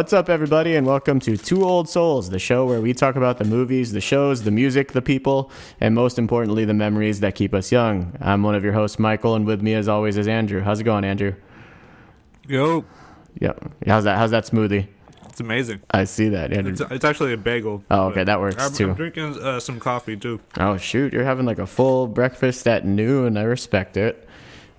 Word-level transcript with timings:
What's 0.00 0.14
up, 0.14 0.30
everybody, 0.30 0.76
and 0.76 0.86
welcome 0.86 1.20
to 1.20 1.36
Two 1.36 1.62
Old 1.62 1.86
Souls, 1.86 2.30
the 2.30 2.38
show 2.38 2.64
where 2.64 2.80
we 2.80 2.94
talk 2.94 3.16
about 3.16 3.36
the 3.36 3.44
movies, 3.44 3.92
the 3.92 4.00
shows, 4.00 4.44
the 4.44 4.50
music, 4.50 4.92
the 4.92 5.02
people, 5.02 5.50
and 5.78 5.94
most 5.94 6.18
importantly, 6.18 6.64
the 6.64 6.72
memories 6.72 7.20
that 7.20 7.34
keep 7.34 7.52
us 7.52 7.70
young. 7.70 8.16
I'm 8.18 8.42
one 8.42 8.54
of 8.54 8.64
your 8.64 8.72
hosts, 8.72 8.98
Michael, 8.98 9.34
and 9.34 9.44
with 9.44 9.60
me, 9.60 9.74
as 9.74 9.88
always, 9.88 10.16
is 10.16 10.26
Andrew. 10.26 10.62
How's 10.62 10.80
it 10.80 10.84
going, 10.84 11.04
Andrew? 11.04 11.34
Yo, 12.48 12.86
Yep. 13.42 13.72
How's 13.86 14.04
that? 14.04 14.16
How's 14.16 14.30
that 14.30 14.44
smoothie? 14.44 14.88
it's 15.28 15.40
amazing. 15.40 15.82
I 15.90 16.04
see 16.04 16.30
that, 16.30 16.50
Andrew. 16.50 16.72
It's, 16.72 16.80
it's 16.80 17.04
actually 17.04 17.34
a 17.34 17.36
bagel. 17.36 17.84
Oh, 17.90 18.04
okay, 18.04 18.24
that 18.24 18.40
works, 18.40 18.56
I'm, 18.56 18.72
too. 18.72 18.88
I'm 18.88 18.96
drinking 18.96 19.38
uh, 19.38 19.60
some 19.60 19.78
coffee 19.78 20.16
too. 20.16 20.40
Oh 20.56 20.78
shoot, 20.78 21.12
you're 21.12 21.24
having 21.24 21.44
like 21.44 21.58
a 21.58 21.66
full 21.66 22.06
breakfast 22.06 22.66
at 22.66 22.86
noon. 22.86 23.36
I 23.36 23.42
respect 23.42 23.98
it. 23.98 24.26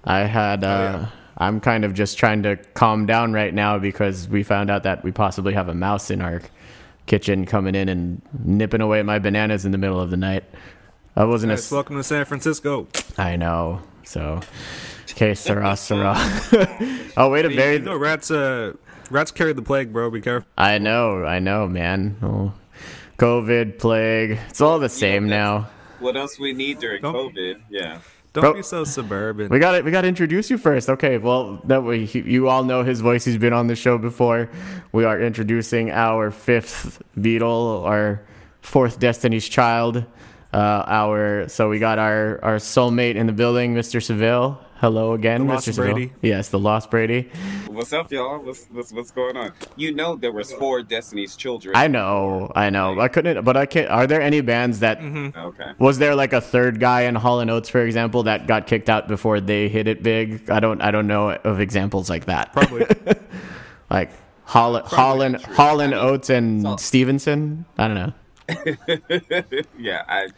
I 0.04 0.22
had 0.22 0.64
uh 0.64 0.68
yeah. 0.68 1.08
I'm 1.42 1.60
kind 1.60 1.84
of 1.84 1.94
just 1.96 2.18
trying 2.20 2.44
to 2.44 2.56
calm 2.76 3.08
down 3.08 3.34
right 3.34 3.52
now 3.54 3.80
because 3.80 4.28
we 4.30 4.44
found 4.44 4.70
out 4.70 4.84
that 4.84 5.04
we 5.04 5.12
possibly 5.12 5.54
have 5.54 5.70
a 5.70 5.74
mouse 5.74 6.12
in 6.12 6.22
our 6.22 6.42
kitchen 7.08 7.46
coming 7.48 7.74
in 7.74 7.90
and 7.90 8.22
nipping 8.46 8.80
away 8.80 9.00
at 9.00 9.06
my 9.08 9.18
bananas 9.18 9.66
in 9.66 9.72
the 9.72 9.80
middle 9.80 10.00
of 10.00 10.12
the 10.12 10.18
night. 10.18 10.44
I 11.16 11.26
wasn't 11.26 11.50
Yes, 11.50 11.72
a 11.72 11.74
welcome 11.74 11.98
to 11.98 12.04
San 12.04 12.26
Francisco. 12.26 12.88
I 13.18 13.38
know. 13.38 13.82
So 14.04 14.40
okay, 15.10 15.34
Sarah, 15.34 15.76
Sarah. 15.76 16.14
oh 17.18 17.30
wait 17.32 17.46
a 17.46 17.50
You 17.50 17.56
very 17.56 17.80
know, 17.80 17.96
rats. 17.98 18.30
Uh, 18.30 18.74
rats 19.10 19.32
carry 19.32 19.54
the 19.54 19.64
plague, 19.64 19.92
bro. 19.92 20.12
Be 20.12 20.22
careful. 20.22 20.48
I 20.60 20.78
know, 20.78 21.26
I 21.26 21.40
know, 21.40 21.68
man. 21.68 22.18
Oh, 22.22 22.54
COVID, 23.18 23.80
plague. 23.80 24.38
It's 24.50 24.62
all 24.62 24.78
the 24.78 24.90
same 24.90 25.28
that's- 25.28 25.64
now. 25.64 25.70
What 26.00 26.16
else 26.18 26.40
we 26.40 26.54
need 26.54 26.80
during 26.80 27.02
COVID? 27.04 27.62
Yeah. 27.70 28.00
Don't 28.34 28.44
Bro- 28.44 28.54
be 28.54 28.64
so 28.64 28.86
suburban. 28.86 29.50
We 29.50 29.60
got 29.60 29.74
to 29.74 29.82
We 29.82 29.92
got 29.92 30.02
to 30.02 30.08
introduce 30.08 30.50
you 30.50 30.58
first. 30.58 30.90
Okay. 30.90 31.18
Well, 31.18 31.62
that 31.66 31.84
way 31.84 32.06
he, 32.06 32.22
you 32.22 32.48
all 32.48 32.64
know 32.64 32.84
his 32.84 33.02
voice. 33.02 33.26
He's 33.26 33.38
been 33.38 33.52
on 33.54 33.68
the 33.68 33.76
show 33.76 33.98
before. 33.98 34.50
We 34.94 35.04
are 35.04 35.20
introducing 35.20 35.92
our 35.92 36.32
fifth 36.32 37.02
Beatle, 37.18 37.84
our 37.86 38.22
fourth 38.62 39.00
Destiny's 39.00 39.50
Child. 39.50 40.06
Uh, 40.54 40.84
our 40.88 41.48
so 41.50 41.70
we 41.70 41.80
got 41.80 42.00
our 42.00 42.40
our 42.44 42.56
soulmate 42.58 43.16
in 43.16 43.28
the 43.28 43.34
building, 43.34 43.74
Mr. 43.76 44.02
Seville. 44.02 44.60
Hello 44.82 45.14
again, 45.14 45.46
The 45.46 45.54
Mr. 45.54 45.68
Lost 45.68 45.76
Brady. 45.76 46.14
Yes, 46.24 46.50
the 46.50 46.58
Lost 46.58 46.90
Brady. 46.90 47.30
What's 47.68 47.94
up, 47.94 48.12
y'all? 48.12 48.40
What's, 48.40 48.66
what's 48.72 48.92
what's 48.92 49.12
going 49.12 49.38
on? 49.38 49.54
You 49.76 49.94
know 49.94 50.16
there 50.16 50.32
was 50.32 50.52
four 50.52 50.82
Destiny's 50.82 51.36
Children. 51.36 51.76
I 51.76 51.88
know, 51.88 52.52
I 52.56 52.72
know. 52.72 53.00
I 53.00 53.08
couldn't, 53.08 53.46
but 53.46 53.56
I 53.56 53.68
can't. 53.68 53.92
Are 53.92 54.08
there 54.08 54.24
any 54.24 54.42
bands 54.42 54.80
that 54.80 55.00
mm-hmm. 55.00 55.38
Okay. 55.38 55.74
Was 55.78 56.00
there 56.00 56.16
like 56.16 56.34
a 56.34 56.42
third 56.42 56.80
guy 56.80 57.02
in 57.02 57.14
Hall 57.14 57.42
and 57.42 57.52
Oates, 57.52 57.70
for 57.70 57.86
example, 57.86 58.24
that 58.24 58.48
got 58.48 58.66
kicked 58.66 58.90
out 58.90 59.08
before 59.08 59.40
they 59.40 59.70
hit 59.70 59.88
it 59.88 60.02
big? 60.02 60.50
I 60.50 60.60
don't, 60.60 60.82
I 60.82 60.90
don't 60.90 61.06
know 61.06 61.30
of 61.30 61.60
examples 61.60 62.10
like 62.10 62.26
that. 62.26 62.52
Probably. 62.52 62.88
Like 63.92 64.10
Hall, 64.46 64.82
Holland, 64.86 65.42
true. 65.44 65.54
Holland 65.54 65.94
I 65.94 65.98
mean, 65.98 66.06
Oates 66.06 66.30
and 66.30 66.62
so- 66.62 66.78
Stevenson. 66.78 67.66
I 67.78 67.88
don't 67.90 67.96
know. 67.96 68.14
yeah, 69.78 70.04
I, 70.08 70.30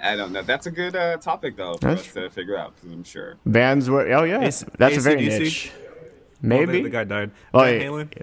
I 0.00 0.12
I 0.12 0.16
don't 0.16 0.32
know. 0.32 0.42
That's 0.42 0.66
a 0.66 0.70
good 0.70 0.94
uh, 0.96 1.16
topic 1.18 1.56
though 1.56 1.74
for 1.74 1.88
That's 1.88 2.06
us 2.08 2.14
to 2.14 2.30
figure 2.30 2.56
out. 2.56 2.74
Because 2.76 2.92
I'm 2.92 3.04
sure. 3.04 3.36
Bands 3.46 3.88
were. 3.90 4.10
Oh 4.12 4.24
yeah, 4.24 4.40
AC 4.42 4.64
that's 4.78 4.96
a 4.96 5.00
very 5.00 5.26
AC/DC? 5.26 5.40
niche. 5.40 5.72
Well, 5.74 5.88
Maybe 6.42 6.72
the, 6.78 6.82
the 6.84 6.90
guy 6.90 7.04
died. 7.04 7.30
Oh, 7.52 7.60
Van 7.64 8.08
yeah. 8.16 8.22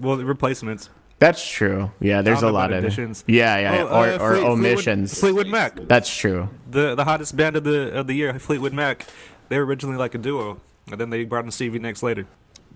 Well, 0.00 0.16
the 0.16 0.24
replacements. 0.24 0.88
that's 1.18 1.46
true. 1.46 1.90
Yeah, 2.00 2.22
there's 2.22 2.42
a 2.42 2.50
lot 2.50 2.72
of 2.72 2.78
additions. 2.82 3.24
Yeah, 3.26 3.58
yeah, 3.58 3.82
Oh, 3.82 4.00
or, 4.00 4.06
uh, 4.08 4.18
or 4.18 4.34
Fleet- 4.36 4.44
omissions. 4.46 5.20
Fleetwood, 5.20 5.46
Fleetwood 5.48 5.52
Mac, 5.76 5.88
That's 5.88 6.14
true. 6.16 6.48
the 6.70 6.94
the 6.94 7.04
hottest 7.04 7.36
band 7.36 7.56
of 7.56 7.64
the 7.64 7.92
of 7.92 8.06
the 8.06 8.14
year, 8.14 8.38
Fleetwood 8.38 8.72
Mac. 8.72 9.06
They 9.50 9.58
were 9.58 9.66
originally 9.66 9.98
like 9.98 10.14
a 10.14 10.18
duo, 10.18 10.60
and 10.90 10.98
then 11.00 11.10
they 11.10 11.24
brought 11.24 11.44
in 11.44 11.50
Stevie 11.50 11.78
Nicks 11.80 12.02
later. 12.02 12.26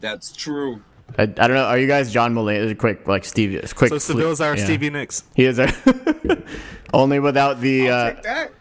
That's 0.00 0.32
true. 0.36 0.82
I, 1.18 1.22
I 1.22 1.26
don't 1.26 1.54
know. 1.54 1.64
Are 1.64 1.78
you 1.78 1.86
guys 1.86 2.12
John 2.12 2.34
Mulaney? 2.34 2.76
Quick, 2.76 3.06
like 3.06 3.24
Stevie. 3.24 3.60
Quick. 3.74 3.90
So 3.90 3.98
Seville's 3.98 4.40
our 4.40 4.56
yeah. 4.56 4.64
Stevie 4.64 4.90
Nicks. 4.90 5.24
He 5.34 5.44
is 5.44 5.58
a 5.58 5.72
only 6.92 7.20
without 7.20 7.60
the. 7.60 7.90
I'll 7.90 8.06
Uh, 8.06 8.12
take 8.14 8.22
that. 8.22 8.52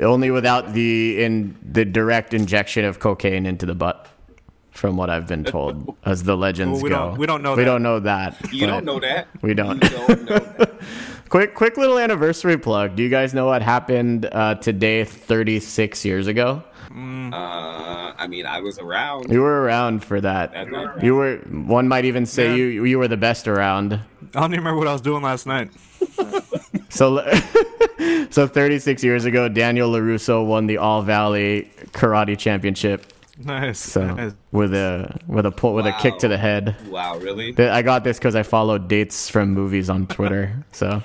Only 0.00 0.30
without 0.30 0.72
the 0.74 1.22
in 1.22 1.56
the 1.62 1.84
direct 1.84 2.34
injection 2.34 2.84
of 2.84 2.98
cocaine 2.98 3.46
into 3.46 3.66
the 3.66 3.74
butt, 3.74 4.08
from 4.70 4.96
what 4.96 5.10
I've 5.10 5.26
been 5.26 5.44
told, 5.44 5.96
as 6.04 6.22
the 6.24 6.36
legends 6.36 6.76
Well, 6.76 6.82
we 6.82 6.90
go. 6.90 6.96
don't- 6.96 7.18
we 7.18 7.26
don't 7.26 7.42
know 7.42 7.54
We 7.54 7.62
that. 7.62 7.64
don't 7.66 7.82
know 7.82 8.00
that. 8.00 8.52
You 8.52 8.66
don't 8.66 8.84
know 8.84 9.00
that. 9.00 9.28
We 9.42 9.54
don't. 9.54 9.80
Don't 9.80 10.08
know 10.08 10.38
that. 10.38 10.72
Quick, 11.28 11.54
quick 11.54 11.78
little 11.78 11.98
anniversary 11.98 12.58
plug. 12.58 12.94
Do 12.94 13.02
you 13.02 13.08
guys 13.08 13.32
know 13.32 13.46
what 13.46 13.62
happened 13.62 14.26
uh, 14.30 14.56
today, 14.56 15.04
36 15.04 16.04
years 16.04 16.26
ago? 16.26 16.62
Uh, 16.94 18.12
I 18.18 18.26
mean, 18.28 18.44
I 18.44 18.60
was 18.60 18.78
around. 18.78 19.32
You 19.32 19.40
were 19.40 19.62
around 19.62 20.04
for 20.04 20.20
that. 20.20 20.52
That 20.52 20.70
night. 20.70 21.02
You 21.02 21.14
were. 21.16 21.36
One 21.38 21.88
might 21.88 22.04
even 22.04 22.26
say 22.26 22.48
Yeah. 22.50 22.54
you 22.56 22.84
you 22.84 22.98
were 22.98 23.08
the 23.08 23.16
best 23.16 23.48
around. 23.48 23.94
I 23.94 24.40
don't 24.40 24.52
even 24.52 24.58
remember 24.60 24.78
what 24.78 24.88
I 24.88 24.92
was 24.92 25.00
doing 25.00 25.22
last 25.22 25.46
night. 25.46 25.70
So, 26.92 27.24
so 28.30 28.46
36 28.46 29.02
years 29.02 29.24
ago, 29.24 29.48
Daniel 29.48 29.90
LaRusso 29.90 30.44
won 30.46 30.66
the 30.66 30.76
All 30.76 31.00
Valley 31.00 31.70
Karate 31.92 32.38
Championship. 32.38 33.06
Nice. 33.38 33.78
So 33.78 34.14
nice. 34.14 34.32
with 34.52 34.74
a 34.74 35.18
with 35.26 35.46
a 35.46 35.50
pull 35.50 35.72
with 35.72 35.86
a 35.86 35.92
kick 35.92 36.18
to 36.18 36.28
the 36.28 36.36
head. 36.36 36.76
Wow, 36.90 37.16
really? 37.16 37.58
I 37.58 37.80
got 37.80 38.04
this 38.04 38.18
because 38.18 38.36
I 38.36 38.42
followed 38.42 38.88
dates 38.88 39.30
from 39.30 39.54
movies 39.54 39.88
on 39.88 40.06
Twitter. 40.06 40.64
So 40.72 41.02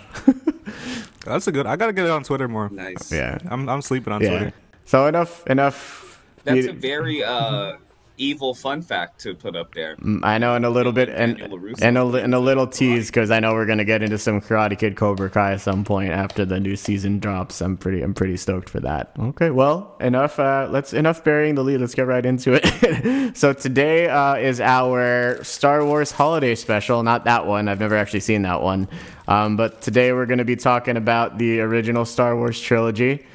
That's 1.26 1.48
a 1.48 1.52
good. 1.52 1.66
I 1.66 1.78
gotta 1.78 1.94
get 1.94 2.06
it 2.06 2.12
on 2.12 2.24
Twitter 2.24 2.48
more. 2.50 2.70
Nice. 2.70 3.12
yeah, 3.12 3.38
I'm 3.50 3.68
I'm 3.70 3.82
sleeping 3.82 4.12
on 4.12 4.22
yeah. 4.22 4.30
Twitter. 4.30 4.54
So 4.88 5.06
enough, 5.06 5.46
enough. 5.48 6.24
That's 6.46 6.66
You- 6.66 6.72
a 6.72 6.74
very 6.74 7.24
uh 7.24 7.74
evil 8.20 8.56
fun 8.56 8.82
fact 8.82 9.20
to 9.22 9.36
put 9.36 9.56
up 9.56 9.76
there. 9.76 9.96
I 10.24 10.40
know, 10.40 10.56
and 10.56 10.66
a 10.66 10.72
little 10.72 10.92
bit, 10.92 11.08
and 11.10 11.40
and 11.40 11.98
a, 12.00 12.06
and 12.16 12.34
a 12.34 12.40
little 12.40 12.66
tease 12.66 13.08
because 13.12 13.30
I 13.30 13.40
know 13.40 13.54
we're 13.54 13.66
gonna 13.68 13.84
get 13.86 14.02
into 14.02 14.18
some 14.18 14.40
Karate 14.42 14.80
Kid 14.80 14.96
Cobra 14.96 15.30
Kai 15.30 15.52
at 15.54 15.62
some 15.62 15.84
point 15.84 16.12
after 16.14 16.44
the 16.46 16.60
new 16.60 16.76
season 16.78 17.20
drops. 17.20 17.62
I'm 17.62 17.76
pretty, 17.78 18.02
I'm 18.02 18.14
pretty 18.16 18.38
stoked 18.38 18.70
for 18.70 18.80
that. 18.80 19.12
Okay, 19.20 19.52
well, 19.52 19.96
enough. 20.00 20.40
Uh, 20.40 20.68
let's 20.72 20.94
enough 20.94 21.24
burying 21.24 21.54
the 21.56 21.64
lead. 21.64 21.80
Let's 21.82 21.94
get 21.94 22.08
right 22.08 22.26
into 22.26 22.54
it. 22.60 23.36
so 23.38 23.52
today 23.54 24.08
uh, 24.08 24.36
is 24.36 24.60
our 24.62 25.44
Star 25.44 25.86
Wars 25.86 26.10
holiday 26.12 26.56
special. 26.56 27.04
Not 27.04 27.26
that 27.26 27.46
one. 27.46 27.68
I've 27.68 27.82
never 27.82 27.98
actually 27.98 28.22
seen 28.22 28.42
that 28.44 28.62
one. 28.64 28.88
Um, 29.28 29.58
but 29.58 29.82
today 29.82 30.12
we're 30.14 30.26
gonna 30.26 30.46
be 30.46 30.56
talking 30.56 30.96
about 30.98 31.38
the 31.38 31.60
original 31.60 32.06
Star 32.06 32.36
Wars 32.38 32.60
trilogy. 32.60 33.26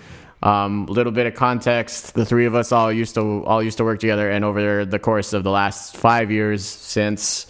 Um, 0.42 0.86
little 0.86 1.12
bit 1.12 1.26
of 1.26 1.34
context: 1.34 2.14
the 2.14 2.24
three 2.24 2.46
of 2.46 2.54
us 2.54 2.72
all 2.72 2.92
used 2.92 3.14
to 3.14 3.44
all 3.44 3.62
used 3.62 3.78
to 3.78 3.84
work 3.84 4.00
together, 4.00 4.30
and 4.30 4.44
over 4.44 4.84
the 4.84 4.98
course 4.98 5.32
of 5.32 5.44
the 5.44 5.50
last 5.50 5.96
five 5.96 6.30
years 6.30 6.64
since 6.64 7.46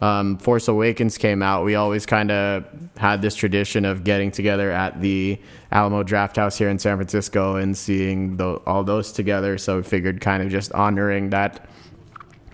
um, 0.00 0.38
Force 0.38 0.68
Awakens 0.68 1.16
came 1.18 1.42
out, 1.42 1.64
we 1.64 1.74
always 1.74 2.06
kind 2.06 2.30
of 2.30 2.64
had 2.96 3.22
this 3.22 3.34
tradition 3.34 3.84
of 3.84 4.04
getting 4.04 4.30
together 4.30 4.70
at 4.70 5.00
the 5.00 5.40
Alamo 5.72 6.02
Drafthouse 6.02 6.56
here 6.56 6.68
in 6.68 6.78
San 6.78 6.96
Francisco 6.96 7.56
and 7.56 7.76
seeing 7.76 8.36
the, 8.36 8.60
all 8.66 8.84
those 8.84 9.12
together. 9.12 9.56
So 9.58 9.78
we 9.78 9.82
figured, 9.82 10.20
kind 10.20 10.42
of 10.42 10.50
just 10.50 10.72
honoring 10.72 11.30
that 11.30 11.68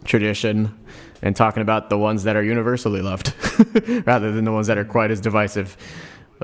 tradition 0.04 0.78
and 1.22 1.34
talking 1.34 1.62
about 1.62 1.90
the 1.90 1.98
ones 1.98 2.24
that 2.24 2.36
are 2.36 2.42
universally 2.42 3.00
loved 3.00 3.34
rather 4.06 4.32
than 4.32 4.44
the 4.44 4.52
ones 4.52 4.66
that 4.68 4.78
are 4.78 4.84
quite 4.84 5.10
as 5.10 5.20
divisive. 5.20 5.76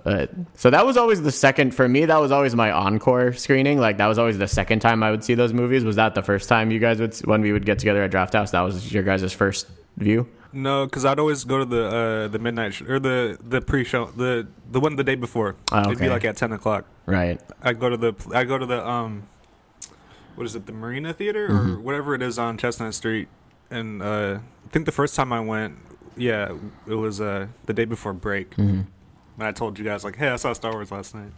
Uh, 0.05 0.27
so 0.55 0.71
that 0.71 0.85
was 0.87 0.97
always 0.97 1.23
the 1.23 1.33
second 1.33 1.75
for 1.75 1.89
me. 1.89 2.05
That 2.05 2.19
was 2.21 2.31
always 2.33 2.55
my 2.55 2.71
encore 2.71 3.33
screening. 3.33 3.79
Like 3.79 3.99
that 3.99 4.07
was 4.07 4.19
always 4.19 4.39
the 4.39 4.49
second 4.49 4.81
time 4.81 5.03
I 5.03 5.11
would 5.11 5.25
see 5.25 5.35
those 5.35 5.53
movies. 5.53 5.85
Was 5.85 5.97
that 5.97 6.15
the 6.15 6.23
first 6.23 6.49
time 6.49 6.71
you 6.71 6.79
guys 6.79 7.01
would 7.01 7.15
when 7.27 7.41
we 7.43 7.53
would 7.53 7.65
get 7.67 7.79
together 7.79 8.03
at 8.03 8.11
Drafthouse? 8.11 8.51
That 8.53 8.61
was 8.63 8.93
your 8.93 9.03
guys' 9.03 9.33
first 9.33 9.67
view. 9.97 10.29
No, 10.53 10.87
because 10.87 11.05
I'd 11.05 11.19
always 11.19 11.45
go 11.45 11.59
to 11.59 11.65
the 11.65 11.85
uh, 11.87 12.29
the 12.29 12.39
midnight 12.39 12.73
sh- 12.75 12.83
or 12.83 12.99
the 12.99 13.39
the 13.47 13.61
pre 13.61 13.85
show 13.85 14.07
the 14.07 14.47
the 14.71 14.81
one 14.81 14.97
the 14.97 15.05
day 15.05 15.15
before. 15.15 15.57
Oh, 15.73 15.81
It'd 15.83 15.99
be 15.99 16.09
like 16.09 16.25
at 16.25 16.37
ten 16.37 16.53
o'clock. 16.53 16.87
Right. 17.05 17.39
I 17.63 17.75
go 17.75 17.91
to 17.91 17.97
the 17.97 18.15
I 18.35 18.45
go 18.45 18.57
to 18.57 18.65
the 18.65 18.87
um, 18.87 19.25
what 20.37 20.45
is 20.47 20.55
it? 20.57 20.67
The 20.67 20.73
Marina 20.73 21.13
Theater 21.13 21.49
Mm-hmm. 21.49 21.73
or 21.75 21.81
whatever 21.81 22.15
it 22.15 22.23
is 22.23 22.39
on 22.39 22.57
Chestnut 22.57 22.95
Street. 22.95 23.29
And 23.71 24.01
uh, 24.03 24.39
I 24.65 24.69
think 24.71 24.87
the 24.87 24.93
first 24.93 25.15
time 25.15 25.33
I 25.35 25.41
went, 25.41 25.77
yeah, 26.17 26.53
it 26.87 26.95
was 26.95 27.21
uh 27.21 27.49
the 27.67 27.75
day 27.75 27.85
before 27.85 28.15
break. 28.15 28.53
Mm-hmm. 28.57 28.83
And 29.39 29.47
I 29.47 29.53
told 29.53 29.79
you 29.79 29.85
guys 29.85 30.03
like, 30.05 30.17
hey, 30.17 30.29
I 30.29 30.37
saw 30.37 30.53
Star 30.53 30.73
Wars 30.73 30.91
last 30.91 31.15
night. 31.15 31.31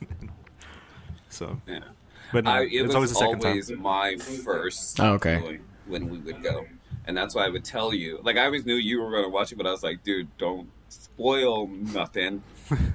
so, 1.28 1.60
Yeah. 1.68 1.80
but 2.32 2.44
no, 2.44 2.50
I, 2.50 2.62
it 2.62 2.72
it's 2.72 2.86
was 2.86 2.94
always 2.94 3.10
the 3.10 3.16
second 3.16 3.44
always 3.44 3.68
time. 3.68 3.82
my 3.82 4.16
first. 4.16 4.98
Oh, 5.00 5.12
okay. 5.14 5.60
When 5.86 6.08
we 6.08 6.18
would 6.18 6.42
go, 6.42 6.64
and 7.06 7.16
that's 7.16 7.34
why 7.34 7.44
I 7.44 7.48
would 7.50 7.64
tell 7.64 7.92
you. 7.92 8.20
Like 8.22 8.36
I 8.38 8.46
always 8.46 8.64
knew 8.64 8.76
you 8.76 9.02
were 9.02 9.10
going 9.10 9.24
to 9.24 9.28
watch 9.28 9.52
it, 9.52 9.56
but 9.56 9.66
I 9.66 9.70
was 9.70 9.82
like, 9.82 10.02
dude, 10.02 10.28
don't 10.38 10.68
spoil 10.88 11.66
nothing. 11.68 12.42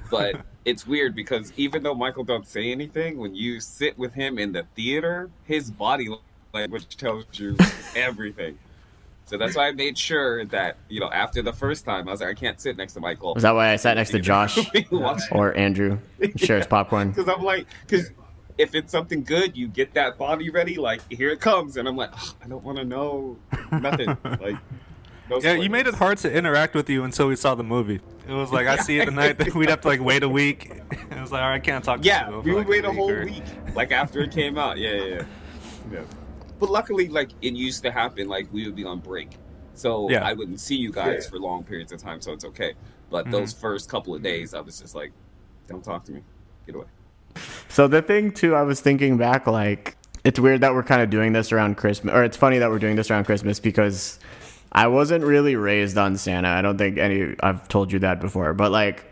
But 0.09 0.42
it's 0.65 0.88
weird 0.88 1.13
because 1.13 1.53
even 1.56 1.83
though 1.83 1.94
Michael 1.94 2.24
don't 2.24 2.48
say 2.48 2.71
anything, 2.71 3.18
when 3.19 3.36
you 3.36 3.60
sit 3.60 3.95
with 4.00 4.13
him 4.13 4.39
in 4.39 4.53
the 4.53 4.63
theater, 4.75 5.30
his 5.44 5.69
body 5.69 6.07
language 6.51 6.98
tells 6.98 7.25
you 7.33 7.56
everything. 7.95 8.57
So 9.27 9.38
that's 9.38 9.56
why 9.56 9.68
I 9.68 9.71
made 9.74 9.97
sure 9.97 10.45
that 10.45 10.77
you 10.89 11.00
know 11.00 11.09
after 11.12 11.41
the 11.41 11.53
first 11.53 11.83
time 11.85 12.07
I 12.07 12.12
was 12.12 12.21
like 12.21 12.29
I 12.29 12.33
can't 12.33 12.59
sit 12.59 12.77
next 12.77 12.94
to 12.94 13.00
Michael. 13.01 13.33
Was 13.35 13.44
that 13.44 13.53
why 13.53 13.71
I 13.71 13.75
sat 13.75 13.97
next 13.97 14.12
to 14.12 14.19
Josh 14.21 14.57
Because 14.71 15.27
or 15.31 15.56
Andrew? 15.56 16.00
Shares 16.38 16.65
popcorn. 16.65 17.09
because 17.13 17.27
I'm 17.27 17.44
like, 17.44 17.68
because 17.85 18.09
if 18.57 18.74
it's 18.74 18.91
something 18.91 19.24
good, 19.24 19.56
you 19.56 19.68
get 19.68 19.94
that 19.94 20.18
body 20.18 20.50
ready. 20.50 20.77
Like 20.77 21.01
here 21.12 21.29
it 21.29 21.39
comes, 21.41 21.77
and 21.77 21.88
I'm 21.88 21.95
like, 21.97 22.12
"Ugh, 22.13 22.35
I 22.44 22.47
don't 22.47 22.63
want 22.63 22.77
to 22.79 22.85
know 22.85 23.38
nothing. 23.71 24.07
like 24.24 24.56
No 25.29 25.39
Yeah, 25.41 25.53
you 25.56 25.69
made 25.69 25.88
it 25.88 25.94
hard 25.94 26.18
to 26.19 26.31
interact 26.33 26.74
with 26.74 26.89
you 26.89 27.03
until 27.03 27.27
we 27.27 27.35
saw 27.35 27.53
the 27.53 27.63
movie. 27.63 28.00
It 28.27 28.33
was 28.33 28.51
like 28.51 28.65
I 28.68 28.77
see 28.77 29.00
it 29.00 29.06
tonight. 29.06 29.38
Then 29.38 29.53
we'd 29.56 29.69
have 29.69 29.81
to 29.81 29.88
like 29.89 30.01
wait 30.01 30.24
a 30.24 30.29
week. 30.29 30.71
It 30.91 31.19
was 31.21 31.31
like, 31.33 31.41
all 31.41 31.50
right, 31.50 31.56
I 31.56 31.59
can't 31.59 31.83
talk. 31.83 32.01
to 32.01 32.07
Yeah, 32.07 32.27
you 32.29 32.31
for, 32.35 32.39
we 32.41 32.51
would 32.53 32.59
like, 32.59 32.68
wait 32.69 32.85
a 32.85 32.91
whole 32.94 33.12
or- 33.12 33.25
week, 33.25 33.44
like 33.75 33.91
after 33.91 34.21
it 34.21 34.31
came 34.31 34.57
out. 34.57 34.77
Yeah, 34.77 34.91
yeah, 34.94 35.03
yeah. 35.06 35.21
yeah. 35.91 36.01
But 36.59 36.69
luckily, 36.69 37.07
like 37.09 37.30
it 37.42 37.54
used 37.54 37.83
to 37.83 37.92
happen, 37.92 38.27
like 38.27 38.48
we 38.51 38.65
would 38.65 38.75
be 38.75 38.83
on 38.86 39.00
break, 39.00 39.38
so 39.74 40.09
Yeah. 40.09 40.25
I 40.25 40.33
wouldn't 40.33 40.59
see 40.59 40.75
you 40.75 40.92
guys 40.92 41.27
for 41.27 41.39
long 41.39 41.63
periods 41.63 41.92
of 41.92 42.01
time, 42.01 42.19
so 42.21 42.33
it's 42.33 42.45
okay. 42.45 42.74
But 43.09 43.24
Mm-hmm. 43.25 43.31
those 43.31 43.54
first 43.54 43.89
couple 43.89 44.15
of 44.15 44.21
days, 44.21 44.54
I 44.54 44.59
was 44.62 44.80
just 44.80 44.95
like, 44.95 45.12
"Don't 45.68 45.83
talk 45.83 46.04
to 46.06 46.12
me, 46.12 46.21
get 46.65 46.75
away." 46.75 46.86
So 47.69 47.88
the 47.88 48.01
thing 48.01 48.31
too, 48.31 48.56
I 48.56 48.63
was 48.63 48.81
thinking 48.81 49.18
back, 49.18 49.45
like 49.48 49.95
it's 50.24 50.39
weird 50.39 50.62
that 50.62 50.74
we're 50.74 50.83
kind 50.83 51.01
of 51.01 51.09
doing 51.09 51.31
this 51.33 51.51
around 51.51 51.77
Christmas, 51.77 52.13
or 52.13 52.24
it's 52.24 52.36
funny 52.38 52.57
that 52.57 52.69
we're 52.69 52.80
doing 52.80 52.95
this 52.95 53.10
around 53.12 53.25
Christmas 53.25 53.60
because 53.60 54.19
I 54.71 54.88
wasn't 54.88 55.24
really 55.24 55.56
raised 55.56 55.98
on 55.98 56.18
Santa. 56.18 56.50
I 56.50 56.62
don't 56.62 56.77
think 56.77 56.98
any. 56.98 57.36
I've 57.42 57.68
told 57.68 57.92
you 57.92 58.00
that 58.00 58.19
before, 58.19 58.53
but 58.53 58.71
like 58.71 59.06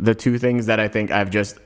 the 0.00 0.14
two 0.14 0.38
things 0.38 0.66
that 0.66 0.80
I 0.80 0.88
think 0.88 1.10
I've 1.10 1.30
just 1.30 1.58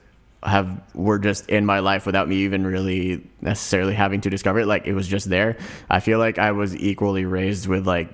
have 0.43 0.81
were 0.95 1.19
just 1.19 1.49
in 1.51 1.67
my 1.67 1.81
life 1.81 2.07
without 2.07 2.29
me 2.29 2.37
even 2.37 2.67
really 2.67 3.29
necessarily 3.41 3.95
having 3.95 4.21
to 4.23 4.31
discover 4.31 4.61
it. 4.61 4.67
Like 4.67 4.87
it 4.87 4.95
was 4.95 5.07
just 5.07 5.29
there. 5.29 5.59
I 5.91 6.01
feel 6.01 6.19
like 6.19 6.39
I 6.39 6.53
was 6.53 6.75
equally 6.77 7.25
raised 7.25 7.67
with 7.67 7.87
like 7.87 8.09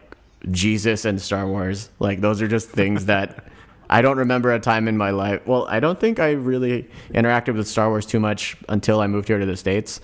Jesus 0.50 1.05
and 1.05 1.20
Star 1.20 1.46
Wars. 1.46 1.90
Like 1.99 2.20
those 2.20 2.43
are 2.43 2.49
just 2.49 2.69
things 2.69 3.05
that 3.06 3.46
I 3.88 4.02
don't 4.02 4.19
remember 4.19 4.52
a 4.52 4.58
time 4.58 4.88
in 4.88 4.96
my 4.96 5.11
life. 5.11 5.46
Well, 5.46 5.67
I 5.69 5.78
don't 5.78 6.00
think 6.00 6.19
I 6.19 6.32
really 6.32 6.90
interacted 7.11 7.55
with 7.55 7.69
Star 7.69 7.88
Wars 7.88 8.05
too 8.05 8.19
much 8.19 8.56
until 8.69 9.00
I 9.00 9.06
moved 9.06 9.29
here 9.29 9.38
to 9.38 9.46
the 9.46 9.56
states. 9.56 10.00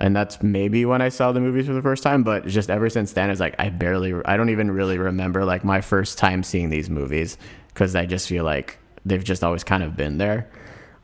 And 0.00 0.14
that's 0.14 0.42
maybe 0.42 0.84
when 0.84 1.00
I 1.00 1.08
saw 1.08 1.32
the 1.32 1.40
movies 1.40 1.66
for 1.66 1.72
the 1.72 1.80
first 1.80 2.02
time, 2.02 2.24
but 2.24 2.46
just 2.46 2.68
ever 2.68 2.90
since 2.90 3.12
then, 3.12 3.30
it's 3.30 3.40
like 3.40 3.54
I 3.58 3.70
barely, 3.70 4.12
I 4.26 4.36
don't 4.36 4.50
even 4.50 4.70
really 4.70 4.98
remember 4.98 5.44
like 5.44 5.64
my 5.64 5.80
first 5.80 6.18
time 6.18 6.42
seeing 6.42 6.68
these 6.68 6.90
movies 6.90 7.38
because 7.68 7.94
I 7.94 8.04
just 8.04 8.28
feel 8.28 8.44
like 8.44 8.78
they've 9.06 9.24
just 9.24 9.42
always 9.44 9.64
kind 9.64 9.82
of 9.82 9.96
been 9.96 10.18
there. 10.18 10.50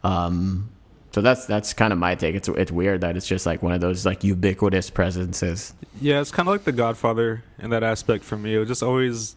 Um, 0.02 0.70
so 1.12 1.20
that's 1.20 1.46
that's 1.46 1.72
kind 1.72 1.92
of 1.92 1.98
my 1.98 2.14
take. 2.14 2.34
It's 2.34 2.48
it's 2.48 2.70
weird 2.70 3.00
that 3.00 3.16
it's 3.16 3.26
just 3.26 3.46
like 3.46 3.62
one 3.62 3.72
of 3.72 3.80
those 3.80 4.06
like 4.06 4.22
ubiquitous 4.22 4.90
presences. 4.90 5.74
Yeah, 6.00 6.20
it's 6.20 6.30
kind 6.30 6.48
of 6.48 6.54
like 6.54 6.64
The 6.64 6.72
Godfather 6.72 7.42
in 7.58 7.70
that 7.70 7.82
aspect 7.82 8.24
for 8.24 8.36
me. 8.36 8.54
It 8.54 8.58
was 8.58 8.68
just 8.68 8.82
always 8.82 9.36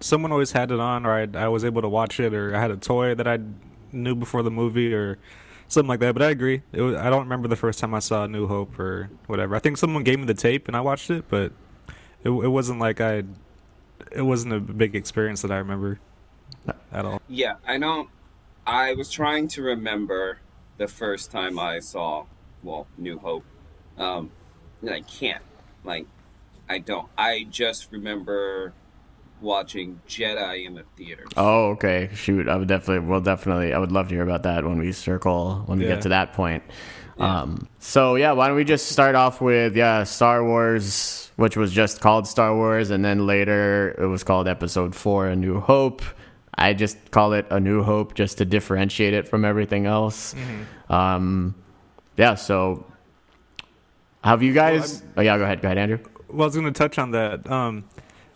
someone 0.00 0.32
always 0.32 0.52
had 0.52 0.70
it 0.70 0.80
on, 0.80 1.06
or 1.06 1.12
I, 1.12 1.28
I 1.34 1.48
was 1.48 1.64
able 1.64 1.82
to 1.82 1.88
watch 1.88 2.20
it, 2.20 2.32
or 2.34 2.54
I 2.54 2.60
had 2.60 2.70
a 2.70 2.76
toy 2.76 3.14
that 3.14 3.26
I 3.26 3.38
knew 3.92 4.14
before 4.14 4.42
the 4.42 4.50
movie, 4.50 4.94
or 4.94 5.18
something 5.68 5.88
like 5.88 6.00
that. 6.00 6.14
But 6.14 6.22
I 6.22 6.30
agree. 6.30 6.62
It 6.72 6.80
was, 6.80 6.96
I 6.96 7.10
don't 7.10 7.24
remember 7.24 7.48
the 7.48 7.56
first 7.56 7.78
time 7.78 7.94
I 7.94 7.98
saw 7.98 8.26
New 8.26 8.46
Hope 8.46 8.78
or 8.78 9.10
whatever. 9.26 9.54
I 9.56 9.58
think 9.58 9.76
someone 9.76 10.04
gave 10.04 10.18
me 10.18 10.24
the 10.26 10.34
tape 10.34 10.68
and 10.68 10.76
I 10.76 10.80
watched 10.80 11.10
it, 11.10 11.24
but 11.28 11.52
it, 12.22 12.30
it 12.30 12.48
wasn't 12.48 12.78
like 12.78 13.00
I. 13.00 13.24
It 14.12 14.22
wasn't 14.22 14.54
a 14.54 14.60
big 14.60 14.94
experience 14.94 15.42
that 15.42 15.50
I 15.50 15.58
remember 15.58 15.98
at 16.92 17.04
all. 17.04 17.20
Yeah, 17.28 17.56
I 17.66 17.78
know. 17.78 18.08
I 18.66 18.94
was 18.94 19.10
trying 19.10 19.48
to 19.48 19.62
remember 19.62 20.38
the 20.78 20.88
first 20.88 21.30
time 21.30 21.58
I 21.58 21.80
saw, 21.80 22.24
well, 22.62 22.86
New 22.98 23.18
Hope. 23.18 23.44
Um, 23.98 24.30
and 24.80 24.90
I 24.90 25.00
can't. 25.02 25.42
Like, 25.84 26.06
I 26.68 26.78
don't. 26.78 27.08
I 27.16 27.46
just 27.50 27.92
remember 27.92 28.72
watching 29.40 30.00
Jedi 30.08 30.64
in 30.66 30.74
the 30.74 30.84
theater. 30.96 31.24
Oh, 31.36 31.70
okay. 31.72 32.08
Shoot, 32.14 32.48
I 32.48 32.56
would 32.56 32.68
definitely, 32.68 33.06
well, 33.06 33.20
definitely, 33.20 33.72
I 33.74 33.78
would 33.78 33.92
love 33.92 34.08
to 34.08 34.14
hear 34.14 34.22
about 34.24 34.44
that 34.44 34.64
when 34.64 34.78
we 34.78 34.92
circle, 34.92 35.62
when 35.66 35.78
we 35.78 35.84
Yeah. 35.86 35.94
get 35.94 36.02
to 36.02 36.08
that 36.10 36.32
point. 36.32 36.62
Yeah. 37.18 37.42
Um, 37.42 37.68
so 37.78 38.16
yeah, 38.16 38.32
why 38.32 38.48
don't 38.48 38.56
we 38.56 38.64
just 38.64 38.88
start 38.88 39.14
off 39.14 39.40
with 39.40 39.76
yeah, 39.76 40.02
Star 40.02 40.42
Wars, 40.44 41.30
which 41.36 41.56
was 41.56 41.70
just 41.72 42.00
called 42.00 42.26
Star 42.26 42.54
Wars, 42.56 42.90
and 42.90 43.04
then 43.04 43.24
later 43.26 43.94
it 43.98 44.06
was 44.06 44.24
called 44.24 44.48
Episode 44.48 44.96
Four: 44.96 45.28
A 45.28 45.36
New 45.36 45.60
Hope. 45.60 46.02
I 46.56 46.72
just 46.72 47.10
call 47.10 47.32
it 47.32 47.46
A 47.50 47.60
New 47.60 47.82
Hope 47.82 48.14
just 48.14 48.38
to 48.38 48.44
differentiate 48.44 49.14
it 49.14 49.26
from 49.28 49.44
everything 49.44 49.86
else. 49.86 50.34
Um, 50.88 51.54
yeah. 52.16 52.34
So, 52.34 52.86
have 54.22 54.42
you 54.42 54.52
guys? 54.52 55.02
oh 55.16 55.22
yeah, 55.22 55.36
go 55.36 55.44
ahead. 55.44 55.60
Go 55.60 55.68
ahead, 55.68 55.78
Andrew. 55.78 55.98
Well, 56.28 56.42
I 56.42 56.46
was 56.46 56.54
going 56.54 56.66
to 56.66 56.72
touch 56.72 56.98
on 56.98 57.10
that. 57.12 57.48
Um, 57.50 57.84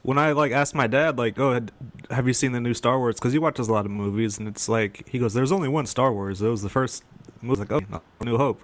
when 0.03 0.19
I 0.19 0.32
like 0.32 0.53
asked 0.53 0.75
my 0.75 0.87
dad, 0.87 1.19
like, 1.19 1.38
"Oh, 1.38 1.61
have 2.11 2.26
you 2.26 2.32
seen 2.32 2.53
the 2.53 2.61
new 2.61 2.75
Star 2.75 2.99
Wars?" 2.99 3.17
Because 3.17 3.32
he 3.32 3.38
watches 3.38 3.69
a 3.69 3.73
lot 3.73 3.85
of 3.85 3.91
movies, 3.91 4.38
and 4.38 4.49
it's 4.49 4.69
like 4.69 5.06
he 5.09 5.19
goes, 5.19 5.35
"There's 5.35 5.53
only 5.53 5.69
one 5.69 5.87
Star 5.87 6.12
Wars. 6.12 6.41
It 6.41 6.49
was 6.49 6.62
the 6.62 6.69
first 6.69 7.05
movie." 7.43 7.61
Like, 7.61 7.73
"Oh, 7.73 7.81
no, 7.91 8.03
New 8.23 8.37
Hope." 8.37 8.61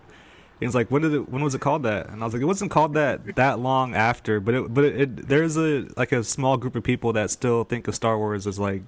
And 0.61 0.69
he's 0.69 0.75
like, 0.75 0.91
"When 0.91 1.03
did 1.03 1.13
it? 1.13 1.29
When 1.29 1.43
was 1.43 1.55
it 1.55 1.61
called 1.61 1.83
that?" 1.83 2.09
And 2.09 2.23
I 2.23 2.25
was 2.25 2.33
like, 2.35 2.43
"It 2.43 2.47
wasn't 2.47 2.71
called 2.71 2.95
that 2.95 3.37
that 3.37 3.59
long 3.59 3.95
after, 3.95 4.41
but 4.41 4.55
it, 4.55 4.73
but 4.73 4.85
it, 4.85 5.01
it 5.01 5.29
there's 5.29 5.57
a 5.57 5.87
like 5.97 6.13
a 6.13 6.23
small 6.25 6.57
group 6.57 6.77
of 6.77 6.85
people 6.85 7.13
that 7.15 7.31
still 7.31 7.65
think 7.65 7.89
of 7.89 7.95
Star 7.95 8.17
Wars 8.17 8.47
as 8.47 8.59
like 8.59 8.83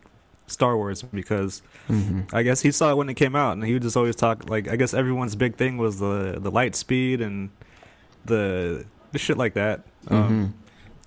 Star 0.46 0.76
Wars 0.76 1.02
because 1.02 1.62
I 2.32 2.42
guess 2.42 2.60
he 2.60 2.70
saw 2.70 2.90
it 2.92 2.96
when 2.96 3.08
it 3.08 3.14
came 3.14 3.34
out, 3.36 3.52
and 3.52 3.64
he 3.64 3.72
would 3.72 3.82
just 3.82 3.96
always 3.96 4.16
talk 4.16 4.48
like 4.48 4.68
I 4.68 4.76
guess 4.76 4.94
everyone's 4.94 5.34
big 5.34 5.56
thing 5.56 5.76
was 5.78 5.98
the 5.98 6.38
the 6.40 6.50
light 6.50 6.74
speed 6.76 7.20
and 7.20 7.50
the 8.24 8.84
the 9.12 9.18
shit 9.18 9.36
like 9.36 9.54
that. 9.54 9.84
Um, 10.08 10.54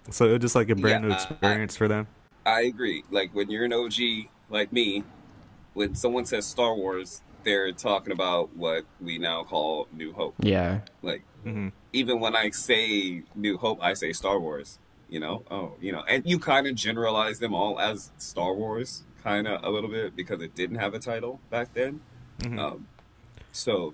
so 0.10 0.26
it 0.26 0.32
was 0.34 0.42
just 0.42 0.56
like 0.56 0.70
a 0.70 0.76
brand 0.76 1.04
new 1.04 1.10
Yeah, 1.10 1.16
I- 1.20 1.24
experience 1.32 1.76
for 1.78 1.88
them. 1.88 2.08
I 2.46 2.62
agree. 2.62 3.04
Like, 3.12 3.36
when 3.36 3.50
you're 3.52 3.66
an 3.66 3.74
OG 3.74 4.30
like 4.50 4.72
me, 4.74 5.04
when 5.74 5.94
someone 5.94 6.26
says 6.26 6.46
Star 6.48 6.74
Wars, 6.74 7.22
they're 7.44 7.72
talking 7.74 8.12
about 8.12 8.56
what 8.56 8.86
we 9.00 9.18
now 9.20 9.44
call 9.44 9.88
New 9.94 10.14
Hope. 10.14 10.36
Yeah. 10.40 10.80
Like, 11.02 11.24
hmm 11.44 11.70
even 11.92 12.20
when 12.20 12.36
I 12.36 12.50
say 12.52 13.24
New 13.36 13.58
Hope, 13.58 13.80
I 13.82 13.94
say 13.94 14.14
Star 14.14 14.40
Wars. 14.40 14.80
You 15.10 15.20
know, 15.20 15.44
oh, 15.50 15.74
you 15.82 15.92
know, 15.92 16.04
and 16.08 16.24
you 16.26 16.38
kind 16.40 16.68
of 16.68 16.76
generalize 16.76 17.40
them 17.40 17.54
all 17.54 17.80
as 17.80 18.12
Star 18.20 18.54
Wars, 18.54 19.04
kind 19.30 19.48
of 19.48 19.64
a 19.64 19.70
little 19.70 19.90
bit 19.90 20.16
because 20.16 20.42
it 20.42 20.56
didn't 20.56 20.78
have 20.78 20.94
a 20.94 21.00
title 21.00 21.40
back 21.50 21.74
then. 21.74 22.02
Mhm. 22.42 22.60
Um, 22.60 22.88
so 23.52 23.94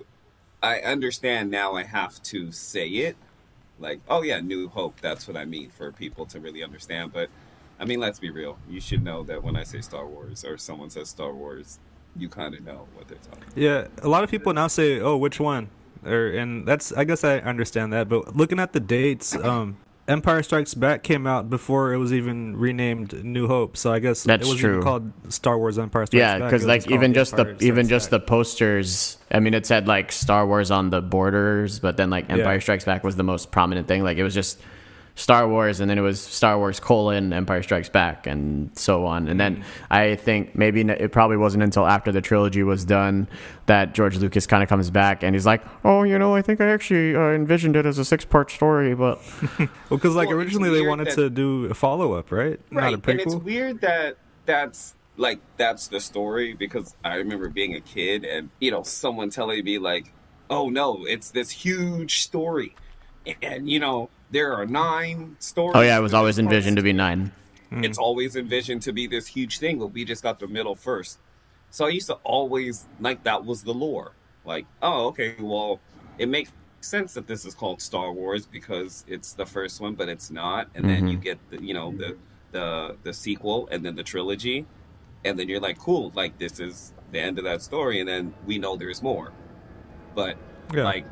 I 0.63 0.79
understand 0.79 1.51
now. 1.51 1.73
I 1.75 1.83
have 1.83 2.21
to 2.23 2.51
say 2.51 2.87
it, 2.87 3.15
like, 3.79 3.99
oh 4.07 4.21
yeah, 4.23 4.39
New 4.39 4.69
Hope. 4.69 4.99
That's 5.01 5.27
what 5.27 5.37
I 5.37 5.45
mean 5.45 5.69
for 5.69 5.91
people 5.91 6.25
to 6.27 6.39
really 6.39 6.63
understand. 6.63 7.11
But 7.13 7.29
I 7.79 7.85
mean, 7.85 7.99
let's 7.99 8.19
be 8.19 8.29
real. 8.29 8.57
You 8.69 8.79
should 8.79 9.03
know 9.03 9.23
that 9.23 9.43
when 9.43 9.55
I 9.55 9.63
say 9.63 9.81
Star 9.81 10.05
Wars 10.05 10.45
or 10.45 10.57
someone 10.57 10.89
says 10.89 11.09
Star 11.09 11.33
Wars, 11.33 11.79
you 12.15 12.29
kind 12.29 12.53
of 12.55 12.63
know 12.63 12.87
what 12.95 13.07
they're 13.09 13.17
talking. 13.29 13.43
about. 13.43 13.57
Yeah, 13.57 13.87
a 14.01 14.07
lot 14.07 14.23
of 14.23 14.31
people 14.31 14.53
now 14.53 14.67
say, 14.67 14.99
"Oh, 15.01 15.17
which 15.17 15.39
one?" 15.39 15.69
Or 16.05 16.27
and 16.27 16.65
that's 16.65 16.93
I 16.93 17.03
guess 17.03 17.23
I 17.23 17.39
understand 17.39 17.91
that, 17.93 18.07
but 18.07 18.35
looking 18.35 18.59
at 18.59 18.71
the 18.73 18.79
dates, 18.79 19.35
um, 19.35 19.77
Empire 20.07 20.43
Strikes 20.43 20.75
Back 20.75 21.01
came 21.01 21.25
out 21.25 21.49
before 21.49 21.91
it 21.93 21.97
was 21.97 22.13
even 22.13 22.55
renamed 22.55 23.23
New 23.23 23.47
Hope, 23.47 23.75
so 23.75 23.91
I 23.91 23.97
guess 23.99 24.23
That's 24.23 24.43
it 24.43 24.45
wasn't 24.45 24.59
true. 24.61 24.71
even 24.73 24.83
called 24.83 25.11
Star 25.29 25.57
Wars 25.57 25.79
Empire 25.79 26.05
Strikes 26.05 26.19
Yeah, 26.19 26.33
Back. 26.33 26.39
Yeah, 26.41 26.45
because 26.45 26.65
like 26.65 26.91
even 26.91 27.13
just 27.13 27.35
the 27.35 27.41
Empire 27.41 27.57
even 27.61 27.85
Strikes 27.85 27.89
just 27.89 28.09
the 28.11 28.19
posters. 28.19 29.17
I 29.31 29.39
mean, 29.39 29.55
it 29.55 29.65
said 29.65 29.87
like 29.87 30.11
Star 30.11 30.45
Wars 30.45 30.69
on 30.69 30.91
the 30.91 31.01
borders, 31.01 31.79
but 31.79 31.97
then 31.97 32.11
like 32.11 32.29
Empire 32.29 32.53
Yeah. 32.53 32.59
Strikes 32.59 32.85
Back 32.85 33.03
was 33.03 33.15
the 33.15 33.23
most 33.23 33.51
prominent 33.51 33.87
thing. 33.87 34.03
Like 34.03 34.17
it 34.17 34.23
was 34.23 34.35
just 34.35 34.59
Star 35.15 35.47
Wars, 35.47 35.79
and 35.79 35.89
then 35.89 35.97
it 35.97 36.01
was 36.01 36.19
Star 36.19 36.57
Wars 36.57 36.79
colon 36.79 37.31
Empire 37.31 37.63
Strikes 37.63 37.87
Back, 37.89 38.27
and 38.27 38.69
so 38.77 39.05
on. 39.05 39.27
And 39.29 39.39
then 39.39 39.63
I 39.89 40.15
think 40.15 40.55
maybe 40.55 40.81
it 40.81 41.11
probably 41.13 41.37
wasn't 41.37 41.63
until 41.63 41.87
after 41.87 42.11
the 42.11 42.21
trilogy 42.21 42.63
was 42.63 42.83
done 42.83 43.27
that 43.67 43.93
George 43.93 44.17
Lucas 44.17 44.45
kind 44.45 44.61
of 44.61 44.67
comes 44.67 44.89
back 44.89 45.23
and 45.23 45.33
he's 45.33 45.45
like, 45.45 45.63
"Oh, 45.85 46.03
you 46.03 46.19
know, 46.19 46.35
I 46.35 46.41
think 46.41 46.59
I 46.59 46.67
actually 46.67 47.15
uh, 47.15 47.29
envisioned 47.29 47.75
it 47.77 47.85
as 47.85 47.97
a 47.97 48.03
six 48.05 48.25
part 48.25 48.51
story, 48.51 48.93
but 48.93 49.19
well, 49.59 49.67
because 49.89 50.15
like 50.15 50.27
Well, 50.27 50.37
originally 50.37 50.69
they 50.69 50.85
wanted 50.85 51.07
that- 51.07 51.15
to 51.15 51.29
do 51.29 51.65
a 51.65 51.73
follow 51.73 52.13
up, 52.13 52.31
right? 52.31 52.59
Not 52.69 52.93
a 52.93 52.97
right 52.97 53.07
and 53.07 53.19
it's 53.21 53.35
weird 53.35 53.81
that 53.81 54.17
that's 54.45 54.95
like 55.17 55.39
that's 55.55 55.87
the 55.87 55.99
story 56.01 56.53
because 56.53 56.93
i 57.05 57.15
remember 57.15 57.47
being 57.47 57.73
a 57.73 57.79
kid 57.79 58.25
and 58.25 58.49
you 58.59 58.69
know 58.69 58.83
someone 58.83 59.29
telling 59.29 59.63
me 59.63 59.77
like 59.79 60.11
oh 60.49 60.67
no 60.69 61.05
it's 61.05 61.31
this 61.31 61.49
huge 61.49 62.19
story 62.19 62.75
and 63.41 63.69
you 63.69 63.79
know 63.79 64.09
there 64.31 64.53
are 64.55 64.65
nine 64.65 65.35
stories 65.39 65.75
oh 65.75 65.81
yeah, 65.81 65.97
it 65.97 66.01
was 66.01 66.13
always 66.13 66.39
envisioned 66.39 66.77
to 66.77 66.83
be 66.83 66.93
nine. 66.93 67.31
it's 67.83 67.97
always 67.97 68.35
envisioned 68.35 68.81
to 68.81 68.93
be 68.93 69.05
this 69.07 69.27
huge 69.27 69.59
thing 69.59 69.79
but 69.79 69.87
we 69.87 70.03
just 70.05 70.23
got 70.23 70.39
the 70.39 70.47
middle 70.47 70.75
first. 70.75 71.19
So 71.71 71.85
i 71.85 71.89
used 71.89 72.07
to 72.07 72.15
always 72.23 72.87
like 72.99 73.23
that 73.23 73.43
was 73.45 73.63
the 73.63 73.73
lore. 73.73 74.11
Like 74.45 74.65
oh 74.81 75.07
okay 75.07 75.35
well 75.39 75.79
it 76.17 76.29
makes 76.29 76.51
sense 76.81 77.13
that 77.15 77.27
this 77.27 77.45
is 77.45 77.53
called 77.55 77.81
star 77.81 78.11
wars 78.13 78.45
because 78.45 79.03
it's 79.07 79.33
the 79.33 79.45
first 79.45 79.81
one 79.81 79.93
but 79.95 80.07
it's 80.09 80.29
not. 80.31 80.67
And 80.75 80.87
then 80.87 81.03
Mhm. 81.05 81.11
you 81.11 81.17
get 81.17 81.37
the 81.49 81.61
you 81.63 81.73
know 81.73 81.91
the 81.97 82.17
the 82.51 82.95
the 83.03 83.13
sequel 83.13 83.67
and 83.71 83.83
then 83.85 83.95
the 83.95 84.03
trilogy. 84.03 84.65
And 85.25 85.37
then 85.39 85.49
you're 85.49 85.59
like 85.59 85.79
cool 85.79 86.11
like 86.15 86.37
this 86.37 86.59
is 86.59 86.93
the 87.11 87.19
end 87.19 87.37
of 87.39 87.43
that 87.45 87.61
story 87.61 87.99
and 87.99 88.07
then 88.07 88.33
we 88.45 88.57
know 88.57 88.75
there's 88.77 89.01
more. 89.01 89.31
But 90.13 90.37
Yeah. 90.73 90.83
like 90.85 91.05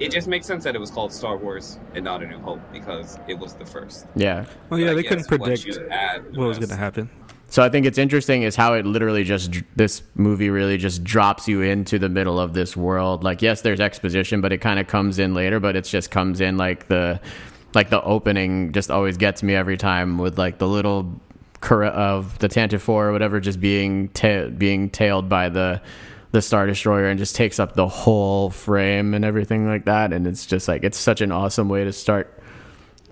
it 0.00 0.10
just 0.10 0.26
makes 0.28 0.46
sense 0.46 0.64
that 0.64 0.74
it 0.74 0.80
was 0.80 0.90
called 0.90 1.12
star 1.12 1.36
wars 1.36 1.78
and 1.94 2.04
not 2.04 2.22
a 2.22 2.26
new 2.26 2.38
hope 2.38 2.60
because 2.72 3.18
it 3.28 3.38
was 3.38 3.54
the 3.54 3.64
first 3.66 4.06
Yeah. 4.16 4.44
well, 4.70 4.80
yeah, 4.80 4.88
But 4.88 4.96
they 4.96 5.02
couldn't 5.04 5.26
predict 5.28 5.64
you 5.64 5.88
add 5.90 6.32
the 6.32 6.38
what 6.38 6.48
was 6.48 6.58
going 6.58 6.70
to 6.70 6.76
happen. 6.76 7.08
So 7.48 7.62
I 7.62 7.68
think 7.68 7.86
it's 7.86 7.98
interesting 7.98 8.42
is 8.42 8.56
how 8.56 8.74
it 8.74 8.84
literally 8.84 9.22
just 9.22 9.62
this 9.76 10.02
movie 10.16 10.50
really 10.50 10.76
just 10.76 11.04
drops 11.04 11.46
you 11.46 11.62
into 11.62 12.00
the 12.00 12.08
middle 12.08 12.40
of 12.40 12.52
this 12.54 12.76
world. 12.76 13.22
Like 13.22 13.42
yes, 13.42 13.60
there's 13.60 13.78
exposition, 13.80 14.40
but 14.40 14.52
it 14.52 14.58
kind 14.58 14.80
of 14.80 14.88
comes 14.88 15.20
in 15.20 15.34
later, 15.34 15.60
but 15.60 15.76
it 15.76 15.84
just 15.84 16.10
comes 16.10 16.40
in 16.40 16.56
like 16.56 16.88
the 16.88 17.20
like 17.74 17.90
the 17.90 18.02
opening 18.02 18.72
just 18.72 18.90
always 18.90 19.16
gets 19.16 19.42
me 19.42 19.54
every 19.54 19.76
time 19.76 20.18
with 20.18 20.38
like 20.38 20.58
the 20.58 20.66
little 20.66 21.20
Kor- 21.60 21.84
of 21.84 22.38
the 22.40 22.48
Tantive 22.48 22.80
Four 22.80 23.08
or 23.08 23.12
whatever 23.12 23.38
just 23.40 23.60
being 23.60 24.08
ta- 24.08 24.48
being 24.48 24.90
tailed 24.90 25.28
by 25.28 25.48
the 25.48 25.80
the 26.34 26.42
Star 26.42 26.66
Destroyer 26.66 27.06
and 27.06 27.16
just 27.16 27.36
takes 27.36 27.60
up 27.60 27.74
the 27.74 27.86
whole 27.86 28.50
frame 28.50 29.14
and 29.14 29.24
everything 29.24 29.68
like 29.68 29.84
that. 29.84 30.12
And 30.12 30.26
it's 30.26 30.46
just 30.46 30.66
like 30.66 30.82
it's 30.82 30.98
such 30.98 31.20
an 31.20 31.30
awesome 31.30 31.68
way 31.68 31.84
to 31.84 31.92
start 31.92 32.42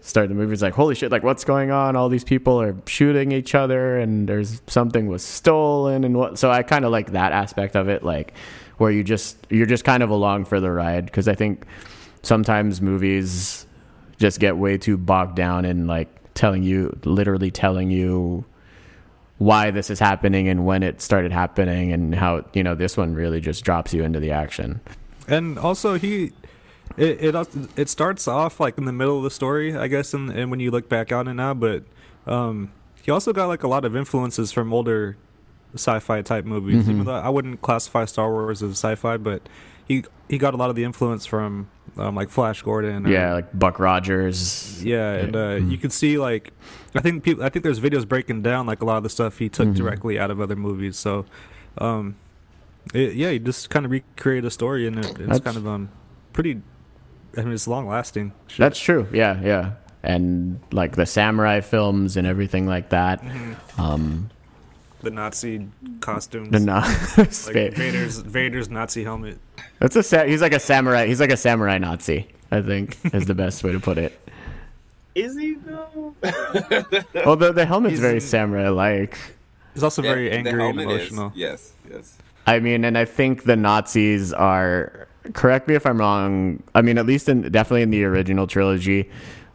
start 0.00 0.28
the 0.28 0.34
movie. 0.34 0.52
It's 0.52 0.60
like 0.60 0.74
holy 0.74 0.96
shit, 0.96 1.12
like 1.12 1.22
what's 1.22 1.44
going 1.44 1.70
on? 1.70 1.94
All 1.94 2.08
these 2.08 2.24
people 2.24 2.60
are 2.60 2.74
shooting 2.86 3.30
each 3.30 3.54
other, 3.54 3.96
and 3.96 4.28
there's 4.28 4.60
something 4.66 5.06
was 5.06 5.22
stolen 5.22 6.02
and 6.02 6.16
what. 6.16 6.36
So 6.36 6.50
I 6.50 6.64
kind 6.64 6.84
of 6.84 6.90
like 6.90 7.12
that 7.12 7.30
aspect 7.30 7.76
of 7.76 7.88
it, 7.88 8.02
like 8.02 8.34
where 8.78 8.90
you 8.90 9.04
just 9.04 9.36
you're 9.48 9.66
just 9.66 9.84
kind 9.84 10.02
of 10.02 10.10
along 10.10 10.46
for 10.46 10.58
the 10.58 10.72
ride 10.72 11.04
because 11.04 11.28
I 11.28 11.36
think 11.36 11.64
sometimes 12.22 12.82
movies 12.82 13.66
just 14.18 14.40
get 14.40 14.56
way 14.56 14.78
too 14.78 14.96
bogged 14.96 15.36
down 15.36 15.64
in 15.64 15.86
like 15.86 16.08
telling 16.34 16.64
you 16.64 16.98
literally 17.04 17.52
telling 17.52 17.88
you 17.92 18.44
why 19.44 19.70
this 19.70 19.90
is 19.90 19.98
happening 19.98 20.48
and 20.48 20.64
when 20.64 20.82
it 20.82 21.00
started 21.00 21.32
happening 21.32 21.92
and 21.92 22.14
how 22.14 22.44
you 22.52 22.62
know 22.62 22.74
this 22.74 22.96
one 22.96 23.14
really 23.14 23.40
just 23.40 23.64
drops 23.64 23.92
you 23.94 24.02
into 24.04 24.20
the 24.20 24.30
action 24.30 24.80
And 25.28 25.58
also, 25.58 25.94
he 25.98 26.32
it 26.96 27.34
it 27.34 27.48
it 27.76 27.88
starts 27.88 28.26
off 28.28 28.60
like 28.60 28.76
in 28.78 28.84
the 28.84 28.92
middle 28.92 29.16
of 29.18 29.22
the 29.24 29.30
story, 29.30 29.74
I 29.76 29.86
guess, 29.88 30.12
and, 30.14 30.30
and 30.30 30.50
when 30.50 30.60
you 30.60 30.70
look 30.70 30.88
back 30.88 31.12
on 31.12 31.28
it 31.28 31.34
now, 31.34 31.54
but 31.54 31.84
um, 32.26 32.72
he 33.02 33.10
also 33.10 33.32
got 33.32 33.46
like 33.46 33.62
a 33.62 33.68
lot 33.68 33.84
of 33.84 33.94
influences 33.96 34.52
from 34.52 34.72
older 34.72 35.16
sci-fi 35.74 36.22
type 36.22 36.44
movies. 36.44 36.88
Even 36.88 37.04
though 37.04 37.14
I 37.14 37.28
wouldn't 37.30 37.62
classify 37.62 38.04
Star 38.04 38.30
Wars 38.30 38.62
as 38.62 38.72
sci-fi, 38.72 39.16
but 39.16 39.40
he 39.88 40.04
he 40.28 40.38
got 40.38 40.54
a 40.54 40.56
lot 40.56 40.70
of 40.70 40.76
the 40.76 40.84
influence 40.84 41.24
from 41.24 41.68
um, 41.96 42.14
like 42.14 42.28
Flash 42.30 42.62
Gordon. 42.62 43.06
or- 43.06 43.10
yeah 43.10 43.34
like 43.34 43.56
buck 43.58 43.78
rogers 43.78 44.82
yeah, 44.84 45.12
and 45.14 45.36
uh, 45.36 45.54
you 45.70 45.78
could 45.78 45.92
see 45.92 46.18
like 46.18 46.52
I 46.94 47.00
think 47.00 47.22
people 47.24 47.42
I 47.44 47.48
think 47.48 47.62
there's 47.64 47.80
videos 47.80 48.06
breaking 48.06 48.42
down 48.42 48.66
like 48.66 48.82
a 48.82 48.84
lot 48.84 48.96
of 48.98 49.02
the 49.02 49.08
stuff 49.10 49.38
he 49.38 49.48
took 49.48 49.72
directly 49.74 50.18
out 50.18 50.30
of 50.30 50.40
other 50.40 50.56
movies. 50.56 50.96
So, 50.98 51.24
um, 51.78 52.16
it, 52.94 53.14
yeah, 53.14 53.30
he 53.30 53.38
just 53.38 53.70
kind 53.70 53.84
of 53.86 53.92
recreated 53.92 54.44
a 54.44 54.50
story, 54.50 54.86
and 54.86 54.98
it, 54.98 55.06
it's 55.06 55.18
That's- 55.18 55.40
kind 55.40 55.56
of 55.56 55.66
um 55.66 55.88
pretty. 56.32 56.60
I 57.36 57.42
mean, 57.42 57.54
it's 57.54 57.66
long 57.66 57.88
lasting. 57.88 58.32
that's 58.58 58.78
true 58.78 59.06
yeah 59.10 59.40
yeah 59.42 59.72
and 60.02 60.60
like 60.70 60.96
the 60.96 61.06
samurai 61.06 61.60
films 61.62 62.18
and 62.18 62.26
everything 62.26 62.66
like 62.66 62.90
that 62.90 63.24
um 63.78 64.28
The 65.00 65.10
Nazi 65.10 65.66
costumes, 66.00 66.50
the 66.50 66.60
no- 66.60 66.80
like 67.16 67.74
Vader's 67.74 68.18
Vader's 68.18 68.68
Nazi 68.68 69.02
helmet. 69.02 69.38
that's 69.78 69.96
a 69.96 70.02
sa- 70.02 70.24
he's 70.24 70.42
like 70.42 70.52
a 70.52 70.60
samurai 70.60 71.06
he's 71.06 71.20
like 71.20 71.30
a 71.32 71.36
samurai 71.38 71.78
nazi 71.78 72.26
i 72.50 72.60
think 72.60 72.98
is 73.14 73.24
the 73.26 73.34
best 73.34 73.64
way 73.64 73.72
to 73.72 73.80
put 73.80 73.96
it 73.96 74.12
Is 75.14 75.36
he 75.38 75.54
though? 75.54 76.14
well 77.24 77.36
the, 77.36 77.52
the 77.52 77.66
helmet's 77.66 77.92
He's 77.92 78.00
very 78.00 78.20
samurai 78.20 78.68
like 78.70 79.18
He's 79.74 79.82
also 79.82 80.02
very 80.02 80.24
Yeah, 80.26 80.30
the 80.30 80.36
angry 80.36 80.52
and 80.52 80.60
helmet 80.60 80.88
is- 80.88 81.08
emotional. 81.12 81.32
Yes, 81.34 81.72
yes. 81.90 82.18
I 82.46 82.58
mean, 82.58 82.84
and 82.84 82.98
I 82.98 83.04
think 83.04 83.44
the 83.44 83.56
Nazis 83.56 84.32
are. 84.32 85.06
Correct 85.32 85.68
me 85.68 85.76
if 85.76 85.86
I'm 85.86 85.98
wrong. 85.98 86.62
I 86.74 86.82
mean, 86.82 86.98
at 86.98 87.06
least 87.06 87.28
in 87.28 87.42
definitely 87.52 87.82
in 87.82 87.90
the 87.90 88.02
original 88.04 88.48
trilogy, 88.48 89.08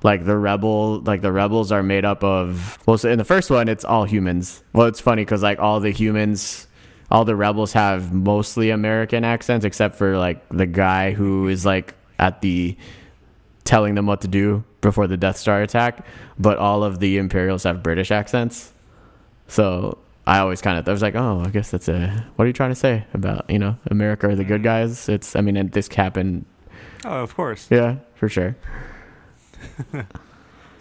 like 0.04 0.24
the 0.26 0.38
rebel, 0.38 1.02
like 1.02 1.22
the 1.22 1.32
rebels 1.34 1.72
are 1.72 1.84
made 1.84 2.06
up 2.06 2.24
of. 2.24 2.80
Well, 2.88 2.98
so 2.98 3.10
in 3.12 3.18
the 3.18 3.26
first 3.26 3.50
one, 3.52 3.68
it's 3.68 3.84
all 3.84 4.06
humans. 4.06 4.64
Well, 4.74 4.88
it's 4.88 5.02
funny 5.02 5.24
because 5.26 5.44
like 5.44 5.60
all 5.60 5.82
the 5.82 5.92
humans, 5.92 6.68
all 7.12 7.26
the 7.26 7.36
rebels 7.36 7.74
have 7.74 8.14
mostly 8.14 8.70
American 8.70 9.26
accents, 9.26 9.66
except 9.66 9.96
for 9.96 10.18
like 10.18 10.48
the 10.50 10.66
guy 10.66 11.12
who 11.12 11.50
is 11.50 11.66
like 11.66 11.94
at 12.18 12.40
the 12.42 12.78
telling 13.66 13.96
them 13.96 14.06
what 14.06 14.22
to 14.22 14.30
do 14.30 14.64
before 14.82 15.08
the 15.08 15.18
Death 15.18 15.38
Star 15.38 15.62
attack. 15.62 16.06
But 16.40 16.58
all 16.58 16.84
of 16.84 17.00
the 17.00 17.18
Imperials 17.18 17.64
have 17.64 17.84
British 17.84 18.12
accents. 18.12 18.72
So 19.48 19.98
I 20.28 20.40
always 20.40 20.62
kind 20.62 20.78
of 20.78 20.88
I 20.88 20.92
was 20.92 21.02
like, 21.02 21.16
oh, 21.16 21.42
I 21.46 21.50
guess 21.50 21.72
that's 21.72 21.88
a. 21.88 22.26
What 22.36 22.44
are 22.44 22.48
you 22.48 22.54
trying 22.54 22.72
to 22.72 22.76
say 22.76 23.06
about 23.14 23.50
you 23.50 23.58
know 23.58 23.78
America 23.90 24.28
are 24.28 24.36
the 24.36 24.44
good 24.44 24.62
mm. 24.62 24.66
guys? 24.66 25.08
It's 25.08 25.36
I 25.36 25.42
mean, 25.42 25.56
and 25.56 25.72
this 25.72 25.88
happened. 25.88 26.46
Oh, 27.06 27.24
of 27.24 27.34
course. 27.34 27.68
Yeah, 27.72 27.98
for 28.16 28.28
sure. 28.28 28.58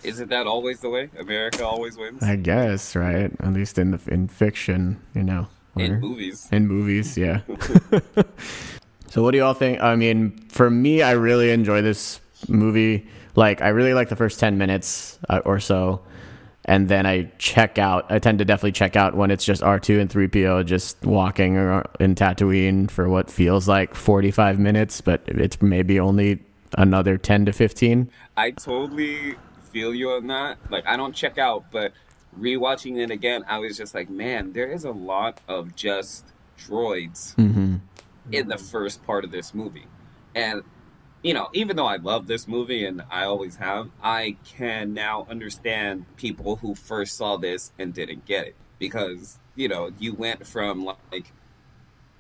Isn't 0.02 0.30
that 0.30 0.46
always 0.46 0.80
the 0.80 0.90
way? 0.90 1.10
America 1.18 1.66
always 1.66 1.96
wins 1.96 2.22
I 2.22 2.36
guess 2.36 2.94
right. 2.94 3.30
At 3.40 3.52
least 3.52 3.78
in 3.78 3.92
the 3.92 4.00
in 4.08 4.28
fiction, 4.28 5.00
you 5.14 5.22
know. 5.22 5.46
in 5.76 6.00
movies. 6.00 6.48
in 6.50 6.66
movies, 6.66 7.16
yeah. 7.16 7.40
so 9.08 9.22
what 9.22 9.30
do 9.30 9.38
you 9.38 9.44
all 9.44 9.54
think? 9.54 9.80
I 9.80 9.94
mean, 9.94 10.36
for 10.48 10.70
me, 10.70 11.02
I 11.02 11.12
really 11.12 11.50
enjoy 11.50 11.82
this 11.82 12.20
movie. 12.48 13.06
Like, 13.36 13.60
I 13.62 13.68
really 13.68 13.94
like 13.94 14.08
the 14.08 14.16
first 14.16 14.40
ten 14.40 14.58
minutes 14.58 15.18
uh, 15.28 15.40
or 15.44 15.60
so, 15.60 16.02
and 16.64 16.88
then 16.88 17.06
I 17.06 17.30
check 17.38 17.78
out. 17.78 18.10
I 18.10 18.18
tend 18.18 18.38
to 18.40 18.44
definitely 18.44 18.72
check 18.72 18.96
out 18.96 19.14
when 19.14 19.30
it's 19.30 19.44
just 19.44 19.62
R 19.62 19.78
two 19.78 20.00
and 20.00 20.10
three 20.10 20.26
PO 20.26 20.62
just 20.64 21.04
walking 21.04 21.54
in 22.00 22.14
Tatooine 22.14 22.90
for 22.90 23.08
what 23.08 23.30
feels 23.30 23.68
like 23.68 23.94
forty 23.94 24.30
five 24.30 24.58
minutes, 24.58 25.00
but 25.00 25.22
it's 25.26 25.60
maybe 25.62 26.00
only 26.00 26.42
another 26.78 27.18
ten 27.18 27.44
to 27.46 27.52
fifteen. 27.52 28.10
I 28.36 28.50
totally 28.52 29.34
feel 29.70 29.94
you 29.94 30.10
on 30.12 30.26
that. 30.28 30.58
Like 30.70 30.86
I 30.86 30.96
don't 30.96 31.14
check 31.14 31.36
out, 31.38 31.70
but 31.70 31.92
rewatching 32.40 32.98
it 32.98 33.10
again, 33.10 33.44
I 33.48 33.58
was 33.58 33.76
just 33.76 33.94
like, 33.94 34.10
man, 34.10 34.52
there 34.52 34.70
is 34.70 34.84
a 34.84 34.90
lot 34.90 35.40
of 35.48 35.76
just 35.76 36.24
droids 36.58 37.34
Mm-hmm. 37.36 37.76
in 38.32 38.48
the 38.48 38.58
first 38.58 39.04
part 39.06 39.24
of 39.24 39.30
this 39.30 39.54
movie. 39.54 39.86
And 40.34 40.62
you 41.26 41.34
know, 41.34 41.48
even 41.52 41.74
though 41.74 41.86
I 41.86 41.96
love 41.96 42.28
this 42.28 42.46
movie 42.46 42.86
and 42.86 43.02
I 43.10 43.24
always 43.24 43.56
have, 43.56 43.90
I 44.00 44.36
can 44.44 44.94
now 44.94 45.26
understand 45.28 46.06
people 46.16 46.54
who 46.54 46.76
first 46.76 47.16
saw 47.16 47.36
this 47.36 47.72
and 47.80 47.92
didn't 47.92 48.26
get 48.26 48.46
it 48.46 48.54
because, 48.78 49.38
you 49.56 49.66
know, 49.66 49.90
you 49.98 50.14
went 50.14 50.46
from 50.46 50.84
like 50.84 51.32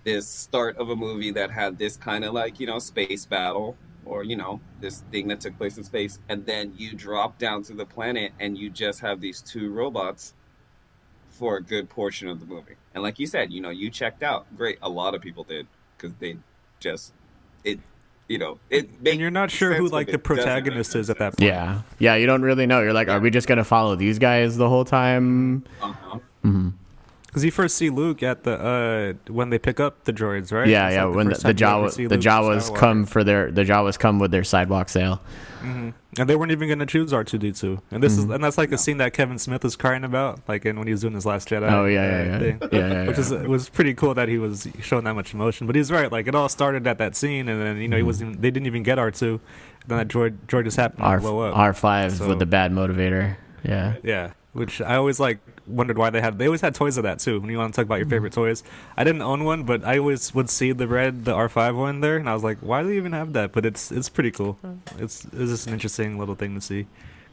this 0.02 0.26
start 0.26 0.78
of 0.78 0.90
a 0.90 0.96
movie 0.96 1.30
that 1.30 1.52
had 1.52 1.78
this 1.78 1.96
kind 1.96 2.24
of 2.24 2.34
like, 2.34 2.58
you 2.58 2.66
know, 2.66 2.80
space 2.80 3.24
battle 3.26 3.76
or, 4.04 4.24
you 4.24 4.34
know, 4.34 4.60
this 4.80 5.02
thing 5.12 5.28
that 5.28 5.40
took 5.40 5.56
place 5.56 5.76
in 5.76 5.84
space 5.84 6.18
and 6.28 6.44
then 6.44 6.72
you 6.76 6.92
drop 6.92 7.38
down 7.38 7.62
to 7.62 7.74
the 7.74 7.86
planet 7.86 8.32
and 8.40 8.58
you 8.58 8.68
just 8.68 8.98
have 8.98 9.20
these 9.20 9.40
two 9.40 9.70
robots 9.70 10.34
for 11.28 11.58
a 11.58 11.62
good 11.62 11.88
portion 11.88 12.26
of 12.26 12.40
the 12.40 12.46
movie. 12.46 12.74
And 12.92 13.04
like 13.04 13.20
you 13.20 13.28
said, 13.28 13.52
you 13.52 13.60
know, 13.60 13.70
you 13.70 13.88
checked 13.88 14.24
out. 14.24 14.46
Great, 14.56 14.78
a 14.82 14.88
lot 14.88 15.14
of 15.14 15.22
people 15.22 15.44
did 15.44 15.68
because 15.96 16.12
they 16.16 16.38
just 16.80 17.12
it, 17.62 17.78
you 18.28 18.38
know, 18.38 18.58
it. 18.70 18.88
And 19.04 19.20
you're 19.20 19.30
not 19.30 19.50
sure 19.50 19.74
who 19.74 19.88
like 19.88 20.08
the 20.08 20.18
protagonist 20.18 20.94
is 20.94 21.10
at 21.10 21.18
that 21.18 21.36
point. 21.36 21.48
Yeah, 21.48 21.82
yeah. 21.98 22.14
You 22.16 22.26
don't 22.26 22.42
really 22.42 22.66
know. 22.66 22.80
You're 22.80 22.92
like, 22.92 23.08
are 23.08 23.20
we 23.20 23.30
just 23.30 23.46
gonna 23.46 23.64
follow 23.64 23.96
these 23.96 24.18
guys 24.18 24.56
the 24.56 24.68
whole 24.68 24.84
time? 24.84 25.64
Uh-huh. 25.80 26.18
Because 27.36 27.44
you 27.44 27.50
first 27.50 27.76
see 27.76 27.90
Luke 27.90 28.22
at 28.22 28.44
the 28.44 28.58
uh 28.58 29.30
when 29.30 29.50
they 29.50 29.58
pick 29.58 29.78
up 29.78 30.04
the 30.04 30.12
droids, 30.14 30.52
right? 30.52 30.66
Yeah, 30.66 30.86
It's 30.86 30.94
yeah. 30.96 31.04
like 31.04 31.16
when 31.16 31.26
the, 31.28 31.34
first 31.34 31.42
the 31.44 31.52
time 31.52 31.82
you 31.82 31.84
ever 31.84 31.88
Jawa, 31.90 32.08
the 32.08 32.16
Jawas 32.16 32.70
Skywalker. 32.70 32.76
come 32.78 33.04
for 33.04 33.22
their 33.24 33.50
the 33.50 33.62
Jawas 33.62 33.98
come 33.98 34.18
with 34.18 34.30
their 34.30 34.42
sidewalk 34.42 34.88
sale. 34.88 35.20
and 35.62 35.92
they 36.14 36.34
weren't 36.34 36.50
even 36.52 36.66
going 36.68 36.78
to 36.78 36.86
choose 36.86 37.12
R 37.12 37.24
two 37.24 37.36
D 37.36 37.52
two, 37.52 37.82
and 37.90 38.02
this 38.02 38.14
Mm-hmm. 38.14 38.30
is 38.30 38.34
and 38.36 38.42
that's 38.42 38.56
like 38.56 38.72
a 38.72 38.78
scene 38.78 38.96
that 38.98 39.12
Kevin 39.12 39.38
Smith 39.38 39.62
was 39.64 39.76
crying 39.76 40.02
about, 40.02 40.40
like 40.48 40.64
in 40.64 40.78
when 40.78 40.86
he 40.86 40.92
was 40.94 41.02
doing 41.02 41.12
his 41.12 41.26
Last 41.26 41.46
Jedi. 41.50 41.70
Oh 41.70 41.84
yeah, 41.84 42.00
uh, 42.00 42.06
yeah, 42.06 42.24
yeah, 42.24 42.38
thing. 42.38 42.58
yeah, 42.72 42.78
yeah, 43.02 43.06
Which 43.06 43.18
is 43.18 43.30
it 43.32 43.46
was 43.48 43.68
pretty 43.68 43.92
cool 43.92 44.14
that 44.14 44.28
he 44.30 44.38
was 44.38 44.66
showing 44.80 45.04
that 45.04 45.14
much 45.14 45.34
emotion. 45.34 45.66
But 45.66 45.76
he's 45.76 45.92
right, 45.92 46.10
like 46.10 46.26
it 46.28 46.34
all 46.34 46.48
started 46.48 46.86
at 46.86 46.96
that 46.96 47.14
scene, 47.16 47.50
and 47.50 47.60
then 47.60 47.76
you 47.76 47.88
know 47.88 47.98
he 47.98 48.02
wasn't. 48.02 48.40
They 48.40 48.50
didn't 48.50 48.66
even 48.66 48.82
get 48.82 48.98
R 48.98 49.10
two. 49.10 49.40
Then 49.88 49.98
that 49.98 50.08
droid 50.08 50.38
droid 50.46 50.64
just 50.64 50.78
happened 50.78 51.00
to 51.00 51.04
R 51.04 51.20
blow 51.20 51.40
up. 51.40 51.54
R 51.54 51.74
five 51.74 52.12
So- 52.12 52.28
with 52.28 52.38
the 52.38 52.46
bad 52.46 52.72
motivator. 52.72 53.36
Yeah, 53.62 53.96
Yeah, 54.02 54.30
which 54.54 54.80
I 54.80 54.94
always 54.94 55.18
like 55.20 55.40
wondered 55.66 55.98
why 55.98 56.10
they 56.10 56.20
had. 56.20 56.38
They 56.38 56.46
always 56.46 56.60
had 56.60 56.74
toys 56.74 56.96
of 56.96 57.04
that 57.04 57.18
too. 57.18 57.40
When 57.40 57.50
you 57.50 57.58
want 57.58 57.74
to 57.74 57.76
talk 57.76 57.86
about 57.86 57.96
your 57.96 58.08
favorite 58.08 58.32
mm-hmm. 58.32 58.42
toys, 58.42 58.62
I 58.96 59.04
didn't 59.04 59.22
own 59.22 59.44
one, 59.44 59.64
but 59.64 59.84
I 59.84 59.98
always 59.98 60.34
would 60.34 60.50
see 60.50 60.72
the 60.72 60.88
red, 60.88 61.24
the 61.24 61.32
R 61.32 61.48
five 61.48 61.76
one 61.76 62.00
there, 62.00 62.16
and 62.16 62.28
I 62.28 62.34
was 62.34 62.44
like, 62.44 62.58
why 62.58 62.82
do 62.82 62.88
they 62.88 62.96
even 62.96 63.12
have 63.12 63.32
that? 63.34 63.52
But 63.52 63.66
it's 63.66 63.90
it's 63.90 64.08
pretty 64.08 64.30
cool. 64.30 64.58
Mm-hmm. 64.64 65.04
It's 65.04 65.24
it's 65.24 65.50
just 65.50 65.66
an 65.66 65.72
interesting 65.72 66.18
little 66.18 66.34
thing 66.34 66.54
to 66.54 66.60
see 66.60 66.86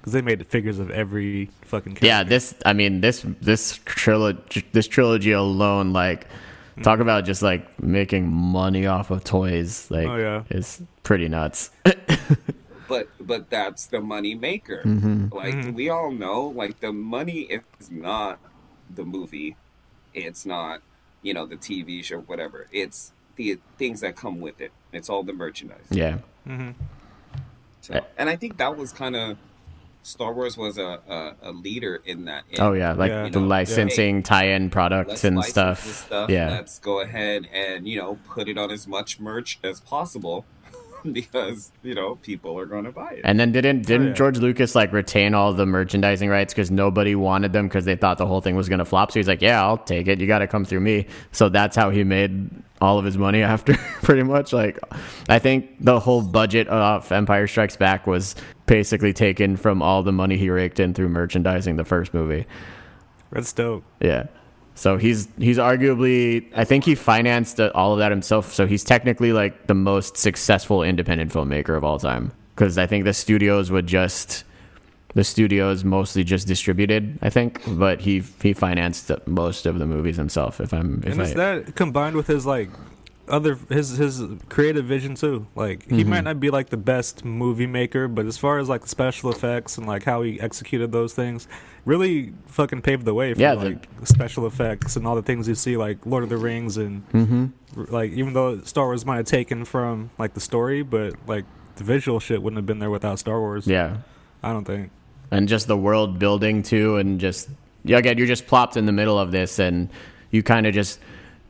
because 0.04 0.12
they 0.12 0.22
made 0.22 0.46
figures 0.48 0.80
of 0.80 0.92
every 0.92 1.50
fucking. 1.62 1.94
Character. 1.94 2.06
yeah. 2.06 2.24
This, 2.24 2.54
I 2.66 2.74
mean, 2.74 3.00
this 3.00 3.25
this 3.42 3.80
trilogy, 3.86 4.66
this 4.74 4.86
trilogy 4.86 5.32
alone, 5.32 5.94
like, 5.94 6.25
mm-hmm. 6.25 6.82
talk 6.82 7.00
about 7.00 7.24
just 7.24 7.42
like 7.42 7.82
making 7.82 8.28
money 8.28 8.86
off 8.86 9.12
of 9.12 9.24
toys. 9.24 9.90
Like, 9.90 10.08
Oh, 10.08 10.18
yeah. 10.18 10.44
is 10.50 10.82
pretty 11.04 11.30
nuts. 11.30 11.72
But 12.94 13.08
but 13.20 13.50
that's 13.50 13.88
the 13.88 14.02
money 14.02 14.36
maker. 14.36 14.82
Mm-hmm. 14.86 15.34
Like 15.36 15.76
we 15.76 15.90
all 15.90 16.12
know, 16.12 16.42
like 16.62 16.80
the 16.80 16.92
money 16.94 17.42
is 17.42 17.90
not 17.90 18.38
the 18.94 19.04
movie. 19.04 19.56
It's 20.14 20.46
not, 20.46 20.82
you 21.24 21.34
know, 21.34 21.46
the 21.48 21.56
TV 21.58 22.04
show, 22.04 22.20
whatever. 22.20 22.68
It's 22.72 23.12
the 23.36 23.58
things 23.80 24.02
that 24.02 24.16
come 24.16 24.40
with 24.40 24.62
it. 24.62 24.72
It's 24.92 25.10
all 25.10 25.24
the 25.24 25.34
merchandise. 25.34 25.88
yeah, 25.90 26.20
So, 27.82 28.00
and 28.18 28.30
I 28.30 28.36
think 28.36 28.58
that 28.58 28.78
was 28.78 28.92
kind 28.92 29.16
of 29.16 29.38
Star 30.04 30.34
Wars 30.34 30.56
was 30.58 30.78
a, 30.78 31.00
a, 31.10 31.50
a 31.50 31.52
leader 31.52 32.02
in 32.06 32.26
that. 32.26 32.44
in, 32.52 32.62
oh 32.62 32.74
yeah, 32.74 32.92
like 32.94 33.10
Yeah. 33.10 33.30
the 33.30 33.40
know, 33.40 33.48
licensing 33.48 34.22
tie-in 34.22 34.70
products 34.70 35.10
let's 35.10 35.24
and 35.24 35.44
stuff. 35.46 35.80
stuff. 35.84 36.30
Yeah, 36.30 36.50
Let's 36.52 36.78
go 36.78 37.00
ahead 37.00 37.48
and 37.52 37.88
you 37.88 37.98
know 37.98 38.20
put 38.26 38.48
it 38.48 38.58
on 38.58 38.70
as 38.70 38.86
much 38.88 39.20
merch 39.20 39.60
as 39.64 39.80
possible. 39.80 40.46
because 41.12 41.72
you 41.83 41.93
know 41.93 42.15
people 42.15 42.57
are 42.57 42.65
going 42.65 42.86
to 42.86 42.91
buy 42.91 43.12
it. 43.12 43.22
And 43.24 43.39
then 43.39 43.51
didn't 43.51 43.79
oh, 43.79 43.83
didn't 43.83 44.07
yeah. 44.07 44.13
George 44.13 44.38
Lucas 44.38 44.75
like 44.75 44.91
retain 44.93 45.33
all 45.33 45.53
the 45.53 45.65
merchandising 45.65 46.29
rights 46.29 46.53
because 46.53 46.72
nobody 46.72 47.15
wanted 47.15 47.53
them 47.53 47.67
because 47.67 47.86
they 47.86 47.95
thought 47.95 48.17
the 48.17 48.25
whole 48.25 48.41
thing 48.41 48.55
was 48.55 48.69
gonna 48.69 48.86
flop. 48.86 49.12
So 49.12 49.19
he's 49.19 49.27
like, 49.27 49.41
"Yeah, 49.41 49.62
I'll 49.63 49.77
take 49.77 50.07
it. 50.07 50.19
You 50.19 50.27
got 50.27 50.39
to 50.39 50.48
come 50.48 50.65
through 50.65 50.81
me." 50.81 51.07
So 51.31 51.50
that's 51.50 51.75
how 51.75 51.89
he 51.89 52.03
made 52.03 52.50
all 52.81 53.00
of 53.00 53.05
his 53.05 53.17
money 53.17 53.41
after, 53.43 53.75
pretty 54.01 54.24
much. 54.24 54.53
Like, 54.53 54.79
I 55.29 55.39
think 55.39 55.83
the 55.83 56.00
whole 56.00 56.22
budget 56.22 56.67
of 56.67 57.12
Empire 57.12 57.48
Strikes 57.48 57.77
Back 57.77 58.07
was 58.07 58.36
basically 58.65 59.13
taken 59.13 59.57
from 59.57 59.81
all 59.81 60.03
the 60.03 60.12
money 60.12 60.38
he 60.38 60.50
raked 60.50 60.79
in 60.79 60.93
through 60.93 61.10
merchandising 61.10 61.75
the 61.77 61.86
first 61.86 62.13
movie. 62.13 62.45
That's 63.31 63.51
dope. 63.51 63.83
Yeah. 64.00 64.27
So 64.75 64.98
he's 64.98 65.27
he's 65.38 65.58
arguably 65.58 66.46
I 66.56 66.65
think 66.65 66.84
he 66.84 66.96
financed 66.96 67.60
all 67.60 67.94
of 67.94 68.00
that 68.00 68.12
himself. 68.12 68.53
So 68.53 68.65
he's 68.65 68.84
technically 68.84 69.34
like 69.34 69.68
the 69.68 69.75
most 69.75 70.18
successful 70.18 70.84
independent 70.84 71.32
filmmaker 71.32 71.77
of 71.77 71.84
all 71.84 72.00
time 72.00 72.32
because 72.56 72.77
I 72.77 72.88
think 72.88 73.06
the 73.06 73.13
studios 73.13 73.72
would 73.72 73.88
just 73.88 74.44
the 75.15 75.24
studios 75.24 75.84
mostly 75.84 76.24
just 76.24 76.48
distributed, 76.48 77.20
I 77.22 77.30
think, 77.30 77.62
but 77.68 78.01
he 78.01 78.24
he 78.42 78.53
financed 78.53 79.12
most 79.27 79.65
of 79.65 79.80
the 79.80 79.86
movies 79.86 80.18
himself. 80.18 80.60
If 80.60 80.74
I'm 80.74 81.03
if 81.06 81.13
and 81.13 81.22
I 81.22 81.25
is 81.25 81.34
that 81.36 81.75
combined 81.75 82.15
with 82.15 82.27
his 82.27 82.46
like 82.46 82.70
other 83.27 83.58
his 83.70 83.98
his 83.98 84.22
creative 84.50 84.86
vision 84.86 85.15
too? 85.15 85.48
Like 85.56 85.89
he 85.89 85.98
Mm-hmm. 86.01 86.10
might 86.10 86.24
not 86.24 86.39
be 86.39 86.50
like 86.50 86.70
the 86.70 86.77
best 86.77 87.24
movie 87.24 87.68
maker, 87.68 88.08
but 88.08 88.25
as 88.25 88.38
far 88.38 88.60
as 88.60 88.68
like 88.70 88.82
the 88.82 88.89
special 88.89 89.32
effects 89.32 89.77
and 89.77 89.88
like 89.88 90.03
how 90.03 90.22
he 90.22 90.39
executed 90.42 90.92
those 90.92 91.13
things, 91.13 91.48
really 91.86 92.34
fucking 92.48 92.82
paved 92.82 93.06
the 93.06 93.13
way 93.13 93.34
for 93.34 93.39
Yeah, 93.39 93.56
the- 93.56 93.65
like 93.72 93.88
special 94.03 94.46
effects 94.46 94.96
and 94.96 95.08
all 95.08 95.15
the 95.15 95.22
things 95.22 95.48
you 95.48 95.56
see 95.56 95.77
like 95.77 96.06
Lord 96.06 96.24
of 96.24 96.30
the 96.30 96.38
Rings 96.38 96.77
and 96.77 97.01
hmm 97.12 97.46
like 97.89 98.12
even 98.12 98.34
though 98.34 98.60
Star 98.62 98.86
Wars 98.86 99.06
might 99.06 99.18
have 99.18 99.25
taken 99.25 99.65
from 99.65 100.12
like 100.18 100.34
the 100.34 100.39
story, 100.42 100.84
but 100.84 101.13
like 101.27 101.46
the 101.77 101.84
visual 101.84 102.20
shit 102.20 102.42
wouldn't 102.44 102.58
have 102.58 102.65
been 102.68 102.80
there 102.80 102.92
without 102.92 103.18
Star 103.20 103.39
Wars. 103.39 103.65
yeah, 103.65 103.98
I 104.44 104.53
don't 104.53 104.65
think. 104.65 104.92
and 105.32 105.48
just 105.48 105.68
the 105.68 105.77
world 105.77 106.20
building 106.20 106.62
too, 106.62 106.98
and 106.98 107.20
just 107.20 107.50
yeah, 107.86 107.98
again, 107.98 108.18
you're 108.18 108.27
just 108.27 108.46
plopped 108.48 108.77
in 108.77 108.86
the 108.86 108.92
middle 108.92 109.18
of 109.18 109.32
this, 109.32 109.58
and 109.60 109.89
you 110.30 110.44
kind 110.44 110.68
of 110.68 110.74
just 110.75 111.00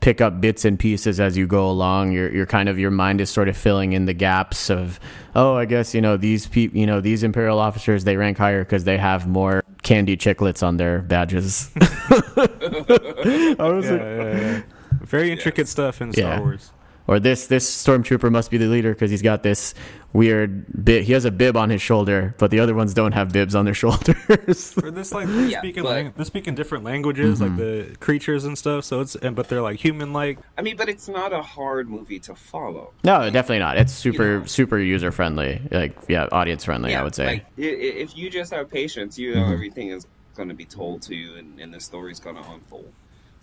pick 0.03 0.19
up 0.19 0.41
bits 0.41 0.65
and 0.65 0.77
pieces 0.77 1.17
as 1.21 1.37
you 1.37 1.47
go 1.47 1.69
along. 1.69 2.11
You're 2.11 2.29
you're 2.35 2.45
kind 2.45 2.67
of 2.67 2.77
your 2.77 2.91
mind 2.91 3.21
is 3.21 3.29
sort 3.29 3.47
of 3.47 3.55
filling 3.55 3.93
in 3.93 4.03
the 4.03 4.13
gaps 4.13 4.69
of 4.69 4.99
oh, 5.33 5.55
I 5.55 5.63
guess 5.63 5.95
you 5.95 6.01
know 6.01 6.17
these 6.17 6.45
people, 6.45 6.77
you 6.77 6.85
know 6.85 6.99
these 6.99 7.23
imperial 7.23 7.57
officers 7.57 8.03
they 8.03 8.17
rank 8.17 8.37
higher 8.37 8.65
because 8.65 8.83
they 8.83 8.97
have 8.97 9.27
more 9.27 9.63
candy 9.81 10.17
chiclets 10.17 10.61
on 10.61 10.75
their 10.75 10.99
badges. 11.03 11.71
I 11.79 13.69
was 13.69 13.85
Yeah, 13.85 13.91
like- 13.91 14.01
yeah, 14.01 14.39
yeah. 14.39 14.61
Very 15.03 15.31
intricate 15.31 15.67
stuff 15.69 16.01
in 16.01 16.11
Star. 16.11 16.39
Wars. 16.41 16.71
Or 17.07 17.19
this 17.19 17.47
this 17.47 17.69
stormtrooper 17.85 18.31
must 18.31 18.49
be 18.51 18.57
the 18.57 18.67
leader 18.67 18.93
because 18.93 19.11
he's 19.11 19.21
got 19.21 19.43
this 19.43 19.73
weird 20.13 20.85
bit. 20.85 21.03
He 21.03 21.13
has 21.13 21.25
a 21.25 21.31
bib 21.31 21.57
on 21.57 21.69
his 21.69 21.81
shoulder, 21.81 22.35
but 22.37 22.51
the 22.51 22.59
other 22.59 22.75
ones 22.75 22.93
don't 22.93 23.13
have 23.13 23.31
bibs 23.33 23.55
on 23.55 23.65
their 23.65 23.73
shoulders. 23.83 24.73
Or 24.81 24.91
this 24.91 25.11
like 25.11 25.27
they're 25.27 25.47
Yeah, 25.47 25.59
speaking 25.59 25.83
but- 25.83 25.89
lang- 25.89 26.13
they're 26.15 26.25
speaking 26.25 26.55
different 26.55 26.83
languages, 26.83 27.41
like 27.41 27.51
Mm-hmm. 27.51 27.91
the 27.91 27.97
creatures 27.97 28.45
and 28.45 28.57
stuff. 28.57 28.85
So 28.85 29.01
it's 29.01 29.15
and 29.15 29.35
but 29.35 29.49
they're 29.49 29.61
like 29.61 29.79
human 29.79 30.13
like. 30.13 30.37
I 30.57 30.61
mean, 30.61 30.77
but 30.77 30.87
it's 30.89 31.07
not 31.09 31.33
a 31.33 31.41
hard 31.41 31.89
movie 31.89 32.19
to 32.19 32.35
follow. 32.35 32.93
no, 33.03 33.29
definitely 33.29 33.59
not. 33.59 33.77
It's 33.77 33.93
super 33.93 34.39
know. 34.39 34.45
super 34.45 34.79
user 34.79 35.11
friendly. 35.11 35.61
Like 35.71 35.97
yeah, 36.07 36.27
audience 36.31 36.63
friendly. 36.65 36.95
I 36.95 37.03
would 37.03 37.15
say. 37.15 37.25
Like, 37.25 37.45
i- 37.57 37.61
i- 37.61 37.65
if 38.03 38.15
you 38.17 38.29
just 38.29 38.53
have 38.53 38.69
patience, 38.69 39.17
you 39.17 39.35
know 39.35 39.51
everything 39.51 39.89
is 39.89 40.05
going 40.35 40.49
to 40.49 40.55
be 40.55 40.65
told 40.65 41.01
to 41.03 41.13
you, 41.15 41.35
and, 41.35 41.59
and 41.59 41.71
the 41.73 41.79
story's 41.79 42.19
going 42.19 42.35
to 42.35 42.41
unfold. 42.51 42.91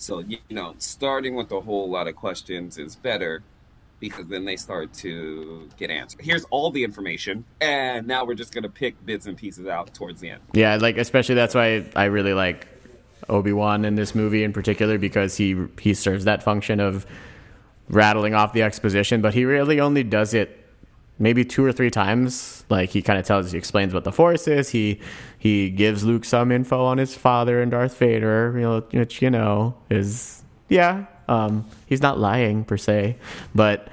So 0.01 0.21
you 0.21 0.39
know, 0.49 0.75
starting 0.79 1.35
with 1.35 1.53
a 1.53 1.61
whole 1.61 1.91
lot 1.91 2.09
of 2.09 2.17
questions 2.17 2.79
is 2.79 2.97
better 2.97 3.43
because 4.01 4.27
then 4.29 4.47
they 4.47 4.57
start 4.57 4.95
to 4.95 5.69
get 5.77 5.91
answered. 5.91 6.23
Here's 6.23 6.45
all 6.45 6.71
the 6.71 6.83
information, 6.83 7.45
and 7.61 8.07
now 8.07 8.25
we're 8.25 8.35
just 8.35 8.55
going 8.55 8.63
to 8.63 8.71
pick 8.71 9.05
bits 9.05 9.27
and 9.27 9.37
pieces 9.37 9.67
out 9.67 9.93
towards 9.93 10.23
the 10.23 10.31
end. 10.31 10.41
Yeah, 10.55 10.77
like 10.77 10.97
especially 10.97 11.35
that's 11.35 11.55
why 11.55 11.85
I 11.95 12.05
really 12.05 12.33
like 12.33 12.67
Obi 13.29 13.53
Wan 13.53 13.85
in 13.85 13.95
this 13.95 14.15
movie 14.15 14.43
in 14.43 14.55
particular 14.55 14.97
because 14.97 15.37
he 15.37 15.67
he 15.79 15.93
serves 15.93 16.25
that 16.25 16.43
function 16.43 16.81
of 16.81 17.05
rattling 17.91 18.35
off 18.35 18.55
the 18.55 18.63
exposition, 18.63 19.21
but 19.21 19.35
he 19.35 19.45
really 19.45 19.81
only 19.81 20.03
does 20.03 20.33
it 20.33 20.60
maybe 21.21 21.45
two 21.45 21.65
or 21.65 21.71
three 21.71 21.91
times. 21.91 22.65
Like 22.69 22.91
he 22.91 23.03
kind 23.03 23.19
of 23.19 23.25
tells, 23.25 23.53
he 23.53 23.59
explains 23.59 23.95
what 23.95 24.03
the 24.03 24.11
Force 24.11 24.49
is. 24.49 24.71
He 24.71 24.99
he 25.39 25.71
gives 25.71 26.03
Luke 26.03 26.25
some 26.25 26.51
info 26.51 26.85
on 26.85 26.99
his 26.99 27.15
father 27.15 27.63
and 27.63 27.71
Darth 27.71 27.97
Vader, 27.97 28.53
you 28.57 28.63
know, 28.63 28.81
which 28.91 29.23
you 29.23 29.31
know 29.31 29.77
is 29.89 30.43
yeah. 30.69 31.07
Um, 31.29 31.65
he's 31.87 32.03
not 32.03 32.19
lying 32.19 32.65
per 32.65 32.77
se, 32.77 33.17
but 33.55 33.89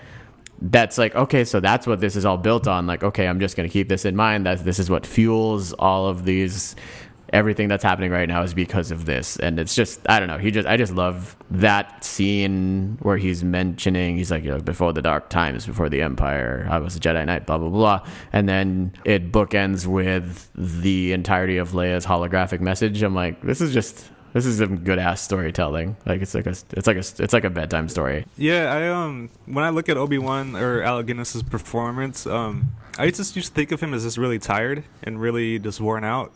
that's 0.60 0.98
like 0.98 1.14
okay 1.16 1.46
so 1.46 1.60
that's 1.60 1.86
what 1.86 2.00
this 2.02 2.16
is 2.16 2.26
all 2.26 2.38
built 2.38 2.68
on 2.68 2.88
like 2.88 3.04
okay 3.04 3.28
i'm 3.28 3.40
just 3.40 3.56
to 3.56 3.72
keep 3.72 3.88
this 3.90 4.06
in 4.06 4.16
mind 4.16 4.46
that 4.48 4.64
this 4.66 4.80
is 4.80 4.90
what 4.90 5.06
fuels 5.06 5.72
all 5.74 6.08
of 6.08 6.26
these 6.26 6.76
everything 7.34 7.68
that's 7.68 7.84
happening 7.84 8.12
right 8.12 8.28
now 8.28 8.42
is 8.44 8.54
because 8.54 8.92
of 8.92 9.06
this. 9.06 9.38
And 9.38 9.60
it's 9.60 9.76
just 9.76 10.00
i 10.10 10.20
don't 10.20 10.28
know 10.28 10.38
he 10.38 10.52
just 10.52 10.68
i 10.68 10.78
just 10.78 10.94
love 10.94 11.36
that 11.52 12.04
scene 12.04 12.98
where 13.02 13.18
he's 13.18 13.44
mentioning 13.44 14.18
he's 14.18 14.32
like 14.32 14.44
you 14.44 14.52
know 14.52 14.60
before 14.60 14.94
the 14.94 15.02
dark 15.02 15.30
times 15.30 15.66
before 15.66 15.90
the 15.90 16.02
empire 16.02 16.68
i 16.70 16.78
was 16.78 16.96
a 16.96 17.00
jedi 17.00 17.26
knight 17.26 17.46
blah 17.46 17.58
blah 17.58 17.70
blah. 17.70 18.08
And 18.34 18.48
then 18.48 18.94
it 19.06 19.32
bookends 19.32 19.86
with 19.86 20.50
the 20.56 21.14
entirety 21.14 21.58
of 21.58 21.72
leia's 21.72 22.06
holographic 22.06 22.60
message. 22.60 23.04
I'm 23.04 23.16
like 23.16 23.42
this 23.42 23.62
is 23.62 23.74
just 23.74 24.10
this 24.34 24.46
is 24.46 24.58
some 24.60 24.78
good 24.84 25.00
ass 25.00 25.22
storytelling. 25.22 25.96
Like 26.06 26.22
it's 26.22 26.36
like 26.36 26.46
a 26.46 26.56
it's 26.72 26.88
like 26.88 26.98
a 26.98 27.24
it's 27.24 27.34
like 27.34 27.44
a 27.44 27.50
bedtime 27.50 27.90
story. 27.90 28.26
Yeah, 28.38 28.72
I 28.72 28.88
um 28.90 29.30
when 29.46 29.64
I 29.64 29.70
look 29.70 29.90
at 29.90 29.98
Obi 29.98 30.18
Wan 30.18 30.56
or 30.56 30.82
Alec 30.82 31.08
Guinness's 31.08 31.44
performance, 31.44 32.28
um 32.28 32.72
I 33.00 33.10
just 33.10 33.36
used 33.36 33.50
to 33.50 33.54
think 33.54 33.72
of 33.72 33.80
him 33.82 33.94
as 33.94 34.04
just 34.04 34.18
really 34.18 34.40
tired 34.40 34.84
and 35.04 35.20
really 35.20 35.60
just 35.60 35.80
worn 35.80 36.04
out 36.04 36.32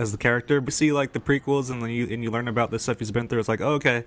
as 0.00 0.12
the 0.12 0.18
character. 0.18 0.60
But 0.60 0.72
see 0.74 0.92
like 0.92 1.12
the 1.12 1.20
prequels 1.20 1.70
and 1.70 1.82
then 1.82 1.90
you 1.90 2.06
and 2.10 2.22
you 2.22 2.30
learn 2.30 2.48
about 2.48 2.70
the 2.70 2.78
stuff 2.78 2.98
he's 2.98 3.10
been 3.10 3.28
through. 3.28 3.40
It's 3.40 3.48
like 3.48 3.60
oh, 3.60 3.74
okay, 3.74 4.04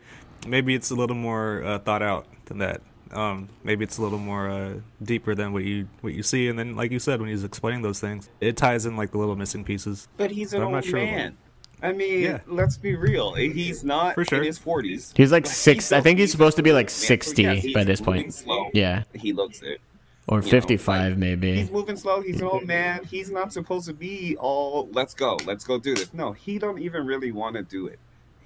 maybe 0.47 0.73
it's 0.75 0.89
a 0.91 0.95
little 0.95 1.15
more 1.15 1.63
uh, 1.63 1.79
thought 1.79 2.01
out 2.01 2.25
than 2.45 2.57
that. 2.59 2.81
Um, 3.11 3.47
maybe 3.63 3.83
it's 3.83 3.99
a 3.99 4.01
little 4.01 4.17
more 4.17 4.49
uh, 4.49 4.73
deeper 5.03 5.35
than 5.35 5.53
what 5.53 5.63
you 5.63 5.87
what 6.01 6.13
you 6.13 6.23
see. 6.23 6.47
And 6.47 6.57
then 6.57 6.75
like 6.75 6.91
you 6.91 6.99
said 6.99 7.19
when 7.21 7.29
he's 7.29 7.43
explaining 7.43 7.83
those 7.83 7.99
things, 7.99 8.29
it 8.41 8.57
ties 8.57 8.85
in 8.85 8.97
like 8.97 9.11
the 9.11 9.17
little 9.19 9.35
missing 9.35 9.63
pieces. 9.63 10.07
But 10.17 10.31
he's 10.31 10.51
an 10.53 10.59
But 10.59 10.63
I'm 10.63 10.67
old 10.67 10.75
not 10.75 10.85
sure 10.85 10.99
man. 10.99 11.37
I 11.83 11.91
mean, 11.91 12.21
Yeah. 12.21 12.39
let's 12.47 12.77
be 12.77 12.95
real. 12.95 13.33
He's 13.33 13.83
not 13.83 14.15
For 14.15 14.23
sure. 14.23 14.39
in 14.39 14.45
his 14.45 14.57
forties. 14.57 15.13
He's 15.17 15.31
like 15.33 15.45
six. 15.45 15.91
I 15.91 15.99
think 16.01 16.17
he's 16.17 16.31
supposed 16.31 16.55
to 16.57 16.63
be 16.63 16.71
like 16.71 16.85
Yeah, 16.87 16.93
so 16.95 17.05
sixty 17.07 17.43
yes, 17.43 17.65
by 17.73 17.83
this 17.83 17.99
point. 18.01 18.33
Slow. 18.33 18.69
Yeah, 18.73 19.03
He 19.13 19.33
looks 19.33 19.61
it. 19.61 19.79
Or 20.27 20.41
know, 20.41 20.47
fifty-five 20.47 21.11
like, 21.11 21.17
maybe. 21.19 21.55
He's 21.55 21.71
moving 21.71 21.97
slow. 21.97 22.21
He's 22.21 22.41
an 22.41 22.47
old 22.47 22.65
man. 22.65 23.03
He's 23.03 23.29
not 23.29 23.51
supposed 23.51 23.87
to 23.87 23.93
be 23.93 24.37
all. 24.39 24.87
Let's 24.91 25.13
go. 25.13 25.37
Let's 25.45 25.65
go 25.65 25.79
do 25.79 25.95
this. 25.95 26.13
No, 26.13 26.31
he 26.31 26.59
don't 26.59 26.79
even 26.79 27.05
really 27.05 27.31
want 27.31 27.55
to 27.55 27.63
do 27.63 27.87
it. 27.87 27.99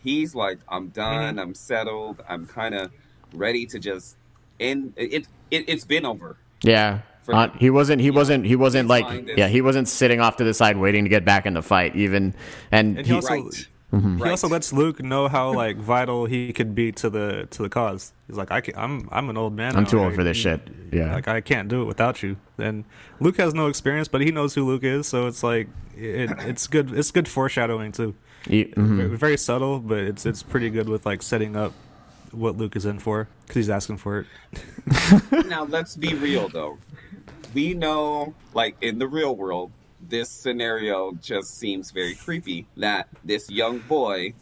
He's 0.04 0.34
like, 0.34 0.60
I'm 0.70 0.90
done. 0.90 1.36
Mm-hmm. 1.36 1.40
I'm 1.40 1.54
settled. 1.54 2.24
I'm 2.28 2.46
kind 2.46 2.74
of 2.76 2.92
ready 3.34 3.66
to 3.68 3.80
just 3.80 4.16
end. 4.60 4.94
It, 4.96 5.28
it 5.52 5.66
it's 5.68 5.86
been 5.86 6.06
over. 6.06 6.38
Yeah. 6.62 7.02
For 7.24 7.36
Uh, 7.36 7.50
he 7.58 7.70
wasn't. 7.70 8.02
He 8.02 8.10
wasn't. 8.10 8.46
He 8.46 8.56
wasn't 8.56 8.86
his 8.86 8.90
like. 8.90 9.38
Yeah, 9.38 9.48
he 9.48 9.62
wasn't 9.62 9.88
sitting 9.88 10.20
off 10.22 10.38
to 10.38 10.44
the 10.44 10.54
side 10.54 10.78
waiting 10.78 11.04
to 11.04 11.10
get 11.10 11.26
back 11.26 11.46
in 11.46 11.54
the 11.54 11.62
fight. 11.62 11.96
Even 11.96 12.34
and, 12.72 12.98
And 12.98 13.06
he, 13.06 13.12
he 13.12 13.16
also- 13.16 13.34
right. 13.34 13.68
Mm-hmm. 13.93 14.17
He 14.17 14.23
Right. 14.23 14.32
also 14.32 14.50
lets 14.50 14.73
Luke 14.73 15.02
know 15.02 15.28
how 15.30 15.54
like 15.54 15.78
vital 15.78 16.26
he 16.26 16.52
could 16.52 16.76
be 16.76 16.91
to 16.93 17.10
the 17.10 17.47
to 17.52 17.63
the 17.63 17.69
cause. 17.69 18.12
He's 18.28 18.36
like, 18.36 18.52
I 18.52 18.60
can, 18.62 18.76
I'm 18.78 19.08
I'm 19.13 19.30
an 19.30 19.38
old 19.38 19.54
man. 19.54 19.76
I'm 19.78 19.84
now. 19.84 19.89
too 19.89 19.97
old 20.00 20.08
Like, 20.08 20.15
for 20.15 20.23
this 20.26 20.38
you- 20.38 20.43
shit. 20.43 20.67
Yeah. 20.91 21.13
Like 21.15 21.28
I 21.30 21.39
can't 21.41 21.69
do 21.69 21.82
it 21.82 21.86
without 21.86 22.21
you. 22.21 22.36
And 22.58 22.84
Luke 23.21 23.38
has 23.38 23.54
no 23.54 23.67
experience, 23.67 24.08
but 24.10 24.19
he 24.21 24.32
knows 24.32 24.54
who 24.56 24.65
Luke 24.65 24.84
is, 24.84 25.08
so 25.08 25.28
it's 25.28 25.41
like 25.41 25.69
it, 25.95 26.30
it's 26.41 26.67
good. 26.67 26.91
It's 26.93 27.12
good 27.12 27.28
foreshadowing 27.30 27.93
too. 27.93 28.13
He- 28.45 28.65
mhm. 28.65 28.97
Very, 28.97 29.17
very 29.17 29.38
subtle, 29.38 29.80
but 29.80 30.00
it's 30.00 30.26
it's 30.26 30.43
pretty 30.43 30.69
good 30.69 30.89
with 30.89 31.06
like 31.06 31.21
setting 31.21 31.56
up 31.56 31.71
what 32.32 32.58
Luke 32.58 32.76
is 32.76 32.86
in 32.86 33.00
for 33.00 33.30
because 33.43 33.56
he's 33.56 33.69
asking 33.69 33.97
for 33.97 34.19
it. 34.19 35.45
now 35.47 35.63
let's 35.63 35.95
be 35.95 36.13
real 36.13 36.50
though. 36.50 36.78
We 37.54 37.73
know, 37.73 38.34
like 38.54 38.76
in 38.82 39.00
the 39.00 39.08
real 39.08 39.34
world, 39.36 39.71
this 40.10 40.30
scenario 40.30 41.13
just 41.22 41.58
seems 41.58 41.91
very 41.91 42.15
creepy. 42.15 42.65
That 42.78 43.08
this 43.24 43.50
young 43.50 43.80
boy 43.80 44.34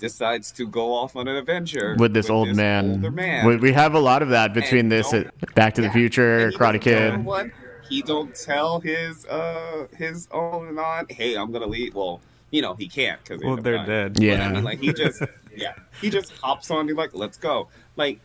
decides 0.00 0.52
to 0.52 0.66
go 0.66 0.92
off 0.92 1.16
on 1.16 1.28
an 1.28 1.36
adventure 1.36 1.96
with 1.98 2.12
this 2.12 2.28
old 2.28 2.54
man. 2.54 2.90
older 2.92 3.10
man. 3.10 3.46
We, 3.46 3.56
we 3.56 3.72
have 3.72 3.94
a 3.94 3.98
lot 4.00 4.22
of 4.22 4.30
that 4.30 4.52
between 4.52 4.80
And 4.80 4.92
this, 4.92 5.12
uh, 5.12 5.24
Back 5.54 5.74
to 5.74 5.82
the 5.82 5.90
Future, 5.90 6.50
Karate 6.52 6.80
Kid. 6.80 7.24
one- 7.24 7.52
He 7.88 8.02
don't 8.02 8.34
tell 8.34 8.80
his 8.80 9.26
uh 9.26 9.86
his 9.96 10.26
own 10.32 10.68
and 10.68 10.78
on. 10.78 11.06
Hey, 11.10 11.36
I'm 11.36 11.52
gonna 11.52 11.66
leave. 11.66 11.94
Well, 11.94 12.20
you 12.50 12.62
know 12.62 12.74
he 12.74 12.88
can't 12.88 13.22
because 13.22 13.42
Well, 13.42 13.56
they're 13.56 13.84
dead. 13.84 14.14
But 14.14 14.22
I 14.22 14.26
Yeah. 14.26 14.52
mean, 14.52 14.64
like 14.64 14.80
he 14.80 14.92
just 14.92 15.22
yeah 15.56 15.74
he 16.00 16.08
just 16.08 16.32
hops 16.38 16.70
on. 16.70 16.88
He's 16.88 16.96
like, 16.96 17.10
let's 17.14 17.36
go. 17.36 17.68
Like 17.96 18.20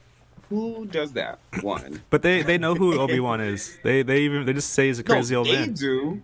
who 0.47 0.85
does 0.85 1.11
that? 1.13 1.39
One. 1.61 2.01
But 2.09 2.21
they 2.21 2.41
they 2.41 2.57
know 2.57 2.73
who 2.73 2.97
Obi 2.99 3.19
Wan 3.19 3.41
is. 3.41 3.77
They 3.83 4.01
they 4.01 4.21
even 4.21 4.45
they 4.45 4.53
just 4.53 4.71
say 4.71 4.87
he's 4.87 4.97
a 4.99 5.03
crazy 5.03 5.35
no, 5.35 5.39
old 5.39 5.47
they 5.47 5.53
man. 5.59 5.67
They 5.67 5.73
do, 5.73 6.23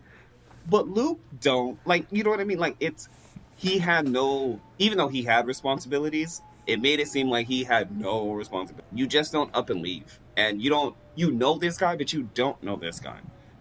but 0.69 0.87
Luke 0.87 1.19
don't. 1.41 1.79
Like, 1.85 2.05
you 2.11 2.23
know 2.23 2.29
what 2.29 2.39
I 2.39 2.43
mean? 2.43 2.59
Like, 2.59 2.75
it's 2.79 3.09
he 3.55 3.79
had 3.79 4.07
no, 4.07 4.59
even 4.79 4.97
though 4.97 5.07
he 5.07 5.23
had 5.23 5.47
responsibilities, 5.47 6.41
it 6.67 6.81
made 6.81 6.99
it 6.99 7.07
seem 7.07 7.29
like 7.29 7.47
he 7.47 7.63
had 7.63 7.97
no 7.97 8.31
responsibility. 8.31 8.87
You 8.93 9.07
just 9.07 9.31
don't 9.31 9.53
up 9.55 9.69
and 9.69 9.81
leave, 9.81 10.19
and 10.35 10.61
you 10.61 10.69
don't 10.69 10.95
you 11.15 11.31
know 11.31 11.57
this 11.57 11.77
guy, 11.77 11.95
but 11.95 12.11
you 12.11 12.29
don't 12.33 12.61
know 12.63 12.75
this 12.75 12.99
guy. 12.99 13.19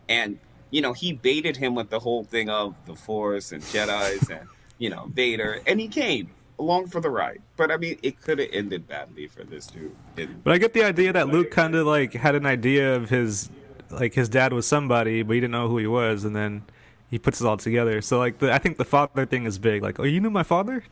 And 0.08 0.38
you 0.70 0.80
know, 0.80 0.92
he 0.92 1.12
baited 1.12 1.56
him 1.56 1.74
with 1.74 1.90
the 1.90 2.00
whole 2.00 2.24
thing 2.24 2.50
of 2.50 2.74
the 2.86 2.96
Force 2.96 3.52
and 3.52 3.62
Jedi's 3.62 4.28
and 4.28 4.48
you 4.78 4.90
know 4.90 5.08
Vader, 5.12 5.60
and 5.66 5.80
he 5.80 5.88
came 5.88 6.30
along 6.58 6.88
for 6.88 7.00
the 7.00 7.10
ride. 7.10 7.42
But 7.56 7.70
I 7.70 7.76
mean, 7.76 7.98
it 8.02 8.20
could 8.20 8.38
have 8.38 8.48
ended 8.52 8.88
badly 8.88 9.28
for 9.28 9.44
this 9.44 9.66
dude. 9.66 9.94
But 10.42 10.52
I 10.52 10.58
get 10.58 10.72
the 10.72 10.84
idea 10.84 11.12
that 11.12 11.28
Luke 11.28 11.50
kind 11.50 11.74
of 11.74 11.86
like 11.86 12.14
had 12.14 12.34
an 12.34 12.46
idea 12.46 12.96
of 12.96 13.10
his, 13.10 13.50
like 13.90 14.14
his 14.14 14.28
dad 14.28 14.52
was 14.52 14.66
somebody, 14.66 15.22
but 15.22 15.34
he 15.34 15.40
didn't 15.40 15.52
know 15.52 15.68
who 15.68 15.78
he 15.78 15.86
was, 15.86 16.24
and 16.24 16.34
then 16.34 16.62
he 17.14 17.18
puts 17.20 17.40
it 17.40 17.46
all 17.46 17.56
together. 17.56 18.02
So 18.02 18.18
like, 18.18 18.38
the, 18.38 18.52
I 18.52 18.58
think 18.58 18.76
the 18.76 18.84
father 18.84 19.24
thing 19.24 19.44
is 19.46 19.56
big. 19.56 19.84
Like, 19.84 20.00
oh, 20.00 20.02
you 20.02 20.20
knew 20.20 20.30
my 20.30 20.42
father? 20.42 20.82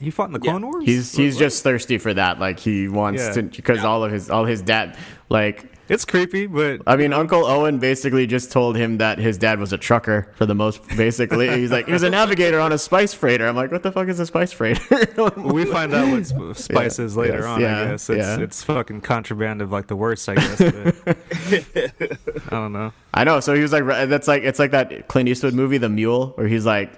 He 0.00 0.10
fought 0.10 0.26
in 0.26 0.32
the 0.32 0.40
Yeah. 0.42 0.50
Clone 0.50 0.66
Wars? 0.66 0.84
He's 0.84 1.14
he's 1.14 1.36
what? 1.36 1.40
just 1.40 1.62
thirsty 1.62 1.98
for 1.98 2.12
that. 2.14 2.40
Like 2.40 2.58
he 2.58 2.88
wants 2.88 3.22
Yeah. 3.22 3.32
to 3.34 3.42
because 3.44 3.84
all 3.84 4.02
of 4.02 4.10
his 4.10 4.28
all 4.28 4.44
his 4.44 4.60
dad 4.60 4.96
like 5.28 5.70
It's 5.88 6.04
creepy, 6.04 6.46
but 6.46 6.82
I 6.86 6.96
mean 6.96 7.12
Uncle 7.12 7.44
Owen 7.46 7.78
basically 7.78 8.26
just 8.26 8.52
told 8.52 8.76
him 8.76 8.98
that 8.98 9.18
his 9.18 9.38
dad 9.38 9.58
was 9.58 9.72
a 9.72 9.78
trucker 9.78 10.30
for 10.36 10.44
the 10.46 10.54
most 10.54 10.86
basically. 10.96 11.48
He's 11.58 11.70
like 11.70 11.86
he 11.86 11.92
was 11.92 12.02
a 12.02 12.10
navigator 12.10 12.60
on 12.60 12.72
a 12.72 12.78
spice 12.78 13.14
freighter. 13.14 13.46
I'm 13.48 13.56
like, 13.56 13.72
what 13.72 13.82
the 13.82 13.90
fuck 13.92 14.08
is 14.08 14.20
a 14.20 14.26
spice 14.26 14.52
freighter? 14.52 14.82
we 15.36 15.64
find 15.64 15.94
out 15.94 16.10
what 16.10 16.26
sp- 16.28 16.52
spice 16.54 16.98
Yeah. 16.98 17.04
is 17.06 17.16
later 17.16 17.38
Yes. 17.38 17.44
on. 17.46 17.60
Yeah. 17.60 17.80
I 17.80 17.84
guess 17.86 18.10
it's 18.10 18.18
Yeah. 18.26 18.40
it's 18.40 18.62
fucking 18.62 19.00
contraband 19.00 19.62
of 19.62 19.72
like 19.72 19.86
the 19.86 19.96
worst. 19.96 20.28
I 20.28 20.34
guess. 20.34 20.58
But 20.58 21.16
I 22.46 22.50
don't 22.50 22.72
know. 22.72 22.92
I 23.14 23.24
know. 23.24 23.40
So 23.40 23.54
he 23.54 23.62
was 23.62 23.72
like, 23.72 23.86
that's 24.08 24.28
like 24.28 24.42
it's 24.42 24.58
like 24.58 24.72
that 24.72 25.08
Clint 25.08 25.28
Eastwood 25.28 25.54
movie, 25.54 25.78
The 25.78 25.88
Mule, 25.88 26.28
where 26.36 26.46
he's 26.48 26.66
like 26.66 26.92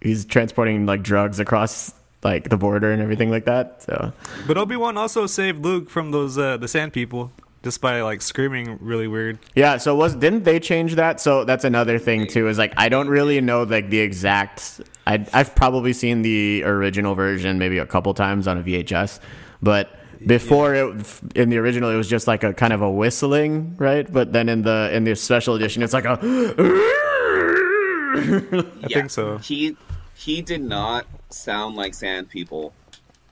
he's 0.00 0.24
transporting 0.26 0.84
like 0.86 1.02
drugs 1.02 1.40
across 1.40 1.94
like 2.22 2.48
the 2.48 2.56
border 2.56 2.92
and 2.92 3.00
everything 3.00 3.30
like 3.30 3.44
that. 3.46 3.82
So 3.82 4.12
But 4.46 4.58
Obi 4.58 4.76
Wan 4.76 4.96
also 4.98 5.26
saved 5.26 5.62
Luke 5.62 5.88
from 5.88 6.10
those 6.10 6.36
uh, 6.36 6.56
the 6.56 6.68
Sand 6.68 6.92
People 6.92 7.30
just 7.62 7.80
by 7.80 8.00
like 8.02 8.22
screaming 8.22 8.78
really 8.80 9.08
weird. 9.08 9.38
Yeah, 9.54 9.76
so 9.78 9.94
was 9.94 10.14
didn't 10.14 10.44
they 10.44 10.60
change 10.60 10.94
that? 10.94 11.20
So 11.20 11.44
that's 11.44 11.64
another 11.64 11.98
thing 11.98 12.26
too. 12.26 12.48
Is 12.48 12.58
like 12.58 12.72
I 12.76 12.88
don't 12.88 13.08
really 13.08 13.40
know 13.40 13.64
like 13.64 13.90
the 13.90 14.00
exact. 14.00 14.80
I 15.06 15.26
I've 15.32 15.54
probably 15.54 15.92
seen 15.92 16.22
the 16.22 16.62
original 16.64 17.14
version 17.14 17.58
maybe 17.58 17.78
a 17.78 17.86
couple 17.86 18.14
times 18.14 18.46
on 18.46 18.58
a 18.58 18.62
VHS, 18.62 19.20
but 19.62 19.90
before 20.26 20.74
it 20.74 21.20
in 21.34 21.50
the 21.50 21.58
original 21.58 21.90
it 21.90 21.96
was 21.96 22.08
just 22.08 22.26
like 22.26 22.42
a 22.42 22.54
kind 22.54 22.72
of 22.72 22.82
a 22.82 22.90
whistling, 22.90 23.76
right? 23.78 24.10
But 24.10 24.32
then 24.32 24.48
in 24.48 24.62
the 24.62 24.90
in 24.92 25.04
the 25.04 25.14
special 25.14 25.54
edition 25.54 25.82
it's 25.82 25.92
like 25.92 26.04
a. 26.04 26.18
I 28.16 28.88
think 28.88 29.10
so. 29.10 29.38
He 29.38 29.76
he 30.14 30.40
did 30.40 30.62
not 30.62 31.06
sound 31.30 31.76
like 31.76 31.94
Sand 31.94 32.28
People 32.30 32.72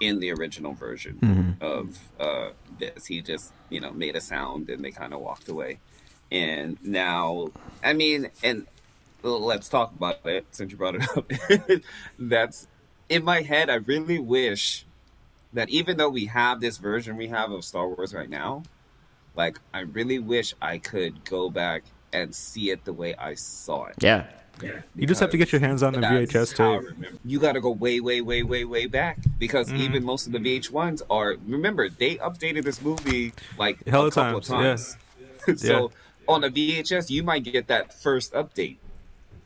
in 0.01 0.21
the 0.21 0.33
original 0.33 0.73
version 0.75 1.19
Mm-hmm. 1.23 1.65
of 1.65 1.99
uh, 2.21 2.51
this. 2.79 3.07
He 3.07 3.21
just 3.23 3.53
you 3.71 3.81
know 3.81 3.93
made 3.93 4.17
a 4.17 4.21
sound 4.21 4.69
and 4.71 4.85
they 4.85 4.91
kind 4.91 5.15
of 5.15 5.21
walked 5.21 5.49
away. 5.49 5.79
And 6.33 6.79
now, 6.83 7.49
I 7.83 7.93
mean, 7.93 8.31
and 8.43 8.67
let's 9.23 9.69
talk 9.69 9.93
about 9.95 10.25
it 10.27 10.47
since 10.51 10.73
you 10.73 10.77
brought 10.79 10.97
it 10.97 11.03
up. 11.17 11.31
That's 12.19 12.67
in 13.09 13.25
my 13.25 13.43
head. 13.43 13.71
I 13.71 13.75
really 13.77 14.19
wish 14.19 14.87
that 15.53 15.69
even 15.69 15.97
though 15.97 16.09
we 16.09 16.27
have 16.27 16.61
this 16.61 16.79
version 16.79 17.17
we 17.17 17.29
have 17.29 17.53
of 17.53 17.65
Star 17.65 17.87
Wars 17.89 18.13
right 18.13 18.29
now, 18.29 18.65
like 19.37 19.59
I 19.73 19.81
really 19.81 20.19
wish 20.19 20.55
I 20.61 20.79
could 20.79 21.25
go 21.25 21.51
back 21.51 21.85
and 22.13 22.35
see 22.35 22.71
it 22.71 22.85
the 22.85 22.93
way 22.93 23.15
I 23.15 23.35
saw 23.35 23.85
it. 23.87 23.95
yeah, 24.01 24.27
You 24.95 25.07
just 25.07 25.21
have 25.21 25.31
to 25.31 25.37
get 25.37 25.53
your 25.53 25.61
hands 25.61 25.83
on 25.83 25.93
the 25.93 26.01
VHS 26.01 26.55
tape. 26.55 27.11
You 27.25 27.39
got 27.39 27.53
to 27.53 27.61
go 27.61 27.71
way, 27.71 28.01
way, 28.01 28.21
way, 28.21 28.43
way, 28.43 28.65
way 28.65 28.87
back 28.87 29.19
because 29.39 29.69
Mm-hmm. 29.69 29.83
even 29.83 30.05
most 30.05 30.27
of 30.27 30.33
the 30.33 30.39
VH1s 30.39 31.03
are. 31.11 31.37
Remember, 31.47 31.89
they 31.89 32.17
updated 32.17 32.65
this 32.65 32.81
movie 32.83 33.33
like 33.59 33.85
Hella 33.87 34.09
a 34.09 34.11
couple 34.11 34.41
times, 34.41 34.97
of 35.47 35.47
times. 35.47 35.63
so 35.63 35.91
on 36.29 36.45
a 36.45 36.51
VHS, 36.51 37.11
you 37.11 37.23
might 37.23 37.45
get 37.45 37.67
that 37.69 37.93
first 37.93 38.33
update, 38.33 38.77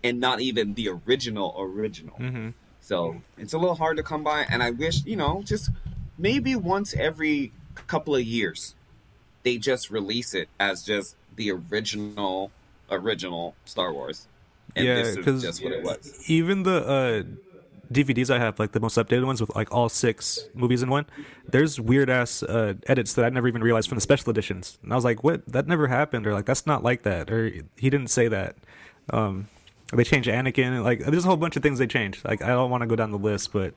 and 0.03 0.21
not 0.21 0.41
even 0.41 0.75
the 0.75 0.89
original 0.89 1.55
original. 1.59 2.17
Mm-hmm. 2.19 2.51
So 2.81 3.23
it's 3.37 3.53
a 3.53 3.59
little 3.59 3.75
hard 3.77 3.97
to 3.99 4.03
come 4.03 4.25
by, 4.25 4.47
and 4.51 4.63
I 4.63 4.71
wish 4.71 5.05
you 5.05 5.17
know 5.17 5.43
just 5.45 5.71
maybe 6.19 6.57
once 6.57 6.95
every 6.95 7.53
couple 7.87 8.15
of 8.15 8.23
years 8.23 8.75
they 9.45 9.57
just 9.57 9.89
release 9.91 10.35
it 10.35 10.49
as 10.59 10.83
just 10.83 11.17
the 11.37 11.51
original 11.53 12.51
original 12.91 13.55
Star 13.65 13.93
Wars. 13.93 14.27
And 14.79 14.87
Yeah, 14.87 14.95
this 14.97 15.17
is 15.17 15.25
'cause- 15.25 15.43
just 15.43 15.63
what 15.63 15.73
it 15.73 15.83
was. 15.83 16.23
Even 16.29 16.63
the 16.63 16.87
uh, 16.87 17.23
DVDs 17.93 18.31
I 18.31 18.39
have, 18.39 18.59
like 18.59 18.73
the 18.73 18.81
most 18.81 18.97
updated 18.99 19.25
ones 19.25 19.41
with 19.41 19.55
like 19.57 19.73
all 19.73 19.89
six 19.89 20.49
movies 20.55 20.83
in 20.83 20.91
one, 20.91 21.07
there's 21.49 21.81
weird 21.81 22.11
ass 22.11 22.43
uh, 22.43 22.75
edits 22.87 23.15
that 23.15 23.25
I 23.25 23.31
never 23.31 23.49
even 23.49 23.63
realized 23.63 23.89
from 23.89 23.97
the 23.97 24.03
special 24.03 24.31
editions. 24.31 24.79
And 24.83 24.93
I 24.93 24.97
was 24.97 25.05
like, 25.05 25.25
what? 25.25 25.47
That 25.47 25.67
never 25.67 25.87
happened, 25.89 26.27
or 26.27 26.35
like 26.35 26.45
that's 26.45 26.67
not 26.67 26.83
like 26.83 27.03
that, 27.05 27.31
or 27.31 27.47
he 27.77 27.89
didn't 27.91 28.09
say 28.09 28.29
that. 28.29 28.57
Um, 29.11 29.49
they 29.93 30.05
changed 30.05 30.29
Anakin, 30.29 30.85
like 30.85 30.99
there's 31.01 31.25
a 31.25 31.29
whole 31.29 31.39
bunch 31.39 31.57
of 31.57 31.63
things 31.63 31.79
they 31.79 31.87
changed. 31.87 32.25
Like 32.27 32.43
I 32.43 32.49
don't 32.49 32.71
want 32.71 32.83
to 32.83 32.87
go 32.87 32.95
down 32.97 33.11
the 33.11 33.19
list, 33.19 33.53
but 33.55 33.73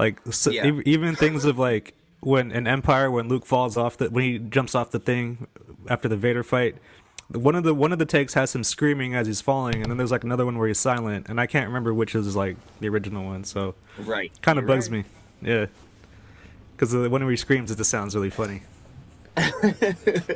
like 0.00 0.20
so, 0.30 0.50
Yeah. 0.50 0.64
ev- 0.66 0.82
even 0.84 1.14
things 1.14 1.44
of 1.44 1.56
like 1.58 1.94
when 2.20 2.50
an 2.50 2.66
Empire 2.66 3.08
when 3.08 3.28
Luke 3.28 3.46
falls 3.46 3.76
off 3.76 3.96
the 3.98 4.10
when 4.10 4.24
he 4.24 4.38
jumps 4.40 4.74
off 4.74 4.90
the 4.90 4.98
thing 4.98 5.46
after 5.88 6.08
the 6.08 6.16
Vader 6.16 6.42
fight. 6.42 6.74
One 7.28 7.54
of 7.54 7.64
the 7.64 7.74
one 7.74 7.92
of 7.92 7.98
the 7.98 8.04
takes 8.04 8.34
has 8.34 8.54
him 8.54 8.62
screaming 8.64 9.14
as 9.14 9.26
he's 9.26 9.40
falling, 9.40 9.76
and 9.76 9.86
then 9.86 9.96
there's 9.96 10.10
like 10.10 10.24
another 10.24 10.44
one 10.44 10.58
where 10.58 10.68
he's 10.68 10.78
silent, 10.78 11.26
and 11.28 11.40
I 11.40 11.46
can't 11.46 11.66
remember 11.66 11.92
which 11.94 12.14
is 12.14 12.36
like 12.36 12.56
the 12.80 12.88
original 12.88 13.24
one. 13.24 13.44
So 13.44 13.74
Right. 13.98 14.30
kind 14.42 14.58
of 14.58 14.66
bugs 14.66 14.90
right. 14.90 15.04
me, 15.42 15.48
yeah. 15.50 15.66
Because 16.72 16.90
the 16.90 17.08
one 17.08 17.22
where 17.22 17.30
he 17.30 17.36
screams, 17.36 17.70
it 17.70 17.76
just 17.78 17.90
sounds 17.90 18.14
really 18.14 18.30
funny. 18.30 18.62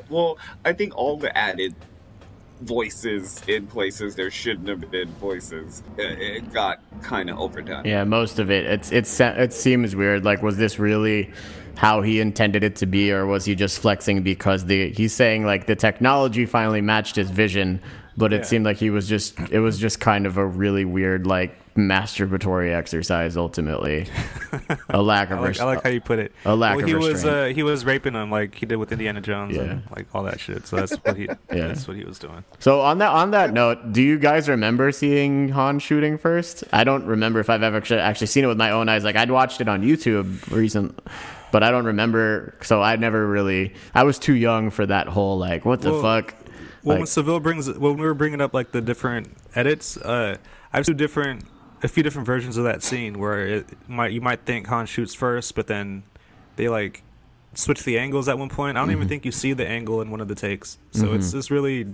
Well, 0.09 0.39
I 0.65 0.73
think 0.73 0.97
all 0.97 1.17
the 1.19 1.37
added 1.37 1.75
voices 2.63 3.41
in 3.47 3.67
places 3.67 4.17
there 4.17 4.31
shouldn't 4.31 4.69
have 4.69 4.91
been 4.91 5.09
voices. 5.15 5.83
It, 5.97 6.19
it 6.21 6.53
got 6.53 6.81
kind 7.03 7.31
of 7.31 7.39
overdone. 7.39 7.85
yeah. 7.85 8.05
Most 8.05 8.39
of 8.39 8.51
it, 8.51 8.65
it's 8.67 8.91
it's 8.93 9.21
it 9.21 9.53
seems 9.53 9.95
weird. 9.95 10.25
Like, 10.25 10.43
was 10.43 10.57
this 10.57 10.79
really 10.79 11.33
how 11.79 12.03
he 12.03 12.19
intended 12.21 12.65
it 12.65 12.75
to 12.75 12.87
be, 12.87 13.13
or 13.13 13.25
was 13.25 13.45
he 13.45 13.55
just 13.55 13.79
flexing 13.79 14.23
because 14.25 14.65
the 14.67 14.91
he's 14.91 15.13
saying 15.15 15.47
like 15.47 15.67
the 15.67 15.77
technology 15.77 16.45
finally 16.45 16.81
matched 16.81 17.15
his 17.15 17.31
vision, 17.31 17.81
but 18.17 18.33
it 18.33 18.39
Yeah. 18.39 18.43
seemed 18.43 18.65
like 18.65 18.79
he 18.79 18.91
was 18.91 19.09
just 19.09 19.39
it 19.53 19.61
was 19.61 19.79
just 19.79 20.01
kind 20.01 20.27
of 20.27 20.37
a 20.39 20.45
really 20.45 20.85
weird 20.85 21.25
like 21.25 21.55
masturbatory 21.77 22.75
exercise 22.75 23.37
ultimately 23.37 24.09
a 24.89 25.01
lack 25.01 25.31
of 25.31 25.39
I 25.39 25.43
like, 25.43 25.61
I 25.61 25.65
like 25.65 25.83
how 25.85 25.91
you 25.91 26.01
put 26.01 26.19
it. 26.19 26.33
a 26.45 26.57
lack 26.57 26.75
well, 26.75 26.83
of 26.85 26.89
he 26.89 26.95
was 26.97 27.09
restraint. 27.25 27.37
uh, 27.37 27.45
he 27.55 27.63
was 27.63 27.85
raping 27.85 28.15
him 28.15 28.33
like 28.33 28.57
he 28.57 28.67
did 28.67 28.77
with 28.77 28.91
Indiana 28.91 29.21
Jones 29.21 29.55
Yeah. 29.55 29.63
and 29.63 29.83
like 29.95 30.07
all 30.13 30.25
that 30.25 30.41
shit. 30.41 30.67
So 30.67 30.75
that's 30.75 30.97
what 30.97 31.17
he 31.17 31.27
yeah. 31.53 31.69
that's 31.69 31.87
what 31.87 31.97
he 31.97 32.03
was 32.03 32.19
doing. 32.19 32.43
So 32.59 32.81
on 32.81 32.99
that 32.99 33.11
on 33.13 33.31
that 33.31 33.53
note, 33.53 33.93
do 33.93 34.03
you 34.03 34.19
guys 34.19 34.49
remember 34.49 34.91
seeing 34.91 35.51
Han 35.51 35.79
shooting 35.79 36.19
first? 36.19 36.65
I 36.73 36.83
don't 36.83 37.05
remember 37.07 37.39
if 37.39 37.49
I've 37.49 37.63
ever 37.63 37.77
actually, 37.77 38.01
actually 38.01 38.27
seen 38.27 38.43
it 38.43 38.49
with 38.49 38.59
my 38.59 38.73
own 38.73 38.89
eyes. 38.89 39.05
Like 39.05 39.15
I'd 39.15 39.31
watched 39.31 39.61
it 39.61 39.69
on 39.69 39.83
YouTube 39.85 40.51
recent, 40.51 40.99
but 41.53 41.63
I 41.63 41.71
don't 41.71 41.85
remember. 41.87 42.55
So 42.63 42.83
I 42.83 42.97
never 42.97 43.27
really. 43.27 43.75
I 43.95 44.05
was 44.05 44.19
too 44.19 44.35
young 44.35 44.71
for 44.71 44.87
that 44.87 45.09
whole 45.09 45.39
like 45.39 45.65
what 45.65 45.81
the 45.83 45.93
Well, 45.93 46.03
fuck. 46.03 46.35
Well, 46.85 46.95
Like- 46.95 46.99
when 47.01 47.07
Seville 47.07 47.41
brings 47.41 47.69
when 47.71 47.97
we 47.97 48.03
were 48.07 48.15
bringing 48.15 48.41
up 48.41 48.55
like 48.55 48.71
the 48.73 48.81
different 48.81 49.37
edits, 49.55 49.97
uh, 49.97 50.37
I've 50.73 50.87
seen 50.87 50.97
different 50.97 51.45
a 51.83 51.89
few 51.89 52.03
different 52.03 52.27
versions 52.27 52.57
of 52.57 52.65
that 52.65 52.83
scene 52.83 53.19
where 53.19 53.47
it 53.47 53.67
might 53.89 54.13
you 54.13 54.21
might 54.21 54.41
think 54.45 54.67
Han 54.69 54.87
shoots 54.87 55.15
first, 55.15 55.55
but 55.55 55.67
then 55.67 56.03
they 56.57 56.69
like 56.69 57.03
switch 57.55 57.83
the 57.85 57.99
angles 57.99 58.29
at 58.29 58.39
one 58.39 58.49
point. 58.49 58.77
I 58.77 58.81
don't 58.81 58.89
Mm-hmm. 58.89 58.97
even 58.99 59.09
think 59.09 59.25
you 59.25 59.33
see 59.33 59.53
the 59.53 59.67
angle 59.67 60.01
in 60.03 60.11
one 60.11 60.21
of 60.21 60.29
the 60.29 60.35
takes, 60.35 60.79
so 60.93 61.13
it's 61.15 61.33
just 61.33 61.51
really 61.51 61.87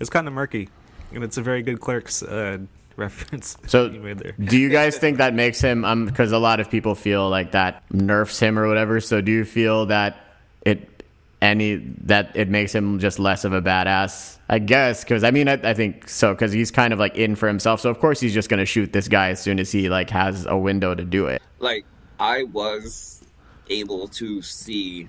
it's 0.00 0.10
kind 0.10 0.26
of 0.26 0.34
murky, 0.34 0.68
and 1.12 1.22
it's 1.24 1.36
a 1.36 1.42
very 1.42 1.62
good 1.62 1.80
Clerks 1.80 2.22
uh, 2.22 2.58
reference. 2.96 3.56
So 3.66 3.86
you 3.86 4.00
made 4.00 4.18
there. 4.18 4.32
do 4.32 4.56
you 4.56 4.68
guys 4.68 4.98
think 4.98 5.18
that 5.18 5.34
makes 5.34 5.60
him? 5.60 5.84
Um, 5.84 6.06
because 6.06 6.32
a 6.32 6.38
lot 6.38 6.60
of 6.60 6.70
people 6.70 6.94
feel 6.94 7.28
like 7.28 7.52
that 7.52 7.82
nerfs 7.92 8.38
him 8.38 8.58
or 8.58 8.68
whatever. 8.68 9.00
So 9.00 9.20
do 9.20 9.32
you 9.32 9.44
feel 9.44 9.86
that 9.86 10.16
it 10.62 11.04
any 11.42 11.76
that 12.04 12.34
it 12.34 12.48
makes 12.48 12.74
him 12.74 12.98
just 12.98 13.18
less 13.18 13.44
of 13.44 13.52
a 13.52 13.60
badass? 13.60 14.38
I 14.48 14.58
guess 14.58 15.04
because 15.04 15.24
I 15.24 15.30
mean 15.30 15.48
I, 15.48 15.54
I 15.54 15.74
think 15.74 16.08
so 16.08 16.32
because 16.32 16.52
he's 16.52 16.70
kind 16.70 16.92
of 16.92 16.98
like 16.98 17.16
in 17.16 17.36
for 17.36 17.48
himself. 17.48 17.80
So 17.80 17.90
of 17.90 17.98
course 17.98 18.20
he's 18.20 18.34
just 18.34 18.48
gonna 18.48 18.66
shoot 18.66 18.92
this 18.92 19.08
guy 19.08 19.30
as 19.30 19.40
soon 19.40 19.58
as 19.58 19.70
he 19.72 19.88
like 19.88 20.10
has 20.10 20.46
a 20.46 20.56
window 20.56 20.94
to 20.94 21.04
do 21.04 21.26
it. 21.26 21.42
Like 21.58 21.84
I 22.18 22.44
was 22.44 23.24
able 23.68 24.08
to 24.08 24.42
see 24.42 25.08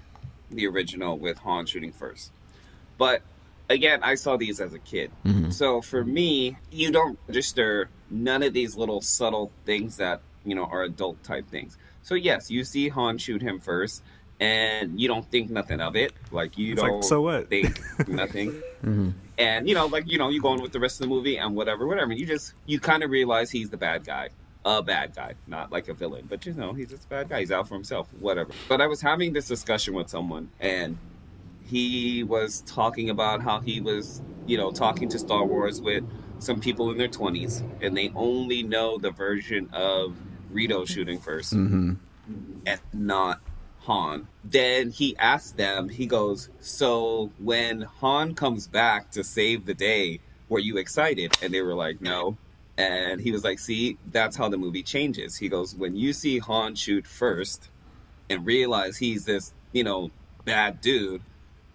the 0.51 0.67
original 0.67 1.17
with 1.17 1.37
Han 1.39 1.65
shooting 1.65 1.91
first, 1.91 2.31
but 2.97 3.21
again, 3.69 3.99
I 4.03 4.15
saw 4.15 4.37
these 4.37 4.59
as 4.61 4.73
a 4.73 4.79
kid. 4.79 5.11
Mm-hmm. 5.25 5.49
So 5.51 5.81
for 5.81 6.03
me, 6.03 6.57
you 6.71 6.91
don't 6.91 7.17
register 7.27 7.89
none 8.09 8.43
of 8.43 8.53
these 8.53 8.75
little 8.75 9.01
subtle 9.01 9.51
things 9.65 9.97
that 9.97 10.21
you 10.43 10.55
know 10.55 10.65
are 10.65 10.83
adult 10.83 11.23
type 11.23 11.49
things. 11.49 11.77
So 12.03 12.15
yes, 12.15 12.51
you 12.51 12.63
see 12.63 12.89
Han 12.89 13.17
shoot 13.17 13.41
him 13.41 13.59
first, 13.59 14.03
and 14.39 14.99
you 14.99 15.07
don't 15.07 15.25
think 15.29 15.49
nothing 15.49 15.81
of 15.81 15.95
it. 15.95 16.13
Like 16.31 16.57
you 16.57 16.73
It's 16.73 16.81
like, 16.81 16.91
don't 16.91 17.03
so 17.03 17.21
what? 17.21 17.49
think 17.49 17.79
nothing. 18.07 18.51
Mm-hmm. 18.83 19.09
And 19.37 19.67
you 19.67 19.75
know, 19.75 19.87
like 19.87 20.09
you 20.09 20.17
know, 20.17 20.29
you 20.29 20.41
go 20.41 20.49
on 20.49 20.61
with 20.61 20.71
the 20.71 20.79
rest 20.79 21.01
of 21.01 21.07
the 21.07 21.13
movie 21.13 21.37
and 21.37 21.55
whatever, 21.55 21.87
whatever. 21.87 22.13
You 22.13 22.25
just 22.25 22.53
you 22.65 22.79
kind 22.79 23.03
of 23.03 23.09
realize 23.09 23.51
he's 23.51 23.69
the 23.69 23.77
bad 23.77 24.05
guy, 24.05 24.29
a 24.63 24.81
bad 24.83 25.15
guy, 25.15 25.33
not 25.47 25.71
like 25.71 25.87
a 25.89 25.93
villain, 25.93 26.25
but 26.29 26.45
you 26.45 26.53
know, 26.53 26.73
he's 26.73 26.89
just 26.89 27.05
a 27.05 27.07
bad 27.07 27.29
guy. 27.29 27.39
He's 27.39 27.51
out 27.51 27.67
for 27.67 27.73
himself, 27.75 28.07
whatever. 28.19 28.51
But 28.69 28.81
I 28.81 28.87
was 28.87 29.01
having 29.01 29.33
this 29.33 29.47
discussion 29.47 29.93
with 29.93 30.09
someone, 30.09 30.51
and 30.59 30.97
he 31.65 32.23
was 32.23 32.61
talking 32.61 33.09
about 33.09 33.41
how 33.41 33.59
he 33.59 33.81
was, 33.81 34.21
you 34.45 34.57
know, 34.57 34.71
talking 34.71 35.09
to 35.09 35.19
Star 35.19 35.45
Wars 35.45 35.81
with 35.81 36.03
some 36.39 36.59
people 36.59 36.91
in 36.91 36.97
their 36.97 37.07
20s, 37.07 37.63
and 37.81 37.95
they 37.95 38.11
only 38.15 38.61
know 38.63 38.97
the 38.97 39.11
version 39.11 39.69
of 39.73 40.15
Greedo 40.53 40.87
shooting 40.87 41.19
1st 41.19 41.53
Mm-hmm. 41.53 41.93
and 42.65 42.79
not 42.93 43.39
Han. 43.81 44.27
Then 44.43 44.89
he 44.89 45.15
asked 45.17 45.57
them, 45.57 45.89
he 45.89 46.05
goes, 46.07 46.49
So 46.59 47.31
when 47.39 47.81
Han 48.01 48.33
comes 48.35 48.67
back 48.67 49.11
to 49.11 49.23
save 49.23 49.65
the 49.65 49.73
day, 49.75 50.19
were 50.49 50.59
you 50.59 50.77
excited? 50.77 51.37
And 51.41 51.53
they 51.53 51.61
were 51.61 51.75
like, 51.75 52.01
No. 52.01 52.37
And 52.77 53.21
he 53.21 53.31
was 53.31 53.43
like, 53.43 53.59
See, 53.59 53.97
that's 54.11 54.35
how 54.35 54.49
the 54.49 54.57
movie 54.57 54.83
changes. 54.83 55.37
He 55.37 55.49
goes, 55.49 55.75
When 55.75 55.95
you 55.95 56.13
see 56.13 56.39
Han 56.39 56.75
shoot 56.75 57.05
first 57.07 57.69
and 58.29 58.45
realize 58.45 58.97
he's 58.97 59.25
this, 59.25 59.53
you 59.71 59.83
know, 59.83 60.09
bad 60.45 60.81
dude, 60.81 61.21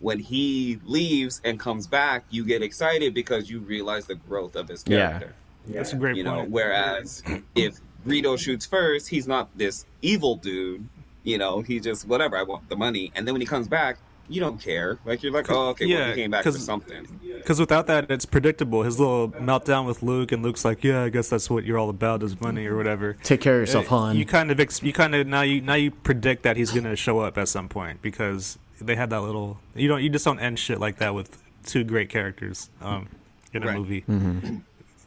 when 0.00 0.18
he 0.18 0.78
leaves 0.84 1.40
and 1.44 1.58
comes 1.60 1.86
back, 1.86 2.24
you 2.30 2.44
get 2.44 2.62
excited 2.62 3.14
because 3.14 3.48
you 3.50 3.60
realize 3.60 4.06
the 4.06 4.14
growth 4.16 4.56
of 4.56 4.68
his 4.68 4.82
character. 4.82 5.04
Yeah. 5.04 5.18
character. 5.18 5.34
That's 5.68 5.92
a 5.92 5.96
great 5.96 6.16
You 6.16 6.24
know, 6.24 6.36
point. 6.36 6.50
whereas 6.50 7.22
if 7.54 7.80
Greedo 8.06 8.38
shoots 8.38 8.64
first, 8.66 9.08
he's 9.08 9.28
not 9.28 9.50
this 9.56 9.84
evil 10.02 10.36
dude. 10.36 10.88
You 11.22 11.36
know, 11.38 11.60
he 11.60 11.80
just 11.80 12.08
whatever. 12.08 12.36
I 12.36 12.42
want 12.44 12.68
the 12.70 12.76
money, 12.76 13.12
and 13.14 13.26
then 13.26 13.34
when 13.34 13.42
he 13.42 13.46
comes 13.46 13.68
back, 13.68 13.98
you 14.26 14.40
don't 14.40 14.58
care. 14.58 14.98
Like 15.04 15.22
you're 15.22 15.32
like, 15.32 15.50
oh, 15.50 15.68
okay, 15.70 15.84
well, 15.86 15.98
Yeah, 15.98 16.08
he 16.08 16.14
came 16.14 16.30
back 16.30 16.44
for 16.44 16.50
'cause- 16.52 16.64
something. 16.64 17.06
Because 17.36 17.60
without 17.60 17.86
that, 17.88 18.10
it's 18.10 18.24
predictable. 18.24 18.82
His 18.84 18.98
little 18.98 19.28
meltdown 19.32 19.86
with 19.86 20.02
Luke, 20.02 20.30
and 20.32 20.42
Luke's 20.42 20.64
like, 20.64 20.82
"Yeah, 20.84 21.02
I 21.02 21.08
guess 21.10 21.28
that's 21.28 21.50
what 21.50 21.64
you're 21.64 21.76
all 21.78 21.90
about 21.90 22.22
is 22.22 22.40
money 22.40 22.64
or 22.66 22.76
whatever." 22.76 23.16
Take 23.22 23.40
care 23.42 23.56
of 23.56 23.60
yourself, 23.60 23.86
Uh, 23.86 23.96
Han. 23.96 24.16
You 24.16 24.24
kind 24.24 24.50
of, 24.50 24.58
ex- 24.60 24.82
you 24.82 24.92
kind 24.94 25.14
of 25.14 25.26
now 25.26 25.42
you 25.42 25.60
now 25.60 25.74
you 25.74 25.90
predict 25.90 26.42
that 26.44 26.56
he's 26.56 26.70
gonna 26.70 26.96
show 26.96 27.18
up 27.18 27.36
at 27.36 27.48
some 27.48 27.68
point 27.68 28.00
because 28.02 28.58
they 28.80 28.96
had 28.96 29.10
that 29.10 29.20
little. 29.20 29.58
You 29.74 29.88
don't, 29.88 30.02
you 30.02 30.08
just 30.10 30.24
don't 30.24 30.38
end 30.40 30.58
shit 30.58 30.80
like 30.80 30.98
that 30.98 31.14
with 31.14 31.38
two 31.66 31.84
great 31.84 32.08
characters 32.08 32.70
um, 32.80 33.08
in 33.52 33.62
a 33.62 33.66
Right. 33.66 33.76
movie. 33.78 34.02
Mm-hmm. 34.08 34.56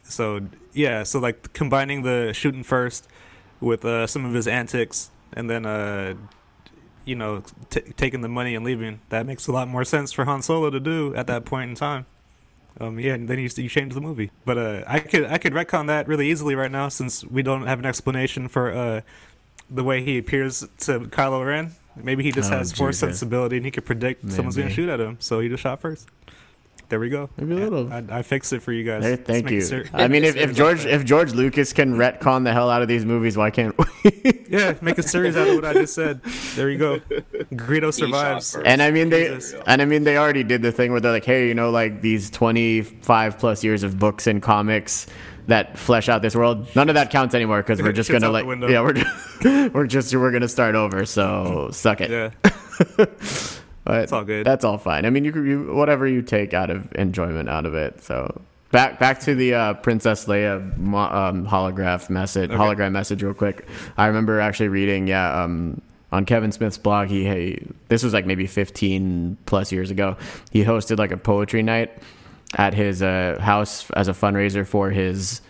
So 0.04 0.40
yeah, 0.72 1.02
so 1.02 1.18
like 1.18 1.52
combining 1.52 2.02
the 2.02 2.32
shooting 2.34 2.62
first 2.62 3.08
with 3.60 3.84
uh, 3.84 4.06
some 4.06 4.24
of 4.24 4.34
his 4.34 4.46
antics, 4.46 5.10
and 5.32 5.48
then 5.48 5.64
uh, 5.66 6.14
you 7.04 7.14
know 7.16 7.42
t- 7.70 7.80
taking 7.96 8.20
the 8.20 8.28
money 8.28 8.54
and 8.54 8.64
leaving, 8.64 9.00
that 9.08 9.26
makes 9.26 9.46
a 9.46 9.52
lot 9.52 9.66
more 9.68 9.84
sense 9.84 10.12
for 10.12 10.24
Han 10.24 10.42
Solo 10.42 10.70
to 10.70 10.80
do 10.80 11.14
at 11.14 11.26
that 11.26 11.44
point 11.44 11.70
in 11.70 11.74
time. 11.76 12.06
Um, 12.80 12.98
yeah, 12.98 13.14
and 13.14 13.28
then 13.28 13.38
you, 13.38 13.48
you 13.56 13.68
change 13.68 13.94
the 13.94 14.00
movie. 14.00 14.30
But 14.44 14.58
uh, 14.58 14.84
I 14.86 14.98
could 15.00 15.24
I 15.24 15.38
could 15.38 15.52
retcon 15.54 15.86
that 15.86 16.06
really 16.06 16.30
easily 16.30 16.54
right 16.54 16.70
now 16.70 16.88
since 16.88 17.24
we 17.24 17.42
don't 17.42 17.66
have 17.66 17.78
an 17.78 17.86
explanation 17.86 18.48
for 18.48 18.72
uh, 18.72 19.00
the 19.70 19.84
way 19.84 20.02
he 20.04 20.18
appears 20.18 20.60
to 20.80 21.00
Kylo 21.00 21.46
Ren. 21.46 21.72
Maybe 21.96 22.22
he 22.24 22.32
just 22.32 22.52
Oh, 22.52 22.58
has 22.58 22.72
force 22.72 22.98
sensibility 22.98 23.56
and 23.56 23.64
he 23.64 23.70
could 23.70 23.84
predict 23.86 24.30
someone's 24.32 24.56
going 24.56 24.68
to 24.68 24.74
shoot 24.74 24.88
at 24.88 25.00
him, 25.00 25.16
so 25.20 25.40
he 25.40 25.48
just 25.48 25.62
shot 25.62 25.80
first. 25.80 26.08
There 26.90 27.00
we 27.00 27.08
go. 27.08 27.30
Maybe 27.38 27.52
a 27.52 27.56
little. 27.56 27.90
I, 27.90 28.04
I 28.18 28.22
fixed 28.22 28.52
it 28.52 28.60
for 28.62 28.70
you 28.70 28.84
guys. 28.84 29.02
Hey, 29.02 29.16
thank 29.16 29.50
you. 29.50 29.62
ser- 29.62 29.86
I 29.94 30.06
mean, 30.06 30.22
if, 30.22 30.36
if 30.36 30.54
George 30.54 30.84
if 30.84 31.02
George 31.04 31.32
Lucas 31.32 31.72
can 31.72 31.94
retcon 31.94 32.44
the 32.44 32.52
hell 32.52 32.68
out 32.68 32.82
of 32.82 32.88
these 32.88 33.06
movies, 33.06 33.38
why 33.38 33.50
can't 33.50 33.74
we? 33.78 34.44
yeah, 34.50 34.74
make 34.82 34.98
a 34.98 35.02
series 35.02 35.34
out 35.34 35.48
of 35.48 35.54
what 35.56 35.64
I 35.64 35.72
just 35.72 35.94
said. 35.94 36.22
There 36.54 36.68
you 36.68 36.76
go. 36.78 36.98
Greedo 37.54 37.92
survives. 37.92 38.54
And 38.54 38.82
I 38.82 38.90
mean 38.90 39.08
they 39.08 39.28
Jesus. 39.34 39.60
and 39.66 39.80
I 39.80 39.86
mean 39.86 40.04
they 40.04 40.18
already 40.18 40.44
did 40.44 40.60
the 40.60 40.72
thing 40.72 40.92
where 40.92 41.00
they're 41.00 41.10
like, 41.10 41.24
hey, 41.24 41.48
you 41.48 41.54
know, 41.54 41.70
like 41.70 42.02
these 42.02 42.28
twenty 42.30 42.82
five 42.82 43.38
plus 43.38 43.64
years 43.64 43.82
of 43.82 43.98
books 43.98 44.26
and 44.26 44.42
comics 44.42 45.06
that 45.46 45.78
flesh 45.78 46.08
out 46.08 46.22
this 46.22 46.34
world. 46.34 46.66
None 46.74 46.88
of 46.88 46.94
that 46.94 47.10
counts 47.10 47.34
anymore 47.34 47.62
because 47.62 47.80
we're 47.82 47.92
just 47.92 48.10
gonna 48.10 48.30
like 48.30 48.44
yeah 48.68 48.80
we're 48.80 48.92
just, 48.94 49.44
we're 49.74 49.86
just 49.86 50.14
we're 50.14 50.30
gonna 50.32 50.48
start 50.48 50.74
over. 50.74 51.04
So 51.06 51.68
suck 51.72 52.00
it. 52.00 52.10
Yeah, 52.10 52.30
But 53.84 54.12
all 54.12 54.24
good. 54.24 54.46
That's 54.46 54.64
all 54.64 54.78
fine. 54.78 55.04
I 55.04 55.10
mean, 55.10 55.24
you, 55.24 55.32
could- 55.32 55.46
you 55.46 55.74
whatever 55.74 56.06
you 56.06 56.22
take 56.22 56.54
out 56.54 56.70
of 56.70 56.90
enjoyment 56.94 57.48
out 57.50 57.66
of 57.66 57.74
it. 57.74 58.02
So 58.02 58.40
back 58.72 58.98
back 58.98 59.20
to 59.20 59.34
the 59.34 59.54
uh, 59.54 59.74
Princess 59.74 60.24
Leia 60.24 60.76
mo- 60.78 60.98
um, 61.10 61.46
holograph 61.46 62.08
message, 62.08 62.50
Okay. 62.50 62.58
hologram 62.58 62.92
message, 62.92 63.22
real 63.22 63.34
quick. 63.34 63.66
I 63.98 64.06
remember 64.06 64.40
actually 64.40 64.68
reading, 64.68 65.06
yeah, 65.06 65.42
um, 65.44 65.82
on 66.12 66.24
Kevin 66.24 66.50
Smith's 66.50 66.78
blog. 66.78 67.08
He, 67.08 67.24
he 67.26 67.66
this 67.88 68.02
was 68.02 68.14
like 68.14 68.24
maybe 68.24 68.46
15 68.46 69.36
plus 69.44 69.70
years 69.70 69.90
ago. 69.90 70.16
He 70.50 70.64
hosted 70.64 70.98
like 70.98 71.10
a 71.12 71.18
poetry 71.18 71.62
night 71.62 71.92
at 72.56 72.74
his 72.74 73.02
uh, 73.02 73.38
house 73.40 73.90
as 73.92 74.08
a 74.08 74.12
fundraiser 74.12 74.66
for 74.66 74.90
his 74.90 75.40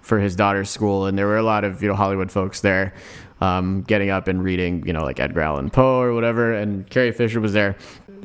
for 0.00 0.18
his 0.18 0.36
daughter's 0.36 0.70
school, 0.70 1.06
and 1.06 1.18
there 1.18 1.26
were 1.26 1.36
a 1.36 1.42
lot 1.42 1.64
of 1.64 1.82
you 1.82 1.88
know 1.88 1.94
Hollywood 1.94 2.30
folks 2.30 2.60
there, 2.60 2.94
um, 3.40 3.82
getting 3.82 4.10
up 4.10 4.28
and 4.28 4.42
reading 4.42 4.86
you 4.86 4.92
know 4.92 5.02
like 5.02 5.20
Edgar 5.20 5.40
Allan 5.40 5.70
Poe 5.70 6.00
or 6.00 6.14
whatever. 6.14 6.52
And 6.52 6.88
Carrie 6.88 7.12
Fisher 7.12 7.40
was 7.40 7.52
there. 7.52 7.76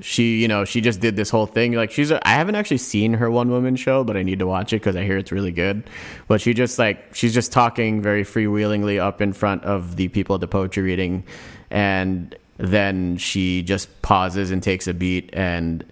She 0.01 0.41
you 0.41 0.47
know 0.47 0.65
she 0.65 0.81
just 0.81 0.99
did 0.99 1.15
this 1.15 1.29
whole 1.29 1.45
thing 1.45 1.73
like 1.73 1.91
she's 1.91 2.09
a, 2.09 2.25
I 2.27 2.31
haven't 2.31 2.55
actually 2.55 2.79
seen 2.79 3.13
her 3.13 3.29
one 3.29 3.49
woman 3.49 3.75
show, 3.75 4.03
but 4.03 4.17
I 4.17 4.23
need 4.23 4.39
to 4.39 4.47
watch 4.47 4.73
it 4.73 4.77
because 4.77 4.95
I 4.95 5.03
hear 5.03 5.17
it's 5.17 5.31
really 5.31 5.51
good. 5.51 5.83
But 6.27 6.41
she 6.41 6.53
just 6.53 6.79
like 6.79 7.13
she's 7.15 7.33
just 7.33 7.51
talking 7.51 8.01
very 8.01 8.23
freewheelingly 8.23 8.99
up 8.99 9.21
in 9.21 9.33
front 9.33 9.63
of 9.63 9.95
the 9.95 10.07
people 10.07 10.35
at 10.35 10.41
the 10.41 10.47
poetry 10.47 10.83
reading, 10.83 11.23
and 11.69 12.35
then 12.57 13.17
she 13.17 13.61
just 13.63 14.01
pauses 14.01 14.51
and 14.51 14.61
takes 14.61 14.87
a 14.87 14.93
beat 14.93 15.29
and 15.33 15.85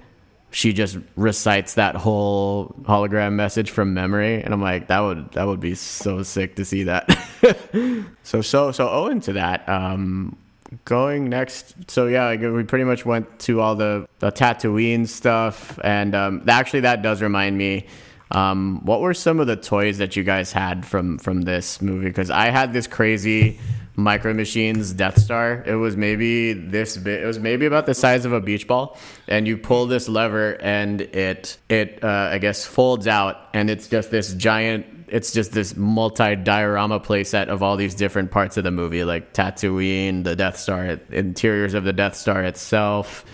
she 0.52 0.74
just 0.74 0.98
recites 1.16 1.76
that 1.76 1.96
whole 1.96 2.76
hologram 2.84 3.34
message 3.34 3.72
from 3.72 3.94
memory 3.94 4.44
and 4.44 4.54
i'm 4.54 4.62
like 4.62 4.88
that 4.88 5.00
would 5.00 5.32
that 5.32 5.48
would 5.48 5.62
be 5.62 5.74
so 5.74 6.22
sick 6.22 6.56
to 6.56 6.66
see 6.66 6.84
that. 6.84 7.10
So 8.24 8.42
so 8.42 8.72
so 8.72 8.88
owing 8.88 9.20
to 9.22 9.34
that 9.34 9.68
um 9.68 10.38
going 10.86 11.28
next 11.28 11.74
so 11.90 12.06
yeah 12.06 12.26
like, 12.28 12.42
we 12.42 12.64
pretty 12.64 12.84
much 12.84 13.04
went 13.06 13.40
to 13.40 13.60
all 13.60 13.76
the 13.76 14.08
the 14.20 14.32
tatooine 14.32 15.08
stuff 15.08 15.80
and 15.84 16.14
um 16.14 16.44
actually 16.48 16.82
that 16.82 17.02
does 17.02 17.22
remind 17.22 17.58
me 17.58 17.88
um 18.30 18.80
what 18.86 19.02
were 19.02 19.16
some 19.16 19.40
of 19.40 19.48
the 19.48 19.56
toys 19.56 19.98
that 19.98 20.16
you 20.16 20.24
guys 20.24 20.52
had 20.52 20.86
from 20.86 21.18
from 21.18 21.42
this 21.42 21.82
movie? 21.82 22.06
Because 22.06 22.30
i 22.30 22.50
had 22.50 22.74
this 22.74 22.86
crazy 22.86 23.60
micro 23.96 24.34
machines 24.34 24.94
death 24.94 25.20
star 25.20 25.64
it 25.66 25.76
was 25.76 25.98
maybe 25.98 26.54
this 26.54 26.96
big 26.98 27.22
it 27.22 27.26
was 27.26 27.40
maybe 27.40 27.66
about 27.66 27.86
the 27.86 27.94
size 27.94 28.24
of 28.24 28.32
a 28.32 28.40
beach 28.40 28.66
ball 28.66 28.98
and 29.28 29.48
you 29.48 29.58
pull 29.58 29.86
this 29.86 30.08
lever 30.08 30.54
and 30.62 31.02
it 31.02 31.58
it 31.70 32.02
uh, 32.04 32.30
i 32.32 32.38
guess 32.38 32.66
folds 32.66 33.06
out 33.06 33.50
and 33.54 33.70
it's 33.70 33.88
just 33.88 34.10
this 34.10 34.34
giant 34.36 34.86
it's 35.10 35.34
just 35.34 35.52
this 35.52 35.76
multi 35.76 36.38
diorama 36.38 37.02
playset 37.02 37.48
of 37.48 37.62
all 37.62 37.76
these 37.76 37.94
different 37.94 38.32
parts 38.32 38.56
of 38.56 38.64
the 38.64 38.72
movie 38.72 39.04
like 39.04 39.34
tatooine 39.34 40.24
the 40.24 40.36
death 40.38 40.58
star 40.58 40.98
interiors 41.12 41.74
of 41.74 41.84
the 41.84 41.94
death 41.94 42.16
star 42.16 42.44
itself 42.44 43.26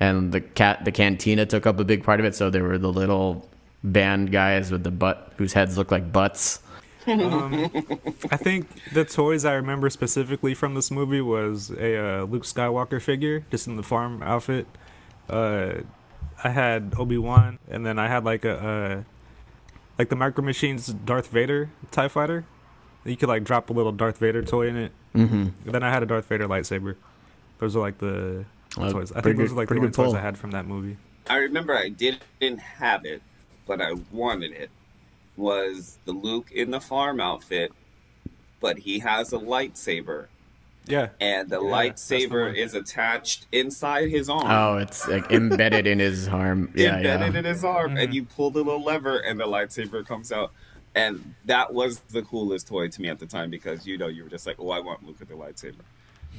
and 0.00 0.32
the 0.32 0.40
cat 0.40 0.84
the 0.84 0.90
cantina 0.92 1.46
took 1.46 1.66
up 1.66 1.78
a 1.78 1.84
big 1.84 2.02
part 2.02 2.18
of 2.18 2.26
it 2.26 2.34
so 2.34 2.50
there 2.50 2.64
were 2.64 2.78
the 2.78 2.92
little 2.92 3.48
band 3.84 4.32
guys 4.32 4.72
with 4.72 4.82
the 4.82 4.90
butt 4.90 5.32
whose 5.36 5.52
heads 5.52 5.78
look 5.78 5.92
like 5.92 6.12
butts 6.12 6.60
Um, 7.10 7.64
I 8.30 8.36
think 8.36 8.68
the 8.92 9.04
toys 9.04 9.44
I 9.44 9.54
remember 9.54 9.90
specifically 9.90 10.54
from 10.54 10.74
this 10.74 10.90
movie 10.90 11.20
was 11.20 11.70
a 11.70 11.96
uh, 12.20 12.24
Luke 12.24 12.44
Skywalker 12.44 13.00
figure, 13.02 13.44
just 13.50 13.66
in 13.66 13.76
the 13.76 13.82
farm 13.82 14.22
outfit. 14.22 14.66
Uh, 15.28 15.80
I 16.42 16.48
had 16.50 16.94
Obi 16.98 17.18
Wan, 17.18 17.58
and 17.68 17.84
then 17.84 17.98
I 17.98 18.08
had 18.08 18.24
like 18.24 18.44
a 18.44 18.56
uh, 18.58 19.02
like 19.98 20.08
the 20.08 20.16
Micro 20.16 20.42
Machines 20.44 20.86
Darth 20.86 21.28
Vader 21.28 21.70
Tie 21.90 22.08
Fighter. 22.08 22.44
You 23.04 23.16
could 23.16 23.28
like 23.28 23.44
drop 23.44 23.70
a 23.70 23.72
little 23.72 23.92
Darth 23.92 24.18
Vader 24.18 24.42
toy 24.42 24.68
in 24.68 24.76
it. 24.76 24.92
mm-hmm. 25.14 25.70
Then 25.70 25.82
I 25.82 25.90
had 25.90 26.02
a 26.02 26.06
Darth 26.06 26.26
Vader 26.26 26.46
lightsaber. 26.48 26.96
Those 27.58 27.76
are 27.76 27.80
like 27.80 27.98
the 27.98 28.44
Uh, 28.78 28.90
toys. 28.90 29.10
I 29.12 29.20
pretty 29.20 29.36
think 29.36 29.38
those 29.38 29.48
good- 29.48 29.54
are 29.54 29.56
like 29.56 29.68
the 29.68 29.74
only 29.76 29.86
good 29.88 29.94
toys. 29.94 30.14
I 30.14 30.20
had 30.20 30.38
from 30.38 30.50
that 30.52 30.66
movie. 30.66 30.96
I 31.28 31.36
remember 31.36 31.74
I 31.76 31.88
didn't 31.90 32.58
have 32.58 33.04
it, 33.04 33.22
but 33.66 33.80
I 33.80 33.94
wanted 34.10 34.52
it. 34.52 34.70
Was 35.40 35.98
the 36.04 36.12
Luke 36.12 36.52
in 36.52 36.70
the 36.70 36.80
farm 36.80 37.18
outfit, 37.18 37.72
but 38.60 38.78
he 38.78 38.98
has 38.98 39.32
a 39.32 39.38
lightsaber, 39.38 40.26
Yeah, 40.86 41.08
and 41.18 41.48
the 41.48 41.62
Yeah, 41.62 41.84
that's 41.88 42.06
the 42.08 42.16
lightsaber 42.28 42.54
is 42.54 42.74
attached 42.74 43.46
inside 43.50 44.10
his 44.10 44.28
arm. 44.28 44.46
oh 44.50 44.76
it's 44.76 45.08
like 45.08 45.30
embedded 45.30 45.86
in 45.86 45.98
his 45.98 46.28
arm 46.28 46.70
yeah 46.74 46.96
embedded 46.98 47.32
yeah 47.32 47.38
in 47.38 47.44
his 47.46 47.64
arm, 47.64 47.96
and 47.96 48.10
Mhm. 48.10 48.14
you 48.14 48.24
pull 48.24 48.50
the 48.50 48.62
little 48.62 48.82
lever, 48.84 49.16
and 49.18 49.40
the 49.40 49.46
lightsaber 49.46 50.06
comes 50.06 50.30
out. 50.30 50.52
And 50.94 51.34
that 51.46 51.72
was 51.72 52.00
the 52.00 52.20
coolest 52.22 52.66
toy 52.68 52.88
to 52.88 53.00
me 53.00 53.08
at 53.08 53.18
the 53.20 53.26
time 53.26 53.48
because 53.48 53.86
you 53.86 53.96
know 53.96 54.08
you 54.08 54.24
were 54.24 54.28
just 54.30 54.46
like, 54.46 54.56
oh, 54.58 54.70
I 54.70 54.80
want 54.80 55.06
Luke 55.06 55.20
with 55.20 55.28
the 55.30 55.36
lightsaber. 55.36 55.84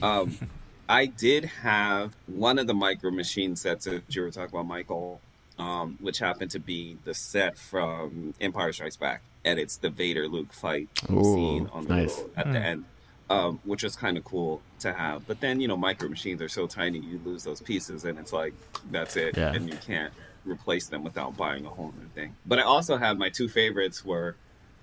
Um, 0.04 0.38
I 0.90 1.06
did 1.08 1.46
have 1.46 2.14
one 2.28 2.60
of 2.60 2.68
the 2.68 2.74
micro 2.76 3.10
machine 3.10 3.56
sets 3.56 3.86
that 3.86 4.04
you 4.14 4.22
were 4.24 4.30
talking 4.30 4.50
about, 4.54 4.68
Michael, 4.68 5.22
um, 5.62 5.98
which 6.02 6.20
happened 6.20 6.52
to 6.52 6.60
be 6.60 6.98
the 7.04 7.14
set 7.14 7.58
from 7.58 8.34
Empire 8.42 8.74
Strikes 8.74 8.98
Back, 8.98 9.22
and 9.46 9.60
it's 9.60 9.78
the 9.78 9.90
Vader 9.90 10.28
Luke 10.28 10.54
fight 10.54 10.90
Ooh, 11.12 11.24
scene 11.24 11.70
on 11.72 11.86
the 11.86 11.96
nice. 11.96 12.18
road 12.18 12.32
at 12.36 12.52
the 12.52 12.60
end. 12.60 12.86
Um, 13.30 13.62
which 13.64 13.82
was 13.82 13.96
kind 13.96 14.18
of 14.18 14.26
cool 14.26 14.62
to 14.80 14.92
have, 14.92 15.26
but 15.26 15.40
then 15.40 15.62
you 15.62 15.68
know 15.70 15.78
micro 15.78 16.10
machines 16.10 16.42
are 16.42 16.50
so 16.50 16.68
tiny, 16.68 17.00
you 17.00 17.18
lose 17.24 17.46
those 17.46 17.62
pieces, 17.62 18.04
and 18.04 18.20
it's 18.20 18.34
like 18.34 18.54
that's 18.92 19.16
it, 19.16 19.38
Yeah. 19.38 19.54
and 19.54 19.70
you 19.70 19.78
can't 19.78 20.12
replace 20.44 20.88
them 20.88 21.02
without 21.06 21.38
buying 21.38 21.66
a 21.66 21.70
whole 21.70 21.94
new 21.98 22.08
thing. 22.14 22.36
But 22.46 22.60
I 22.60 22.64
also 22.64 22.98
had 22.98 23.18
my 23.18 23.30
two 23.30 23.48
favorites 23.48 24.04
were 24.04 24.36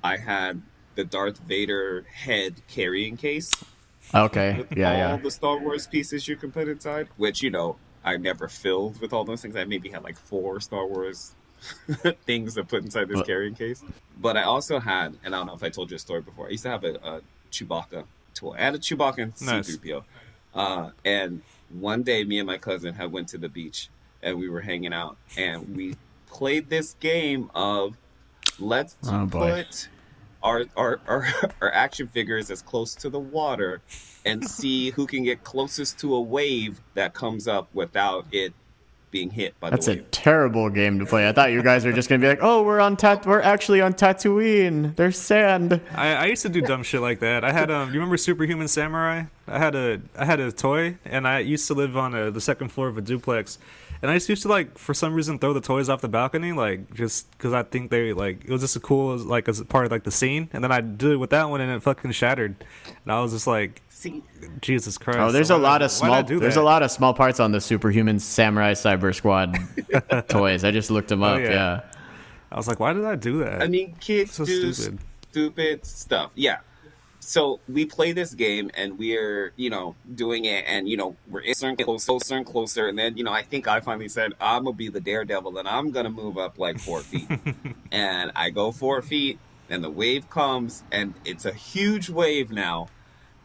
I 0.03 0.17
had 0.17 0.62
the 0.95 1.05
Darth 1.05 1.41
Vader 1.41 2.07
head 2.11 2.62
carrying 2.69 3.19
case 3.19 3.51
okay 4.14 4.55
with 4.57 4.75
yeah 4.75 4.93
all 4.93 4.97
yeah 4.97 5.17
the 5.19 5.31
Star 5.31 5.59
Wars 5.59 5.87
pieces 5.87 6.27
you 6.27 6.37
can 6.37 6.51
put 6.51 6.69
inside, 6.69 7.09
which 7.19 7.43
you 7.43 7.51
know 7.51 7.77
I 8.09 8.16
never 8.16 8.49
filled 8.49 9.01
with 9.01 9.12
all 9.12 9.25
those 9.25 9.42
things. 9.42 9.55
I 9.57 9.64
maybe 9.64 9.88
had 9.90 10.03
like 10.03 10.16
four 10.18 10.61
Star 10.61 10.87
Wars 10.87 11.35
things 12.27 12.55
to 12.55 12.64
put 12.64 12.85
inside 12.85 13.09
this 13.09 13.23
carrying 13.23 13.55
case. 13.55 13.83
But 14.21 14.37
I 14.37 14.44
also 14.44 14.79
had, 14.79 15.16
and 15.25 15.35
I 15.35 15.38
don't 15.38 15.47
know 15.47 15.55
if 15.55 15.62
I 15.62 15.68
told 15.68 15.90
you 15.90 15.97
a 15.97 15.99
story 15.99 16.23
before. 16.23 16.47
I 16.47 16.51
used 16.51 16.62
to 16.64 16.71
have 16.71 16.85
a, 16.85 16.94
a 16.97 17.21
Chewbacca 17.53 18.05
toy. 18.35 18.55
I 18.59 18.62
had 18.62 18.75
a 18.75 18.79
Chewbacca 18.79 19.18
and 19.18 19.42
Nice. 19.42 19.66
C-3PO. 19.68 20.05
Uh, 20.55 20.90
and 21.05 21.42
one 21.68 22.03
day, 22.03 22.25
me 22.25 22.38
and 22.38 22.47
my 22.47 22.59
cousin 22.59 22.94
had 22.94 23.12
went 23.12 23.29
to 23.29 23.38
the 23.38 23.49
beach 23.49 23.88
and 24.23 24.38
we 24.38 24.49
were 24.49 24.61
hanging 24.62 24.92
out, 24.92 25.16
and 25.37 25.77
we 25.77 25.94
played 26.27 26.68
this 26.71 26.94
game 26.99 27.51
of 27.55 27.97
let's 28.59 28.97
Oh, 29.05 29.29
put 29.31 29.88
our, 30.42 30.64
our 30.77 31.01
our 31.07 31.27
our 31.61 31.72
action 31.72 32.09
figures 32.09 32.51
as 32.51 32.62
close 32.62 32.94
to 32.96 33.11
the 33.11 33.18
water 33.18 33.81
and 34.24 34.44
see 34.48 34.90
who 34.90 35.07
can 35.07 35.24
get 35.24 35.44
closest 35.44 35.98
to 36.01 36.14
a 36.14 36.20
wave 36.20 36.81
that 36.94 37.14
comes 37.14 37.48
up 37.48 37.68
without 37.74 38.27
it 38.33 38.53
being 39.11 39.31
hit 39.31 39.59
by 39.59 39.70
That's 39.70 39.87
the 39.87 39.92
a 39.92 40.03
terrible 40.03 40.68
game 40.68 40.98
to 40.98 41.07
play. 41.07 41.29
I 41.29 41.33
thought 41.33 41.51
you 41.51 41.62
guys 41.62 41.85
were 41.85 41.92
just 41.92 42.09
gonna 42.09 42.20
be 42.20 42.29
like, 42.29 42.40
"Oh, 42.42 42.62
we're 42.62 42.81
on 42.81 42.96
Tat. 42.96 43.27
We're 43.27 43.40
actually 43.40 43.81
on 43.81 43.94
Tatooine. 43.94 44.94
There's 44.96 45.18
sand." 45.18 45.81
I, 45.94 46.14
I 46.14 46.24
used 46.27 46.42
to 46.42 46.48
do 46.48 46.61
dumb 46.61 46.83
shit 46.83 47.01
like 47.01 47.20
that. 47.20 47.44
I 47.44 47.53
had 47.53 47.70
um, 47.70 47.88
you 47.88 47.94
remember 47.94 48.16
Superhuman 48.16 48.68
Samurai? 48.68 49.24
I 49.46 49.59
had 49.59 49.74
a 49.74 50.01
I 50.16 50.24
had 50.24 50.40
a 50.40 50.53
toy, 50.53 50.98
and 51.05 51.27
I 51.27 51.38
used 51.40 51.66
to 51.68 51.74
live 51.74 51.96
on 51.96 52.14
a, 52.14 52.31
the 52.31 52.40
second 52.40 52.68
floor 52.68 52.88
of 52.88 52.98
a 52.98 53.01
duplex, 53.01 53.59
and 54.02 54.11
I 54.11 54.14
just 54.14 54.28
used 54.28 54.42
to 54.42 54.48
like 54.48 54.78
for 54.78 54.94
some 54.94 55.14
reason 55.14 55.38
throw 55.38 55.52
the 55.52 55.61
toys 55.61 55.88
off 55.88 56.00
the 56.00 56.08
balcony, 56.08 56.52
like 56.52 56.92
just 56.94 57.30
because 57.32 57.52
I 57.52 57.62
think 57.62 57.90
they 57.90 58.12
like 58.12 58.44
it 58.44 58.50
was 58.50 58.61
just 58.61 58.76
a 58.76 58.80
cool 58.80 59.16
like 59.16 59.48
as 59.48 59.62
part 59.64 59.87
of 59.87 59.92
like 59.92 60.04
the 60.04 60.11
scene, 60.11 60.48
and 60.52 60.62
then 60.62 60.70
I 60.72 60.80
did 60.80 61.12
it 61.12 61.16
with 61.16 61.30
that 61.30 61.48
one, 61.50 61.61
and 61.61 61.70
it 61.70 61.82
fucking 61.82 62.12
shattered, 62.12 62.56
and 63.04 63.12
I 63.12 63.20
was 63.20 63.32
just 63.32 63.46
like, 63.46 63.82
See, 63.88 64.22
Jesus 64.61 64.96
Christ! 64.98 65.18
Oh, 65.18 65.32
there's 65.32 65.50
a 65.50 65.54
why'd 65.54 65.62
lot 65.62 65.82
of 65.82 65.90
small. 65.90 66.22
Do 66.22 66.38
There's 66.38 66.54
that? 66.54 66.61
a 66.61 66.62
lot 66.62 66.82
of 66.84 66.90
small 66.90 67.12
parts 67.14 67.40
on 67.40 67.50
the 67.50 67.61
Superhuman 67.61 68.20
Samurai 68.20 68.72
Syber-Squad 68.74 69.56
toys. 70.28 70.62
I 70.62 70.70
just 70.70 70.90
looked 70.90 71.08
them 71.08 71.22
Oh, 71.24 71.34
up. 71.34 71.40
yeah. 71.40 71.50
yeah. 71.50 71.80
I 72.52 72.56
was 72.56 72.68
like, 72.68 72.78
why 72.80 72.92
did 72.92 73.04
I 73.04 73.16
do 73.16 73.38
that? 73.40 73.61
I 73.62 73.66
mean, 73.66 73.96
kids 74.00 74.32
So 74.34 74.44
do 74.44 74.72
stupid. 74.72 75.00
stupid 75.30 75.84
stuff. 75.84 76.30
Yeah. 76.37 76.58
So 77.29 77.61
we 77.69 77.85
play 77.85 78.12
this 78.12 78.33
game 78.33 78.71
and 78.73 78.99
we're, 78.99 79.53
you 79.55 79.69
know, 79.69 79.97
doing 80.14 80.47
it 80.47 80.64
and, 80.67 80.88
you 80.88 80.97
know, 80.97 81.14
we're 81.29 81.43
closer, 81.43 81.77
closer 82.07 82.37
and 82.38 82.47
closer. 82.47 82.88
And 82.88 82.99
then, 82.99 83.19
you 83.19 83.23
know, 83.23 83.33
I 83.33 83.43
think 83.43 83.69
I 83.69 83.81
finally 83.81 84.09
said, 84.09 84.33
I'm 84.41 84.64
going 84.64 84.73
to 84.75 84.79
be 84.79 84.88
the 84.88 85.03
daredevil 85.03 85.59
and 85.59 85.69
I'm 85.69 85.91
going 85.91 86.05
to 86.05 86.11
move 86.11 86.38
up 86.38 86.59
like 86.59 86.79
four 86.79 87.01
feet. 87.01 87.29
and 87.93 88.33
I 88.35 88.49
go 88.49 88.73
four 88.73 89.03
feet 89.03 89.38
and 89.69 89.85
the 89.85 89.91
wave 89.91 90.31
comes 90.31 90.85
and 90.91 91.12
it's 91.27 91.45
a 91.45 91.53
huge 91.53 92.09
wave 92.09 92.51
now. 92.51 92.88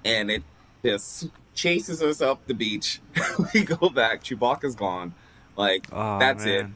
And 0.06 0.32
it 0.32 0.44
just 0.82 1.28
chases 1.54 2.02
us 2.02 2.22
up 2.22 2.48
the 2.48 2.54
beach. 2.54 3.02
we 3.54 3.66
go 3.66 3.90
back. 3.90 4.24
Chewbacca's 4.24 4.76
gone. 4.76 5.14
Like, 5.58 5.88
Oh, 5.92 6.20
that's 6.20 6.46
it. 6.46 6.68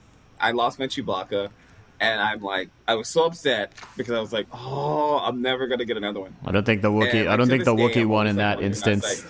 I 0.41 0.51
lost 0.51 0.77
my 0.77 0.87
Chewbacca, 0.87 1.51
and 1.99 2.21
I'm 2.21 2.41
like, 2.41 2.69
I 2.87 2.95
was 2.95 3.07
so 3.07 3.25
upset 3.25 3.73
because 3.95 4.13
I 4.13 4.19
was 4.19 4.33
like, 4.33 4.47
oh, 4.53 5.19
I'm 5.19 5.41
never 5.41 5.67
gonna 5.67 5.85
get 5.85 5.97
another 5.97 6.19
one. 6.19 6.35
I 6.45 6.51
don't 6.51 6.65
think 6.65 6.81
the 6.81 6.91
Wookiee. 6.91 7.21
And, 7.21 7.29
I 7.29 7.35
don't 7.35 7.47
think 7.47 7.65
the 7.65 7.75
day, 7.75 7.81
Wookiee 7.81 8.05
won 8.05 8.27
in 8.27 8.35
that 8.37 8.59
like, 8.59 8.63
wondering, 8.63 8.83
I 8.85 8.95
was 8.95 9.03
instance. 9.03 9.25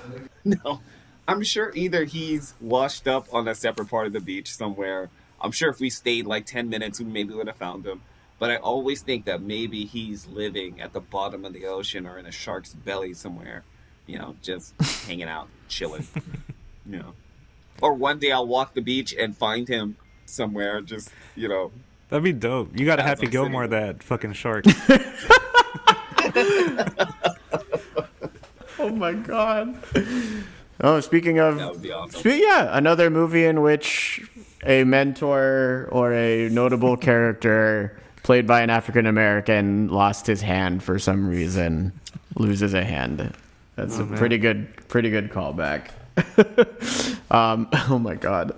like, 0.45 0.63
no, 0.65 0.81
I'm 1.27 1.43
sure 1.43 1.71
either 1.75 2.03
he's 2.05 2.53
washed 2.61 3.07
up 3.07 3.33
on 3.33 3.47
a 3.47 3.55
separate 3.55 3.89
part 3.89 4.07
of 4.07 4.13
the 4.13 4.19
beach 4.19 4.53
somewhere. 4.55 5.09
I'm 5.39 5.51
sure 5.51 5.69
if 5.69 5.79
we 5.79 5.89
stayed 5.89 6.25
like 6.25 6.45
10 6.45 6.69
minutes, 6.69 6.99
we 6.99 7.05
maybe 7.05 7.33
would 7.33 7.47
have 7.47 7.57
found 7.57 7.85
him. 7.85 8.01
But 8.39 8.51
I 8.51 8.57
always 8.57 9.01
think 9.01 9.25
that 9.25 9.41
maybe 9.41 9.85
he's 9.85 10.27
living 10.27 10.79
at 10.79 10.93
the 10.93 10.99
bottom 10.99 11.43
of 11.43 11.53
the 11.53 11.65
ocean 11.65 12.05
or 12.05 12.17
in 12.17 12.25
a 12.25 12.31
shark's 12.31 12.73
belly 12.73 13.13
somewhere, 13.13 13.63
you 14.05 14.19
know, 14.19 14.35
just 14.41 14.79
hanging 15.07 15.27
out, 15.27 15.47
chilling, 15.67 16.07
you 16.85 16.99
know. 16.99 17.13
Or 17.81 17.93
one 17.93 18.19
day 18.19 18.31
I'll 18.31 18.47
walk 18.47 18.73
the 18.73 18.81
beach 18.81 19.13
and 19.17 19.35
find 19.35 19.67
him 19.67 19.97
somewhere, 20.25 20.81
just 20.81 21.09
you 21.35 21.47
know, 21.47 21.71
That'd 22.09 22.23
be 22.23 22.31
dope. 22.33 22.77
You 22.79 22.85
got 22.85 22.99
a 22.99 23.03
Happy 23.03 23.27
Gilmore 23.27 23.65
sitting 23.65 23.79
that 23.79 24.03
fucking 24.03 24.33
shark. 24.33 24.65
Oh 28.79 28.89
my 28.89 29.13
god. 29.13 29.75
Oh, 30.81 30.99
speaking 30.99 31.39
of 31.39 31.57
that 31.57 31.71
would 31.71 31.81
be 31.81 31.91
awesome. 31.91 32.19
Spe- 32.19 32.39
Yeah, 32.41 32.69
another 32.77 33.09
movie 33.09 33.45
in 33.45 33.61
which 33.61 34.21
a 34.63 34.83
mentor 34.83 35.89
or 35.91 36.13
a 36.13 36.47
notable 36.49 36.95
character 37.07 37.99
played 38.23 38.45
by 38.45 38.61
an 38.61 38.69
African 38.69 39.07
American 39.07 39.87
lost 39.89 40.27
his 40.27 40.41
hand 40.41 40.83
for 40.83 40.99
some 40.99 41.27
reason, 41.27 41.91
loses 42.35 42.73
a 42.75 42.83
hand. 42.83 43.33
That's 43.75 43.97
Oh, 43.97 44.03
a 44.03 44.05
man. 44.05 44.17
pretty 44.19 44.37
good, 44.37 44.67
pretty 44.87 45.09
good 45.09 45.31
callback. 45.31 45.87
um, 47.31 47.67
oh 47.89 47.99
my 48.01 48.15
god. 48.15 48.55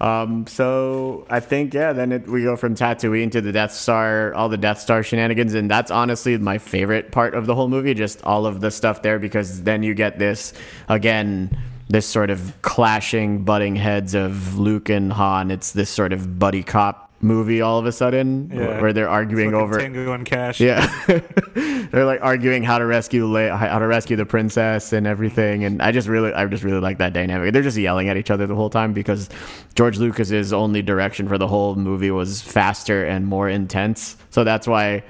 Um, 0.00 0.46
so 0.46 1.26
I 1.30 1.40
think 1.40 1.74
yeah, 1.74 1.92
then 1.92 2.12
it, 2.12 2.28
we 2.28 2.42
go 2.42 2.56
from 2.56 2.74
Tatooine 2.74 3.30
to 3.32 3.40
the 3.40 3.52
Death 3.52 3.72
Star, 3.72 4.34
all 4.34 4.48
the 4.48 4.56
Death 4.56 4.80
Star 4.80 5.02
shenanigans, 5.02 5.54
and 5.54 5.70
that's 5.70 5.90
honestly 5.90 6.36
my 6.38 6.58
favorite 6.58 7.12
part 7.12 7.34
of 7.34 7.46
the 7.46 7.54
whole 7.54 7.68
movie. 7.68 7.94
Just 7.94 8.22
all 8.24 8.46
of 8.46 8.60
the 8.60 8.70
stuff 8.70 9.02
there 9.02 9.18
because 9.18 9.62
then 9.62 9.82
you 9.82 9.94
get 9.94 10.18
this 10.18 10.52
again. 10.88 11.56
This 11.88 12.06
sort 12.06 12.30
of 12.30 12.54
clashing, 12.62 13.44
butting 13.44 13.76
heads 13.76 14.14
of 14.14 14.58
Luke 14.58 14.88
and 14.88 15.12
Han. 15.12 15.50
It's 15.50 15.72
this 15.72 15.90
sort 15.90 16.14
of 16.14 16.38
buddy 16.38 16.62
cop 16.62 17.10
movie 17.20 17.60
all 17.60 17.78
of 17.78 17.84
a 17.84 17.92
sudden, 17.92 18.50
Yeah. 18.52 18.80
where 18.80 18.94
they're 18.94 19.10
arguing 19.10 19.52
over 19.54 19.78
Tango 19.78 20.12
and 20.14 20.24
Cash. 20.24 20.58
yeah, 20.58 20.86
they're 21.92 22.06
like 22.06 22.20
arguing 22.22 22.62
how 22.62 22.78
to 22.78 22.86
rescue 22.86 23.26
Le- 23.26 23.54
how 23.54 23.78
to 23.78 23.86
rescue 23.86 24.16
the 24.16 24.24
princess 24.26 24.92
and 24.92 25.06
everything, 25.06 25.64
and 25.64 25.80
I 25.82 25.92
just 25.92 26.08
really, 26.08 26.32
I 26.32 26.46
just 26.46 26.64
really 26.64 26.80
like 26.80 26.98
that 26.98 27.12
dynamic. 27.12 27.52
They're 27.52 27.62
just 27.62 27.76
yelling 27.76 28.08
at 28.08 28.16
each 28.16 28.30
other 28.30 28.46
the 28.46 28.54
whole 28.54 28.70
time 28.70 28.94
because 28.94 29.28
George 29.74 29.98
Lucas's 29.98 30.52
only 30.52 30.80
direction 30.82 31.28
for 31.28 31.36
the 31.36 31.46
whole 31.46 31.76
movie 31.76 32.10
was 32.10 32.40
faster 32.40 33.04
and 33.04 33.26
more 33.26 33.48
intense, 33.48 34.16
so 34.30 34.42
that's 34.42 34.66
why 34.66 35.04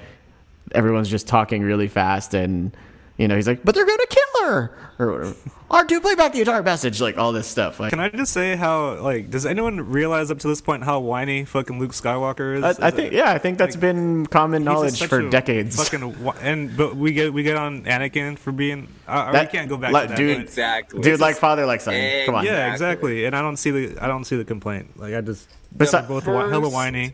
everyone's 0.73 1.09
just 1.09 1.27
talking 1.27 1.63
really 1.63 1.87
fast 1.87 2.33
and. 2.33 2.75
You 3.17 3.27
know, 3.27 3.35
he's 3.35 3.47
like, 3.47 3.63
but 3.63 3.75
they're 3.75 3.85
gonna 3.85 4.05
kill 4.09 4.43
her, 4.45 4.77
or 4.97 5.11
whatever. 5.11 5.35
R2, 5.73 6.01
play 6.01 6.13
back 6.15 6.33
the 6.33 6.39
entire 6.39 6.61
message, 6.61 6.99
like 7.01 7.17
all 7.17 7.31
this 7.31 7.47
stuff. 7.47 7.79
Like, 7.79 7.89
Can 7.91 7.99
I 7.99 8.09
just 8.09 8.31
say 8.33 8.55
how 8.55 8.95
like 9.01 9.29
does 9.29 9.45
anyone 9.45 9.79
realize 9.91 10.29
up 10.31 10.39
to 10.39 10.47
this 10.47 10.61
point 10.61 10.83
how 10.83 10.99
whiny 10.99 11.45
fucking 11.45 11.79
Luke 11.79 11.91
Skywalker 11.91 12.57
is? 12.57 12.63
I, 12.79 12.87
I 12.87 12.91
think, 12.91 13.11
yeah, 13.13 13.31
I 13.31 13.37
think 13.39 13.57
that's 13.57 13.75
like, 13.75 13.81
been 13.81 14.25
common 14.27 14.63
knowledge 14.63 15.01
for 15.03 15.29
decades. 15.29 15.75
Fucking 15.75 16.15
and 16.41 16.75
but 16.77 16.95
we 16.95 17.11
get 17.13 17.33
we 17.33 17.43
get 17.43 17.55
on 17.55 17.83
Anakin 17.83 18.37
for 18.37 18.51
being. 18.51 18.87
Uh, 19.07 19.31
That- 19.31 19.47
we 19.51 19.57
can't 19.57 19.69
go 19.69 19.77
back 19.77 19.93
like, 19.93 20.03
to 20.03 20.09
that. 20.09 20.17
dude, 20.17 20.37
but- 20.37 20.43
Exactly. 20.43 21.01
Dude, 21.01 21.19
like 21.19 21.37
father, 21.37 21.65
like 21.65 21.81
son. 21.81 21.93
Come 22.25 22.35
on. 22.35 22.45
yeah, 22.45 22.71
Exactly. 22.71 23.19
exactly. 23.21 23.25
And 23.25 23.35
I 23.35 23.41
don't 23.41 23.57
see 23.57 23.71
the 23.71 24.03
I 24.03 24.07
don't 24.07 24.25
see 24.25 24.37
the 24.37 24.45
complaint. 24.45 24.99
Like 24.99 25.13
I 25.13 25.21
just 25.21 25.49
Besi- 25.75 25.91
they're 25.91 26.01
both 26.03 26.25
whi- 26.25 26.49
hella 26.49 26.69
whiny. 26.69 27.13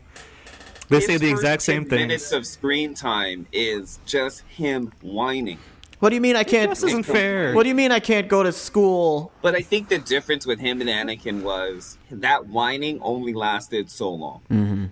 They 0.88 1.00
say 1.00 1.18
the 1.18 1.30
exact 1.30 1.62
same 1.62 1.82
10 1.84 1.88
things. 1.90 2.00
Minutes 2.00 2.32
of 2.32 2.44
screen 2.46 2.94
time 2.94 3.46
is 3.52 4.00
just 4.06 4.40
him 4.42 4.92
whining. 5.02 5.58
What 6.00 6.08
do 6.08 6.14
you 6.14 6.20
mean 6.20 6.34
I 6.36 6.44
can't? 6.44 6.70
This 6.70 6.82
isn't 6.82 7.02
fair. 7.04 7.54
What 7.54 7.62
do 7.64 7.68
you 7.68 7.74
mean 7.74 7.92
I 7.92 8.00
can't 8.00 8.26
go 8.26 8.42
to 8.42 8.52
school? 8.52 9.32
But 9.42 9.54
I 9.54 9.60
think 9.60 9.88
the 9.88 9.98
difference 9.98 10.46
with 10.46 10.58
him 10.58 10.80
and 10.80 10.88
Anakin 10.88 11.42
was 11.42 11.98
that 12.10 12.46
whining 12.46 12.98
only 13.02 13.34
lasted 13.34 13.90
so 13.90 14.10
long. 14.10 14.90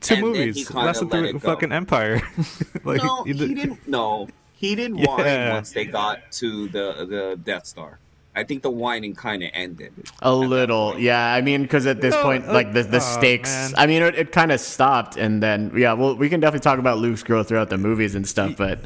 Two 0.00 0.14
and 0.14 0.22
movies 0.22 0.68
kinda 0.68 0.84
lasted 0.86 1.10
through 1.10 1.24
it 1.24 1.42
fucking 1.42 1.72
Empire. 1.72 2.22
like 2.84 3.02
no, 3.02 3.26
you 3.26 3.34
he 3.34 3.38
did- 3.46 3.54
didn't. 3.56 3.88
No, 3.88 4.28
he 4.54 4.74
didn't 4.76 4.98
whine 4.98 5.24
Yeah. 5.24 5.52
once 5.54 5.72
they 5.72 5.84
got 5.84 6.30
to 6.32 6.68
the 6.68 7.06
the 7.08 7.40
Death 7.42 7.66
Star. 7.66 7.98
I 8.36 8.44
think 8.44 8.62
the 8.62 8.70
whining 8.70 9.14
kind 9.14 9.42
of 9.42 9.48
ended. 9.54 9.94
A 10.20 10.32
little, 10.34 10.98
yeah. 10.98 11.32
I 11.32 11.40
mean, 11.40 11.62
because 11.62 11.86
at 11.86 12.02
this 12.02 12.14
No, 12.14 12.22
point, 12.22 12.44
uh, 12.46 12.52
like 12.52 12.72
the 12.74 12.82
the 12.82 12.98
oh, 12.98 13.00
stakes. 13.00 13.48
man. 13.50 13.72
I 13.78 13.86
mean, 13.86 14.02
it, 14.02 14.14
it 14.14 14.30
kind 14.30 14.52
of 14.52 14.60
stopped, 14.60 15.16
and 15.16 15.42
then 15.42 15.72
yeah. 15.74 15.94
Well, 15.94 16.14
we 16.14 16.28
can 16.28 16.38
definitely 16.38 16.62
talk 16.62 16.78
about 16.78 16.98
Luke's 16.98 17.22
growth 17.24 17.48
throughout 17.48 17.70
the 17.70 17.78
movies 17.78 18.14
and 18.14 18.28
stuff, 18.28 18.54
but 18.56 18.80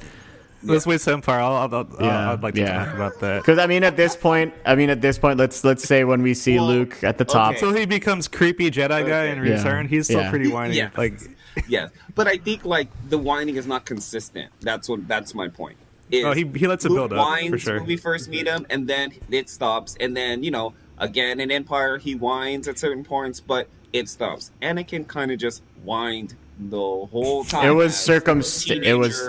Let's 0.63 0.87
wait 0.87 1.01
to 1.01 1.13
Empire. 1.13 1.41
I'll, 1.41 1.55
I'll, 1.55 1.75
I'll, 1.75 1.89
Yeah, 2.01 2.33
I'd 2.33 2.43
like 2.43 2.55
to 2.55 2.61
yeah. 2.61 2.85
talk 2.85 2.95
about 2.95 3.21
that. 3.21 3.41
because 3.43 3.59
I 3.59 3.67
mean, 3.67 3.83
at 3.85 3.97
this 3.97 4.15
point, 4.17 4.53
I 4.67 4.75
mean, 4.75 4.91
at 4.91 5.01
this 5.01 5.19
point, 5.19 5.39
let's 5.39 5.65
let's 5.65 5.83
say 5.85 6.05
when 6.05 6.23
we 6.23 6.35
see 6.35 6.57
Well, 6.57 6.67
Luke 6.69 7.03
at 7.03 7.19
the 7.19 7.25
top. 7.25 7.53
okay. 7.53 7.61
So 7.61 7.73
he 7.73 7.87
becomes 7.87 8.29
creepy 8.29 8.71
Jedi 8.71 9.07
guy 9.07 9.27
in 9.27 9.39
Okay. 9.41 9.49
Yeah. 9.51 9.57
Return. 9.57 9.89
He's 9.89 10.07
still 10.07 10.21
Yeah. 10.21 10.31
pretty 10.31 10.51
whiny. 10.51 10.75
Yes. 10.77 10.93
Like 10.97 11.19
Yes, 11.69 11.91
but 12.15 12.29
I 12.29 12.37
think 12.37 12.65
like 12.65 12.89
the 13.09 13.19
whining 13.19 13.57
is 13.57 13.67
not 13.67 13.85
consistent. 13.85 14.53
That's 14.61 14.89
what. 14.89 15.09
That's 15.09 15.35
my 15.35 15.49
point. 15.49 15.77
Oh, 16.13 16.17
is 16.17 16.25
Oh, 16.25 16.33
he- 16.33 16.59
he 16.59 16.67
lets 16.67 16.85
it 16.85 16.91
Luke 16.91 17.11
build 17.11 17.21
up, 17.21 17.41
for 17.49 17.59
sure. 17.59 17.79
When 17.79 17.87
we 17.87 17.97
first 17.97 18.29
meet 18.29 18.47
him, 18.47 18.67
and 18.71 18.87
then 18.89 19.13
it 19.31 19.49
stops, 19.51 19.97
and 20.01 20.17
then 20.17 20.45
you 20.45 20.51
know 20.51 20.75
again 20.99 21.41
in 21.41 21.51
Empire 21.51 21.99
he 21.99 22.15
whines 22.15 22.69
at 22.69 22.79
certain 22.79 23.03
points, 23.05 23.41
but 23.41 23.69
it 23.93 24.09
stops. 24.09 24.51
Anakin 24.63 25.07
kind 25.09 25.31
of 25.33 25.39
just 25.39 25.63
whined 25.85 26.35
the 26.69 26.77
whole 26.77 27.45
time. 27.45 27.67
It 27.67 27.71
was 27.71 27.97
circumstantial. 27.97 28.87
it 28.87 28.95
was-. 28.95 29.21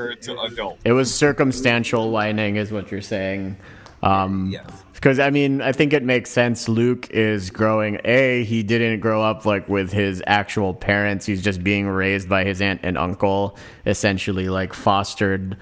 It 0.83 0.91
was 0.91 1.13
circumstantial 1.13 2.11
whining, 2.11 2.57
is 2.57 2.71
what 2.71 2.91
you're 2.91 3.01
saying. 3.01 3.57
Um, 4.03 4.49
Yes. 4.51 4.65
Because 4.93 5.17
I 5.17 5.31
mean, 5.31 5.63
I 5.63 5.71
think 5.71 5.93
it 5.93 6.03
makes 6.03 6.29
sense. 6.29 6.69
Luke 6.69 7.09
is 7.09 7.49
growing. 7.49 7.99
A, 8.05 8.43
he 8.43 8.61
didn't 8.61 8.99
grow 8.99 9.23
up 9.23 9.47
like 9.47 9.67
with 9.67 9.91
his 9.91 10.21
actual 10.27 10.75
parents. 10.75 11.25
He's 11.25 11.41
just 11.41 11.63
being 11.63 11.87
raised 11.87 12.29
by 12.29 12.43
his 12.43 12.61
aunt 12.61 12.81
and 12.83 12.99
uncle, 12.99 13.57
essentially 13.87 14.47
like 14.47 14.73
fostered 14.73 15.57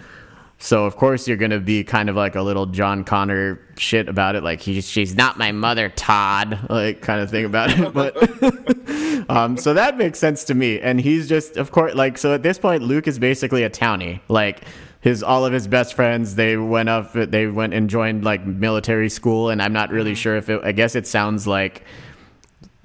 So 0.62 0.86
of 0.86 0.98
course 0.98 1.28
you're 1.28 1.38
gonna 1.38 1.60
be 1.60 1.84
kind 1.86 2.10
of 2.10 2.18
like 2.18 2.36
a 2.36 2.42
little 2.42 2.66
John 2.66 3.06
Connor 3.06 3.60
shit 3.78 4.10
about 4.10 4.36
it, 4.36 4.44
like 4.44 4.60
he's 4.60 4.88
she's 4.88 5.16
not 5.16 5.38
my 5.38 5.54
mother, 5.54 5.90
Todd, 5.90 6.68
like 6.70 7.02
kind 7.02 7.22
of 7.22 7.32
thing 7.32 7.46
about 7.46 7.72
it. 7.72 7.94
But 7.94 9.30
um, 9.30 9.56
so 9.58 9.74
that 9.74 9.98
makes 9.98 10.20
sense 10.20 10.44
to 10.46 10.54
me. 10.54 10.80
And 10.80 11.00
he's 11.00 11.30
just, 11.30 11.56
of 11.56 11.72
course, 11.72 11.96
like 11.96 12.18
so 12.18 12.34
at 12.34 12.44
this 12.44 12.58
point, 12.60 12.84
Luke 12.84 13.08
is 13.08 13.18
basically 13.18 13.64
a 13.64 13.70
townie. 13.70 14.20
Like 14.28 14.64
his 15.00 15.24
all 15.24 15.46
of 15.46 15.54
his 15.54 15.68
best 15.68 15.94
friends, 15.94 16.36
they 16.36 16.58
went 16.58 16.90
up, 16.90 17.14
they 17.14 17.48
went 17.48 17.74
and 17.74 17.90
joined 17.90 18.26
like 18.26 18.46
military 18.46 19.10
school, 19.10 19.50
and 19.50 19.62
I'm 19.62 19.74
not 19.74 19.92
really 19.92 20.14
sure 20.14 20.36
if 20.36 20.50
it. 20.50 20.62
I 20.64 20.74
guess 20.74 20.96
it 20.96 21.08
sounds 21.08 21.48
like. 21.48 21.84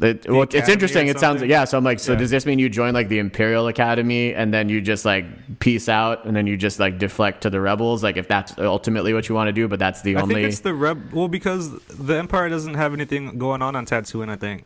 It, 0.01 0.28
well, 0.28 0.42
it's 0.42 0.68
interesting. 0.68 1.07
It 1.07 1.20
sounds 1.20 1.40
yeah. 1.42 1.64
So 1.64 1.78
I'm 1.78 1.84
like, 1.84 2.01
so 2.01 2.12
Yeah. 2.12 2.18
does 2.18 2.30
this 2.30 2.47
mean 2.47 2.59
you 2.59 2.68
join 2.68 2.95
like 2.95 3.09
the 3.09 3.20
Imperial 3.20 3.68
Academy 3.68 4.34
and 4.34 4.53
then 4.53 4.68
you 4.68 4.80
just 4.80 5.05
like 5.05 5.24
peace 5.61 5.88
out 5.88 6.24
and 6.24 6.34
then 6.34 6.49
you 6.49 6.57
just 6.57 6.80
like 6.80 6.99
deflect 6.99 7.42
to 7.42 7.51
the 7.51 7.61
rebels? 7.61 8.03
Like 8.03 8.16
if 8.16 8.26
that's 8.26 8.59
ultimately 8.59 9.14
what 9.14 9.28
you 9.28 9.36
want 9.36 9.49
to 9.49 9.53
do, 9.53 9.68
but 9.68 9.78
that's 9.78 10.03
the 10.03 10.16
I 10.16 10.22
only. 10.22 10.34
think 10.34 10.49
it's 10.49 10.61
the 10.61 10.74
reb. 10.74 11.12
Well, 11.12 11.28
because 11.28 11.70
the 11.86 12.14
Empire 12.16 12.49
doesn't 12.49 12.74
have 12.74 12.92
anything 12.92 13.38
going 13.38 13.62
on 13.62 13.76
on 13.76 13.86
Tatooine. 13.86 14.28
I 14.28 14.36
think. 14.36 14.64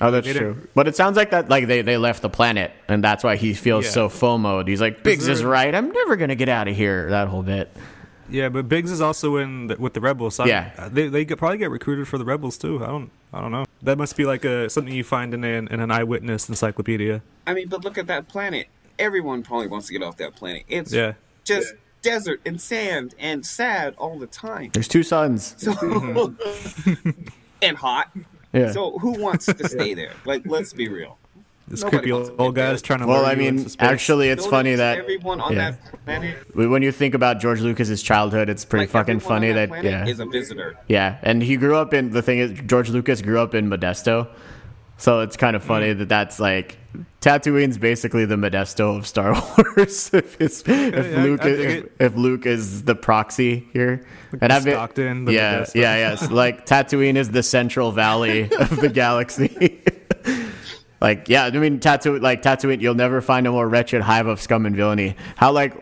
oh, 0.00 0.10
that's 0.10 0.26
they 0.26 0.32
true. 0.32 0.66
But 0.74 0.88
it 0.88 0.96
sounds 0.96 1.16
like 1.16 1.30
that 1.30 1.48
like 1.48 1.68
they 1.68 1.82
they 1.82 1.96
left 1.96 2.20
the 2.22 2.28
planet 2.28 2.72
and 2.88 3.02
that's 3.02 3.22
why 3.22 3.36
he 3.36 3.54
feels 3.54 3.84
Yeah. 3.84 3.90
so 3.92 4.08
FOMO'd. 4.08 4.66
He's 4.66 4.80
like, 4.80 5.04
Biggs 5.04 5.28
is 5.28 5.38
there- 5.38 5.48
right. 5.48 5.72
I'm 5.72 5.92
never 5.92 6.16
gonna 6.16 6.34
get 6.34 6.48
out 6.48 6.66
of 6.66 6.74
here. 6.76 7.10
That 7.10 7.28
whole 7.28 7.44
bit. 7.44 7.70
Yeah, 8.34 8.48
but 8.48 8.68
Biggs 8.68 8.90
is 8.90 9.00
also 9.00 9.36
in 9.36 9.68
the, 9.68 9.76
with 9.76 9.94
the 9.94 10.00
rebels. 10.00 10.34
So 10.34 10.44
Yeah. 10.44 10.72
I, 10.76 10.88
they 10.88 11.08
they 11.08 11.24
could 11.24 11.38
probably 11.38 11.58
get 11.58 11.70
recruited 11.70 12.08
for 12.08 12.18
the 12.18 12.24
rebels 12.24 12.58
too. 12.58 12.82
I 12.82 12.88
don't 12.88 13.10
I 13.32 13.40
don't 13.40 13.52
know. 13.52 13.64
That 13.82 13.96
must 13.96 14.16
be 14.16 14.24
like 14.24 14.44
a 14.44 14.68
something 14.68 14.92
you 14.92 15.04
find 15.04 15.32
in 15.34 15.44
an 15.44 15.68
in 15.68 15.78
an 15.80 15.90
eyewitness 15.90 16.48
encyclopedia. 16.48 17.22
I 17.46 17.54
mean, 17.54 17.68
but 17.68 17.84
look 17.84 17.96
at 17.96 18.08
that 18.08 18.26
planet. 18.28 18.66
Everyone 18.98 19.42
probably 19.42 19.68
wants 19.68 19.86
to 19.86 19.92
get 19.92 20.02
off 20.02 20.16
that 20.16 20.34
planet. 20.34 20.64
It's 20.68 20.92
Yeah. 20.92 21.12
just 21.44 21.74
desert 22.02 22.40
and 22.44 22.60
sand 22.60 23.14
and 23.18 23.46
sad 23.46 23.94
all 23.98 24.18
the 24.18 24.26
time. 24.26 24.70
There's 24.72 24.88
two 24.88 25.02
suns. 25.04 25.54
So 25.58 25.72
and 27.62 27.76
hot. 27.76 28.10
Yeah. 28.52 28.72
So 28.72 28.98
who 28.98 29.12
wants 29.20 29.46
to 29.46 29.68
stay 29.68 29.94
there? 29.94 30.12
Like, 30.24 30.42
let's 30.46 30.72
be 30.72 30.88
real. 30.88 31.18
This 31.66 31.82
Nobody 31.82 31.96
creepy 31.98 32.12
old, 32.12 32.26
to 32.26 32.36
old 32.36 32.54
be 32.54 32.60
guys 32.60 32.82
trying 32.82 32.98
to. 33.00 33.06
well, 33.06 33.24
I 33.24 33.34
mean, 33.34 33.66
actually, 33.78 34.28
it's 34.28 34.42
Notice 34.42 34.50
funny 34.50 34.74
that 34.74 34.98
everyone 34.98 35.40
on 35.40 35.54
yeah. 35.54 35.70
that 35.72 36.04
planet, 36.04 36.54
when 36.54 36.82
you 36.82 36.92
think 36.92 37.14
about 37.14 37.40
George 37.40 37.60
Lucas's 37.62 38.02
childhood, 38.02 38.50
it's 38.50 38.64
pretty 38.66 38.82
like 38.82 38.90
fucking 38.90 39.16
everyone 39.16 39.32
on 39.36 39.40
funny 39.40 39.52
that, 39.52 39.68
planet 39.70 39.84
yeah, 39.90 40.06
is 40.06 40.20
a 40.20 40.26
visitor. 40.26 40.76
yeah, 40.88 41.18
and 41.22 41.42
he 41.42 41.56
grew 41.56 41.76
up 41.76 41.94
in 41.94 42.10
the 42.10 42.20
thing 42.20 42.38
is 42.38 42.52
George 42.66 42.90
Lucas 42.90 43.22
grew 43.22 43.40
up 43.40 43.54
in 43.54 43.70
Modesto, 43.70 44.28
so 44.98 45.20
it's 45.20 45.36
kind 45.38 45.56
of 45.56 45.64
funny 45.64 45.94
Mm. 45.94 45.98
that 46.00 46.08
that's 46.10 46.38
like 46.38 46.76
Tatooine's 47.22 47.78
basically 47.78 48.26
the 48.26 48.36
Modesto 48.36 48.96
of 48.98 49.06
Star 49.06 49.32
Wars. 49.76 50.10
if 50.12 50.38
it's, 50.40 50.60
if 50.60 50.68
yeah, 50.68 51.22
Luke 51.22 51.42
I 51.44 51.48
is, 51.48 51.58
if, 51.60 51.84
it. 51.84 51.92
if 51.98 52.14
Luke 52.14 52.44
is 52.44 52.82
the 52.84 52.94
proxy 52.94 53.66
here, 53.72 54.04
and 54.42 54.52
I've 54.52 54.64
been 54.64 54.74
Stockton, 54.74 55.24
the 55.24 55.32
yeah, 55.32 55.60
Modesto. 55.60 55.74
yeah, 55.76 55.96
yeah, 55.96 56.12
it's 56.12 56.30
like 56.30 56.66
Tatooine 56.66 57.16
is 57.16 57.30
the 57.30 57.42
Central 57.42 57.90
Valley 57.90 58.52
of 58.52 58.76
the 58.80 58.88
galaxy. 58.92 59.80
Like, 61.04 61.28
yeah, 61.28 61.44
I 61.44 61.50
mean, 61.50 61.80
Tatooine, 61.80 62.22
like 62.22 62.40
Tatooine, 62.40 62.80
you'll 62.80 62.94
never 62.94 63.20
find 63.20 63.46
a 63.46 63.52
more 63.52 63.68
wretched 63.68 64.00
hive 64.00 64.26
of 64.26 64.40
scum 64.40 64.64
and 64.64 64.74
villainy. 64.74 65.16
How 65.36 65.52
like, 65.52 65.74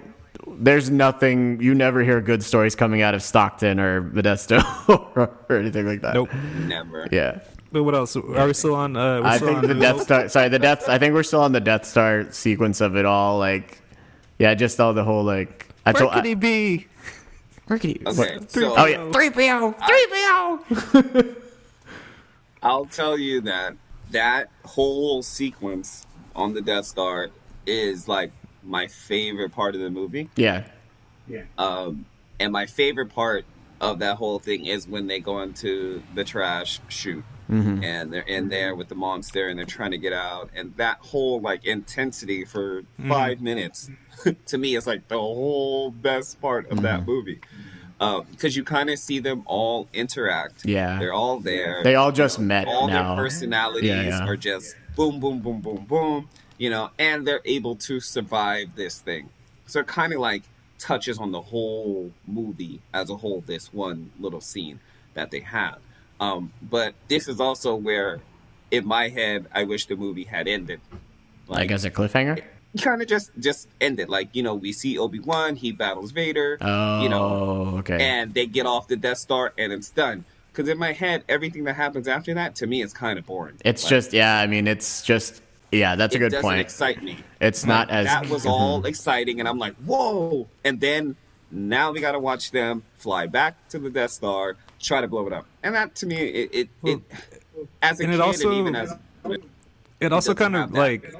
there's 0.48 0.90
nothing 0.90 1.60
you 1.62 1.76
never 1.76 2.02
hear 2.02 2.20
good 2.20 2.42
stories 2.42 2.74
coming 2.74 3.02
out 3.02 3.14
of 3.14 3.22
Stockton 3.22 3.78
or 3.78 4.02
Modesto 4.02 4.58
or, 5.48 5.56
anything 5.56 5.86
like 5.86 6.00
that. 6.00 6.14
Nope. 6.14 6.34
Never. 6.66 7.06
Yeah, 7.12 7.38
But 7.70 7.84
what 7.84 7.94
else? 7.94 8.16
Are 8.16 8.46
we 8.48 8.52
still 8.52 8.74
on? 8.74 8.96
Uh, 8.96 9.20
we're 9.20 9.26
I 9.28 9.36
still 9.36 9.46
think 9.46 9.58
on 9.62 9.68
the 9.68 9.74
Death 9.76 10.02
Star. 10.02 10.28
Sorry, 10.28 10.48
the 10.48 10.58
Death. 10.58 10.88
I 10.88 10.98
think 10.98 11.14
we're 11.14 11.22
still 11.22 11.42
on 11.42 11.52
the 11.52 11.60
Death 11.60 11.84
Star 11.84 12.26
sequence 12.32 12.80
of 12.80 12.96
it 12.96 13.04
all. 13.04 13.38
Like, 13.38 13.80
yeah, 14.40 14.54
just 14.54 14.80
all 14.80 14.92
the 14.92 15.04
whole 15.04 15.22
like. 15.22 15.68
I 15.86 15.92
Where 15.92 16.00
told. 16.02 16.14
could 16.14 16.24
he 16.24 16.34
be? 16.34 16.88
Where 17.68 17.78
could 17.78 17.90
he? 17.90 18.02
Okay, 18.04 18.38
what- 18.38 18.50
so 18.50 18.74
Oh 18.76 18.86
yeah, 18.86 19.08
three 19.12 19.30
PO, 19.30 19.70
three 19.86 20.06
PO. 20.10 21.34
I'll 22.64 22.86
tell 22.86 23.16
you 23.16 23.40
that 23.42 23.76
that 24.12 24.48
whole 24.64 25.22
sequence 25.22 26.06
on 26.34 26.54
the 26.54 26.60
Death 26.62 26.86
Star 26.86 27.28
is 27.66 28.08
like 28.08 28.32
my 28.62 28.86
favorite 28.86 29.52
part 29.52 29.74
of 29.74 29.80
the 29.80 29.90
movie. 29.90 30.30
Yeah, 30.36 30.64
Um, 31.58 32.06
and 32.40 32.52
my 32.52 32.66
favorite 32.66 33.10
part 33.14 33.44
of 33.80 33.98
that 33.98 34.16
whole 34.16 34.38
thing 34.38 34.66
is 34.66 34.86
when 34.86 35.06
they 35.08 35.18
go 35.20 35.40
into 35.42 36.02
the 36.14 36.24
trash 36.24 36.80
chute 36.88 37.24
Mm-hmm. 37.50 37.82
and 37.84 38.10
they're 38.10 38.22
in 38.22 38.48
there 38.48 38.74
with 38.74 38.88
the 38.88 38.94
monster 38.94 39.48
and 39.48 39.58
they're 39.58 39.66
trying 39.66 39.90
to 39.90 39.98
get 39.98 40.14
out. 40.14 40.48
And 40.54 40.74
that 40.76 40.98
whole 40.98 41.38
like 41.40 41.66
intensity 41.66 42.44
for 42.46 42.82
Mm-hmm. 42.82 43.08
five 43.10 43.42
minutes 43.42 43.90
to 44.46 44.56
me 44.56 44.74
is 44.74 44.86
like 44.86 45.08
the 45.08 45.18
whole 45.18 45.90
best 45.90 46.40
part 46.40 46.66
of 46.70 46.78
Mm-hmm. 46.78 46.82
that 46.84 47.06
movie. 47.06 47.40
Because 48.30 48.56
you 48.56 48.64
kind 48.64 48.90
of 48.90 48.98
see 48.98 49.18
them 49.20 49.42
all 49.46 49.88
interact. 49.92 50.64
Yeah. 50.64 50.98
They're 50.98 51.12
all 51.12 51.38
there. 51.40 51.82
they 51.84 51.94
all 51.94 52.12
just 52.12 52.38
met 52.38 52.66
all 52.66 52.88
now. 52.88 53.14
their 53.14 53.24
personalities 53.24 53.88
Yeah, 53.88 54.02
yeah. 54.02 54.26
are 54.26 54.36
just 54.36 54.74
boom, 54.96 55.20
boom, 55.20 55.40
boom, 55.40 55.60
boom, 55.60 55.84
boom. 55.88 56.28
You 56.58 56.70
know, 56.70 56.90
and 56.98 57.26
they're 57.26 57.40
able 57.44 57.76
to 57.76 58.00
survive 58.00 58.74
this 58.76 59.00
thing. 59.00 59.28
So 59.66 59.80
it 59.80 59.86
kind 59.86 60.12
of 60.12 60.20
like 60.20 60.42
touches 60.78 61.18
on 61.18 61.32
the 61.32 61.40
whole 61.40 62.12
movie 62.26 62.80
as 62.92 63.08
a 63.10 63.16
whole. 63.16 63.42
This 63.46 63.72
one 63.72 64.10
little 64.20 64.40
scene 64.40 64.80
that 65.14 65.30
they 65.30 65.40
have. 65.40 65.78
Um, 66.20 66.52
but 66.62 66.94
this 67.08 67.26
is 67.28 67.40
also 67.40 67.74
where, 67.74 68.20
in 68.70 68.86
my 68.86 69.08
head, 69.08 69.46
I 69.52 69.64
wish 69.64 69.86
the 69.86 69.96
movie 69.96 70.24
had 70.24 70.46
ended. 70.48 70.80
like 71.48 71.70
as 71.70 71.84
a 71.84 71.90
cliffhanger. 71.90 72.42
Kind 72.80 73.02
of 73.02 73.08
just 73.08 73.30
just 73.38 73.68
ended. 73.80 74.08
Like 74.08 74.34
you 74.34 74.42
know, 74.42 74.54
we 74.54 74.72
see 74.72 74.98
Obi 74.98 75.20
Wan, 75.20 75.56
he 75.56 75.72
battles 75.72 76.10
Vader. 76.10 76.58
Oh, 76.60 77.02
you 77.02 77.08
know, 77.08 77.22
oh, 77.22 77.78
okay. 77.78 77.98
and 78.00 78.32
they 78.34 78.46
get 78.46 78.66
off 78.66 78.88
the 78.88 78.96
Death 78.96 79.18
Star 79.18 79.52
and 79.58 79.72
it's 79.72 79.90
done. 79.90 80.24
Because 80.52 80.68
in 80.68 80.78
my 80.78 80.92
head, 80.92 81.24
everything 81.28 81.64
that 81.64 81.76
happens 81.76 82.06
after 82.06 82.34
that 82.34 82.56
to 82.56 82.66
me 82.66 82.82
is 82.82 82.92
kind 82.92 83.18
of 83.18 83.24
boring. 83.24 83.56
It's 83.64 83.84
Like, 83.84 83.90
just 83.90 84.12
yeah. 84.12 84.38
I 84.38 84.46
mean, 84.46 84.66
it's 84.68 85.02
just 85.02 85.42
yeah. 85.70 85.96
That's 85.96 86.14
a 86.14 86.18
it 86.18 86.20
good 86.20 86.32
doesn't 86.32 86.42
point. 86.42 86.60
excite 86.60 87.02
me. 87.02 87.18
It's 87.40 87.64
not 87.64 87.90
as 87.90 88.06
that 88.06 88.28
was 88.28 88.44
all 88.46 88.78
mm-hmm. 88.78 88.86
exciting, 88.86 89.40
and 89.40 89.48
I'm 89.48 89.58
like, 89.58 89.74
whoa! 89.76 90.48
And 90.64 90.80
then 90.80 91.16
now 91.50 91.92
we 91.92 92.00
got 92.00 92.12
to 92.12 92.18
watch 92.18 92.50
them 92.50 92.82
fly 92.98 93.26
back 93.26 93.68
to 93.68 93.78
the 93.78 93.90
Death 93.90 94.10
Star, 94.10 94.56
try 94.78 95.00
to 95.00 95.08
blow 95.08 95.26
it 95.26 95.32
up, 95.32 95.46
and 95.62 95.74
that 95.74 95.94
to 95.96 96.06
me, 96.06 96.16
it, 96.16 96.50
it, 96.52 96.68
it 96.84 97.00
as 97.80 98.00
a 98.00 98.04
and 98.04 98.12
kid, 98.12 98.14
it 98.14 98.20
also- 98.20 98.50
and 98.50 98.58
even 98.58 98.76
as 98.76 98.94
It 100.02 100.12
also 100.12 100.34
kind 100.34 100.56
of 100.56 100.72
like. 100.72 101.12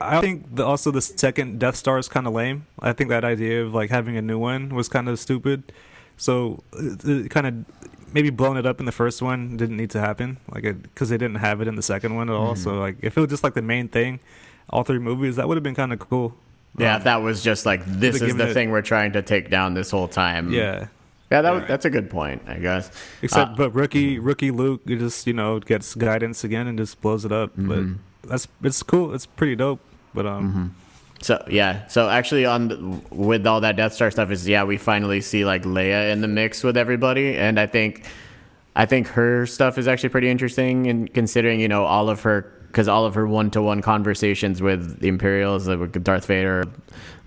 I 0.00 0.20
think 0.20 0.54
the, 0.54 0.64
also 0.64 0.90
the 0.92 1.00
second 1.02 1.58
Death 1.58 1.74
Star 1.76 1.98
is 1.98 2.08
kind 2.08 2.26
of 2.28 2.32
lame. 2.32 2.66
I 2.80 2.92
think 2.92 3.10
that 3.10 3.24
idea 3.24 3.64
of 3.64 3.74
like 3.74 3.90
having 3.90 4.16
a 4.16 4.22
new 4.22 4.38
one 4.38 4.74
was 4.74 4.88
kind 4.88 5.08
of 5.08 5.18
stupid. 5.18 5.72
So 6.16 6.62
it, 6.74 7.04
it 7.04 7.30
kind 7.30 7.46
of 7.46 7.54
maybe 8.12 8.30
blowing 8.30 8.56
it 8.56 8.66
up 8.66 8.78
in 8.78 8.86
the 8.86 8.92
first 8.92 9.20
one 9.20 9.56
didn't 9.56 9.76
need 9.76 9.90
to 9.90 10.00
happen, 10.00 10.38
like 10.52 10.62
it 10.64 10.82
because 10.82 11.08
they 11.08 11.18
didn't 11.18 11.36
have 11.38 11.60
it 11.60 11.66
in 11.66 11.74
the 11.74 11.82
second 11.82 12.14
one 12.14 12.30
at 12.30 12.36
all. 12.36 12.54
Mm-hmm. 12.54 12.62
So 12.62 12.78
like 12.78 12.96
if 13.02 13.16
it 13.16 13.20
was 13.20 13.30
just 13.30 13.42
like 13.42 13.54
the 13.54 13.62
main 13.62 13.88
thing, 13.88 14.20
all 14.70 14.84
three 14.84 15.00
movies, 15.00 15.36
that 15.36 15.48
would 15.48 15.56
have 15.56 15.64
been 15.64 15.74
kind 15.74 15.92
of 15.92 15.98
cool. 15.98 16.36
yeah. 16.78 16.96
Um, 16.96 17.02
that 17.02 17.16
was 17.16 17.42
just 17.42 17.66
like 17.66 17.84
this 17.84 18.14
is 18.14 18.20
given 18.20 18.36
the 18.38 18.50
it- 18.50 18.54
thing 18.54 18.70
we're 18.70 18.82
trying 18.82 19.12
to 19.14 19.22
take 19.22 19.50
down 19.50 19.74
this 19.74 19.90
whole 19.90 20.06
time. 20.08 20.52
yeah. 20.52 20.86
Yeah. 21.34 21.42
That, 21.42 21.50
Right. 21.50 21.68
that's 21.68 21.84
a 21.84 21.90
good 21.90 22.08
point, 22.10 22.42
I 22.46 22.58
guess. 22.58 22.90
Except, 23.22 23.52
Uh, 23.52 23.54
but 23.56 23.74
rookie 23.74 24.18
rookie 24.18 24.50
Luke 24.50 24.82
he 24.86 24.96
just 24.96 25.26
you 25.26 25.32
know 25.34 25.58
gets 25.60 25.94
guidance 25.94 26.44
again 26.44 26.66
and 26.66 26.78
just 26.78 27.00
blows 27.00 27.24
it 27.24 27.32
up. 27.32 27.50
Mm-hmm. 27.56 27.68
But 28.22 28.28
that's 28.30 28.48
it's 28.62 28.82
cool. 28.82 29.14
It's 29.14 29.26
pretty 29.26 29.56
dope. 29.56 29.80
But 30.14 30.26
um, 30.26 30.74
So 31.20 31.42
yeah, 31.48 31.86
so 31.88 32.08
actually 32.08 32.44
on 32.46 32.68
the, 32.68 32.76
with 33.10 33.46
all 33.46 33.60
that 33.62 33.76
Death 33.76 33.94
Star 33.94 34.10
stuff 34.10 34.30
is 34.30 34.46
yeah, 34.48 34.64
we 34.64 34.76
finally 34.76 35.20
see 35.20 35.44
like 35.44 35.64
Leia 35.64 36.12
in 36.12 36.20
the 36.20 36.28
mix 36.28 36.62
with 36.62 36.76
everybody, 36.76 37.36
and 37.36 37.58
I 37.58 37.66
think 37.66 38.04
I 38.76 38.86
think 38.86 39.08
her 39.08 39.46
stuff 39.46 39.78
is 39.78 39.86
actually 39.88 40.10
pretty 40.10 40.28
interesting, 40.28 40.86
and 40.86 41.12
considering 41.12 41.60
you 41.60 41.68
know 41.68 41.84
all 41.84 42.08
of 42.10 42.22
her 42.22 42.52
because 42.74 42.88
all 42.88 43.06
of 43.06 43.14
her 43.14 43.24
one 43.24 43.52
to 43.52 43.62
one 43.62 43.80
conversations 43.80 44.60
with 44.60 44.98
the 44.98 45.06
Imperials, 45.06 45.68
like 45.68 45.78
with 45.78 46.02
Darth 46.02 46.26
Vader, 46.26 46.64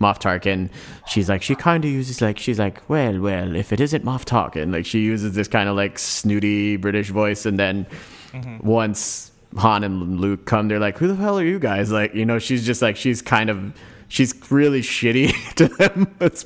Moff 0.01 0.19
Tarkin, 0.19 0.69
she's 1.07 1.29
like 1.29 1.41
she 1.41 1.55
kind 1.55 1.85
of 1.85 1.89
uses 1.89 2.21
like 2.21 2.37
she's 2.37 2.59
like 2.59 2.87
well 2.89 3.17
well 3.21 3.55
if 3.55 3.71
it 3.71 3.79
isn't 3.79 4.03
Moff 4.03 4.25
Tarkin, 4.25 4.73
like 4.73 4.85
she 4.85 4.99
uses 4.99 5.35
this 5.35 5.47
kind 5.47 5.69
of 5.69 5.77
like 5.77 5.97
snooty 5.97 6.75
British 6.75 7.11
voice, 7.11 7.45
and 7.45 7.57
then 7.57 7.85
mm-hmm. 8.33 8.67
once 8.67 9.31
Han 9.55 9.85
and 9.85 10.19
Luke 10.19 10.45
come, 10.45 10.67
they're 10.67 10.79
like, 10.79 10.97
"Who 10.97 11.07
the 11.07 11.15
hell 11.15 11.39
are 11.39 11.45
you 11.45 11.59
guys?" 11.59 11.91
Like, 11.93 12.13
you 12.13 12.25
know, 12.25 12.39
she's 12.39 12.65
just 12.65 12.81
like 12.81 12.97
she's 12.97 13.21
kind 13.21 13.49
of 13.49 13.73
she's 14.09 14.33
really 14.51 14.81
shitty 14.81 15.31
to 15.55 15.67
them. 15.69 16.13
It's 16.19 16.45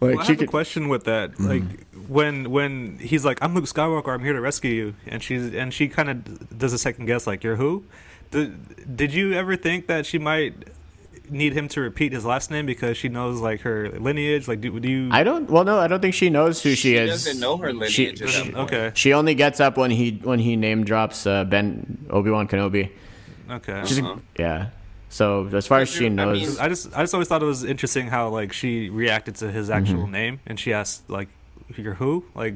like 0.00 0.08
Well, 0.08 0.20
I 0.20 0.24
she 0.24 0.32
have 0.32 0.42
a 0.42 0.46
question 0.46 0.88
with 0.88 1.04
that. 1.04 1.32
Mm-hmm. 1.32 1.46
Like 1.46 1.62
when 2.10 2.50
when 2.50 2.98
he's 2.98 3.24
like, 3.24 3.38
"I'm 3.40 3.54
Luke 3.54 3.66
Skywalker. 3.66 4.12
I'm 4.12 4.24
here 4.24 4.32
to 4.32 4.40
rescue 4.40 4.70
you," 4.72 4.94
and 5.06 5.22
she's 5.22 5.54
and 5.54 5.72
she 5.72 5.88
kind 5.88 6.10
of 6.10 6.58
does 6.58 6.72
a 6.72 6.78
second 6.78 7.06
guess, 7.06 7.26
like, 7.26 7.44
"You're 7.44 7.56
who?" 7.56 7.84
Did, 8.32 8.96
did 8.96 9.14
you 9.14 9.32
ever 9.34 9.56
think 9.56 9.86
that 9.86 10.06
she 10.06 10.18
might 10.18 10.54
need 11.30 11.52
him 11.52 11.68
to 11.68 11.80
repeat 11.80 12.12
his 12.12 12.24
last 12.24 12.50
name 12.50 12.66
because 12.66 12.96
she 12.96 13.08
knows 13.08 13.40
like 13.40 13.60
her 13.62 13.88
lineage? 13.90 14.48
Like, 14.48 14.60
do, 14.60 14.78
do 14.80 14.88
you? 14.90 15.08
I 15.12 15.22
don't. 15.22 15.48
Well, 15.48 15.62
no, 15.64 15.78
I 15.78 15.86
don't 15.86 16.00
think 16.00 16.14
she 16.14 16.30
knows 16.30 16.60
who 16.62 16.70
she, 16.70 16.76
She 16.76 16.96
is. 16.96 17.10
doesn't 17.10 17.40
know 17.40 17.56
her 17.58 17.72
lineage 17.72 17.92
She, 17.92 18.16
she, 18.26 18.54
okay, 18.54 18.90
she 18.94 19.12
only 19.14 19.34
gets 19.36 19.60
up 19.60 19.76
when 19.76 19.90
he 19.92 20.20
when 20.22 20.38
he 20.40 20.56
name 20.56 20.84
drops 20.84 21.26
uh, 21.26 21.44
Ben 21.44 22.06
Obi 22.10 22.30
Wan 22.30 22.48
Kenobi. 22.48 22.90
okay. 23.50 23.82
She's, 23.86 24.00
Uh-huh. 24.00 24.16
Yeah, 24.38 24.70
So 25.08 25.48
as 25.52 25.66
far 25.66 25.80
as 25.80 25.88
she 25.90 26.04
you- 26.04 26.10
I 26.10 26.14
knows, 26.14 26.40
mean- 26.40 26.56
I 26.60 26.68
just 26.68 26.92
I 26.96 27.02
just 27.02 27.14
always 27.14 27.28
thought 27.28 27.42
it 27.42 27.46
was 27.46 27.62
interesting 27.64 28.08
how 28.08 28.28
like 28.30 28.52
she 28.52 28.90
reacted 28.90 29.36
to 29.36 29.50
his 29.50 29.70
actual 29.70 30.02
Mm-hmm. 30.04 30.12
name 30.12 30.40
and 30.46 30.58
she 30.58 30.72
asked 30.72 31.08
like 31.10 31.28
you're 31.78 31.94
who 31.94 32.24
like 32.34 32.54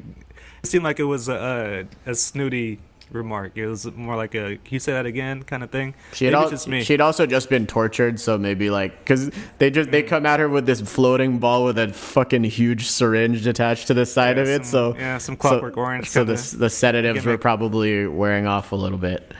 it 0.63 0.67
seemed 0.67 0.83
like 0.83 0.99
it 0.99 1.03
was 1.05 1.27
a, 1.29 1.87
a, 2.05 2.11
a 2.11 2.15
snooty 2.15 2.79
remark 3.11 3.51
it 3.55 3.67
was 3.67 3.85
more 3.95 4.15
like 4.15 4.33
a 4.33 4.57
can 4.57 4.73
you 4.73 4.79
say 4.79 4.91
that 4.91 5.05
again 5.05 5.43
kind 5.43 5.61
of 5.63 5.69
thing 5.69 5.93
She 6.13 6.25
had 6.25 6.33
al- 6.33 6.49
just 6.49 6.67
me. 6.67 6.83
She'd 6.83 7.01
also 7.01 7.27
just 7.27 7.49
been 7.51 7.67
tortured, 7.67 8.19
so 8.19 8.35
maybe 8.35 8.71
like 8.71 8.97
because 8.97 9.29
they 9.59 9.69
just 9.69 9.89
Mm. 9.89 9.91
they 9.91 10.01
come 10.03 10.25
at 10.25 10.39
her 10.39 10.49
with 10.49 10.65
this 10.65 10.81
floating 10.81 11.37
ball 11.37 11.65
with 11.65 11.77
a 11.77 11.93
fucking 11.93 12.43
huge 12.45 12.87
syringe 12.87 13.45
attached 13.45 13.85
to 13.87 13.93
the 13.93 14.07
side 14.07 14.37
Yeah, 14.37 14.41
of 14.43 14.49
it. 14.49 14.65
some- 14.65 14.93
so 14.93 14.99
yeah, 14.99 15.17
some 15.19 15.35
so- 15.35 15.39
Clockwork 15.39 15.77
Orange 15.77 16.09
So, 16.09 16.23
the 16.23 16.33
the 16.57 16.69
sedatives 16.69 17.25
were 17.25 17.37
probably 17.37 18.07
wearing 18.07 18.47
off 18.47 18.71
a 18.71 18.75
little 18.75 18.97
bit. 18.97 19.31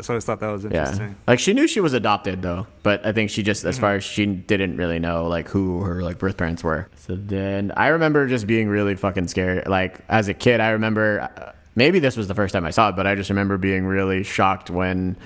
So 0.00 0.14
I 0.14 0.16
just 0.16 0.26
thought 0.26 0.40
that 0.40 0.48
was 0.50 0.64
Yeah, 0.64 0.80
interesting 0.80 1.16
like 1.26 1.38
she 1.38 1.52
knew 1.52 1.66
she 1.66 1.80
was 1.80 1.92
adopted 1.92 2.42
though, 2.42 2.66
but 2.82 3.04
I 3.06 3.12
think 3.12 3.30
she 3.30 3.42
just 3.42 3.60
Mm-hmm. 3.60 3.68
as 3.68 3.78
far 3.78 3.94
as 3.96 4.04
she 4.04 4.26
didn't 4.26 4.76
really 4.76 4.98
know 4.98 5.26
like 5.26 5.48
who 5.48 5.80
her 5.82 6.02
like 6.02 6.18
birth 6.18 6.36
parents 6.36 6.62
were. 6.64 6.88
So 6.96 7.16
then 7.16 7.72
I 7.76 7.88
remember 7.88 8.26
just 8.26 8.46
being 8.46 8.68
really 8.68 8.94
fucking 8.96 9.28
scared. 9.28 9.66
Like 9.68 10.00
as 10.08 10.28
a 10.28 10.34
kid, 10.34 10.60
I 10.60 10.70
remember 10.70 11.28
uh, 11.36 11.52
maybe 11.74 11.98
this 11.98 12.16
was 12.16 12.28
the 12.28 12.34
first 12.34 12.52
time 12.52 12.64
I 12.64 12.70
saw 12.70 12.88
it, 12.90 12.96
but 12.96 13.06
I 13.06 13.14
just 13.14 13.30
remember 13.30 13.58
being 13.58 13.84
really 13.86 14.22
shocked 14.22 14.70
when 14.70 15.16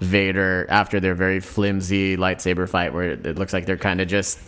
Vader 0.00 0.66
after 0.70 1.00
their 1.00 1.14
very 1.14 1.40
flimsy 1.40 2.16
lightsaber 2.16 2.68
fight, 2.68 2.92
where 2.94 3.10
it 3.12 3.36
looks 3.36 3.52
like 3.52 3.66
they're 3.66 3.76
kind 3.76 4.00
of 4.00 4.08
just. 4.08 4.38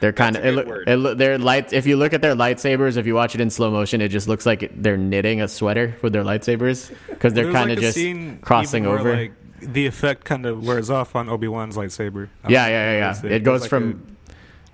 They're 0.00 0.12
kind 0.12 0.36
of 0.36 0.42
That's 0.42 0.56
a 0.56 0.60
it, 0.60 0.62
good 0.62 0.66
loo- 0.66 0.70
word. 0.74 0.88
it, 0.88 0.96
loo- 0.96 1.14
they're 1.14 1.38
light. 1.38 1.72
If 1.72 1.86
you 1.86 1.96
look 1.96 2.12
at 2.12 2.20
their 2.22 2.34
lightsabers, 2.34 2.96
if 2.96 3.06
you 3.06 3.14
watch 3.14 3.34
it 3.34 3.40
in 3.40 3.50
slow 3.50 3.70
motion, 3.70 4.00
it 4.00 4.08
just 4.08 4.28
looks 4.28 4.44
like 4.46 4.70
they're 4.74 4.96
knitting 4.96 5.40
a 5.40 5.48
sweater 5.48 5.96
with 6.02 6.12
their 6.12 6.24
lightsabers 6.24 6.92
because 7.08 7.32
they're 7.34 7.52
kind 7.52 7.70
of 7.70 7.78
a 7.78 7.80
just 7.80 7.94
scene 7.96 8.38
crossing 8.42 8.84
even 8.84 8.90
where, 8.92 9.00
over. 9.00 9.16
like 9.16 9.32
the 9.60 9.86
effect 9.86 10.24
kind 10.24 10.44
of 10.46 10.66
wears 10.66 10.90
off 10.90 11.16
on 11.16 11.28
Obi-Wan's 11.28 11.76
lightsaber 11.76 12.28
Yeah, 12.48 12.66
yeah, 12.66 12.68
yeah, 12.68 12.92
yeah. 12.92 13.06
noticed 13.06 13.24
It 13.24 13.44
goes 13.44 13.60
like 13.62 13.70
from 13.70 14.16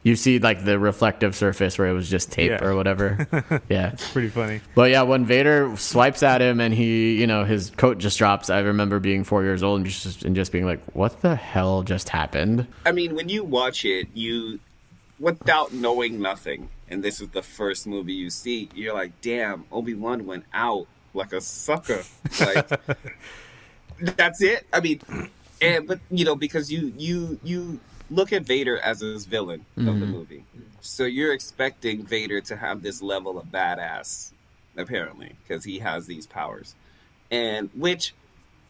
you 0.03 0.17
see 0.17 0.39
like 0.39 0.65
the 0.65 0.79
reflective 0.79 1.37
surface 1.37 1.79
where 1.79 1.87
it 1.87 1.93
was 1.93 2.09
just 2.09 2.33
tape 2.33 2.51
Yeah. 2.51 2.65
or 2.65 2.75
whatever. 2.75 3.29
yeah. 3.69 3.91
it's 3.93 4.11
pretty 4.11 4.31
funny 4.31 4.63
But 4.75 4.91
yeah, 4.91 5.03
when 5.03 5.27
Vader 5.27 5.77
swipes 5.77 6.23
at 6.23 6.41
him 6.41 6.59
and 6.59 6.73
he, 6.73 7.21
you 7.21 7.27
know, 7.27 7.45
his 7.45 7.69
coat 7.71 7.99
just 7.99 8.17
drops, 8.19 8.49
I 8.49 8.61
remember 8.61 8.99
being 8.99 9.23
four 9.25 9.43
years 9.45 9.63
old 9.63 9.81
and 9.81 9.87
just, 9.89 10.25
and 10.25 10.35
just 10.35 10.51
being 10.53 10.65
like, 10.65 10.83
what 10.95 11.21
the 11.21 11.37
hell 11.37 11.83
just 11.83 12.09
happened? 12.09 12.67
I 12.87 12.93
mean, 12.93 13.15
when 13.15 13.29
you 13.29 13.45
watch 13.45 13.85
it, 13.85 14.09
you, 14.15 14.59
without 15.21 15.73
knowing 15.73 16.21
nothing, 16.21 16.71
and 16.89 17.05
this 17.05 17.21
is 17.21 17.29
the 17.29 17.43
first 17.43 17.87
movie 17.87 18.15
you 18.15 18.31
see, 18.31 18.71
you're 18.75 18.95
like, 18.95 19.21
damn, 19.21 19.65
Obi 19.71 19.95
Wan 19.95 20.27
went 20.27 20.45
out 20.53 20.87
like 21.15 21.33
a 21.33 21.41
sucker. 21.41 22.03
Like, 22.41 22.69
that's 24.17 24.43
it. 24.43 24.67
I 24.73 24.81
mean, 24.81 25.01
and 25.61 25.87
but 25.87 26.01
you 26.11 26.25
know, 26.25 26.35
because 26.35 26.73
you 26.73 26.93
you 26.97 27.39
you 27.45 27.79
look 28.11 28.33
at 28.33 28.43
Vader 28.43 28.79
as 28.79 29.01
his 29.01 29.27
villain 29.27 29.65
of 29.77 29.85
the 29.85 29.91
mm-hmm. 29.91 30.05
movie, 30.11 30.45
so 30.81 31.05
you're 31.05 31.33
expecting 31.33 32.05
Vader 32.05 32.41
to 32.41 32.57
have 32.57 32.83
this 32.83 33.03
level 33.03 33.39
of 33.39 33.47
badass, 33.47 34.33
apparently, 34.77 35.37
because 35.43 35.65
he 35.65 35.79
has 35.81 36.07
these 36.07 36.27
powers, 36.27 36.75
and 37.31 37.69
which 37.75 38.15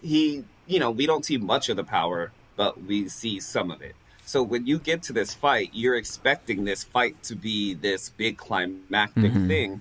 he, 0.02 0.44
you 0.66 0.80
know, 0.80 0.90
we 0.90 1.06
don't 1.06 1.24
see 1.24 1.36
much 1.36 1.68
of 1.68 1.76
the 1.76 1.84
power, 1.84 2.32
but 2.56 2.82
we 2.82 3.08
see 3.08 3.38
some 3.38 3.70
of 3.70 3.82
it. 3.82 3.94
So 4.30 4.44
when 4.44 4.64
you 4.64 4.78
get 4.78 5.02
to 5.04 5.12
this 5.12 5.34
fight, 5.34 5.70
you're 5.72 5.96
expecting 5.96 6.64
this 6.64 6.84
fight 6.84 7.20
to 7.24 7.34
be 7.34 7.74
this 7.74 8.10
big 8.10 8.36
climactic 8.36 9.32
mm-hmm. 9.32 9.48
thing, 9.48 9.80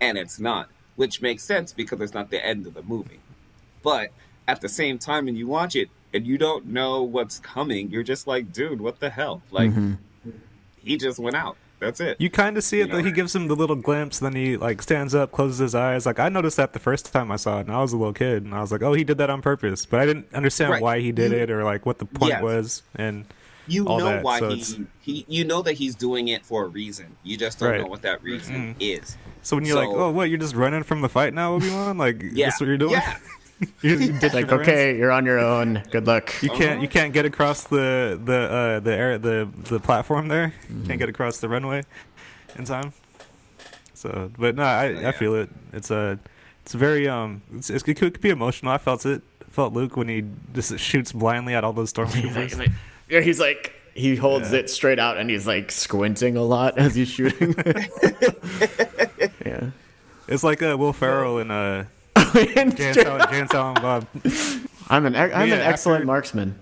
and 0.00 0.16
it's 0.16 0.38
not, 0.38 0.68
which 0.94 1.20
makes 1.20 1.42
sense 1.42 1.72
because 1.72 2.00
it's 2.00 2.14
not 2.14 2.30
the 2.30 2.46
end 2.46 2.68
of 2.68 2.74
the 2.74 2.84
movie. 2.84 3.18
But 3.82 4.10
at 4.46 4.60
the 4.60 4.68
same 4.68 5.00
time, 5.00 5.24
when 5.24 5.34
you 5.34 5.48
watch 5.48 5.74
it 5.74 5.88
and 6.14 6.24
you 6.24 6.38
don't 6.38 6.66
know 6.66 7.02
what's 7.02 7.40
coming, 7.40 7.90
you're 7.90 8.04
just 8.04 8.28
like, 8.28 8.52
dude, 8.52 8.80
what 8.80 9.00
the 9.00 9.10
hell? 9.10 9.42
Like, 9.50 9.72
mm-hmm. 9.72 10.30
he 10.80 10.96
just 10.96 11.18
went 11.18 11.34
out. 11.34 11.56
That's 11.80 11.98
it. 11.98 12.20
You 12.20 12.30
kind 12.30 12.56
of 12.56 12.62
see 12.62 12.78
it 12.78 12.86
You 12.86 12.92
though. 12.92 12.98
know? 12.98 13.06
He 13.06 13.10
gives 13.10 13.34
him 13.34 13.48
the 13.48 13.56
little 13.56 13.74
glimpse, 13.74 14.20
then 14.20 14.36
he 14.36 14.56
like 14.56 14.82
stands 14.82 15.16
up, 15.16 15.32
closes 15.32 15.58
his 15.58 15.74
eyes. 15.74 16.06
Like 16.06 16.20
I 16.20 16.28
noticed 16.28 16.58
that 16.58 16.74
the 16.74 16.78
first 16.78 17.12
time 17.12 17.32
I 17.32 17.36
saw 17.36 17.58
it, 17.58 17.66
and 17.66 17.72
I 17.74 17.82
was 17.82 17.92
a 17.92 17.96
little 17.96 18.14
kid, 18.14 18.44
and 18.44 18.54
I 18.54 18.60
was 18.60 18.70
like, 18.70 18.82
"Oh, 18.82 18.92
he 18.92 19.02
did 19.02 19.18
that 19.18 19.30
on 19.30 19.42
purpose," 19.42 19.84
but 19.84 19.98
I 19.98 20.06
didn't 20.06 20.32
understand 20.32 20.70
Right. 20.70 20.82
why 20.82 21.00
he 21.00 21.10
did 21.10 21.32
You- 21.32 21.38
it 21.38 21.50
or 21.50 21.64
like 21.64 21.86
what 21.86 21.98
the 21.98 22.04
point 22.04 22.30
Yeah. 22.30 22.42
was. 22.42 22.84
And 22.94 23.24
you 23.70 23.86
all 23.86 23.98
know 23.98 24.04
that, 24.06 24.22
why 24.24 24.38
so 24.40 24.48
he, 24.48 24.54
it's- 24.60 24.78
he 25.00 25.24
you 25.28 25.44
know 25.44 25.62
that 25.62 25.74
he's 25.74 25.94
doing 25.94 26.28
it 26.28 26.44
for 26.44 26.64
a 26.64 26.68
reason 26.68 27.06
you 27.22 27.36
just 27.36 27.58
don't 27.58 27.70
Right. 27.70 27.80
know 27.80 27.86
what 27.86 28.02
that 28.02 28.22
reason 28.22 28.74
is 28.80 29.16
so 29.42 29.56
when 29.56 29.64
you're 29.64 29.76
like, 29.76 29.88
"Oh, 29.88 30.10
what? 30.10 30.28
You're 30.28 30.38
just 30.38 30.54
running 30.54 30.82
from 30.82 31.00
the 31.00 31.08
fight 31.08 31.32
now, 31.32 31.54
Obi 31.54 31.70
Wan? 31.70 31.96
Like 31.96 32.22
yeah 32.22 32.46
that's 32.46 32.60
what 32.60 32.66
you're 32.66 32.76
doing? 32.76 32.92
yeah 32.92 33.16
You're 33.82 33.96
just 33.98 34.20
ditching 34.20 34.40
Like, 34.40 34.48
friends? 34.48 34.62
okay, 34.68 34.96
you're 34.96 35.10
on 35.12 35.26
your 35.26 35.38
own. 35.38 35.82
Good 35.90 36.06
luck. 36.06 36.32
You 36.42 36.48
can't 36.48 36.80
you 36.80 36.88
can't 36.88 37.12
get 37.12 37.26
across 37.26 37.64
the 37.64 38.18
the 38.24 38.36
uh, 38.38 38.80
the 38.80 38.92
air 38.92 39.18
the 39.18 39.48
the 39.64 39.78
platform 39.80 40.28
there. 40.28 40.54
You 40.70 40.86
can't 40.86 40.98
get 40.98 41.08
across 41.10 41.38
the 41.38 41.48
runway 41.50 41.82
in 42.56 42.64
time. 42.64 42.92
So, 43.94 44.30
but 44.38 44.56
no, 44.56 44.62
I, 44.62 44.88
yeah. 44.90 45.08
I 45.08 45.12
feel 45.12 45.34
it. 45.34 45.50
It's 45.74 45.90
a 45.90 46.18
it's 46.62 46.72
very 46.72 47.06
um 47.08 47.42
it's, 47.54 47.68
it's, 47.70 47.86
it 47.86 47.94
could 47.94 48.18
be 48.20 48.30
emotional. 48.30 48.72
I 48.72 48.78
felt 48.78 49.04
it. 49.04 49.22
Felt 49.50 49.74
Luke 49.74 49.94
when 49.96 50.08
he 50.08 50.24
just 50.54 50.78
shoots 50.78 51.12
blindly 51.12 51.54
at 51.54 51.62
all 51.64 51.72
those 51.74 51.92
stormtroopers. 51.92 52.72
Yeah, 53.10 53.20
he's 53.20 53.40
like, 53.40 53.72
he 53.94 54.16
holds 54.16 54.52
Yeah. 54.52 54.60
it 54.60 54.70
straight 54.70 54.98
out 54.98 55.16
and 55.18 55.28
he's 55.28 55.46
like 55.46 55.70
squinting 55.72 56.36
a 56.36 56.42
lot 56.42 56.78
as 56.78 56.94
he's 56.94 57.08
shooting. 57.08 57.54
yeah. 59.44 59.70
it's 60.28 60.44
like 60.44 60.62
uh, 60.62 60.76
Will 60.78 60.92
Ferrell 60.92 61.38
in 61.38 61.50
uh 61.50 61.84
Jay 62.32 62.52
and 62.56 62.76
Silent, 62.78 63.30
Jay 63.30 63.40
and 63.40 63.50
Silent 63.50 63.82
Bob. 63.82 64.06
I'm 64.88 65.06
an 65.06 65.16
I'm 65.16 65.48
Yeah, 65.48 65.54
an 65.56 65.60
excellent 65.60 66.00
after- 66.02 66.06
marksman. 66.06 66.58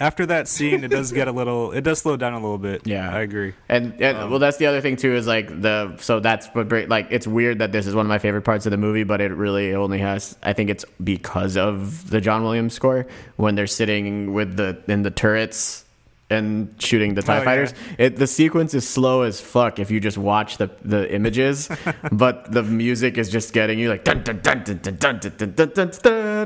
After 0.00 0.26
that 0.26 0.48
scene, 0.48 0.82
it 0.82 0.88
does 0.88 1.12
get 1.12 1.28
a 1.28 1.32
little. 1.32 1.70
It 1.70 1.82
does 1.82 2.00
slow 2.00 2.16
down 2.16 2.32
a 2.32 2.40
little 2.40 2.58
bit. 2.58 2.86
Yeah. 2.86 3.14
I 3.14 3.20
agree. 3.20 3.52
And, 3.68 4.00
and 4.02 4.30
well, 4.30 4.40
that's 4.40 4.56
the 4.56 4.66
other 4.66 4.80
thing 4.80 4.96
too 4.96 5.14
is 5.14 5.28
like 5.28 5.46
the 5.60 5.96
so 5.98 6.18
that's 6.18 6.48
what 6.48 6.68
great 6.68 6.88
like 6.88 7.08
it's 7.10 7.26
weird 7.26 7.60
that 7.60 7.70
this 7.70 7.86
is 7.86 7.94
one 7.94 8.04
of 8.06 8.08
my 8.08 8.18
favorite 8.18 8.42
parts 8.42 8.66
of 8.66 8.70
the 8.72 8.78
movie, 8.78 9.04
but 9.04 9.20
it 9.20 9.30
really 9.32 9.74
only 9.74 9.98
has 9.98 10.36
I 10.42 10.54
think 10.54 10.70
it's 10.70 10.84
because 11.04 11.56
of 11.56 12.10
the 12.10 12.20
John 12.20 12.42
Williams 12.42 12.72
score 12.74 13.06
when 13.36 13.54
they're 13.54 13.68
sitting 13.68 14.32
with 14.32 14.56
the 14.56 14.82
in 14.88 15.02
the 15.02 15.10
turrets 15.12 15.81
and 16.32 16.74
shooting 16.78 17.14
the 17.14 17.22
Tie 17.22 17.36
Oh, 17.36 17.38
yeah. 17.38 17.44
fighters. 17.44 17.74
It 17.98 18.16
the 18.16 18.26
sequence 18.26 18.72
is 18.74 18.88
slow 18.88 19.22
as 19.22 19.40
fuck 19.40 19.78
if 19.78 19.90
you 19.90 20.00
just 20.00 20.18
watch 20.18 20.56
the 20.56 20.68
the 20.84 21.02
images, 21.18 21.68
but 22.10 22.50
the 22.50 22.62
music 22.62 23.18
is 23.18 23.28
just 23.30 23.52
getting 23.52 23.78
you 23.78 23.88
like 23.88 24.04
dun 24.04 24.22
dun 24.22 24.40
dun 24.42 24.62
dun 24.64 24.78
dun 24.82 24.96
dun 24.98 25.18
dun 25.20 25.32
dun 25.38 25.52
dun 25.54 25.70
dun 25.74 25.90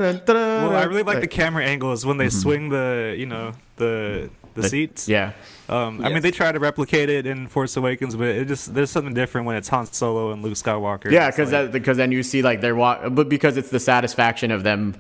dun 0.00 0.20
dun. 0.26 0.36
Well, 0.68 0.76
I 0.76 0.84
really 0.84 1.02
like 1.10 1.20
the 1.20 1.26
camera 1.40 1.64
angles 1.64 2.04
when 2.04 2.16
they 2.18 2.28
swing 2.28 2.68
the 2.70 3.14
you 3.16 3.26
know 3.26 3.52
the 3.76 4.28
the, 4.54 4.68
seats. 4.68 5.06
Yeah. 5.06 5.32
Um, 5.68 6.02
I 6.02 6.08
mean, 6.08 6.22
they 6.22 6.30
try 6.30 6.50
to 6.50 6.58
replicate 6.58 7.10
it 7.10 7.26
in 7.26 7.46
Force 7.46 7.76
Awakens, 7.76 8.16
but 8.16 8.28
it 8.28 8.48
just 8.48 8.72
there's 8.72 8.90
something 8.90 9.12
different 9.12 9.46
when 9.46 9.56
it's 9.56 9.68
Han 9.68 9.84
Solo 9.92 10.30
and 10.32 10.42
Luke 10.42 10.54
Skywalker. 10.54 11.10
Yeah, 11.10 11.28
because 11.30 11.52
like- 11.52 11.72
because 11.72 11.96
then 11.98 12.10
you 12.10 12.22
see 12.22 12.40
like 12.40 12.60
they're 12.62 12.74
wa- 12.76 13.08
but 13.10 13.28
because 13.28 13.56
it's 13.58 13.68
the 13.68 13.80
satisfaction 13.80 14.50
of 14.50 14.62
them, 14.62 14.94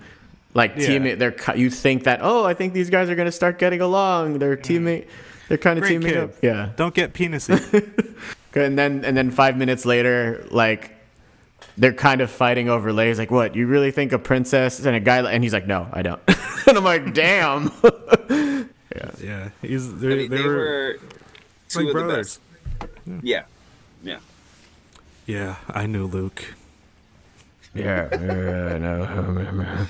like 0.56 0.72
Yeah. 0.76 0.86
teaming. 0.86 1.18
They're 1.18 1.32
cu- 1.32 1.58
you 1.58 1.70
think 1.70 2.04
that 2.04 2.20
oh 2.22 2.44
I 2.44 2.54
think 2.54 2.72
these 2.72 2.90
guys 2.90 3.10
are 3.10 3.14
gonna 3.14 3.30
start 3.30 3.58
getting 3.58 3.80
along. 3.80 4.38
They're 4.40 4.56
teammate. 4.56 5.06
They're 5.48 5.58
kind 5.58 5.78
of 5.78 5.82
Great 5.82 5.90
teaming 6.00 6.08
kid. 6.12 6.18
up. 6.24 6.30
Yeah, 6.42 6.70
don't 6.76 6.94
get 6.94 7.12
penisy. 7.12 7.54
and 8.54 8.76
then 8.78 9.04
and 9.04 9.16
then 9.16 9.30
five 9.30 9.56
minutes 9.56 9.84
later, 9.84 10.44
like 10.50 10.90
they're 11.78 11.92
kind 11.92 12.20
of 12.20 12.30
fighting 12.30 12.68
over 12.68 12.90
Leia. 12.90 13.08
He's 13.08 13.18
like, 13.18 13.30
"What? 13.30 13.54
You 13.54 13.66
really 13.68 13.90
think 13.92 14.12
a 14.12 14.18
princess 14.18 14.84
and 14.84 14.96
a 14.96 15.00
guy?" 15.00 15.18
And 15.30 15.44
he's 15.44 15.52
like, 15.52 15.66
"No, 15.66 15.86
I 15.92 16.02
don't." 16.02 16.20
and 16.66 16.76
I'm 16.78 16.84
like, 16.84 17.12
"Damn." 17.14 17.70
yeah, 18.30 19.10
Yeah. 19.22 19.48
he's 19.62 19.86
I 19.88 19.96
they, 19.96 20.08
mean, 20.08 20.30
they 20.30 20.36
they, 20.38 20.42
were, 20.42 20.54
were 20.54 20.96
two 21.68 21.78
like 21.80 21.86
of 21.88 21.92
brothers. 21.92 22.40
the 22.80 22.86
best 22.86 23.24
yeah 23.24 23.42
yeah 24.02 24.18
yeah. 25.26 25.56
I 25.68 25.86
knew 25.86 26.06
Luke. 26.06 26.42
yeah, 27.74 28.08
yeah, 28.12 28.78
no. 28.78 29.86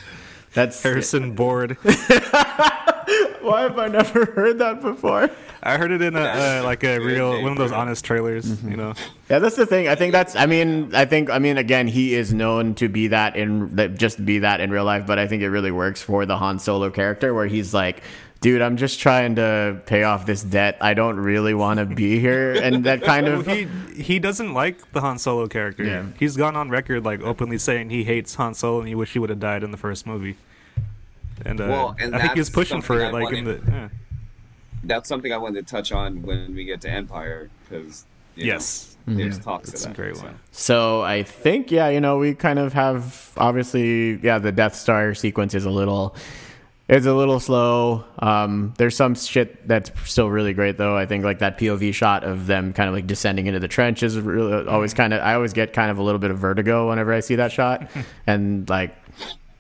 That's 0.57 0.83
Harrison 0.83 1.35
Bored. 1.35 1.77
why 1.83 3.61
have 3.61 3.79
I 3.79 3.89
never 3.89 4.25
heard 4.25 4.59
that 4.59 4.81
before? 4.81 5.31
I 5.63 5.77
heard 5.77 5.91
it 5.91 6.01
in 6.01 6.17
a 6.17 6.21
uh, 6.21 6.63
like 6.65 6.83
a 6.83 6.99
real 6.99 7.43
one 7.43 7.53
of 7.53 7.59
those 7.59 7.73
honest 7.73 8.07
trailers. 8.07 8.47
Mm-hmm. 8.47 8.71
You 8.71 8.77
know, 8.79 8.95
Yeah, 9.29 9.39
that's 9.39 9.57
the 9.57 9.67
thing. 9.67 9.87
I 9.87 9.97
think 9.97 10.13
that's. 10.13 10.35
I 10.35 10.47
mean, 10.47 10.95
I 10.95 11.05
think. 11.05 11.29
I 11.29 11.39
mean, 11.41 11.59
again, 11.59 11.89
he 11.89 12.15
is 12.15 12.33
known 12.33 12.75
to 12.77 12.89
be 12.89 13.09
that 13.09 13.37
in 13.37 13.97
just 13.99 14.25
be 14.25 14.39
that 14.39 14.63
in 14.63 14.71
real 14.71 14.85
life. 14.85 15.07
But 15.07 15.19
I 15.19 15.27
think 15.27 15.43
it 15.43 15.51
really 15.51 15.71
works 15.71 16.01
for 16.01 16.25
the 16.25 16.39
Han 16.39 16.59
Solo 16.59 16.89
character, 16.89 17.35
where 17.35 17.47
he's 17.47 17.75
like, 17.75 18.03
"Dude, 18.41 18.62
I'm 18.62 18.76
just 18.76 19.01
trying 19.01 19.37
to 19.37 19.80
pay 19.87 20.03
off 20.05 20.26
this 20.26 20.43
debt. 20.43 20.76
I 20.80 20.95
don't 20.95 21.16
really 21.16 21.55
want 21.55 21.78
to 21.78 21.87
be 21.87 22.18
here." 22.18 22.53
And 22.53 22.84
that 22.84 23.03
kind 23.03 23.26
of. 23.34 23.47
he 23.47 23.66
he 23.97 24.18
doesn't 24.18 24.53
like 24.55 24.93
the 24.93 25.01
Han 25.01 25.18
Solo 25.18 25.47
character. 25.47 25.84
Yeah. 25.84 26.07
He's 26.18 26.37
gone 26.37 26.57
on 26.57 26.68
record 26.70 27.05
like 27.05 27.20
openly 27.22 27.59
saying 27.59 27.91
he 27.91 28.05
hates 28.05 28.34
Han 28.37 28.55
Solo 28.55 28.80
and 28.80 28.89
he 28.89 28.95
wish 28.95 29.12
he 29.12 29.18
would 29.18 29.30
have 29.30 29.41
died 29.41 29.62
in 29.62 29.70
the 29.70 29.76
first 29.78 30.07
movie. 30.07 30.37
And, 31.45 31.61
uh, 31.61 31.66
Well, 31.68 31.97
and 32.01 32.14
I 32.14 32.20
think 32.20 32.32
he 32.32 32.41
was 32.41 32.51
pushing 32.51 32.80
for 32.80 32.99
it, 33.01 33.07
I 33.07 33.11
like 33.11 33.32
in 33.32 33.45
the 33.45 33.61
yeah. 33.68 33.89
That's 34.84 35.09
something 35.09 35.32
i 35.32 35.37
wanted 35.37 35.66
to 35.66 35.70
touch 35.70 35.91
on 35.91 36.22
when 36.22 36.55
we 36.55 36.64
get 36.64 36.80
to 36.82 36.91
empire 36.91 37.51
because 37.68 38.05
Yes, 38.37 38.97
there's 39.07 39.39
talks 39.39 39.70
it's 39.70 39.84
of 39.84 39.91
a 39.91 39.95
that 39.95 39.97
great 39.97 40.16
so. 40.16 40.24
one. 40.24 40.39
So 40.53 41.01
I 41.03 41.22
think, 41.22 41.70
yeah, 41.70 41.89
you 41.89 42.01
know, 42.01 42.18
we 42.18 42.34
kind 42.34 42.59
of 42.59 42.72
have 42.74 43.32
obviously, 43.37 44.16
yeah, 44.16 44.39
the 44.39 44.53
Death 44.53 44.74
Star 44.74 45.14
sequence 45.14 45.55
is 45.55 45.64
a 45.64 45.70
little. 45.70 46.14
It's 46.89 47.05
a 47.05 47.12
little 47.12 47.41
slow. 47.41 48.05
Um, 48.20 48.72
there's 48.78 48.95
some 48.95 49.16
shit 49.16 49.66
that's 49.66 49.91
still 50.05 50.30
really 50.30 50.53
great 50.53 50.78
though. 50.78 50.97
I 50.97 51.05
think 51.05 51.24
like 51.24 51.41
that 51.41 51.59
POV 51.59 51.93
shot 51.93 52.22
of 52.22 52.47
them 52.47 52.72
kind 52.72 52.89
of 52.89 52.95
like 52.95 53.09
descending 53.09 53.47
into 53.47 53.59
the 53.59 53.66
trench 53.66 54.05
is 54.05 54.16
really 54.20 54.68
always 54.68 54.95
kind 54.95 55.12
of. 55.12 55.20
I 55.20 55.34
always 55.34 55.53
get 55.53 55.72
kind 55.72 55.91
of 55.91 55.99
a 55.99 56.03
little 56.03 56.20
bit 56.20 56.30
of 56.30 56.39
vertigo 56.39 56.89
whenever 56.89 57.12
I 57.12 57.20
see 57.20 57.34
that 57.37 57.51
shot, 57.51 57.91
and 58.28 58.68
like, 58.70 58.95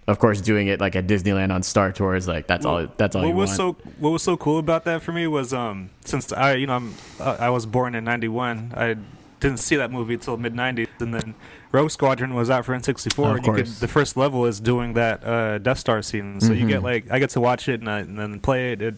of 0.06 0.20
course, 0.20 0.40
doing 0.40 0.68
it 0.68 0.80
like 0.80 0.94
at 0.94 1.08
Disneyland 1.08 1.52
on 1.52 1.64
Star 1.64 1.90
Tours, 1.90 2.28
like 2.28 2.46
that's 2.46 2.64
all. 2.64 2.86
That's 2.96 3.16
all 3.16 3.22
what 3.22 3.28
you 3.28 3.34
was 3.34 3.58
want. 3.58 3.78
so 3.82 3.90
what 3.98 4.10
was 4.10 4.22
so 4.22 4.36
cool 4.36 4.60
about 4.60 4.84
that 4.84 5.02
for 5.02 5.10
me 5.10 5.26
was 5.26 5.52
um 5.52 5.90
since 6.04 6.32
I 6.32 6.54
you 6.54 6.68
know 6.68 6.76
I'm 6.76 6.94
uh, 7.18 7.38
I 7.40 7.50
was 7.50 7.66
born 7.66 7.96
in 7.96 8.04
'91 8.04 8.72
I 8.76 8.96
didn't 9.40 9.58
see 9.58 9.76
that 9.76 9.90
movie 9.90 10.14
until 10.14 10.36
mid 10.36 10.54
'90s 10.54 10.88
and 11.00 11.12
then 11.14 11.34
Rogue 11.72 11.90
Squadron 11.90 12.34
was 12.34 12.48
out 12.50 12.64
for 12.64 12.74
N64 12.74 13.30
Of 13.30 13.36
and 13.36 13.46
you 13.46 13.52
could 13.52 13.66
the 13.66 13.88
first 13.88 14.16
level 14.16 14.46
is 14.46 14.60
doing 14.60 14.94
that 14.94 15.24
uh, 15.24 15.58
Death 15.58 15.78
Star 15.78 16.00
scene 16.02 16.40
so 16.40 16.52
you 16.52 16.66
get 16.66 16.80
Mhm. 16.80 16.84
like 16.84 17.10
I 17.10 17.18
get 17.18 17.30
to 17.30 17.40
watch 17.40 17.68
it 17.68 17.80
and, 17.80 17.90
I, 17.90 17.98
and 18.00 18.18
then 18.18 18.40
play 18.40 18.72
it. 18.72 18.82
it 18.82 18.94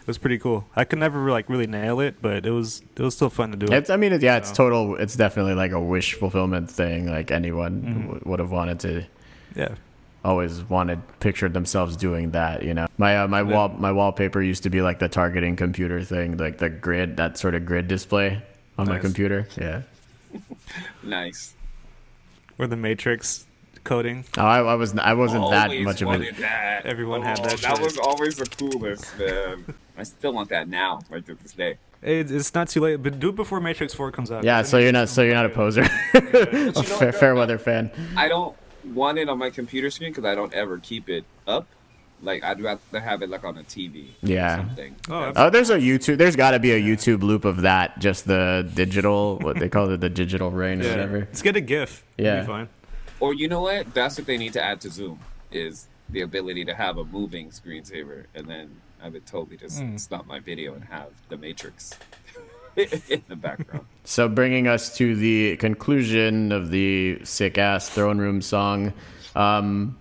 it 0.00 0.06
was 0.06 0.16
pretty 0.18 0.38
cool. 0.38 0.64
I 0.74 0.84
could 0.84 0.98
never 0.98 1.30
like 1.30 1.48
really 1.48 1.66
nail 1.66 2.00
it, 2.00 2.16
but 2.22 2.46
it 2.46 2.50
was 2.50 2.82
it 2.96 3.02
was 3.02 3.14
still 3.14 3.30
fun 3.30 3.50
to 3.50 3.56
do 3.56 3.72
it. 3.72 3.90
I 3.90 3.96
mean, 3.96 4.18
yeah, 4.20 4.36
it's 4.38 4.50
total. 4.50 4.96
It's 4.96 5.14
definitely 5.14 5.54
like 5.54 5.72
a 5.72 5.78
wish 5.80 6.14
fulfillment 6.14 6.70
thing. 6.70 7.06
Like 7.06 7.30
anyone 7.30 7.82
Mhm. 7.82 8.02
w- 8.06 8.22
would 8.24 8.38
have 8.40 8.50
wanted 8.50 8.80
to. 8.80 9.04
Yeah, 9.54 9.74
always 10.24 10.62
wanted 10.68 11.00
pictured 11.20 11.52
themselves 11.54 11.96
doing 11.96 12.30
that 12.32 12.62
you 12.62 12.74
know 12.74 12.86
my 12.98 13.18
uh, 13.20 13.26
my 13.28 13.38
Yeah. 13.42 13.54
wall 13.54 13.68
my 13.70 13.90
wallpaper 13.92 14.40
used 14.42 14.62
to 14.64 14.70
be 14.70 14.82
like 14.82 14.98
the 14.98 15.08
targeting 15.08 15.56
computer 15.56 16.02
thing 16.02 16.36
like 16.36 16.58
the 16.58 16.68
grid 16.68 17.16
that 17.16 17.38
sort 17.38 17.54
of 17.54 17.64
grid 17.64 17.88
display 17.88 18.42
on 18.80 18.88
my 18.88 18.98
computer 18.98 19.46
yeah 19.58 19.82
Nice. 21.02 21.54
or 22.58 22.66
the 22.66 22.76
Matrix 22.76 23.46
coding. 23.84 24.24
oh, 24.38 24.42
I, 24.42 24.58
I 24.60 24.74
was 24.74 24.96
I 24.98 25.14
wasn't 25.14 25.50
that 25.50 25.72
much 25.80 26.02
of 26.02 26.06
wanted 26.08 26.36
a 26.36 26.40
that. 26.40 26.86
Everyone 26.86 27.22
had 27.22 27.40
Oh, 27.40 27.44
that 27.44 27.58
That 27.60 27.76
shit. 27.76 27.84
was 27.84 27.98
always 27.98 28.36
the 28.36 28.44
coolest, 28.46 29.18
man. 29.18 29.64
I 29.98 30.02
still 30.04 30.32
want 30.32 30.48
that 30.50 30.68
now, 30.68 31.00
right 31.10 31.24
to 31.26 31.34
this 31.34 31.52
day. 31.52 31.78
It, 32.02 32.30
it's 32.30 32.54
not 32.54 32.68
too 32.68 32.80
late, 32.80 33.02
but 33.02 33.18
do 33.20 33.28
it 33.30 33.36
before 33.36 33.60
Matrix 33.60 33.92
Four 33.92 34.10
comes 34.12 34.30
out. 34.30 34.44
yeah 34.44 34.62
so 34.62 34.78
you're 34.78 34.92
not 34.92 35.08
so 35.08 35.22
you're 35.22 35.34
not 35.34 35.46
a 35.46 35.50
poser 35.50 35.82
a 36.14 36.82
fair, 36.82 37.12
fair 37.12 37.34
weather 37.34 37.58
fan 37.58 37.90
I 38.16 38.28
don't 38.28 38.56
want 38.84 39.18
it 39.18 39.28
on 39.28 39.38
my 39.38 39.50
computer 39.50 39.90
screen 39.90 40.10
because 40.10 40.24
I 40.24 40.34
don't 40.34 40.52
ever 40.54 40.78
keep 40.78 41.08
it 41.08 41.24
up. 41.46 41.66
Like 42.22 42.44
I'd 42.44 42.60
rather 42.60 43.00
have 43.00 43.22
it 43.22 43.30
like 43.30 43.44
on 43.44 43.56
a 43.58 43.62
TV. 43.62 44.08
Yeah. 44.22 44.64
Oh, 45.08 45.32
oh 45.36 45.50
there's 45.50 45.70
a 45.70 45.78
youtube 45.78 46.18
there's 46.18 46.36
got 46.36 46.50
to 46.52 46.58
be 46.58 46.72
a 46.72 46.80
youtube 46.80 47.22
loop 47.22 47.44
of 47.44 47.62
that 47.62 47.98
just 47.98 48.26
the 48.26 48.70
digital 48.74 49.38
what 49.38 49.58
they 49.58 49.68
call 49.68 49.90
it 49.90 50.00
the 50.00 50.10
digital 50.10 50.50
rain 50.62 50.82
or 50.82 50.88
whatever 50.90 51.18
Let's 51.20 51.42
get 51.42 51.56
a 51.56 51.60
GIF. 51.60 52.04
Yeah. 52.18 52.40
be 52.40 52.46
fine. 52.46 52.68
Or 53.20 53.34
you 53.34 53.48
know 53.48 53.62
what? 53.62 53.92
That's 53.94 54.16
what 54.18 54.26
they 54.26 54.36
need 54.38 54.52
to 54.54 54.62
add 54.62 54.80
to 54.82 54.90
Zoom 54.90 55.18
is 55.50 55.88
the 56.10 56.20
ability 56.22 56.64
to 56.64 56.74
have 56.74 56.98
a 56.98 57.04
moving 57.04 57.50
screensaver, 57.50 58.24
and 58.34 58.46
then 58.46 58.80
I 59.02 59.08
would 59.08 59.26
totally 59.26 59.56
just 59.56 59.78
Hmm. 59.80 59.96
stop 59.96 60.26
my 60.26 60.40
video 60.40 60.74
and 60.74 60.84
have 60.84 61.08
the 61.28 61.36
Matrix 61.36 61.92
in 62.76 63.22
the 63.28 63.36
background. 63.36 63.86
So, 64.04 64.28
bringing 64.28 64.66
us 64.66 64.96
to 64.96 65.14
the 65.14 65.56
conclusion 65.58 66.50
of 66.50 66.70
the 66.70 67.20
sick 67.24 67.58
ass 67.58 67.88
throne 67.88 68.18
room 68.18 68.40
song, 68.42 68.92
um, 69.36 69.96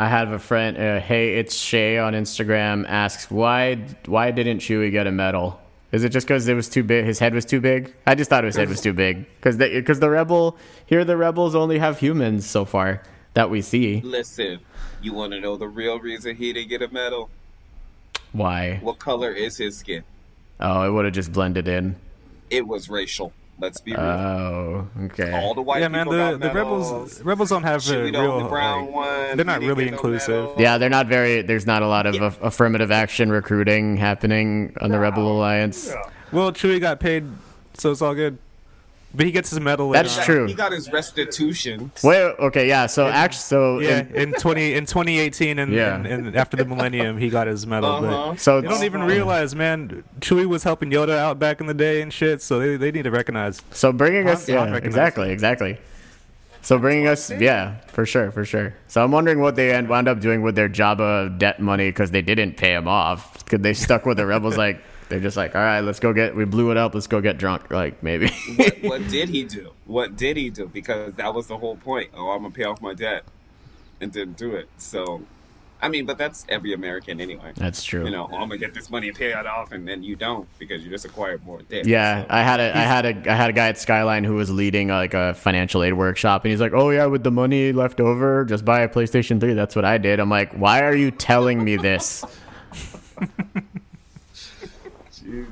I 0.00 0.08
have 0.08 0.32
a 0.32 0.38
friend. 0.38 0.78
Uh, 0.78 0.98
hey, 0.98 1.34
it's 1.34 1.54
Shay 1.54 1.98
on 1.98 2.14
Instagram. 2.14 2.86
Asks 2.88 3.30
why 3.30 3.74
why 4.06 4.30
didn't 4.30 4.60
Chewie 4.60 4.90
get 4.90 5.06
a 5.06 5.12
medal? 5.12 5.60
Is 5.92 6.04
it 6.04 6.08
just 6.08 6.26
because 6.26 6.48
it 6.48 6.54
was 6.54 6.70
too 6.70 6.82
big? 6.82 7.04
His 7.04 7.18
head 7.18 7.34
was 7.34 7.44
too 7.44 7.60
big. 7.60 7.94
I 8.06 8.14
just 8.14 8.30
thought 8.30 8.44
his 8.44 8.56
head 8.56 8.70
was 8.70 8.80
too 8.80 8.94
big 8.94 9.26
because 9.36 9.58
because 9.58 10.00
the 10.00 10.08
rebel 10.08 10.56
here 10.86 11.04
the 11.04 11.18
rebels 11.18 11.54
only 11.54 11.78
have 11.78 11.98
humans 11.98 12.48
so 12.48 12.64
far 12.64 13.02
that 13.34 13.50
we 13.50 13.60
see. 13.60 14.00
Listen, 14.00 14.60
you 15.02 15.12
want 15.12 15.34
to 15.34 15.40
know 15.40 15.58
the 15.58 15.68
real 15.68 15.98
reason 16.00 16.34
he 16.34 16.54
didn't 16.54 16.70
get 16.70 16.80
a 16.80 16.88
medal? 16.88 17.28
Why? 18.32 18.78
What 18.80 18.98
color 18.98 19.30
is 19.30 19.58
his 19.58 19.76
skin? 19.76 20.04
Oh, 20.60 20.88
it 20.88 20.90
would 20.92 21.04
have 21.04 21.12
just 21.12 21.30
blended 21.30 21.68
in. 21.68 21.96
It 22.48 22.66
was 22.66 22.88
racial. 22.88 23.34
Let's 23.60 23.80
be 23.80 23.92
real. 23.92 24.00
Oh, 24.00 24.88
okay. 25.04 25.32
All 25.32 25.54
the 25.54 25.60
white 25.62 25.80
yeah, 25.82 25.88
man. 25.88 26.08
The 26.08 26.16
got 26.16 26.40
the 26.40 26.50
rebels 26.52 27.22
rebels 27.22 27.50
don't 27.50 27.62
have 27.62 27.76
a 27.76 27.84
Chewie 27.84 28.12
the 28.12 28.20
real. 28.20 28.48
brown 28.48 28.86
like- 28.86 28.94
one. 28.94 29.36
they're 29.36 29.44
not 29.44 29.60
really 29.60 29.86
inclusive. 29.88 30.44
medal. 30.50 30.54
Yeah, 30.58 30.78
they're 30.78 30.88
not 30.90 31.06
very. 31.06 31.42
There's 31.42 31.66
not 31.66 31.82
a 31.82 31.86
lot 31.86 32.06
of 32.06 32.14
Yeah. 32.14 32.26
aff- 32.26 32.42
affirmative 32.42 32.90
action 32.90 33.30
recruiting 33.30 33.96
happening 33.96 34.74
on 34.80 34.90
the 34.90 34.98
Rebel 34.98 35.30
Alliance. 35.30 35.92
well, 36.32 36.52
Chewie 36.52 36.80
got 36.80 37.00
paid, 37.00 37.24
so 37.74 37.90
it's 37.90 38.00
all 38.02 38.14
good. 38.14 38.38
But 39.12 39.26
he 39.26 39.32
gets 39.32 39.50
his 39.50 39.58
medal. 39.58 39.88
later 39.88 40.04
That's 40.04 40.18
on. 40.18 40.24
true. 40.24 40.46
He 40.46 40.54
got 40.54 40.70
his 40.72 40.90
restitution. 40.92 41.90
Wait, 42.04 42.22
okay, 42.38 42.68
yeah. 42.68 42.86
So 42.86 43.06
actually, 43.08 43.38
so 43.38 43.78
Yeah, 43.80 44.00
in- 44.00 44.14
in 44.14 44.32
twenty 44.34 44.74
in 44.74 44.86
2018 44.86 45.58
and, 45.58 45.72
Yeah. 45.72 45.96
and, 45.96 46.06
and 46.06 46.36
after 46.36 46.56
the 46.56 46.64
millennium, 46.64 47.18
he 47.18 47.28
got 47.28 47.46
his 47.48 47.66
medal. 47.66 47.90
Uh-huh. 47.90 48.30
But 48.30 48.40
so 48.40 48.60
they 48.60 48.68
don't 48.68 48.84
even 48.84 49.02
realize, 49.02 49.54
man. 49.54 50.04
Chewie 50.20 50.46
was 50.46 50.62
helping 50.62 50.90
Yoda 50.90 51.16
out 51.16 51.38
back 51.40 51.60
in 51.60 51.66
the 51.66 51.74
day 51.74 52.02
and 52.02 52.12
shit. 52.12 52.40
So 52.40 52.58
they, 52.60 52.76
they 52.76 52.92
need 52.92 53.02
to 53.02 53.10
recognize. 53.10 53.60
so 53.72 53.92
bringing 53.92 54.28
us, 54.28 54.48
I'm- 54.48 54.58
I'm 54.58 54.66
yeah, 54.68 54.72
recognized. 54.74 54.86
exactly, 54.86 55.30
exactly. 55.30 55.78
So 56.62 56.78
bringing 56.78 57.06
us, 57.06 57.30
yeah, 57.30 57.76
for 57.88 58.04
sure, 58.04 58.30
for 58.30 58.44
sure. 58.44 58.74
So 58.86 59.02
I'm 59.02 59.10
wondering 59.10 59.40
what 59.40 59.56
they 59.56 59.72
end, 59.72 59.88
wound 59.88 60.08
up 60.08 60.20
doing 60.20 60.42
with 60.42 60.54
their 60.54 60.68
Jabba 60.68 61.38
debt 61.38 61.58
money 61.58 61.88
because 61.88 62.10
they 62.10 62.20
didn't 62.22 62.58
pay 62.58 62.74
him 62.74 62.86
off. 62.86 63.42
Because 63.44 63.60
they 63.62 63.72
stuck 63.74 64.04
with 64.06 64.18
the 64.18 64.26
rebels, 64.26 64.56
like 64.58 64.80
they're 65.10 65.20
just 65.20 65.36
like, 65.36 65.54
all 65.54 65.60
right, 65.60 65.80
let's 65.80 66.00
go 66.00 66.12
get, 66.12 66.34
we 66.34 66.44
blew 66.44 66.70
it 66.70 66.76
up, 66.76 66.94
let's 66.94 67.06
go 67.06 67.20
get 67.20 67.36
drunk, 67.36 67.70
like 67.70 68.02
maybe. 68.02 68.30
what, 68.56 68.76
what 68.82 69.08
did 69.08 69.28
he 69.28 69.44
do? 69.44 69.72
What 69.86 70.16
did 70.16 70.36
he 70.36 70.48
do? 70.50 70.66
Because 70.66 71.14
that 71.14 71.34
was 71.34 71.48
the 71.48 71.58
whole 71.58 71.76
point. 71.76 72.10
Oh, 72.14 72.30
I'm 72.30 72.42
gonna 72.42 72.54
pay 72.54 72.64
off 72.64 72.80
my 72.80 72.94
debt, 72.94 73.24
and 74.00 74.10
didn't 74.10 74.36
do 74.38 74.54
it. 74.54 74.68
So, 74.78 75.22
I 75.82 75.88
mean, 75.88 76.06
but 76.06 76.16
that's 76.18 76.44
every 76.48 76.72
American 76.74 77.20
anyway. 77.20 77.52
That's 77.56 77.82
true. 77.82 78.04
You 78.04 78.10
know, 78.10 78.28
oh, 78.30 78.36
I'm 78.36 78.48
gonna 78.48 78.58
get 78.58 78.72
this 78.74 78.88
money 78.90 79.08
and 79.08 79.16
pay 79.16 79.32
it 79.32 79.46
off, 79.46 79.72
and 79.72 79.86
then 79.88 80.02
you 80.02 80.14
don't 80.14 80.46
because 80.58 80.84
you 80.84 80.90
just 80.90 81.04
acquired 81.04 81.44
more 81.44 81.60
debt. 81.62 81.86
Yeah, 81.86 82.22
So- 82.22 82.26
I 82.30 82.42
had 82.42 82.60
a 82.60 82.76
I 82.76 82.80
had 82.82 83.04
a 83.06 83.30
I 83.32 83.34
had 83.34 83.50
a 83.50 83.52
guy 83.52 83.68
at 83.68 83.78
Skyline 83.78 84.24
who 84.24 84.34
was 84.34 84.50
leading 84.50 84.88
like 84.88 85.14
a 85.14 85.34
financial 85.34 85.82
aid 85.82 85.94
workshop, 85.94 86.44
and 86.44 86.50
he's 86.50 86.60
like, 86.60 86.72
"Oh 86.72 86.90
yeah, 86.90 87.06
with 87.06 87.24
the 87.24 87.30
money 87.30 87.72
left 87.72 88.00
over, 88.00 88.44
just 88.44 88.64
buy 88.64 88.80
a 88.80 88.88
PlayStation 88.88 89.40
3." 89.40 89.54
That's 89.54 89.74
what 89.74 89.84
I 89.84 89.98
did. 89.98 90.20
I'm 90.20 90.30
like, 90.30 90.52
"Why 90.52 90.82
are 90.82 90.94
you 90.94 91.10
telling 91.10 91.64
me 91.64 91.76
this?" 91.76 92.24
Jeez. 95.12 95.46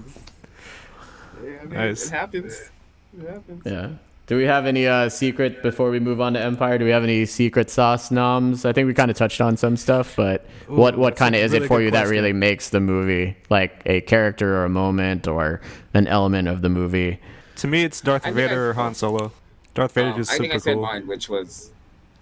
Yeah, 1.45 1.58
I 1.58 1.58
mean, 1.69 1.79
Nice. 1.79 2.07
it 2.07 2.11
happens. 2.11 2.71
It 3.19 3.29
happens. 3.29 3.63
Yeah. 3.65 3.91
Do 4.27 4.37
we 4.37 4.45
have 4.45 4.67
any 4.67 4.87
uh, 4.87 5.09
secret 5.09 5.63
before 5.63 5.89
we 5.91 6.01
move 6.01 6.21
on 6.21 6.35
to 6.35 6.41
Empire? 6.41 6.77
Do 6.77 6.85
we 6.85 6.91
have 6.91 7.03
any 7.03 7.25
secret 7.25 7.71
sauce 7.71 8.11
noms? 8.11 8.67
I 8.67 8.75
think 8.75 8.87
we 8.87 8.93
kind 8.93 9.11
of 9.11 9.17
touched 9.17 9.41
on 9.41 9.57
some 9.57 9.75
stuff, 9.77 10.15
but 10.17 10.45
what 10.67 10.99
what 10.99 11.17
kind 11.17 11.35
of 11.35 11.41
a 11.41 11.45
is 11.45 11.55
it 11.55 11.63
for 11.67 11.79
good 11.79 11.85
you 11.85 11.91
that 11.93 12.09
really 12.09 12.35
makes 12.35 12.69
the 12.69 12.81
movie 12.81 13.37
like 13.49 13.81
a 13.87 14.03
character 14.03 14.57
or 14.57 14.65
a 14.67 14.69
moment 14.69 15.27
or 15.27 15.63
an 15.95 16.07
element 16.07 16.47
of 16.47 16.61
the 16.61 16.69
movie? 16.69 17.19
To 17.57 17.67
me, 17.69 17.85
it's 17.85 18.03
Darth 18.03 18.23
I 18.23 18.27
think 18.27 18.37
I- 18.37 18.49
Vader 18.49 18.71
or 18.71 18.73
Han 18.75 18.95
Solo. 18.95 19.33
Darth 19.73 19.93
Vader 19.95 20.11
Um, 20.11 20.21
is 20.21 20.29
I 20.29 20.37
think 20.37 20.53
I 20.53 20.57
super 20.57 20.61
said 20.65 20.75
cool. 20.75 20.83
mine, 20.83 21.07
which 21.07 21.29
was 21.31 21.71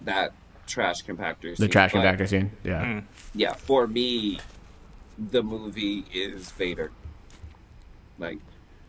that 0.01 0.31
trash 0.65 1.03
compactor. 1.03 1.57
Scene, 1.57 1.65
the 1.65 1.67
trash 1.67 1.91
compactor 1.91 2.27
scene. 2.29 2.51
Yeah. 2.63 2.85
Mm. 2.85 3.03
Yeah, 3.35 3.51
for 3.53 3.85
me, 3.85 4.39
the 5.31 5.43
movie 5.43 6.05
is 6.13 6.51
Vader. 6.51 6.91
Like, 8.17 8.37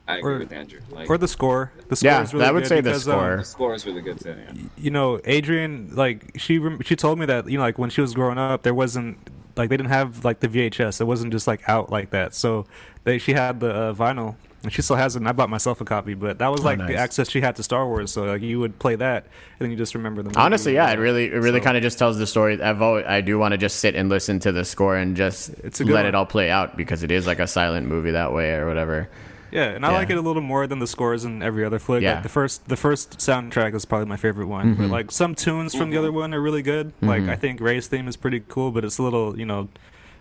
I 0.08 0.16
agree 0.18 0.34
Or- 0.34 0.38
with 0.38 0.52
Andrew. 0.52 0.80
Like, 0.90 1.10
Or 1.10 1.18
the 1.18 1.28
score. 1.28 1.70
The 1.88 1.96
score 1.96 2.10
Yeah, 2.10 2.22
is 2.22 2.32
really 2.32 2.46
I 2.46 2.50
would 2.50 2.62
good 2.64 2.68
say 2.68 2.76
the 2.76 2.90
because, 2.90 3.06
um, 3.08 3.12
score. 3.14 3.36
the 3.36 3.44
score 3.44 3.74
is 3.74 3.86
really 3.86 4.00
good 4.00 4.18
too. 4.20 4.34
Yeah. 4.36 4.62
you 4.76 4.90
know, 4.90 5.20
Adrian, 5.24 5.90
like 5.94 6.32
she 6.36 6.60
she 6.82 6.96
told 6.96 7.18
me 7.18 7.26
that 7.26 7.48
you 7.50 7.58
know, 7.58 7.64
like 7.64 7.78
when 7.78 7.90
she 7.90 8.00
was 8.00 8.14
growing 8.14 8.38
up, 8.38 8.62
there 8.62 8.74
wasn't 8.74 9.18
like 9.56 9.68
they 9.70 9.76
didn't 9.76 9.90
have 9.90 10.24
like 10.24 10.40
the 10.40 10.48
VHS. 10.48 11.00
It 11.00 11.04
wasn't 11.04 11.32
just 11.32 11.46
like 11.46 11.68
out 11.68 11.90
like 11.90 12.10
that. 12.10 12.34
So 12.34 12.66
they 13.04 13.18
she 13.18 13.34
had 13.34 13.60
the 13.60 13.70
uh, 13.70 13.92
vinyl, 13.94 14.36
and 14.62 14.72
she 14.72 14.80
still 14.82 14.96
has 14.96 15.14
it. 15.16 15.18
And 15.18 15.28
I 15.28 15.32
bought 15.32 15.50
myself 15.50 15.80
a 15.80 15.84
copy, 15.84 16.14
but 16.14 16.38
that 16.38 16.48
was 16.48 16.60
Oh, 16.60 16.64
like 16.64 16.78
nice. 16.78 16.88
the 16.88 16.96
access 16.96 17.28
she 17.28 17.40
had 17.42 17.56
to 17.56 17.62
Star 17.62 17.86
Wars. 17.86 18.10
So 18.12 18.22
like 18.24 18.40
you 18.40 18.60
would 18.60 18.78
play 18.78 18.94
that, 18.96 19.24
and 19.24 19.30
then 19.66 19.70
you 19.70 19.76
just 19.76 19.94
remember 19.94 20.22
the. 20.22 20.28
Movie. 20.30 20.38
Honestly, 20.40 20.74
yeah, 20.74 20.90
it 20.90 20.98
really, 20.98 21.26
it 21.26 21.32
really 21.36 21.58
So- 21.60 21.64
kind 21.64 21.76
of 21.76 21.82
just 21.82 21.98
tells 21.98 22.16
the 22.18 22.26
story. 22.26 22.62
I've 22.62 22.80
always, 22.80 23.04
I 23.06 23.20
do 23.20 23.38
want 23.38 23.52
to 23.52 23.58
just 23.58 23.80
sit 23.80 23.94
and 23.94 24.08
listen 24.08 24.38
to 24.40 24.52
the 24.52 24.64
score 24.64 24.96
and 24.96 25.16
just 25.16 25.50
It's 25.64 25.80
let 25.80 25.92
one. 25.92 26.06
it 26.06 26.14
all 26.14 26.24
play 26.26 26.50
out 26.50 26.76
because 26.78 27.02
it 27.02 27.10
is 27.10 27.26
like 27.26 27.40
a 27.40 27.46
silent 27.46 27.86
movie 27.88 28.12
that 28.12 28.32
way 28.32 28.52
or 28.54 28.66
whatever. 28.66 29.08
Yeah, 29.50 29.64
and 29.64 29.84
I 29.86 29.90
Yeah. 29.90 29.96
like 29.98 30.10
it 30.10 30.18
a 30.18 30.20
little 30.20 30.42
more 30.42 30.66
than 30.66 30.78
the 30.78 30.86
scores 30.86 31.24
in 31.24 31.42
every 31.42 31.64
other 31.64 31.78
flick. 31.78 32.02
Yeah. 32.02 32.14
Like 32.14 32.22
the 32.22 32.28
first, 32.28 32.68
the 32.68 32.76
first 32.76 33.18
soundtrack 33.18 33.74
is 33.74 33.84
probably 33.84 34.06
my 34.06 34.16
favorite 34.16 34.46
one. 34.48 34.74
Mm-hmm. 34.74 34.82
But 34.82 34.90
like 34.90 35.10
some 35.10 35.34
tunes 35.34 35.74
from 35.74 35.90
the 35.90 35.98
other 35.98 36.12
one 36.12 36.34
are 36.34 36.40
really 36.40 36.62
good. 36.62 36.92
Like 37.00 37.22
I 37.28 37.36
think 37.36 37.60
Rey's 37.60 37.86
theme 37.86 38.08
is 38.08 38.16
pretty 38.16 38.40
cool, 38.48 38.70
but 38.70 38.84
it's 38.84 38.98
a 38.98 39.02
little, 39.02 39.38
you 39.38 39.46
know, 39.46 39.68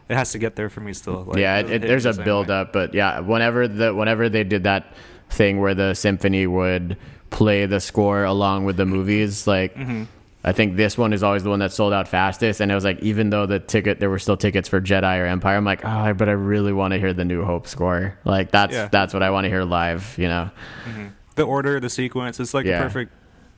it 0.10 0.16
has 0.16 0.32
to 0.32 0.40
get 0.40 0.56
there 0.56 0.70
for 0.70 0.80
me 0.82 0.94
still. 0.94 1.24
Like, 1.26 1.38
yeah, 1.38 1.58
it, 1.60 1.70
it, 1.70 1.82
there's 1.82 2.06
a 2.06 2.14
build 2.14 2.48
way. 2.48 2.56
up, 2.56 2.72
but 2.74 2.94
yeah, 2.94 3.20
whenever 3.20 3.68
the 3.68 3.94
whenever 3.94 4.30
they 4.30 4.44
did 4.46 4.64
that 4.64 4.94
thing 5.30 5.60
where 5.60 5.76
the 5.76 5.94
symphony 5.94 6.48
would 6.48 6.96
play 7.30 7.66
the 7.66 7.82
score 7.82 8.24
along 8.24 8.64
with 8.64 8.78
the 8.78 8.86
movies, 8.86 9.46
like 9.48 9.76
Mm-hmm. 9.76 10.04
I 10.48 10.54
think 10.54 10.78
this 10.78 10.98
one 10.98 11.12
is 11.14 11.24
always 11.24 11.44
the 11.44 11.50
one 11.50 11.60
that 11.60 11.72
sold 11.74 11.92
out 11.92 12.08
fastest. 12.08 12.62
And 12.62 12.72
it 12.72 12.76
was 12.76 12.86
like, 12.86 13.00
even 13.02 13.30
though 13.30 13.46
the 13.46 13.60
ticket 13.60 14.00
there 14.00 14.10
were 14.10 14.18
still 14.20 14.38
tickets 14.38 14.70
for 14.70 14.80
Jedi 14.80 15.20
or 15.22 15.26
Empire, 15.26 15.58
I'm 15.58 15.66
like, 15.66 15.82
oh, 15.84 16.14
but 16.14 16.30
I 16.30 16.32
really 16.32 16.72
want 16.72 16.94
to 16.94 17.00
hear 17.00 17.14
the 17.14 17.26
New 17.26 17.44
Hope 17.44 17.68
score. 17.68 18.18
Like 18.24 18.52
that's 18.52 18.74
Yeah. 18.74 18.88
that's 18.92 19.14
what 19.14 19.24
I 19.24 19.30
want 19.30 19.46
to 19.46 19.50
hear 19.50 19.64
live. 19.64 20.16
You 20.18 20.30
know? 20.30 20.50
Mm-hmm. 20.90 21.08
The 21.36 21.44
order, 21.44 21.80
the 21.80 21.90
sequence, 21.90 22.40
it's 22.40 22.54
like 22.54 22.66
Yeah. 22.66 22.80
a 22.80 22.84
perfect, 22.84 23.12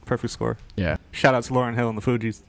perfect 0.05 0.33
score. 0.33 0.57
Yeah. 0.75 0.97
Shout 1.11 1.35
out 1.35 1.43
to 1.43 1.53
Lauryn 1.53 1.75
Hill 1.75 1.89
and 1.89 1.97
the 1.97 2.01
Fugees. 2.01 2.41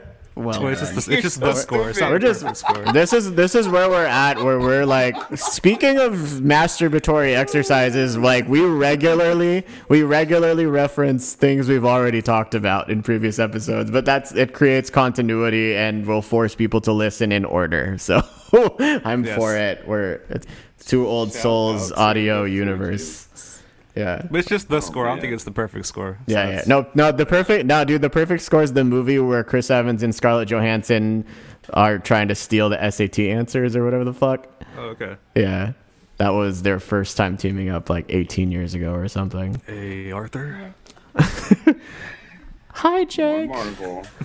Well, 0.38 0.62
Well, 0.62 0.72
it's 0.72 0.80
just 0.80 1.06
the, 1.06 1.12
it's 1.14 1.22
just 1.22 1.40
the 1.40 1.52
score. 1.54 1.90
It's 1.90 2.00
not 2.00 2.10
We're 2.12 2.18
just- 2.20 2.42
perfect 2.42 2.58
score. 2.58 2.92
this 2.92 3.12
is 3.12 3.34
this 3.34 3.54
is 3.54 3.68
where 3.68 3.88
we're 3.90 4.06
at 4.06 4.38
where 4.42 4.58
we're 4.60 4.86
like 4.86 5.16
speaking 5.36 5.98
of 5.98 6.12
masturbatory 6.42 7.34
exercises 7.36 8.16
like 8.16 8.48
we 8.48 8.60
regularly 8.64 9.64
we 9.88 10.02
regularly 10.02 10.66
reference 10.66 11.34
things 11.34 11.68
we've 11.68 11.84
already 11.84 12.22
talked 12.22 12.54
about 12.54 12.88
in 12.90 13.02
previous 13.02 13.38
episodes 13.38 13.90
but 13.90 14.04
that's 14.04 14.32
it 14.32 14.52
creates 14.54 14.90
continuity 14.90 15.74
and 15.76 16.06
will 16.06 16.22
force 16.22 16.54
people 16.54 16.80
to 16.80 16.92
listen 16.92 17.32
in 17.32 17.44
order 17.44 17.96
so 18.08 18.20
i'm 19.04 19.24
Yes. 19.24 19.36
for 19.38 19.56
it 19.56 19.86
we're 19.86 20.20
it's 20.30 20.46
two 20.86 21.06
old 21.06 21.32
Shout 21.32 21.42
souls 21.42 21.92
audio 21.92 22.44
the 22.44 22.50
universe 22.50 23.27
yeah 23.98 24.26
But 24.30 24.38
it's 24.40 24.48
just 24.48 24.68
the 24.68 24.76
oh, 24.76 24.80
score. 24.80 25.06
I 25.06 25.10
don't 25.10 25.20
think 25.20 25.32
it's 25.32 25.44
the 25.44 25.50
perfect 25.50 25.86
score. 25.86 26.18
So 26.28 26.34
yeah, 26.34 26.50
yeah. 26.50 26.62
No, 26.66 26.86
no. 26.94 27.12
The 27.12 27.26
perfect, 27.26 27.66
no, 27.66 27.84
dude. 27.84 28.02
The 28.02 28.10
perfect 28.10 28.42
score 28.42 28.62
is 28.62 28.72
the 28.72 28.84
movie 28.84 29.18
where 29.18 29.42
Chris 29.44 29.70
Evans 29.70 30.02
and 30.02 30.14
Scarlett 30.14 30.48
Johansson 30.48 31.24
are 31.74 31.98
trying 31.98 32.28
to 32.28 32.34
steal 32.34 32.68
the 32.70 32.90
SAT 32.90 33.18
answers 33.18 33.76
or 33.76 33.84
whatever 33.84 34.04
the 34.04 34.14
fuck. 34.14 34.46
Oh, 34.76 34.90
okay. 34.94 35.16
Yeah, 35.34 35.72
that 36.18 36.30
was 36.30 36.62
their 36.62 36.80
first 36.80 37.16
time 37.16 37.36
teaming 37.36 37.68
up 37.68 37.90
like 37.90 38.06
18 38.08 38.50
years 38.52 38.74
ago 38.74 38.92
or 38.92 39.08
something. 39.08 39.60
Hey, 39.66 40.12
Arthur. 40.12 40.74
Hi, 42.70 42.90
More 42.98 43.04
Jake. 43.06 43.50
Marvel. 43.50 44.06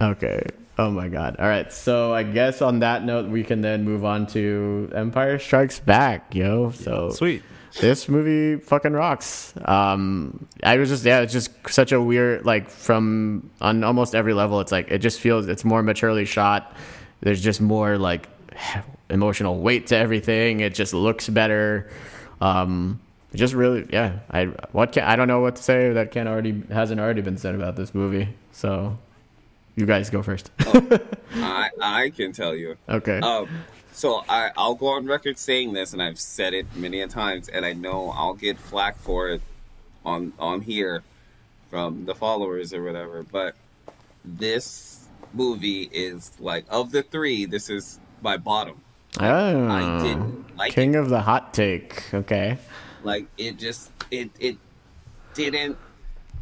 Okay. 0.00 0.42
Oh 0.78 0.90
my 0.90 1.08
god. 1.08 1.36
All 1.38 1.46
right. 1.46 1.70
So 1.70 2.14
I 2.14 2.22
guess 2.22 2.62
on 2.62 2.78
that 2.78 3.04
note, 3.04 3.28
we 3.28 3.44
can 3.44 3.60
then 3.60 3.84
move 3.84 4.02
on 4.02 4.26
to 4.28 4.90
Empire 4.94 5.38
Strikes 5.38 5.78
Back, 5.78 6.34
yo. 6.34 6.70
So 6.70 7.10
Sweet. 7.10 7.42
This 7.78 8.08
movie 8.08 8.60
fucking 8.62 8.92
rocks. 8.92 9.54
Um, 9.64 10.48
I 10.62 10.76
was 10.76 10.88
just 10.88 11.04
yeah, 11.04 11.20
it's 11.20 11.32
just 11.32 11.50
such 11.68 11.92
a 11.92 12.00
weird 12.00 12.44
like 12.44 12.68
from 12.68 13.50
on 13.60 13.84
almost 13.84 14.14
every 14.14 14.34
level. 14.34 14.60
It's 14.60 14.72
like 14.72 14.90
it 14.90 14.98
just 14.98 15.20
feels 15.20 15.48
it's 15.48 15.64
more 15.64 15.82
maturely 15.82 16.24
shot. 16.24 16.74
There's 17.20 17.42
just 17.42 17.60
more 17.60 17.98
like 17.98 18.28
emotional 19.10 19.60
weight 19.60 19.86
to 19.88 19.96
everything. 19.96 20.60
It 20.60 20.74
just 20.74 20.92
looks 20.94 21.28
better. 21.28 21.90
Um, 22.40 23.00
just 23.34 23.54
really 23.54 23.86
yeah. 23.92 24.18
I 24.30 24.46
what 24.72 24.92
can 24.92 25.04
I 25.04 25.16
don't 25.16 25.28
know 25.28 25.40
what 25.40 25.56
to 25.56 25.62
say 25.62 25.92
that 25.92 26.10
can 26.10 26.26
already 26.26 26.62
hasn't 26.70 27.00
already 27.00 27.20
been 27.20 27.36
said 27.36 27.54
about 27.54 27.76
this 27.76 27.94
movie. 27.94 28.28
So 28.52 28.98
you 29.76 29.86
guys 29.86 30.10
go 30.10 30.22
first. 30.22 30.50
I 31.34 31.70
I 31.80 32.10
can 32.10 32.32
tell 32.32 32.54
you. 32.54 32.76
okay. 32.88 33.20
Um, 33.20 33.48
so 34.00 34.24
I 34.30 34.50
I'll 34.56 34.74
go 34.74 34.86
on 34.88 35.04
record 35.04 35.38
saying 35.38 35.74
this, 35.74 35.92
and 35.92 36.02
I've 36.02 36.18
said 36.18 36.54
it 36.54 36.74
many 36.74 37.02
a 37.02 37.06
times, 37.06 37.50
and 37.50 37.66
I 37.66 37.74
know 37.74 38.08
I'll 38.16 38.32
get 38.32 38.58
flack 38.58 38.98
for 38.98 39.28
it 39.28 39.42
on 40.06 40.32
on 40.38 40.62
here 40.62 41.02
from 41.68 42.06
the 42.06 42.14
followers 42.14 42.72
or 42.72 42.82
whatever. 42.82 43.22
But 43.22 43.56
this 44.24 45.06
movie 45.34 45.82
is 45.92 46.32
like 46.40 46.64
of 46.70 46.92
the 46.92 47.02
three, 47.02 47.44
this 47.44 47.68
is 47.68 48.00
my 48.22 48.38
bottom. 48.38 48.80
oh, 49.20 49.68
I 49.68 50.02
didn't 50.02 50.56
like 50.56 50.72
King 50.72 50.96
of 50.96 51.10
the 51.10 51.20
hot 51.20 51.52
take. 51.52 52.02
Okay. 52.14 52.56
Like 53.02 53.26
it 53.36 53.58
just 53.58 53.90
it 54.10 54.30
it 54.40 54.56
didn't 55.34 55.76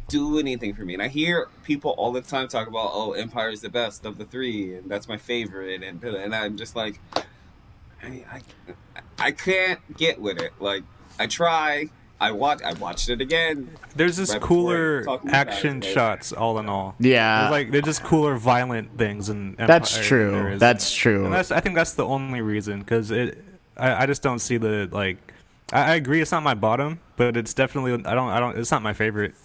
do 0.07 0.39
anything 0.39 0.73
for 0.73 0.85
me. 0.85 0.93
And 0.93 1.03
I 1.03 1.09
hear 1.09 1.49
people 1.63 1.91
all 1.91 2.13
the 2.13 2.21
time 2.21 2.47
talk 2.47 2.69
about, 2.69 2.91
"Oh, 2.93 3.11
Empire 3.11 3.49
is 3.49 3.59
the 3.59 3.69
best 3.69 4.05
of 4.05 4.17
the 4.17 4.23
three, 4.23 4.75
and 4.75 4.89
that's 4.89 5.09
my 5.09 5.17
favorite," 5.17 5.83
and 5.83 6.01
and 6.01 6.33
I'm 6.33 6.55
just 6.55 6.77
like, 6.77 7.01
I 8.03 8.23
I, 8.31 8.41
I 9.17 9.31
can't 9.31 9.79
get 9.97 10.19
with 10.19 10.39
it. 10.39 10.53
Like 10.59 10.83
I 11.19 11.27
try, 11.27 11.89
I 12.19 12.31
watch, 12.31 12.61
I 12.63 12.73
watched 12.73 13.09
it 13.09 13.21
again. 13.21 13.69
There's 13.95 14.17
just 14.17 14.33
Right 14.33 14.41
cooler 14.41 15.05
action 15.29 15.77
it, 15.77 15.85
shots, 15.85 16.33
all 16.33 16.59
in 16.59 16.67
all. 16.67 16.95
Yeah. 16.99 17.41
There's 17.41 17.51
like 17.51 17.71
they're 17.71 17.81
just 17.81 18.03
cooler, 18.03 18.35
violent 18.35 18.97
things, 18.97 19.29
and 19.29 19.55
That's 19.57 19.97
true. 20.05 20.57
That's 20.57 20.93
true. 20.93 21.25
And 21.25 21.33
that's 21.33 21.51
I 21.51 21.59
think 21.59 21.75
that's 21.75 21.93
the 21.93 22.05
only 22.05 22.41
reason 22.41 22.79
because 22.79 23.11
it. 23.11 23.43
I, 23.77 24.03
I 24.03 24.05
just 24.05 24.21
don't 24.21 24.39
see 24.39 24.57
the 24.57 24.89
like. 24.91 25.17
I, 25.71 25.91
I 25.91 25.95
agree, 25.95 26.21
it's 26.21 26.31
not 26.31 26.43
my 26.43 26.55
bottom, 26.55 26.99
but 27.15 27.37
it's 27.37 27.53
definitely 27.53 27.93
I 27.93 28.15
don't 28.15 28.29
I 28.29 28.39
don't 28.39 28.57
it's 28.57 28.71
not 28.71 28.81
my 28.81 28.93
favorite. 28.93 29.35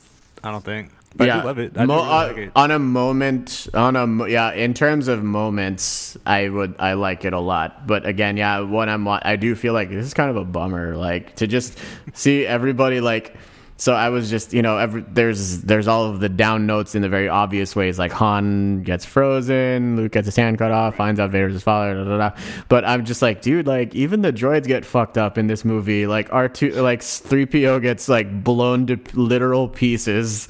I 0.43 0.51
don't 0.51 0.65
think. 0.65 0.91
But 1.17 1.31
I 1.31 1.41
do 1.41 1.47
love 1.47 1.59
it. 1.59 1.73
I 1.77 1.87
Mo- 1.87 1.97
really 1.97 2.09
uh, 2.09 2.27
like 2.27 2.37
it. 2.39 2.53
On 2.57 2.71
a 2.71 2.79
moment, 2.79 3.69
on 3.73 3.97
a 3.97 4.29
yeah. 4.29 4.53
In 4.53 4.75
terms 4.75 5.07
of 5.07 5.23
moments, 5.23 6.19
I 6.27 6.49
would 6.49 6.75
I 6.79 6.95
like 6.95 7.25
it 7.25 7.33
a 7.33 7.39
lot. 7.39 7.87
But 7.87 8.05
again, 8.05 8.37
yeah, 8.37 8.61
when 8.61 8.89
I'm 8.89 9.07
I 9.07 9.37
do 9.37 9.55
feel 9.55 9.75
like 9.75 9.91
this 9.91 10.07
is 10.07 10.15
kind 10.15 10.31
of 10.31 10.37
a 10.37 10.45
bummer. 10.45 10.97
Like 10.97 11.37
to 11.37 11.47
just 11.47 11.79
see 12.15 12.47
everybody 12.47 13.01
like. 13.01 13.37
So 13.77 13.93
I 13.93 14.11
was 14.11 14.31
just 14.31 14.53
you 14.53 14.63
know 14.63 14.79
every, 14.79 15.03
there's 15.03 15.63
there's 15.63 15.89
all 15.89 16.05
of 16.05 16.21
the 16.21 16.29
down 16.29 16.65
notes 16.65 16.95
in 16.95 17.03
the 17.03 17.09
very 17.09 17.29
obvious 17.29 17.75
ways 17.75 17.99
like 17.99 18.13
Han 18.13 18.85
gets 18.85 19.05
frozen, 19.05 19.97
Luke 19.97 20.13
gets 20.13 20.27
his 20.27 20.37
hand 20.37 20.59
cut 20.59 20.71
off, 20.71 20.95
finds 20.95 21.19
out 21.19 21.31
Vader's 21.31 21.55
his 21.55 21.63
father, 21.65 21.95
da, 21.97 22.05
da, 22.05 22.17
da. 22.31 22.37
But 22.69 22.85
I'm 22.85 23.05
just 23.05 23.21
like, 23.21 23.43
dude, 23.43 23.67
like 23.67 23.93
even 23.93 24.23
the 24.23 24.33
droids 24.33 24.69
get 24.69 24.85
fucked 24.85 25.19
up 25.19 25.39
in 25.39 25.49
this 25.49 25.65
movie. 25.65 26.07
Like 26.07 26.33
R 26.33 26.49
two, 26.49 26.71
like 26.71 27.03
three 27.03 27.47
PO 27.47 27.81
gets 27.81 28.09
like 28.09 28.45
blown 28.45 28.87
to 28.87 28.99
literal 29.13 29.69
pieces. 29.69 30.47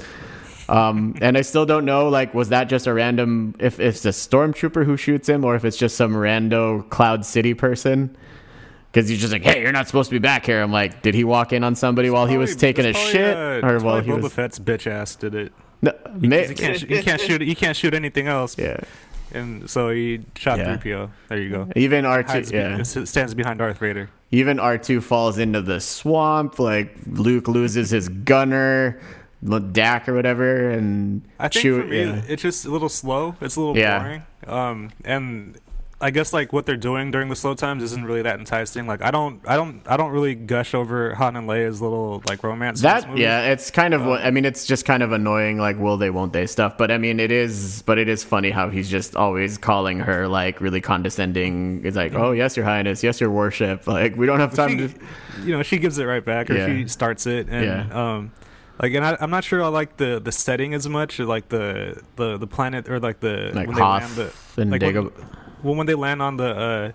Um, 0.69 1.15
and 1.21 1.37
I 1.37 1.43
still 1.43 1.67
don't 1.67 1.85
know, 1.85 2.09
like, 2.09 2.33
was 2.35 2.49
that 2.49 2.65
just 2.69 2.87
a 2.87 2.95
random, 2.95 3.55
if, 3.59 3.79
if 3.81 3.97
it's 3.97 4.05
a 4.07 4.09
stormtrooper 4.11 4.85
who 4.85 4.97
shoots 4.97 5.29
him 5.29 5.45
or 5.45 5.55
if 5.57 5.65
it's 5.65 5.77
just 5.77 5.97
some 5.97 6.13
rando 6.15 6.89
Cloud 6.91 7.25
City 7.27 7.53
person? 7.55 8.17
Because 8.91 9.09
he's 9.09 9.21
just 9.21 9.33
like, 9.33 9.43
hey, 9.43 9.61
you're 9.61 9.73
not 9.73 9.87
supposed 9.89 10.09
to 10.11 10.15
be 10.15 10.21
back 10.21 10.47
here. 10.47 10.63
I'm 10.63 10.71
like, 10.73 11.03
did 11.03 11.15
he 11.15 11.25
walk 11.25 11.53
in 11.53 11.65
on 11.65 11.75
somebody 11.75 12.11
while 12.11 12.27
he 12.27 12.39
was 12.39 12.55
taking 12.57 12.87
a 12.87 12.93
probably, 12.93 13.11
shit? 13.13 13.37
uh, 13.37 13.41
or 13.67 13.75
it's 13.75 13.85
while 13.85 13.95
probably 13.97 14.03
he 14.05 14.11
Boba 14.19 14.23
was. 14.23 14.33
Fett's 14.33 14.59
bitch 14.59 14.87
ass 14.87 15.17
did 15.17 15.35
it. 15.35 15.53
No, 15.83 15.93
may- 16.17 16.47
He 16.47 16.55
can't, 16.55 16.77
he 16.79 17.03
can't 17.03 17.21
shoot. 17.21 17.41
He 17.43 17.55
can't 17.55 17.77
shoot 17.77 17.93
anything 17.93 18.27
else. 18.29 18.57
yeah. 18.57 18.79
And 19.33 19.69
so 19.69 19.91
he 19.91 20.21
shot 20.37 20.59
Yeah. 20.61 20.77
3PO. 20.77 21.11
There 21.29 21.39
you 21.43 21.51
go. 21.51 21.69
Even 21.75 22.05
R2, 22.05 22.27
Hides 22.29 22.53
yeah. 22.53 22.83
stands 22.85 23.35
behind 23.35 23.59
Darth 23.59 23.79
Vader. 23.79 24.09
Even 24.31 24.59
R2 24.59 25.03
falls 25.03 25.39
into 25.39 25.61
the 25.61 25.81
swamp. 25.81 26.61
Like, 26.61 26.97
Luke 27.09 27.49
loses 27.49 27.91
his 27.91 28.09
gunner, 28.09 29.01
Dak 29.73 30.09
or 30.09 30.15
whatever, 30.15 30.71
and 30.71 31.23
I 31.39 31.49
think 31.49 31.65
for 31.83 31.85
me, 31.87 32.03
yeah. 32.05 32.23
it's 32.29 32.43
just 32.43 32.65
a 32.65 32.71
little 32.71 32.89
slow. 32.89 33.37
It's 33.41 33.57
a 33.57 33.61
little 33.61 33.77
Yeah. 33.77 33.99
boring. 33.99 34.23
Um, 34.47 34.91
and 35.05 35.59
I 36.01 36.11
guess 36.11 36.33
like 36.35 36.53
what 36.53 36.67
they're 36.67 36.77
doing 36.77 37.11
during 37.11 37.29
the 37.29 37.37
slow 37.37 37.55
times 37.55 37.83
isn't 37.83 38.05
really 38.05 38.21
that 38.23 38.39
enticing. 38.39 38.87
Like 38.87 39.01
I 39.01 39.11
don't, 39.11 39.41
I 39.47 39.57
don't, 39.57 39.81
I 39.87 39.97
don't 39.97 40.11
really 40.11 40.35
gush 40.35 40.75
over 40.75 41.15
Han 41.15 41.37
and 41.37 41.49
Leia's 41.49 41.81
little 41.81 42.23
like 42.29 42.43
romance. 42.43 42.83
That 42.83 43.17
yeah, 43.17 43.53
it's 43.53 43.71
kind 43.71 43.95
of 43.95 44.05
what 44.05 44.21
I 44.23 44.31
mean. 44.31 44.45
It's 44.45 44.67
just 44.67 44.85
kind 44.85 45.03
of 45.03 45.13
annoying, 45.13 45.59
like 45.59 45.79
will 45.79 45.97
they, 45.97 46.11
won't 46.11 46.33
they 46.35 46.47
stuff. 46.47 46.77
But 46.77 46.91
I 46.91 46.99
mean, 46.99 47.21
it 47.21 47.31
is. 47.31 47.83
But 47.83 47.99
it 47.99 48.09
is 48.09 48.23
funny 48.25 48.51
how 48.51 48.69
he's 48.71 48.91
just 48.91 49.15
always 49.17 49.57
calling 49.57 50.01
her 50.01 50.27
like 50.29 50.61
really 50.61 50.81
condescending. 50.83 51.83
It's 51.85 51.97
like, 51.97 52.15
oh 52.15 52.33
yes, 52.33 52.57
your 52.57 52.67
highness, 52.67 53.03
yes, 53.03 53.21
your 53.21 53.31
worship. 53.31 53.87
Like 53.87 54.17
we 54.17 54.27
don't 54.27 54.41
have 54.41 54.53
time 54.55 54.71
she, 54.71 54.89
to. 54.89 54.95
you 55.45 55.53
know, 55.57 55.63
she 55.63 55.79
gives 55.79 55.97
it 55.99 56.05
right 56.05 56.25
back, 56.25 56.51
or 56.51 56.55
Yeah. 56.55 56.67
she 56.67 56.89
starts 56.89 57.27
it, 57.27 57.49
and 57.49 57.65
Yeah. 57.65 58.15
um, 58.17 58.33
like, 58.81 58.93
and 58.95 59.05
I, 59.05 59.17
I'm 59.21 59.31
not 59.31 59.45
sure 59.45 59.63
I 59.63 59.69
like 59.69 59.97
the 59.97 60.21
the 60.23 60.33
setting 60.33 60.75
as 60.75 60.89
much, 60.89 61.19
or 61.21 61.27
like 61.27 61.49
the 61.49 62.03
the 62.17 62.37
the 62.39 62.47
planet, 62.47 62.89
or 62.89 62.99
like 63.01 63.21
the 63.21 63.51
Like 63.55 63.69
when 63.69 63.77
Hoth 63.77 64.17
they 64.17 64.23
land 64.23 64.33
the 64.57 64.63
and 64.63 64.71
like 64.71 64.83
when, 64.83 65.11
well 65.63 65.75
when 65.75 65.87
they 65.87 65.95
land 65.95 66.21
on 66.23 66.37
the 66.37 66.45
uh, 66.49 66.93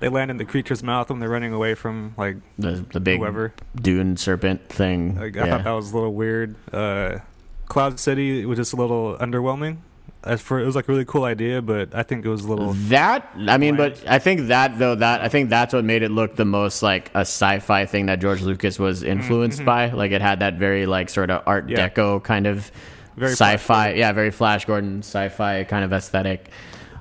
they 0.00 0.08
land 0.08 0.30
in 0.30 0.36
the 0.36 0.44
creature's 0.44 0.82
mouth 0.82 1.08
when 1.10 1.20
they're 1.20 1.28
running 1.28 1.52
away 1.52 1.74
from 1.74 2.14
like 2.16 2.36
The, 2.58 2.84
the 2.92 3.00
big 3.00 3.18
whoever. 3.18 3.52
dune 3.74 4.16
serpent 4.16 4.68
thing. 4.68 5.16
Like, 5.18 5.36
I 5.36 5.46
yeah. 5.46 5.50
thought 5.56 5.64
that 5.64 5.70
was 5.72 5.92
a 5.92 5.94
little 5.94 6.14
weird. 6.14 6.54
Uh, 6.72 7.18
Cloud 7.66 7.98
City 7.98 8.44
was 8.46 8.58
just 8.58 8.72
a 8.72 8.76
little 8.76 9.16
underwhelming. 9.18 9.78
As 10.24 10.40
for 10.40 10.58
it 10.58 10.66
was 10.66 10.74
like 10.74 10.88
a 10.88 10.92
really 10.92 11.04
cool 11.04 11.22
idea, 11.22 11.62
but 11.62 11.94
I 11.94 12.02
think 12.02 12.24
it 12.24 12.28
was 12.28 12.44
a 12.44 12.48
little. 12.48 12.72
That 12.72 13.30
I 13.46 13.58
mean, 13.58 13.76
but 13.76 14.02
I 14.08 14.18
think 14.18 14.48
that 14.48 14.76
though 14.76 14.96
that 14.96 15.20
I 15.20 15.28
think 15.28 15.50
that's 15.50 15.72
what 15.72 15.84
made 15.84 16.02
it 16.02 16.10
look 16.10 16.34
the 16.34 16.44
most 16.44 16.82
like 16.82 17.10
a 17.14 17.20
sci-fi 17.20 17.86
thing 17.86 18.06
that 18.06 18.18
George 18.18 18.42
Lucas 18.42 18.76
was 18.78 19.04
influenced 19.04 19.64
by. 19.64 19.90
Like 19.90 20.10
it 20.10 20.20
had 20.20 20.40
that 20.40 20.54
very 20.54 20.86
like 20.86 21.10
sort 21.10 21.30
of 21.30 21.42
Art 21.46 21.66
Mm-hmm. 21.66 21.76
Yeah. 21.76 21.88
Deco 21.88 22.22
kind 22.22 22.46
of 22.48 22.72
Very 23.16 23.32
sci-fi. 23.32 23.92
Yeah, 23.92 24.12
very 24.12 24.30
Flash 24.32 24.64
Gordon 24.64 24.98
sci-fi 24.98 25.64
kind 25.64 25.84
of 25.84 25.92
aesthetic. 25.92 26.48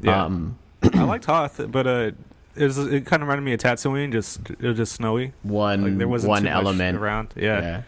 Yeah. 0.01 0.25
Um, 0.25 0.57
I 0.93 1.03
liked 1.03 1.25
Hoth, 1.25 1.59
but 1.71 1.87
uh, 1.87 2.11
it 2.55 2.63
was 2.63 2.77
it 2.77 3.05
kind 3.07 3.21
of 3.23 3.27
reminded 3.27 3.43
me 3.43 3.53
of 3.53 3.59
Tatooine. 3.59 4.11
Just 4.11 4.39
it 4.49 4.61
was 4.61 4.77
just 4.77 4.93
snowy. 4.93 5.33
one 5.41 5.83
Like 5.83 5.97
there 5.97 6.07
wasn't 6.07 6.29
one 6.29 6.47
element 6.47 6.97
around. 6.97 7.33
Yeah. 7.35 7.81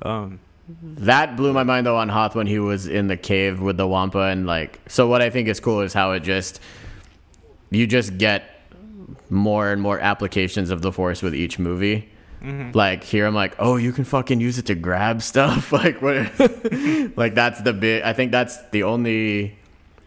Um, 0.00 0.40
That 0.82 1.36
blew 1.36 1.52
my 1.52 1.62
mind 1.62 1.86
though 1.86 1.96
on 1.96 2.08
Hoth 2.08 2.34
when 2.34 2.46
he 2.46 2.58
was 2.58 2.86
in 2.86 3.08
the 3.08 3.16
cave 3.16 3.60
with 3.60 3.76
the 3.76 3.86
Wampa 3.86 4.20
and 4.20 4.46
like 4.46 4.80
so 4.86 5.08
what 5.08 5.22
I 5.22 5.30
think 5.30 5.48
is 5.48 5.60
cool 5.60 5.80
is 5.80 5.94
how 5.94 6.12
it 6.12 6.20
just 6.20 6.60
you 7.70 7.86
just 7.86 8.18
get 8.18 8.44
more 9.30 9.70
and 9.72 9.80
more 9.80 9.98
applications 9.98 10.70
of 10.70 10.82
the 10.82 10.92
force 10.92 11.22
with 11.22 11.34
each 11.34 11.58
movie. 11.58 12.08
Mm-hmm. 12.42 12.70
Like 12.76 13.02
here 13.02 13.26
I'm 13.26 13.34
like, 13.34 13.56
"Oh, 13.58 13.76
you 13.76 13.92
can 13.92 14.04
fucking 14.04 14.40
use 14.40 14.58
it 14.58 14.66
to 14.66 14.74
grab 14.74 15.22
stuff." 15.22 15.72
like 15.72 16.00
what 16.02 16.30
Like 17.16 17.34
that's 17.34 17.60
the 17.62 17.72
big 17.72 18.02
I 18.02 18.12
think 18.12 18.30
that's 18.32 18.58
the 18.70 18.82
only 18.82 19.58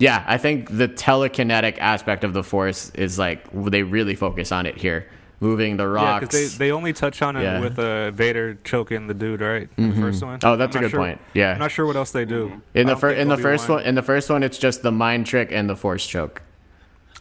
yeah, 0.02 0.24
I 0.26 0.40
think 0.40 0.76
the 0.76 0.88
telekinetic 0.88 1.78
aspect 1.78 2.24
of 2.24 2.34
the 2.34 2.44
force 2.44 2.90
is 2.96 3.20
like 3.20 3.48
they 3.54 3.84
really 3.84 4.16
focus 4.16 4.52
on 4.52 4.66
it 4.66 4.78
here. 4.78 5.08
Moving 5.42 5.76
the 5.76 5.84
Yeah, 5.84 5.90
rocks. 5.90 6.28
because 6.28 6.58
they, 6.58 6.66
they 6.68 6.72
only 6.72 6.94
touch 6.94 7.22
on 7.22 7.36
it 7.36 7.42
Yeah. 7.44 7.60
with 7.60 7.78
uh, 7.78 8.12
Vader 8.12 8.58
choking 8.64 9.08
the 9.08 9.14
dude, 9.14 9.42
right? 9.42 9.68
In 9.76 9.90
the 9.90 9.96
first 10.00 10.24
one. 10.24 10.40
Oh, 10.44 10.56
that's 10.56 10.76
I'm 10.76 10.80
a 10.84 10.86
not 10.86 10.92
good 10.92 10.98
point. 10.98 11.22
Yeah. 11.34 11.54
I'm 11.54 11.60
not 11.60 11.72
sure 11.72 11.86
what 11.86 11.96
else 11.98 12.12
they 12.12 12.24
do. 12.26 12.62
in 12.74 12.86
the 12.86 12.94
don't 12.94 13.00
fir- 13.02 13.12
in 13.12 13.28
the 13.28 13.38
first 13.38 13.68
one, 13.68 13.84
in 13.84 13.96
the 13.96 14.04
first 14.04 14.30
one, 14.30 14.44
it's 14.44 14.58
just 14.58 14.84
the 14.84 14.92
mind 14.92 15.26
trick 15.26 15.50
and 15.52 15.70
the 15.70 15.76
force 15.76 16.06
choke. 16.08 16.44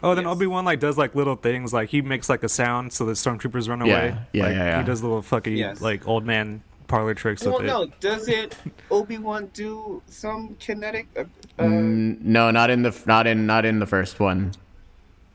Oh, 0.02 0.14
then 0.14 0.24
Yes. 0.24 0.32
Obi 0.34 0.46
Wan 0.46 0.64
like 0.64 0.80
does 0.80 0.96
like 0.96 1.14
little 1.14 1.36
things, 1.36 1.72
like 1.72 1.88
he 1.90 2.00
makes 2.02 2.28
like 2.28 2.42
a 2.42 2.48
sound 2.48 2.92
so 2.92 3.04
the 3.04 3.12
stormtroopers 3.12 3.68
run 3.68 3.80
Yeah, 3.84 3.86
away. 3.86 4.16
yeah, 4.32 4.44
like, 4.46 4.54
yeah, 4.56 4.64
yeah. 4.64 4.78
He 4.78 4.84
does 4.84 5.02
little 5.02 5.20
fucking 5.22 5.56
Yes. 5.56 5.80
like 5.80 6.06
old 6.06 6.24
man 6.24 6.62
parlor 6.88 7.14
tricks 7.14 7.44
Well, 7.44 7.58
with 7.58 7.66
no, 7.66 7.82
it. 7.82 8.00
does 8.00 8.26
it 8.28 8.56
Obi 8.90 9.18
Wan 9.18 9.50
do 9.54 10.02
some 10.06 10.56
kinetic? 10.58 11.06
Uh, 11.16 11.20
uh, 11.58 11.62
Mm, 11.64 12.20
no, 12.22 12.50
not 12.50 12.68
in 12.70 12.82
the 12.82 12.98
not 13.06 13.26
in 13.26 13.46
not 13.46 13.64
in 13.64 13.78
the 13.78 13.86
first 13.86 14.20
one. 14.20 14.52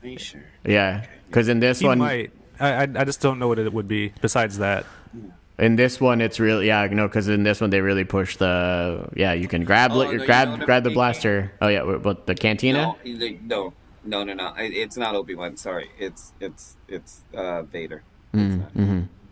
Are 0.02 0.08
you 0.08 0.18
sure? 0.18 0.44
Yeah, 0.64 1.04
because 1.28 1.48
in 1.48 1.60
this 1.60 1.78
He 1.80 1.86
one, 1.86 1.98
might. 1.98 2.30
I, 2.60 2.68
I 2.72 2.82
I 2.82 3.04
just 3.04 3.20
don't 3.20 3.38
know 3.38 3.48
what 3.48 3.58
it 3.58 3.72
would 3.72 3.88
be 3.88 4.12
besides 4.20 4.58
that. 4.58 4.86
in 5.58 5.76
this 5.76 6.00
one, 6.00 6.20
it's 6.20 6.38
really 6.40 6.66
yeah, 6.68 6.86
no, 6.90 7.06
because 7.08 7.28
in 7.28 7.42
this 7.42 7.60
one 7.60 7.70
they 7.70 7.80
really 7.80 8.04
push 8.04 8.36
the 8.36 9.08
yeah, 9.16 9.32
you 9.32 9.48
can 9.48 9.64
grab 9.64 9.92
Oh, 9.92 9.98
li- 9.98 10.04
no, 10.06 10.10
you 10.12 10.18
know 10.18 10.26
grab 10.26 10.60
grab 10.60 10.84
the 10.84 10.90
blaster. 10.90 11.52
Oh 11.60 11.68
yeah, 11.68 11.82
what, 11.82 12.04
what 12.04 12.26
the 12.26 12.34
cantina? 12.34 12.78
No, 12.82 12.96
they- 13.04 13.38
no, 13.42 13.72
no, 14.04 14.22
no, 14.24 14.34
no. 14.34 14.46
I- 14.56 14.62
It's 14.72 14.96
not 14.96 15.14
Obi 15.14 15.34
Wan. 15.34 15.56
Sorry, 15.56 15.90
it's 15.98 16.32
it's 16.40 16.76
it's 16.88 17.20
uh, 17.34 17.62
Vader. 17.62 18.02
It's 18.34 18.56
not. 18.56 18.74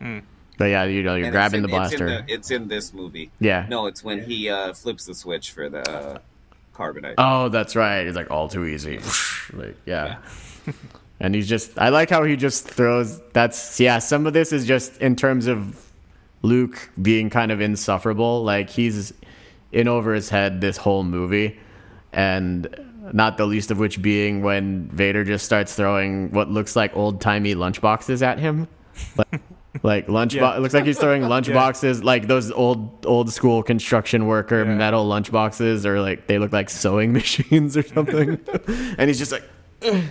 Mm. 0.01 0.22
But 0.57 0.66
yeah, 0.66 0.85
you 0.85 1.03
know, 1.03 1.16
you're 1.16 1.27
And 1.27 1.33
grabbing 1.33 1.64
it's 1.64 1.72
the 1.72 1.77
in, 1.77 1.83
it's 1.83 1.93
in 1.93 1.99
blaster. 1.99 2.22
the- 2.27 2.33
It's 2.35 2.51
in, 2.53 2.68
this 2.68 2.93
movie. 2.95 3.31
Yeah. 3.41 3.66
No, 3.68 3.87
it's 3.87 4.05
when 4.05 4.22
he 4.22 4.49
uh, 4.49 4.72
flips 4.72 5.05
the 5.05 5.14
switch 5.14 5.51
for 5.51 5.68
the 5.68 5.81
uh, 5.91 6.18
carbonite. 6.75 7.14
Oh, 7.18 7.49
that's 7.49 7.75
right. 7.75 8.07
It's 8.07 8.16
like 8.16 8.31
all 8.31 8.49
too 8.49 8.64
easy. 8.64 9.01
like, 9.53 9.77
yeah. 9.85 10.18
and 11.21 11.35
he's 11.35 11.49
just 11.49 11.79
I 11.79 11.89
like 11.91 12.11
how 12.11 12.25
he 12.25 12.37
just 12.37 12.67
throws 12.69 13.21
that's 13.33 13.79
yeah, 13.81 13.99
some 13.99 14.27
of 14.27 14.33
this 14.33 14.53
is 14.53 14.67
just 14.67 14.97
in 14.99 15.17
terms 15.17 15.47
of 15.47 15.81
Luke 16.43 16.91
being 17.01 17.31
kind 17.31 17.51
of 17.53 17.61
insufferable. 17.61 18.43
Like 18.45 18.69
he's 18.71 19.12
in 19.73 19.89
over 19.89 20.15
his 20.15 20.29
head 20.29 20.61
this 20.61 20.77
whole 20.77 21.03
movie. 21.05 21.59
And 22.12 22.69
not 23.12 23.37
the 23.39 23.47
least 23.47 23.71
of 23.71 23.79
which 23.79 24.01
being 24.01 24.43
when 24.43 24.89
Vader 24.91 25.25
just 25.25 25.45
starts 25.45 25.75
throwing 25.75 26.31
what 26.33 26.49
looks 26.49 26.77
like 26.77 26.97
old 26.97 27.21
timey 27.21 27.55
lunchboxes 27.55 28.23
at 28.23 28.39
him. 28.39 28.69
Like, 29.17 29.41
like 29.83 30.09
lunch 30.09 30.35
Yeah. 30.35 30.57
it 30.57 30.61
looks 30.61 30.73
like 30.75 30.85
he's 30.85 30.99
throwing 30.99 31.23
lunch 31.23 31.49
Yeah. 31.49 31.55
boxes 31.55 32.05
like 32.05 32.29
those 32.29 32.53
old 32.53 33.05
old 33.05 33.33
school 33.33 33.62
construction 33.65 34.27
worker 34.27 34.65
Yeah. 34.65 34.75
metal 34.75 35.05
lunch 35.05 35.33
boxes 35.33 35.85
or 35.85 36.01
like 36.01 36.29
they 36.29 36.39
look 36.39 36.53
like 36.53 36.71
sewing 36.71 37.12
machines 37.21 37.77
or 37.77 37.83
something 37.83 38.39
and 38.97 39.09
he's 39.09 39.19
just 39.19 39.33
like 39.33 39.43
"Ugh, 39.85 40.03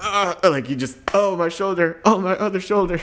uh," 0.00 0.34
like 0.50 0.68
you 0.70 0.76
just 0.76 0.98
oh 1.14 1.36
my 1.36 1.48
shoulder 1.48 2.00
oh 2.04 2.18
my 2.18 2.32
other 2.36 2.60
shoulder 2.60 3.00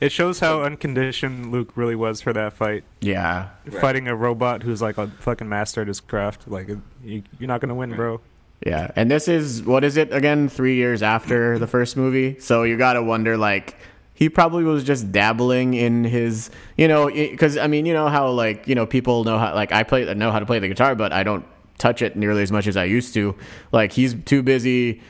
It 0.00 0.12
shows 0.12 0.38
how 0.38 0.62
unconditioned 0.62 1.50
Luke 1.50 1.72
really 1.74 1.96
was 1.96 2.20
for 2.20 2.32
that 2.32 2.52
fight. 2.52 2.84
yeah 3.00 3.48
Right. 3.66 3.80
Fighting 3.80 4.06
a 4.06 4.14
robot 4.14 4.62
who's 4.62 4.80
like 4.80 4.96
a 4.96 5.08
fucking 5.08 5.48
master 5.48 5.80
at 5.80 5.88
his 5.88 5.98
craft. 6.00 6.46
Like 6.46 6.68
you, 7.02 7.22
you're 7.40 7.48
not 7.48 7.60
gonna 7.60 7.74
win, 7.74 7.94
bro. 7.96 8.20
yeah 8.64 8.90
and 8.96 9.10
this 9.10 9.26
is 9.28 9.62
what 9.62 9.82
is 9.84 9.96
it 9.96 10.12
again 10.12 10.48
three 10.48 10.76
years 10.76 11.02
after 11.02 11.58
the 11.58 11.66
first 11.66 11.96
movie 11.96 12.38
so 12.40 12.62
you 12.64 12.76
gotta 12.76 13.02
wonder 13.02 13.36
like 13.36 13.76
he 14.14 14.28
probably 14.28 14.64
was 14.64 14.82
just 14.82 15.12
dabbling 15.12 15.74
in 15.74 16.02
his 16.02 16.50
you 16.76 16.88
know 16.88 17.06
because 17.08 17.56
i 17.56 17.68
mean 17.68 17.86
you 17.86 17.94
know 17.94 18.08
how 18.08 18.28
like 18.30 18.66
you 18.66 18.74
know 18.74 18.84
people 18.84 19.22
know 19.22 19.38
how 19.38 19.54
like 19.54 19.70
i 19.70 19.84
play 19.84 20.12
know 20.14 20.32
how 20.32 20.40
to 20.40 20.46
play 20.46 20.58
the 20.58 20.66
guitar 20.66 20.96
but 20.96 21.12
i 21.12 21.22
don't 21.22 21.46
touch 21.78 22.02
it 22.02 22.16
nearly 22.16 22.42
as 22.42 22.50
much 22.50 22.66
as 22.66 22.76
i 22.76 22.82
used 22.82 23.14
to 23.14 23.32
like 23.70 23.92
he's 23.92 24.14
too 24.24 24.42
busy 24.42 25.00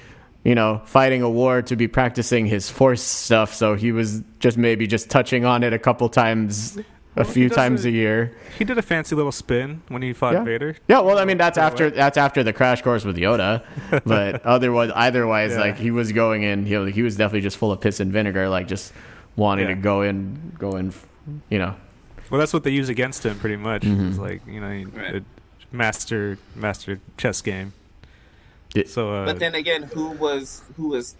you 0.44 0.54
know 0.54 0.80
fighting 0.84 1.22
a 1.22 1.28
war 1.30 1.62
to 1.62 1.76
be 1.76 1.88
practicing 1.88 2.46
his 2.46 2.70
force 2.70 3.02
stuff 3.02 3.52
so 3.54 3.74
he 3.74 3.92
was 3.92 4.22
just 4.40 4.56
maybe 4.56 4.86
just 4.86 5.10
touching 5.10 5.44
on 5.44 5.62
it 5.62 5.72
a 5.72 5.78
couple 5.78 6.08
times 6.08 6.78
a 7.16 7.24
he 7.24 7.32
few 7.32 7.48
times 7.48 7.84
it- 7.84 7.88
a 7.88 7.92
year 7.92 8.36
He 8.56 8.64
did 8.64 8.78
a 8.78 8.82
fancy 8.82 9.16
little 9.16 9.32
spin 9.32 9.82
when 9.88 10.02
he 10.02 10.12
fought 10.12 10.34
yeah. 10.34 10.44
Vader. 10.44 10.76
Yeah, 10.86 11.00
well, 11.00 11.18
I 11.18 11.24
mean 11.24 11.36
that's 11.38 11.58
after 11.58 11.84
way. 11.86 11.90
that's 11.96 12.16
after 12.16 12.44
the 12.44 12.52
crash 12.52 12.82
course 12.82 13.04
with 13.04 13.16
Yoda, 13.16 13.62
but 14.04 14.44
otherwise, 14.46 14.90
otherwise, 14.94 15.52
Yeah. 15.52 15.60
like 15.60 15.76
he 15.78 15.90
was 15.90 16.12
going 16.12 16.42
in, 16.44 16.64
he, 16.66 16.90
he 16.92 17.02
was 17.02 17.16
definitely 17.16 17.40
just 17.42 17.56
full 17.56 17.72
of 17.72 17.80
piss 17.80 17.98
and 18.00 18.12
vinegar, 18.12 18.48
like 18.48 18.68
just 18.68 18.92
wanting 19.36 19.68
Yeah. 19.68 19.74
to 19.74 19.80
go 19.80 20.02
in, 20.02 20.52
go 20.58 20.76
in, 20.76 20.92
you 21.50 21.58
know. 21.58 21.74
Well, 22.30 22.38
that's 22.38 22.52
what 22.52 22.62
they 22.62 22.70
use 22.70 22.88
against 22.88 23.24
him, 23.26 23.38
pretty 23.38 23.56
much. 23.56 23.82
Mhm. 23.82 24.10
It's 24.10 24.18
like 24.18 24.42
you 24.46 24.60
know, 24.60 24.70
he- 24.70 25.16
a 25.16 25.22
master 25.72 26.38
master 26.54 27.00
chess 27.16 27.40
game. 27.42 27.72
Yeah. 28.74 28.84
So, 28.86 29.12
uh, 29.12 29.24
But 29.24 29.38
then 29.38 29.54
again, 29.54 29.84
who 29.84 30.10
was 30.10 30.62
who 30.76 30.88
was 30.88 31.14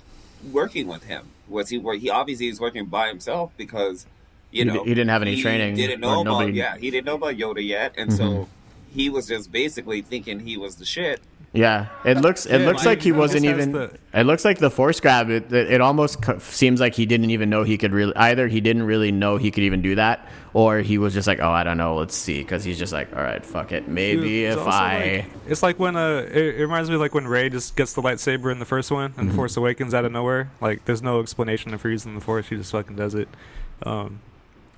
working 0.52 0.86
with 0.86 1.04
him? 1.04 1.26
Was 1.48 1.68
he? 1.70 1.78
wor- 1.78 1.94
He 1.94 2.10
obviously 2.10 2.48
was 2.48 2.60
working 2.60 2.86
by 2.86 3.08
himself 3.08 3.52
because 3.56 4.06
you 4.50 4.64
He 4.64 4.70
know 4.70 4.84
he 4.84 4.90
didn't 4.94 5.08
have 5.08 5.22
any 5.22 5.34
he 5.36 5.42
training, 5.42 5.74
Didn't 5.76 6.00
know 6.00 6.20
about 6.20 6.24
nobody- 6.40 6.52
yeah. 6.58 6.76
He 6.76 6.90
didn't 6.90 7.06
know 7.06 7.14
about 7.16 7.34
Yoda 7.36 7.64
yet, 7.66 7.94
and 7.96 8.10
Mhm. 8.10 8.16
so 8.16 8.48
he 8.94 9.08
was 9.10 9.26
just 9.26 9.50
basically 9.52 10.02
thinking 10.02 10.40
he 10.40 10.56
was 10.56 10.76
the 10.76 10.84
shit. 10.84 11.20
Yeah, 11.54 11.86
it 12.04 12.18
looks 12.18 12.44
it 12.44 12.60
Yeah, 12.60 12.66
looks 12.66 12.84
like, 12.84 12.98
like 12.98 13.02
he 13.02 13.10
wasn't 13.12 13.46
even. 13.46 13.72
has 13.72 13.90
It 14.12 14.24
looks 14.24 14.44
like 14.44 14.58
the 14.58 14.70
force 14.70 15.00
grab. 15.00 15.30
It 15.30 15.50
it, 15.50 15.72
it 15.72 15.80
almost 15.80 16.20
co- 16.20 16.38
seems 16.40 16.78
like 16.78 16.94
he 16.94 17.06
didn't 17.06 17.30
even 17.30 17.48
know 17.48 17.62
he 17.62 17.78
could 17.78 17.92
really. 17.92 18.14
Either 18.16 18.48
he 18.48 18.60
didn't 18.60 18.82
really 18.82 19.10
know 19.12 19.38
he 19.38 19.50
could 19.50 19.62
even 19.62 19.80
do 19.80 19.94
that, 19.94 20.28
or 20.52 20.80
he 20.80 20.98
was 20.98 21.14
just 21.14 21.26
like, 21.26 21.40
oh, 21.40 21.48
I 21.50 21.64
don't 21.64 21.78
know, 21.78 21.96
let's 21.96 22.14
see, 22.14 22.40
because 22.40 22.64
he's 22.64 22.78
just 22.78 22.92
like, 22.92 23.16
all 23.16 23.22
right, 23.22 23.44
fuck 23.44 23.72
it, 23.72 23.88
maybe 23.88 24.44
It's 24.44 24.60
if 24.60 24.66
I. 24.66 25.24
like- 25.24 25.50
it's 25.50 25.62
like 25.62 25.78
when 25.78 25.96
uh, 25.96 26.26
it, 26.30 26.36
it 26.56 26.60
reminds 26.60 26.90
me 26.90 26.96
of 26.96 27.00
like 27.00 27.14
when 27.14 27.26
Rey 27.26 27.48
just 27.48 27.76
gets 27.76 27.94
the 27.94 28.02
lightsaber 28.02 28.52
in 28.52 28.58
the 28.58 28.66
first 28.66 28.90
one, 28.90 29.12
Mm-hmm. 29.12 29.20
and 29.20 29.34
Force 29.34 29.56
Awakens 29.56 29.94
out 29.94 30.04
of 30.04 30.12
nowhere. 30.12 30.50
Like, 30.60 30.84
there's 30.84 31.02
no 31.02 31.20
explanation 31.20 31.72
of 31.72 31.80
her 31.80 31.88
using 31.88 32.14
the 32.14 32.20
Force; 32.20 32.44
she 32.46 32.56
just 32.56 32.72
fucking 32.72 32.96
does 32.96 33.14
it. 33.14 33.28
Um, 33.84 34.20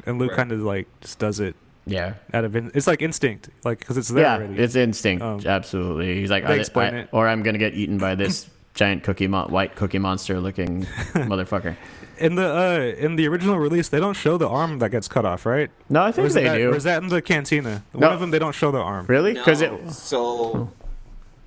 and 0.06 0.18
Luke 0.20 0.30
Right. 0.30 0.36
kind 0.36 0.52
of 0.52 0.60
like 0.60 0.86
just 1.00 1.18
does 1.18 1.40
it 1.40 1.56
yeah, 1.86 2.14
out 2.32 2.44
of 2.44 2.54
in- 2.56 2.70
it's 2.74 2.86
like 2.86 3.02
instinct, 3.02 3.48
like 3.64 3.78
because 3.80 3.96
it's 3.96 4.08
there 4.08 4.24
yeah, 4.24 4.34
already. 4.36 4.58
it's 4.62 4.74
instinct. 4.76 5.22
Um, 5.22 5.40
absolutely. 5.44 6.16
He's 6.20 6.30
like, 6.30 6.46
they 6.46 6.54
I- 6.54 6.58
explain 6.58 6.94
I- 6.94 6.98
it. 7.00 7.08
or 7.12 7.28
I'm 7.28 7.42
gonna 7.42 7.58
get 7.58 7.74
eaten 7.74 7.98
by 7.98 8.14
this 8.14 8.46
giant 8.74 9.02
cookie, 9.02 9.26
mon- 9.26 9.50
white 9.50 9.74
cookie 9.76 9.98
monster 9.98 10.40
looking 10.40 10.82
motherfucker. 11.14 11.76
in 12.18 12.34
the 12.36 12.46
uh, 12.46 13.02
in 13.04 13.16
the 13.16 13.26
original 13.28 13.58
release, 13.58 13.88
they 13.88 13.98
don't 14.00 14.14
show 14.14 14.36
the 14.38 14.48
arm 14.48 14.78
that 14.78 14.90
gets 14.90 15.08
cut 15.08 15.24
off, 15.24 15.44
right? 15.46 15.70
No, 15.88 16.02
I 16.02 16.12
think 16.12 16.28
is, 16.28 16.34
they 16.34 16.44
that, 16.44 16.56
do. 16.58 16.70
or 16.72 16.76
is 16.76 16.84
that 16.84 17.02
in 17.02 17.08
the 17.08 17.22
cantina? 17.22 17.82
No. 17.94 18.06
One 18.06 18.12
of 18.14 18.20
them, 18.20 18.30
they 18.30 18.38
don't 18.38 18.54
show 18.54 18.70
the 18.70 18.78
arm. 18.78 19.06
really? 19.06 19.32
Because 19.34 19.60
No, 19.62 19.74
it. 19.76 19.90
so 19.92 20.70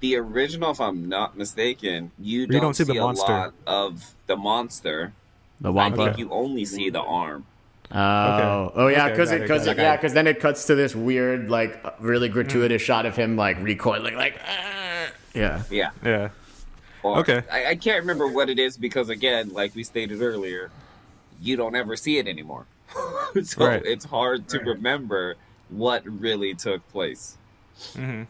the 0.01 0.17
original, 0.17 0.71
if 0.71 0.81
I'm 0.81 1.07
not 1.07 1.37
mistaken, 1.37 2.11
you 2.19 2.45
don't, 2.47 2.61
don't 2.61 2.73
see 2.73 2.83
the 2.83 2.97
a 2.97 3.01
monster. 3.01 3.31
lot 3.31 3.53
of 3.65 4.03
the 4.27 4.35
monster. 4.35 5.13
The 5.61 5.69
I 5.69 5.71
Wampa. 5.71 6.05
think 6.05 6.17
you 6.17 6.29
only 6.31 6.65
see 6.65 6.89
the 6.89 6.99
arm. 7.01 7.45
Oh, 7.93 7.99
Okay. 8.69 8.73
oh 8.81 8.87
yeah, 8.87 9.09
because 9.09 9.29
got 9.29 9.35
it, 9.35 9.41
it, 9.41 9.41
because 9.43 9.67
yeah, 9.67 9.95
because 9.95 10.13
then 10.13 10.25
it 10.27 10.39
cuts 10.39 10.65
to 10.65 10.75
this 10.75 10.95
weird, 10.95 11.49
like, 11.49 11.83
really 11.99 12.27
gratuitous 12.29 12.81
shot 12.81 13.05
of 13.05 13.15
him 13.15 13.35
like 13.35 13.61
recoiling, 13.61 14.15
like, 14.15 14.39
"Ah." 14.47 15.07
yeah, 15.35 15.63
Yeah. 15.69 15.91
Yeah. 16.03 16.29
Or- 17.03 17.19
Okay. 17.19 17.43
I, 17.51 17.65
I 17.71 17.75
can't 17.75 17.99
remember 18.01 18.27
what 18.27 18.49
it 18.49 18.57
is 18.59 18.77
because 18.77 19.09
again, 19.09 19.49
like 19.53 19.75
we 19.75 19.83
stated 19.83 20.21
earlier, 20.21 20.71
you 21.41 21.55
don't 21.55 21.75
ever 21.75 21.95
see 21.95 22.17
it 22.17 22.27
anymore. 22.27 22.65
so 23.43 23.65
Right. 23.65 23.83
it's 23.85 24.05
hard 24.05 24.47
to 24.49 24.59
remember 24.59 25.35
what 25.69 26.03
really 26.05 26.53
took 26.55 26.87
place. 26.91 27.37
hmm 27.95 28.23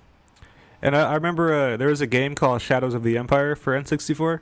And 0.82 0.96
I, 0.96 1.12
I 1.12 1.16
remember 1.16 1.54
uh, 1.54 1.78
there 1.78 1.88
was 1.90 2.02
a 2.02 2.08
game 2.08 2.36
called 2.36 2.62
Shadows 2.62 2.94
of 2.94 3.04
the 3.04 3.18
Empire 3.18 3.56
for 3.56 3.80
N64, 3.80 4.40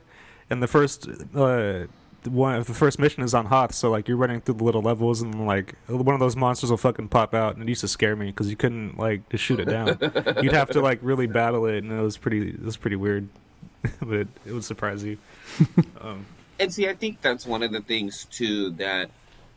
and 0.50 0.62
the 0.62 0.66
first 0.68 1.08
uh, 1.36 1.84
one 2.24 2.54
of 2.54 2.66
the 2.66 2.74
first 2.74 2.98
mission 2.98 3.22
is 3.22 3.34
on 3.34 3.46
Hoth, 3.46 3.74
so 3.74 3.90
like 3.90 4.08
you're 4.08 4.16
running 4.16 4.40
through 4.40 4.54
the 4.54 4.64
little 4.64 4.82
levels, 4.82 5.22
and 5.22 5.46
like 5.46 5.74
one 5.88 6.14
of 6.14 6.20
those 6.20 6.36
monsters 6.36 6.70
will 6.70 6.76
fucking 6.76 7.08
pop 7.08 7.34
out, 7.34 7.54
and 7.54 7.62
it 7.62 7.68
used 7.68 7.80
to 7.82 7.88
scare 7.88 8.14
me 8.16 8.26
because 8.26 8.48
you 8.50 8.56
couldn't 8.56 8.98
like 8.98 9.28
just 9.28 9.42
shoot 9.44 9.60
it 9.60 9.66
down. 9.66 9.98
You'd 10.42 10.52
have 10.52 10.70
to 10.70 10.80
like 10.80 10.98
really 11.02 11.26
battle 11.26 11.66
it, 11.66 11.82
and 11.82 11.92
it 11.92 12.00
was 12.02 12.16
pretty 12.16 12.50
it 12.50 12.62
was 12.62 12.76
pretty 12.76 12.96
weird, 12.96 13.28
but 14.00 14.26
it 14.46 14.52
would 14.52 14.64
surprise 14.64 15.02
you. 15.04 15.18
Um, 16.00 16.26
And 16.60 16.72
see, 16.72 16.88
I 16.88 16.94
think 16.94 17.20
that's 17.22 17.46
one 17.46 17.62
of 17.62 17.72
the 17.72 17.80
things 17.80 18.24
too 18.26 18.70
that, 18.72 19.10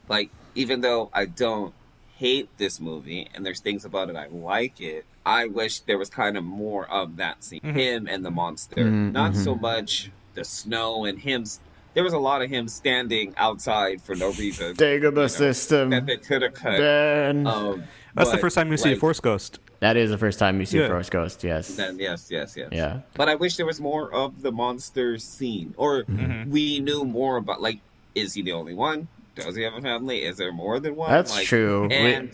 like, 0.09 0.29
even 0.55 0.81
though 0.81 1.09
I 1.13 1.25
don't 1.25 1.73
hate 2.17 2.49
this 2.57 2.79
movie 2.79 3.27
and 3.35 3.45
there's 3.45 3.59
things 3.59 3.83
about 3.85 4.09
it 4.09 4.15
I 4.15 4.27
like 4.27 4.79
it, 4.81 5.05
I 5.25 5.45
wish 5.47 5.81
there 5.81 5.97
was 5.97 6.09
kind 6.09 6.37
of 6.37 6.43
more 6.43 6.89
of 6.89 7.17
that 7.17 7.43
scene. 7.43 7.59
Mhm. 7.61 7.73
Him 7.75 8.07
and 8.07 8.23
the 8.25 8.31
monster. 8.31 8.75
Mhm, 8.77 9.11
Not 9.11 9.35
so 9.35 9.53
mhm. 9.55 9.61
much 9.61 10.11
the 10.33 10.43
snow 10.45 11.05
and 11.05 11.19
him. 11.19 11.45
S- 11.95 11.95
There 11.95 12.03
was 12.03 12.13
a 12.13 12.19
lot 12.19 12.41
of 12.41 12.49
him 12.49 12.67
standing 12.67 13.33
outside 13.37 14.01
for 14.01 14.15
no 14.15 14.31
reason 14.33 14.75
Dagobah 14.75 15.29
system. 15.29 15.89
that 15.89 16.05
they 16.05 16.17
could 16.17 16.41
have 16.41 16.53
cut. 16.53 16.77
Ben. 16.77 17.47
Um, 17.47 17.83
that's 18.13 18.31
the 18.31 18.37
first 18.37 18.55
time 18.55 18.69
you 18.71 18.77
see 18.77 18.89
a 18.89 18.91
like, 18.93 18.99
Force 19.01 19.19
Ghost. 19.19 19.59
that 19.79 19.97
is 19.97 20.09
the 20.09 20.17
first 20.17 20.39
time 20.39 20.59
you 20.59 20.65
see 20.65 20.79
Yeah. 20.79 20.87
Force 20.87 21.09
Ghost. 21.09 21.43
Yes. 21.43 21.75
Then 21.75 21.97
yes, 21.99 22.27
yes, 22.29 22.55
yes. 22.55 22.69
Yeah. 22.71 22.99
But 23.15 23.29
I 23.29 23.35
wish 23.35 23.57
there 23.57 23.65
was 23.65 23.79
more 23.81 24.13
of 24.13 24.41
the 24.41 24.51
monster 24.51 25.17
scene, 25.17 25.73
or 25.77 26.03
Mhm. 26.03 26.49
we 26.49 26.79
knew 26.79 27.03
more 27.03 27.37
about. 27.37 27.61
Like, 27.61 27.79
is 28.13 28.33
he 28.33 28.41
the 28.41 28.53
only 28.53 28.73
one? 28.73 29.07
Does 29.35 29.55
he 29.55 29.63
have 29.63 29.73
a 29.73 29.81
family? 29.81 30.23
Is 30.23 30.37
there 30.37 30.53
more 30.53 30.79
than 30.79 30.95
one? 30.95 31.11
That's 31.11 31.31
Like, 31.35 31.45
true. 31.47 31.87
We- 31.89 31.95
And 31.95 32.31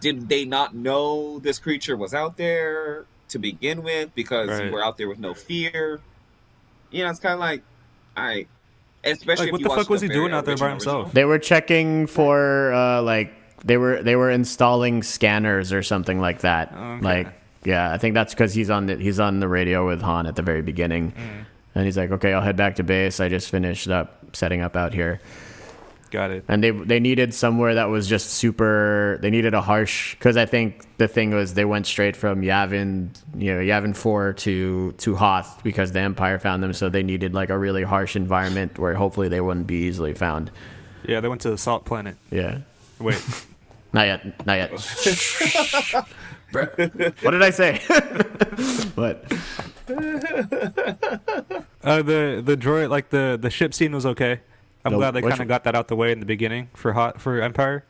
did 0.00 0.28
they 0.28 0.44
not 0.44 0.74
know 0.76 1.40
this 1.40 1.58
creature 1.58 1.96
was 1.96 2.14
out 2.14 2.36
there 2.36 3.04
to 3.28 3.38
begin 3.38 3.82
with 3.82 4.14
because 4.14 4.48
Right. 4.48 4.66
you 4.66 4.70
were 4.72 4.82
out 4.84 4.96
there 4.96 5.08
with 5.08 5.18
no 5.18 5.34
fear? 5.34 6.00
You 6.92 7.02
know, 7.04 7.10
it's 7.10 7.18
kind 7.20 7.34
of 7.34 7.40
like, 7.40 7.62
all 8.16 8.24
right, 8.24 8.48
Especially 9.04 9.46
Like, 9.46 9.48
if 9.48 9.52
what 9.52 9.60
you 9.60 9.64
the 9.64 9.68
watch 9.70 9.78
fuck 9.80 9.90
was 9.90 10.00
the 10.02 10.08
he 10.08 10.12
doing 10.12 10.32
out 10.32 10.44
there 10.44 10.56
by 10.56 10.70
himself? 10.70 10.96
original. 11.06 11.12
They 11.14 11.24
were 11.24 11.38
checking 11.38 12.06
for 12.06 12.72
uh, 12.72 13.02
like 13.02 13.32
they 13.64 13.76
were 13.76 14.02
they 14.02 14.16
were 14.16 14.30
installing 14.30 15.02
scanners 15.02 15.72
or 15.72 15.82
something 15.82 16.20
like 16.20 16.40
that. 16.40 16.72
Okay. 16.72 17.00
Like 17.04 17.28
yeah, 17.64 17.92
I 17.92 17.98
think 17.98 18.14
that's 18.14 18.32
because 18.34 18.52
he's 18.54 18.70
on 18.70 18.86
the 18.86 18.96
he's 18.96 19.20
on 19.20 19.40
the 19.40 19.48
radio 19.48 19.86
with 19.86 20.00
Han 20.02 20.26
at 20.26 20.36
the 20.36 20.42
very 20.42 20.62
beginning, 20.62 21.12
Mm. 21.12 21.44
and 21.74 21.84
he's 21.84 21.96
like, 21.96 22.10
okay, 22.10 22.32
I'll 22.32 22.40
head 22.42 22.56
back 22.56 22.76
to 22.76 22.82
base. 22.82 23.20
I 23.20 23.28
just 23.28 23.50
finished 23.50 23.88
up 23.88 24.34
setting 24.34 24.60
up 24.62 24.76
out 24.76 24.92
here, 24.94 25.20
Got 26.10 26.32
it. 26.32 26.44
and 26.48 26.62
they 26.62 26.72
they 26.72 26.98
needed 26.98 27.32
somewhere 27.32 27.76
that 27.76 27.88
was 27.88 28.08
just 28.08 28.30
super. 28.30 29.18
They 29.22 29.30
needed 29.30 29.54
a 29.54 29.60
harsh 29.60 30.16
because 30.16 30.36
I 30.36 30.46
think 30.46 30.84
the 30.98 31.06
thing 31.06 31.32
was 31.32 31.54
they 31.54 31.64
went 31.64 31.86
straight 31.86 32.16
from 32.16 32.42
Yavin 32.42 33.10
you 33.36 33.54
know 33.54 33.60
Yavin 33.60 33.96
four 33.96 34.32
to 34.32 34.92
to 34.92 35.14
Hoth 35.14 35.62
because 35.62 35.92
the 35.92 36.00
Empire 36.00 36.38
found 36.38 36.62
them, 36.62 36.72
so 36.72 36.88
they 36.88 37.04
needed 37.04 37.32
like 37.32 37.50
a 37.50 37.58
really 37.58 37.84
harsh 37.84 38.16
environment 38.16 38.78
where 38.78 38.94
hopefully 38.94 39.28
they 39.28 39.40
wouldn't 39.40 39.68
be 39.68 39.86
easily 39.86 40.14
found. 40.14 40.50
Yeah, 41.06 41.20
they 41.20 41.28
went 41.28 41.42
to 41.42 41.50
the 41.50 41.58
Salt 41.58 41.84
Planet. 41.84 42.16
Yeah. 42.30 42.58
Wait, 42.98 43.22
Not 43.92 44.06
yet. 44.06 44.46
Not 44.46 44.54
yet. 44.54 44.70
what 47.22 47.30
did 47.30 47.42
I 47.42 47.50
say? 47.50 47.78
what? 48.94 49.24
uh, 51.82 52.02
the 52.02 52.42
the 52.44 52.56
droid 52.56 52.90
like 52.90 53.10
the 53.10 53.38
the 53.40 53.50
ship 53.50 53.74
scene 53.74 53.92
was 53.92 54.06
okay. 54.06 54.40
I'm 54.84 54.94
glad 54.94 55.12
they 55.12 55.22
kind 55.22 55.40
of 55.40 55.48
got 55.48 55.64
that 55.64 55.74
out 55.74 55.88
the 55.88 55.96
way 55.96 56.12
in 56.12 56.20
the 56.20 56.26
beginning 56.26 56.68
for 56.74 56.92
hot 56.92 57.20
for 57.20 57.40
Empire. 57.40 57.84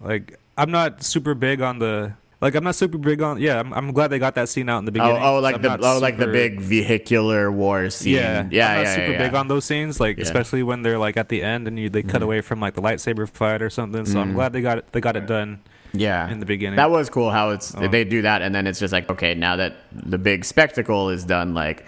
Like 0.00 0.38
I'm 0.56 0.70
not 0.70 1.02
super 1.02 1.34
big 1.34 1.60
on 1.60 1.78
the 1.78 2.14
like 2.40 2.54
I'm 2.56 2.64
not 2.64 2.74
super 2.74 2.98
big 2.98 3.22
on 3.22 3.38
yeah 3.40 3.60
I'm, 3.60 3.72
I'm 3.72 3.92
glad 3.92 4.08
they 4.08 4.18
got 4.18 4.34
that 4.34 4.48
scene 4.48 4.68
out 4.68 4.78
in 4.78 4.84
the 4.84 4.90
Oh, 4.90 4.94
beginning. 4.94 5.16
oh, 5.22 5.36
so 5.36 5.40
like 5.40 5.54
I'm 5.56 5.62
the 5.62 5.78
oh, 5.80 5.98
like 5.98 6.18
the 6.18 6.26
big 6.26 6.60
vehicular 6.60 7.52
war 7.52 7.88
scene. 7.90 8.14
Yeah, 8.14 8.48
yeah, 8.50 8.68
I'm 8.70 8.76
not 8.78 8.82
yeah, 8.84 8.94
super 8.94 9.12
yeah, 9.12 9.18
big 9.18 9.32
yeah. 9.32 9.38
on 9.40 9.48
those 9.48 9.64
scenes, 9.64 10.00
like 10.00 10.18
especially 10.18 10.62
when 10.62 10.82
they're 10.82 10.98
like 10.98 11.16
at 11.16 11.28
the 11.28 11.42
end 11.42 11.68
and 11.68 11.78
you 11.78 11.88
they 11.88 12.02
cut 12.02 12.22
away 12.22 12.40
from 12.40 12.60
like 12.60 12.74
the 12.74 12.82
lightsaber 12.82 13.28
fight 13.28 13.62
or 13.62 13.70
something. 13.70 14.04
So 14.06 14.18
I'm 14.20 14.32
Mm. 14.32 14.34
glad 14.34 14.52
they 14.52 14.60
got 14.62 14.78
it. 14.78 14.90
They 14.92 15.00
got 15.00 15.16
it 15.16 15.26
done 15.26 15.60
Yeah. 15.92 16.28
in 16.30 16.40
the 16.40 16.46
beginning. 16.46 16.76
That 16.76 16.90
was 16.90 17.08
cool 17.10 17.30
how 17.30 17.50
it's 17.50 17.74
Oh. 17.76 17.86
they 17.86 18.04
do 18.04 18.22
that 18.22 18.42
and 18.42 18.52
then 18.54 18.66
it's 18.66 18.80
just 18.80 18.92
like 18.92 19.08
okay 19.10 19.34
now 19.34 19.56
that 19.56 19.76
the 19.92 20.18
big 20.18 20.44
spectacle 20.44 21.10
is 21.10 21.22
done 21.24 21.54
like 21.54 21.84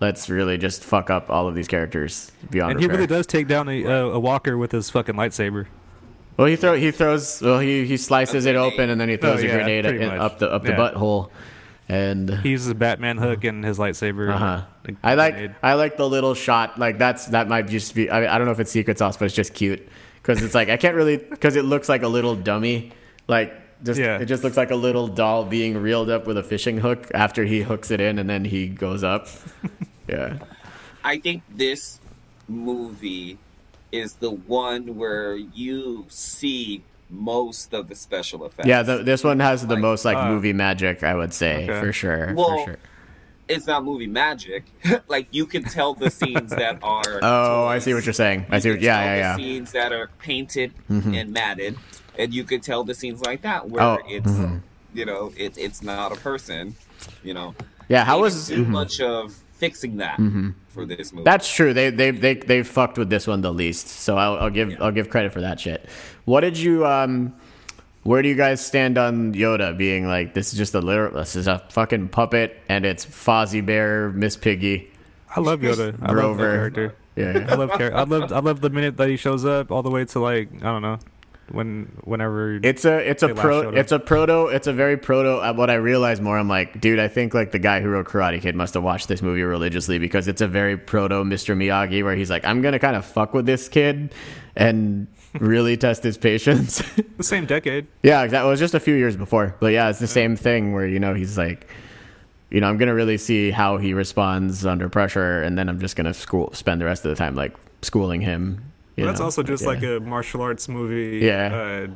let's 0.00 0.28
really 0.28 0.58
just 0.58 0.84
fuck 0.84 1.10
up 1.10 1.30
all 1.30 1.48
of 1.48 1.54
these 1.54 1.68
characters 1.68 2.30
beyond 2.50 2.72
and 2.72 2.80
he 2.80 2.86
repair. 2.86 2.96
really 3.00 3.06
does 3.06 3.26
take 3.26 3.48
down 3.48 3.68
a, 3.68 3.82
a, 3.84 4.10
a 4.12 4.18
walker 4.20 4.56
with 4.58 4.72
his 4.72 4.90
fucking 4.90 5.14
lightsaber. 5.14 5.66
Well, 6.36 6.46
he 6.48 6.56
throw 6.56 6.74
he 6.74 6.90
throws 6.90 7.40
well 7.40 7.60
he 7.60 7.86
he 7.86 7.96
slices 7.96 8.44
it 8.46 8.56
open 8.56 8.90
and 8.90 9.00
then 9.00 9.08
he 9.08 9.16
throws 9.16 9.42
Oh, 9.42 9.46
a 9.46 9.50
grenade 9.50 9.86
in, 9.86 10.02
up 10.10 10.38
the 10.38 10.50
up 10.52 10.64
the 10.64 10.72
butthole 10.72 11.30
and 11.88 12.28
He 12.40 12.50
uses 12.50 12.68
a 12.68 12.74
Batman 12.74 13.16
hook 13.16 13.44
and 13.44 13.64
his 13.64 13.78
lightsaber. 13.78 14.32
Uh 14.34 14.38
huh. 14.38 14.62
and 14.84 14.96
a 15.02 15.06
I 15.06 15.14
like 15.14 15.34
grenade. 15.34 15.54
I 15.62 15.74
like 15.74 15.96
the 15.96 16.08
little 16.08 16.34
shot. 16.34 16.78
Like 16.78 16.98
that's 16.98 17.26
that 17.26 17.48
might 17.48 17.68
just 17.68 17.94
be. 17.94 18.10
I, 18.10 18.34
I 18.34 18.38
don't 18.38 18.46
know 18.46 18.52
if 18.52 18.60
it's 18.60 18.70
secret 18.72 18.98
sauce, 18.98 19.16
but 19.16 19.24
it's 19.26 19.34
just 19.34 19.54
cute 19.54 19.88
because 20.16 20.42
it's 20.42 20.54
like 20.54 20.68
I 20.68 20.76
can't 20.76 20.94
really 20.96 21.16
because 21.16 21.56
it 21.56 21.64
looks 21.64 21.88
like 21.88 22.02
a 22.02 22.08
little 22.08 22.34
dummy. 22.36 22.92
Like 23.28 23.54
just 23.82 24.00
Yeah. 24.00 24.18
it 24.18 24.26
just 24.26 24.42
looks 24.44 24.56
like 24.56 24.70
a 24.70 24.76
little 24.76 25.08
doll 25.08 25.44
being 25.44 25.76
reeled 25.76 26.10
up 26.10 26.26
with 26.26 26.36
a 26.38 26.42
fishing 26.42 26.78
hook 26.78 27.10
after 27.14 27.44
he 27.44 27.62
hooks 27.62 27.90
it 27.90 28.00
in 28.00 28.18
and 28.18 28.28
then 28.28 28.44
he 28.44 28.68
goes 28.68 29.02
up. 29.04 29.28
yeah. 30.08 30.38
I 31.04 31.18
think 31.18 31.42
this 31.54 32.00
movie 32.48 33.38
is 33.92 34.14
the 34.14 34.30
one 34.30 34.96
where 34.96 35.34
you 35.36 36.06
see 36.08 36.82
most 37.08 37.72
of 37.72 37.88
the 37.88 37.94
special 37.94 38.44
effects. 38.44 38.66
Yeah. 38.66 38.82
The, 38.82 38.98
this 39.02 39.22
one 39.22 39.38
has 39.40 39.66
the 39.66 39.74
Like, 39.74 39.82
most 39.82 40.04
like 40.04 40.16
uh, 40.16 40.28
movie 40.28 40.52
magic. 40.52 41.02
I 41.04 41.14
would 41.14 41.32
say 41.32 41.64
okay. 41.68 41.80
for 41.80 41.92
sure. 41.92 42.34
Well, 42.34 42.58
for 42.58 42.64
sure. 42.64 42.78
it's 43.48 43.66
not 43.68 43.84
movie 43.84 44.08
magic. 44.08 44.64
like 45.08 45.28
you 45.30 45.46
can 45.46 45.62
tell 45.62 45.94
the 45.94 46.10
scenes 46.10 46.50
that 46.50 46.78
are. 46.82 47.20
Oh, 47.22 47.66
I 47.66 47.78
see 47.78 47.94
what 47.94 48.04
you're 48.04 48.12
saying. 48.12 48.46
I 48.50 48.58
see. 48.58 48.70
What, 48.70 48.76
can 48.76 48.84
yeah, 48.84 48.96
tell 48.98 49.06
yeah, 49.06 49.16
yeah. 49.16 49.30
Mm-hmm. 49.34 49.38
Scenes 49.40 49.72
that 49.72 49.92
are 49.92 50.10
painted 50.18 50.72
and 50.88 51.32
matted, 51.32 51.76
and 52.18 52.32
you 52.32 52.44
could 52.44 52.62
tell 52.62 52.84
the 52.84 52.94
scenes 52.94 53.20
like 53.22 53.42
that 53.42 53.68
where 53.68 53.82
Oh, 53.82 53.98
it's 54.06 54.32
you 54.94 55.04
know 55.04 55.32
it, 55.36 55.56
it's 55.58 55.82
not 55.82 56.12
a 56.12 56.16
person. 56.16 56.74
You 57.22 57.34
know. 57.34 57.54
Yeah. 57.88 58.04
How 58.04 58.20
was 58.20 58.48
didn't 58.48 58.64
do 58.64 58.68
mhm. 58.70 58.72
much 58.72 59.00
of 59.00 59.34
fixing 59.54 59.98
that 59.98 60.20
for 60.68 60.84
this 60.84 61.12
movie? 61.12 61.24
That's 61.24 61.52
true. 61.52 61.72
They 61.72 61.90
they 61.90 62.10
they 62.10 62.34
they 62.34 62.62
fucked 62.62 62.98
with 62.98 63.10
this 63.10 63.26
one 63.26 63.42
the 63.42 63.52
least. 63.52 63.88
So 63.88 64.16
I'll, 64.16 64.36
I'll 64.36 64.50
give 64.50 64.76
I'll 64.80 64.92
give 64.92 65.10
credit 65.10 65.32
for 65.32 65.40
that 65.40 65.60
shit. 65.60 65.88
What 66.24 66.40
did 66.40 66.58
you 66.58 66.86
um? 66.86 67.34
Where 68.02 68.22
do 68.22 68.28
you 68.28 68.36
guys 68.36 68.64
stand 68.64 68.98
on 68.98 69.34
Yoda 69.34 69.76
being 69.76 70.06
like 70.06 70.32
this 70.32 70.52
is 70.52 70.58
just 70.58 70.74
a 70.74 70.80
literal 70.80 71.14
this 71.14 71.34
is 71.34 71.48
a 71.48 71.58
fucking 71.70 72.10
puppet 72.10 72.56
and 72.68 72.86
it's 72.86 73.04
Fozzie 73.04 73.66
Bear, 73.66 74.10
Miss 74.10 74.36
Piggy, 74.36 74.92
I 75.34 75.40
love 75.40 75.60
Yoda. 75.60 75.80
I 75.80 75.82
love 75.82 75.96
that 75.98 76.12
Grover. 76.12 76.52
character. 76.52 76.94
I 77.16 77.20
yeah. 77.20 77.54
love 77.56 77.70
char- 77.76 77.94
I 77.94 78.04
love 78.04 78.32
I 78.32 78.38
love 78.38 78.60
the 78.60 78.70
minute 78.70 78.96
that 78.98 79.08
he 79.08 79.16
shows 79.16 79.44
up 79.44 79.72
all 79.72 79.82
the 79.82 79.90
way 79.90 80.04
to 80.04 80.20
like 80.20 80.48
I 80.58 80.66
don't 80.66 80.82
know 80.82 80.98
when 81.50 81.96
whenever 82.04 82.54
It's 82.62 82.84
a 82.84 82.98
it's 83.08 83.22
a 83.22 83.28
pro 83.34 83.70
it's 83.70 83.92
a 83.92 83.98
proto 83.98 84.46
it's 84.46 84.66
a 84.66 84.72
very 84.72 84.96
proto. 84.96 85.36
uh, 85.42 85.52
What 85.54 85.70
I 85.70 85.74
realize 85.74 86.20
more, 86.20 86.38
I'm 86.38 86.48
like, 86.48 86.80
dude, 86.80 86.98
I 86.98 87.08
think 87.08 87.34
like 87.34 87.52
the 87.52 87.58
guy 87.58 87.80
who 87.80 87.88
wrote 87.88 88.06
Karate 88.08 88.40
Kid 88.40 88.54
must 88.56 88.74
have 88.74 88.82
watched 88.82 89.08
this 89.08 89.22
movie 89.22 89.42
religiously 89.42 89.98
because 89.98 90.26
it's 90.28 90.40
a 90.40 90.48
very 90.48 90.76
proto 90.76 91.16
Mr. 91.24 91.56
Miyagi 91.56 92.02
where 92.02 92.16
he's 92.16 92.30
like, 92.30 92.44
I'm 92.44 92.62
gonna 92.62 92.78
kind 92.80 92.96
of 92.96 93.04
fuck 93.04 93.32
with 93.32 93.46
this 93.46 93.68
kid 93.68 94.12
and 94.56 95.06
really 95.38 95.76
test 95.86 96.02
his 96.02 96.18
patience. 96.18 96.82
the 97.16 97.22
same 97.22 97.46
decade. 97.46 97.86
Yeah, 98.02 98.22
exactly. 98.22 98.48
It 98.48 98.50
was 98.50 98.60
just 98.60 98.74
a 98.74 98.80
few 98.80 98.94
years 98.94 99.16
before, 99.16 99.54
but 99.60 99.68
yeah, 99.72 99.88
it's 99.88 99.98
the 100.00 100.06
same 100.08 100.34
thing 100.36 100.72
where 100.72 100.86
you 100.86 100.98
know 100.98 101.14
he's 101.14 101.38
like, 101.38 101.68
you 102.50 102.60
know, 102.60 102.68
I'm 102.68 102.76
gonna 102.78 102.94
really 102.94 103.18
see 103.18 103.50
how 103.50 103.76
he 103.76 103.92
responds 103.94 104.66
under 104.66 104.88
pressure, 104.88 105.42
and 105.42 105.56
then 105.58 105.68
I'm 105.68 105.78
just 105.78 105.94
gonna 105.94 106.14
school 106.14 106.52
spend 106.54 106.80
the 106.80 106.86
rest 106.86 107.04
of 107.04 107.10
the 107.10 107.16
time 107.16 107.34
like 107.36 107.54
schooling 107.82 108.20
him. 108.20 108.72
But 108.96 109.04
that's 109.06 109.18
know? 109.20 109.26
also 109.26 109.42
just 109.42 109.62
Yeah. 109.62 109.68
like 109.68 109.82
a 109.82 110.00
martial 110.00 110.40
arts 110.42 110.68
movie. 110.68 111.18
Yeah. 111.24 111.54
Uh, 111.54 111.86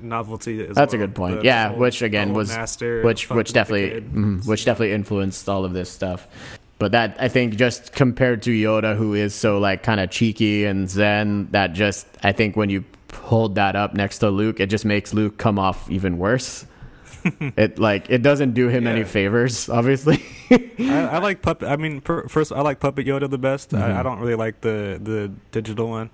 novelty. 0.00 0.64
As 0.66 0.76
That's 0.76 0.94
a 0.94 0.98
good 0.98 1.14
point. 1.14 1.40
The- 1.40 1.44
yeah, 1.44 1.64
the 1.64 1.70
whole- 1.70 1.80
which 1.80 2.02
again 2.02 2.32
was 2.32 2.48
master 2.50 3.02
which 3.02 3.28
which 3.30 3.52
definitely 3.52 4.00
mhm, 4.00 4.46
which 4.46 4.64
definitely 4.64 4.92
influenced 4.92 5.48
all 5.48 5.64
of 5.64 5.72
this 5.72 5.90
stuff. 5.90 6.26
But 6.78 6.92
that 6.92 7.16
I 7.18 7.26
think 7.28 7.56
just 7.56 7.92
compared 7.92 8.42
to 8.42 8.50
Yoda, 8.50 8.96
who 8.96 9.14
is 9.14 9.34
so 9.34 9.58
like 9.58 9.82
kind 9.82 9.98
of 10.00 10.10
cheeky 10.10 10.64
and 10.64 10.88
zen, 10.88 11.48
that 11.50 11.72
just 11.72 12.06
I 12.22 12.30
think 12.32 12.56
when 12.56 12.70
you 12.70 12.84
hold 13.12 13.56
that 13.56 13.74
up 13.74 13.94
next 13.94 14.18
to 14.18 14.30
Luke, 14.30 14.60
it 14.60 14.66
just 14.66 14.84
makes 14.84 15.12
Luke 15.12 15.38
come 15.38 15.58
off 15.58 15.90
even 15.90 16.18
worse. 16.18 16.66
it 17.56 17.80
like 17.80 18.08
it 18.08 18.22
doesn't 18.22 18.54
do 18.54 18.68
him 18.68 18.86
any 18.86 19.02
favors, 19.02 19.68
obviously. 19.78 20.22
I, 20.52 21.08
I 21.14 21.18
like 21.18 21.42
puppet. 21.42 21.68
I 21.68 21.74
mean, 21.76 22.00
per, 22.00 22.28
first 22.28 22.52
I 22.52 22.60
like 22.60 22.78
Puppet 22.78 23.04
Yoda 23.06 23.28
the 23.28 23.38
best. 23.38 23.70
Mm-hmm. 23.72 23.82
I, 23.82 23.98
I 24.00 24.02
don't 24.04 24.20
really 24.20 24.36
like 24.36 24.60
the 24.60 25.00
the 25.02 25.32
digital 25.50 25.88
one. 25.88 26.10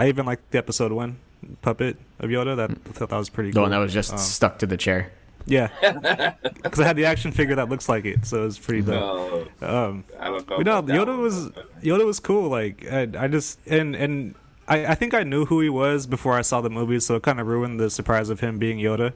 I 0.00 0.08
even 0.08 0.24
like 0.26 0.40
the 0.50 0.58
episode 0.58 0.92
one 0.92 1.16
puppet 1.62 1.96
of 2.18 2.30
Yoda. 2.30 2.56
That 2.56 2.70
I 2.70 2.74
thought 2.92 3.08
that 3.10 3.16
was 3.16 3.28
pretty. 3.30 3.50
the 3.50 3.54
cool. 3.54 3.62
one 3.62 3.70
that 3.72 3.78
was 3.78 3.92
just 3.92 4.12
Um, 4.12 4.18
stuck 4.18 4.58
to 4.60 4.66
the 4.66 4.76
chair. 4.76 5.10
yeah, 5.46 5.68
because 6.62 6.80
I 6.80 6.84
had 6.86 6.96
the 6.96 7.06
action 7.06 7.32
figure 7.32 7.54
that 7.56 7.68
looks 7.68 7.88
like 7.88 8.04
it, 8.04 8.26
so 8.26 8.42
it 8.42 8.44
was 8.44 8.58
pretty 8.58 8.82
dope. 8.82 9.48
No, 9.60 9.66
Um, 9.66 10.04
I 10.18 10.26
don't 10.28 10.48
know. 10.48 10.56
But 10.58 10.66
no, 10.66 10.82
Yoda 10.82 11.16
was 11.18 11.48
Yoda 11.82 12.04
was 12.04 12.20
cool. 12.20 12.48
Like 12.48 12.86
I, 12.90 13.08
I 13.18 13.28
just 13.28 13.58
and 13.66 13.94
and 13.96 14.34
I, 14.68 14.86
I 14.86 14.94
think 14.94 15.14
I 15.14 15.22
knew 15.22 15.46
who 15.46 15.60
he 15.60 15.68
was 15.70 16.06
before 16.06 16.34
I 16.38 16.42
saw 16.42 16.60
the 16.60 16.70
movie, 16.70 17.00
so 17.00 17.16
it 17.16 17.22
kind 17.22 17.40
of 17.40 17.46
ruined 17.46 17.80
the 17.80 17.90
surprise 17.90 18.28
of 18.30 18.40
him 18.40 18.58
being 18.58 18.78
Yoda. 18.78 19.12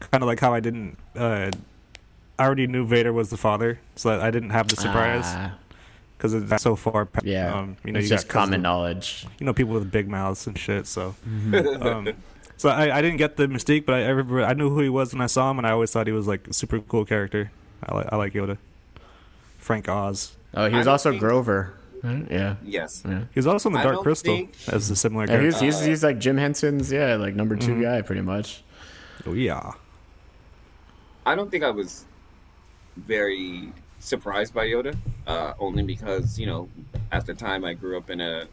Kind 0.00 0.22
of 0.22 0.26
like 0.28 0.40
how 0.40 0.52
I 0.52 0.60
didn't. 0.60 0.96
Uh, 1.16 1.50
I 2.38 2.44
already 2.44 2.66
knew 2.66 2.84
Vader 2.86 3.12
was 3.12 3.30
the 3.30 3.36
father, 3.36 3.78
so 3.96 4.18
I 4.20 4.30
didn't 4.30 4.50
have 4.50 4.68
the 4.68 4.76
surprise 4.76 5.24
Ah, 5.26 5.54
because 6.20 6.34
it's 6.34 6.62
so 6.62 6.76
far. 6.76 7.06
pa- 7.06 7.22
yeah, 7.24 7.54
um, 7.54 7.76
you 7.82 7.92
know, 7.92 7.98
it's 7.98 8.08
you 8.10 8.14
just 8.14 8.28
got 8.28 8.32
cousins- 8.34 8.50
common 8.50 8.62
knowledge. 8.62 9.26
You 9.38 9.46
know, 9.46 9.54
people 9.54 9.72
with 9.72 9.90
big 9.90 10.06
mouths 10.06 10.46
and 10.46 10.58
shit. 10.58 10.86
So, 10.86 11.14
um, 11.80 12.12
so 12.58 12.68
I, 12.68 12.98
I 12.98 13.00
didn't 13.00 13.16
get 13.16 13.36
the 13.36 13.46
mystique, 13.46 13.86
but 13.86 13.94
I, 13.94 14.04
I 14.04 14.08
remember 14.08 14.44
I 14.44 14.52
knew 14.52 14.68
who 14.68 14.80
he 14.80 14.90
was 14.90 15.14
when 15.14 15.22
I 15.22 15.26
saw 15.26 15.50
him, 15.50 15.56
and 15.58 15.66
I 15.66 15.70
always 15.70 15.90
thought 15.90 16.06
he 16.06 16.12
was 16.12 16.26
like 16.28 16.48
a 16.48 16.52
super 16.52 16.80
cool 16.80 17.04
character. 17.06 17.50
I 17.82 17.94
like 17.94 18.06
I 18.12 18.16
like 18.16 18.32
Yoda. 18.34 18.58
Frank 19.58 19.88
Oz. 19.88 20.36
Oh, 20.54 20.68
he 20.68 20.76
was 20.76 20.84
don't 20.86 20.92
also 20.92 21.10
think- 21.10 21.20
Grover. 21.20 21.72
right? 22.02 22.26
Yeah. 22.30 22.56
Yes. 22.64 23.02
Yeah. 23.06 23.20
He 23.32 23.38
was 23.38 23.46
also 23.46 23.68
in 23.68 23.74
the 23.74 23.82
Dark 23.82 24.00
Crystal 24.02 24.34
think- 24.34 24.52
as 24.68 24.90
a 24.90 24.96
similar 24.96 25.24
Yeah, 25.24 25.38
character. 25.38 25.64
he's, 25.64 25.76
he's, 25.78 25.86
he's 25.86 26.04
like 26.04 26.18
Jim 26.18 26.36
Henson's, 26.38 26.90
yeah, 26.92 27.14
like 27.16 27.34
number 27.34 27.56
2 27.56 27.72
Mhm. 27.74 27.82
guy, 27.82 28.02
pretty 28.02 28.22
much. 28.22 28.62
oh 29.26 29.32
yeah. 29.34 29.72
I 31.26 31.34
don't 31.34 31.50
think 31.50 31.62
I 31.64 31.70
was 31.70 32.04
very 32.96 33.72
surprised 34.00 34.52
by 34.52 34.66
Yoda, 34.66 34.96
uh, 35.26 35.52
only 35.60 35.82
because 35.82 36.38
you 36.38 36.46
know 36.46 36.68
at 37.12 37.26
the 37.26 37.34
time 37.34 37.64
I 37.64 37.74
grew 37.74 37.96
up 37.96 38.10
in 38.10 38.20
a 38.20 38.46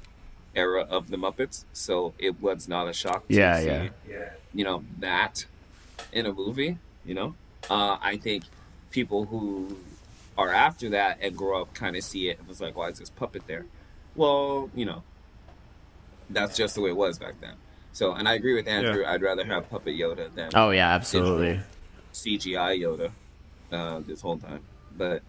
era 0.56 0.82
of 0.82 1.10
the 1.10 1.18
Muppets, 1.18 1.66
so 1.74 2.14
it 2.20 2.40
was 2.42 2.68
not 2.68 2.88
a 2.88 2.94
shock. 2.94 3.28
To 3.28 3.34
Yeah, 3.34 3.60
see, 3.60 3.90
yeah. 4.10 4.30
You 4.54 4.64
know 4.64 4.84
that 5.00 5.46
in 6.12 6.26
a 6.26 6.34
movie. 6.34 6.78
You 7.06 7.16
know, 7.16 7.36
uh, 7.70 7.98
I 8.02 8.18
think 8.18 8.44
people 8.92 9.26
who 9.26 9.78
are 10.38 10.52
after 10.52 10.90
that 10.90 11.18
and 11.22 11.36
grow 11.36 11.62
up 11.62 11.74
kind 11.74 11.96
of 11.96 12.04
see 12.04 12.30
it 12.30 12.38
and 12.38 12.48
was 12.48 12.62
like, 12.62 12.76
"Why 12.76 12.90
is 12.90 13.00
this 13.00 13.10
puppet 13.10 13.44
there?" 13.48 13.66
Well, 14.16 14.70
you 14.76 14.86
know, 14.86 15.04
that's 16.30 16.58
just 16.58 16.76
the 16.76 16.82
way 16.82 16.90
it 16.90 16.98
was 16.98 17.18
back 17.18 17.40
then. 17.40 17.54
So, 17.94 18.14
and 18.14 18.28
I 18.28 18.34
agree 18.34 18.54
with 18.54 18.68
Andrew. 18.68 19.04
I'd 19.06 19.24
rather 19.24 19.44
have 19.44 19.70
Puppet 19.72 19.96
Yoda 19.96 20.32
than 20.36 20.52
Oh, 20.54 20.70
yeah, 20.70 20.90
absolutely. 20.94 21.60
CGI 22.14 22.80
Yoda 22.80 23.12
uh, 23.72 24.02
this 24.06 24.22
whole 24.22 24.38
time. 24.38 24.62
But 24.96 25.24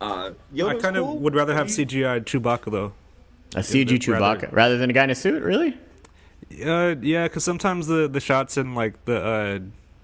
uh, 0.00 0.30
Yoda 0.54 0.76
I 0.76 0.80
kind 0.80 0.96
of 0.96 1.04
cool. 1.04 1.18
would 1.18 1.34
rather 1.34 1.54
have 1.54 1.68
CGI 1.68 2.20
Chewbacca 2.24 2.70
though. 2.70 2.92
A 3.54 3.60
CG 3.60 3.86
Chewbacca 3.98 4.20
rather- 4.20 4.48
rather 4.52 4.78
than 4.78 4.90
a 4.90 4.92
guy 4.92 5.04
in 5.04 5.10
a 5.10 5.14
suit, 5.14 5.42
really? 5.42 5.76
Uh, 6.64 6.94
yeah, 7.00 7.24
because 7.24 7.44
sometimes 7.44 7.86
the 7.86 8.08
the 8.08 8.20
shots 8.20 8.56
in 8.56 8.74
like 8.74 9.02
the 9.04 9.22
uh 9.24 9.58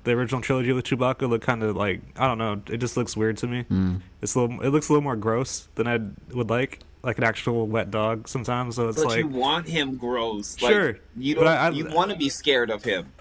the 0.04 0.12
original 0.12 0.40
trilogy 0.40 0.72
with 0.72 0.84
Chewbacca 0.86 1.28
look 1.28 1.42
kind 1.42 1.62
of 1.62 1.76
like 1.76 2.00
I 2.16 2.26
don't 2.26 2.38
know. 2.38 2.62
It 2.72 2.78
just 2.78 2.96
looks 2.96 3.16
weird 3.16 3.36
to 3.38 3.46
me. 3.46 3.62
Hmm. 3.64 3.96
It's 4.22 4.34
a 4.34 4.40
little. 4.40 4.60
It 4.62 4.68
looks 4.70 4.88
a 4.88 4.92
little 4.92 5.02
more 5.02 5.16
gross 5.16 5.68
than 5.74 5.86
I 5.86 5.98
would 6.34 6.48
like, 6.48 6.78
like 7.02 7.18
an 7.18 7.24
actual 7.24 7.66
wet 7.66 7.90
dog 7.90 8.28
sometimes. 8.28 8.76
So 8.76 8.88
it's 8.88 8.98
But 8.98 9.08
like, 9.08 9.18
you 9.18 9.26
want 9.28 9.68
him 9.68 9.96
gross. 9.96 10.60
Like, 10.62 10.72
Sure, 10.72 10.98
You 11.16 11.34
don't. 11.34 11.46
I- 11.46 11.66
I- 11.66 11.70
you 11.70 11.86
want 11.88 12.10
to 12.12 12.16
be 12.16 12.28
scared 12.30 12.70
of 12.70 12.82
him. 12.84 13.12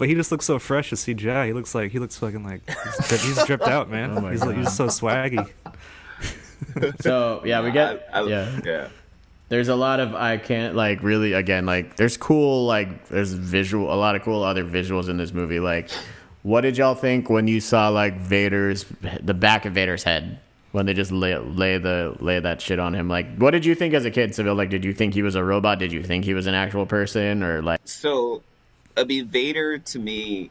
But 0.00 0.08
he 0.08 0.14
just 0.16 0.32
looks 0.32 0.44
so 0.46 0.58
fresh 0.58 0.92
as 0.92 1.04
CGI. 1.04 1.46
He 1.46 1.52
looks 1.52 1.74
like 1.76 1.92
he 1.92 2.00
looks 2.00 2.16
fucking 2.18 2.42
like 2.42 2.62
he's, 2.68 3.08
dri- 3.08 3.18
he's 3.18 3.44
dripped 3.44 3.68
out, 3.68 3.88
man. 3.88 4.16
Oh 4.16 4.20
my 4.20 4.32
he's 4.32 4.44
like, 4.44 4.56
he's 4.56 4.72
so 4.74 4.86
swaggy. 4.86 5.48
So 7.00 7.42
yeah, 7.44 7.62
we 7.62 7.70
get 7.70 8.08
I- 8.12 8.20
I- 8.20 8.26
yeah. 8.28 8.60
yeah. 8.64 8.88
There's 9.48 9.68
a 9.68 9.74
lot 9.74 9.98
of 9.98 10.14
I 10.14 10.36
can't 10.36 10.76
like 10.76 11.02
really 11.02 11.32
again 11.32 11.66
like 11.66 11.96
there's 11.96 12.16
cool 12.16 12.66
like 12.66 13.08
there's 13.08 13.32
visual 13.32 13.92
a 13.92 13.96
lot 13.96 14.14
of 14.14 14.22
cool 14.22 14.42
other 14.44 14.64
visuals 14.64 15.08
in 15.08 15.16
this 15.16 15.32
movie 15.32 15.58
like 15.58 15.90
what 16.42 16.60
did 16.60 16.76
y'all 16.78 16.94
think 16.94 17.28
when 17.28 17.48
you 17.48 17.60
saw 17.60 17.88
like 17.88 18.16
Vader's 18.20 18.84
the 19.22 19.34
back 19.34 19.64
of 19.64 19.72
Vader's 19.72 20.04
head 20.04 20.38
when 20.72 20.86
they 20.86 20.94
just 20.94 21.10
lay 21.10 21.36
lay 21.36 21.78
the 21.78 22.14
lay 22.20 22.38
that 22.38 22.60
shit 22.60 22.78
on 22.78 22.94
him 22.94 23.08
like 23.08 23.26
what 23.38 23.50
did 23.50 23.64
you 23.64 23.74
think 23.74 23.92
as 23.92 24.04
a 24.04 24.10
kid 24.10 24.34
Seville 24.36 24.54
like 24.54 24.70
did 24.70 24.84
you 24.84 24.92
think 24.92 25.14
he 25.14 25.22
was 25.22 25.34
a 25.34 25.42
robot 25.42 25.80
did 25.80 25.90
you 25.92 26.02
think 26.04 26.24
he 26.24 26.32
was 26.34 26.46
an 26.46 26.54
actual 26.54 26.86
person 26.86 27.42
or 27.42 27.60
like 27.60 27.80
So, 27.86 28.42
I 29.00 29.04
mean, 29.04 29.26
Vader 29.26 29.78
to 29.78 29.98
me, 29.98 30.50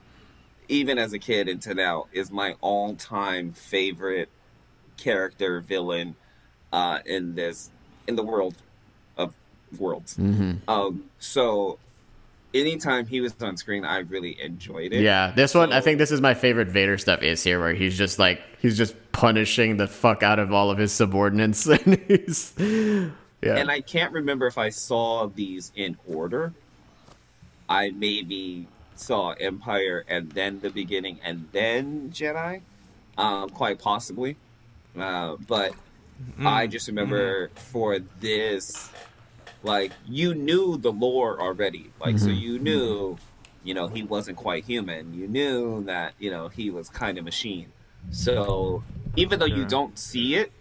even 0.67 0.97
as 0.97 1.13
a 1.13 1.19
kid 1.19 1.47
and 1.47 1.61
to 1.61 1.73
now, 1.73 2.07
is 2.11 2.31
my 2.31 2.55
all-time 2.61 3.51
favorite 3.51 4.29
character 4.97 5.61
villain 5.61 6.15
uh, 6.73 6.99
in 7.05 7.35
this 7.35 7.69
in 8.07 8.15
the 8.15 8.23
world 8.23 8.55
of 9.17 9.35
worlds. 9.77 10.17
Um, 10.67 11.05
so, 11.19 11.77
anytime 12.53 13.05
he 13.05 13.21
was 13.21 13.35
on 13.41 13.55
screen, 13.57 13.85
I 13.85 13.99
really 13.99 14.41
enjoyed 14.41 14.91
it. 14.93 15.01
yeah 15.01 15.31
this 15.35 15.53
one 15.53 15.71
I 15.71 15.81
think 15.81 15.99
this 15.99 16.11
is 16.11 16.21
my 16.21 16.33
favorite 16.33 16.67
Vader 16.69 16.97
stuff 16.97 17.21
is 17.21 17.43
here 17.43 17.59
where 17.59 17.73
he's 17.73 17.97
just 17.97 18.17
like 18.17 18.41
he's 18.59 18.77
just 18.77 18.95
punishing 19.11 19.77
the 19.77 19.87
fuck 19.87 20.23
out 20.23 20.39
of 20.39 20.51
all 20.51 20.71
of 20.71 20.77
his 20.77 20.91
subordinates 20.91 21.67
and 21.67 21.99
he's 22.07 22.53
yeah 22.59 23.55
and 23.55 23.69
I 23.69 23.81
can't 23.81 24.11
remember 24.11 24.47
if 24.47 24.57
I 24.57 24.69
saw 24.69 25.27
these 25.27 25.71
in 25.75 25.97
order. 26.07 26.53
I 27.69 27.91
maybe 27.91 28.67
saw 28.95 29.31
Empire 29.39 30.03
and 30.07 30.31
then 30.31 30.59
the 30.59 30.69
beginning 30.69 31.19
and 31.23 31.47
then 31.53 32.09
Jedi, 32.11 32.61
um, 33.17 33.49
quite 33.49 33.79
possibly. 33.79 34.35
Uh, 34.97 35.37
but 35.47 35.73
I 36.43 36.67
just 36.67 36.87
remember 36.87 37.49
for 37.55 37.99
this, 38.19 38.89
like 39.63 39.91
you 40.07 40.33
knew 40.33 40.77
the 40.77 40.91
lore 40.91 41.39
already, 41.39 41.91
like 42.01 42.17
so 42.19 42.29
you 42.29 42.59
knew, 42.59 43.17
you 43.63 43.73
know, 43.73 43.87
he 43.87 44.03
wasn't 44.03 44.37
quite 44.37 44.65
human. 44.65 45.13
You 45.13 45.27
knew 45.27 45.83
that 45.85 46.13
you 46.19 46.31
know 46.31 46.47
he 46.49 46.69
was 46.71 46.89
kind 46.89 47.17
of 47.17 47.23
machine. 47.23 47.71
So 48.11 48.83
even 49.15 49.39
though 49.39 49.45
you 49.45 49.65
don't 49.65 49.97
see 49.97 50.35
it 50.35 50.51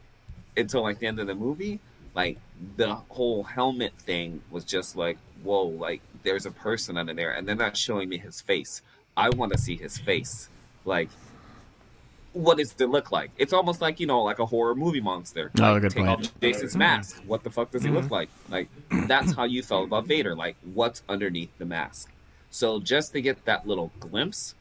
until 0.57 0.83
like 0.83 0.99
the 0.99 1.07
end 1.07 1.19
of 1.19 1.27
the 1.27 1.35
movie, 1.35 1.81
like 2.15 2.39
the 2.77 2.95
whole 3.09 3.45
helmet 3.45 3.93
thing 3.99 4.43
was 4.51 4.65
just 4.65 4.97
like, 4.97 5.19
whoa, 5.43 5.65
like 5.65 6.01
there's 6.23 6.47
a 6.47 6.51
person 6.51 6.97
under 6.97 7.15
there, 7.15 7.33
and 7.33 7.47
they're 7.47 7.55
not 7.55 7.77
showing 7.77 8.09
me 8.09 8.19
his 8.19 8.41
face. 8.41 8.83
I 9.17 9.31
want 9.31 9.53
to 9.53 9.59
see 9.59 9.77
his 9.77 9.99
face. 9.99 10.49
Like, 10.85 11.09
what 12.33 12.59
does 12.59 12.75
it 12.79 12.89
look 12.89 13.11
like? 13.11 13.31
It's 13.37 13.53
almost 13.53 13.81
like 13.81 14.01
you 14.01 14.07
know, 14.07 14.23
like 14.23 14.39
a 14.39 14.47
horror 14.47 14.75
movie 14.75 15.01
monster. 15.01 15.51
Oh, 15.59 15.73
Like, 15.73 15.83
good 15.83 15.91
take 15.93 16.05
point. 16.05 16.27
off 16.27 16.41
Jason's 16.41 16.73
mm-hmm. 16.73 16.79
mask. 16.79 17.23
What 17.27 17.43
the 17.43 17.51
fuck 17.51 17.71
does 17.71 17.83
he 17.83 17.91
look 17.91 18.05
mm-hmm. 18.05 18.15
like? 18.15 18.29
Like 18.49 18.69
that's 19.09 19.33
how 19.33 19.45
you 19.45 19.63
felt 19.63 19.87
about 19.87 20.07
Vader. 20.07 20.35
Like 20.35 20.57
what's 20.75 21.03
underneath 21.09 21.57
the 21.59 21.65
mask. 21.65 22.11
So 22.51 22.81
just 22.81 23.13
to 23.13 23.21
get 23.21 23.45
that 23.45 23.67
little 23.67 23.93
glimpse 24.01 24.55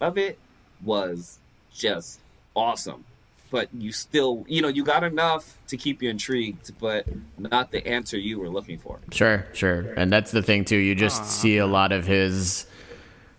of 0.00 0.18
it 0.18 0.38
was 0.82 1.38
just 1.72 2.20
awesome. 2.54 3.04
But 3.52 3.68
you 3.72 3.92
still, 3.92 4.44
you 4.48 4.62
know, 4.62 4.68
you 4.68 4.82
got 4.82 5.04
enough 5.04 5.58
to 5.68 5.76
keep 5.76 6.02
you 6.02 6.08
intrigued, 6.08 6.72
but 6.80 7.06
not 7.38 7.70
the 7.70 7.86
answer 7.86 8.18
you 8.18 8.40
were 8.40 8.48
looking 8.48 8.78
for. 8.78 8.98
Sure, 9.12 9.46
sure. 9.52 9.92
And 9.96 10.10
that's 10.10 10.30
the 10.30 10.42
thing 10.42 10.64
too. 10.64 10.78
You 10.78 10.94
just 10.94 11.26
see 11.26 11.58
a 11.58 11.66
lot 11.66 11.92
of 11.92 12.06
his 12.06 12.66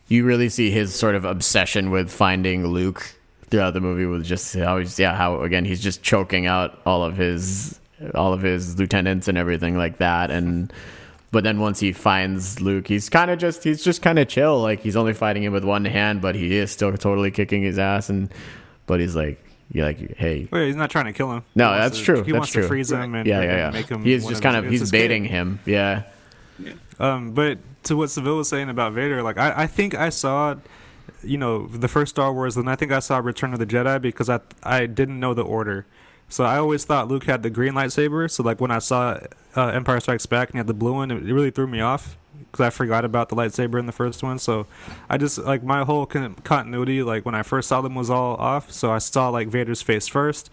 you 0.08 0.24
really 0.24 0.50
see 0.50 0.70
his 0.70 0.94
sort 0.94 1.16
of 1.16 1.26
obsession 1.26 1.90
with 1.90 2.12
finding 2.12 2.68
Luke 2.68 3.16
throughout 3.50 3.74
the 3.74 3.82
movie 3.82 4.06
with 4.06 4.24
just 4.24 4.56
how 4.56 4.78
he's 4.78 5.00
yeah, 5.00 5.16
how 5.16 5.42
again 5.42 5.66
he's 5.66 5.82
just 5.82 6.04
choking 6.04 6.46
out 6.46 6.80
all 6.86 7.04
of 7.04 7.18
his 7.18 7.80
all 8.14 8.34
of 8.34 8.42
his 8.44 8.78
lieutenants 8.78 9.28
and 9.28 9.38
everything 9.38 9.76
like 9.78 9.98
that 9.98 10.30
and 10.30 10.72
but 11.32 11.44
then 11.44 11.60
once 11.60 11.80
he 11.80 11.94
finds 11.94 12.62
Luke, 12.62 12.88
he's 12.88 13.10
kind 13.10 13.32
of 13.32 13.40
just 13.40 13.64
he's 13.64 13.84
just 13.84 14.04
kind 14.04 14.20
of 14.20 14.28
chill. 14.28 14.62
Like 14.62 14.82
he's 14.82 14.96
only 14.96 15.14
fighting 15.14 15.42
him 15.42 15.52
with 15.52 15.64
one 15.64 15.84
hand, 15.84 16.22
but 16.22 16.36
he 16.36 16.56
is 16.56 16.70
still 16.70 16.96
totally 16.96 17.32
kicking 17.32 17.64
his 17.64 17.80
ass 17.80 18.08
and 18.08 18.32
but 18.86 19.00
he's 19.00 19.16
like 19.16 19.44
you're 19.72 19.86
like, 19.86 20.18
hey, 20.18 20.48
Wait, 20.52 20.68
he's 20.68 20.76
not 20.76 20.90
trying 20.90 21.06
to 21.06 21.14
kill 21.14 21.32
him. 21.32 21.44
No, 21.56 21.74
that's 21.74 21.98
to- 22.00 22.04
true, 22.06 22.16
He 22.24 22.32
that's 22.32 22.40
wants 22.40 22.52
true. 22.52 22.62
to 22.64 22.68
freeze 22.68 22.92
him 22.92 23.16
and 23.16 23.28
yeah, 23.28 23.42
yeah, 23.42 23.56
yeah. 23.58 23.70
make 23.72 23.88
him. 23.88 24.04
he's 24.04 24.26
just 24.28 24.42
kind 24.44 24.56
of 24.58 24.66
he's 24.70 24.82
his 24.82 24.92
kid. 24.92 24.98
baiting 24.98 25.26
him. 25.26 25.60
Yeah. 25.66 26.04
Um, 27.00 27.32
but 27.34 27.58
to 27.84 27.96
what 27.98 28.10
Seville 28.10 28.38
was 28.38 28.48
saying 28.50 28.70
about 28.70 28.94
Vader, 28.94 29.24
like 29.24 29.38
I, 29.38 29.64
I 29.64 29.68
think 29.68 29.96
I 29.96 30.10
saw, 30.10 30.56
you 31.24 31.38
know, 31.38 31.68
the 31.68 31.88
first 31.88 32.12
Star 32.12 32.32
Wars, 32.32 32.56
and 32.56 32.70
I 32.70 32.76
think 32.76 32.92
I 32.92 33.00
saw 33.00 33.18
Return 33.18 33.54
of 33.54 33.60
the 33.60 33.66
Jedi 33.66 34.02
because 34.02 34.30
I 34.30 34.40
I 34.62 34.86
didn't 34.86 35.20
know 35.20 35.34
the 35.34 35.42
order, 35.44 35.86
so 36.30 36.44
I 36.44 36.58
always 36.58 36.86
thought 36.86 37.08
Luke 37.08 37.24
had 37.26 37.42
the 37.44 37.50
green 37.50 37.74
lightsaber. 37.74 38.30
So 38.30 38.44
like 38.44 38.62
when 38.62 38.72
I 38.72 38.80
saw 38.80 39.20
uh, 39.56 39.68
Empire 39.68 40.00
Strikes 40.00 40.26
Back 40.28 40.50
and 40.50 40.54
he 40.56 40.58
had 40.60 40.68
the 40.68 40.74
blue 40.74 40.94
one, 40.94 41.10
it, 41.12 41.28
it 41.28 41.34
really 41.34 41.52
threw 41.52 41.68
me 41.68 41.82
off 41.82 42.16
because 42.40 42.66
I 42.66 42.70
forgot 42.70 43.06
about 43.06 43.30
the 43.30 43.36
lightsaber 43.36 43.80
in 43.80 43.86
the 43.86 43.92
first 43.92 44.24
one. 44.24 44.40
So 44.40 44.68
I 45.10 45.18
just 45.18 45.38
like 45.38 45.64
my 45.64 45.84
whole 45.84 46.06
con- 46.06 46.36
continuity, 46.44 47.02
like 47.04 47.26
when 47.26 47.36
I 47.36 47.44
first 47.44 47.68
saw 47.70 47.82
them, 47.82 47.96
was 47.96 48.10
all 48.10 48.36
off. 48.38 48.72
So 48.72 48.92
I 48.92 48.98
saw 49.00 49.30
like 49.30 49.48
Vader's 49.48 49.82
face 49.82 50.08
first. 50.08 50.50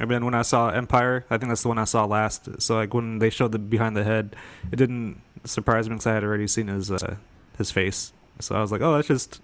And 0.00 0.10
then 0.10 0.24
when 0.24 0.34
I 0.34 0.42
saw 0.42 0.70
Empire, 0.70 1.24
I 1.30 1.38
think 1.38 1.50
that's 1.50 1.62
the 1.62 1.68
one 1.68 1.78
I 1.78 1.84
saw 1.84 2.04
last. 2.04 2.60
So 2.60 2.74
like 2.74 2.92
when 2.94 3.20
they 3.20 3.30
showed 3.30 3.52
the 3.52 3.60
behind 3.60 3.96
the 3.96 4.02
head, 4.02 4.34
it 4.72 4.76
didn't 4.76 5.20
surprise 5.44 5.88
me 5.88 5.94
because 5.94 6.06
I 6.08 6.14
had 6.14 6.24
already 6.24 6.48
seen 6.48 6.66
his 6.66 6.90
uh, 6.90 7.16
his 7.58 7.70
face. 7.70 8.12
So 8.40 8.56
I 8.56 8.60
was 8.60 8.72
like, 8.72 8.80
oh, 8.80 8.96
that's 8.96 9.06
just, 9.06 9.40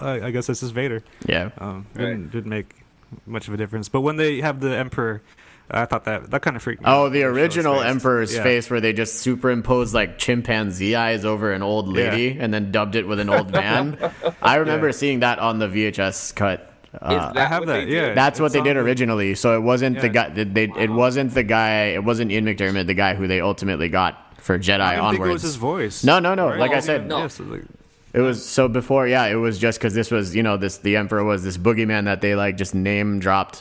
I, 0.00 0.20
I 0.22 0.30
guess 0.32 0.48
that's 0.48 0.58
just 0.60 0.72
Vader. 0.74 1.04
Yeah. 1.26 1.50
Um, 1.58 1.86
it 1.94 1.98
Right. 2.02 2.06
didn't, 2.10 2.30
didn't 2.32 2.50
make 2.50 2.74
much 3.26 3.46
of 3.46 3.54
a 3.54 3.56
difference. 3.56 3.88
But 3.88 4.00
when 4.00 4.16
they 4.16 4.40
have 4.40 4.58
the 4.58 4.76
Emperor, 4.76 5.22
I 5.70 5.84
thought 5.84 6.04
that 6.04 6.30
that 6.30 6.42
kind 6.42 6.56
of 6.56 6.62
freaked 6.62 6.82
me. 6.82 6.86
Out. 6.88 6.96
Oh, 6.96 7.06
out. 7.06 7.08
the 7.12 7.18
They 7.18 7.20
show 7.24 7.28
his 7.34 7.36
original. 7.42 7.80
Emperor's 7.82 8.34
Yeah. 8.34 8.42
face, 8.42 8.70
where 8.70 8.80
they 8.80 8.92
just 8.92 9.16
superimposed 9.20 9.92
like 9.94 10.18
chimpanzee 10.18 10.94
eyes 10.96 11.24
over 11.24 11.52
an 11.52 11.62
old 11.62 11.88
lady 11.88 12.36
and 12.40 12.52
then 12.54 12.70
dubbed 12.72 12.96
it 12.96 13.06
with 13.06 13.20
an 13.20 13.28
old 13.28 13.50
man. 13.52 13.98
I 14.42 14.56
remember 14.56 14.86
Yeah. 14.88 14.92
seeing 14.92 15.20
that 15.20 15.38
on 15.38 15.58
the 15.58 15.68
VHS 15.68 16.34
cut. 16.34 16.64
Is 16.94 16.98
Uh, 17.02 17.32
that 17.32 17.36
I 17.36 17.44
have 17.46 17.66
that, 17.66 17.86
yeah. 17.86 18.06
did? 18.08 18.16
that's 18.16 18.40
what 18.40 18.52
they 18.52 18.62
did 18.62 18.76
originally. 18.78 19.34
So 19.34 19.54
it 19.54 19.60
wasn't 19.62 20.00
the 20.00 20.08
guy. 20.08 20.30
They, 20.30 20.70
it 20.78 20.88
wasn't 20.90 21.34
the 21.34 21.42
guy. 21.42 21.88
It 21.88 22.02
wasn't 22.02 22.32
Ian 22.32 22.46
McDiarmid, 22.46 22.86
the 22.86 22.94
guy 22.94 23.14
who 23.14 23.26
they 23.26 23.42
ultimately 23.42 23.90
got 23.90 24.16
for 24.40 24.58
Jedi 24.58 24.80
I 24.80 24.94
didn't 24.94 25.10
think 25.10 25.26
it 25.26 25.32
was 25.32 25.42
his 25.42 25.56
voice. 25.56 26.02
No, 26.02 26.18
no, 26.18 26.34
no. 26.34 26.48
Right? 26.48 26.58
Like 26.58 26.70
I 26.72 26.80
said, 26.80 27.06
no. 27.06 27.18
Yes, 27.18 27.38
like- 27.40 27.60
It 28.14 28.20
was 28.22 28.42
so 28.42 28.68
before, 28.68 29.06
yeah. 29.06 29.26
It 29.26 29.34
was 29.34 29.58
just 29.58 29.78
because 29.78 29.92
this 29.92 30.10
was, 30.10 30.34
you 30.34 30.42
know, 30.42 30.56
this 30.56 30.78
the 30.78 30.96
Emperor 30.96 31.24
was 31.24 31.44
this 31.44 31.58
boogeyman 31.58 32.06
that 32.06 32.22
they 32.22 32.34
like 32.34 32.56
just 32.56 32.74
name 32.74 33.18
dropped 33.18 33.60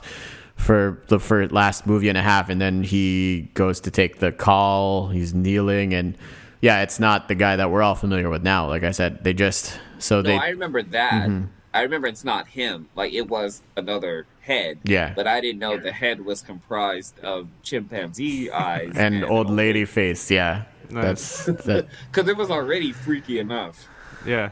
for 0.58 1.02
the 1.08 1.20
for 1.20 1.48
last 1.48 1.88
movie 1.88 2.10
and 2.10 2.18
a 2.18 2.22
half, 2.22 2.50
and 2.50 2.60
then 2.60 2.84
he 2.84 3.50
goes 3.54 3.80
to 3.82 3.92
take 3.92 4.20
the 4.20 4.32
call. 4.32 5.08
He's 5.10 5.34
kneeling, 5.34 5.94
and 5.94 6.18
yeah, 6.62 6.82
it's 6.82 7.00
not 7.00 7.28
the 7.30 7.36
guy 7.36 7.56
that 7.56 7.72
we're 7.72 7.82
all 7.84 7.96
familiar 7.96 8.30
with 8.30 8.44
now. 8.44 8.68
Like 8.68 8.84
I 8.84 8.92
said, 8.92 9.24
they 9.24 9.34
just 9.34 9.80
so 10.00 10.18
No, 10.18 10.24
they 10.24 10.38
I 10.38 10.50
remember 10.50 10.84
that. 10.84 11.30
Mm-hmm. 11.30 11.46
I 11.74 11.82
remember 11.82 12.08
it's 12.08 12.24
not 12.24 12.48
him. 12.48 12.90
Like 12.96 13.14
it 13.14 13.30
was 13.30 13.62
another 13.76 14.26
head. 14.42 14.80
Yeah. 14.84 15.14
But 15.16 15.28
I 15.28 15.40
didn't 15.42 15.60
know 15.60 15.78
the 15.78 15.92
head 15.92 16.26
was 16.26 16.42
comprised 16.42 17.20
of 17.20 17.48
chimpanzee 17.62 18.50
eyes 18.52 18.94
and 18.96 19.24
old 19.24 19.50
lady 19.50 19.86
face. 19.86 20.32
Yeah, 20.32 20.64
Nice. 20.90 21.46
that's 21.46 21.66
that. 21.66 21.88
Because 22.12 22.28
it 22.28 22.36
was 22.36 22.50
already 22.50 22.92
freaky 22.92 23.38
enough 23.40 23.88
yeah. 24.26 24.50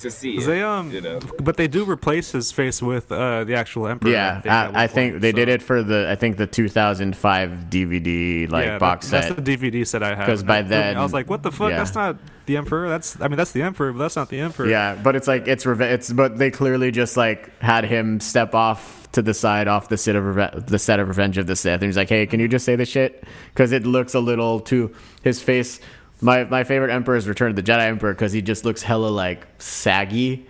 to 0.00 0.10
see. 0.10 0.36
'Cause 0.36 0.44
It, 0.46 0.50
They 0.50 0.62
um, 0.62 0.90
you 0.90 1.00
know. 1.00 1.18
but 1.40 1.56
they 1.56 1.68
do 1.68 1.84
replace 1.90 2.32
his 2.32 2.52
face 2.52 2.80
with 2.82 3.10
uh 3.12 3.44
the 3.44 3.54
actual 3.54 3.86
Emperor. 3.88 4.10
Yeah, 4.10 4.42
at 4.44 4.74
I, 4.76 4.84
I 4.84 4.86
think 4.86 5.14
point, 5.14 5.22
they 5.22 5.30
so- 5.32 5.36
did 5.36 5.48
it 5.48 5.62
for 5.62 5.82
the 5.82 6.08
I 6.10 6.14
think 6.16 6.36
the 6.36 6.46
2005 6.46 7.50
DVD 7.70 8.50
like 8.50 8.66
yeah, 8.66 8.78
box 8.78 9.08
that- 9.10 9.24
set. 9.24 9.36
That's 9.36 9.46
the 9.48 9.56
DVD 9.56 9.86
set 9.86 10.02
I 10.02 10.08
have. 10.14 10.18
'Cause 10.18 10.26
Because 10.26 10.42
by 10.44 10.62
that 10.62 10.68
threw 10.68 10.76
me- 10.76 10.82
then- 10.82 10.96
I 10.96 11.02
was 11.02 11.12
like, 11.12 11.30
"What 11.30 11.42
the 11.42 11.52
fuck? 11.52 11.70
yeah. 11.70 11.78
That's 11.78 11.94
not 11.94 12.16
the 12.46 12.56
Emperor. 12.56 12.88
That's 12.88 13.20
I 13.20 13.28
mean, 13.28 13.36
that's 13.36 13.52
the 13.52 13.62
Emperor, 13.62 13.92
but 13.92 13.98
that's 13.98 14.16
not 14.16 14.28
the 14.28 14.40
Emperor." 14.40 14.66
Yeah, 14.68 14.94
but 15.02 15.16
it's 15.16 15.28
like 15.28 15.46
it's 15.48 15.66
reve- 15.66 15.80
it's 15.80 16.12
but 16.12 16.38
they 16.38 16.50
clearly 16.50 16.90
just 16.90 17.16
like 17.16 17.50
had 17.60 17.84
him 17.84 18.20
step 18.20 18.54
off 18.54 19.08
to 19.12 19.22
the 19.22 19.32
side 19.34 19.68
off 19.68 19.88
the 19.88 19.96
set 19.96 20.16
of 20.16 20.24
Reve- 20.36 20.66
the 20.66 20.78
set 20.78 21.00
of 21.00 21.08
Revenge 21.08 21.38
of 21.38 21.46
the 21.46 21.56
Sith, 21.56 21.74
and 21.74 21.84
he's 21.84 21.96
like, 21.96 22.08
"Hey, 22.10 22.26
can 22.26 22.40
you 22.40 22.48
just 22.48 22.64
say 22.64 22.76
this 22.76 22.88
shit?" 22.88 23.24
Because 23.54 23.72
it 23.72 23.86
looks 23.86 24.14
a 24.14 24.20
little 24.20 24.60
too 24.60 24.92
his 25.22 25.40
face. 25.42 25.80
My 26.20 26.44
my 26.44 26.64
favorite 26.64 26.90
Emperor 26.90 27.16
is 27.16 27.28
Return 27.28 27.50
of 27.50 27.56
the 27.56 27.62
Jedi 27.62 27.86
Emperor 27.86 28.12
because 28.12 28.32
he 28.32 28.42
just 28.42 28.64
looks 28.64 28.82
hella 28.82 29.08
like 29.08 29.46
saggy, 29.58 30.46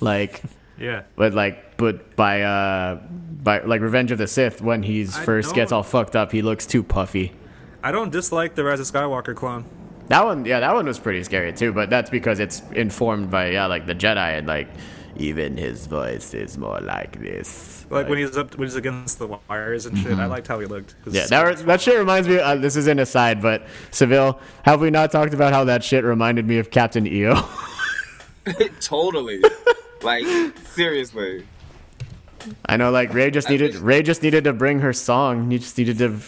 like 0.00 0.42
yeah. 0.78 1.02
but 1.16 1.34
like 1.34 1.76
but 1.76 2.14
by 2.16 2.42
uh 2.42 2.96
by 3.42 3.60
like 3.62 3.80
Revenge 3.80 4.12
of 4.12 4.18
the 4.18 4.26
Sith 4.26 4.60
when 4.60 4.82
he's 4.82 5.16
I 5.16 5.24
first 5.24 5.54
gets 5.54 5.72
all 5.72 5.82
fucked 5.82 6.14
up, 6.14 6.32
he 6.32 6.42
looks 6.42 6.66
too 6.66 6.82
puffy. 6.82 7.32
I 7.82 7.92
don't 7.92 8.10
dislike 8.10 8.54
the 8.54 8.64
Rise 8.64 8.80
of 8.80 8.86
Skywalker 8.86 9.34
clone. 9.34 9.64
That 10.08 10.24
one, 10.24 10.44
yeah, 10.44 10.60
that 10.60 10.74
one 10.74 10.86
was 10.86 10.98
pretty 10.98 11.22
scary 11.24 11.52
too. 11.52 11.72
But 11.72 11.90
that's 11.90 12.10
because 12.10 12.40
it's 12.40 12.62
informed 12.72 13.30
by 13.30 13.50
yeah, 13.50 13.66
like 13.66 13.86
the 13.86 13.94
Jedi 13.94 14.38
and 14.38 14.46
like 14.46 14.68
even 15.18 15.56
his 15.56 15.86
voice 15.86 16.32
is 16.34 16.56
more 16.56 16.80
like 16.80 17.20
this. 17.20 17.84
Like 17.90 18.08
when 18.08 18.18
he's 18.18 18.36
up, 18.36 18.56
when 18.56 18.66
he's 18.68 18.76
against 18.76 19.18
the 19.18 19.26
wires 19.48 19.86
and 19.86 19.96
shit. 19.98 20.12
I 20.18 20.26
liked 20.26 20.46
how 20.46 20.58
he 20.60 20.66
looked. 20.66 20.94
'cause- 21.04 21.14
Mm-hmm. 21.14 21.32
Yeah, 21.32 21.44
that, 21.54 21.66
that 21.66 21.80
shit 21.80 21.98
reminds 21.98 22.28
me. 22.28 22.38
Uh, 22.38 22.54
this 22.56 22.76
is 22.76 22.86
an 22.86 22.98
aside, 22.98 23.40
but 23.42 23.66
Seville, 23.90 24.38
have 24.62 24.80
we 24.80 24.90
not 24.90 25.10
talked 25.10 25.34
about 25.34 25.52
how 25.52 25.64
that 25.64 25.82
shit 25.82 26.04
reminded 26.04 26.46
me 26.46 26.58
of 26.58 26.70
Captain 26.70 27.06
EO? 27.06 27.34
totally. 28.80 29.42
like 30.02 30.24
seriously. 30.64 31.46
I 32.66 32.76
know, 32.76 32.90
like 32.90 33.12
Rey 33.12 33.30
just 33.30 33.50
needed 33.50 33.74
wish- 33.74 33.82
Rey 33.82 34.02
just 34.02 34.22
needed 34.22 34.44
to 34.44 34.52
bring 34.52 34.78
her 34.80 34.92
song. 34.92 35.50
You 35.50 35.58
just 35.58 35.76
needed 35.76 35.98
to. 35.98 36.18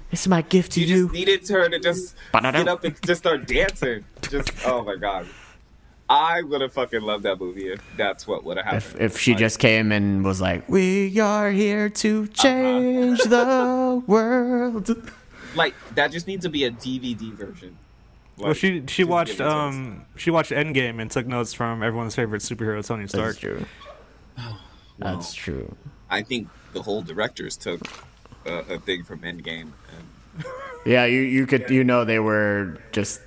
it's 0.10 0.26
my 0.26 0.42
gift 0.42 0.72
to 0.72 0.80
You 0.80 0.86
you. 0.86 1.02
just 1.04 1.12
needed 1.14 1.48
her 1.48 1.68
to 1.68 1.78
just 1.78 2.14
Ba-da-da. 2.32 2.58
get 2.58 2.68
up 2.68 2.84
and 2.84 3.02
just 3.02 3.20
start 3.20 3.46
dancing. 3.46 4.04
Just 4.22 4.50
oh 4.66 4.82
my 4.82 4.96
god. 4.96 5.26
I 6.10 6.42
would 6.42 6.60
have 6.60 6.72
fucking 6.72 7.02
loved 7.02 7.22
that 7.22 7.38
movie 7.38 7.68
if 7.68 7.80
that's 7.96 8.26
what 8.26 8.42
would 8.42 8.56
have 8.56 8.66
happened. 8.66 9.00
if 9.00 9.14
if 9.14 9.18
she 9.20 9.30
Like, 9.30 9.38
just 9.38 9.58
came 9.60 9.92
and 9.92 10.24
was 10.24 10.40
like, 10.40 10.68
"We 10.68 11.18
are 11.20 11.50
here 11.52 11.88
to 11.88 12.26
change 12.26 13.20
the 13.22 14.02
world." 14.08 14.90
like 15.54 15.74
that 15.94 16.10
just 16.12 16.26
needs 16.26 16.44
to 16.44 16.50
be 16.50 16.64
a 16.64 16.70
DVD 16.72 17.32
version. 17.32 17.76
Well, 18.38 18.54
she 18.54 18.82
she 18.88 19.04
watched 19.04 19.38
give 19.38 19.46
it 19.46 19.50
to 19.50 19.56
us. 19.56 19.74
um 19.74 20.04
she 20.16 20.30
watched 20.32 20.50
Endgame 20.50 21.00
and 21.00 21.10
took 21.10 21.26
notes 21.26 21.52
from 21.54 21.82
everyone's 21.82 22.16
favorite 22.16 22.42
superhero 22.42 22.84
Tony 22.84 23.06
Stark. 23.06 23.36
That's 23.36 23.38
true. 23.38 23.66
That's 24.98 25.32
true. 25.34 25.76
I 26.10 26.22
think 26.22 26.48
the 26.72 26.82
whole 26.82 27.02
directors 27.02 27.56
took 27.56 27.80
uh, 28.46 28.62
a 28.68 28.78
thing 28.78 29.04
from 29.04 29.20
Endgame. 29.20 29.70
And 29.94 30.44
Yeah, 30.84 31.04
you 31.04 31.20
you 31.20 31.46
could 31.46 31.70
you 31.70 31.84
know 31.84 32.04
they 32.04 32.18
were 32.18 32.78
just 32.92 33.20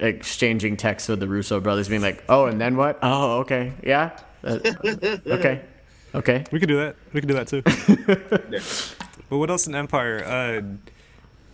exchanging 0.00 0.76
texts 0.76 1.08
with 1.08 1.20
the 1.20 1.28
Russo 1.28 1.60
brothers, 1.60 1.88
being 1.88 2.02
like, 2.02 2.24
"Oh, 2.28 2.46
and 2.46 2.60
then 2.60 2.76
what? 2.76 2.98
Oh, 3.02 3.38
okay, 3.40 3.72
yeah, 3.82 4.18
uh, 4.44 4.58
okay, 5.26 5.62
okay." 6.14 6.44
We 6.50 6.58
could 6.58 6.68
do 6.68 6.78
that. 6.78 6.96
We 7.12 7.20
could 7.20 7.28
do 7.28 7.34
that 7.34 7.48
too. 7.48 7.62
yeah. 8.50 8.60
but 9.28 9.38
what 9.38 9.50
else 9.50 9.66
in 9.66 9.74
Empire? 9.74 10.24
Uh, 10.24 10.62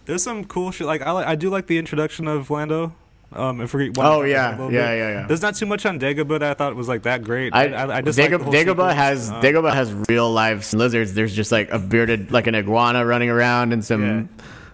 there's 0.07 0.23
some 0.23 0.45
cool 0.45 0.71
shit. 0.71 0.87
Like 0.87 1.03
I 1.03 1.13
li- 1.13 1.25
I 1.25 1.35
do 1.35 1.51
like 1.51 1.67
the 1.67 1.79
introduction 1.79 2.29
of 2.29 2.51
Lando. 2.51 2.95
Um, 3.33 3.61
if 3.61 3.75
we 3.75 3.93
Oh, 3.99 4.23
yeah. 4.23 4.57
Yeah, 4.57 4.71
yeah, 4.71 4.95
yeah. 4.95 5.27
There's 5.27 5.43
not 5.43 5.57
too 5.57 5.67
much 5.67 5.85
on 5.85 5.99
Dagobah 5.99 6.39
that 6.39 6.51
I 6.51 6.55
thought 6.55 6.77
was 6.77 6.87
like 6.89 7.03
that 7.03 7.25
great. 7.25 7.53
I, 7.53 7.67
I, 7.73 7.97
I 7.97 8.01
just 8.01 8.19
like 8.19 8.31
Dagobah, 8.31 8.51
the 8.51 8.57
Dagobah 8.57 8.91
sequence. 8.91 8.95
has 8.95 9.31
Uh, 9.31 9.41
Dagobah 9.41 9.73
has 9.75 9.93
real 10.09 10.31
live 10.31 10.73
lizards. 10.73 11.13
There's 11.13 11.35
just 11.35 11.51
like 11.51 11.69
a 11.71 11.79
bearded, 11.79 12.31
like 12.31 12.47
an 12.47 12.55
iguana 12.55 13.05
running 13.05 13.29
around, 13.29 13.73
and 13.73 13.85
some. 13.85 14.29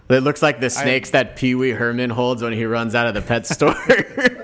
It 0.09 0.19
looks 0.21 0.41
like 0.41 0.59
the 0.59 0.69
snakes 0.69 1.11
that 1.11 1.35
Pee 1.37 1.55
Wee 1.55 1.71
Herman 1.71 2.09
holds 2.09 2.41
when 2.43 2.53
he 2.53 2.65
runs 2.65 2.93
out 2.93 3.07
of 3.07 3.13
the 3.13 3.21
pet 3.21 3.45
store. 3.47 3.75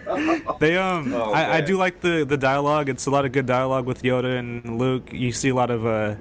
They 0.59 0.75
um, 0.75 1.13
Oh, 1.13 1.31
I, 1.31 1.57
I 1.57 1.61
do 1.61 1.77
like 1.77 2.01
the 2.01 2.25
the 2.25 2.35
dialogue. 2.35 2.89
It's 2.89 3.05
a 3.05 3.11
lot 3.11 3.23
of 3.25 3.31
good 3.31 3.45
dialogue 3.45 3.85
with 3.85 4.01
Yoda 4.01 4.37
and 4.39 4.77
Luke. 4.77 5.13
You 5.13 5.31
see 5.31 5.49
a 5.49 5.55
lot 5.55 5.69
of 5.69 5.85
uh, 5.85 6.15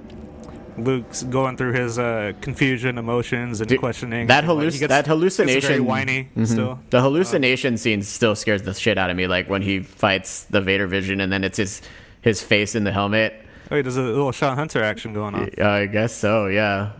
Luke's 0.77 1.23
going 1.23 1.57
through 1.57 1.73
his 1.73 1.99
uh 1.99 2.31
confusion, 2.39 2.97
emotions, 2.97 3.59
and 3.59 3.67
Dude, 3.67 3.79
questioning. 3.79 4.27
that 4.27 4.45
Like, 4.45 4.49
halluc- 4.57 4.71
he 4.73 4.79
gets- 4.79 4.89
that 4.89 5.05
gets 5.05 5.07
very 5.07 5.17
hallucination- 5.19 5.85
whiny 5.85 6.29
Mhm. 6.37 6.47
still. 6.47 6.79
The 6.91 7.01
hallucination 7.01 7.77
scene 7.77 8.01
still 8.03 8.35
scares 8.35 8.61
the 8.61 8.73
shit 8.73 8.97
out 8.97 9.09
of 9.09 9.17
me. 9.17 9.27
Like 9.27 9.49
when 9.49 9.61
he 9.61 9.79
fights 9.79 10.43
the 10.45 10.61
Vader 10.61 10.87
Vision, 10.87 11.19
and 11.19 11.31
then 11.33 11.43
it's 11.43 11.57
his 11.57 11.81
his 12.21 12.41
face 12.41 12.75
in 12.75 12.83
the 12.85 12.91
helmet. 12.93 13.33
Oh, 13.71 13.75
wait, 13.75 13.81
there's 13.81 13.97
a 13.97 14.01
little 14.01 14.31
Shawn 14.31 14.55
Hunter 14.55 14.81
action 14.81 15.13
going 15.13 15.35
on. 15.35 15.49
Uh, 15.59 15.67
I 15.67 15.85
guess 15.87 16.13
so. 16.15 16.47
Yeah. 16.47 16.91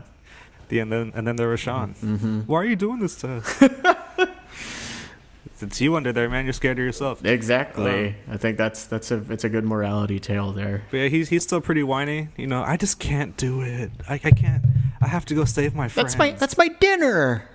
The 0.69 0.79
and 0.79 0.91
then 0.91 1.11
and 1.15 1.27
then 1.27 1.35
there 1.35 1.49
was 1.49 1.59
Shawn. 1.59 1.95
Mm-hmm. 1.95 2.39
Why 2.41 2.61
are 2.61 2.65
you 2.65 2.75
doing 2.75 2.99
this 2.99 3.15
to 3.17 3.37
us? 3.37 3.63
it's 5.61 5.81
you 5.81 5.95
under 5.95 6.13
there, 6.13 6.29
man. 6.29 6.45
You're 6.45 6.53
scared 6.53 6.79
of 6.79 6.85
yourself. 6.85 7.23
Exactly. 7.25 8.09
Um, 8.09 8.15
I 8.31 8.37
think 8.37 8.57
that's 8.57 8.85
that's 8.85 9.11
a 9.11 9.23
it's 9.29 9.43
a 9.43 9.49
good 9.49 9.65
morality 9.65 10.19
tale 10.19 10.51
there. 10.53 10.83
But 10.91 10.97
yeah, 10.97 11.07
he's 11.09 11.29
he's 11.29 11.43
still 11.43 11.59
pretty 11.61 11.83
whiny. 11.83 12.29
You 12.37 12.47
know, 12.47 12.63
I 12.63 12.77
just 12.77 12.99
can't 12.99 13.35
do 13.35 13.61
it. 13.61 13.91
I, 14.07 14.13
I 14.23 14.31
can't. 14.31 14.63
I 15.01 15.07
have 15.07 15.25
to 15.25 15.35
go 15.35 15.45
save 15.45 15.75
my 15.75 15.87
friends. 15.87 16.15
that's 16.15 16.17
my 16.17 16.31
that's 16.31 16.57
my 16.57 16.67
dinner. 16.67 17.49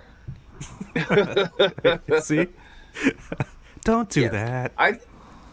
see. 2.21 2.47
Don't 3.83 4.09
do 4.09 4.21
Yes. 4.21 4.31
that. 4.31 4.71
I, 4.77 4.99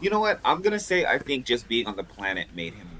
you 0.00 0.08
know 0.10 0.20
what? 0.20 0.40
I'm 0.44 0.62
gonna 0.62 0.78
say 0.80 1.04
I 1.04 1.18
think 1.18 1.44
just 1.44 1.68
being 1.68 1.86
on 1.86 1.96
the 1.96 2.04
planet 2.04 2.48
made 2.54 2.74
him 2.74 2.86
whine. 2.86 2.91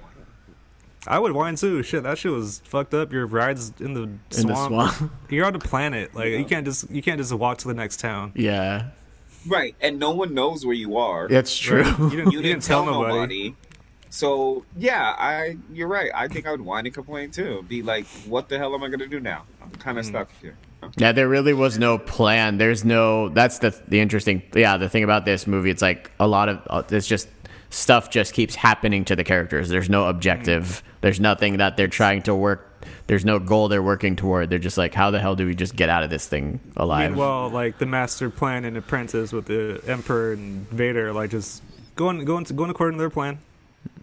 I 1.06 1.18
would 1.18 1.32
whine 1.32 1.56
too. 1.56 1.82
Shit, 1.82 2.04
that 2.04 2.18
shit 2.18 2.30
was 2.32 2.60
fucked 2.64 2.94
up. 2.94 3.12
Your 3.12 3.26
ride's 3.26 3.72
in 3.80 3.94
the 3.94 4.02
In 4.02 4.20
swamp. 4.30 4.70
the 4.70 4.88
swamp. 4.90 5.12
You're 5.30 5.46
on 5.46 5.54
a 5.54 5.58
planet. 5.58 6.14
Like 6.14 6.28
you 6.28 6.44
can't 6.44 6.64
just 6.64 6.90
you 6.90 7.02
can't 7.02 7.18
just 7.18 7.32
walk 7.32 7.58
to 7.58 7.68
the 7.68 7.74
next 7.74 8.00
town. 8.00 8.32
yeah. 8.34 8.90
Right, 9.44 9.74
and 9.80 9.98
no 9.98 10.12
one 10.12 10.34
knows 10.34 10.64
where 10.64 10.74
you 10.74 10.96
are. 10.98 11.26
It's 11.28 11.58
true. 11.58 11.82
You 11.98 12.10
didn't, 12.10 12.30
you 12.30 12.42
didn't 12.42 12.62
tell 12.62 12.86
nobody. 12.86 13.56
So 14.08 14.64
yeah, 14.76 15.16
I 15.18 15.56
you're 15.72 15.88
right. 15.88 16.12
I 16.14 16.28
think 16.28 16.46
I 16.46 16.52
would 16.52 16.60
whine 16.60 16.86
and 16.86 16.94
complain 16.94 17.32
too. 17.32 17.64
Be 17.68 17.82
like, 17.82 18.06
what 18.28 18.48
the 18.48 18.56
hell 18.58 18.72
am 18.74 18.84
I 18.84 18.88
gonna 18.88 19.08
do 19.08 19.18
now? 19.18 19.42
I'm 19.60 19.70
kind 19.72 19.98
of 19.98 20.04
stuck 20.06 20.28
here. 20.40 20.56
Yeah, 20.96 21.10
there 21.12 21.28
really 21.28 21.54
was 21.54 21.78
no 21.78 21.98
plan. 21.98 22.58
There's 22.58 22.84
no. 22.84 23.30
That's 23.30 23.58
the 23.58 23.70
the 23.88 23.98
interesting. 24.00 24.42
Yeah, 24.54 24.76
the 24.76 24.88
thing 24.88 25.02
about 25.02 25.24
this 25.24 25.46
movie, 25.48 25.70
it's 25.70 25.82
like 25.82 26.10
a 26.20 26.28
lot 26.28 26.48
of 26.48 26.60
uh, 26.70 26.82
it's 26.90 27.08
just 27.08 27.28
stuff 27.72 28.10
just 28.10 28.34
keeps 28.34 28.54
happening 28.54 29.04
to 29.06 29.16
the 29.16 29.24
characters. 29.24 29.68
There's 29.68 29.88
no 29.88 30.06
objective. 30.06 30.82
There's 31.00 31.18
nothing 31.18 31.56
that 31.56 31.76
they're 31.76 31.88
trying 31.88 32.22
to 32.22 32.34
work. 32.34 32.68
There's 33.06 33.24
no 33.24 33.38
goal 33.38 33.68
they're 33.68 33.82
working 33.82 34.14
toward. 34.16 34.50
They're 34.50 34.58
just 34.58 34.76
like, 34.78 34.92
how 34.94 35.10
the 35.10 35.18
hell 35.20 35.34
do 35.36 35.46
we 35.46 35.54
just 35.54 35.74
get 35.74 35.88
out 35.88 36.02
of 36.02 36.10
this 36.10 36.26
thing 36.28 36.60
alive? 36.76 37.10
Meanwhile, 37.12 37.50
like 37.50 37.78
the 37.78 37.86
master 37.86 38.28
plan 38.30 38.64
and 38.64 38.76
apprentice 38.76 39.32
with 39.32 39.46
the 39.46 39.80
emperor 39.86 40.32
and 40.32 40.68
Vader, 40.70 41.12
like 41.12 41.30
just 41.30 41.62
going 41.96 42.24
going 42.24 42.44
going 42.44 42.70
according 42.70 42.98
to 42.98 43.02
their 43.02 43.10
plan, 43.10 43.38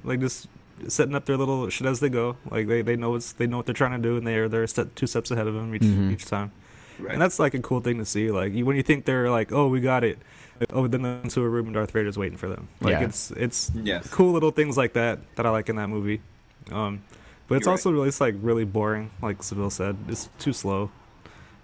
like 0.04 0.20
just 0.20 0.48
setting 0.88 1.14
up 1.14 1.26
their 1.26 1.38
little 1.38 1.70
shit 1.70 1.86
as 1.88 2.00
they 2.00 2.10
go. 2.10 2.38
Like 2.50 2.68
they, 2.68 2.82
they 2.82 2.96
know 2.96 3.12
what's 3.12 3.34
they 3.34 3.48
know 3.48 3.58
what 3.58 3.66
they're 3.66 3.74
trying 3.74 4.02
to 4.02 4.08
do, 4.10 4.18
and 4.18 4.26
they 4.26 4.36
are 4.38 4.50
they're 4.50 4.66
step, 4.68 4.96
two 4.96 5.08
steps 5.08 5.30
ahead 5.32 5.48
of 5.48 5.54
them 5.54 5.76
each 5.76 5.82
Mm-hmm. 5.84 6.12
each 6.12 6.26
time. 6.26 6.52
Right. 7.00 7.14
And 7.14 7.22
that's 7.22 7.40
like 7.40 7.54
a 7.54 7.60
cool 7.60 7.80
thing 7.82 7.98
to 8.00 8.06
see. 8.06 8.30
Like 8.32 8.54
you, 8.54 8.66
when 8.66 8.76
you 8.76 8.84
think 8.84 9.06
they're 9.06 9.30
like, 9.30 9.52
oh, 9.52 9.68
we 9.68 9.80
got 9.80 10.04
it. 10.04 10.20
Oh, 10.72 10.88
then 10.88 11.02
they're 11.02 11.20
into 11.24 11.42
a 11.42 11.50
room 11.50 11.66
and 11.68 11.74
Darth 11.76 11.92
Vader's 11.92 12.18
waiting 12.18 12.38
for 12.38 12.48
them. 12.50 12.68
Like 12.82 12.92
Yeah. 12.94 13.04
it's 13.06 13.32
it's 13.32 13.72
Yes. 13.76 14.08
cool 14.10 14.32
little 14.34 14.52
things 14.52 14.78
like 14.78 14.94
that 14.94 15.20
that 15.36 15.46
I 15.46 15.50
like 15.50 15.70
in 15.70 15.76
that 15.78 15.90
movie. 15.90 16.22
Um, 16.72 17.02
but 17.48 17.56
it's 17.56 17.66
You're 17.66 17.72
also 17.72 17.92
really 17.92 18.08
it's 18.10 18.22
like 18.22 18.36
really 18.42 18.66
boring. 18.66 19.10
Like 19.22 19.42
Seville 19.44 19.70
said, 19.70 19.96
it's 20.08 20.30
too 20.40 20.54
slow 20.54 20.92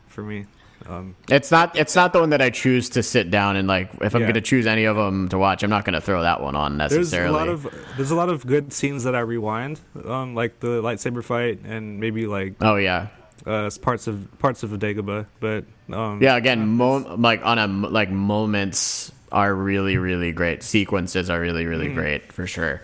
for 0.08 0.24
me. 0.24 0.46
Um, 0.90 1.16
It's 1.30 1.52
not. 1.52 1.76
It's 1.78 1.96
not 1.96 2.12
the 2.14 2.20
one 2.20 2.30
that 2.32 2.42
I 2.42 2.50
choose 2.50 2.90
to 2.90 3.02
sit 3.02 3.32
down 3.32 3.56
and 3.56 3.68
like. 3.68 3.90
If 4.02 4.14
I'm 4.14 4.22
Yeah. 4.22 4.28
going 4.28 4.34
to 4.36 4.42
choose 4.42 4.68
any 4.68 4.84
of 4.86 4.96
them 4.98 5.30
to 5.30 5.38
watch, 5.38 5.64
I'm 5.64 5.70
not 5.70 5.86
going 5.86 5.94
to 5.94 6.02
throw 6.02 6.22
that 6.22 6.42
one 6.42 6.56
on 6.56 6.78
necessarily. 6.78 7.10
there's 7.10 7.30
a 7.30 7.32
lot 7.32 7.48
of 7.48 7.96
there's 7.98 8.12
a 8.12 8.16
lot 8.16 8.30
of 8.30 8.46
good 8.46 8.74
scenes 8.74 9.04
that 9.06 9.16
I 9.16 9.22
rewind, 9.22 9.80
um, 10.06 10.36
like 10.36 10.60
the 10.60 10.82
lightsaber 10.84 11.24
fight 11.24 11.60
and 11.66 12.00
maybe 12.00 12.28
like 12.28 12.56
oh 12.62 12.76
yeah, 12.76 13.08
uh, 13.46 13.70
parts 13.82 14.08
of 14.08 14.28
parts 14.40 14.64
of 14.64 14.70
the 14.72 14.78
Dagobah. 14.78 15.26
But 15.40 15.66
um, 15.94 16.22
yeah. 16.22 16.36
Again, 16.36 16.68
mo- 16.68 17.16
like 17.18 17.46
on 17.46 17.60
a 17.60 17.68
like 17.68 18.10
moments 18.10 19.12
are 19.32 19.54
really 19.54 19.98
really 19.98 20.32
great. 20.32 20.64
Sequences 20.64 21.30
are 21.30 21.40
really 21.40 21.66
really 21.66 21.94
great 21.94 22.32
for 22.32 22.48
sure. 22.48 22.82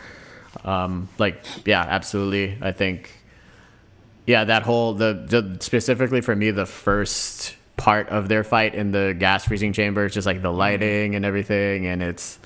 Um, 0.63 1.09
like 1.17 1.43
yeah, 1.65 1.81
absolutely. 1.81 2.57
I 2.61 2.71
think 2.71 3.11
yeah, 4.25 4.43
that 4.45 4.63
whole 4.63 4.93
the, 4.93 5.25
the 5.27 5.57
specifically 5.61 6.21
for 6.21 6.35
me 6.35 6.51
the 6.51 6.65
first 6.65 7.55
part 7.77 8.09
of 8.09 8.29
their 8.29 8.43
fight 8.43 8.75
in 8.75 8.91
the 8.91 9.15
gas 9.17 9.45
freezing 9.45 9.73
chamber 9.73 10.05
is 10.05 10.13
just 10.13 10.27
like 10.27 10.41
the 10.41 10.51
lighting 10.51 11.15
and 11.15 11.25
everything, 11.25 11.87
and 11.87 12.03
it's 12.03 12.37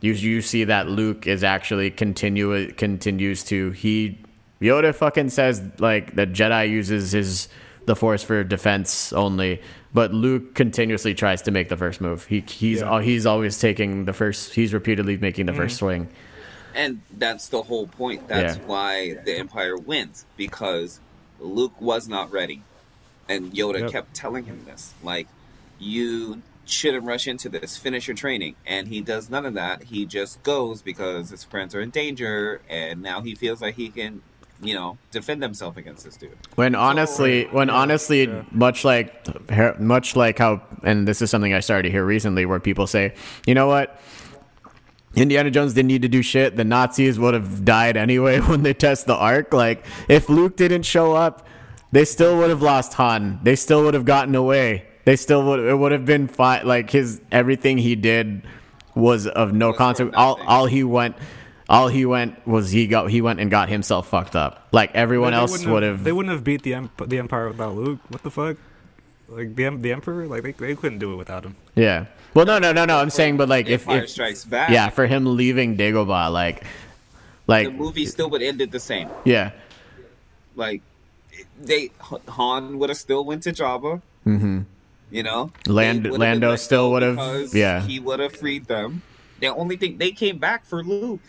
you 0.00 0.12
you 0.12 0.40
see 0.40 0.64
that 0.64 0.88
Luke 0.88 1.26
is 1.26 1.44
actually 1.44 1.90
continue 1.90 2.72
continues 2.72 3.44
to 3.44 3.70
he 3.72 4.18
Yoda 4.60 4.94
fucking 4.94 5.30
says 5.30 5.62
like 5.78 6.14
the 6.14 6.26
Jedi 6.26 6.70
uses 6.70 7.12
his 7.12 7.48
the 7.86 7.94
Force 7.94 8.22
for 8.22 8.42
defense 8.42 9.12
only, 9.12 9.62
but 9.94 10.12
Luke 10.12 10.54
continuously 10.54 11.14
tries 11.14 11.42
to 11.42 11.50
make 11.50 11.68
the 11.68 11.76
first 11.76 12.00
move. 12.00 12.26
He 12.26 12.40
he's 12.40 12.80
Yeah. 12.80 12.90
Uh, 12.90 12.98
he's 12.98 13.26
always 13.26 13.58
taking 13.58 14.04
the 14.04 14.12
first. 14.12 14.54
He's 14.54 14.74
repeatedly 14.74 15.16
making 15.16 15.46
the 15.46 15.52
mm-hmm. 15.52 15.62
first 15.62 15.76
swing. 15.76 16.08
And 16.74 17.00
that's 17.16 17.48
the 17.48 17.62
whole 17.62 17.86
point. 17.86 18.28
That's 18.28 18.58
Yeah. 18.58 18.64
why 18.66 19.14
the 19.24 19.38
Empire 19.38 19.76
wins 19.76 20.26
because 20.36 21.00
Luke 21.40 21.80
was 21.80 22.08
not 22.08 22.30
ready, 22.32 22.62
and 23.28 23.52
Yoda 23.52 23.80
Yep. 23.80 23.92
kept 23.92 24.14
telling 24.14 24.44
him 24.44 24.64
this, 24.66 24.92
like, 25.02 25.28
you 25.78 26.42
shouldn't 26.64 27.04
rush 27.04 27.26
into 27.28 27.48
this. 27.48 27.76
Finish 27.76 28.08
your 28.08 28.16
training, 28.16 28.56
and 28.66 28.88
he 28.88 29.00
does 29.00 29.30
none 29.30 29.46
of 29.46 29.54
that. 29.54 29.84
He 29.84 30.04
just 30.04 30.42
goes 30.42 30.82
because 30.82 31.30
his 31.30 31.44
friends 31.44 31.74
are 31.74 31.80
in 31.80 31.90
danger, 31.90 32.60
and 32.68 33.02
now 33.02 33.20
he 33.20 33.34
feels 33.34 33.62
like 33.62 33.76
he 33.76 33.88
can, 33.88 34.22
you 34.62 34.74
know, 34.74 34.96
defend 35.10 35.42
themselves 35.42 35.76
against 35.76 36.04
this 36.04 36.16
dude. 36.16 36.36
When 36.54 36.74
honestly, 36.74 37.44
when 37.50 37.70
honestly, 37.70 38.24
yeah. 38.24 38.42
much 38.50 38.84
like 38.84 39.80
much 39.80 40.16
like 40.16 40.38
how, 40.38 40.62
and 40.82 41.06
this 41.06 41.20
is 41.20 41.30
something 41.30 41.52
I 41.52 41.60
started 41.60 41.84
to 41.84 41.90
hear 41.90 42.04
recently, 42.04 42.46
where 42.46 42.60
people 42.60 42.86
say, 42.86 43.14
you 43.46 43.54
know 43.54 43.66
what, 43.66 44.00
Indiana 45.14 45.50
Jones 45.50 45.74
didn't 45.74 45.88
need 45.88 46.02
to 46.02 46.08
do 46.08 46.22
shit. 46.22 46.56
The 46.56 46.64
Nazis 46.64 47.18
would 47.18 47.34
have 47.34 47.64
died 47.64 47.96
anyway 47.96 48.40
when 48.50 48.62
they 48.62 48.74
test 48.74 49.06
the 49.06 49.14
Ark. 49.14 49.52
Like 49.52 49.84
if 50.08 50.28
Luke 50.28 50.56
didn't 50.56 50.82
show 50.82 51.14
up, 51.14 51.46
they 51.92 52.04
still 52.04 52.36
would 52.38 52.50
have 52.50 52.62
lost 52.62 52.94
Han. 52.94 53.40
They 53.42 53.56
still 53.56 53.82
would 53.84 53.94
have 53.94 54.04
gotten 54.04 54.34
away. 54.34 54.86
they 55.04 55.16
still 55.16 55.44
would 55.44 55.60
it 55.60 55.74
would 55.74 55.92
have 55.92 56.04
been 56.04 56.28
fine. 56.28 56.66
Like 56.66 56.90
his 56.90 57.20
everything 57.30 57.78
he 57.78 57.94
did 57.94 58.42
was 58.94 59.26
of 59.26 59.52
no 59.52 59.72
consequence. 59.72 60.16
All 60.16 60.40
all 60.46 60.66
he 60.66 60.82
went. 60.82 61.16
All 61.68 61.88
he 61.88 62.06
went 62.06 62.46
was 62.46 62.70
he 62.70 62.86
got 62.86 63.10
he 63.10 63.20
went 63.20 63.40
and 63.40 63.50
got 63.50 63.68
himself 63.68 64.08
fucked 64.08 64.36
up. 64.36 64.68
Like 64.72 64.94
everyone 64.94 65.32
They 65.32 65.38
else 65.38 65.64
wouldn't 65.66 65.82
have. 65.82 66.04
They 66.04 66.12
wouldn't 66.12 66.32
have 66.32 66.44
beat 66.44 66.62
the 66.62 66.74
Emp- 66.74 67.08
the 67.08 67.18
Empire 67.18 67.48
without 67.48 67.74
Luke. 67.74 67.98
What 68.08 68.22
the 68.22 68.30
fuck? 68.30 68.56
Like 69.28 69.56
the 69.56 69.70
the 69.70 69.92
Emperor? 69.92 70.26
Like 70.28 70.44
they, 70.44 70.52
they 70.52 70.74
couldn't 70.76 71.00
do 71.00 71.12
it 71.12 71.16
without 71.16 71.44
him. 71.44 71.56
Yeah. 71.74 72.06
Well, 72.34 72.46
no, 72.46 72.58
no, 72.60 72.70
no, 72.72 72.84
no. 72.84 72.98
I'm 72.98 73.10
saying, 73.10 73.38
but 73.38 73.48
like, 73.48 73.66
if, 73.66 73.82
Empire 73.88 74.02
if 74.04 74.10
Strikes 74.10 74.44
Back. 74.44 74.68
yeah, 74.70 74.90
for 74.90 75.06
him 75.06 75.36
leaving 75.36 75.76
Dagobah, 75.78 76.30
like, 76.30 76.64
like, 77.46 77.66
the 77.66 77.72
movie 77.72 78.04
still 78.04 78.28
would 78.30 78.42
ended 78.42 78.70
the 78.70 78.78
same. 78.78 79.08
yeah, 79.24 79.52
Like 80.54 80.82
they 81.60 81.90
Han 82.28 82.78
would 82.78 82.90
have 82.90 82.98
still 82.98 83.24
went 83.24 83.42
to 83.44 83.52
Jabba. 83.52 84.02
Mm-hmm. 84.26 84.60
You 85.10 85.22
know, 85.22 85.50
Land- 85.66 86.04
They 86.04 86.10
would've 86.10 86.20
been 86.20 86.40
Lando 86.40 86.56
still 86.56 86.92
would've- 86.92 87.54
yeah. 87.54 87.80
he 87.82 87.98
would 88.00 88.20
have 88.20 88.36
freed 88.36 88.66
them. 88.66 89.02
The 89.40 89.48
only 89.48 89.76
thing 89.76 89.98
they 89.98 90.10
came 90.12 90.38
back 90.38 90.64
for 90.66 90.84
Luke. 90.84 91.20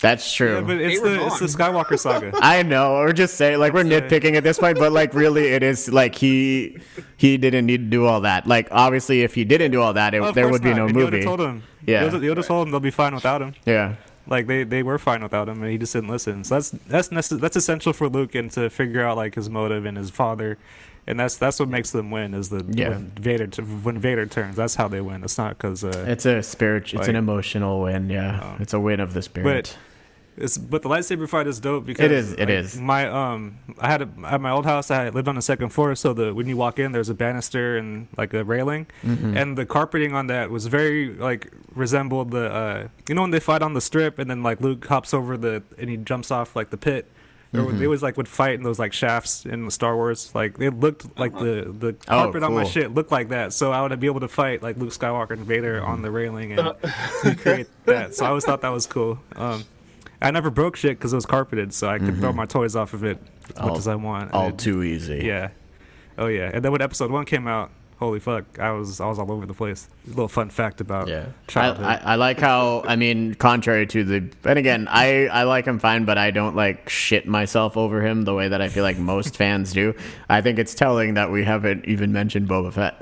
That's 0.00 0.32
true. 0.34 0.56
Yeah, 0.56 0.60
but 0.60 0.76
it's 0.78 1.00
the 1.00 1.26
it's 1.26 1.38
the 1.40 1.46
Skywalker 1.46 1.98
saga. 1.98 2.32
I 2.42 2.62
know, 2.62 2.94
We're 2.94 3.12
just 3.12 3.36
saying 3.36 3.58
like 3.58 3.72
we're 3.72 3.84
nitpicking 3.84 4.34
at 4.36 4.44
this 4.44 4.58
point, 4.58 4.78
but 4.78 4.92
like 4.92 5.14
really, 5.14 5.46
it 5.48 5.62
is 5.62 5.88
like 5.90 6.14
he 6.14 6.78
he 7.16 7.36
didn't 7.38 7.66
need 7.66 7.78
to 7.78 7.90
do 7.90 8.04
all 8.04 8.20
that. 8.22 8.46
Like 8.46 8.68
obviously, 8.70 9.22
if 9.22 9.34
he 9.34 9.44
didn't 9.44 9.70
do 9.70 9.80
all 9.80 9.94
that, 9.94 10.14
it, 10.14 10.22
Of 10.22 10.34
there 10.34 10.44
course 10.44 10.52
would 10.52 10.62
be 10.62 10.70
not. 10.70 10.76
no 10.76 10.84
And 10.86 10.94
movie. 10.94 11.20
Yoda 11.20 11.24
told 11.24 11.40
him. 11.40 11.62
Yeah. 11.86 12.04
Yoda, 12.08 12.20
Yoda 12.20 12.46
told 12.46 12.66
him 12.66 12.72
they'll 12.72 12.80
be 12.80 12.90
fine 12.90 13.14
without 13.14 13.40
him. 13.40 13.54
Yeah, 13.64 13.94
Like 14.26 14.46
they, 14.48 14.64
they 14.64 14.82
were 14.82 14.98
fine 14.98 15.22
without 15.22 15.48
him, 15.48 15.62
and 15.62 15.70
he 15.70 15.78
just 15.78 15.92
didn't 15.92 16.10
listen. 16.10 16.44
So 16.44 16.56
that's 16.56 16.70
that's 16.88 17.08
necess- 17.10 17.40
that's 17.40 17.56
essential 17.56 17.92
for 17.92 18.08
Luke 18.08 18.34
and 18.34 18.50
to 18.52 18.68
figure 18.70 19.02
out 19.04 19.16
like 19.16 19.34
his 19.36 19.48
motive 19.48 19.86
and 19.86 19.96
his 19.96 20.10
father, 20.10 20.58
and 21.06 21.18
that's 21.20 21.36
that's 21.36 21.58
what 21.60 21.68
makes 21.68 21.92
them 21.92 22.10
win. 22.10 22.34
Is 22.34 22.48
the 22.50 22.66
Yeah. 22.68 22.88
when 22.90 23.12
Vader 23.20 23.46
t- 23.46 23.62
when 23.62 23.98
Vader 23.98 24.26
turns. 24.26 24.56
That's 24.56 24.74
how 24.74 24.88
they 24.88 25.00
win. 25.00 25.22
It's 25.24 25.38
not 25.38 25.56
because 25.56 25.84
uh, 25.84 26.04
it's 26.08 26.26
a 26.26 26.42
spirit. 26.42 26.92
It's 26.92 27.06
an 27.08 27.14
emotional 27.16 27.80
win. 27.82 28.10
Yeah, 28.10 28.40
Um, 28.40 28.56
it's 28.60 28.74
a 28.74 28.80
win 28.80 28.98
of 29.00 29.14
the 29.14 29.22
spirit. 29.22 29.78
It's 30.36 30.58
but 30.58 30.82
the 30.82 30.88
lightsaber 30.88 31.28
fight 31.28 31.46
is 31.46 31.60
dope 31.60 31.86
because 31.86 32.04
It 32.04 32.12
is, 32.12 32.32
it 32.32 32.40
like, 32.40 32.48
is. 32.50 32.78
My 32.80 33.08
um, 33.08 33.58
I 33.80 33.88
had 33.88 34.02
a, 34.02 34.08
at 34.26 34.40
my 34.40 34.50
old 34.50 34.66
house. 34.66 34.90
I 34.90 35.08
lived 35.08 35.28
on 35.28 35.34
the 35.34 35.42
second 35.42 35.70
floor, 35.70 35.94
so 35.94 36.12
the 36.12 36.34
when 36.34 36.46
you 36.46 36.56
walk 36.56 36.78
in, 36.78 36.92
there's 36.92 37.08
a 37.08 37.14
banister 37.14 37.78
and 37.78 38.08
like 38.16 38.34
a 38.34 38.44
railing, 38.44 38.86
Mm-hmm. 39.02 39.36
and 39.36 39.56
the 39.56 39.64
carpeting 39.66 40.14
on 40.14 40.26
that 40.26 40.50
was 40.50 40.66
very 40.66 41.14
like 41.14 41.50
resembled 41.74 42.30
the 42.32 42.52
uh, 42.52 42.88
you 43.08 43.14
know 43.14 43.22
when 43.22 43.30
they 43.30 43.40
fight 43.40 43.62
on 43.62 43.72
the 43.74 43.80
strip, 43.80 44.18
and 44.18 44.28
then 44.30 44.42
like 44.42 44.60
Luke 44.60 44.84
hops 44.86 45.14
over 45.14 45.36
the 45.36 45.62
and 45.78 45.88
he 45.88 45.96
jumps 45.96 46.30
off 46.30 46.54
like 46.54 46.70
the 46.70 46.76
pit. 46.78 47.06
Or 47.54 47.60
Mm-hmm. 47.60 47.78
They 47.78 47.84
always 47.86 48.02
like 48.02 48.16
would 48.18 48.28
fight 48.28 48.54
in 48.54 48.64
those 48.64 48.78
like 48.78 48.92
shafts 48.92 49.46
in 49.46 49.70
Star 49.70 49.94
Wars. 49.96 50.30
Like 50.34 50.58
it 50.60 50.72
looked 50.72 51.18
like 51.18 51.32
the 51.32 51.72
the 51.78 51.94
Oh, 52.08 52.24
carpet 52.24 52.42
on 52.42 52.52
my 52.52 52.64
shit 52.64 52.92
looked 52.92 53.12
like 53.12 53.28
that. 53.30 53.54
So 53.54 53.72
I 53.72 53.80
would 53.80 53.98
be 54.00 54.08
able 54.08 54.20
to 54.20 54.28
fight 54.28 54.62
like 54.62 54.76
Luke 54.76 54.90
Skywalker 54.90 55.30
and 55.30 55.46
Vader 55.46 55.82
on 55.82 56.02
the 56.02 56.10
railing 56.10 56.58
and 56.58 56.74
create 57.38 57.68
that. 57.86 58.14
So 58.14 58.26
I 58.26 58.28
always 58.28 58.44
thought 58.44 58.60
that 58.62 58.68
was 58.72 58.86
cool. 58.86 59.20
Um, 59.36 59.64
I 60.22 60.30
never 60.30 60.50
broke 60.50 60.76
shit 60.76 60.98
because 60.98 61.12
it 61.12 61.16
was 61.16 61.26
carpeted, 61.26 61.72
so 61.74 61.88
I 61.88 61.98
could 61.98 62.16
throw 62.18 62.32
my 62.32 62.46
toys 62.46 62.74
off 62.76 62.94
of 62.94 63.04
it 63.04 63.18
as 63.18 63.54
Mm-hmm. 63.54 63.62
All- 63.62 63.68
much 63.70 63.78
as 63.78 63.88
I 63.88 63.94
want. 63.94 64.32
all 64.32 64.48
it- 64.48 64.58
too 64.58 64.82
easy. 64.82 65.22
yeah, 65.24 65.50
oh 66.18 66.26
yeah. 66.26 66.50
And 66.52 66.64
then 66.64 66.72
when 66.72 66.82
episode 66.82 67.10
one 67.10 67.24
came 67.26 67.46
out, 67.46 67.70
holy 67.98 68.18
fuck, 68.18 68.58
I 68.58 68.72
was 68.72 69.00
I 69.00 69.06
was 69.06 69.18
all 69.18 69.30
over 69.30 69.46
the 69.46 69.54
place. 69.54 69.88
A 70.06 70.10
little 70.10 70.26
fun 70.28 70.50
fact 70.50 70.80
about 70.80 71.06
Yeah, 71.08 71.26
I, 71.28 71.50
childhood. 71.50 71.86
I, 71.86 71.94
I 72.04 72.14
like 72.16 72.40
how 72.40 72.82
I 72.86 72.96
mean, 72.96 73.34
contrary 73.34 73.86
to 73.86 74.04
the, 74.04 74.28
and 74.44 74.58
again, 74.58 74.88
I 74.90 75.26
I 75.28 75.44
like 75.44 75.64
him 75.66 75.78
fine, 75.78 76.04
but 76.06 76.18
I 76.18 76.30
don't 76.32 76.56
like 76.56 76.88
shit 76.88 77.26
myself 77.28 77.76
over 77.76 78.04
him 78.04 78.22
the 78.22 78.34
way 78.34 78.48
that 78.48 78.60
I 78.60 78.68
feel 78.68 78.82
like 78.82 78.98
most 78.98 79.36
fans 79.42 79.72
do. 79.72 79.94
I 80.28 80.40
think 80.40 80.58
it's 80.58 80.74
telling 80.74 81.14
that 81.14 81.30
we 81.30 81.44
haven't 81.44 81.84
even 81.84 82.12
mentioned 82.12 82.48
Boba 82.48 82.72
Fett. 82.72 83.00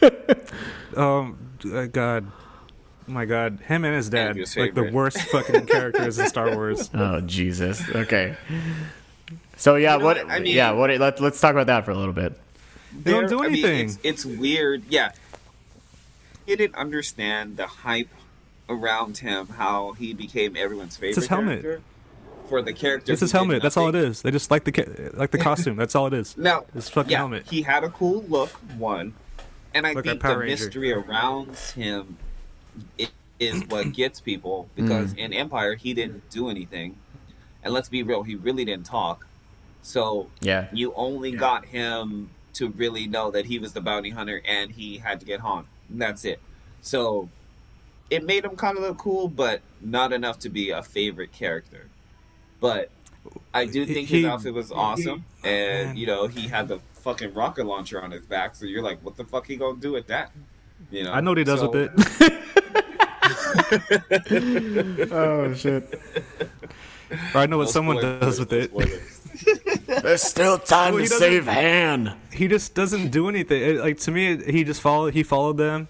um, 0.96 1.38
uh, 1.72 2.20
God, 3.06 3.12
my 3.12 3.24
God, 3.24 3.58
him 3.66 3.84
and 3.84 3.94
his 3.94 4.08
dad, 4.08 4.28
Andrew's 4.28 4.56
like 4.56 4.74
the 4.74 4.90
worst 4.90 5.18
fucking 5.18 5.66
characters 5.66 6.18
in 6.18 6.26
Star 6.28 6.54
Wars. 6.54 6.90
oh 6.94 7.20
Jesus. 7.20 7.82
Okay. 7.94 8.36
So 9.56 9.76
yeah, 9.76 9.92
You 9.94 9.98
know 10.00 10.04
what? 10.04 10.16
what? 10.18 10.30
I 10.30 10.38
mean- 10.40 10.54
yeah, 10.54 10.72
what? 10.72 10.90
Let's 10.98 11.20
let's 11.20 11.40
talk 11.40 11.52
about 11.52 11.66
that 11.66 11.84
for 11.84 11.90
a 11.90 11.96
little 11.96 12.12
bit. 12.12 12.38
They 12.94 13.10
don't 13.12 13.22
There- 13.22 13.38
do 13.38 13.44
I 13.44 13.48
mean, 13.48 13.64
anything. 13.64 13.86
it's, 13.88 13.98
it's 14.02 14.26
weird. 14.26 14.82
Yeah, 14.88 15.12
he 16.46 16.56
didn't 16.56 16.74
understand 16.76 17.56
the 17.56 17.66
hype 17.66 18.08
around 18.68 19.18
him. 19.18 19.48
How 19.48 19.92
he 19.92 20.12
became 20.14 20.56
everyone's 20.56 20.96
favorite. 20.96 21.16
his 21.16 21.26
helmet. 21.26 21.62
character. 21.62 21.82
For 22.48 22.60
the 22.60 22.72
character, 22.74 23.12
It's 23.12 23.20
his 23.22 23.32
helmet. 23.32 23.62
That's 23.62 23.78
all 23.78 23.88
it 23.88 23.94
is. 23.94 24.20
They 24.20 24.30
just 24.30 24.50
like 24.50 24.64
the 24.64 25.10
like 25.14 25.30
the 25.30 25.38
costume. 25.48 25.76
That's 25.76 25.94
all 25.94 26.06
it 26.08 26.12
is. 26.12 26.36
Now, 26.36 26.64
His 26.74 26.88
fucking 26.88 27.10
yeah, 27.10 27.18
helmet. 27.18 27.46
he 27.48 27.62
had 27.62 27.82
a 27.82 27.88
cool 27.88 28.24
look. 28.28 28.50
One, 28.76 29.14
and 29.72 29.86
I 29.86 29.92
Like 29.92 30.04
think 30.04 30.20
the 30.20 30.28
Ranger. 30.36 30.44
mystery 30.44 30.92
around 30.92 31.56
him 31.56 32.18
i- 32.18 32.31
is 33.38 33.62
what 33.66 33.92
gets 34.00 34.20
people 34.20 34.68
Mm. 34.76 34.82
because 34.82 35.12
in 35.14 35.32
Empire 35.32 35.74
he 35.74 35.94
didn't 35.94 36.28
do 36.30 36.48
anything, 36.48 36.96
and 37.62 37.72
let's 37.74 37.88
be 37.88 38.02
real, 38.02 38.22
he 38.22 38.34
really 38.34 38.64
didn't 38.64 38.86
talk. 38.86 39.26
So 39.82 40.30
Yeah. 40.40 40.68
you 40.72 40.92
only 40.94 41.32
got 41.32 41.66
him 41.66 42.30
to 42.54 42.68
really 42.68 43.06
know 43.06 43.30
that 43.30 43.46
he 43.46 43.58
was 43.58 43.72
the 43.72 43.80
bounty 43.80 44.10
hunter 44.10 44.42
and 44.46 44.70
he 44.72 44.98
had 44.98 45.18
to 45.20 45.26
get 45.26 45.40
Han. 45.40 45.66
That's 45.90 46.24
it. 46.24 46.38
So 46.82 47.28
it 48.10 48.24
made 48.24 48.44
him 48.44 48.56
kind 48.56 48.76
of 48.76 48.82
look 48.84 48.98
cool, 48.98 49.26
but 49.28 49.62
not 49.80 50.12
enough 50.12 50.38
to 50.40 50.48
be 50.50 50.70
a 50.70 50.82
favorite 50.82 51.32
character. 51.32 51.88
But 52.60 52.90
I 53.54 53.64
do 53.66 53.86
think 53.86 54.08
his 54.08 54.20
He- 54.20 54.26
outfit 54.26 54.52
was 54.54 54.70
awesome, 54.70 55.24
and 55.44 55.88
Man. 55.88 55.96
you 55.96 56.06
know 56.06 56.26
he 56.26 56.48
had 56.48 56.68
the 56.68 56.78
fucking 56.94 57.34
rocket 57.34 57.64
launcher 57.66 58.00
on 58.02 58.10
his 58.12 58.24
back. 58.26 58.54
So 58.54 58.66
you're 58.66 58.82
like, 58.82 59.00
what 59.02 59.16
the 59.16 59.24
fuck 59.24 59.46
he 59.46 59.56
gonna 59.56 59.80
do 59.80 59.92
with 59.92 60.06
that? 60.08 60.30
You 60.90 61.04
know, 61.04 61.12
I 61.12 61.20
know 61.20 61.30
what 61.30 61.38
he 61.38 61.44
does 61.44 61.60
So- 61.60 61.70
with 61.70 62.20
it. 62.20 62.32
Oh 65.12 65.52
shit. 65.54 66.00
Or 67.34 67.40
I 67.40 67.46
know 67.46 67.58
what 67.58 67.64
No 67.64 67.70
someone 67.70 67.98
spoilers, 67.98 68.20
does 68.20 68.38
with 68.40 68.52
no 68.52 68.58
it. 68.58 69.82
There's 70.02 70.22
still 70.22 70.58
time 70.58 70.94
Well, 70.94 71.02
to 71.02 71.08
save 71.08 71.46
Han. 71.46 72.16
he 72.32 72.48
just 72.48 72.74
doesn't 72.74 73.10
do 73.10 73.28
anything. 73.28 73.62
It- 73.62 73.80
like 73.80 73.98
to 74.00 74.10
me, 74.10 74.42
he 74.50 74.64
just 74.64 74.80
followed. 74.80 75.14
He 75.14 75.22
followed 75.22 75.58
them, 75.58 75.88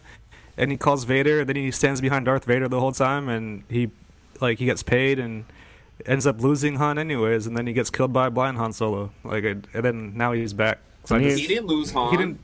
and 0.56 0.70
he 0.70 0.76
calls 0.76 1.04
Vader. 1.04 1.40
And 1.40 1.48
then 1.48 1.56
he 1.56 1.70
stands 1.70 2.00
behind 2.00 2.26
Darth 2.26 2.44
Vader 2.44 2.68
the 2.68 2.80
whole 2.80 2.92
time, 2.92 3.28
and 3.28 3.62
he, 3.68 3.90
like, 4.40 4.58
he 4.58 4.64
gets 4.66 4.82
paid 4.82 5.18
and 5.18 5.44
ends 6.06 6.26
up 6.26 6.40
losing 6.40 6.76
Han 6.76 6.98
anyways. 6.98 7.46
And 7.46 7.56
then 7.56 7.66
he 7.68 7.72
gets 7.72 7.90
killed 7.90 8.12
by 8.12 8.28
blind 8.28 8.56
Han 8.56 8.72
Solo. 8.72 9.12
Like, 9.22 9.44
and 9.44 9.66
then 9.72 10.16
now 10.16 10.32
he's 10.32 10.52
back. 10.52 10.78
So 11.04 11.14
I 11.14 11.18
And 11.18 11.28
just, 11.30 11.40
He 11.42 11.46
didn't 11.46 11.66
lose 11.66 11.92
Han. 11.92 12.10
he 12.10 12.16
didn't. 12.16 12.40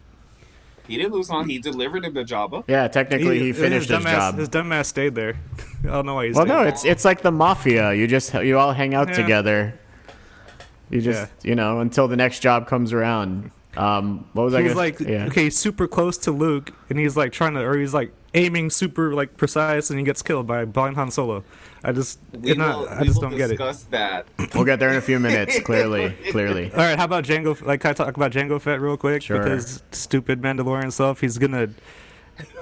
He 0.88 0.96
didn't 0.96 1.12
lose 1.12 1.28
Han. 1.28 1.48
He 1.48 1.58
delivered 1.58 2.04
him 2.04 2.14
to 2.14 2.24
Jabba. 2.24 2.64
Yeah, 2.66 2.88
technically 2.88 3.38
he, 3.38 3.52
finished 3.52 3.88
his, 3.88 3.98
dumbass, 3.98 4.10
job. 4.16 4.38
His 4.38 4.48
dumbass 4.48 4.86
stayed 4.86 5.14
there. 5.14 5.36
I 5.84 5.88
don't 5.88 6.06
know 6.06 6.14
why 6.14 6.26
he's. 6.26 6.34
well, 6.34 6.46
no, 6.46 6.62
stayed. 6.62 6.68
it's 6.68 6.84
it's 6.84 7.04
like 7.04 7.20
the 7.22 7.30
mafia. 7.30 7.92
You 7.92 8.06
just 8.06 8.32
you 8.34 8.58
all 8.58 8.72
hang 8.72 8.94
out 8.94 9.08
Yeah. 9.10 9.14
together. 9.16 9.78
You 10.90 11.00
just 11.02 11.30
you 11.44 11.54
know 11.54 11.80
until 11.80 12.08
the 12.08 12.16
next 12.16 12.40
job 12.40 12.66
comes 12.66 12.92
around. 12.92 13.50
Um, 13.76 14.28
what 14.32 14.44
was 14.44 14.54
I 14.54 14.62
He's 14.62 14.70
gonna? 14.72 14.78
like 14.80 15.00
yeah. 15.00 15.26
okay, 15.26 15.50
super 15.50 15.86
close 15.86 16.16
to 16.18 16.32
Luke, 16.32 16.72
and 16.90 16.98
he's 16.98 17.16
like 17.16 17.32
trying 17.32 17.54
to, 17.54 17.60
or 17.60 17.76
he's 17.78 17.94
like 17.94 18.12
aiming 18.34 18.70
super 18.70 19.14
like 19.14 19.36
precise, 19.36 19.90
and 19.90 19.98
he 19.98 20.04
gets 20.04 20.22
killed 20.22 20.46
by 20.46 20.64
blind 20.64 20.96
Han 20.96 21.10
Solo. 21.10 21.44
I 21.84 21.92
just, 21.92 22.18
We 22.32 22.50
it's 22.50 22.58
not, 22.58 22.78
will, 22.80 22.88
I 22.88 23.04
just 23.04 23.20
don't 23.20 23.36
get 23.36 23.50
it. 23.50 23.56
discuss 23.56 23.84
that. 23.84 24.26
We'll 24.52 24.64
get 24.64 24.80
there 24.80 24.88
in 24.90 24.96
a 24.96 25.00
few 25.00 25.20
minutes. 25.28 25.60
Clearly, 25.60 26.10
clearly. 26.32 26.72
All 26.72 26.78
right, 26.78 26.98
how 26.98 27.04
about 27.04 27.22
Jango? 27.24 27.60
Like, 27.64 27.80
can 27.82 27.90
I 27.90 27.94
talk 27.94 28.16
about 28.16 28.32
Jango 28.32 28.60
Fett 28.60 28.80
real 28.80 28.96
quick? 28.96 29.22
Sure. 29.22 29.38
With 29.38 29.46
his 29.46 29.82
stupid 29.92 30.40
Mandalorian 30.42 30.90
self, 30.92 31.20
he's 31.20 31.38
gonna, 31.38 31.68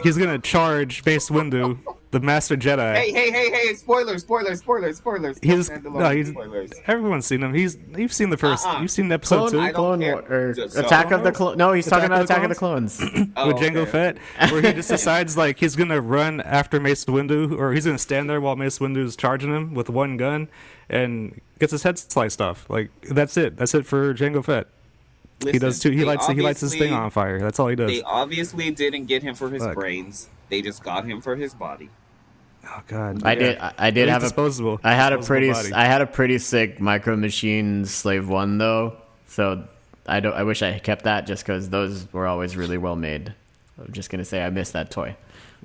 he's 0.03 0.16
gonna 0.19 0.39
charge 0.39 1.05
Mace 1.05 1.28
Windu, 1.31 1.78
the 2.11 2.20
Master 2.20 2.57
Jedi. 2.57 2.94
Hey, 2.94 3.12
hey, 3.12 3.31
hey, 3.31 3.51
hey! 3.51 3.74
Spoilers! 3.74 4.23
Spoilers! 4.23 4.59
Spoilers! 4.61 4.97
Spoilers! 4.98 5.39
He's 5.43 5.69
Mandalorian 5.70 5.98
no, 5.98 6.11
he's 6.11 6.28
spoilers. 6.28 6.70
everyone's 6.86 7.27
seen 7.27 7.43
him. 7.43 7.53
He's 7.55 7.77
you've 7.97 8.12
seen 8.12 8.31
the 8.31 8.36
1st 8.36 8.65
Uh-uh. 8.66 8.81
you've 8.82 8.90
seen 8.90 9.11
episode 9.12 9.51
Clone, 9.51 9.66
two 9.69 9.73
clone. 9.74 10.01
War- 10.01 10.24
or 10.31 10.55
So- 10.55 10.81
Attack 10.81 11.11
of 11.11 11.24
the 11.24 11.32
Clone. 11.32 11.57
No, 11.59 11.73
he's 11.73 11.86
talking 11.86 12.07
about 12.07 12.19
the 12.19 12.24
Attack 12.35 12.44
of 12.44 12.48
the 12.51 12.55
Clones. 12.55 13.01
Oh, 13.39 13.48
with 13.48 13.57
Jango 13.57 13.78
okay. 13.78 13.90
Fett, 13.90 14.19
where 14.53 14.62
he 14.62 14.73
just 14.73 14.89
decides 14.97 15.36
like 15.36 15.59
he's 15.59 15.77
gonna 15.77 16.01
run 16.01 16.40
after 16.40 16.81
Mace 16.81 17.05
Windu, 17.05 17.59
or 17.59 17.73
he's 17.73 17.85
gonna 17.85 17.98
stand 17.98 18.31
there 18.31 18.40
while 18.40 18.57
Mace 18.57 18.78
Windu's 18.78 19.15
charging 19.16 19.51
him 19.55 19.74
with 19.74 19.90
one 19.90 20.16
gun, 20.16 20.48
and 20.89 21.39
gets 21.59 21.73
his 21.73 21.82
head 21.82 21.98
sliced 21.98 22.40
off. 22.40 22.69
Like 22.70 22.90
that's 23.11 23.36
it. 23.36 23.57
That's 23.57 23.74
it 23.74 23.85
for 23.85 24.15
Jango 24.15 24.43
Fett. 24.44 24.69
He 25.43 25.59
does 25.59 25.79
too. 25.81 25.91
He 25.91 25.99
they 25.99 26.05
lights 26.05 26.27
he 26.27 26.41
lights 26.41 26.61
his 26.61 26.75
thing 26.75 26.93
on 26.93 27.11
fire. 27.11 27.39
That's 27.41 27.59
all 27.61 27.69
he 27.69 27.77
does. 27.77 27.91
They 27.91 28.03
obviously 28.03 28.71
didn't 28.71 29.07
get 29.07 29.23
him 29.23 29.35
for 29.35 29.51
his 29.51 29.63
Fuck. 29.63 29.75
brains. 29.75 30.29
They 30.49 30.63
just 30.63 30.83
got 30.83 31.05
him 31.05 31.21
for 31.21 31.37
his 31.37 31.55
body. 31.55 31.91
oh 32.65 32.83
God, 32.89 33.23
I 33.25 33.33
yeah. 33.33 33.39
did. 33.39 33.59
I, 33.59 33.75
I 33.79 33.91
did 33.91 34.05
He's 34.07 34.13
have 34.13 34.23
a. 34.23 34.27
disposable. 34.27 34.81
I 34.83 34.95
had 34.95 35.13
a 35.13 35.19
pretty. 35.19 35.53
body. 35.53 35.73
I 35.73 35.85
had 35.85 36.01
a 36.03 36.07
pretty 36.07 36.39
sick 36.39 36.81
Micro 36.81 37.17
machine 37.17 37.85
Slave 37.85 38.29
One 38.29 38.59
though. 38.59 38.97
So 39.27 39.67
I 40.07 40.21
don't. 40.21 40.35
I 40.35 40.43
wish 40.45 40.63
I 40.63 40.79
kept 40.79 41.05
that 41.05 41.27
just 41.27 41.45
because 41.45 41.69
those 41.71 42.11
were 42.13 42.27
always 42.27 42.57
really 42.57 42.79
well 42.79 42.97
made. 42.97 43.35
I'm 43.79 43.93
just 43.93 44.09
gonna 44.09 44.25
say 44.25 44.43
I 44.43 44.51
miss 44.51 44.71
that 44.71 44.91
toy. 44.91 45.17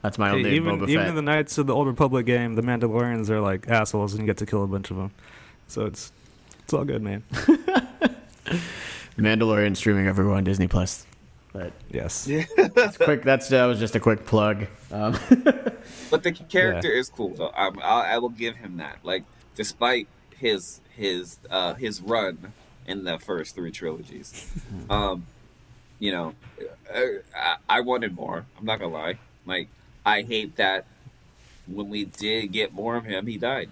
That's 0.02 0.18
my 0.18 0.30
Hey, 0.32 0.38
only 0.38 0.56
even 0.56 0.80
Boba 0.80 0.90
even 0.90 1.06
in 1.08 1.16
the 1.16 1.22
Knights 1.22 1.58
of 1.60 1.68
the 1.68 1.76
Old 1.76 1.86
Republic 1.88 2.26
game, 2.26 2.56
the 2.56 2.64
Mandalorians 2.64 3.30
are 3.30 3.40
like 3.40 3.70
assholes, 3.70 4.14
and 4.14 4.22
you 4.22 4.26
get 4.28 4.38
to 4.38 4.46
kill 4.46 4.64
a 4.64 4.68
bunch 4.68 4.90
of 4.92 4.98
them. 4.98 5.12
So 5.68 5.86
it's 5.86 6.12
it's 6.64 6.74
all 6.74 6.84
good, 6.86 7.02
man. 7.04 7.24
Mandalorian 9.18 9.76
streaming 9.76 10.08
everywhere 10.08 10.36
on 10.36 10.44
Disney 10.44 10.68
Plus. 10.68 11.06
But 11.54 11.74
Yes. 11.92 12.28
it's 12.30 12.98
quick. 12.98 13.24
That's 13.24 13.50
that 13.50 13.66
was 13.66 13.78
just 13.80 13.96
a 13.96 14.00
quick 14.00 14.26
plug. 14.26 14.68
Um, 14.92 15.18
But 16.10 16.24
the 16.24 16.32
character 16.34 16.90
is 16.92 17.10
cool 17.10 17.30
though. 17.36 17.48
I, 17.56 17.70
I, 17.82 18.14
I 18.14 18.18
will 18.20 18.30
give 18.30 18.58
him 18.58 18.78
that. 18.78 19.00
Like, 19.04 19.24
despite 19.56 20.08
his 20.38 20.82
his 20.96 21.40
uh, 21.50 21.74
his 21.76 22.02
run 22.02 22.54
in 22.88 23.04
the 23.06 23.18
first 23.18 23.56
three 23.56 23.72
trilogies, 23.72 24.50
um, 24.90 25.26
you 26.00 26.12
know, 26.12 26.34
uh, 26.94 27.00
I, 27.36 27.56
I 27.70 27.80
wanted 27.82 28.16
more. 28.16 28.46
I'm 28.58 28.66
not 28.66 28.80
gonna 28.80 28.94
lie. 28.94 29.18
Like, 29.46 29.70
I 30.06 30.22
hate 30.24 30.56
that 30.58 30.86
when 31.68 31.90
we 31.90 32.06
did 32.06 32.52
get 32.52 32.74
more 32.74 32.96
of 32.98 33.06
him, 33.06 33.28
he 33.28 33.38
died. 33.38 33.72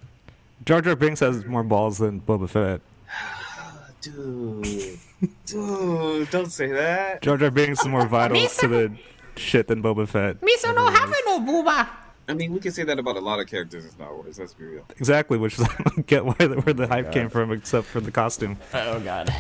Jar 0.66 0.82
Jar 0.82 0.96
Binks 0.96 1.20
has 1.22 1.46
more 1.46 1.64
balls 1.64 1.98
than 1.98 2.22
Boba 2.22 2.50
Fett. 2.50 2.82
Dude, 4.02 4.98
dude, 5.46 6.30
don't 6.30 6.52
say 6.52 6.68
that. 6.68 7.22
Jar 7.22 7.38
Jar 7.38 7.52
Binks 7.52 7.82
is 7.82 7.88
more 7.88 8.08
vital 8.08 8.38
to 8.48 8.68
the 8.68 8.92
shit 9.36 9.68
than 9.68 9.84
Boba 9.84 10.08
Fett. 10.08 10.40
Miso 10.42 10.74
no 10.74 10.88
have 10.90 11.14
no 11.26 11.40
booba. 11.40 11.88
I 12.30 12.34
mean, 12.34 12.54
we 12.54 12.60
can 12.60 12.72
say 12.72 12.84
that 12.84 13.00
about 13.00 13.18
a 13.18 13.20
lot 13.20 13.40
of 13.40 13.48
characters 13.48 13.84
in 13.86 13.92
Star 13.92 14.14
Wars. 14.16 14.38
Let's 14.38 14.54
be 14.54 14.66
real. 14.66 14.86
Exactly, 14.98 15.38
which 15.38 15.58
is 15.60 15.68
I 15.80 15.84
don't 15.84 16.06
get 16.08 16.24
why 16.24 16.36
the, 16.38 16.62
where 16.62 16.74
the 16.74 16.88
hype 16.88 17.12
came 17.12 17.28
from, 17.30 17.52
except 17.52 17.88
for 17.88 18.00
the 18.00 18.12
costume. 18.12 18.58
Oh 18.74 19.00
god. 19.00 19.34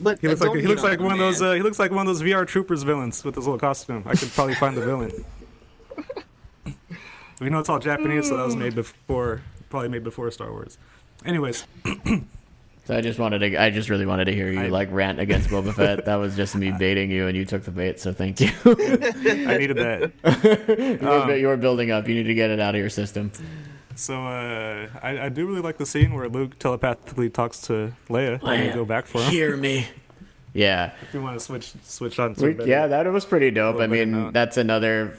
But 0.00 0.18
He 0.20 0.28
looks 0.28 0.40
like 0.40 0.58
he 0.58 0.66
looks 0.66 0.82
like 0.82 0.98
the 0.98 1.04
one 1.04 1.12
of 1.12 1.18
those. 1.18 1.42
Uh, 1.42 1.52
he 1.52 1.62
looks 1.62 1.78
like 1.78 1.90
one 1.90 2.00
of 2.00 2.06
those 2.06 2.22
VR 2.22 2.46
Troopers 2.46 2.82
villains 2.82 3.22
with 3.22 3.34
his 3.34 3.44
little 3.46 3.58
costume. 3.60 4.02
I 4.06 4.14
could 4.14 4.30
probably 4.30 4.54
find 4.54 4.76
the 4.76 4.80
villain. 4.84 5.12
We 7.40 7.48
know 7.48 7.58
it's 7.58 7.70
all 7.70 7.78
Japanese, 7.78 8.28
so 8.28 8.36
that 8.36 8.44
was 8.44 8.54
made 8.54 8.74
before, 8.74 9.40
probably 9.70 9.88
made 9.88 10.04
before 10.04 10.30
Star 10.30 10.50
Wars. 10.50 10.76
Anyways, 11.24 11.66
So 12.90 12.96
I 12.96 13.02
just 13.02 13.20
wanted 13.20 13.38
to. 13.38 13.62
I 13.62 13.70
just 13.70 13.88
really 13.88 14.04
wanted 14.04 14.24
to 14.24 14.32
hear 14.34 14.50
you 14.50 14.62
I- 14.62 14.66
like 14.66 14.88
rant 14.90 15.20
against 15.20 15.48
Boba 15.48 15.72
Fett. 15.72 16.06
That 16.06 16.16
was 16.16 16.34
just 16.34 16.56
me 16.56 16.72
baiting 16.78 17.08
you, 17.08 17.28
and 17.28 17.36
you 17.36 17.44
took 17.44 17.62
the 17.62 17.70
bait. 17.70 18.00
So 18.00 18.12
thank 18.12 18.40
you. 18.40 18.48
I 18.66 19.56
needed 19.58 19.76
that. 19.76 20.10
you, 21.00 21.06
were, 21.08 21.36
you 21.36 21.46
were 21.46 21.56
building 21.56 21.92
up. 21.92 22.08
You 22.08 22.16
need 22.16 22.24
to 22.24 22.34
get 22.34 22.50
it 22.50 22.58
out 22.58 22.74
of 22.74 22.80
your 22.80 22.90
system. 22.90 23.30
So 23.94 24.14
uh, 24.26 24.88
I, 25.04 25.26
I 25.26 25.28
do 25.28 25.46
really 25.46 25.60
like 25.60 25.78
the 25.78 25.86
scene 25.86 26.14
where 26.14 26.28
Luke 26.28 26.58
telepathically 26.58 27.30
talks 27.30 27.60
to 27.68 27.92
Leia 28.08 28.42
when 28.42 28.66
you 28.66 28.74
go 28.74 28.84
back 28.84 29.06
for 29.06 29.22
him. 29.22 29.30
Hear 29.30 29.56
me. 29.56 29.86
Yeah. 30.52 30.90
If 31.00 31.14
you 31.14 31.22
want 31.22 31.38
to 31.38 31.44
switch 31.44 31.72
switch 31.84 32.18
on 32.18 32.34
to 32.34 32.44
We, 32.44 32.52
better- 32.54 32.68
yeah, 32.68 32.88
that 32.88 33.06
was 33.06 33.24
pretty 33.24 33.52
dope. 33.52 33.80
I 33.80 33.86
mean, 33.86 34.32
that's 34.32 34.56
another. 34.56 35.16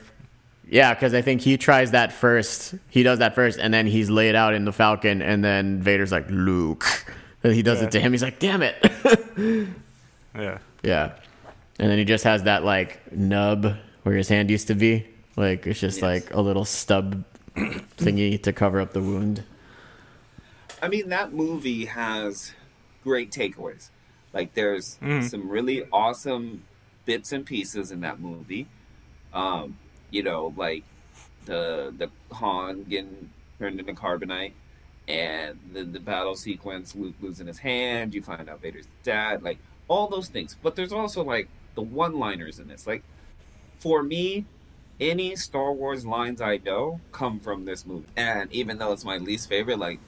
Yeah, 0.69 0.93
because 0.93 1.14
I 1.14 1.22
think 1.22 1.39
he 1.39 1.56
tries 1.57 1.91
that 1.91 2.11
first. 2.11 2.76
He 2.89 3.03
does 3.03 3.19
that 3.19 3.34
first, 3.34 3.60
and 3.60 3.73
then 3.73 3.88
he's 3.88 4.10
laid 4.10 4.35
out 4.35 4.56
in 4.56 4.65
the 4.65 4.73
Falcon, 4.73 5.22
and 5.22 5.41
then 5.41 5.81
Vader's 5.81 6.11
like, 6.11 6.26
Luke. 6.30 6.85
And 7.44 7.54
he 7.54 7.62
does 7.64 7.80
Yeah. 7.80 7.86
it 7.88 7.92
to 7.92 8.00
him. 8.00 8.12
He's 8.12 8.22
like, 8.24 8.40
damn 8.40 8.62
it. 8.62 8.76
yeah. 10.36 10.58
yeah. 10.84 11.14
And 11.80 11.90
then 11.90 11.98
he 11.98 12.06
just 12.06 12.24
has 12.24 12.44
that, 12.44 12.64
like, 12.64 13.12
nub 13.12 13.76
where 14.04 14.16
his 14.16 14.30
hand 14.30 14.50
used 14.52 14.68
to 14.68 14.76
be. 14.76 15.08
Like, 15.36 15.66
it's 15.66 15.80
just 15.80 15.98
Yes. 15.98 16.04
like 16.04 16.34
a 16.34 16.42
little 16.42 16.66
stub 16.66 17.24
thingy 17.56 18.42
to 18.44 18.54
cover 18.54 18.80
up 18.80 18.94
the 18.94 19.02
wound. 19.02 19.44
I 20.82 20.88
mean, 20.88 21.10
that 21.10 21.34
movie 21.34 21.86
has 21.86 22.54
great 23.04 23.32
takeaways. 23.32 23.90
Like, 24.34 24.54
there's 24.54 24.98
Mhm. 25.02 25.30
some 25.30 25.50
really 25.50 25.84
awesome 25.92 26.64
bits 27.06 27.32
and 27.32 27.46
pieces 27.46 27.92
in 27.92 28.02
that 28.02 28.20
movie. 28.20 28.68
Um, 29.34 29.78
you 30.12 30.24
know, 30.24 30.54
like 30.58 30.84
the 31.46 31.94
the 31.98 32.10
Han 32.36 32.84
getting 32.84 33.30
turned 33.60 33.80
into 33.80 33.94
carbonite, 33.94 34.52
and 35.12 35.60
the, 35.74 35.84
the 35.84 36.00
battle 36.00 36.36
sequence, 36.36 36.96
Luke 36.96 37.16
losing 37.22 37.48
his 37.48 37.60
hand. 37.60 38.16
You 38.16 38.22
find 38.22 38.50
out 38.50 38.62
Vader's 38.62 38.88
dad, 39.04 39.44
like 39.44 39.58
all 39.90 40.08
those 40.08 40.30
things. 40.30 40.56
But 40.64 40.78
there's 40.78 40.94
also 40.94 41.22
like 41.22 41.50
the 41.76 41.82
one-liners 41.82 42.60
in 42.60 42.70
this. 42.70 42.88
Like, 42.88 43.04
for 43.78 44.04
me, 44.04 44.46
any 45.02 45.36
Star 45.36 45.74
Wars 45.74 46.06
lines 46.06 46.40
I 46.40 46.58
know 46.58 47.02
come 47.12 47.42
from 47.42 47.66
this 47.66 47.86
movie. 47.86 48.08
And 48.16 48.52
even 48.54 48.78
though 48.78 48.94
it's 48.94 49.04
my 49.04 49.18
least 49.18 49.50
favorite, 49.50 49.80
like 49.80 50.00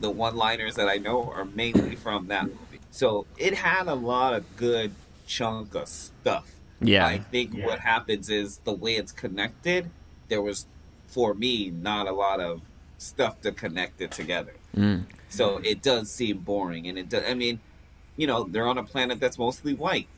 the 0.00 0.10
one 0.10 0.36
liners 0.36 0.74
that 0.74 0.88
I 0.88 0.96
know 0.96 1.30
are 1.30 1.46
mainly 1.46 1.96
from 1.96 2.26
that 2.28 2.44
movie. 2.44 2.80
So 2.90 3.24
it 3.38 3.54
had 3.54 3.86
a 3.86 3.94
lot 3.94 4.34
of 4.34 4.56
good 4.56 4.92
chunk 5.26 5.74
of 5.74 5.88
stuff. 5.88 6.50
Yeah. 6.80 7.06
I 7.06 7.18
think 7.18 7.56
what 7.56 7.78
happens 7.78 8.28
is 8.28 8.58
the 8.58 8.72
way 8.72 8.96
it's 8.96 9.12
connected, 9.12 9.88
there 10.28 10.42
was 10.42 10.66
for 11.06 11.32
me 11.32 11.70
not 11.70 12.06
a 12.06 12.12
lot 12.12 12.40
of 12.40 12.60
stuff 13.02 13.40
to 13.42 13.52
connect 13.52 14.00
it 14.00 14.10
together. 14.10 14.54
Mm. 14.76 15.04
So 15.28 15.58
it 15.58 15.82
does 15.82 16.10
seem 16.10 16.38
boring 16.38 16.86
and 16.88 16.98
it 16.98 17.08
does 17.08 17.24
I 17.28 17.34
mean, 17.34 17.60
you 18.16 18.26
know, 18.26 18.44
they're 18.44 18.66
on 18.66 18.78
a 18.78 18.84
planet 18.84 19.20
that's 19.20 19.38
mostly 19.38 19.74
white 19.74 20.08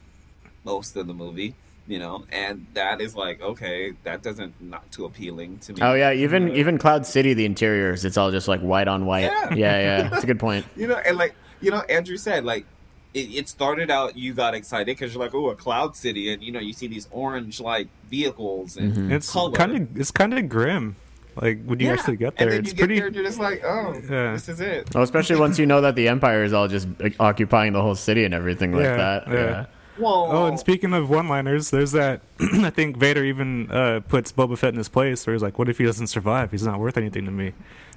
most 0.65 0.97
of 0.97 1.07
the 1.07 1.15
movie, 1.15 1.55
you 1.87 1.99
know, 1.99 2.25
and 2.31 2.67
that 2.75 3.01
is 3.01 3.15
like, 3.15 3.41
okay, 3.43 3.93
that 4.05 4.23
doesn't 4.23 4.55
not 4.61 4.91
too 4.91 5.05
appealing 5.05 5.59
to 5.59 5.73
me. 5.73 5.79
Oh 5.83 5.95
yeah, 5.95 6.13
even 6.13 6.51
Uh, 6.51 6.55
even 6.55 6.79
Cloud 6.79 7.07
City, 7.07 7.35
the 7.35 7.45
interiors, 7.45 8.05
it's 8.05 8.17
all 8.17 8.31
just 8.31 8.49
like 8.49 8.61
white 8.61 8.89
on 8.89 9.07
white. 9.07 9.25
Yeah. 9.25 9.55
Yeah, 9.55 9.81
yeah, 9.81 10.15
it's 10.15 10.25
a 10.25 10.27
good 10.27 10.41
point. 10.41 10.65
You 10.77 10.89
know, 10.89 10.97
and 10.97 11.17
like 11.17 11.35
you 11.61 11.71
know, 11.71 11.81
Andrew 11.89 12.17
said, 12.17 12.45
like 12.45 12.67
it, 13.15 13.31
it 13.33 13.49
started 13.49 13.91
out, 13.91 14.17
you 14.17 14.35
got 14.35 14.55
excited 14.55 14.87
because 14.87 15.15
you're 15.15 15.23
like, 15.23 15.35
oh, 15.35 15.49
a 15.51 15.55
cloud 15.55 15.95
city, 15.97 16.33
and 16.33 16.43
you 16.43 16.51
know, 16.51 16.61
you 16.61 16.73
see 16.73 16.89
these 16.89 17.07
orange 17.13 17.61
like 17.61 17.89
vehicles 18.11 18.77
and 18.77 18.93
Mhm. 18.95 19.13
It's 19.13 19.31
kind 19.33 19.77
of 19.77 19.97
it's 20.01 20.11
kind 20.11 20.35
of 20.35 20.49
grim. 20.49 20.97
Like 21.37 21.65
when 21.65 21.81
you 21.81 21.87
Yeah. 21.89 21.93
actually 21.95 22.17
get 22.17 22.35
and 22.39 22.39
there, 22.39 22.51
then 22.51 22.61
it's 22.61 22.73
you 22.73 22.79
pretty. 22.79 22.95
Get 22.95 23.01
there 23.01 23.07
and 23.09 23.17
you're 23.17 23.25
just 23.25 23.39
like, 23.39 23.63
oh, 23.65 23.95
Yeah. 24.11 24.33
this 24.33 24.49
is 24.49 24.61
it. 24.61 24.95
Well, 24.95 25.03
especially 25.05 25.37
once 25.41 25.59
you 25.59 25.67
know 25.67 25.81
that 25.81 25.95
the 25.97 26.09
Empire 26.09 26.45
is 26.45 26.53
all 26.53 26.69
just 26.69 26.89
like, 27.01 27.17
occupying 27.21 27.73
the 27.73 27.83
whole 27.83 27.95
city 27.95 28.25
and 28.25 28.33
everything 28.35 28.73
like 28.73 28.85
Yeah, 28.85 28.97
that. 28.97 29.29
yeah. 29.29 29.35
Yeah. 29.35 29.67
Whoa. 29.97 30.27
Oh, 30.29 30.47
and 30.47 30.59
speaking 30.59 30.93
of 30.93 31.09
one-liners, 31.09 31.71
there's 31.71 31.93
that. 31.93 32.21
I 32.41 32.71
think 32.71 32.97
Vader 32.97 33.23
even 33.25 33.71
uh, 33.71 34.01
puts 34.09 34.33
Boba 34.33 34.59
Fett 34.59 34.71
in 34.73 34.79
his 34.79 34.89
place, 34.89 35.25
where 35.25 35.35
he's 35.35 35.43
like, 35.43 35.57
"What 35.57 35.69
if 35.69 35.79
he 35.79 35.85
doesn't 35.85 36.09
survive? 36.09 36.51
He's 36.51 36.67
not 36.67 36.81
worth 36.81 36.97
anything 36.97 37.25
to 37.27 37.31
me." 37.31 37.53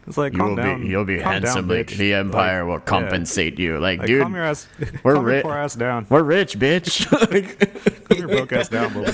It's 0.08 0.18
like, 0.18 0.34
you'll 0.34 0.56
down. 0.56 0.82
be 0.82 0.88
you'll 0.88 1.04
be 1.06 1.18
calm 1.18 1.34
down, 1.34 1.44
handsomely. 1.44 1.84
bitch. 1.84 1.98
the 1.98 2.14
Empire 2.14 2.64
Like, 2.64 2.70
will 2.72 2.80
compensate 2.80 3.60
you. 3.60 3.78
Like, 3.78 4.00
Like, 4.00 4.08
dude, 4.08 4.22
calm 4.22 4.36
your 4.36 4.44
ass. 4.46 4.68
we're 5.04 5.14
calm 5.16 5.28
your 5.28 5.36
ri- 5.36 5.42
poor 5.42 5.54
ass 5.58 5.76
down. 5.76 6.06
we're 6.10 6.24
rich, 6.24 6.58
bitch. 6.58 7.06
Like, 7.32 8.08
Calm 8.08 8.18
your 8.20 8.28
broke 8.30 8.54
ass 8.54 8.70
down, 8.70 8.92
Boba 8.92 9.12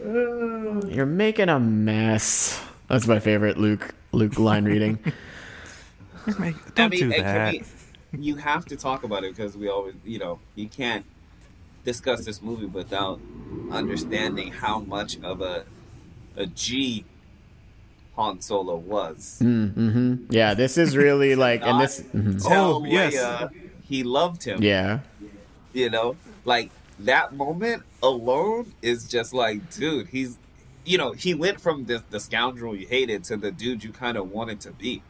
Fett. 0.00 0.90
You're 0.92 1.06
making 1.06 1.48
a 1.48 1.60
mess. 1.60 2.60
That's 2.88 3.06
my 3.06 3.20
favorite 3.20 3.58
Luke 3.58 3.94
Luke 4.12 4.38
line 4.38 4.64
reading. 4.64 4.98
Don't 6.26 6.40
I 6.76 6.88
mean, 6.88 6.98
do 6.98 7.08
that. 7.10 7.52
can 7.54 7.64
we, 8.12 8.18
you 8.26 8.36
have 8.36 8.64
to 8.66 8.76
talk 8.76 9.04
about 9.04 9.22
it 9.24 9.36
because 9.36 9.56
we 9.56 9.68
always, 9.68 9.94
you 10.04 10.18
know, 10.18 10.40
you 10.56 10.68
can't 10.68 11.04
discuss 11.84 12.24
this 12.24 12.42
movie 12.42 12.66
without 12.66 13.20
understanding 13.70 14.50
how 14.52 14.80
much 14.80 15.18
of 15.22 15.40
a 15.42 15.64
a 16.36 16.46
G 16.46 17.04
Han 18.18 18.40
Solo 18.40 18.76
was. 18.76 19.38
mm-hmm. 19.40 20.26
Yeah, 20.30 20.54
this 20.54 20.76
is 20.76 20.96
really 20.96 21.34
like, 21.46 21.60
and 21.62 21.78
Not 21.78 21.80
this, 21.82 22.00
mhm. 22.14 22.46
Tell 22.46 22.76
Oh, 22.76 22.84
yes. 22.84 23.14
Leia 23.14 23.50
he 23.88 24.02
loved 24.02 24.42
him. 24.44 24.62
yeah, 24.62 24.98
You 25.72 25.88
know, 25.88 26.16
like 26.44 26.70
that 26.98 27.32
moment 27.34 27.84
alone 28.02 28.72
is 28.82 29.08
just 29.08 29.32
like, 29.32 29.70
dude, 29.70 30.08
he's, 30.08 30.36
you 30.84 30.98
know, 30.98 31.12
he 31.12 31.32
went 31.34 31.58
from 31.60 31.86
the, 31.86 32.02
the 32.10 32.20
scoundrel 32.20 32.74
you 32.76 32.86
hated 32.86 33.24
to 33.24 33.36
the 33.38 33.50
dude 33.50 33.82
you 33.84 33.90
kind 33.92 34.18
of 34.18 34.30
wanted 34.30 34.60
to 34.62 34.72
be. 34.72 35.02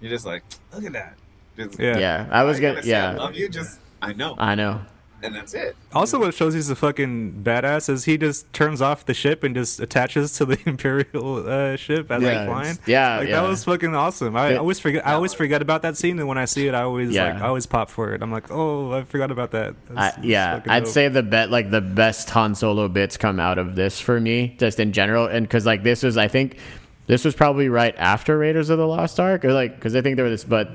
You're 0.00 0.10
just 0.10 0.26
like, 0.26 0.42
look 0.72 0.84
at 0.84 0.92
that. 0.92 1.14
Just, 1.56 1.78
Yeah. 1.80 1.98
yeah. 1.98 2.28
I 2.30 2.42
was 2.44 2.58
I 2.58 2.60
gonna, 2.60 2.74
gotta 2.74 2.86
say 2.86 2.94
I 2.94 3.12
yeah, 3.12 3.18
love 3.18 3.34
you. 3.34 3.48
Just 3.48 3.80
I 4.02 4.12
know, 4.12 4.34
I 4.38 4.54
know. 4.54 4.80
And 5.24 5.34
that's 5.34 5.54
it. 5.54 5.74
Also, 5.92 6.20
what 6.20 6.34
shows 6.34 6.54
he's 6.54 6.70
a 6.70 6.76
fucking 6.76 7.42
badass 7.42 7.88
is 7.88 8.04
he 8.04 8.16
just 8.18 8.52
turns 8.52 8.80
off 8.82 9.04
the 9.06 9.14
ship 9.14 9.42
and 9.42 9.54
just 9.54 9.80
attaches 9.80 10.32
to 10.38 10.44
the 10.44 10.58
Imperial 10.66 11.48
uh, 11.48 11.76
ship 11.76 12.10
as 12.10 12.22
Yeah, 12.22 12.28
they're 12.34 12.46
flying. 12.46 12.78
yeah, 12.86 13.18
like 13.18 13.28
yeah. 13.28 13.40
that 13.40 13.48
was 13.48 13.64
fucking 13.64 13.94
awesome. 13.94 14.36
I 14.36 14.50
It- 14.52 14.56
always 14.58 14.78
forget. 14.78 15.06
I 15.06 15.14
always 15.14 15.34
forget 15.34 15.62
about 15.62 15.82
that 15.82 15.96
scene, 15.96 16.18
and 16.18 16.28
when 16.28 16.38
I 16.38 16.44
see 16.44 16.68
it, 16.68 16.74
I 16.74 16.82
always 16.82 17.10
Yeah. 17.10 17.32
like. 17.32 17.42
I 17.42 17.46
always 17.48 17.66
pop 17.66 17.90
for 17.90 18.14
it. 18.14 18.22
I'm 18.22 18.30
like, 18.30 18.50
oh, 18.50 18.92
I 18.92 19.04
forgot 19.04 19.30
about 19.30 19.50
that. 19.52 19.74
That's- 19.88 20.14
that's 20.16 20.24
yeah, 20.26 20.60
I'd 20.68 20.84
dope. 20.84 20.92
say 20.92 21.08
the 21.08 21.22
bet 21.22 21.50
like 21.50 21.70
the 21.70 21.80
best 21.80 22.30
Han 22.30 22.54
Solo 22.54 22.88
bits 22.88 23.16
come 23.16 23.40
out 23.40 23.58
of 23.58 23.74
this 23.74 23.98
for 24.00 24.20
me, 24.20 24.54
just 24.58 24.78
in 24.78 24.92
general, 24.92 25.26
and 25.26 25.46
because 25.46 25.64
like 25.66 25.82
this 25.82 26.02
was, 26.02 26.16
I 26.16 26.28
think 26.28 26.58
this 27.06 27.24
was 27.24 27.34
probably 27.34 27.68
right 27.68 27.94
after 27.98 28.36
Raiders 28.38 28.70
of 28.70 28.78
the 28.78 28.86
Lost 28.86 29.18
Ark, 29.20 29.44
or 29.44 29.52
like 29.52 29.74
because 29.76 29.94
I 29.96 30.00
think 30.00 30.16
there 30.16 30.24
was 30.24 30.42
this, 30.42 30.44
but 30.48 30.70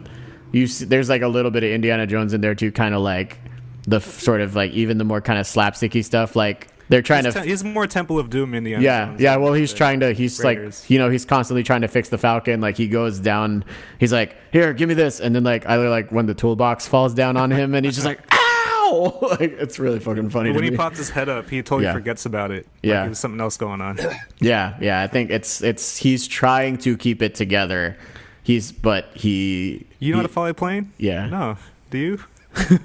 you 0.51 0.65
see, 0.67 0.85
there's 0.85 1.09
like 1.09 1.21
a 1.21 1.27
little 1.27 1.51
bit 1.51 1.63
of 1.63 1.69
Indiana 1.69 2.07
Jones 2.07 2.33
in 2.33 2.41
there 2.41 2.55
too, 2.55 2.71
kind 2.71 2.95
of 2.95 3.01
like 3.01 3.37
the 3.87 3.97
f- 3.97 4.19
sort 4.19 4.41
of 4.41 4.55
like 4.55 4.71
even 4.71 4.97
the 4.97 5.03
more 5.03 5.21
kind 5.21 5.39
of 5.39 5.45
slapsticky 5.45 6.03
stuff, 6.03 6.35
like 6.35 6.67
they're 6.89 7.01
trying 7.03 7.23
He's, 7.25 7.33
to. 7.35 7.41
te- 7.43 7.47
he's 7.49 7.63
more 7.63 7.85
Temple 7.85 8.17
of 8.17 8.29
Doom 8.31 8.53
in 8.55 8.63
the 8.63 8.73
end. 8.73 8.81
yeah, 8.83 9.15
yeah. 9.19 9.35
Well, 9.35 9.53
he's 9.53 9.73
trying 9.73 9.99
to. 9.99 10.11
He's 10.11 10.39
Raiders. 10.43 10.81
like, 10.83 10.89
you 10.89 10.97
know, 10.97 11.09
he's 11.09 11.23
constantly 11.23 11.61
trying 11.63 11.81
to 11.81 11.87
fix 11.87 12.09
the 12.09 12.17
Falcon. 12.17 12.61
Like 12.61 12.77
he 12.77 12.87
goes 12.87 13.19
down. 13.19 13.63
He's 13.99 14.11
like, 14.11 14.35
"Here, 14.51 14.73
give 14.73 14.89
me 14.89 14.95
this," 14.95 15.19
and 15.19 15.35
then 15.35 15.43
like 15.43 15.67
either 15.67 15.87
like 15.89 16.11
when 16.11 16.25
the 16.25 16.33
toolbox 16.33 16.87
falls 16.87 17.13
down 17.13 17.37
on 17.37 17.51
him, 17.51 17.75
and 17.75 17.85
he's 17.85 17.93
just 17.93 18.07
like, 18.07 18.19
"Ow!" 18.33 19.19
like 19.39 19.51
it's 19.59 19.77
really 19.77 19.99
fucking 19.99 20.31
funny. 20.31 20.49
When 20.51 20.63
he 20.63 20.71
me. 20.71 20.77
pops 20.77 20.97
his 20.97 21.11
head 21.11 21.29
up, 21.29 21.47
he 21.47 21.61
totally 21.61 21.83
Yeah. 21.83 21.93
forgets 21.93 22.25
about 22.25 22.49
it. 22.49 22.65
Yeah. 22.81 23.01
like 23.01 23.07
there's 23.09 23.19
something 23.19 23.39
else 23.39 23.55
going 23.57 23.81
on. 23.81 23.99
Yeah, 24.41 24.75
yeah. 24.81 25.01
I 25.03 25.07
think 25.07 25.29
it's 25.29 25.61
it's 25.61 25.95
he's 25.97 26.27
trying 26.27 26.77
to 26.79 26.97
keep 26.97 27.21
it 27.21 27.35
together. 27.35 27.97
He's 28.41 28.71
but 28.71 29.11
he 29.13 29.85
You 29.99 30.13
know 30.13 30.17
how 30.19 30.23
to 30.23 30.27
fly 30.29 30.49
a 30.49 30.53
plane? 30.55 30.91
Yeah. 30.97 31.27
No. 31.27 31.57
Do 31.91 31.97
you? 31.99 32.19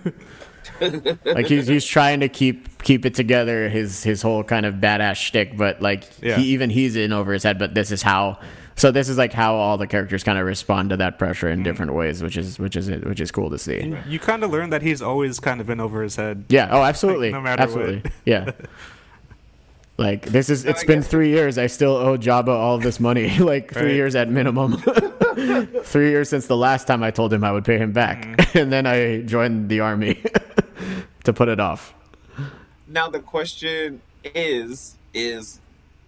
like 1.24 1.47
he's 1.47 1.66
he's 1.66 1.85
trying 1.85 2.20
to 2.20 2.28
keep 2.28 2.82
keep 2.82 3.05
it 3.07 3.15
together, 3.15 3.69
his 3.69 4.03
his 4.03 4.23
whole 4.23 4.45
kind 4.45 4.66
of 4.66 4.74
badass 4.77 5.16
shtick. 5.16 5.57
But 5.57 5.81
like 5.82 6.05
Yeah. 6.23 6.36
he 6.36 6.45
even 6.49 6.70
he's 6.70 6.97
in 6.97 7.12
over 7.12 7.32
his 7.32 7.43
head. 7.43 7.59
But 7.59 7.74
this 7.74 7.91
is 7.91 8.03
how. 8.03 8.39
So 8.77 8.91
this 8.91 9.09
is 9.09 9.16
like 9.16 9.32
how 9.32 9.55
all 9.55 9.78
the 9.78 9.86
characters 9.86 10.24
kind 10.24 10.36
of 10.36 10.47
respond 10.47 10.91
to 10.91 10.97
that 10.97 11.16
pressure 11.16 11.49
in 11.49 11.61
mm. 11.61 11.65
different 11.65 11.95
ways, 11.95 12.23
which 12.24 12.36
is 12.36 12.59
which 12.59 12.74
is 12.74 12.91
which 12.91 13.20
is 13.20 13.31
cool 13.31 13.49
to 13.51 13.59
see. 13.59 13.95
You 14.09 14.19
kind 14.19 14.43
of 14.43 14.51
learn 14.51 14.70
that 14.70 14.82
he's 14.82 15.01
always 15.01 15.39
kind 15.39 15.61
of 15.61 15.69
been 15.69 15.78
over 15.78 16.03
his 16.03 16.16
head. 16.16 16.45
Yeah. 16.49 16.69
Oh, 16.73 16.82
absolutely. 16.91 17.31
no 17.31 17.41
matter 17.41 17.62
absolutely. 17.62 18.01
what. 18.01 18.12
Yeah. 18.24 18.51
Like 19.97 20.27
this 20.27 20.51
is. 20.51 20.65
It's 20.65 20.82
I 20.82 20.86
been 20.86 21.01
guess- 21.03 21.09
three 21.09 21.28
years. 21.28 21.57
I 21.57 21.69
still 21.69 21.95
owe 21.95 22.19
Jabba 22.19 22.49
all 22.49 22.74
of 22.74 22.82
this 22.82 22.99
money. 22.99 23.39
like 23.39 23.73
three 23.73 23.82
Right. 23.82 23.95
years 23.95 24.16
at 24.16 24.28
minimum. 24.28 24.82
three 25.84 26.10
years 26.10 26.28
since 26.28 26.46
the 26.46 26.56
last 26.56 26.86
time 26.86 27.02
I 27.02 27.10
told 27.10 27.32
him 27.32 27.44
I 27.44 27.52
would 27.52 27.64
pay 27.64 27.78
him 27.78 27.92
back, 27.92 28.22
Mm-hmm. 28.24 28.58
and 28.58 28.72
then 28.72 28.86
I 28.86 29.22
joined 29.22 29.68
the 29.68 29.80
army 29.80 30.22
to 31.24 31.32
put 31.32 31.48
it 31.48 31.60
off. 31.60 31.94
Now 32.86 33.08
the 33.08 33.20
question 33.20 34.00
is: 34.24 34.96
is 35.12 35.60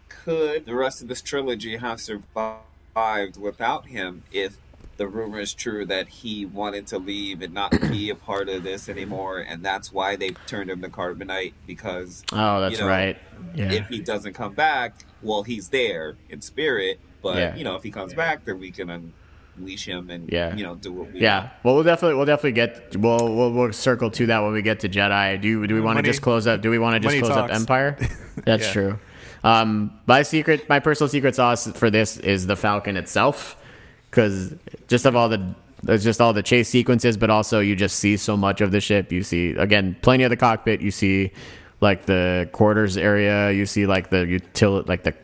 could 0.08 0.66
the 0.66 0.74
rest 0.74 1.02
of 1.02 1.08
this 1.08 1.22
trilogy 1.22 1.76
have 1.76 2.00
survived 2.00 3.36
without 3.40 3.86
him 3.86 4.22
if 4.32 4.56
the 4.96 5.06
rumor 5.06 5.40
is 5.40 5.52
true 5.52 5.84
that 5.84 6.08
he 6.08 6.46
wanted 6.46 6.86
to 6.86 6.98
leave 6.98 7.42
and 7.42 7.52
not 7.52 7.70
be 7.90 8.08
a 8.08 8.14
part 8.14 8.48
of 8.48 8.62
this 8.62 8.88
anymore, 8.88 9.40
and 9.40 9.62
that's 9.62 9.92
why 9.92 10.16
they 10.16 10.30
turned 10.46 10.70
him 10.70 10.80
to 10.80 10.88
Carbonite 10.88 11.52
because 11.66 12.24
Oh, 12.32 12.60
that's 12.62 12.74
You 12.76 12.80
know, 12.80 12.88
right. 12.88 13.18
Yeah. 13.54 13.72
if 13.72 13.88
he 13.88 14.00
doesn't 14.00 14.32
come 14.32 14.54
back, 14.54 14.94
well, 15.22 15.42
he's 15.42 15.68
there 15.68 16.16
in 16.30 16.40
spirit, 16.40 16.98
but 17.22 17.36
Yeah. 17.36 17.56
you 17.56 17.64
know 17.64 17.76
if 17.76 17.82
he 17.82 17.90
comes 17.90 18.14
back, 18.14 18.44
then 18.46 18.58
we 18.58 18.70
can 18.70 19.12
unleash 19.58 19.86
him 19.86 20.10
and 20.10 20.30
Yeah. 20.30 20.54
you 20.54 20.62
know 20.64 20.74
do 20.74 20.92
what 20.92 21.12
we 21.12 21.20
Yeah, 21.20 21.50
well, 21.62 21.74
we'll 21.74 21.84
definitely 21.84 22.16
we'll 22.16 22.26
definitely 22.26 22.52
get 22.52 22.96
we'll 22.96 23.34
we'll, 23.34 23.52
we'll 23.52 23.72
circle 23.72 24.10
to 24.12 24.26
that 24.26 24.40
when 24.40 24.52
we 24.52 24.62
get 24.62 24.80
to 24.80 24.88
Jedi. 24.88 25.40
Do 25.40 25.48
you, 25.48 25.66
do 25.66 25.74
we 25.74 25.80
want 25.80 25.98
to 25.98 26.02
just 26.02 26.22
close 26.22 26.46
up? 26.46 26.60
Do 26.62 26.70
we 26.70 26.78
want 26.78 26.94
to 26.94 27.00
just 27.00 27.14
money 27.14 27.20
close 27.20 27.36
up. 27.36 27.50
Empire? 27.50 27.96
That's 28.44 28.66
Yeah. 28.66 28.72
true. 28.72 28.98
Um, 29.44 29.92
my 30.06 30.22
secret, 30.22 30.68
my 30.68 30.80
personal 30.80 31.08
secret 31.08 31.34
sauce 31.34 31.68
for 31.72 31.88
this 31.90 32.16
is 32.16 32.46
the 32.46 32.56
Falcon 32.56 32.96
itself, 32.96 33.56
because 34.10 34.54
just 34.88 35.04
of 35.06 35.14
all 35.14 35.28
the 35.28 35.54
there's 35.82 36.02
just 36.02 36.20
all 36.20 36.32
the 36.32 36.42
chase 36.42 36.68
sequences, 36.68 37.16
but 37.16 37.30
also 37.30 37.60
you 37.60 37.76
just 37.76 37.98
see 37.98 38.16
so 38.16 38.36
much 38.36 38.60
of 38.60 38.72
the 38.72 38.80
ship. 38.80 39.12
You 39.12 39.22
see 39.22 39.50
again 39.50 39.96
plenty 40.02 40.24
of 40.24 40.30
the 40.30 40.36
cockpit. 40.36 40.80
You 40.80 40.90
see 40.90 41.32
like 41.80 42.06
the 42.06 42.48
quarters 42.52 42.96
area. 42.96 43.52
You 43.52 43.66
see 43.66 43.86
like 43.86 44.10
the 44.10 44.26
utility, 44.26 44.88
like 44.88 45.04
the 45.04 45.14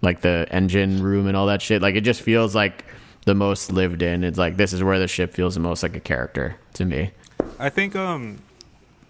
like 0.00 0.20
the 0.22 0.46
engine 0.50 1.02
room 1.02 1.26
and 1.26 1.36
all 1.36 1.46
that 1.46 1.60
shit. 1.60 1.82
Like 1.82 1.94
it 1.94 2.02
just 2.02 2.22
feels 2.22 2.54
like 2.54 2.84
the 3.24 3.34
most 3.34 3.72
lived 3.72 4.02
in. 4.02 4.24
It's 4.24 4.38
like 4.38 4.56
this 4.56 4.72
is 4.72 4.82
where 4.82 4.98
the 4.98 5.08
ship 5.08 5.32
feels 5.32 5.54
the 5.54 5.60
most 5.60 5.82
like 5.82 5.96
a 5.96 6.00
character 6.00 6.56
to 6.74 6.84
me. 6.84 7.12
I 7.58 7.68
think 7.68 7.94
um, 7.96 8.38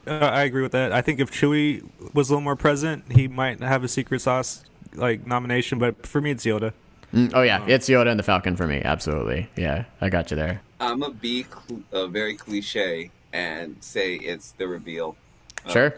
uh, 0.06 0.18
I 0.18 0.42
agree 0.42 0.62
with 0.62 0.72
that. 0.72 0.92
I 0.92 1.00
think 1.02 1.20
if 1.20 1.30
Chewie 1.30 1.88
was 2.14 2.28
a 2.28 2.32
little 2.32 2.42
more 2.42 2.56
present, 2.56 3.10
he 3.12 3.28
might 3.28 3.60
have 3.60 3.84
a 3.84 3.88
secret 3.88 4.20
sauce 4.20 4.64
like 4.94 5.26
nomination. 5.26 5.78
But 5.78 6.06
for 6.06 6.20
me, 6.20 6.30
it's 6.32 6.44
Yoda. 6.44 6.72
Mm, 7.12 7.32
oh 7.34 7.42
yeah, 7.42 7.64
it's 7.66 7.88
Yoda 7.88 8.08
and 8.08 8.18
the 8.18 8.24
Falcon 8.24 8.56
for 8.56 8.66
me. 8.66 8.80
Absolutely. 8.82 9.48
Yeah, 9.56 9.84
I 10.00 10.08
got 10.08 10.30
you 10.30 10.36
there. 10.36 10.62
I'm 10.80 11.00
gonna 11.00 11.14
be 11.14 11.44
cl- 11.44 11.82
uh, 11.92 12.06
very 12.06 12.34
cliche 12.34 13.10
and 13.32 13.76
say 13.80 14.14
it's 14.14 14.52
the 14.52 14.66
reveal. 14.68 15.16
of, 15.64 15.72
Sure. 15.72 15.94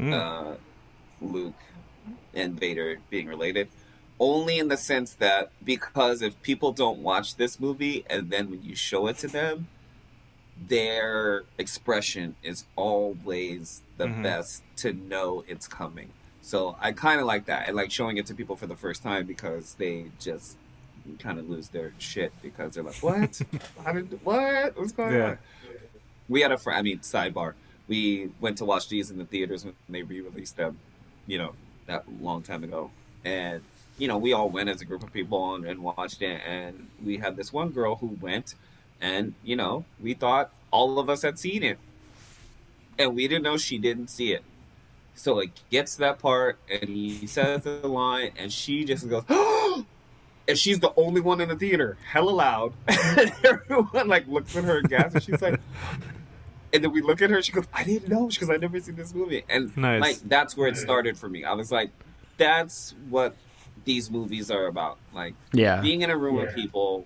Uh, 0.00 0.54
Luke 1.20 1.54
and 2.34 2.58
Vader 2.58 2.98
being 3.10 3.26
related, 3.26 3.68
only 4.20 4.58
in 4.58 4.68
the 4.68 4.76
sense 4.76 5.14
that 5.14 5.50
because 5.64 6.22
if 6.22 6.40
people 6.42 6.72
don't 6.72 6.98
watch 7.00 7.36
this 7.36 7.58
movie 7.58 8.04
and 8.08 8.30
then 8.30 8.50
when 8.50 8.62
you 8.62 8.74
show 8.76 9.06
it 9.08 9.18
to 9.18 9.28
them, 9.28 9.68
their 10.68 11.44
expression 11.58 12.36
is 12.42 12.64
always 12.76 13.82
the 13.96 14.06
Mhm. 14.06 14.22
best 14.22 14.62
to 14.76 14.92
know 14.92 15.44
it's 15.48 15.66
coming. 15.66 16.10
So 16.42 16.76
I 16.80 16.92
kind 16.92 17.20
of 17.20 17.26
like 17.26 17.46
that. 17.46 17.68
I 17.68 17.72
like 17.72 17.90
showing 17.90 18.18
it 18.18 18.26
to 18.26 18.34
people 18.34 18.54
for 18.56 18.66
the 18.66 18.76
first 18.76 19.02
time 19.02 19.26
because 19.26 19.74
they 19.74 20.06
just 20.20 20.56
kind 21.18 21.38
of 21.38 21.48
lose 21.50 21.68
their 21.68 21.92
shit 21.98 22.32
because 22.40 22.74
they're 22.74 22.84
like, 22.84 23.02
"What? 23.02 23.40
How 23.84 23.92
did 23.92 24.24
what? 24.24 24.76
What's 24.78 24.92
going 24.92 25.12
Yeah. 25.14 25.24
on?" 25.30 25.38
We 26.28 26.40
had 26.40 26.52
a 26.52 26.58
friend. 26.58 26.78
I 26.78 26.82
mean, 26.82 27.00
sidebar. 27.00 27.54
We 27.88 28.30
went 28.40 28.56
to 28.58 28.64
watch 28.64 28.88
these 28.88 29.10
in 29.10 29.18
the 29.18 29.26
theaters 29.26 29.64
when 29.64 29.74
they 29.88 30.02
re-released 30.02 30.56
them. 30.56 30.78
You 31.26 31.38
know, 31.38 31.54
that 31.86 32.04
long 32.22 32.42
time 32.42 32.62
ago, 32.64 32.90
and 33.24 33.62
you 33.98 34.08
know, 34.08 34.18
we 34.18 34.32
all 34.32 34.48
went 34.50 34.68
as 34.68 34.80
a 34.80 34.84
group 34.84 35.02
of 35.02 35.12
people 35.12 35.54
and, 35.54 35.64
and 35.64 35.82
watched 35.82 36.20
it. 36.22 36.40
And 36.46 36.88
we 37.04 37.18
had 37.18 37.36
this 37.36 37.52
one 37.52 37.70
girl 37.70 37.96
who 37.96 38.16
went, 38.20 38.54
and 39.00 39.34
you 39.44 39.56
know, 39.56 39.84
we 40.00 40.14
thought 40.14 40.52
all 40.70 40.98
of 40.98 41.08
us 41.08 41.22
had 41.22 41.38
seen 41.38 41.62
it, 41.62 41.78
and 42.98 43.14
we 43.14 43.28
didn't 43.28 43.44
know 43.44 43.56
she 43.56 43.78
didn't 43.78 44.08
see 44.08 44.32
it. 44.32 44.42
So 45.14 45.38
it 45.38 45.50
gets 45.70 45.94
to 45.94 46.00
that 46.00 46.18
part, 46.18 46.58
and 46.68 46.88
he 46.88 47.26
says 47.26 47.62
the 47.62 47.86
line, 47.86 48.32
and 48.36 48.52
she 48.52 48.84
just 48.84 49.08
goes, 49.08 49.22
and 50.48 50.58
she's 50.58 50.80
the 50.80 50.92
only 50.96 51.20
one 51.20 51.40
in 51.40 51.48
the 51.48 51.56
theater, 51.56 51.96
hella 52.04 52.30
loud. 52.30 52.72
and 52.88 53.32
everyone 53.44 54.08
like 54.08 54.26
looks 54.26 54.56
at 54.56 54.64
her 54.64 54.78
and 54.78 54.88
gasps, 54.88 55.14
and 55.14 55.22
she's 55.24 55.40
like, 55.42 55.60
and 56.72 56.82
then 56.82 56.90
we 56.90 57.00
look 57.00 57.22
at 57.22 57.30
her, 57.30 57.40
she 57.42 57.52
goes, 57.52 57.66
I 57.72 57.84
didn't 57.84 58.08
know, 58.08 58.26
because 58.26 58.50
I 58.50 58.56
never 58.56 58.80
seen 58.80 58.96
this 58.96 59.14
movie, 59.14 59.44
and 59.48 59.76
Nice. 59.76 60.00
like 60.00 60.16
that's 60.28 60.56
where 60.56 60.66
it 60.66 60.76
started 60.76 61.16
for 61.16 61.28
me. 61.28 61.44
I 61.44 61.52
was 61.52 61.70
like, 61.70 61.90
that's 62.36 62.96
what 63.08 63.36
these 63.84 64.10
movies 64.10 64.50
are 64.50 64.66
about, 64.66 64.98
like 65.12 65.34
Yeah. 65.52 65.80
being 65.80 66.02
in 66.02 66.10
a 66.10 66.16
room 66.16 66.36
with 66.36 66.50
Yeah. 66.50 66.62
people 66.62 67.04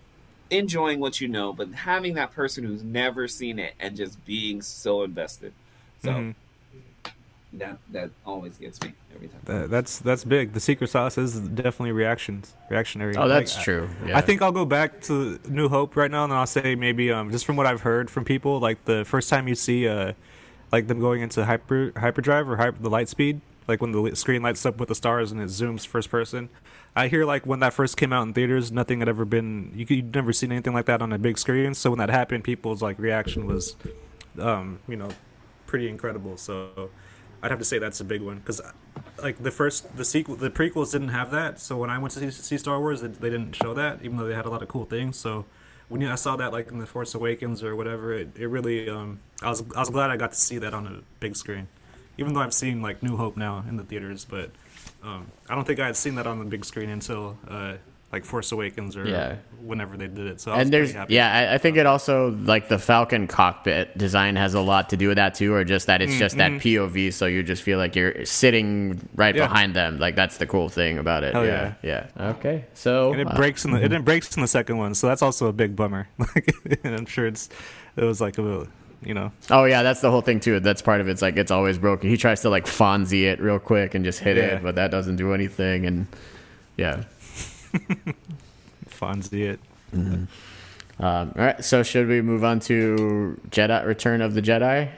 enjoying 0.50 0.98
what 0.98 1.20
you 1.20 1.28
know 1.28 1.52
but 1.52 1.68
having 1.74 2.14
that 2.14 2.32
person 2.32 2.64
who's 2.64 2.82
never 2.82 3.28
seen 3.28 3.58
it 3.58 3.74
and 3.78 3.94
just 3.96 4.24
being 4.24 4.62
so 4.62 5.02
invested 5.02 5.52
so 6.02 6.10
Mhm. 6.10 6.34
that 7.52 7.76
that 7.92 8.10
always 8.24 8.56
gets 8.56 8.80
me 8.82 8.92
every 9.14 9.28
time 9.28 9.40
That, 9.44 9.70
that's 9.70 9.98
that's 9.98 10.24
big. 10.24 10.52
The 10.54 10.60
secret 10.60 10.88
sauce 10.88 11.18
is 11.18 11.38
definitely 11.40 11.92
reactions, 11.92 12.54
reactionary. 12.70 13.14
Oh, 13.16 13.26
that's 13.28 13.56
Like, 13.56 13.64
true. 13.64 13.88
I- 14.04 14.08
Yeah. 14.08 14.18
I 14.18 14.20
think 14.22 14.40
I'll 14.42 14.52
go 14.52 14.64
back 14.64 15.00
to 15.02 15.38
New 15.48 15.68
Hope 15.68 15.96
right 15.96 16.10
now, 16.10 16.24
and 16.24 16.32
I'll 16.32 16.46
say 16.46 16.74
maybe 16.74 17.10
um, 17.10 17.30
just 17.30 17.44
from 17.46 17.56
what 17.56 17.66
I've 17.66 17.80
heard 17.82 18.10
from 18.10 18.24
people, 18.24 18.58
like 18.60 18.84
the 18.86 19.04
first 19.04 19.28
time 19.30 19.48
you 19.48 19.54
see 19.54 19.86
uh, 19.88 20.12
like 20.72 20.86
them 20.88 20.98
going 21.00 21.20
into 21.22 21.44
hyper 21.44 21.92
hyperdrive 21.96 22.48
or 22.48 22.56
hyper, 22.56 22.76
the 22.80 22.90
light 22.90 23.08
speed, 23.08 23.40
like 23.68 23.80
when 23.80 23.92
the 23.92 24.16
screen 24.16 24.42
lights 24.42 24.64
up 24.66 24.78
with 24.78 24.88
the 24.88 24.94
stars 24.94 25.30
and 25.30 25.40
it 25.40 25.48
zooms 25.48 25.86
first 25.86 26.10
person. 26.10 26.48
I 26.96 27.08
hear 27.08 27.24
like 27.24 27.46
when 27.46 27.60
that 27.60 27.74
first 27.74 27.96
came 27.96 28.12
out 28.12 28.22
in 28.22 28.32
theaters, 28.32 28.72
nothing 28.72 28.98
had 29.00 29.08
ever 29.08 29.24
been 29.24 29.72
you 29.74 29.86
you'd 29.88 30.14
never 30.14 30.32
seen 30.32 30.50
anything 30.50 30.72
like 30.72 30.86
that 30.86 31.02
on 31.02 31.12
a 31.12 31.18
big 31.18 31.38
screen. 31.38 31.74
So 31.74 31.90
when 31.90 31.98
that 31.98 32.10
happened, 32.10 32.44
people's 32.44 32.82
like 32.82 32.98
reaction 32.98 33.46
was, 33.46 33.76
um, 34.40 34.80
you 34.88 34.96
know, 34.96 35.10
pretty 35.66 35.88
incredible. 35.88 36.36
So 36.36 36.90
I'd 37.42 37.50
have 37.50 37.60
to 37.60 37.64
say 37.64 37.78
that's 37.78 38.00
a 38.00 38.04
big 38.04 38.22
one 38.22 38.38
because 38.38 38.60
like 39.22 39.42
the 39.42 39.50
first 39.50 39.96
the 39.96 40.04
sequel 40.04 40.34
the 40.34 40.50
prequels 40.50 40.92
didn't 40.92 41.08
have 41.08 41.30
that. 41.30 41.60
So 41.60 41.76
when 41.76 41.90
I 41.90 41.98
went 41.98 42.14
to 42.14 42.20
see, 42.20 42.30
see 42.30 42.58
Star 42.58 42.80
Wars, 42.80 43.02
they, 43.02 43.08
they 43.08 43.30
didn't 43.30 43.54
show 43.54 43.74
that, 43.74 44.00
even 44.02 44.16
though 44.16 44.26
they 44.26 44.34
had 44.34 44.46
a 44.46 44.50
lot 44.50 44.62
of 44.62 44.68
cool 44.68 44.86
things. 44.86 45.16
So 45.16 45.44
when 45.88 46.02
I 46.04 46.16
saw 46.16 46.36
that 46.36 46.52
like 46.52 46.70
in 46.70 46.78
the 46.78 46.86
Force 46.86 47.14
Awakens 47.14 47.62
or 47.62 47.74
whatever, 47.74 48.12
it, 48.12 48.36
it 48.36 48.46
really 48.46 48.88
um, 48.88 49.20
I 49.42 49.50
was 49.50 49.62
I 49.74 49.80
was 49.80 49.90
glad 49.90 50.10
I 50.10 50.16
got 50.16 50.32
to 50.32 50.38
see 50.38 50.58
that 50.58 50.74
on 50.74 50.86
a 50.86 51.00
big 51.20 51.36
screen, 51.36 51.68
even 52.18 52.34
though 52.34 52.40
I'm 52.40 52.50
seeing 52.50 52.82
like 52.82 53.02
New 53.02 53.16
Hope 53.16 53.36
now 53.36 53.64
in 53.68 53.76
the 53.76 53.84
theaters, 53.84 54.24
but 54.24 54.50
um, 55.02 55.26
I 55.48 55.54
don't 55.54 55.64
think 55.66 55.80
I 55.80 55.86
had 55.86 55.96
seen 55.96 56.16
that 56.16 56.26
on 56.26 56.38
the 56.38 56.44
big 56.44 56.64
screen 56.64 56.90
until 56.90 57.38
uh, 57.48 57.74
like 58.12 58.24
Force 58.24 58.50
Awakens 58.52 58.96
or 58.96 59.06
Yeah. 59.06 59.36
whenever 59.62 59.96
they 59.96 60.06
did 60.08 60.26
it. 60.26 60.40
So 60.40 60.50
I 60.50 60.56
was 60.56 60.62
and 60.64 60.72
there's 60.72 60.92
happy. 60.94 61.14
yeah, 61.14 61.50
I, 61.50 61.54
I 61.54 61.58
think 61.58 61.76
it 61.76 61.84
also 61.86 62.30
like 62.30 62.68
the 62.68 62.78
Falcon 62.78 63.26
cockpit 63.28 63.96
design 63.98 64.34
has 64.36 64.54
a 64.54 64.60
lot 64.60 64.88
to 64.90 64.96
do 64.96 65.08
with 65.08 65.16
that 65.16 65.34
too, 65.34 65.52
or 65.54 65.62
just 65.62 65.86
that 65.88 66.00
it's 66.02 66.18
just 66.18 66.36
that 66.38 66.52
POV, 66.52 67.12
so 67.12 67.26
you 67.26 67.42
just 67.42 67.62
feel 67.62 67.78
like 67.78 67.94
you're 67.94 68.24
sitting 68.24 69.06
right 69.14 69.34
Mm, 69.34 69.38
Yeah. 69.38 69.46
behind 69.46 69.74
them. 69.74 69.98
Like 69.98 70.16
that's 70.16 70.38
the 70.38 70.46
cool 70.46 70.68
thing 70.70 70.98
about 70.98 71.22
it. 71.22 71.34
Hell 71.34 71.44
yeah, 71.46 71.74
yeah. 71.82 72.06
Okay, 72.18 72.64
so 72.74 73.12
and 73.12 73.20
it 73.20 73.28
uh, 73.30 73.36
breaks 73.36 73.64
in 73.64 73.70
the 73.72 73.76
it 73.78 73.88
didn't 73.88 74.04
breaks 74.04 74.34
in 74.34 74.40
the 74.40 74.48
second 74.48 74.78
one, 74.78 74.94
so 74.94 75.06
that's 75.06 75.22
also 75.22 75.46
a 75.46 75.52
big 75.52 75.76
bummer. 75.76 76.08
Like, 76.18 76.52
and 76.84 76.94
I'm 76.96 77.06
sure 77.06 77.26
it's 77.26 77.48
it 77.96 78.04
was 78.04 78.20
like 78.22 78.38
a 78.38 78.66
you 79.04 79.14
know 79.14 79.30
Oh 79.50 79.64
yeah, 79.64 79.82
that's 79.82 80.00
the 80.00 80.10
whole 80.10 80.20
thing 80.22 80.40
too. 80.40 80.60
That's 80.60 80.82
part 80.82 81.00
of 81.00 81.08
it. 81.08 81.12
It's 81.12 81.22
like 81.22 81.36
it's 81.36 81.50
always 81.50 81.78
broken. 81.78 82.10
He 82.10 82.16
tries 82.16 82.40
to 82.42 82.50
like 82.50 82.66
Fonzie 82.66 83.24
it 83.24 83.40
real 83.40 83.58
quick 83.58 83.94
and 83.94 84.04
just 84.04 84.18
hit 84.20 84.36
Yeah. 84.36 84.56
it, 84.56 84.62
but 84.62 84.74
that 84.74 84.90
doesn't 84.90 85.16
do 85.16 85.32
anything. 85.34 85.86
And 85.86 86.06
yeah. 86.76 87.04
Fonzie 88.90 89.50
it. 89.52 89.60
Um, 89.92 90.28
all 91.00 91.32
right. 91.36 91.64
So 91.64 91.82
should 91.82 92.08
we 92.08 92.20
move 92.22 92.44
on 92.44 92.60
to 92.60 93.40
Jedi 93.50 93.84
Return 93.86 94.20
of 94.20 94.34
the 94.34 94.42
Jedi? 94.42 94.90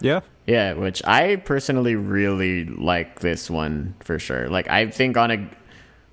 Yeah, 0.00 0.20
Yeah, 0.46 0.74
which 0.74 1.02
I 1.06 1.36
personally 1.36 1.94
really 1.96 2.64
like 2.66 3.20
this 3.20 3.48
one 3.48 3.94
for 4.00 4.18
sure. 4.18 4.48
Like 4.50 4.68
I 4.68 4.90
think 4.90 5.16
on 5.16 5.30
a, 5.30 5.48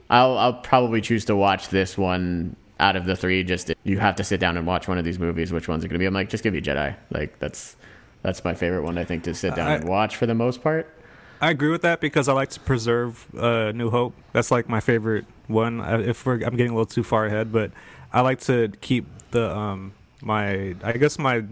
I'll 0.10 0.38
I'll 0.38 0.54
probably 0.54 1.02
choose 1.02 1.26
to 1.26 1.36
watch 1.36 1.70
this 1.70 1.98
one 1.98 2.56
out 2.82 2.98
of 2.98 3.06
the 3.06 3.16
three. 3.16 3.44
Just 3.44 3.72
you 3.86 4.00
have 4.00 4.16
to 4.18 4.24
sit 4.26 4.40
down 4.42 4.58
and 4.58 4.68
watch 4.68 4.88
one 4.90 4.98
of 4.98 5.06
these 5.06 5.20
movies. 5.20 5.54
Which 5.54 5.70
one's 5.70 5.86
it 5.86 5.88
gonna 5.88 6.00
be? 6.00 6.06
I'm 6.06 6.14
like, 6.14 6.30
just 6.30 6.44
give 6.44 6.54
me 6.54 6.60
Jedi. 6.62 6.96
Like 7.12 7.40
that's 7.40 7.78
that's 8.24 8.44
my 8.44 8.54
favorite 8.54 8.82
one. 8.84 8.98
I 8.98 9.06
think 9.06 9.24
to 9.24 9.34
sit 9.34 9.56
down 9.56 9.68
I- 9.70 9.76
and 9.76 9.88
watch 9.88 10.18
for 10.18 10.26
the 10.26 10.36
most 10.36 10.62
part. 10.62 10.94
I 11.40 11.50
agree 11.50 11.70
with 11.70 11.82
that 11.82 12.02
because 12.02 12.28
I 12.28 12.34
like 12.34 12.50
to 12.52 12.60
preserve 12.60 13.26
uh, 13.36 13.72
New 13.72 13.90
Hope. 13.90 14.14
That's 14.32 14.52
like 14.52 14.70
my 14.70 14.80
favorite 14.80 15.26
one. 15.48 15.82
I- 15.82 16.02
If 16.04 16.24
we're, 16.26 16.36
I'm 16.44 16.56
getting 16.56 16.70
a 16.72 16.76
little 16.76 16.86
too 16.86 17.02
far 17.04 17.26
ahead, 17.26 17.52
but 17.52 17.72
I 18.14 18.22
like 18.22 18.42
to 18.42 18.68
keep 18.82 19.06
the 19.32 19.50
um 19.56 19.94
my 20.22 20.76
I 20.84 20.92
guess 21.00 21.18
my 21.18 21.44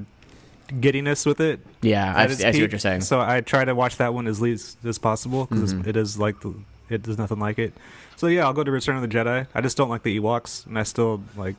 giddiness 0.80 1.26
with 1.26 1.40
it. 1.40 1.60
Yeah, 1.82 2.14
I, 2.16 2.24
I 2.26 2.28
see 2.28 2.62
what 2.62 2.72
you're 2.72 2.78
saying. 2.80 3.02
So 3.02 3.20
I 3.20 3.42
try 3.42 3.66
to 3.66 3.74
watch 3.74 3.98
that 3.98 4.14
one 4.14 4.28
as 4.28 4.40
least 4.40 4.78
as 4.86 5.00
possible 5.00 5.46
because 5.48 5.74
Mhm. 5.74 5.88
it 5.88 5.98
is 5.98 6.20
like 6.20 6.40
the, 6.42 6.54
it 6.90 7.08
is 7.08 7.18
nothing 7.18 7.40
like 7.40 7.58
it. 7.58 7.74
So 8.20 8.28
yeah, 8.28 8.44
I'll 8.44 8.52
go 8.52 8.66
to 8.66 8.72
Return 8.72 8.98
of 8.98 9.02
the 9.02 9.08
Jedi. 9.08 9.48
I 9.56 9.62
just 9.62 9.78
don't 9.78 9.88
like 9.88 10.04
the 10.04 10.20
Ewoks, 10.20 10.66
and 10.66 10.78
I 10.78 10.84
still 10.84 11.24
like. 11.38 11.56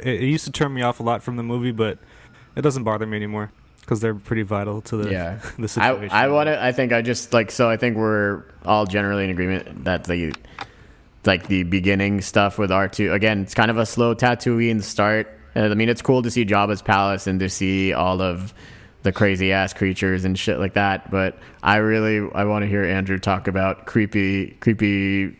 It, 0.00 0.14
it 0.14 0.26
used 0.26 0.44
to 0.44 0.50
turn 0.50 0.74
me 0.74 0.82
off 0.82 0.98
a 0.98 1.04
lot 1.04 1.22
from 1.22 1.36
the 1.36 1.44
movie, 1.44 1.70
but 1.70 1.98
it 2.56 2.62
doesn't 2.62 2.82
bother 2.82 3.06
me 3.06 3.16
anymore 3.16 3.52
because 3.82 4.00
they're 4.00 4.16
pretty 4.16 4.42
vital 4.42 4.80
to 4.82 4.96
the 4.96 5.08
Yeah. 5.08 5.38
the 5.56 5.62
I, 5.62 5.66
situation. 5.66 6.10
I 6.10 6.26
want 6.26 6.48
to. 6.48 6.60
I 6.60 6.72
think 6.72 6.92
I 6.92 7.00
just 7.00 7.32
like 7.32 7.52
so. 7.52 7.70
I 7.70 7.76
think 7.76 7.96
we're 7.96 8.42
all 8.64 8.86
generally 8.86 9.22
in 9.22 9.30
agreement 9.30 9.84
that 9.84 10.02
the 10.02 10.34
like 11.26 11.46
the 11.46 11.62
beginning 11.62 12.22
stuff 12.22 12.58
with 12.58 12.72
R 12.72 12.88
two 12.88 13.12
again. 13.12 13.42
It's 13.42 13.54
kind 13.54 13.70
of 13.70 13.78
a 13.78 13.86
slow 13.86 14.12
Tatooine 14.16 14.82
start. 14.82 15.32
I 15.54 15.74
mean, 15.74 15.88
it's 15.88 16.02
cool 16.02 16.22
to 16.22 16.30
see 16.32 16.44
Jabba's 16.44 16.82
palace 16.82 17.28
and 17.28 17.38
to 17.38 17.48
see 17.48 17.92
all 17.92 18.20
of 18.20 18.52
the 19.04 19.12
crazy 19.12 19.52
ass 19.52 19.72
creatures 19.72 20.24
and 20.24 20.36
shit 20.36 20.58
like 20.58 20.74
that. 20.74 21.08
But 21.08 21.38
I 21.62 21.76
really 21.76 22.28
I 22.34 22.42
want 22.46 22.64
to 22.64 22.68
hear 22.68 22.82
Andrew 22.82 23.20
talk 23.20 23.46
about 23.46 23.86
creepy 23.86 24.56
creepy 24.58 25.36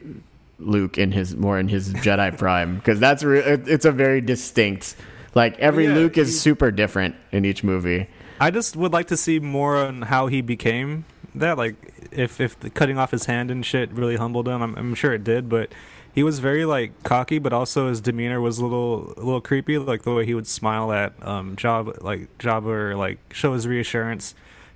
Luke 0.60 0.98
in 0.98 1.12
his 1.12 1.36
more 1.36 1.58
in 1.58 1.68
his 1.68 1.92
Jedi 1.94 2.36
prime 2.38 2.76
because 2.76 3.00
that's 3.00 3.22
re- 3.24 3.40
it's 3.40 3.84
a 3.84 3.92
very 3.92 4.20
distinct. 4.20 4.96
Like 5.34 5.58
every 5.58 5.86
Yeah, 5.86 5.94
Luke 5.94 6.18
is 6.18 6.28
he- 6.28 6.34
super 6.34 6.70
different 6.70 7.14
in 7.32 7.44
each 7.44 7.62
movie. 7.64 8.08
I 8.40 8.50
just 8.50 8.74
would 8.76 8.92
like 8.92 9.06
to 9.08 9.16
see 9.16 9.38
more 9.38 9.76
on 9.76 10.02
how 10.02 10.26
he 10.28 10.40
became 10.40 11.04
that. 11.34 11.58
Like, 11.58 11.74
if 12.10 12.40
if 12.40 12.58
the 12.58 12.70
cutting 12.70 12.98
off 12.98 13.10
his 13.10 13.26
hand 13.26 13.50
and 13.50 13.64
shit 13.64 13.92
really 13.92 14.16
humbled 14.16 14.48
him, 14.48 14.62
I'm, 14.62 14.74
I'm 14.76 14.94
sure 14.94 15.12
it 15.12 15.22
did. 15.24 15.48
But 15.48 15.70
he 16.12 16.22
was 16.22 16.38
very 16.40 16.64
like 16.64 17.02
cocky, 17.04 17.38
but 17.38 17.52
also 17.52 17.88
his 17.88 18.00
demeanor 18.00 18.40
was 18.40 18.58
a 18.58 18.64
little 18.64 19.12
a 19.16 19.20
little 19.22 19.40
creepy. 19.42 19.76
Like 19.78 20.02
the 20.02 20.12
way 20.14 20.24
he 20.26 20.34
would 20.34 20.46
smile 20.46 20.90
at 20.90 21.12
um 21.26 21.54
Job, 21.56 21.98
like 22.00 22.36
Jabba, 22.38 22.66
or 22.66 22.96
like 22.96 23.18
show 23.32 23.52
his 23.52 23.68
reassurance. 23.68 24.34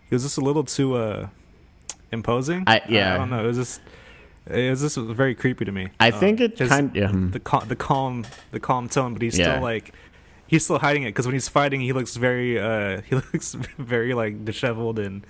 He 0.09 0.15
was 0.15 0.23
just 0.23 0.37
a 0.39 0.43
little 0.43 0.65
too 0.65 0.95
uh 0.97 1.29
imposing. 2.13 2.65
I- 2.67 2.83
yeah. 2.89 3.15
I, 3.15 3.17
don't 3.17 3.31
know. 3.31 3.43
It 3.43 3.47
was 3.47 3.57
just 3.57 3.81
it 4.47 4.71
was 4.71 4.81
just 4.83 4.97
very 4.97 5.35
creepy 5.35 5.65
to 5.65 5.73
me. 5.73 5.89
I 6.01 6.11
Um, 6.11 6.21
think 6.21 6.41
it 6.41 6.57
kind 6.59 6.91
yeah, 6.95 7.09
hmm. 7.09 7.31
the 7.31 7.41
cal- 7.41 7.61
the 7.67 7.77
calm 7.77 8.25
the 8.51 8.61
calm 8.61 8.89
tone, 8.89 9.13
but 9.15 9.23
he's 9.23 9.39
Yeah. 9.39 9.53
still 9.55 9.63
like 9.63 9.93
he's 10.47 10.65
still 10.65 10.79
hiding 10.79 11.03
it 11.05 11.09
because 11.09 11.27
when 11.27 11.35
he's 11.35 11.49
fighting, 11.49 11.81
he 11.81 11.93
looks 11.93 12.17
very 12.17 12.59
uh 12.59 13.01
he 13.09 13.15
looks 13.17 13.55
very 13.79 14.15
like 14.15 14.45
disheveled 14.45 14.99
and 14.99 15.27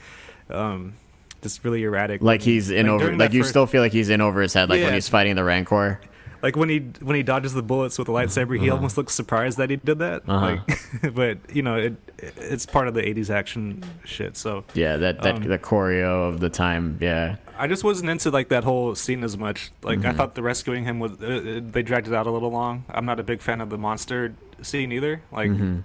um 0.51 0.95
just 1.43 1.63
really 1.65 1.83
erratic. 1.85 2.23
like 2.23 2.41
he's 2.43 2.71
in 2.71 2.89
over 2.89 3.15
like 3.17 3.33
you 3.33 3.41
first- 3.43 3.51
still 3.51 3.67
feel 3.67 3.83
like 3.83 3.93
he's 3.93 4.09
in 4.09 4.21
over 4.21 4.41
his 4.41 4.55
head 4.55 4.69
like 4.71 4.83
when 4.83 4.95
he's 4.95 5.09
fighting 5.09 5.37
the 5.37 5.45
rancor 5.45 6.01
like 6.45 6.57
when 6.57 6.69
he 6.69 6.79
when 7.01 7.17
he 7.17 7.23
dodges 7.23 7.55
the 7.55 7.63
bullets 7.63 7.99
with 7.99 8.09
a 8.09 8.13
lightsaber, 8.13 8.61
he 8.61 8.69
almost 8.71 8.97
looks 8.99 9.15
surprised 9.15 9.57
that 9.59 9.71
he 9.71 9.77
did 9.77 9.99
that. 9.99 10.23
Uh-huh. 10.29 10.59
Like, 11.03 11.15
but 11.21 11.39
you 11.57 11.63
know 11.63 11.77
it 11.77 11.95
it's 12.19 12.67
part 12.67 12.87
of 12.87 12.95
the 12.95 13.03
'80s 13.03 13.31
action 13.31 13.83
shit. 14.05 14.37
So 14.37 14.65
yeah 14.75 14.97
that 14.99 15.23
that 15.23 15.37
Um, 15.37 15.43
the 15.45 15.59
choreo 15.59 16.29
of 16.29 16.41
the 16.41 16.51
time 16.51 16.99
yeah 17.01 17.37
I 17.59 17.67
just 17.67 17.83
wasn't 17.85 18.11
into 18.11 18.31
like 18.31 18.49
that 18.51 18.65
whole 18.65 18.95
scene 18.95 19.25
as 19.25 19.37
much. 19.39 19.71
Like 19.83 20.01
Mm-hmm. 20.01 20.09
I 20.09 20.13
thought 20.13 20.35
the 20.35 20.43
rescuing 20.43 20.85
him 20.85 21.01
was 21.01 21.13
uh, 21.21 21.27
uh, 21.27 21.61
they 21.75 21.83
dragged 21.83 22.09
it 22.09 22.15
out 22.15 22.27
a 22.27 22.31
little 22.31 22.51
long. 22.51 22.85
I'm 22.91 23.07
not 23.07 23.19
a 23.19 23.25
big 23.25 23.41
fan 23.41 23.61
of 23.61 23.71
the 23.71 23.79
monster 23.79 24.35
scene 24.63 24.93
either. 24.93 25.23
Like 25.33 25.51
Mm-hmm. 25.51 25.81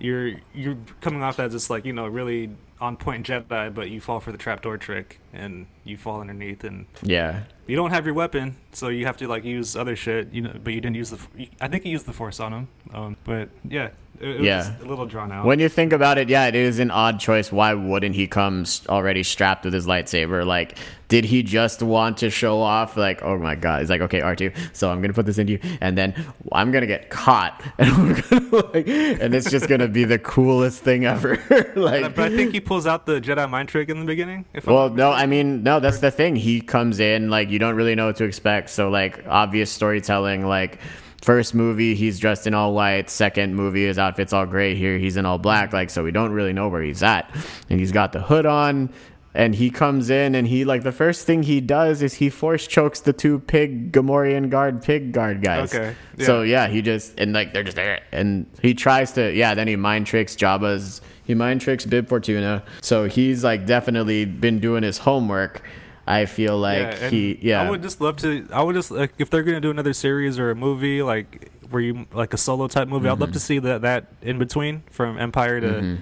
you're 0.00 0.32
you're 0.54 0.78
coming 1.00 1.22
off 1.22 1.38
as 1.38 1.52
this 1.52 1.68
like 1.70 1.84
you 1.84 1.92
know 1.92 2.06
really 2.06 2.50
on 2.80 2.96
point 2.96 3.26
Jedi, 3.26 3.74
but 3.74 3.90
you 3.90 4.00
fall 4.00 4.20
for 4.20 4.32
the 4.32 4.38
trapdoor 4.38 4.78
trick 4.78 5.20
and 5.32 5.66
you 5.84 5.96
fall 5.96 6.20
underneath 6.20 6.64
and 6.64 6.86
yeah 7.02 7.42
you 7.68 7.76
don't 7.76 7.90
have 7.90 8.06
your 8.06 8.14
weapon, 8.14 8.56
so 8.72 8.88
you 8.88 9.04
have 9.04 9.18
to 9.18 9.28
like 9.28 9.44
use 9.44 9.76
other 9.76 9.94
shit. 9.94 10.32
You 10.32 10.40
know, 10.40 10.54
but 10.64 10.72
you 10.72 10.80
didn't 10.80 10.96
use 10.96 11.10
the. 11.10 11.48
I 11.60 11.68
think 11.68 11.84
you 11.84 11.92
used 11.92 12.06
the 12.06 12.14
force 12.14 12.40
on 12.40 12.52
him. 12.52 12.68
Um, 12.94 13.16
but 13.24 13.50
yeah, 13.62 13.90
it, 14.20 14.28
it 14.28 14.40
Yeah. 14.42 14.72
a 14.82 14.84
little 14.84 15.06
drawn 15.06 15.30
out. 15.32 15.44
when 15.44 15.58
you 15.58 15.68
think 15.68 15.92
about 15.92 16.18
it 16.18 16.28
yeah 16.28 16.46
it 16.46 16.54
is 16.54 16.78
an 16.78 16.90
odd 16.90 17.20
choice 17.20 17.50
why 17.52 17.74
wouldn't 17.74 18.14
he 18.14 18.26
come 18.26 18.64
already 18.88 19.22
strapped 19.22 19.64
with 19.64 19.74
his 19.74 19.86
lightsaber 19.86 20.44
like 20.46 20.76
did 21.08 21.24
he 21.24 21.42
just 21.42 21.82
want 21.82 22.18
to 22.18 22.28
show 22.28 22.60
off 22.60 22.96
like 22.96 23.22
oh 23.22 23.38
my 23.38 23.54
god 23.54 23.80
he's 23.80 23.88
like 23.90 24.00
okay 24.02 24.20
r2 24.20 24.54
so 24.74 24.90
i'm 24.90 25.00
gonna 25.00 25.12
put 25.14 25.24
this 25.26 25.38
into 25.38 25.54
you 25.54 25.60
and 25.80 25.96
then 25.96 26.14
i'm 26.52 26.70
gonna 26.70 26.86
get 26.86 27.08
caught 27.10 27.62
and 27.78 27.96
we're 27.96 28.20
gonna 28.22 28.66
like 28.74 28.86
and 28.88 29.34
it's 29.34 29.50
just 29.50 29.68
gonna 29.68 29.88
be 29.88 30.04
the 30.04 30.18
coolest 30.18 30.82
thing 30.82 31.06
ever 31.06 31.36
like 31.76 32.14
but 32.14 32.32
I 32.32 32.36
think 32.36 32.52
he 32.52 32.60
pulls 32.60 32.86
out 32.86 33.06
the 33.06 33.20
Jedi 33.20 33.48
mind 33.48 33.68
trick 33.68 33.88
in 33.88 34.00
the 34.00 34.04
beginning. 34.04 34.44
If 34.52 34.66
I'm 34.68 34.74
Well, 34.74 34.90
no, 34.90 35.10
I 35.12 35.26
mean, 35.26 35.62
no, 35.62 35.80
that's 35.80 35.98
the 36.00 36.10
thing. 36.10 36.36
He 36.36 36.60
comes 36.60 37.00
in, 37.00 37.30
like, 37.30 37.50
you 37.50 37.58
don't 37.58 37.74
really 37.74 37.94
know 37.94 38.06
what 38.06 38.16
to 38.16 38.24
expect. 38.24 38.70
So, 38.70 38.88
like, 38.90 39.24
obvious 39.28 39.70
storytelling, 39.70 40.44
like, 40.46 40.78
first 41.22 41.54
movie, 41.54 41.94
he's 41.94 42.18
dressed 42.18 42.46
in 42.46 42.54
all 42.54 42.74
white. 42.74 43.10
Second 43.10 43.54
movie, 43.54 43.86
his 43.86 43.98
outfit's 43.98 44.32
all 44.32 44.46
gray. 44.46 44.74
Here, 44.74 44.98
he's 44.98 45.16
in 45.16 45.26
all 45.26 45.38
black. 45.38 45.72
Like, 45.72 45.90
so 45.90 46.02
we 46.04 46.10
don't 46.10 46.32
really 46.32 46.52
know 46.52 46.68
where 46.68 46.82
he's 46.82 47.02
at. 47.02 47.34
And 47.70 47.78
he's 47.80 47.92
got 47.92 48.12
the 48.12 48.22
hood 48.22 48.46
on. 48.46 48.90
And 49.34 49.54
he 49.54 49.70
comes 49.70 50.10
in, 50.10 50.34
and 50.34 50.48
he, 50.48 50.64
like, 50.64 50.82
the 50.82 50.90
first 50.90 51.26
thing 51.26 51.44
he 51.44 51.60
does 51.60 52.02
is 52.02 52.14
he 52.14 52.28
force 52.28 52.66
chokes 52.66 53.00
the 53.00 53.12
two 53.12 53.38
pig 53.40 53.92
Gamorrean 53.92 54.50
guard, 54.50 54.82
pig 54.82 55.12
guard 55.12 55.42
guys. 55.42 55.72
Okay, 55.72 55.94
So, 56.18 56.42
yeah, 56.42 56.66
he 56.66 56.82
just, 56.82 57.20
and, 57.20 57.34
like, 57.34 57.52
they're 57.52 57.62
just 57.62 57.76
there. 57.76 58.00
And 58.10 58.46
he 58.62 58.74
tries 58.74 59.12
to, 59.12 59.32
yeah, 59.32 59.54
then 59.54 59.68
he 59.68 59.76
mind 59.76 60.06
tricks 60.06 60.34
Jabba's. 60.34 61.02
He 61.24 61.34
mind 61.34 61.60
tricks 61.60 61.84
Bib 61.84 62.08
Fortuna. 62.08 62.64
So 62.80 63.04
he's 63.04 63.44
like 63.44 63.66
definitely 63.66 64.24
been 64.24 64.60
doing 64.60 64.82
his 64.82 64.96
homework. 64.96 65.62
I 66.10 66.26
feel 66.26 66.56
like 66.58 66.96
and 67.02 67.12
he, 67.12 67.38
yeah, 67.42 67.62
I 67.62 67.68
would 67.70 67.82
just 67.82 68.00
love 68.00 68.16
to. 68.18 68.46
I 68.52 68.62
would 68.62 68.74
just 68.74 68.90
like 68.90 69.12
if 69.18 69.28
they're 69.30 69.42
gonna 69.42 69.60
do 69.60 69.70
another 69.70 69.92
series 69.92 70.38
or 70.38 70.50
a 70.50 70.54
movie 70.54 71.02
like 71.02 71.50
where 71.70 71.82
you 71.82 72.06
like 72.12 72.32
a 72.34 72.38
solo 72.38 72.66
type 72.68 72.88
movie. 72.88 73.08
I'd 73.08 73.12
Mm-hmm. 73.12 73.20
love 73.20 73.32
to 73.32 73.40
see 73.40 73.58
that 73.60 73.82
that 73.82 74.06
in 74.22 74.38
between 74.38 74.82
from 74.90 75.18
Empire 75.18 75.60
to 75.60 75.98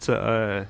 to 0.00 0.16
uh, 0.20 0.64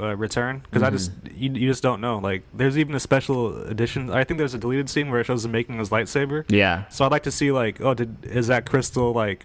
uh 0.00 0.16
Return 0.16 0.60
because 0.60 0.82
I 0.82 0.90
just 0.90 1.10
Mm-hmm. 1.24 1.42
you, 1.42 1.50
you 1.62 1.68
just 1.68 1.82
don't 1.82 2.00
know. 2.00 2.18
Like 2.18 2.42
there's 2.54 2.78
even 2.78 2.94
a 2.94 3.00
special 3.00 3.56
edition. 3.66 4.10
I 4.10 4.24
think 4.24 4.38
there's 4.38 4.54
a 4.54 4.58
deleted 4.58 4.88
scene 4.88 5.10
where 5.10 5.20
it 5.20 5.24
shows 5.26 5.44
him 5.44 5.50
making 5.52 5.78
his 5.78 5.90
lightsaber. 5.90 6.44
yeah, 6.48 6.84
So 6.90 7.04
I'd 7.04 7.10
like 7.12 7.24
to 7.24 7.30
see 7.32 7.50
like, 7.52 7.80
oh, 7.80 7.94
did 7.94 8.24
is 8.24 8.46
that 8.46 8.64
crystal 8.66 9.12
like 9.12 9.44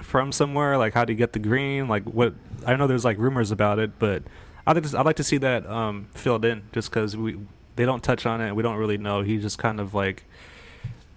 from 0.00 0.32
somewhere? 0.32 0.76
Like, 0.78 0.94
how 0.94 1.04
do 1.04 1.12
you 1.12 1.16
get 1.16 1.32
the 1.32 1.38
green? 1.38 1.86
Like, 1.86 2.02
what? 2.04 2.34
I 2.66 2.74
know 2.76 2.86
there's 2.86 3.04
like 3.04 3.18
rumors 3.18 3.50
about 3.52 3.78
it, 3.78 3.98
but 3.98 4.22
I'd 4.66 4.76
like 4.76 4.90
to, 4.90 4.98
I'd 4.98 5.06
like 5.06 5.16
to 5.16 5.24
see 5.24 5.38
that 5.38 5.64
um, 5.66 6.08
filled 6.12 6.44
in, 6.44 6.62
just 6.72 6.90
because 6.90 7.16
we 7.16 7.38
they 7.76 7.84
don't 7.84 8.02
touch 8.02 8.26
on 8.26 8.40
it. 8.40 8.54
We 8.54 8.62
don't 8.62 8.76
really 8.76 8.98
know. 8.98 9.22
He 9.22 9.38
just 9.38 9.58
kind 9.58 9.80
of 9.80 9.94
like 9.94 10.24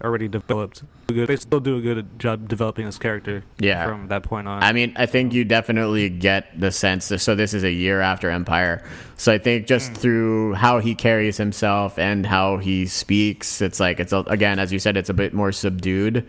already 0.02 0.28
developed. 0.28 0.82
They 1.06 1.36
still 1.36 1.60
do 1.60 1.76
a 1.76 1.80
good 1.80 2.18
job 2.18 2.48
developing 2.48 2.84
his 2.86 2.98
character. 2.98 3.44
Yeah. 3.58 3.86
From 3.86 4.08
that 4.08 4.24
point 4.24 4.46
on. 4.48 4.62
I 4.62 4.72
mean, 4.72 4.92
I 4.96 5.06
think 5.06 5.32
you 5.32 5.44
definitely 5.44 6.08
get 6.10 6.58
the 6.60 6.70
sense. 6.70 7.08
That, 7.08 7.20
so 7.20 7.34
this 7.34 7.54
is 7.54 7.64
a 7.64 7.70
year 7.70 8.00
after 8.00 8.28
Empire. 8.28 8.84
So 9.16 9.32
I 9.32 9.38
think 9.38 9.66
just 9.66 9.92
Mm. 9.92 9.96
through 9.96 10.54
how 10.54 10.80
he 10.80 10.94
carries 10.94 11.36
himself 11.36 11.98
and 11.98 12.26
how 12.26 12.58
he 12.58 12.86
speaks, 12.86 13.62
it's 13.62 13.80
like 13.80 14.00
it's 14.00 14.12
again, 14.12 14.58
as 14.58 14.72
you 14.72 14.78
said, 14.78 14.96
it's 14.96 15.08
a 15.08 15.14
bit 15.14 15.32
more 15.32 15.52
subdued. 15.52 16.26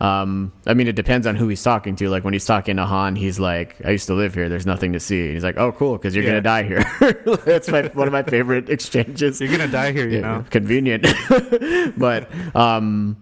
Um, 0.00 0.52
I 0.64 0.74
mean, 0.74 0.86
it 0.86 0.94
depends 0.94 1.26
on 1.26 1.34
who 1.34 1.48
he's 1.48 1.62
talking 1.62 1.96
to. 1.96 2.08
Like 2.08 2.22
when 2.22 2.32
he's 2.32 2.44
talking 2.44 2.76
to 2.76 2.84
Han, 2.86 3.16
he's 3.16 3.40
like, 3.40 3.74
"I 3.84 3.90
used 3.90 4.06
to 4.06 4.14
live 4.14 4.32
here. 4.32 4.48
There's 4.48 4.66
nothing 4.66 4.92
to 4.92 5.00
see." 5.00 5.24
And 5.24 5.34
he's 5.34 5.42
like, 5.42 5.56
"Oh, 5.56 5.72
cool, 5.72 5.96
because 5.98 6.14
you're 6.14 6.24
Yeah. 6.24 6.40
gonna 6.40 6.42
die 6.42 6.62
here." 6.62 6.84
That's 7.44 7.68
my 7.68 7.82
one 7.88 8.06
of 8.06 8.12
my 8.12 8.22
favorite 8.22 8.68
exchanges. 8.76 9.40
You're 9.40 9.50
gonna 9.50 9.66
die 9.66 9.90
here, 9.92 10.08
you 10.08 10.20
know. 10.20 10.44
convenient. 10.50 11.04
but 11.96 12.30
um, 12.54 13.16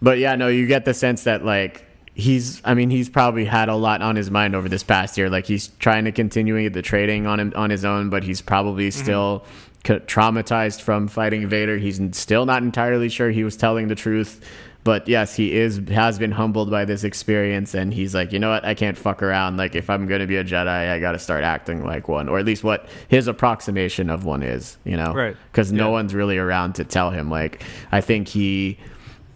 but 0.00 0.18
yeah, 0.18 0.34
no, 0.36 0.48
you 0.48 0.66
get 0.66 0.86
the 0.86 0.94
sense 0.94 1.24
that 1.24 1.44
like 1.44 1.84
he's. 2.14 2.62
I 2.64 2.72
mean, 2.72 2.88
he's 2.88 3.10
probably 3.10 3.44
had 3.44 3.68
a 3.68 3.74
lot 3.76 4.00
on 4.00 4.16
his 4.16 4.30
mind 4.30 4.54
over 4.56 4.68
this 4.68 4.82
past 4.82 5.18
year. 5.18 5.28
Like 5.28 5.44
he's 5.46 5.68
trying 5.78 6.06
to 6.06 6.12
continue 6.12 6.70
the 6.70 6.80
trading 6.82 7.26
on 7.26 7.38
him 7.38 7.52
on 7.54 7.68
his 7.68 7.84
own, 7.84 8.08
but 8.08 8.22
he's 8.24 8.40
probably 8.40 8.88
Mm-hmm. 8.88 9.02
still 9.04 9.44
traumatized 9.84 10.82
from 10.82 11.08
fighting 11.08 11.46
Vader. 11.48 11.78
He's 11.78 12.00
still 12.16 12.46
not 12.46 12.62
entirely 12.62 13.08
sure 13.08 13.30
he 13.30 13.44
was 13.44 13.56
telling 13.56 13.88
the 13.88 13.94
truth. 13.94 14.44
But 14.88 15.06
yes, 15.06 15.36
he 15.36 15.52
is 15.54 15.82
has 15.90 16.18
been 16.18 16.32
humbled 16.32 16.70
by 16.70 16.86
this 16.86 17.04
experience, 17.04 17.74
and 17.74 17.92
he's 17.92 18.14
like, 18.14 18.32
you 18.32 18.38
know 18.38 18.48
what, 18.48 18.64
I 18.64 18.72
can't 18.72 18.96
fuck 18.96 19.22
around. 19.22 19.58
Like, 19.58 19.74
if 19.74 19.90
I'm 19.90 20.06
gonna 20.06 20.26
be 20.26 20.36
a 20.38 20.44
Jedi, 20.44 20.66
I 20.66 20.98
got 20.98 21.12
to 21.12 21.18
start 21.18 21.44
acting 21.44 21.84
like 21.84 22.08
one, 22.08 22.26
or 22.26 22.38
at 22.38 22.46
least 22.46 22.64
what 22.64 22.88
his 23.08 23.28
approximation 23.28 24.08
of 24.08 24.24
one 24.24 24.42
is. 24.42 24.78
You 24.86 24.96
know, 24.96 25.12
Right. 25.12 25.36
Because 25.52 25.72
no 25.72 25.88
Yeah. 25.88 25.92
one's 25.92 26.14
really 26.14 26.38
around 26.38 26.76
to 26.76 26.84
tell 26.84 27.10
him. 27.10 27.28
Like, 27.28 27.62
I 27.92 28.00
think 28.00 28.28
he, 28.28 28.78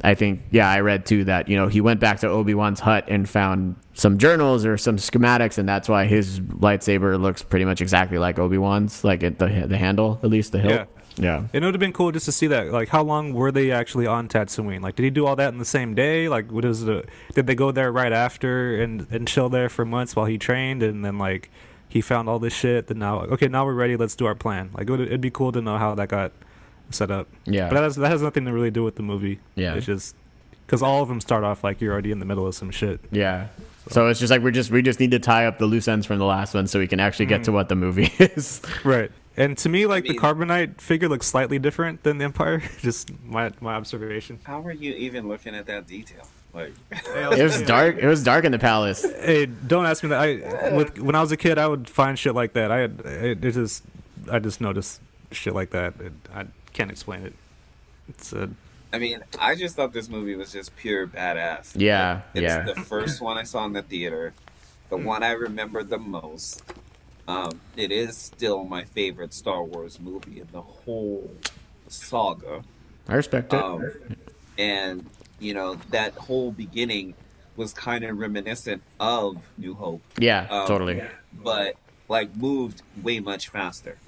I 0.03 0.15
think, 0.15 0.41
yeah, 0.53 0.71
I 0.71 0.81
read 0.81 1.05
too 1.05 1.25
that 1.25 1.51
you 1.51 1.57
know 1.59 1.69
he 1.69 1.83
went 1.83 2.01
back 2.01 2.21
to 2.21 2.29
Obi 2.29 2.55
Wan's 2.55 2.81
hut 2.81 3.05
and 3.09 3.29
found 3.29 3.77
some 3.93 4.17
journals 4.17 4.65
or 4.65 4.79
some 4.79 4.97
schematics, 4.97 5.59
and 5.59 5.69
that's 5.69 5.87
why 5.87 6.07
his 6.07 6.41
lightsaber 6.41 7.21
looks 7.21 7.43
pretty 7.43 7.67
much 7.67 7.83
exactly 7.83 8.17
like 8.17 8.39
Obi 8.39 8.57
Wan's, 8.57 9.05
like 9.05 9.23
it, 9.23 9.39
the 9.39 9.67
the 9.69 9.77
handle, 9.77 10.19
at 10.23 10.31
least 10.31 10.53
the 10.53 10.61
hilt. 10.61 10.73
Yeah. 10.73 11.02
Yeah. 11.17 11.45
It 11.53 11.63
would 11.63 11.75
have 11.75 11.81
been 11.81 11.93
cool 11.93 12.13
just 12.13 12.27
to 12.27 12.33
see 12.33 12.47
that. 12.49 12.73
Like, 12.73 12.89
how 12.89 13.03
long 13.03 13.33
were 13.33 13.53
they 13.53 13.71
actually 13.71 14.07
on 14.07 14.29
Tatooine? 14.29 14.81
Like, 14.81 14.97
did 14.97 15.05
he 15.05 15.11
do 15.11 15.27
all 15.27 15.37
that 15.37 15.53
in 15.53 15.59
the 15.59 15.65
same 15.65 15.95
day? 15.95 16.29
Like, 16.29 16.51
what 16.51 16.65
is 16.65 16.85
the? 16.85 17.05
Did 17.35 17.47
they 17.47 17.55
go 17.55 17.71
there 17.73 17.93
right 17.93 18.13
after 18.13 18.81
and 18.81 19.07
and 19.11 19.29
chill 19.29 19.49
there 19.49 19.69
for 19.69 19.85
months 19.85 20.17
while 20.17 20.27
he 20.27 20.39
trained, 20.39 20.83
and 20.83 21.05
then 21.05 21.19
like 21.19 21.51
he 21.89 22.01
found 22.01 22.29
all 22.29 22.39
this 22.39 22.55
shit? 22.55 22.87
Then 22.87 22.99
now, 22.99 23.21
okay, 23.23 23.49
now 23.49 23.65
we're 23.65 23.75
ready. 23.75 23.97
Let's 23.97 24.17
do 24.17 24.27
our 24.27 24.35
plan. 24.35 24.71
Like, 24.75 24.89
it 24.89 24.91
would, 24.91 25.01
it'd 25.01 25.21
be 25.21 25.31
cool 25.31 25.53
to 25.53 25.61
know 25.61 25.79
how 25.79 25.95
that 25.95 26.09
got 26.09 26.33
set 26.91 27.11
up. 27.11 27.29
Yeah. 27.45 27.69
But 27.69 27.75
that 27.77 27.83
has 27.83 27.97
that 27.97 28.11
has 28.11 28.23
nothing 28.23 28.45
to 28.47 28.53
really 28.53 28.71
do 28.71 28.85
with 28.85 28.97
the 28.97 29.03
movie. 29.03 29.41
Yeah. 29.55 29.75
It's 29.75 29.87
just 29.87 30.17
because 30.67 30.83
all 30.83 31.03
of 31.03 31.09
them 31.09 31.21
start 31.21 31.45
off 31.45 31.65
like 31.65 31.81
you're 31.81 31.93
already 31.93 32.13
in 32.13 32.19
the 32.19 32.25
middle 32.25 32.47
of 32.47 32.55
some 32.55 32.71
shit. 32.71 33.01
Yeah. 33.11 33.49
So 33.91 34.07
it's 34.07 34.21
just 34.21 34.31
like 34.31 34.43
we're 34.43 34.53
just 34.53 34.71
we 34.71 34.81
just 34.83 35.01
need 35.01 35.11
to 35.11 35.19
tie 35.19 35.47
up 35.47 35.59
the 35.59 35.67
loose 35.67 35.89
ends 35.89 36.07
from 36.07 36.19
the 36.19 36.25
last 36.25 36.55
one 36.55 36.67
so 36.67 36.79
we 36.79 36.87
can 36.87 37.01
actually 37.01 37.27
get 37.27 37.43
mm. 37.43 37.45
to 37.45 37.53
what 37.53 37.69
the 37.69 37.75
movie 37.75 38.13
is. 38.19 38.63
Right. 38.85 39.11
And 39.37 39.57
to 39.59 39.69
me, 39.69 39.87
like 39.87 40.05
mean- 40.05 40.15
the 40.15 40.19
Carbonite 40.19 40.81
figure 40.81 41.09
looks 41.09 41.27
slightly 41.27 41.59
different 41.59 42.03
than 42.03 42.19
the 42.19 42.25
Empire. 42.25 42.63
Just 42.81 43.11
my 43.25 43.51
my 43.61 43.75
observation. 43.75 44.41
How 44.45 44.63
are 44.63 44.73
you 44.73 44.93
even 44.93 45.29
looking 45.29 45.55
at 45.55 45.67
that 45.67 45.87
detail? 45.87 46.27
Like, 46.55 46.75
it 46.91 47.43
was 47.43 47.63
dark. 47.63 47.97
It 47.97 48.07
was 48.07 48.23
dark 48.23 48.45
in 48.45 48.53
the 48.53 48.59
palace. 48.59 49.03
Hey, 49.03 49.47
don't 49.47 49.87
ask 49.87 50.03
me 50.03 50.11
that. 50.11 50.21
I 50.21 50.75
with, 50.77 50.99
when 50.99 51.15
I 51.15 51.21
was 51.23 51.33
a 51.33 51.37
kid, 51.39 51.57
I 51.57 51.67
would 51.67 51.89
find 51.89 52.19
shit 52.19 52.35
like 52.35 52.53
that. 52.53 52.71
I 52.71 52.79
had 52.79 53.01
it, 53.07 53.43
it 53.45 53.53
just 53.53 53.83
I 54.31 54.39
just 54.39 54.61
noticed 54.61 55.01
shit 55.31 55.55
like 55.55 55.71
that. 55.71 55.95
It, 55.99 56.13
I 56.35 56.45
can't 56.75 56.91
explain 56.91 57.25
it. 57.25 57.35
It's 58.09 58.33
a 58.35 58.51
I 58.93 58.99
mean, 58.99 59.21
I 59.39 59.55
just 59.55 59.77
thought 59.77 59.95
this 59.95 60.11
movie 60.11 60.35
was 60.35 60.53
just 60.53 60.77
pure 60.77 61.07
badass. 61.07 61.73
Yeah, 61.75 62.21
It's 62.35 62.43
yeah. 62.43 62.61
the 62.61 62.75
first 62.75 63.23
one 63.23 63.39
I 63.39 63.43
saw 63.45 63.65
in 63.65 63.73
the 63.73 63.81
theater, 63.81 64.35
the 64.91 64.99
one 64.99 65.23
I 65.23 65.31
remember 65.31 65.83
the 65.83 65.97
most. 65.97 66.63
Um, 67.29 67.61
it 67.77 67.93
is 67.93 68.17
still 68.17 68.65
my 68.65 68.85
favorite 68.85 69.33
Star 69.33 69.63
Wars 69.63 70.01
movie 70.01 70.41
in 70.41 70.49
the 70.53 70.61
whole 70.63 71.31
saga. 71.89 72.63
I 73.09 73.15
respect 73.15 73.53
it. 73.53 73.63
Um, 73.63 73.91
and 74.59 75.07
you 75.39 75.55
know 75.55 75.75
that 75.91 76.15
whole 76.15 76.51
beginning 76.53 77.15
was 77.57 77.73
kind 77.73 78.05
of 78.05 78.19
reminiscent 78.19 78.83
of 78.99 79.37
New 79.59 79.75
Hope, 79.75 80.03
yeah, 80.19 80.47
um, 80.51 80.67
totally. 80.67 81.03
but 81.33 81.75
like 82.09 82.35
moved 82.37 82.83
way 83.03 83.21
much 83.21 83.49
faster. 83.49 83.99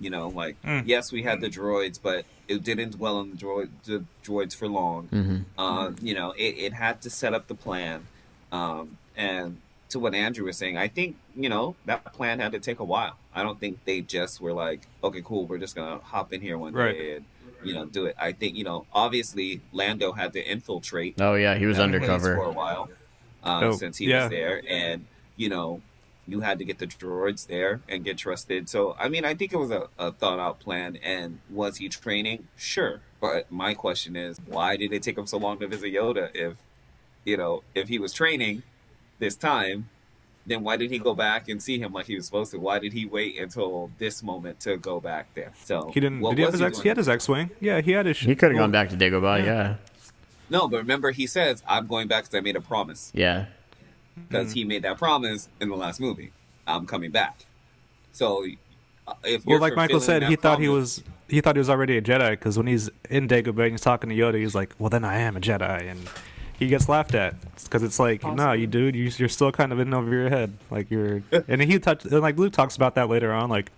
You 0.00 0.10
know, 0.10 0.28
like 0.28 0.60
Mm. 0.62 0.82
yes, 0.86 1.12
we 1.12 1.22
had 1.22 1.40
the 1.40 1.48
droids, 1.48 1.98
but 2.02 2.24
it 2.48 2.62
didn't 2.64 2.96
dwell 2.98 3.16
on 3.18 3.30
the, 3.30 3.36
droid, 3.36 3.70
the 3.84 4.04
droids 4.24 4.54
for 4.54 4.66
long. 4.68 5.06
hmm 5.08 5.38
Uh, 5.56 5.92
you 6.02 6.14
know, 6.14 6.32
it, 6.32 6.56
it 6.58 6.72
had 6.74 7.00
to 7.02 7.10
set 7.10 7.32
up 7.32 7.46
the 7.46 7.54
plan. 7.54 8.06
Um, 8.52 8.98
and 9.16 9.58
to 9.90 9.98
what 9.98 10.14
Andrew 10.14 10.46
was 10.46 10.56
saying, 10.56 10.76
I 10.76 10.88
think, 10.88 11.16
you 11.36 11.48
know, 11.48 11.76
that 11.86 12.04
plan 12.12 12.40
had 12.40 12.52
to 12.52 12.58
take 12.58 12.78
a 12.80 12.84
while. 12.84 13.16
I 13.34 13.42
don't 13.42 13.60
think 13.60 13.84
they 13.84 14.00
just 14.00 14.40
were 14.40 14.52
like, 14.52 14.88
okay, 15.02 15.22
cool, 15.24 15.46
we're 15.46 15.58
just 15.58 15.74
going 15.74 15.98
to 15.98 16.04
hop 16.04 16.32
in 16.32 16.40
here 16.40 16.56
one 16.58 16.72
Right. 16.72 16.96
day 16.96 17.16
and, 17.16 17.24
you 17.62 17.74
know, 17.74 17.84
do 17.86 18.06
it. 18.06 18.16
I 18.18 18.32
think, 18.32 18.56
you 18.56 18.64
know, 18.64 18.86
obviously 18.92 19.60
Lando 19.72 20.12
had 20.12 20.32
to 20.34 20.40
infiltrate 20.42 21.20
Oh 21.20 21.34
yeah, 21.34 21.54
he 21.56 21.66
was 21.66 21.78
undercover 21.78 22.34
for 22.34 22.44
a 22.44 22.52
while 22.52 22.88
uh, 23.44 23.60
Oh, 23.64 23.72
since 23.72 23.98
he 23.98 24.06
yeah. 24.06 24.24
was 24.24 24.30
there. 24.30 24.62
And, 24.68 25.06
you 25.36 25.48
know, 25.48 25.80
you 26.26 26.40
had 26.40 26.58
to 26.58 26.64
get 26.64 26.78
the 26.78 26.86
droids 26.86 27.46
there 27.46 27.82
and 27.88 28.02
get 28.04 28.16
trusted. 28.16 28.68
So, 28.70 28.96
I 28.98 29.08
mean, 29.10 29.24
I 29.26 29.34
think 29.34 29.52
it 29.52 29.58
was 29.58 29.70
a, 29.70 29.88
a 29.98 30.10
thought 30.10 30.38
out 30.38 30.58
plan. 30.60 30.96
And 31.02 31.40
was 31.50 31.76
he 31.76 31.88
training? 31.90 32.48
Sure. 32.56 33.00
But 33.20 33.52
my 33.52 33.74
question 33.74 34.16
is, 34.16 34.38
why 34.46 34.76
did 34.76 34.92
it 34.92 35.02
take 35.02 35.18
him 35.18 35.26
so 35.26 35.36
long 35.36 35.58
to 35.58 35.66
visit 35.66 35.92
Yoda 35.92 36.30
if, 36.34 36.56
you 37.24 37.36
know, 37.36 37.62
if 37.74 37.88
he 37.88 37.98
was 37.98 38.12
training 38.14 38.62
this 39.18 39.36
time? 39.36 39.88
Then 40.46 40.62
why 40.62 40.76
did 40.76 40.90
he 40.90 40.98
go 40.98 41.14
back 41.14 41.48
and 41.48 41.62
see 41.62 41.78
him 41.78 41.92
like 41.94 42.04
he 42.06 42.16
was 42.16 42.26
supposed 42.26 42.50
to? 42.50 42.58
Why 42.58 42.78
did 42.78 42.92
he 42.92 43.06
wait 43.06 43.38
until 43.38 43.90
this 43.98 44.22
moment 44.22 44.60
to 44.60 44.76
go 44.76 45.00
back 45.00 45.32
there? 45.34 45.52
So 45.64 45.90
he 45.94 46.00
didn't. 46.00 46.20
did 46.20 46.36
he 46.36 46.42
have 46.44 46.52
his 46.52 46.60
X? 46.60 46.76
doing? 46.76 46.82
He 46.82 46.88
had 46.88 46.96
his 46.98 47.08
X-wing. 47.08 47.50
Yeah, 47.60 47.80
he 47.80 47.92
had 47.92 48.04
his. 48.06 48.18
He 48.18 48.34
could 48.36 48.50
have 48.50 48.58
gone 48.58 48.70
back 48.70 48.90
to 48.90 48.96
Dagobah. 48.96 49.38
yeah. 49.38 49.44
Yeah, 49.44 49.76
No, 50.50 50.68
but 50.68 50.76
remember 50.78 51.12
he 51.12 51.26
says, 51.26 51.62
"I'm 51.66 51.86
going 51.86 52.08
back 52.08 52.24
because 52.24 52.34
I 52.36 52.40
made 52.40 52.56
a 52.56 52.60
promise." 52.60 53.10
yeah. 53.14 53.46
because 54.28 54.50
Mm. 54.52 54.54
he 54.54 54.64
made 54.64 54.82
that 54.82 54.98
promise 54.98 55.48
in 55.62 55.70
the 55.70 55.76
last 55.76 55.98
movie. 55.98 56.30
I'm 56.66 56.86
coming 56.86 57.10
back. 57.10 57.46
So, 58.12 58.46
uh, 59.08 59.14
if 59.24 59.44
Well, 59.46 59.58
like 59.60 59.74
Michael 59.76 60.00
said, 60.00 60.24
he 60.24 60.36
thought 60.36 60.60
he 60.60 60.68
was 60.68 61.02
he 61.28 61.40
thought 61.40 61.56
he 61.56 61.58
was 61.58 61.70
already 61.70 61.96
a 61.96 62.02
Jedi 62.02 62.30
because 62.32 62.58
when 62.58 62.66
he's 62.66 62.90
in 63.08 63.26
Dagobah 63.28 63.62
and 63.64 63.70
he's 63.72 63.80
talking 63.80 64.10
to 64.10 64.14
Yoda, 64.16 64.36
he's 64.38 64.54
like, 64.54 64.74
"Well, 64.78 64.90
then 64.90 65.04
I 65.06 65.18
am 65.20 65.36
a 65.38 65.40
Jedi," 65.40 65.90
and 65.90 66.06
he 66.64 66.68
gets 66.70 66.88
laughed 66.88 67.14
at 67.14 67.34
because 67.64 67.82
it's 67.82 67.98
like, 67.98 68.22
"No, 68.22 68.30
Possibly. 68.36 68.60
you 68.60 68.66
dude, 68.66 68.94
you, 68.96 69.10
you're 69.16 69.28
still 69.28 69.52
kind 69.52 69.72
of 69.72 69.78
in 69.80 69.92
over 69.94 70.10
your 70.10 70.28
head." 70.30 70.52
Like 70.70 70.90
you're, 70.90 71.22
and 71.48 71.60
he 71.62 71.78
touched, 71.78 72.04
and 72.06 72.20
like 72.20 72.36
Luke 72.38 72.52
talks 72.52 72.76
about 72.76 72.94
that 72.96 73.08
later 73.08 73.32
on, 73.32 73.48
like 73.50 73.70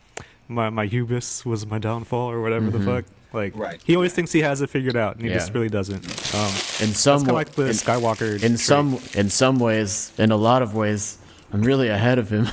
my 0.49 0.71
my 0.71 0.87
hubris 0.87 1.45
was 1.45 1.67
my 1.67 1.79
downfall 1.79 2.31
or 2.31 2.41
whatever 2.41 2.71
the 2.71 2.81
fuck. 2.81 3.05
Like 3.33 3.55
Right. 3.57 3.81
he 3.85 3.95
always 3.97 4.13
thinks 4.15 4.33
he 4.33 4.41
has 4.41 4.63
it 4.63 4.71
figured 4.71 4.97
out, 4.97 5.17
and 5.17 5.25
he 5.25 5.29
Yeah. 5.31 5.35
just 5.39 5.53
really 5.53 5.69
doesn't. 5.69 6.05
Um, 6.35 6.51
In 6.81 6.95
some 6.95 7.21
kind 7.25 7.33
like 7.35 7.51
the 7.53 7.65
in, 7.67 7.71
Skywalker. 7.73 8.35
in 8.35 8.39
trait. 8.41 8.59
some 8.61 8.99
in 9.15 9.29
some 9.29 9.59
ways, 9.59 10.13
in 10.17 10.31
a 10.31 10.37
lot 10.37 10.63
of 10.63 10.75
ways, 10.75 11.19
I'm 11.53 11.63
really 11.63 11.89
ahead 11.89 12.19
of 12.19 12.31
him. 12.31 12.47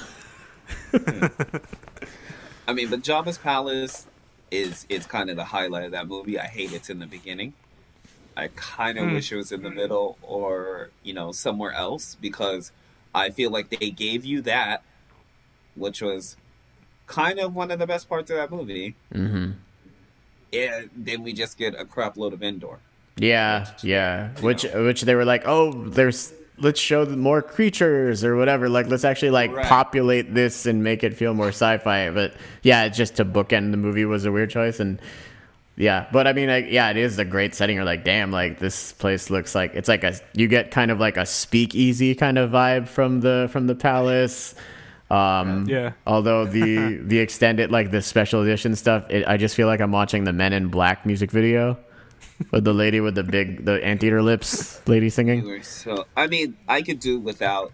I 2.68 2.74
mean, 2.74 2.90
but 2.90 3.02
Jabba's 3.02 3.38
palace 3.38 4.06
is 4.52 4.86
is 4.90 5.06
kind 5.06 5.30
of 5.30 5.36
the 5.36 5.44
highlight 5.46 5.86
of 5.86 5.92
that 5.92 6.08
movie. 6.08 6.40
I 6.40 6.46
hate 6.48 6.72
it's 6.74 6.90
in 6.90 7.00
the 7.00 7.06
beginning. 7.08 7.54
I 8.36 8.48
kind 8.56 8.98
of 8.98 9.06
Hmm. 9.08 9.14
wish 9.14 9.32
it 9.32 9.36
was 9.36 9.52
in 9.52 9.62
the 9.64 9.70
middle 9.70 10.18
or 10.22 10.90
you 11.04 11.14
know 11.14 11.32
somewhere 11.32 11.72
else 11.74 12.16
because 12.20 12.72
I 13.14 13.30
feel 13.30 13.52
like 13.52 13.70
they 13.70 13.92
gave 13.92 14.26
you 14.26 14.42
that, 14.42 14.84
which 15.76 16.02
was 16.02 16.36
kind 17.06 17.38
of 17.40 17.56
one 17.56 17.70
of 17.70 17.80
the 17.80 17.86
best 17.88 18.10
parts 18.10 18.32
of 18.32 18.38
that 18.38 18.50
movie. 18.52 18.96
Mm-hmm. 19.14 19.52
And 20.54 20.90
then 20.96 21.24
we 21.24 21.34
just 21.34 21.58
get 21.58 21.74
a 21.80 21.86
crap 21.86 22.16
load 22.18 22.34
of 22.34 22.42
Endor. 22.44 22.80
Yeah, 23.18 23.68
yeah. 23.82 24.30
Which 24.42 24.64
which 24.64 25.02
they 25.04 25.16
were 25.16 25.26
like, 25.26 25.44
oh, 25.46 25.72
there's 25.90 26.34
let's 26.60 26.80
show 26.80 27.04
the 27.06 27.18
more 27.18 27.42
creatures 27.42 28.24
or 28.24 28.36
whatever. 28.36 28.70
Like 28.70 28.88
let's 28.88 29.04
actually 29.04 29.32
like 29.32 29.52
Right. 29.52 29.66
populate 29.66 30.34
this 30.34 30.66
and 30.66 30.84
make 30.84 31.04
it 31.04 31.16
feel 31.16 31.34
more 31.34 31.50
sci-fi. 31.50 32.10
But 32.12 32.34
yeah, 32.64 32.88
just 32.90 33.16
to 33.16 33.26
bookend 33.26 33.72
the 33.72 33.78
movie 33.78 34.06
was 34.06 34.26
a 34.26 34.32
weird 34.32 34.50
choice 34.50 34.80
and. 34.80 35.00
Yeah, 35.76 36.08
but 36.12 36.28
I 36.28 36.34
mean, 36.34 36.50
like, 36.50 36.68
yeah, 36.70 36.92
it 36.92 36.98
is 36.98 37.18
a 37.18 37.26
great 37.26 37.56
setting. 37.56 37.76
You're 37.76 37.86
like, 37.86 38.04
damn, 38.04 38.32
like 38.32 38.60
this 38.60 38.92
place 38.94 39.30
looks 39.32 39.56
like 39.56 39.74
it's 39.74 39.90
like 39.90 40.04
a 40.04 40.14
you 40.34 40.48
get 40.48 40.70
kind 40.70 40.92
of 40.92 41.00
like 41.00 41.18
a 41.18 41.26
speakeasy 41.26 42.14
kind 42.14 42.38
of 42.38 42.52
vibe 42.52 42.88
from 42.88 43.22
the 43.22 43.50
from 43.52 43.66
the 43.68 43.76
palace. 43.76 44.54
Um, 45.10 45.66
Yeah. 45.68 45.94
Although 46.06 46.46
the 46.46 46.98
the 47.04 47.20
extended 47.20 47.72
like 47.72 47.90
the 47.90 48.02
special 48.02 48.42
edition 48.42 48.76
stuff, 48.76 49.10
it, 49.10 49.28
I 49.28 49.38
just 49.38 49.56
feel 49.56 49.68
like 49.68 49.82
I'm 49.82 49.92
watching 49.92 50.26
the 50.26 50.34
Men 50.34 50.54
in 50.54 50.68
Black 50.68 51.06
music 51.06 51.32
video 51.32 51.78
with 52.52 52.64
the 52.64 52.74
lady 52.74 53.00
with 53.00 53.16
the 53.16 53.24
big 53.24 53.66
the 53.66 53.84
anteater 53.84 54.22
lips 54.22 54.82
lady 54.88 55.10
singing. 55.10 55.64
so. 55.64 56.06
I 56.16 56.28
mean, 56.28 56.56
I 56.68 56.84
could 56.84 57.00
do 57.00 57.20
without 57.20 57.72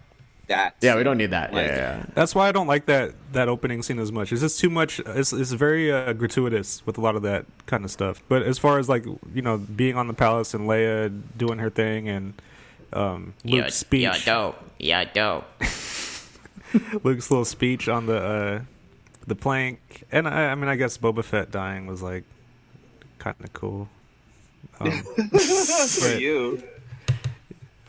that. 0.50 0.76
Yeah, 0.82 0.94
we 0.96 1.02
don't 1.02 1.16
need 1.18 1.30
that. 1.30 1.52
Like, 1.52 1.66
yeah, 1.66 1.76
yeah. 1.76 2.06
That's 2.14 2.34
why 2.34 2.48
I 2.48 2.52
don't 2.52 2.66
like 2.68 2.86
that 2.86 3.14
that 3.32 3.48
opening 3.48 3.82
scene 3.82 3.98
as 3.98 4.12
much. 4.12 4.30
It's 4.32 4.42
just 4.42 4.60
too 4.60 4.70
much. 4.70 5.00
It's 5.00 5.32
it's 5.32 5.52
very 5.52 5.90
uh, 5.90 6.12
gratuitous 6.12 6.84
with 6.86 6.98
a 6.98 7.00
lot 7.00 7.16
of 7.16 7.22
that 7.22 7.46
kind 7.66 7.84
of 7.84 7.90
stuff. 7.90 8.22
But 8.28 8.42
as 8.42 8.58
far 8.58 8.78
as 8.78 8.88
like 8.88 9.04
you 9.34 9.42
know, 9.42 9.56
being 9.58 9.96
on 9.96 10.06
the 10.06 10.14
palace 10.14 10.52
and 10.54 10.68
Leia 10.68 11.10
doing 11.36 11.58
her 11.58 11.70
thing 11.70 12.08
and 12.08 12.34
um, 12.92 13.34
Luke's 13.44 13.76
speech, 13.76 14.02
Yeah, 14.02 14.18
dope. 14.24 14.56
Yeah, 14.78 15.04
dope. 15.04 15.44
Luke's 17.02 17.30
little 17.30 17.44
speech 17.44 17.88
on 17.88 18.06
the 18.06 18.16
uh, 18.16 18.60
the 19.26 19.34
plank, 19.34 20.04
and 20.12 20.28
I, 20.28 20.50
I 20.50 20.54
mean, 20.54 20.68
I 20.68 20.76
guess 20.76 20.98
Boba 20.98 21.24
Fett 21.24 21.50
dying 21.50 21.86
was 21.86 22.02
like 22.02 22.24
kind 23.18 23.36
of 23.42 23.52
cool. 23.52 23.88
Um, 24.80 24.90
For 25.02 26.00
But- 26.00 26.20
you. 26.20 26.62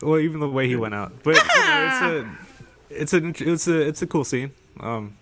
well, 0.02 0.18
even 0.18 0.40
the 0.40 0.48
way 0.48 0.66
he 0.68 0.76
went 0.76 0.94
out, 0.94 1.12
but 1.22 1.36
you 1.36 1.42
know, 1.42 1.86
it's 1.86 2.02
a 2.02 2.38
it's 2.94 3.12
a 3.12 3.18
it's 3.26 3.66
a 3.68 3.80
it's 3.80 4.02
a 4.02 4.06
cool 4.06 4.24
scene. 4.24 4.50
Um, 4.80 5.16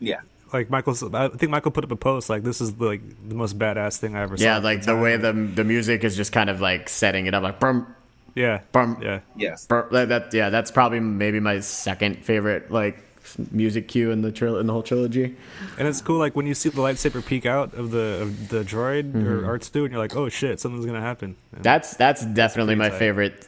Yeah. 0.00 0.20
like 0.52 0.68
Michael, 0.70 0.94
I 1.16 1.28
think 1.28 1.50
Michael 1.50 1.70
put 1.70 1.84
up 1.84 1.90
a 1.92 1.96
post 1.96 2.28
like 2.28 2.42
this 2.42 2.60
is 2.60 2.74
the, 2.74 2.84
like 2.84 3.00
the 3.28 3.34
most 3.34 3.58
badass 3.58 3.98
thing 3.98 4.16
I 4.16 4.22
ever 4.22 4.36
saw. 4.36 4.44
Yeah, 4.44 4.58
like 4.58 4.80
the 4.80 4.92
time. 4.92 5.00
way 5.00 5.16
the 5.16 5.32
the 5.32 5.64
music 5.64 6.04
is 6.04 6.16
just 6.16 6.32
kind 6.32 6.50
of 6.50 6.60
like 6.60 6.88
setting 6.88 7.26
it 7.26 7.34
up, 7.34 7.42
like 7.42 7.58
brum, 7.60 7.86
yeah 8.34 8.60
brum, 8.72 8.98
yeah 9.02 9.20
Yes. 9.36 9.66
brum. 9.66 9.86
That, 9.92 10.08
that 10.10 10.34
yeah, 10.34 10.50
that's 10.50 10.70
probably 10.70 11.00
maybe 11.00 11.40
my 11.40 11.60
second 11.60 12.24
favorite 12.24 12.70
like 12.70 12.98
music 13.50 13.88
cue 13.88 14.10
in 14.10 14.20
the 14.20 14.30
tril- 14.32 14.60
in 14.60 14.66
the 14.66 14.72
whole 14.74 14.82
trilogy. 14.82 15.34
and 15.78 15.88
it's 15.88 16.02
cool 16.02 16.18
like 16.18 16.34
when 16.36 16.46
you 16.46 16.54
see 16.54 16.68
the 16.68 16.82
lightsaber 16.82 17.24
peek 17.24 17.46
out 17.46 17.72
of 17.74 17.90
the 17.90 18.18
of 18.22 18.48
the 18.50 18.62
droid 18.64 19.12
Mm-hmm. 19.12 19.26
or 19.26 19.46
arts 19.46 19.70
do 19.70 19.84
and 19.84 19.92
you're 19.92 20.02
like 20.02 20.16
oh 20.16 20.28
shit 20.28 20.60
something's 20.60 20.84
gonna 20.84 21.00
happen. 21.00 21.36
And 21.54 21.62
That's 21.64 21.96
that's 21.96 22.26
definitely 22.26 22.74
my 22.74 22.86
exciting. 22.86 22.98
favorite 22.98 23.46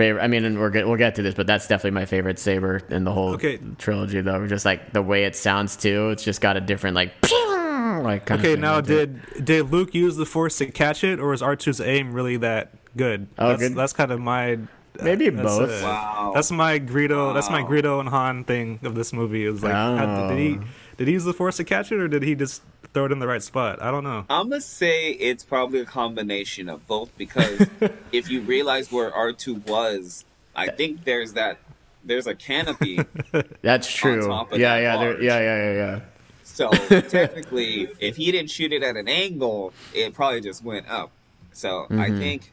favorite. 0.00 0.22
I 0.22 0.26
mean, 0.28 0.44
and 0.44 0.58
we're 0.58 0.70
get, 0.70 0.86
we'll 0.86 0.96
get 0.96 1.14
to 1.16 1.22
this, 1.22 1.34
but 1.34 1.46
that's 1.46 1.66
definitely 1.68 1.92
my 2.00 2.06
favorite 2.06 2.38
saber 2.38 2.80
in 2.88 3.04
the 3.04 3.12
whole 3.12 3.34
Okay. 3.34 3.58
trilogy. 3.78 4.20
Though, 4.20 4.46
just 4.46 4.64
like 4.64 4.92
the 4.92 5.02
way 5.02 5.24
it 5.24 5.36
sounds 5.36 5.76
too. 5.76 6.10
It's 6.10 6.24
just 6.24 6.40
got 6.40 6.56
a 6.56 6.60
different 6.60 6.94
like 6.96 7.12
like 7.32 8.26
kind 8.26 8.40
okay, 8.40 8.54
of 8.54 8.58
now 8.60 8.76
with 8.76 8.90
it. 8.90 9.34
did 9.36 9.44
did 9.44 9.70
Luke 9.70 9.94
use 9.94 10.16
the 10.16 10.26
Force 10.26 10.58
to 10.58 10.66
catch 10.66 11.04
it, 11.04 11.20
or 11.20 11.28
was 11.30 11.42
R2's 11.42 11.80
aim 11.80 12.12
really 12.12 12.36
that 12.38 12.72
good? 12.96 13.28
Oh, 13.38 13.48
that's, 13.50 13.62
good. 13.62 13.74
that's 13.76 13.92
kind 13.92 14.10
of 14.12 14.20
my 14.20 14.58
Maybe 15.02 15.28
that's, 15.30 15.46
both. 15.58 15.70
uh, 15.70 15.84
Wow. 15.86 16.32
That's 16.34 16.50
my 16.50 16.78
Greedo. 16.80 17.32
That's 17.32 17.48
my 17.48 17.62
Wow. 17.62 17.68
Greedo 17.70 18.00
and 18.00 18.08
Han 18.08 18.44
thing 18.44 18.80
of 18.82 18.94
this 18.94 19.12
movie. 19.12 19.44
Is 19.46 19.62
like, 19.62 19.72
how- 19.72 20.28
did 20.28 20.38
he 20.38 20.58
Oh. 20.60 20.64
did 20.96 21.06
he 21.08 21.14
use 21.14 21.24
the 21.24 21.32
Force 21.32 21.56
to 21.58 21.64
catch 21.64 21.92
it, 21.92 22.00
or 22.00 22.08
did 22.08 22.22
he 22.22 22.34
just 22.34 22.62
throw 22.92 23.06
it 23.06 23.12
in 23.12 23.18
the 23.18 23.26
right 23.26 23.42
spot? 23.42 23.80
I 23.82 23.90
don't 23.90 24.04
know. 24.04 24.24
I'm 24.28 24.48
gonna 24.48 24.60
say 24.60 25.10
it's 25.12 25.44
probably 25.44 25.80
a 25.80 25.84
combination 25.84 26.68
of 26.68 26.86
both 26.86 27.16
because 27.16 27.68
if 28.12 28.30
you 28.30 28.40
realize 28.42 28.90
where 28.90 29.10
R2 29.10 29.64
was, 29.66 30.24
I 30.54 30.68
think 30.68 31.04
there's 31.04 31.34
that 31.34 31.58
there's 32.04 32.26
a 32.26 32.34
canopy. 32.34 33.04
That's 33.62 33.92
true. 33.92 34.26
top 34.26 34.52
of 34.52 34.58
Yeah, 34.58 34.74
that 34.76 34.82
yeah, 34.82 34.96
there, 34.98 35.22
yeah, 35.22 35.38
yeah, 35.40 35.72
yeah, 35.72 35.72
yeah. 35.74 36.00
So 36.42 36.70
technically, 37.08 37.88
if 38.00 38.16
he 38.16 38.32
didn't 38.32 38.50
shoot 38.50 38.72
it 38.72 38.82
at 38.82 38.96
an 38.96 39.08
angle, 39.08 39.72
it 39.94 40.14
probably 40.14 40.40
just 40.40 40.64
went 40.64 40.88
up. 40.88 41.10
So 41.52 41.86
I 41.90 42.08
Mhm. 42.10 42.18
think 42.18 42.52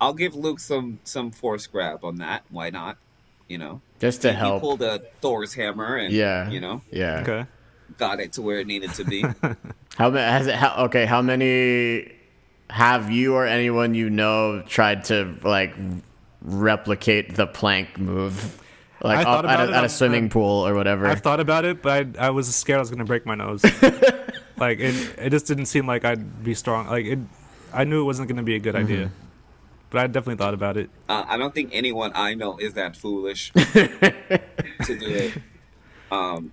I'll 0.00 0.14
give 0.14 0.34
Luke 0.34 0.60
some 0.60 0.98
some 1.04 1.30
force 1.30 1.66
grab 1.66 2.04
on 2.04 2.16
that. 2.16 2.44
Why 2.50 2.70
not? 2.70 2.96
You 3.48 3.58
know, 3.58 3.80
Just 3.98 4.22
to 4.22 4.32
he, 4.32 4.44
he 4.52 4.58
pulled 4.60 4.80
a 4.82 5.00
Thor's 5.20 5.54
hammer 5.54 5.96
and 5.96 6.12
Yeah. 6.12 6.48
you 6.50 6.60
know, 6.60 6.82
Yeah. 6.90 7.20
Okay. 7.20 7.46
Got 7.98 8.20
it 8.20 8.32
to 8.34 8.42
where 8.42 8.58
it 8.60 8.66
needed 8.66 8.92
to 8.94 9.04
be. 9.04 9.22
How 9.96 10.10
many? 10.10 10.30
Has 10.30 10.46
it? 10.46 10.54
How, 10.54 10.84
okay. 10.86 11.06
How 11.06 11.20
many 11.22 12.12
have 12.70 13.10
you 13.10 13.34
or 13.34 13.46
anyone 13.46 13.94
you 13.94 14.08
know 14.10 14.62
tried 14.66 15.04
to 15.04 15.34
like 15.42 15.74
replicate 16.42 17.34
the 17.34 17.46
plank 17.46 17.98
move, 17.98 18.62
like 19.02 19.18
I 19.18 19.24
thought 19.24 19.44
up 19.44 19.50
at, 19.50 19.60
a, 19.60 19.72
at 19.72 19.78
a 19.80 19.82
on- 19.82 19.88
swimming 19.88 20.26
uh, 20.26 20.30
pool 20.30 20.66
or 20.66 20.74
whatever? 20.74 21.06
I've 21.06 21.20
thought 21.20 21.40
about 21.40 21.64
it, 21.64 21.82
but 21.82 22.16
I, 22.18 22.26
I 22.26 22.30
was 22.30 22.54
scared 22.54 22.76
I 22.78 22.80
was 22.80 22.90
gonna 22.90 23.04
break 23.04 23.26
my 23.26 23.34
nose. 23.34 23.62
like 24.56 24.78
it, 24.80 24.94
it 25.18 25.30
just 25.30 25.46
didn't 25.46 25.66
seem 25.66 25.86
like 25.86 26.04
I'd 26.04 26.42
be 26.44 26.54
strong. 26.54 26.86
Like 26.86 27.06
it, 27.06 27.18
I 27.72 27.84
knew 27.84 28.00
it 28.00 28.04
wasn't 28.04 28.28
gonna 28.28 28.42
be 28.42 28.54
a 28.54 28.60
good 28.60 28.76
idea, 28.76 29.06
Mm-hmm. 29.06 29.14
but 29.90 29.98
I 30.02 30.06
definitely 30.06 30.36
thought 30.36 30.54
about 30.54 30.76
it. 30.76 30.88
Uh, 31.08 31.24
I 31.26 31.36
don't 31.36 31.54
think 31.54 31.70
anyone 31.72 32.12
I 32.14 32.34
know 32.34 32.56
is 32.58 32.74
that 32.74 32.96
foolish 32.96 33.52
to 33.54 34.38
do 34.86 35.06
it. 35.08 35.32
Um, 36.10 36.52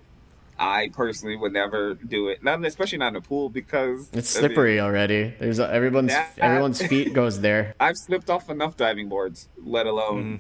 I 0.60 0.90
personally 0.94 1.36
would 1.36 1.54
never 1.54 1.94
do 1.96 2.28
it, 2.30 2.44
not 2.44 2.64
especially 2.66 2.98
not 2.98 3.10
in 3.10 3.16
a 3.18 3.22
pool 3.22 3.50
because 3.50 4.10
it's 4.14 4.36
I 4.36 4.42
mean, 4.42 4.50
slippery 4.50 4.80
already. 4.80 5.34
There's 5.40 5.60
a, 5.60 5.72
everyone's 5.72 6.12
That- 6.12 6.32
everyone's 6.40 6.82
feet 6.82 7.14
goes 7.14 7.42
there. 7.42 7.76
I've 7.80 7.98
slipped 7.98 8.30
off 8.30 8.50
enough 8.50 8.76
diving 8.78 9.10
boards, 9.10 9.50
let 9.64 9.86
alone 9.86 10.40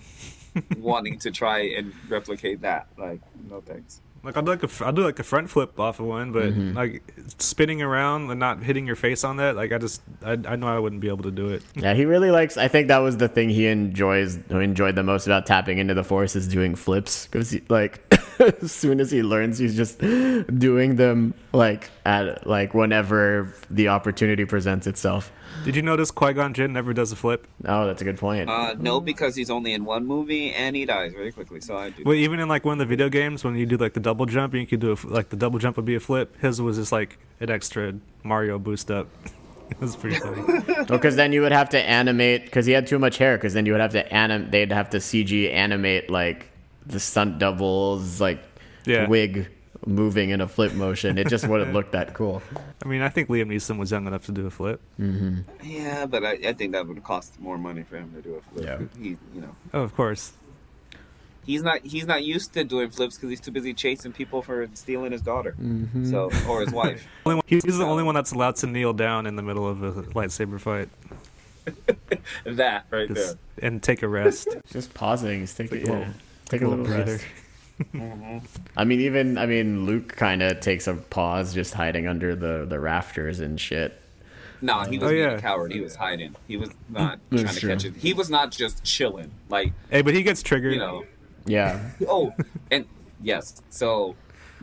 Mm. 0.55 0.79
wanting 0.79 1.19
to 1.19 1.29
try 1.31 1.59
and 1.77 1.93
replicate 2.09 2.61
that. 2.61 2.87
Like, 2.97 3.19
no 3.49 3.61
thanks. 3.61 4.01
Like 4.23 4.35
I'd 4.35 4.47
like 4.47 4.63
a, 4.63 4.69
I'll 4.85 4.91
do 4.91 5.03
like 5.03 5.19
a 5.19 5.23
front 5.23 5.49
flip 5.49 5.79
off 5.79 5.99
of 5.99 6.07
one, 6.07 6.31
but 6.31 6.45
Mm-hmm. 6.51 6.75
like 6.75 7.03
spinning 7.37 7.81
around 7.83 8.29
and 8.31 8.39
not 8.39 8.61
hitting 8.63 8.85
your 8.87 8.95
face 8.95 9.23
on 9.23 9.37
that, 9.37 9.55
like 9.55 9.71
I 9.71 9.77
just 9.77 10.01
I, 10.25 10.31
I 10.31 10.55
know 10.55 10.67
I 10.67 10.79
wouldn't 10.79 10.99
be 11.01 11.07
able 11.07 11.23
to 11.23 11.31
do 11.31 11.49
it. 11.49 11.63
Yeah, 11.75 11.93
he 11.93 12.03
really 12.05 12.31
likes. 12.31 12.57
I 12.57 12.67
think 12.67 12.87
that 12.89 12.97
was 12.97 13.17
the 13.17 13.27
thing 13.29 13.49
he 13.49 13.67
enjoys 13.67 14.37
enjoyed 14.49 14.95
the 14.95 15.03
most 15.03 15.27
about 15.27 15.45
tapping 15.45 15.77
into 15.77 15.93
the 15.93 16.03
force 16.03 16.35
is 16.35 16.47
doing 16.47 16.75
flips 16.75 17.27
because 17.27 17.55
like 17.69 18.01
as 18.61 18.71
soon 18.71 18.99
as 18.99 19.11
he 19.11 19.23
learns, 19.23 19.57
he's 19.57 19.75
just 19.75 19.99
doing 19.99 20.95
them 20.95 21.33
like 21.53 21.89
at 22.05 22.45
like 22.47 22.73
whenever 22.73 23.53
the 23.69 23.87
opportunity 23.89 24.45
presents 24.45 24.87
itself. 24.87 25.31
Did 25.63 25.75
you 25.75 25.81
notice 25.81 26.11
Qui 26.11 26.33
Gon 26.33 26.53
Jinn 26.53 26.73
never 26.73 26.93
does 26.93 27.11
a 27.11 27.15
flip? 27.15 27.47
Oh, 27.65 27.87
that's 27.87 28.01
a 28.01 28.05
good 28.05 28.17
point. 28.17 28.49
Uh, 28.49 28.75
no, 28.77 28.99
because 28.99 29.35
he's 29.35 29.49
only 29.49 29.73
in 29.73 29.85
one 29.85 30.05
movie 30.05 30.53
and 30.53 30.75
he 30.75 30.85
dies 30.85 31.13
very 31.13 31.31
quickly. 31.31 31.61
So 31.61 31.77
I 31.77 31.89
do. 31.89 32.03
Well, 32.05 32.15
even 32.15 32.39
in 32.39 32.47
like 32.47 32.63
one 32.63 32.73
of 32.73 32.79
the 32.79 32.85
video 32.85 33.09
games, 33.09 33.43
when 33.43 33.55
you 33.55 33.65
do 33.65 33.77
like 33.77 33.93
the 33.93 33.99
double 33.99 34.25
jump, 34.25 34.53
you 34.53 34.65
could 34.67 34.79
do 34.79 34.89
a, 34.89 34.93
f- 34.93 35.05
like 35.05 35.29
the 35.29 35.35
double 35.35 35.59
jump 35.59 35.77
would 35.77 35.85
be 35.85 35.95
a 35.95 35.99
flip. 35.99 36.39
His 36.39 36.61
was 36.61 36.77
just 36.77 36.91
like 36.91 37.17
an 37.39 37.49
extra 37.49 37.95
Mario 38.23 38.59
boost 38.59 38.91
up. 38.91 39.07
it 39.69 39.81
was 39.81 39.95
pretty 39.95 40.17
funny. 40.17 40.41
Because 40.87 41.15
then 41.15 41.33
you 41.33 41.41
would 41.41 41.51
have 41.51 41.69
to 41.69 41.79
animate 41.79 42.45
because 42.45 42.65
he 42.65 42.71
had 42.71 42.87
too 42.87 42.99
much 42.99 43.17
hair. 43.17 43.37
Because 43.37 43.53
then 43.53 43.65
you 43.65 43.73
would 43.73 43.81
have 43.81 43.91
to 43.91 44.13
anim. 44.13 44.49
They'd 44.51 44.71
have 44.71 44.89
to 44.91 44.97
CG 44.97 45.51
animate 45.51 46.09
like 46.09 46.49
the 46.87 46.99
stunt 46.99 47.39
doubles 47.39 48.19
like 48.21 48.43
Yeah. 48.85 49.07
wig 49.07 49.47
moving 49.85 50.31
in 50.31 50.41
a 50.41 50.47
flip 50.47 50.73
motion. 50.73 51.17
It 51.17 51.27
just 51.27 51.47
wouldn't 51.47 51.71
look 51.73 51.91
that 51.91 52.13
cool. 52.13 52.41
I 52.83 52.87
mean, 52.87 53.01
I 53.01 53.09
think 53.09 53.29
Liam 53.29 53.47
Neeson 53.47 53.77
was 53.77 53.91
young 53.91 54.07
enough 54.07 54.25
to 54.25 54.31
do 54.31 54.45
a 54.47 54.49
flip. 54.49 54.81
Mm-hmm. 54.99 55.41
Yeah, 55.63 56.05
but 56.07 56.25
I, 56.25 56.31
I 56.47 56.53
think 56.53 56.71
that 56.73 56.87
would 56.87 57.03
cost 57.03 57.39
more 57.39 57.57
money 57.57 57.83
for 57.83 57.97
him 57.97 58.11
to 58.13 58.21
do 58.21 58.35
a 58.35 58.41
flip. 58.41 58.65
Yeah. 58.65 59.01
He, 59.01 59.09
you 59.35 59.41
know, 59.41 59.55
Oh, 59.73 59.81
of 59.83 59.95
course. 59.95 60.33
he's 61.45 61.61
not 61.63 61.79
he's 61.85 62.05
not 62.05 62.23
used 62.25 62.53
to 62.53 62.63
doing 62.63 62.89
flips 62.89 63.15
because 63.15 63.29
he's 63.29 63.39
too 63.39 63.51
busy 63.51 63.73
chasing 63.73 64.11
people 64.13 64.41
for 64.41 64.67
stealing 64.73 65.11
his 65.11 65.21
daughter, 65.21 65.55
mm-hmm. 65.61 66.03
so 66.05 66.29
or 66.49 66.61
his 66.61 66.71
wife. 66.73 67.07
He's 67.45 67.63
the 67.63 67.85
only 67.85 68.03
one 68.03 68.15
that's 68.15 68.31
allowed 68.31 68.55
to 68.57 68.67
kneel 68.67 68.93
down 68.93 69.25
in 69.27 69.35
the 69.37 69.43
middle 69.43 69.67
of 69.67 69.81
a 69.83 69.91
lightsaber 70.13 70.59
fight 70.59 70.89
that 72.45 72.85
right 72.89 73.13
there. 73.13 73.33
And 73.61 73.81
take 73.81 74.01
a 74.03 74.07
rest. 74.07 74.47
Just 74.71 74.93
pausing. 74.93 75.41
Just 75.41 75.57
take, 75.57 75.71
Like 75.71 75.81
a, 75.81 75.83
a 75.83 75.87
yeah, 75.87 75.97
little- 75.99 76.13
take 76.49 76.61
a 76.61 76.67
little 76.67 76.85
breather. 76.85 77.05
breather. 77.05 77.23
Mm-hmm. 77.93 78.39
I 78.75 78.83
mean, 78.85 79.01
even 79.01 79.37
I 79.37 79.45
mean, 79.45 79.85
Luke 79.85 80.15
kind 80.15 80.41
of 80.41 80.59
takes 80.61 80.87
a 80.87 80.95
pause, 80.95 81.53
just 81.53 81.75
hiding 81.75 82.07
under 82.07 82.35
the 82.35 82.65
the 82.67 82.79
rafters 82.79 83.39
and 83.39 83.59
shit. 83.61 84.01
No, 84.63 84.79
he 84.81 84.97
was 84.97 85.09
Oh, 85.09 85.11
being 85.13 85.23
yeah. 85.29 85.35
a 85.35 85.39
coward. 85.39 85.71
He 85.71 85.81
was 85.81 85.95
hiding. 85.95 86.35
He 86.47 86.57
was 86.57 86.71
not 86.89 87.19
mm, 87.29 87.37
That's 87.37 87.43
trying 87.43 87.53
to 87.53 87.59
true. 87.59 87.69
catch 87.69 87.85
it. 87.85 87.93
He 88.01 88.13
was 88.13 88.31
not 88.31 88.49
just 88.49 88.83
chilling. 88.83 89.29
Like 89.49 89.73
Hey, 89.91 90.01
but 90.01 90.15
he 90.15 90.23
gets 90.23 90.41
triggered. 90.41 90.73
you 90.73 90.79
know. 90.79 91.05
Yeah, 91.45 91.79
Oh, 92.09 92.33
and 92.71 92.85
yes, 93.21 93.61
so 93.69 94.15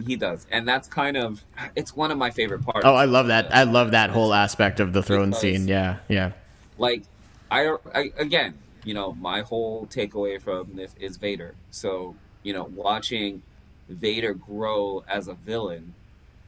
he 0.04 0.16
does, 0.16 0.48
and 0.50 0.66
that's 0.66 0.88
kind 0.88 1.16
of 1.16 1.44
it's 1.76 1.94
one 1.94 2.10
of 2.10 2.18
my 2.18 2.32
favorite 2.32 2.64
parts. 2.64 2.80
Oh, 2.84 2.96
I 2.96 3.04
love 3.04 3.28
that. 3.28 3.54
I 3.54 3.62
love 3.62 3.92
that 3.92 4.10
whole 4.10 4.34
aspect 4.34 4.80
of 4.80 4.92
the 4.92 5.04
throne 5.04 5.30
Because- 5.30 5.40
scene. 5.40 5.68
Yeah, 5.68 5.98
yeah. 6.08 6.32
like 6.78 7.04
I, 7.48 7.76
I 7.94 8.10
again 8.18 8.54
you 8.84 8.94
know 8.94 9.12
my 9.14 9.40
whole 9.40 9.86
takeaway 9.86 10.40
from 10.40 10.68
this 10.74 10.94
is 11.00 11.16
vader 11.16 11.54
so 11.70 12.14
you 12.42 12.52
know 12.52 12.64
watching 12.74 13.42
vader 13.88 14.34
grow 14.34 15.02
as 15.08 15.28
a 15.28 15.34
villain 15.34 15.94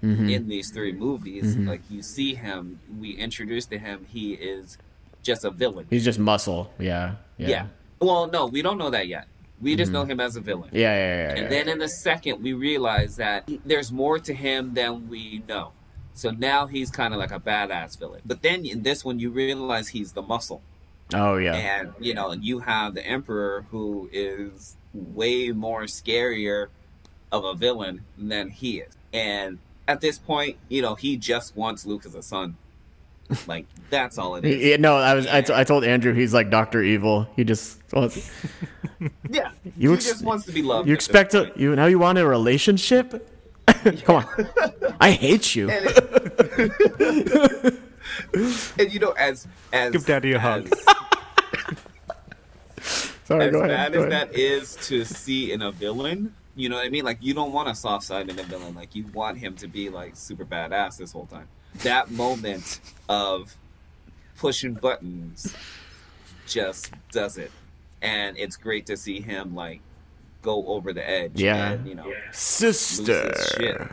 Mhm. 0.03 0.31
in 0.31 0.49
these 0.49 0.71
three 0.71 0.93
movies 0.93 1.57
Mhm. 1.57 1.67
like 1.69 1.81
you 1.91 2.03
see 2.03 2.35
him 2.35 2.79
we 3.01 3.11
introduced 3.13 3.71
to 3.71 3.79
him 3.79 4.07
he 4.09 4.35
is 4.35 4.77
just 5.23 5.43
a 5.45 5.51
villain 5.51 5.87
He's 5.91 6.05
just 6.05 6.19
muscle. 6.19 6.71
Yeah, 6.79 7.15
yeah, 7.39 7.49
yeah, 7.49 7.67
well 8.01 8.27
no 8.27 8.47
we 8.47 8.61
don't 8.63 8.79
know 8.79 8.91
that 8.91 9.09
yet 9.09 9.27
we 9.61 9.75
just 9.75 9.91
know 9.91 10.05
him 10.05 10.21
as 10.21 10.37
a 10.37 10.41
villain 10.41 10.69
yeah, 10.73 10.81
yeah. 10.81 10.97
yeah, 10.99 11.35
yeah, 11.35 11.41
and 11.43 11.51
then 11.51 11.67
in 11.71 11.79
the 11.79 11.89
second, 11.89 12.43
we 12.43 12.53
realize 12.53 13.17
that 13.17 13.49
there's 13.65 13.91
more 13.91 14.19
to 14.19 14.35
him 14.35 14.75
than 14.75 15.09
we 15.09 15.43
know. 15.49 15.73
So 16.13 16.31
now 16.31 16.67
he's 16.67 16.91
kind 16.91 17.15
of 17.15 17.19
like 17.25 17.33
a 17.33 17.41
badass 17.41 17.99
villain. 17.99 18.21
But 18.27 18.43
then 18.43 18.67
in 18.67 18.83
this 18.83 19.03
one, 19.03 19.19
you 19.19 19.31
realize 19.31 19.89
he's 19.89 20.13
the 20.13 20.21
muscle. 20.23 20.61
Oh 21.15 21.37
yeah. 21.37 21.55
And, 21.55 21.93
you 22.01 22.15
know, 22.15 22.33
you 22.33 22.59
have 22.61 22.95
the 22.95 23.07
Emperor 23.07 23.65
who 23.70 24.09
is 24.12 24.77
way 24.93 25.51
more 25.53 25.83
scarier 25.83 26.69
of 27.33 27.45
a 27.45 27.55
villain 27.55 28.03
than 28.19 28.51
he 28.51 28.78
is. 28.81 28.93
And 29.12 29.59
at 29.89 30.01
this 30.01 30.19
point, 30.19 30.57
you 30.69 30.83
know, 30.83 30.95
he 30.95 31.16
just 31.16 31.57
wants 31.57 31.87
Luke 31.87 32.05
as 32.07 32.15
a 32.15 32.23
son. 32.23 32.57
Like, 33.47 33.66
that's 33.91 34.19
all 34.19 34.37
it 34.37 34.45
is. 34.49 34.62
He- 34.62 34.77
no, 34.77 34.97
I 34.97 35.15
was. 35.15 35.27
I, 35.27 35.41
t- 35.43 35.53
I 35.53 35.65
told 35.65 35.85
Andrew 35.85 36.12
he's 36.15 36.33
like 36.35 36.51
Doctor 36.51 36.83
Evil. 36.83 37.28
He 37.37 37.45
just. 37.45 37.78
wants- 37.93 38.31
Yeah. 39.28 39.51
You 39.77 39.91
he 39.91 39.97
ex- 39.97 40.07
just 40.07 40.24
wants 40.24 40.47
to 40.47 40.53
be 40.53 40.62
loved. 40.62 40.89
you 40.89 40.95
expect 40.95 41.33
to 41.33 41.45
point. 41.45 41.57
you 41.59 41.77
now? 41.77 41.85
You 41.87 41.99
want 41.99 42.16
a 42.19 42.27
relationship? 42.27 43.31
Come 44.05 44.24
on. 44.24 44.49
I 45.01 45.11
hate 45.11 45.55
you. 45.55 45.69
It- 45.70 47.74
and 48.78 48.93
you 48.93 48.98
know, 49.01 49.12
as 49.12 49.47
as 49.72 49.93
Give 49.93 50.06
Daddy 50.06 50.32
a 50.32 50.38
hug. 50.38 50.68
as- 50.72 50.84
Sorry, 53.24 53.47
as 53.47 53.52
go 53.52 53.60
bad 53.66 53.93
go 53.93 54.01
as 54.02 54.06
ahead. 54.12 54.30
that 54.30 54.38
is 54.38 54.76
to 54.88 55.05
see 55.05 55.51
in 55.52 55.62
a 55.62 55.72
villain, 55.72 56.32
you 56.55 56.68
know 56.68 56.76
what 56.76 56.86
I 56.86 56.90
mean? 56.90 57.05
Like 57.05 57.18
you 57.20 57.34
don't 57.34 57.52
want 57.52 57.68
a 57.68 57.74
soft 57.74 58.05
side 58.05 58.28
in 58.28 58.38
a 58.38 58.43
villain. 58.44 58.74
Like 58.74 58.94
you 58.94 59.05
want 59.12 59.38
him 59.38 59.55
to 59.56 59.66
be 59.66 59.88
like 59.90 60.14
super 60.16 60.44
badass 60.44 60.97
this 60.97 61.12
whole 61.12 61.26
time. 61.26 61.48
That 61.82 62.10
moment 62.10 62.80
of 63.09 63.55
pushing 64.36 64.74
buttons 64.74 65.55
just 66.47 66.93
does 67.10 67.36
it, 67.36 67.51
and 68.01 68.38
it's 68.38 68.56
great 68.56 68.86
to 68.86 68.97
see 68.97 69.20
him 69.20 69.55
like 69.56 69.80
go 70.43 70.64
over 70.68 70.93
the 70.93 71.09
edge. 71.09 71.32
Yeah. 71.34 71.72
and, 71.72 71.88
you 71.88 71.97
know, 71.97 72.05
lose 72.06 72.14
Sister. 72.32 73.90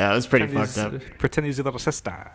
Yeah, 0.00 0.08
that 0.08 0.14
was 0.14 0.26
pretty 0.26 0.46
Pretend 0.46 0.70
fucked 0.70 0.94
up. 0.94 1.18
Pretend 1.18 1.46
he's 1.46 1.58
your 1.58 1.64
little 1.66 1.78
sister. 1.78 2.10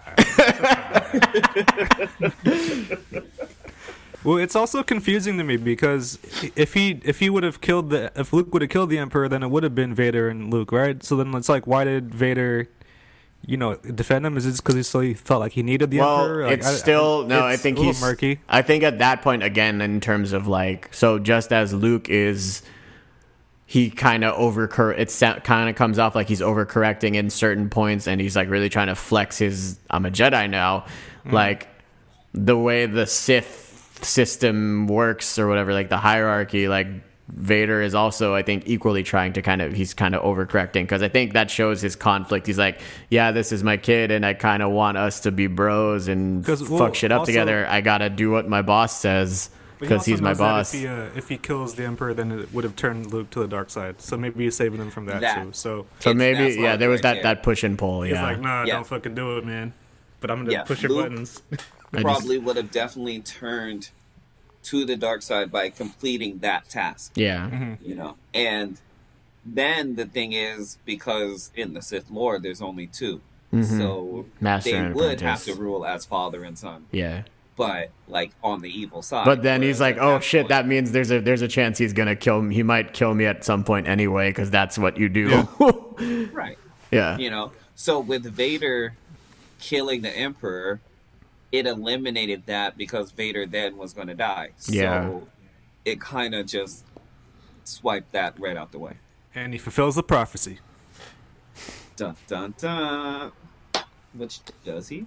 well, 4.24 4.38
it's 4.38 4.56
also 4.56 4.84
confusing 4.84 5.40
to 5.40 5.44
me 5.44 5.58
because 5.58 6.20
if 6.56 6.76
he 6.76 7.00
if 7.04 7.18
he 7.18 7.28
would 7.32 7.42
have 7.42 7.62
killed 7.62 7.90
the 7.90 8.12
if 8.16 8.32
Luke 8.34 8.54
would 8.54 8.62
have 8.62 8.70
killed 8.70 8.92
the 8.92 9.00
Emperor, 9.00 9.28
then 9.28 9.42
it 9.42 9.50
would 9.50 9.64
have 9.64 9.74
been 9.74 9.96
Vader 9.96 10.30
and 10.30 10.54
Luke, 10.54 10.72
right? 10.72 11.02
So 11.04 11.16
then 11.16 11.34
it's 11.34 11.50
like, 11.50 11.66
why 11.66 11.84
did 11.86 12.14
Vader, 12.14 12.70
you 13.48 13.58
know, 13.58 13.74
defend 13.78 14.28
him? 14.28 14.38
Is 14.38 14.46
it 14.46 14.58
because 14.58 14.76
he 14.76 14.84
still 14.84 15.14
felt 15.16 15.40
like 15.40 15.54
he 15.54 15.64
needed 15.64 15.90
the 15.90 16.02
Well, 16.02 16.22
Emperor? 16.22 16.44
Like, 16.44 16.60
it's 16.60 16.68
I- 16.68 16.72
I- 16.72 16.76
still 16.76 17.24
no. 17.26 17.44
I 17.44 17.58
think 17.58 17.80
a 17.80 17.82
he's 17.82 18.00
murky. 18.00 18.42
I 18.48 18.62
think 18.62 18.84
at 18.84 19.00
that 19.00 19.24
point 19.24 19.42
again, 19.42 19.82
in 19.82 20.00
terms 20.02 20.34
of 20.34 20.48
like, 20.48 20.94
so 20.94 21.18
just 21.18 21.52
as 21.52 21.74
Luke 21.74 22.10
is, 22.10 22.62
he 23.66 23.90
kind 23.90 24.24
of 24.24 24.36
over 24.36 24.66
it 24.92 25.42
kind 25.44 25.70
of 25.70 25.76
comes 25.76 25.98
off 26.00 26.14
like 26.16 26.28
he's 26.28 26.42
overcorrecting 26.42 27.16
in 27.16 27.30
certain 27.30 27.70
points, 27.70 28.08
and 28.08 28.22
he's 28.22 28.36
like 28.36 28.50
really 28.50 28.70
trying 28.70 28.88
to 28.88 28.96
flex 28.96 29.38
his 29.38 29.80
I'm 29.90 30.06
a 30.06 30.12
Jedi 30.12 30.50
now, 30.50 30.86
Mm. 31.26 31.32
like 31.32 31.68
the 32.34 32.56
way 32.58 32.86
the 32.86 33.08
Sith 33.08 34.00
system 34.04 34.88
works 34.88 35.40
or 35.40 35.48
whatever, 35.48 35.74
like 35.74 35.90
the 35.90 35.98
hierarchy, 35.98 36.68
like. 36.68 36.88
Vader 37.28 37.82
is 37.82 37.96
also, 37.96 38.36
I 38.36 38.44
think, 38.44 38.66
equally 38.68 39.02
trying 39.02 39.34
to 39.34 39.42
kind 39.42 39.60
of 39.60 39.74
he's 39.74 39.96
kind 39.96 40.14
of 40.14 40.22
overcorrecting 40.22 40.84
because 40.84 41.02
I 41.02 41.08
think 41.10 41.34
that 41.34 41.50
shows 41.50 41.82
his 41.82 41.96
conflict. 41.96 42.46
He's 42.46 42.60
like, 42.60 42.80
yeah, 43.10 43.32
this 43.32 43.52
is 43.52 43.64
my 43.64 43.78
kid, 43.78 44.12
and 44.12 44.24
I 44.24 44.36
kind 44.36 44.62
of 44.62 44.72
want 44.72 44.98
us 45.00 45.22
to 45.22 45.32
be 45.32 45.48
bros 45.48 46.08
and 46.08 46.46
fuck 46.46 46.70
well, 46.70 46.94
shit 46.94 47.12
up 47.12 47.22
also- 47.22 47.32
together. 47.32 47.66
I 47.68 47.82
gotta 47.82 48.12
do 48.12 48.30
what 48.30 48.48
my 48.48 48.62
boss 48.62 49.02
says 49.02 49.50
because 49.86 50.00
also 50.02 50.12
he's 50.12 50.22
my 50.22 50.30
knows 50.30 50.38
boss. 50.40 50.74
If 50.74 50.80
he, 50.82 50.88
uh, 50.88 51.10
if 51.16 51.30
he 51.30 51.38
kills 51.38 51.76
the 51.76 51.84
Emperor, 51.86 52.14
then 52.14 52.32
it 52.32 52.54
would 52.54 52.64
have 52.64 52.76
turned 52.76 53.12
Luke 53.14 53.30
to 53.32 53.40
the 53.40 53.48
dark 53.48 53.70
side. 53.70 54.02
So 54.02 54.18
maybe 54.18 54.44
he's 54.44 54.56
saving 54.56 54.80
him 54.82 54.92
from 54.92 55.06
that, 55.06 55.22
That. 55.22 55.44
too. 55.44 55.50
So 55.54 55.86
so 56.00 56.14
maybe, 56.14 56.56
that 56.56 56.60
yeah, 56.62 56.76
there 56.76 56.90
was 56.90 57.00
right 57.00 57.14
that 57.16 57.24
there. 57.24 57.36
that 57.36 57.44
push 57.44 57.64
and 57.64 57.78
pull. 57.78 58.02
he's 58.04 58.14
Yeah, 58.14 58.24
like, 58.24 58.40
nah, 58.40 58.64
Yeah. 58.64 58.76
don't 58.76 58.88
fucking 58.88 59.16
do 59.16 59.38
it, 59.38 59.46
man. 59.46 59.74
But 60.20 60.32
I'm 60.32 60.40
gonna 60.40 60.52
Yeah, 60.52 60.64
push 60.64 60.82
your 60.84 60.92
Luke- 60.92 61.10
buttons. 61.10 61.42
I 61.94 62.02
probably 62.02 62.38
would 62.38 62.58
have 62.58 62.72
definitely 62.72 63.20
turned 63.22 63.90
to 64.64 64.84
the 64.86 64.96
dark 64.96 65.22
side 65.22 65.52
by 65.52 65.70
completing 65.70 66.40
that 66.40 66.68
task. 66.70 67.12
Yeah. 67.16 67.76
You 67.82 67.96
know, 67.96 68.18
and 68.34 68.78
then 69.46 69.96
the 69.96 70.06
thing 70.06 70.34
is 70.34 70.78
because 70.86 71.52
in 71.56 71.74
the 71.76 71.82
Sith 71.82 72.10
lore 72.10 72.40
there's 72.40 72.62
only 72.62 72.88
2 72.88 73.22
Mhm. 73.54 73.78
so 73.78 74.26
Master 74.42 74.72
they 74.72 74.78
and 74.78 74.96
would 74.96 75.22
have 75.22 75.44
to 75.44 75.54
rule 75.54 75.86
as 75.86 76.04
father 76.06 76.44
and 76.44 76.58
son, 76.58 76.86
Yeah. 76.92 77.22
But 77.56 77.90
like 78.08 78.32
on 78.44 78.62
the 78.62 78.70
evil 78.70 79.02
side. 79.02 79.26
But 79.26 79.44
then 79.44 79.62
he's 79.62 79.80
like, 79.80 79.98
"Oh 79.98 80.20
shit, 80.20 80.44
point- 80.44 80.50
that 80.50 80.68
means 80.68 80.92
there's 80.92 81.12
a 81.12 81.20
there's 81.22 81.42
a 81.42 81.48
chance 81.48 81.78
he's 81.78 81.94
gonna 81.94 82.16
kill 82.16 82.42
me. 82.42 82.56
He 82.56 82.64
might 82.64 82.94
kill 82.94 83.14
me 83.14 83.26
at 83.26 83.44
some 83.44 83.64
point 83.64 83.88
anyway, 83.88 84.30
because 84.30 84.52
that's 84.52 84.78
what 84.78 84.98
you 84.98 85.10
do." 85.10 85.30
Yeah. 85.30 86.26
right." 86.32 86.58
Yeah. 86.92 87.18
You 87.18 87.30
know, 87.30 87.52
so 87.76 88.00
with 88.00 88.24
Vader 88.26 88.96
killing 89.60 90.02
the 90.02 90.16
Emperor, 90.16 90.80
it 91.52 91.66
eliminated 91.66 92.44
that 92.46 92.78
because 92.78 93.12
Vader 93.12 93.46
then 93.46 93.78
was 93.78 93.94
going 93.94 94.08
to 94.08 94.14
die. 94.14 94.52
Yeah. 94.68 95.06
So 95.06 95.28
it 95.84 96.00
kind 96.00 96.36
of 96.36 96.46
just 96.46 96.86
swiped 97.64 98.12
that 98.12 98.40
right 98.40 98.56
out 98.56 98.72
the 98.72 98.80
way. 98.80 98.94
And 99.34 99.54
he 99.54 99.60
fulfills 99.60 99.96
the 99.96 100.04
prophecy. 100.04 100.60
Dun 101.96 102.16
dun 102.28 102.54
dun. 102.58 103.32
Which 104.14 104.40
does 104.64 104.90
he? 104.90 105.06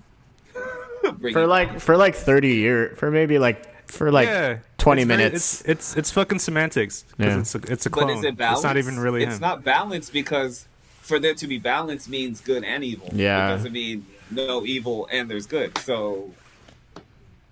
Bring 1.18 1.32
For 1.32 1.46
like 1.46 1.80
for 1.80 1.96
like 1.96 2.14
thirty 2.14 2.54
year 2.56 2.94
for 2.96 3.10
maybe 3.10 3.38
like 3.38 3.64
for 3.90 4.10
like 4.12 4.28
yeah, 4.28 4.58
twenty 4.76 5.02
it's 5.02 5.08
very- 5.08 5.18
minutes. 5.24 5.60
it's, 5.62 5.68
it's 5.68 5.96
it's 5.96 6.10
fucking 6.10 6.38
semantics 6.38 7.04
because 7.16 7.34
Yeah. 7.34 7.40
it's 7.40 7.54
a, 7.54 7.58
it's 7.72 7.86
a 7.86 7.90
But 7.90 7.98
clone. 8.00 8.10
is 8.18 8.24
it 8.24 8.36
balanced? 8.36 8.58
It's 8.60 8.64
not 8.64 8.76
even 8.76 8.98
really 8.98 9.22
It's 9.22 9.36
him. 9.36 9.40
not 9.40 9.64
balanced 9.64 10.12
because 10.12 10.66
for 11.00 11.18
there 11.18 11.34
to 11.34 11.46
be 11.46 11.58
balance 11.58 12.08
means 12.08 12.40
good 12.40 12.62
and 12.64 12.84
evil. 12.84 13.08
Yeah. 13.12 13.48
It 13.48 13.56
doesn't 13.56 13.72
mean 13.72 14.06
no 14.30 14.66
evil 14.66 15.08
and 15.10 15.30
there's 15.30 15.46
good. 15.46 15.78
So 15.78 16.30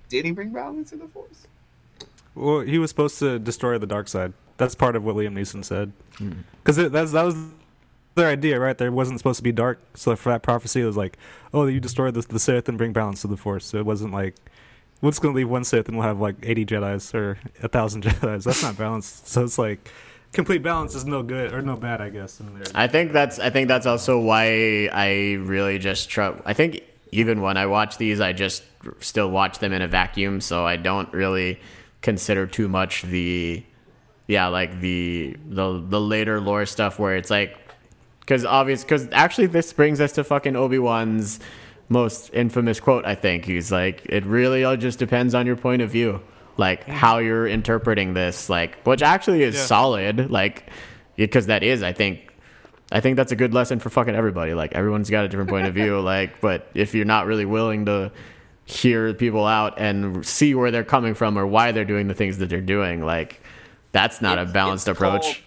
did 0.08 0.24
he 0.24 0.30
bring 0.32 0.50
balance 0.50 0.90
to 0.90 0.96
the 0.96 1.08
force? 1.08 1.46
Well, 2.34 2.60
he 2.60 2.78
was 2.78 2.90
supposed 2.90 3.18
to 3.20 3.38
destroy 3.38 3.78
the 3.78 3.86
dark 3.86 4.08
side. 4.08 4.34
That's 4.58 4.74
part 4.74 4.96
of 4.96 5.04
what 5.04 5.16
Liam 5.16 5.32
Neeson 5.34 5.64
said. 5.64 5.92
Hmm. 6.18 6.32
Because 6.62 6.76
that's 6.90 7.12
that 7.12 7.22
was 7.24 7.34
their 8.16 8.28
idea, 8.28 8.58
right? 8.58 8.76
There 8.76 8.90
wasn't 8.90 9.20
supposed 9.20 9.36
to 9.36 9.42
be 9.42 9.52
dark, 9.52 9.78
so 9.94 10.16
for 10.16 10.30
that 10.30 10.42
prophecy, 10.42 10.80
it 10.80 10.86
was 10.86 10.96
like, 10.96 11.16
oh, 11.54 11.66
you 11.66 11.78
destroy 11.78 12.10
the, 12.10 12.22
the 12.22 12.38
Sith 12.40 12.68
and 12.68 12.76
bring 12.76 12.92
balance 12.92 13.20
to 13.22 13.28
the 13.28 13.36
Force. 13.36 13.66
So 13.66 13.78
it 13.78 13.86
wasn't 13.86 14.12
like, 14.12 14.34
we're 15.00 15.10
just 15.10 15.22
gonna 15.22 15.34
leave 15.34 15.48
one 15.48 15.64
Sith 15.64 15.88
and 15.88 15.96
we'll 15.96 16.06
have 16.06 16.18
like 16.18 16.36
eighty 16.42 16.64
Jedi's 16.64 17.14
or 17.14 17.38
a 17.62 17.68
thousand 17.68 18.02
Jedi's. 18.04 18.44
That's 18.44 18.62
not 18.62 18.76
balanced. 18.76 19.28
So 19.28 19.44
it's 19.44 19.58
like, 19.58 19.90
complete 20.32 20.62
balance 20.62 20.94
is 20.94 21.04
no 21.04 21.22
good 21.22 21.52
or 21.52 21.62
no 21.62 21.76
bad, 21.76 22.00
I 22.00 22.10
guess. 22.10 22.40
I 22.74 22.88
think 22.88 23.12
that's 23.12 23.38
I 23.38 23.50
think 23.50 23.68
that's 23.68 23.86
also 23.86 24.18
why 24.18 24.88
I 24.92 25.34
really 25.34 25.78
just 25.78 26.08
try. 26.08 26.34
I 26.44 26.54
think 26.54 26.82
even 27.12 27.40
when 27.42 27.56
I 27.56 27.66
watch 27.66 27.98
these, 27.98 28.20
I 28.20 28.32
just 28.32 28.64
still 29.00 29.30
watch 29.30 29.58
them 29.58 29.72
in 29.72 29.82
a 29.82 29.88
vacuum, 29.88 30.40
so 30.40 30.66
I 30.66 30.76
don't 30.76 31.12
really 31.12 31.60
consider 32.00 32.46
too 32.46 32.68
much 32.68 33.02
the 33.02 33.64
yeah 34.28 34.46
like 34.46 34.80
the 34.80 35.36
the 35.48 35.84
the 35.86 36.00
later 36.00 36.40
lore 36.40 36.66
stuff 36.66 36.98
where 36.98 37.16
it's 37.16 37.30
like 37.30 37.56
because 38.26 38.44
obvious 38.44 38.82
because 38.82 39.08
actually 39.12 39.46
this 39.46 39.72
brings 39.72 40.00
us 40.00 40.12
to 40.12 40.24
fucking 40.24 40.56
Obi 40.56 40.78
Wan's 40.78 41.40
most 41.88 42.30
infamous 42.34 42.80
quote. 42.80 43.04
I 43.06 43.14
think 43.14 43.44
he's 43.44 43.70
like, 43.72 44.02
"It 44.06 44.26
really 44.26 44.64
all 44.64 44.76
just 44.76 44.98
depends 44.98 45.34
on 45.34 45.46
your 45.46 45.56
point 45.56 45.80
of 45.82 45.90
view, 45.90 46.20
like 46.56 46.84
how 46.84 47.18
you're 47.18 47.46
interpreting 47.46 48.12
this, 48.14 48.50
like 48.50 48.82
which 48.84 49.00
actually 49.02 49.42
is 49.44 49.54
Yeah. 49.54 49.62
solid, 49.62 50.30
like 50.30 50.68
because 51.16 51.46
that 51.46 51.62
is, 51.62 51.82
I 51.82 51.92
think." 51.92 52.20
I 52.92 53.00
think 53.00 53.16
that's 53.16 53.32
a 53.32 53.36
good 53.36 53.52
lesson 53.52 53.80
for 53.80 53.90
fucking 53.90 54.14
everybody. 54.14 54.54
Like 54.54 54.72
everyone's 54.76 55.10
got 55.10 55.24
a 55.24 55.28
different 55.28 55.50
point 55.50 55.66
of 55.66 55.74
view. 55.74 55.98
Like, 56.02 56.40
but 56.40 56.68
if 56.72 56.94
you're 56.94 57.04
not 57.04 57.26
really 57.26 57.44
willing 57.44 57.86
to 57.86 58.12
hear 58.64 59.12
people 59.12 59.44
out 59.44 59.74
and 59.80 60.24
see 60.24 60.54
where 60.54 60.70
they're 60.70 60.84
coming 60.84 61.14
from 61.14 61.36
or 61.36 61.48
why 61.48 61.72
they're 61.72 61.84
doing 61.84 62.06
the 62.06 62.14
things 62.14 62.38
that 62.38 62.48
they're 62.48 62.60
doing, 62.60 63.02
like 63.04 63.40
that's 63.90 64.22
not 64.22 64.38
It's- 64.38 64.50
a 64.50 64.52
balanced 64.52 64.86
approach. 64.86 65.42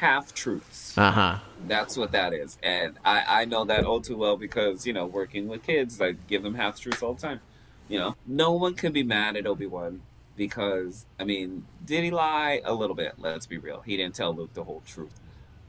Half 0.00 0.34
truths. 0.34 0.98
Uh 0.98 1.12
huh. 1.12 1.38
That's 1.68 1.96
what 1.96 2.12
that 2.12 2.32
is. 2.32 2.58
And 2.62 2.96
I, 3.04 3.42
I 3.42 3.44
know 3.44 3.64
that 3.64 3.84
all 3.84 4.00
too 4.00 4.16
well 4.16 4.36
because, 4.36 4.86
you 4.86 4.92
know, 4.92 5.06
working 5.06 5.48
with 5.48 5.62
kids, 5.62 6.00
I 6.00 6.12
give 6.12 6.42
them 6.42 6.54
half 6.54 6.78
truths 6.80 7.02
all 7.02 7.14
the 7.14 7.22
time. 7.22 7.40
You 7.88 7.98
know, 7.98 8.16
no 8.26 8.52
one 8.52 8.74
can 8.74 8.92
be 8.92 9.02
mad 9.02 9.36
at 9.36 9.46
Obi 9.46 9.66
Wan 9.66 10.02
because, 10.36 11.06
I 11.20 11.24
mean, 11.24 11.66
did 11.84 12.04
he 12.04 12.10
lie? 12.10 12.60
A 12.64 12.74
little 12.74 12.96
bit, 12.96 13.14
let's 13.18 13.46
be 13.46 13.58
real. 13.58 13.80
He 13.80 13.96
didn't 13.96 14.14
tell 14.14 14.34
Luke 14.34 14.54
the 14.54 14.64
whole 14.64 14.82
truth. 14.86 15.14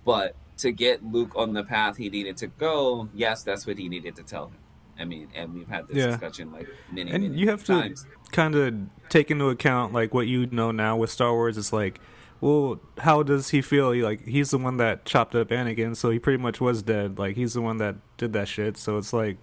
But 0.03 0.36
to 0.57 0.72
get 0.72 1.06
Luke 1.06 1.34
on 1.36 1.53
the 1.53 1.64
path 1.64 1.98
he 1.98 2.10
needed 2.10 2.38
to 2.38 2.48
go, 2.48 3.10
yes, 3.14 3.44
that's 3.44 3.68
what 3.68 3.78
he 3.78 3.88
needed 3.90 4.15
to 4.15 4.24
tell 4.24 4.48
him. 4.48 4.57
I 4.99 5.06
mean, 5.06 5.28
and 5.36 5.53
we've 5.53 5.68
had 5.68 5.88
this 5.88 5.98
Yeah. 5.98 6.07
discussion 6.07 6.52
like 6.52 6.68
many, 6.91 7.11
and 7.11 7.22
many 7.24 7.38
you 7.38 7.49
have 7.49 7.64
to 7.65 7.74
times. 7.74 8.06
kind 8.32 8.56
of 8.56 8.74
take 9.10 9.30
into 9.30 9.49
account 9.49 9.94
like 9.94 10.14
what 10.14 10.26
you 10.26 10.48
know 10.48 10.72
now 10.72 10.98
with 10.98 11.11
Star 11.11 11.32
Wars. 11.34 11.56
It's 11.57 11.72
like, 11.72 11.99
well, 12.41 12.80
how 12.99 13.23
does 13.23 13.49
he 13.49 13.61
feel? 13.61 13.91
He, 13.91 14.03
like 14.03 14.26
he's 14.26 14.51
the 14.51 14.57
one 14.57 14.77
that 14.77 15.05
chopped 15.05 15.34
up 15.35 15.49
Anakin, 15.49 15.95
so 15.95 16.09
he 16.09 16.19
pretty 16.19 16.41
much 16.41 16.59
was 16.61 16.81
dead. 16.84 17.18
Like 17.19 17.35
he's 17.35 17.53
the 17.53 17.61
one 17.61 17.77
that 17.77 17.95
did 18.18 18.34
that 18.34 18.47
shit. 18.47 18.77
So 18.77 18.97
it's 18.97 19.14
like, 19.14 19.38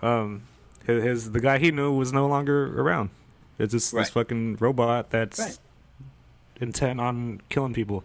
um, 0.00 0.42
his, 0.86 1.02
his 1.02 1.30
the 1.32 1.40
guy 1.40 1.58
he 1.58 1.70
knew 1.70 1.92
was 1.92 2.12
no 2.12 2.26
longer 2.26 2.80
around. 2.80 3.10
It's 3.58 3.72
just 3.72 3.92
Right. 3.92 4.00
this 4.02 4.10
fucking 4.10 4.56
robot 4.60 5.10
that's 5.10 5.38
Right. 5.38 5.58
intent 6.60 7.00
on 7.00 7.40
killing 7.48 7.72
people 7.74 8.04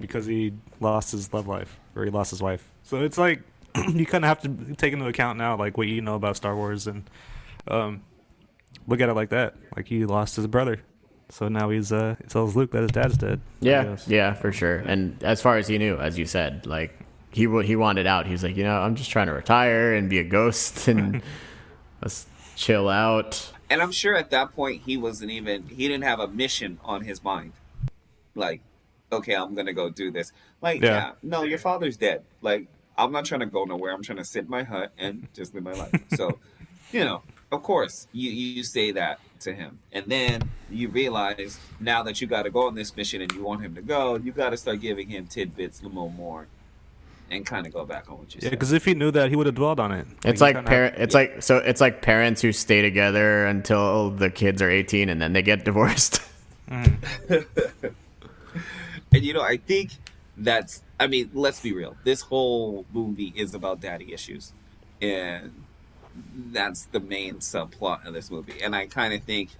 because 0.00 0.26
he 0.26 0.52
lost 0.80 1.12
his 1.12 1.32
love 1.32 1.46
life 1.48 1.78
or 1.94 2.04
he 2.04 2.10
lost 2.10 2.30
his 2.30 2.42
wife. 2.42 2.68
So 2.84 2.98
it's 3.02 3.18
like 3.18 3.42
you 3.88 4.06
kind 4.06 4.24
of 4.24 4.28
have 4.28 4.40
to 4.42 4.74
take 4.76 4.92
into 4.92 5.06
account 5.06 5.38
now, 5.38 5.56
like 5.56 5.76
what 5.76 5.86
you 5.88 6.00
know 6.00 6.14
about 6.14 6.36
Star 6.36 6.56
Wars, 6.56 6.86
and 6.86 7.04
um, 7.68 8.02
look 8.86 9.00
at 9.00 9.08
it 9.08 9.14
like 9.14 9.28
that. 9.30 9.54
Like 9.76 9.86
he 9.88 10.04
lost 10.06 10.36
his 10.36 10.46
brother, 10.46 10.80
so 11.30 11.48
now 11.48 11.70
he's 11.70 11.92
uh, 11.92 12.16
he 12.20 12.28
tells 12.28 12.56
Luke 12.56 12.70
that 12.72 12.82
his 12.82 12.90
dad's 12.90 13.16
dead. 13.16 13.40
Yeah, 13.60 13.96
yeah, 14.06 14.32
for 14.34 14.52
sure. 14.52 14.76
And 14.78 15.22
as 15.22 15.40
far 15.42 15.56
as 15.58 15.68
he 15.68 15.78
knew, 15.78 15.96
as 15.98 16.18
you 16.18 16.26
said, 16.26 16.66
like 16.66 16.98
he 17.30 17.42
he 17.64 17.76
wanted 17.76 18.06
out. 18.06 18.26
He 18.26 18.32
was 18.32 18.42
like, 18.42 18.56
you 18.56 18.64
know, 18.64 18.78
I'm 18.80 18.94
just 18.94 19.10
trying 19.10 19.26
to 19.26 19.32
retire 19.32 19.94
and 19.94 20.08
be 20.08 20.18
a 20.18 20.24
ghost 20.24 20.88
and 20.88 21.22
let's 22.02 22.26
chill 22.56 22.88
out. 22.88 23.52
And 23.70 23.82
I'm 23.82 23.92
sure 23.92 24.16
at 24.16 24.30
that 24.30 24.54
point 24.54 24.82
he 24.86 24.96
wasn't 24.96 25.30
even 25.30 25.64
he 25.68 25.88
didn't 25.88 26.04
have 26.04 26.20
a 26.20 26.28
mission 26.28 26.78
on 26.84 27.02
his 27.02 27.22
mind. 27.22 27.52
Like, 28.34 28.60
okay, 29.12 29.34
I'm 29.34 29.54
gonna 29.54 29.72
go 29.74 29.90
do 29.90 30.10
this. 30.10 30.32
Like, 30.60 30.82
Yeah. 30.82 30.88
yeah, 30.88 31.12
no, 31.22 31.42
your 31.42 31.58
father's 31.58 31.96
dead. 31.96 32.24
Like, 32.40 32.66
I'm 32.96 33.12
not 33.12 33.24
trying 33.26 33.40
to 33.40 33.46
go 33.46 33.64
nowhere. 33.64 33.92
I'm 33.92 34.02
trying 34.02 34.18
to 34.18 34.24
sit 34.24 34.44
in 34.44 34.50
my 34.50 34.62
hut 34.62 34.92
and 34.98 35.28
just 35.34 35.54
live 35.54 35.62
my 35.62 35.72
life. 35.72 35.92
So, 36.16 36.38
you 36.92 37.04
know, 37.04 37.22
of 37.52 37.62
course, 37.62 38.08
you 38.12 38.30
you 38.30 38.62
say 38.64 38.92
that 38.92 39.20
to 39.42 39.54
him, 39.54 39.78
and 39.92 40.06
then 40.06 40.50
you 40.70 40.88
realize 40.88 41.58
now 41.80 42.02
that 42.02 42.20
you 42.20 42.26
got 42.26 42.42
to 42.42 42.50
go 42.50 42.66
on 42.66 42.74
this 42.74 42.96
mission 42.96 43.22
and 43.22 43.32
you 43.32 43.42
want 43.42 43.62
him 43.62 43.74
to 43.74 43.82
go, 43.82 44.16
you 44.16 44.32
got 44.32 44.50
to 44.50 44.56
start 44.56 44.80
giving 44.80 45.08
him 45.08 45.26
tidbits 45.26 45.80
a 45.80 45.84
little 45.86 46.10
more, 46.10 46.46
and 47.30 47.44
kind 47.44 47.66
of 47.66 47.72
go 47.72 47.84
back 47.84 48.10
on 48.10 48.18
what 48.18 48.34
you 48.34 48.40
said. 48.40 48.42
Yeah, 48.42 48.50
said. 48.50 48.58
because 48.58 48.72
if 48.72 48.84
he 48.84 48.94
knew 48.94 49.10
that, 49.10 49.30
he 49.30 49.36
would 49.36 49.46
have 49.46 49.54
dwelled 49.54 49.80
on 49.80 49.92
it. 49.92 50.06
It's 50.24 50.40
you 50.40 50.46
like 50.46 50.56
kinda 50.56 50.68
parent. 50.68 50.94
It's 50.98 51.14
like 51.14 51.42
so. 51.42 51.58
It's 51.58 51.80
like 51.80 52.02
parents 52.02 52.42
who 52.42 52.52
stay 52.52 52.82
together 52.82 53.46
until 53.46 54.10
the 54.10 54.30
kids 54.30 54.62
are 54.62 54.70
18 54.70 55.08
and 55.08 55.20
then 55.20 55.32
they 55.32 55.42
get 55.42 55.64
divorced. 55.64 56.22
Mm-hmm. 56.70 57.86
And 59.12 59.24
you 59.24 59.32
know, 59.32 59.42
I 59.42 59.56
think 59.56 59.92
that's 60.36 60.82
I 61.00 61.06
mean, 61.06 61.30
let's 61.32 61.60
be 61.60 61.72
real. 61.72 61.96
This 62.04 62.20
whole 62.22 62.84
movie 62.92 63.32
is 63.36 63.54
about 63.54 63.80
daddy 63.80 64.12
issues. 64.12 64.52
And 65.00 65.64
that's 66.52 66.84
the 66.86 67.00
main 67.00 67.36
subplot 67.36 68.06
of 68.06 68.14
this 68.14 68.30
movie. 68.30 68.62
And 68.62 68.74
I 68.74 68.86
kind 68.86 69.14
of 69.14 69.22
think 69.22 69.50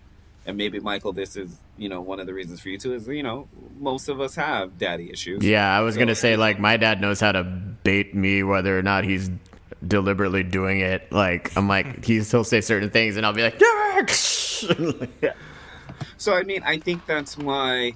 and 0.46 0.56
maybe 0.56 0.80
Michael 0.80 1.12
this 1.12 1.36
is, 1.36 1.58
you 1.76 1.88
know, 1.90 2.00
one 2.00 2.20
of 2.20 2.26
the 2.26 2.32
reasons 2.32 2.60
for 2.60 2.70
you 2.70 2.78
too 2.78 2.94
is, 2.94 3.06
you 3.06 3.22
know, 3.22 3.48
most 3.78 4.08
of 4.08 4.20
us 4.20 4.34
have 4.36 4.78
daddy 4.78 5.10
issues. 5.12 5.44
yeah, 5.44 5.76
I 5.76 5.80
was 5.80 5.94
So, 5.94 6.00
gonna 6.00 6.14
say 6.14 6.36
like 6.36 6.58
my 6.58 6.76
dad 6.76 7.00
knows 7.00 7.20
how 7.20 7.32
to 7.32 7.44
bait 7.44 8.14
me 8.14 8.42
whether 8.42 8.78
or 8.78 8.82
not 8.82 9.04
he's 9.04 9.30
deliberately 9.86 10.42
doing 10.42 10.80
it. 10.80 11.12
Like 11.12 11.56
I'm 11.56 11.68
like 11.68 12.04
he 12.04 12.20
he'll 12.22 12.44
say 12.44 12.60
certain 12.60 12.90
things 12.90 13.16
and 13.16 13.26
I'll 13.26 13.32
be 13.34 13.42
like, 13.42 13.60
yeah. 15.22 15.32
So 16.16 16.34
I 16.34 16.42
mean, 16.42 16.62
I 16.64 16.78
think 16.78 17.06
that's 17.06 17.36
why 17.36 17.92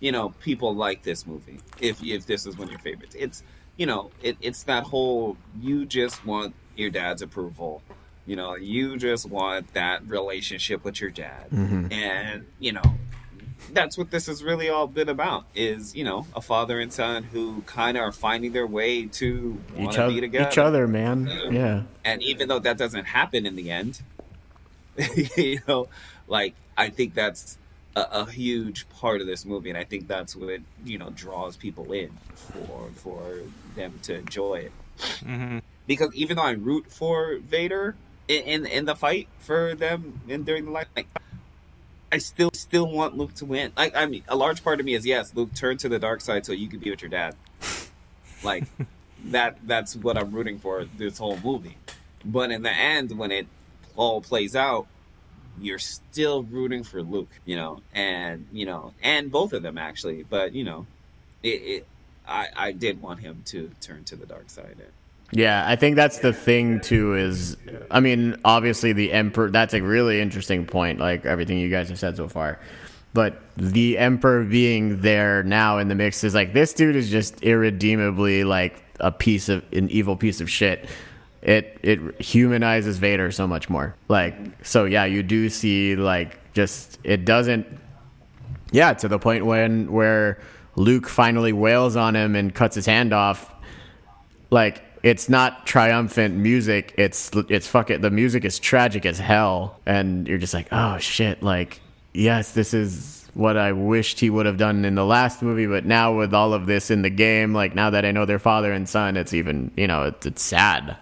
you 0.00 0.12
know 0.12 0.30
people 0.40 0.74
like 0.74 1.02
this 1.02 1.26
movie. 1.26 1.60
If 1.80 2.02
if 2.04 2.26
this 2.26 2.46
is 2.46 2.56
one 2.56 2.68
of 2.68 2.70
your 2.72 2.80
favorites, 2.80 3.16
it's 3.18 3.42
you 3.76 3.86
know 3.86 4.10
it, 4.22 4.36
it's 4.40 4.62
that 4.64 4.84
whole 4.84 5.36
you 5.60 5.84
just 5.86 6.24
want 6.24 6.54
your 6.76 6.90
dad's 6.90 7.22
approval. 7.22 7.82
You 8.26 8.36
know, 8.36 8.56
you 8.56 8.96
just 8.96 9.26
want 9.28 9.72
that 9.74 10.06
relationship 10.08 10.84
with 10.84 11.00
your 11.00 11.10
dad, 11.10 11.46
and 11.52 12.44
you 12.58 12.72
know 12.72 12.82
that's 13.72 13.96
what 13.98 14.10
this 14.10 14.26
has 14.26 14.42
really 14.44 14.68
all 14.68 14.86
been 14.86 15.08
about. 15.08 15.44
Is 15.54 15.94
you 15.94 16.02
know 16.04 16.26
a 16.34 16.40
father 16.40 16.80
and 16.80 16.92
son 16.92 17.22
who 17.24 17.62
kind 17.66 17.96
of 17.96 18.02
are 18.02 18.12
finding 18.12 18.52
their 18.52 18.66
way 18.66 19.06
to 19.06 19.58
each 19.78 19.96
other, 19.98 20.12
be 20.12 20.20
together 20.20 20.48
each 20.50 20.58
other, 20.58 20.86
man. 20.88 21.30
Yeah. 21.50 21.82
and 22.04 22.22
even 22.22 22.48
though 22.48 22.58
that 22.58 22.76
doesn't 22.78 23.04
happen 23.04 23.46
in 23.46 23.54
the 23.56 23.70
end 23.70 24.00
you 25.36 25.60
know 25.68 25.88
like 26.26 26.54
i 26.76 26.88
think 26.88 27.12
that's 27.14 27.58
a, 27.94 28.00
a 28.12 28.30
huge 28.30 28.88
part 28.88 29.20
of 29.20 29.26
this 29.26 29.44
movie 29.44 29.68
and 29.68 29.78
i 29.78 29.84
think 29.84 30.08
that's 30.08 30.34
what 30.34 30.60
you 30.84 30.96
know 30.98 31.10
draws 31.10 31.56
people 31.56 31.92
in 31.92 32.10
for 32.34 32.88
for 32.94 33.38
them 33.74 33.92
to 34.02 34.14
enjoy 34.18 34.54
it 34.56 34.72
Mhm. 35.22 35.60
because 35.86 36.14
even 36.14 36.36
though 36.38 36.44
i 36.44 36.52
root 36.52 36.90
for 36.90 37.36
vader 37.40 37.94
in 38.28 38.44
in, 38.44 38.66
in 38.66 38.84
the 38.84 38.94
fight 38.94 39.28
for 39.38 39.74
them 39.74 40.20
in 40.28 40.44
during 40.44 40.64
the 40.64 40.70
life 40.70 40.88
like, 40.96 41.08
i 42.12 42.18
still 42.18 42.50
still 42.54 42.90
want 42.90 43.16
Luke 43.16 43.34
to 43.34 43.44
win. 43.44 43.72
Like 43.76 43.94
I 43.96 44.06
mean, 44.06 44.22
a 44.28 44.36
large 44.36 44.62
part 44.62 44.80
of 44.80 44.86
me 44.86 44.94
is 44.94 45.06
yes, 45.06 45.34
Luke, 45.34 45.54
turn 45.54 45.76
to 45.78 45.88
the 45.88 45.98
dark 45.98 46.20
side 46.20 46.46
so 46.46 46.52
you 46.52 46.68
can 46.68 46.78
be 46.78 46.90
with 46.90 47.02
your 47.02 47.10
dad. 47.10 47.34
Like 48.42 48.64
that 49.26 49.58
that's 49.66 49.96
what 49.96 50.16
I'm 50.16 50.32
rooting 50.32 50.58
for 50.58 50.84
this 50.84 51.18
whole 51.18 51.38
movie. 51.42 51.76
But 52.24 52.50
in 52.50 52.62
the 52.62 52.72
end, 52.72 53.16
when 53.16 53.30
it 53.30 53.46
all 53.94 54.20
plays 54.20 54.56
out, 54.56 54.86
you're 55.60 55.78
still 55.78 56.42
rooting 56.42 56.84
for 56.84 57.02
Luke, 57.02 57.30
you 57.44 57.56
know, 57.56 57.80
and 57.94 58.46
you 58.52 58.66
know, 58.66 58.92
and 59.02 59.30
both 59.30 59.52
of 59.52 59.62
them 59.62 59.78
actually. 59.78 60.22
But 60.22 60.54
you 60.54 60.64
know, 60.64 60.86
it, 61.42 61.48
it 61.48 61.86
I 62.26 62.48
I 62.56 62.72
did 62.72 63.00
want 63.00 63.20
him 63.20 63.42
to 63.46 63.70
turn 63.80 64.04
to 64.04 64.16
the 64.16 64.26
dark 64.26 64.50
side. 64.50 64.76
Yeah, 65.32 65.64
I 65.66 65.76
think 65.76 65.96
that's 65.96 66.18
the 66.18 66.32
thing 66.32 66.80
too. 66.80 67.16
Is 67.16 67.56
I 67.90 68.00
mean, 68.00 68.36
obviously 68.44 68.92
the 68.92 69.12
emperor. 69.12 69.50
That's 69.50 69.74
a 69.74 69.80
really 69.80 70.20
interesting 70.20 70.66
point. 70.66 71.00
Like 71.00 71.26
everything 71.26 71.58
you 71.58 71.68
guys 71.68 71.88
have 71.88 71.98
said 71.98 72.16
so 72.16 72.28
far, 72.28 72.60
but 73.12 73.42
the 73.56 73.98
emperor 73.98 74.44
being 74.44 75.00
there 75.00 75.42
now 75.42 75.78
in 75.78 75.88
the 75.88 75.94
mix 75.94 76.22
is 76.22 76.34
like 76.34 76.52
this 76.52 76.72
dude 76.72 76.94
is 76.94 77.10
just 77.10 77.42
irredeemably 77.42 78.44
like 78.44 78.82
a 79.00 79.10
piece 79.10 79.48
of 79.48 79.64
an 79.72 79.90
evil 79.90 80.16
piece 80.16 80.40
of 80.40 80.48
shit. 80.48 80.88
It 81.42 81.78
it 81.82 82.20
humanizes 82.20 82.98
Vader 82.98 83.32
so 83.32 83.46
much 83.46 83.68
more. 83.68 83.96
Like 84.08 84.36
so, 84.64 84.84
yeah, 84.84 85.06
you 85.06 85.22
do 85.22 85.48
see 85.48 85.96
like 85.96 86.38
just 86.52 86.98
it 87.02 87.24
doesn't. 87.24 87.66
Yeah, 88.70 88.94
to 88.94 89.08
the 89.08 89.18
point 89.18 89.44
when 89.44 89.90
where 89.90 90.40
Luke 90.76 91.08
finally 91.08 91.52
wails 91.52 91.96
on 91.96 92.14
him 92.14 92.36
and 92.36 92.54
cuts 92.54 92.76
his 92.76 92.86
hand 92.86 93.12
off. 93.12 93.52
Like 94.50 94.82
it's 95.06 95.28
not 95.28 95.66
triumphant 95.68 96.34
music. 96.34 96.92
It's 96.98 97.30
it's 97.48 97.68
fucking 97.68 98.00
the 98.00 98.10
music 98.10 98.44
is 98.44 98.58
tragic 98.58 99.06
as 99.06 99.20
hell, 99.20 99.78
and 99.86 100.26
you're 100.26 100.36
just 100.36 100.52
like, 100.52 100.66
oh 100.72 100.98
shit, 100.98 101.44
like 101.44 101.80
yes, 102.12 102.50
this 102.50 102.74
is 102.74 103.24
what 103.32 103.56
I 103.56 103.70
wished 103.70 104.18
he 104.18 104.30
would 104.30 104.46
have 104.46 104.56
done 104.56 104.84
in 104.84 104.96
the 104.96 105.04
last 105.04 105.42
movie, 105.42 105.66
but 105.66 105.84
now 105.84 106.16
with 106.16 106.34
all 106.34 106.52
of 106.52 106.66
this 106.66 106.90
in 106.90 107.02
the 107.02 107.10
game, 107.10 107.54
like 107.54 107.72
now 107.72 107.90
that 107.90 108.04
I 108.04 108.10
know 108.10 108.24
they're 108.24 108.40
father 108.40 108.72
and 108.72 108.88
son, 108.88 109.16
it's 109.16 109.32
even 109.32 109.70
you 109.76 109.86
know 109.86 110.02
it's, 110.02 110.26
it's 110.26 110.42
sad. 110.42 110.96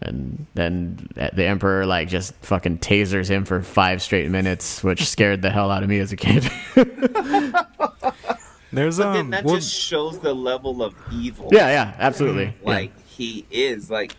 And 0.00 0.46
then 0.54 1.08
the 1.14 1.44
emperor 1.44 1.86
like 1.86 2.08
just 2.08 2.34
fucking 2.42 2.78
tasers 2.78 3.28
him 3.28 3.44
for 3.44 3.62
five 3.62 4.02
straight 4.02 4.28
minutes, 4.28 4.82
which 4.82 5.06
scared 5.06 5.40
the 5.42 5.50
hell 5.50 5.70
out 5.70 5.84
of 5.84 5.88
me 5.88 6.00
as 6.00 6.10
a 6.10 6.16
kid. 6.16 6.50
There's 8.72 8.98
But 8.98 9.06
um, 9.06 9.14
then 9.14 9.30
that 9.30 9.44
well, 9.44 9.56
just 9.56 9.72
shows 9.74 10.18
the 10.18 10.34
level 10.34 10.82
of 10.82 10.94
evil. 11.12 11.48
yeah, 11.52 11.68
yeah, 11.68 11.94
absolutely. 11.98 12.54
like 12.62 12.92
he 13.06 13.46
is 13.50 13.90
like 13.90 14.14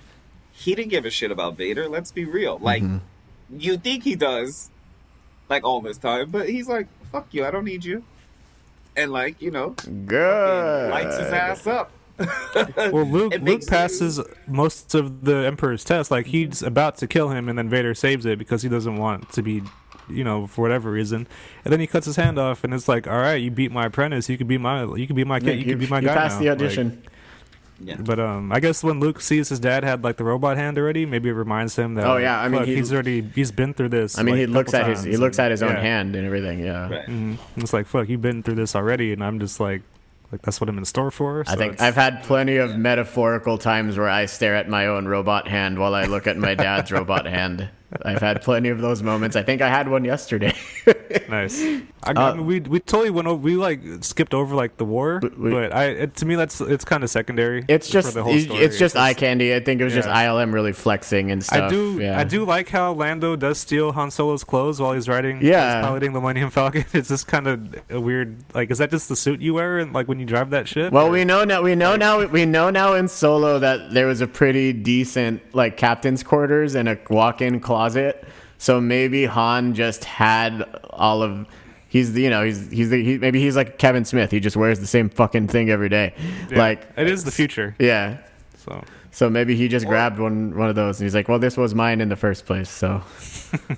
he 0.52 0.76
didn't 0.76 0.90
give 0.90 1.06
a 1.06 1.10
shit 1.10 1.32
about 1.32 1.56
Vader. 1.56 1.88
Let's 1.88 2.12
be 2.12 2.26
real. 2.26 2.58
Like 2.60 2.84
you 3.50 3.78
think 3.78 4.04
he 4.04 4.16
does, 4.16 4.70
like 5.50 5.64
all 5.64 5.82
this 5.82 5.98
time, 5.98 6.30
but 6.30 6.50
he's 6.50 6.68
like, 6.68 6.88
"Fuck 7.12 7.28
you, 7.32 7.46
I 7.46 7.52
don't 7.52 7.66
need 7.66 7.86
you," 7.86 8.04
and 8.96 9.12
like 9.12 9.42
you 9.42 9.52
know, 9.52 9.76
Good. 10.06 10.92
lights 10.92 11.18
his 11.18 11.32
ass 11.32 11.68
up. 11.68 11.92
well, 12.92 13.06
Luke 13.06 13.32
Luke 13.32 13.42
makes 13.42 13.66
passes 13.66 14.20
most 14.46 14.94
of 14.94 15.24
the 15.24 15.38
Emperor's 15.46 15.86
test. 15.86 16.12
Like 16.12 16.26
he's 16.28 16.62
about 16.62 16.98
to 16.98 17.08
kill 17.08 17.30
him, 17.30 17.48
and 17.48 17.58
then 17.58 17.70
Vader 17.70 17.94
saves 17.94 18.26
it 18.26 18.38
because 18.38 18.62
he 18.62 18.68
doesn't 18.70 18.98
want 18.98 19.32
to 19.32 19.42
be, 19.42 19.64
you 20.10 20.24
know, 20.24 20.48
for 20.48 20.62
whatever 20.62 20.92
reason. 20.92 21.28
And 21.64 21.72
then 21.72 21.80
he 21.80 21.88
cuts 21.88 22.06
his 22.06 22.16
hand 22.16 22.38
off, 22.38 22.64
and 22.64 22.74
it's 22.74 22.88
like, 22.88 23.08
all 23.08 23.18
right, 23.20 23.36
you 23.42 23.52
beat 23.52 23.72
my 23.72 23.86
apprentice. 23.86 24.30
You 24.30 24.38
could 24.38 24.48
be 24.48 24.58
my, 24.58 24.84
you 24.96 25.08
could 25.08 25.16
be 25.16 25.24
my 25.24 25.40
kid. 25.40 25.60
You, 25.60 25.66
could 25.66 25.80
be 25.80 25.88
my 25.88 26.00
you 26.00 26.08
guy 26.08 26.16
passed 26.16 26.36
now. 26.36 26.44
the 26.44 26.50
Like, 26.50 26.62
audition. 26.62 27.04
Yeah, 27.82 27.96
But 27.98 28.20
um, 28.20 28.52
I 28.52 28.60
guess 28.60 28.84
when 28.84 29.00
Luke 29.00 29.22
sees 29.22 29.48
his 29.48 29.60
dad 29.62 29.86
had 29.86 30.04
like 30.04 30.18
the 30.18 30.26
robot 30.26 30.58
hand 30.58 30.78
already, 30.78 31.06
maybe 31.06 31.30
it 31.30 31.34
reminds 31.34 31.78
him 31.78 31.94
that. 31.96 32.06
Oh, 32.06 32.18
yeah, 32.18 32.38
I 32.38 32.50
mean, 32.50 32.60
fuck, 32.60 32.68
he's 32.68 32.92
already 32.92 33.22
he's 33.22 33.54
been 33.54 33.74
through 33.74 33.88
this. 33.90 34.20
I 34.20 34.24
mean, 34.24 34.34
like, 34.36 34.40
he 34.40 34.46
looks 34.48 34.74
at 34.74 34.86
his 34.86 35.04
he 35.04 35.12
times, 35.12 35.20
looks 35.22 35.40
at 35.40 35.50
his 35.52 35.64
own 35.64 35.72
yeah. 35.76 35.80
hand 35.80 36.16
and 36.18 36.26
everything. 36.26 36.60
Yeah. 36.60 36.90
right. 36.90 37.06
Mhm. 37.08 37.38
It's 37.56 37.72
like 37.72 37.88
fuck, 37.88 38.10
you've 38.10 38.22
been 38.22 38.44
through 38.44 38.56
this 38.56 38.76
already, 38.76 39.14
and 39.14 39.24
I'm 39.24 39.40
just 39.40 39.62
like, 39.62 39.82
like 40.30 40.42
that's 40.42 40.60
what 40.60 40.70
I'm 40.70 40.78
in 40.78 40.84
store 40.84 41.10
for. 41.10 41.46
I 41.48 41.56
think 41.56 41.80
I've 41.80 41.96
had 41.96 42.22
plenty 42.24 42.58
of 42.58 42.76
metaphorical 42.76 43.58
times 43.58 43.98
where 43.98 44.10
I 44.10 44.26
stare 44.26 44.56
at 44.58 44.68
my 44.68 44.88
own 44.88 45.08
robot 45.08 45.48
hand 45.48 45.80
while 45.80 45.96
I 45.96 46.04
look 46.04 46.28
at 46.28 46.36
my 46.36 46.56
dad's 46.56 46.92
robot 46.92 47.26
hand. 47.28 47.70
I've 48.04 48.22
had 48.22 48.42
plenty 48.42 48.70
of 48.70 48.82
those 48.82 49.02
moments. 49.02 49.36
I 49.36 49.44
think 49.44 49.62
I 49.62 49.70
had 49.70 49.88
one 49.90 50.06
yesterday. 50.06 50.54
Nice. 51.28 51.62
I, 51.62 51.82
I 52.06 52.12
Uh, 52.14 52.36
mean, 52.36 52.46
we 52.46 52.60
we 52.62 52.80
totally 52.80 53.10
went 53.10 53.28
over. 53.28 53.40
We 53.42 53.56
like 53.56 53.82
skipped 54.02 54.34
over 54.34 54.56
like 54.56 54.78
the 54.78 54.86
war, 54.86 55.20
we- 55.38 55.50
but 55.52 55.74
I 55.76 55.86
it, 55.86 56.16
to 56.18 56.26
me 56.26 56.36
that's 56.36 56.62
it's 56.62 56.86
kind 56.86 57.04
of 57.04 57.10
secondary. 57.10 57.66
It's 57.68 57.88
for 57.88 57.94
just 57.94 58.14
the 58.14 58.24
whole 58.24 58.34
it's 58.36 58.46
story. 58.46 58.70
just 58.70 58.96
eye 58.96 59.14
candy. 59.14 59.54
I 59.54 59.60
think 59.60 59.82
it 59.82 59.84
was 59.84 59.94
just 59.94 60.08
ILM 60.08 60.54
really 60.54 60.72
flexing 60.74 61.30
and 61.32 61.44
stuff. 61.44 61.64
I 61.64 61.68
do 61.70 62.00
Yeah. 62.00 62.20
I 62.20 62.24
do 62.24 62.46
like 62.46 62.70
how 62.70 62.94
Lando 62.94 63.36
does 63.36 63.60
steal 63.60 63.92
Han 63.94 64.12
Solo's 64.12 64.44
clothes 64.44 64.80
while 64.80 64.94
he's 64.94 65.08
riding. 65.10 65.44
Yeah. 65.44 65.78
he's 65.80 65.86
piloting 65.86 66.14
the 66.14 66.20
Millennium 66.22 66.50
Falcon. 66.52 66.86
It's 66.94 67.10
just 67.10 67.28
kind 67.28 67.48
of 67.48 67.76
a 67.90 68.00
weird. 68.00 68.38
Like, 68.54 68.72
is 68.72 68.78
that 68.80 68.92
just 68.92 69.10
the 69.10 69.16
suit 69.16 69.42
you 69.42 69.56
wear 69.56 69.80
and 69.80 69.94
like 69.94 70.08
when 70.08 70.20
you 70.20 70.26
drive 70.26 70.50
that 70.52 70.68
ship? 70.68 70.94
Well, 70.94 71.08
Or- 71.08 71.12
we 71.12 71.26
know 71.26 71.44
now. 71.44 71.62
We 71.64 71.76
know 71.76 71.96
now. 71.96 72.24
We 72.26 72.46
know 72.46 72.70
now 72.70 72.94
in 72.94 73.08
Solo 73.08 73.60
that 73.60 73.94
there 73.94 74.06
was 74.08 74.22
a 74.22 74.28
pretty 74.28 74.74
decent 74.74 75.42
like 75.54 75.76
captain's 75.78 76.24
quarters 76.24 76.76
and 76.76 76.88
a 76.88 76.98
walk-in 77.10 77.60
closet. 77.60 77.79
So 78.58 78.82
maybe 78.82 79.26
Han 79.26 79.74
just 79.74 80.04
had 80.04 80.64
all 80.90 81.22
of. 81.24 81.48
He's 81.88 82.14
the 82.14 82.22
you 82.22 82.30
know 82.30 82.44
he's 82.44 82.70
he's 82.70 82.90
the 82.92 83.04
he, 83.04 83.18
maybe 83.18 83.40
he's 83.42 83.56
like 83.56 83.78
Kevin 83.80 84.06
Smith. 84.06 84.30
He 84.32 84.40
just 84.40 84.56
wears 84.56 84.80
the 84.80 84.86
same 84.88 85.10
fucking 85.10 85.48
thing 85.48 85.70
every 85.72 85.90
day. 85.90 86.14
Yeah, 86.52 86.58
Like 86.58 86.88
it 86.98 87.08
is 87.08 87.24
the 87.24 87.32
future. 87.32 87.76
yeah. 87.80 88.18
So 88.58 88.84
So 89.12 89.28
maybe 89.30 89.56
he 89.56 89.68
just 89.68 89.88
grabbed 89.88 90.20
one 90.20 90.56
one 90.56 90.70
of 90.70 90.76
those 90.76 91.00
and 91.00 91.06
he's 91.06 91.16
like, 91.16 91.28
well, 91.28 91.40
this 91.40 91.58
was 91.58 91.74
mine 91.74 92.00
in 92.02 92.10
the 92.10 92.16
first 92.16 92.46
place. 92.46 92.70
So 92.70 93.02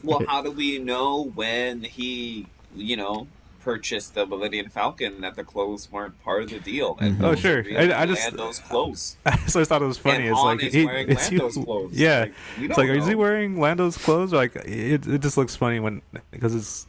Well, 0.04 0.24
how 0.28 0.42
do 0.42 0.52
we 0.52 0.78
know 0.80 1.32
when 1.36 1.84
he, 1.84 2.48
you 2.76 2.98
know, 2.98 3.28
purchased 3.62 4.16
the 4.16 4.26
Millennium 4.26 4.70
Falcon 4.70 5.22
that 5.22 5.36
the 5.36 5.44
clothes 5.44 5.92
weren't 5.92 6.22
part 6.24 6.44
of 6.44 6.50
the 6.50 6.60
deal? 6.60 6.98
And 7.00 7.16
Mm-hmm. 7.16 7.26
Oh, 7.26 7.36
sure. 7.36 7.64
I- 7.78 8.02
I 8.02 8.06
just- 8.06 8.24
Lando's 8.26 8.60
clothes. 8.60 9.18
so 9.48 9.62
I 9.62 9.64
thought 9.66 9.82
it 9.82 9.86
was 9.86 9.98
funny. 9.98 10.28
And 10.28 10.30
it's 10.32 10.40
Han 10.40 10.58
like 10.58 10.66
is 10.66 10.74
he, 10.74 10.86
wearing 10.86 11.10
it's 11.10 11.28
he- 11.28 11.38
Lando's 11.38 11.64
clothes. 11.64 11.94
Yeah, 11.94 12.20
Like, 12.22 12.34
it's 12.60 12.76
don't 12.76 12.88
like 12.88 12.98
is 12.98 13.06
he 13.08 13.12
know. 13.14 13.18
wearing 13.20 13.60
Lando's 13.60 13.98
clothes? 13.98 14.34
Like 14.34 14.56
it, 14.58 15.08
it 15.08 15.22
just 15.22 15.38
looks 15.38 15.56
funny 15.56 15.80
when 15.80 16.02
because 16.32 16.54
it's 16.56 16.88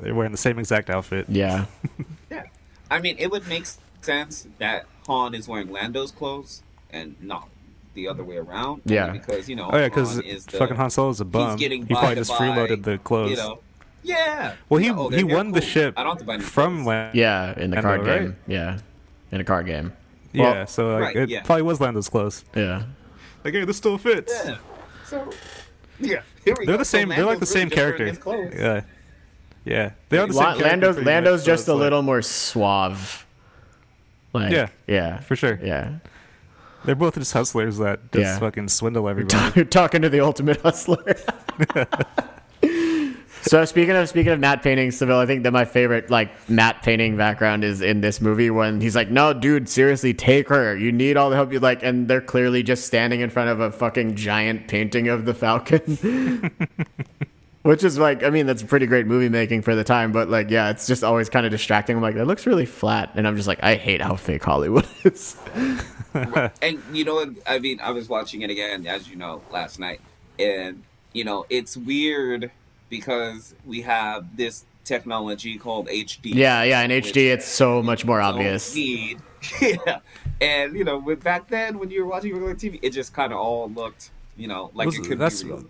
they're 0.00 0.14
wearing 0.14 0.32
the 0.32 0.38
same 0.38 0.58
exact 0.58 0.90
outfit. 0.90 1.26
yeah, 1.28 1.66
Yeah. 2.30 2.44
I 2.90 3.00
mean, 3.00 3.16
it 3.18 3.30
would 3.30 3.46
make 3.48 3.66
sense 4.00 4.46
that 4.58 4.86
Han 5.06 5.34
is 5.34 5.48
wearing 5.48 5.70
Lando's 5.72 6.10
clothes 6.12 6.62
and 6.90 7.16
not 7.20 7.48
the 7.94 8.06
other 8.08 8.22
way 8.24 8.36
around. 8.36 8.82
Yeah. 8.84 9.10
Because, 9.10 9.48
you 9.48 9.56
know, 9.56 9.68
Oh 9.72 9.76
yeah, 9.76 9.88
because 9.88 10.14
Han 10.14 10.24
is 10.24 10.46
the, 10.46 10.56
fucking 10.58 10.76
Han 10.76 10.90
Solo's 10.90 11.20
a 11.20 11.24
bum. 11.24 11.50
he's 11.50 11.60
getting 11.60 11.86
he 11.86 11.94
probably 11.94 12.14
just 12.14 12.30
buy, 12.30 12.38
freeloaded 12.38 12.84
the 12.84 12.98
clothes. 12.98 13.30
You 13.32 13.36
know, 13.36 13.58
yeah. 14.02 14.54
Well, 14.68 14.78
he 14.80 14.86
Yeah, 14.86 14.94
oh, 14.96 15.08
he 15.08 15.16
they're- 15.16 15.26
they're 15.26 15.36
won 15.36 15.52
the 15.52 15.60
ship 15.60 15.94
I 15.96 16.02
don't 16.02 16.12
have 16.12 16.18
to 16.18 16.24
buy 16.24 16.38
from 16.38 16.76
clothes. 16.78 16.86
Land. 16.86 17.14
yeah, 17.14 17.58
in 17.58 17.70
the 17.70 17.76
Lando, 17.76 17.80
card 17.88 18.06
right? 18.06 18.20
game. 18.20 18.36
Yeah, 18.46 18.78
in 19.30 19.40
a 19.40 19.44
card 19.44 19.66
game. 19.66 19.92
Yeah, 20.32 20.64
so 20.64 20.94
like, 20.94 21.02
Right, 21.02 21.16
it 21.16 21.28
yeah. 21.28 21.42
probably 21.42 21.62
was 21.62 21.80
Lando's 21.80 22.08
clothes. 22.08 22.44
Yeah. 22.56 22.84
Like, 23.44 23.52
hey, 23.54 23.64
this 23.64 23.76
still 23.76 23.98
fits. 23.98 24.32
Yeah. 24.44 24.56
So, 25.04 25.30
yeah. 26.00 26.22
Here 26.44 26.54
we 26.58 26.64
They're 26.66 26.74
go. 26.76 26.78
the 26.78 26.84
So 26.84 26.98
same. 26.98 27.08
they're 27.10 27.18
like 27.26 27.38
the 27.40 27.44
Lando's 27.46 27.50
same 27.50 27.68
really 27.68 28.10
just 28.12 28.24
wearing 28.26 28.50
character. 28.50 28.84
Yeah, 29.66 29.74
yeah. 29.74 29.90
They 30.08 30.18
are 30.18 30.26
the 30.26 30.32
La- 30.32 30.52
same. 30.54 30.62
character 30.62 30.86
Lando's 30.86 31.04
Lando's 31.04 31.40
much, 31.40 31.46
just 31.46 31.60
it's 31.62 31.68
a 31.68 31.74
like- 31.74 31.80
little 31.80 32.02
more 32.02 32.22
suave. 32.22 33.26
Like, 34.32 34.52
Yeah. 34.52 34.68
yeah, 34.86 35.20
for 35.20 35.36
sure. 35.36 35.60
yeah. 35.62 35.98
They're 36.84 36.94
both 36.96 37.14
just 37.14 37.32
hustlers 37.34 37.76
that 37.78 38.10
just 38.12 38.22
Yeah. 38.24 38.38
fucking 38.38 38.68
swindle 38.68 39.08
everybody. 39.08 39.52
You're 39.54 39.64
talking 39.66 40.00
to 40.02 40.08
the 40.08 40.20
ultimate 40.20 40.60
hustler. 40.62 41.14
so 43.42 43.64
speaking 43.64 43.94
of 43.94 44.08
speaking 44.08 44.32
of 44.32 44.40
matte 44.40 44.62
paintings, 44.62 44.96
Seville, 44.96 45.18
I 45.18 45.26
think 45.26 45.42
that 45.42 45.52
my 45.52 45.64
favorite 45.64 46.10
like 46.10 46.48
matte 46.48 46.82
painting 46.82 47.16
background 47.16 47.64
is 47.64 47.80
in 47.80 48.00
this 48.00 48.20
movie 48.20 48.50
when 48.50 48.80
he's 48.80 48.96
like, 48.96 49.10
"No, 49.10 49.32
dude, 49.32 49.68
seriously, 49.68 50.14
take 50.14 50.48
her. 50.48 50.76
You 50.76 50.92
need 50.92 51.16
all 51.16 51.30
the 51.30 51.36
help 51.36 51.52
you 51.52 51.60
like." 51.60 51.82
And 51.82 52.08
they're 52.08 52.20
clearly 52.20 52.62
just 52.62 52.86
standing 52.86 53.20
in 53.20 53.30
front 53.30 53.50
of 53.50 53.60
a 53.60 53.70
fucking 53.70 54.16
giant 54.16 54.68
painting 54.68 55.08
of 55.08 55.24
the 55.24 55.34
Falcon. 55.34 56.50
Which 57.62 57.84
is 57.84 57.96
like, 57.96 58.24
I 58.24 58.30
mean, 58.30 58.46
that's 58.46 58.64
pretty 58.64 58.86
great 58.86 59.06
movie 59.06 59.28
making 59.28 59.62
for 59.62 59.76
the 59.76 59.84
time, 59.84 60.10
but 60.10 60.28
like, 60.28 60.50
yeah, 60.50 60.70
it's 60.70 60.84
just 60.84 61.04
always 61.04 61.28
kind 61.28 61.46
of 61.46 61.52
distracting. 61.52 61.94
I'm 61.94 62.02
like, 62.02 62.16
that 62.16 62.26
looks 62.26 62.44
really 62.44 62.66
flat, 62.66 63.12
and 63.14 63.24
I'm 63.24 63.36
just 63.36 63.46
like, 63.46 63.62
I 63.62 63.76
hate 63.76 64.00
how 64.00 64.16
fake 64.16 64.42
Hollywood 64.42 64.84
is. 65.04 65.36
and 66.60 66.82
you 66.92 67.04
know 67.04 67.34
i 67.46 67.58
mean 67.58 67.80
i 67.80 67.90
was 67.90 68.08
watching 68.08 68.42
it 68.42 68.50
again 68.50 68.86
as 68.86 69.08
you 69.08 69.16
know 69.16 69.40
last 69.50 69.78
night 69.78 70.00
and 70.38 70.82
you 71.12 71.24
know 71.24 71.46
it's 71.48 71.76
weird 71.76 72.50
because 72.92 73.54
we 73.64 73.80
have 73.80 74.36
this 74.36 74.64
technology 74.84 75.56
called 75.58 75.86
hd 75.88 76.34
Yeah, 76.34 76.62
yeah. 76.64 76.82
In 76.82 76.90
HD, 76.90 77.32
it's 77.32 77.46
so 77.46 77.82
much 77.82 78.04
more 78.04 78.20
obvious. 78.20 78.74
need. 78.74 79.18
yeah 79.60 79.98
and 80.40 80.76
you 80.76 80.84
know 80.84 80.98
with 80.98 81.20
back 81.24 81.48
then 81.48 81.78
when 81.78 81.90
you 81.90 82.04
were 82.04 82.08
watching 82.10 82.32
regular 82.32 82.54
tv 82.54 82.78
it 82.82 82.90
just 82.90 83.12
kind 83.12 83.32
of 83.32 83.38
all 83.40 83.68
looked 83.70 84.10
you 84.36 84.46
know 84.46 84.70
like 84.74 84.86
Was- 84.86 84.98
it 84.98 85.04
could 85.04 85.18
that's 85.18 85.42
be 85.42 85.50
real 85.50 85.64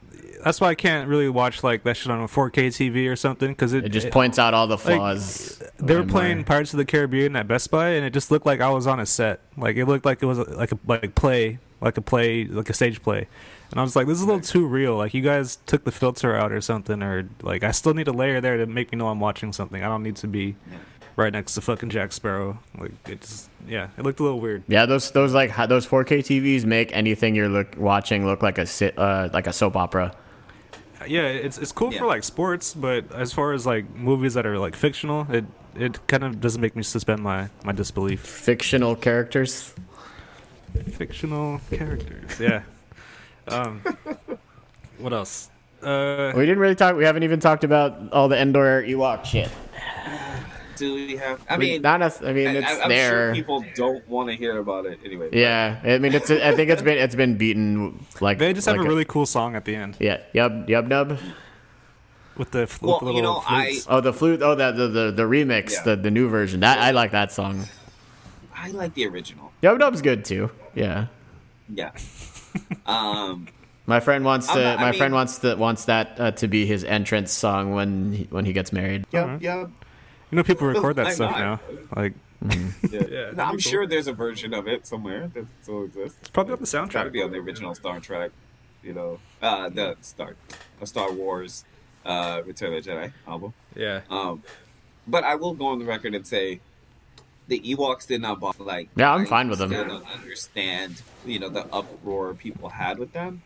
that's 0.44 0.60
why 0.60 0.70
I 0.70 0.74
can't 0.74 1.08
really 1.08 1.28
watch 1.28 1.62
like 1.62 1.84
that 1.84 1.96
shit 1.96 2.10
on 2.10 2.20
a 2.20 2.26
4K 2.26 2.66
TV 2.66 3.08
or 3.08 3.14
something 3.14 3.50
because 3.50 3.72
it, 3.72 3.84
It 3.84 3.90
just 3.90 4.08
it- 4.08 4.12
points 4.12 4.40
out 4.40 4.54
all 4.54 4.66
the 4.66 4.74
like, 4.74 4.82
flaws. 4.96 5.62
They 5.78 5.94
were 5.94 6.00
way 6.00 6.06
more. 6.06 6.10
playing 6.20 6.42
Pirates 6.44 6.72
of 6.74 6.78
the 6.78 6.84
Caribbean 6.84 7.36
at 7.36 7.46
Best 7.46 7.70
Buy, 7.70 7.90
and 7.90 8.04
it 8.04 8.12
just 8.12 8.32
looked 8.32 8.44
like 8.44 8.60
I 8.60 8.68
was 8.70 8.88
on 8.88 8.98
a 8.98 9.06
set. 9.06 9.38
Like 9.56 9.76
it 9.76 9.84
looked 9.86 10.04
like 10.04 10.20
it 10.20 10.26
was 10.26 10.38
a, 10.38 10.44
like 10.54 10.72
a 10.72 10.78
like 10.88 11.14
play 11.14 11.60
like 11.80 11.96
a 11.96 12.00
play, 12.02 12.44
like 12.46 12.68
a 12.70 12.72
stage 12.74 13.00
play. 13.04 13.28
And 13.72 13.80
I 13.80 13.82
was 13.82 13.96
like, 13.96 14.06
this 14.06 14.18
is 14.18 14.22
a 14.22 14.26
little 14.26 14.40
too 14.42 14.66
real. 14.66 14.96
Like 14.96 15.14
you 15.14 15.22
guys 15.22 15.56
took 15.66 15.84
the 15.84 15.90
filter 15.92 16.36
out 16.36 16.52
or 16.52 16.60
something, 16.60 17.02
or 17.02 17.28
like 17.42 17.64
I 17.64 17.70
still 17.72 17.94
need 17.94 18.06
a 18.06 18.12
layer 18.12 18.40
there 18.40 18.58
to 18.58 18.66
make 18.66 18.92
me 18.92 18.98
know 18.98 19.08
I'm 19.08 19.18
watching 19.18 19.52
something. 19.52 19.82
I 19.82 19.88
don't 19.88 20.02
need 20.02 20.16
to 20.16 20.28
be 20.28 20.56
Yeah. 20.70 20.76
right 21.16 21.32
next 21.32 21.54
to 21.54 21.62
fucking 21.62 21.88
Jack 21.90 22.12
Sparrow. 22.12 22.58
Like 22.78 22.92
it's 23.08 23.48
yeah, 23.66 23.88
it 23.96 24.04
looked 24.04 24.20
a 24.20 24.22
little 24.22 24.40
weird. 24.40 24.62
Yeah, 24.68 24.84
those 24.86 25.10
those 25.12 25.32
like 25.32 25.56
those 25.68 25.86
4K 25.86 26.18
TVs 26.20 26.64
make 26.66 26.94
anything 26.94 27.34
you're 27.34 27.48
look 27.48 27.74
watching 27.78 28.26
look 28.26 28.42
like 28.42 28.58
a 28.58 28.66
sit 28.66 28.98
uh 28.98 29.30
like 29.32 29.46
a 29.46 29.52
soap 29.52 29.74
opera. 29.76 30.14
Yeah, 31.08 31.22
it's 31.22 31.56
it's 31.58 31.72
cool 31.72 31.92
Yeah. 31.92 32.00
for 32.00 32.06
like 32.06 32.24
sports, 32.24 32.74
but 32.74 33.10
as 33.12 33.32
far 33.32 33.54
as 33.54 33.64
like 33.66 33.92
movies 33.96 34.34
that 34.34 34.44
are 34.46 34.58
like 34.58 34.76
fictional, 34.76 35.26
it 35.32 35.46
it 35.74 36.06
kind 36.08 36.24
of 36.24 36.40
doesn't 36.42 36.60
make 36.60 36.76
me 36.76 36.82
suspend 36.82 37.22
my 37.22 37.48
my 37.64 37.72
disbelief. 37.72 38.20
Fictional 38.20 38.94
characters. 38.96 39.72
Fictional 40.92 41.60
characters, 41.70 42.38
yeah. 42.40 42.62
Um, 43.48 43.80
what 44.98 45.12
else? 45.12 45.50
Uh, 45.82 46.32
We 46.36 46.42
didn't 46.46 46.60
really 46.60 46.74
talk. 46.76 46.96
We 46.96 47.04
haven't 47.04 47.22
even 47.24 47.40
talked 47.40 47.64
about 47.64 48.12
all 48.12 48.28
the 48.28 48.38
Endor 48.40 48.82
Ewok 48.86 49.24
shit. 49.24 49.50
Do 50.76 50.94
we 50.94 51.16
have? 51.16 51.44
I 51.50 51.58
We- 51.58 51.72
mean, 51.72 51.82
not 51.82 52.02
as, 52.02 52.22
I 52.22 52.32
mean, 52.32 52.48
it's 52.56 52.80
I'm 52.80 52.88
there. 52.88 53.10
sure 53.10 53.34
people 53.34 53.64
don't 53.74 54.08
want 54.08 54.30
to 54.30 54.34
hear 54.36 54.58
about 54.58 54.86
it 54.86 55.00
anyway. 55.04 55.28
yeah, 55.32 55.78
I 55.84 55.98
mean, 55.98 56.14
it's. 56.14 56.30
I 56.30 56.54
think 56.54 56.70
it's 56.70 56.82
been 56.82 56.98
it's 56.98 57.14
been 57.14 57.36
beaten 57.36 58.04
like 58.20 58.38
they 58.38 58.52
just 58.52 58.66
have 58.66 58.76
like 58.76 58.86
a 58.86 58.88
really 58.88 59.04
cool 59.04 59.26
song 59.26 59.54
at 59.54 59.64
the 59.64 59.74
end 59.76 59.96
yeah. 60.00 60.20
Yub 60.34 60.66
yub 60.68 60.86
nub. 60.88 61.18
with 62.38 62.50
the 62.52 62.66
fl- 62.66 62.86
Well, 62.86 62.94
with 63.02 63.08
the 63.08 63.10
you 63.10 63.14
little 63.16 63.34
know, 63.34 63.44
I- 63.46 63.64
flutes. 63.66 63.86
Oh, 63.88 64.00
the 64.00 64.12
flute. 64.12 64.40
Oh, 64.42 64.54
that 64.54 64.76
the 64.76 64.88
the, 64.88 65.10
the 65.12 65.22
remix, 65.24 65.72
Yeah. 65.72 65.82
the 65.82 65.96
the 65.96 66.10
new 66.10 66.28
version. 66.28 66.60
That 66.60 66.78
I 66.78 66.92
like 66.92 67.10
that 67.12 67.30
song. 67.32 67.64
I 68.54 68.70
like 68.70 68.94
the 68.94 69.06
original. 69.06 69.52
Yub 69.62 69.78
nub's 69.78 70.00
good 70.00 70.24
too. 70.24 70.50
Yeah. 70.74 71.06
Yeah. 71.68 71.90
Um. 72.86 73.48
My 73.86 73.98
friend 74.00 74.24
wants 74.24 74.46
to. 74.46 74.62
not- 74.62 74.78
my 74.78 74.90
mean- 74.92 74.98
friend 74.98 75.12
wants 75.14 75.38
to 75.38 75.54
wants 75.56 75.86
that 75.86 76.20
uh, 76.20 76.30
to 76.32 76.46
be 76.48 76.66
his 76.66 76.84
entrance 76.84 77.32
song 77.32 77.72
when 77.74 78.12
he, 78.12 78.24
when 78.30 78.44
he 78.44 78.52
gets 78.52 78.72
married. 78.72 79.04
Yep. 79.12 79.24
Alright. 79.24 79.42
Yep. 79.42 79.70
You 80.30 80.36
know, 80.36 80.42
people 80.44 80.66
record 80.68 80.96
that 80.96 81.06
I 81.08 81.12
stuff 81.12 81.32
know. 81.32 81.38
now. 81.38 81.60
Like, 81.96 82.14
Yeah. 82.90 83.00
Yeah, 83.08 83.30
No, 83.34 83.42
I'm 83.44 83.50
cool. 83.52 83.58
sure 83.58 83.86
there's 83.86 84.06
a 84.06 84.12
version 84.12 84.54
of 84.54 84.66
it 84.68 84.86
somewhere 84.86 85.28
that 85.34 85.46
still 85.62 85.84
exists. 85.84 86.18
it's 86.20 86.30
probably 86.30 86.54
on 86.54 86.60
the 86.60 86.66
Try 86.66 86.86
to 86.86 86.88
soundtrack. 87.08 87.12
be 87.12 87.22
on 87.22 87.30
the 87.32 87.38
original 87.38 87.74
Star 87.74 88.00
Trek. 88.00 88.30
You 88.84 88.94
know, 88.94 89.18
uh, 89.42 89.68
the 89.68 89.96
Star, 90.00 90.34
uh, 90.80 90.84
Star 90.84 91.12
Wars, 91.12 91.64
uh, 92.06 92.42
Return 92.46 92.72
of 92.74 92.82
the 92.84 92.90
Jedi 92.90 93.12
album. 93.28 93.52
Yeah. 93.76 94.00
Um, 94.10 94.42
but 95.06 95.22
I 95.24 95.34
will 95.36 95.54
go 95.54 95.66
on 95.68 95.78
the 95.80 95.84
record 95.84 96.14
and 96.14 96.26
say 96.26 96.60
the 97.52 97.60
Ewoks 97.76 98.06
did 98.06 98.22
not 98.22 98.40
bother. 98.40 98.64
Like, 98.64 98.88
Yeah, 98.96 99.12
I'm 99.12 99.22
I 99.22 99.24
fine 99.26 99.50
with 99.50 99.58
them. 99.58 99.68
Still 99.68 99.84
don't 99.86 100.06
understand, 100.10 101.02
you 101.26 101.38
know, 101.38 101.50
the 101.50 101.66
uproar 101.66 102.32
people 102.32 102.70
had 102.70 102.98
with 102.98 103.12
them. 103.12 103.42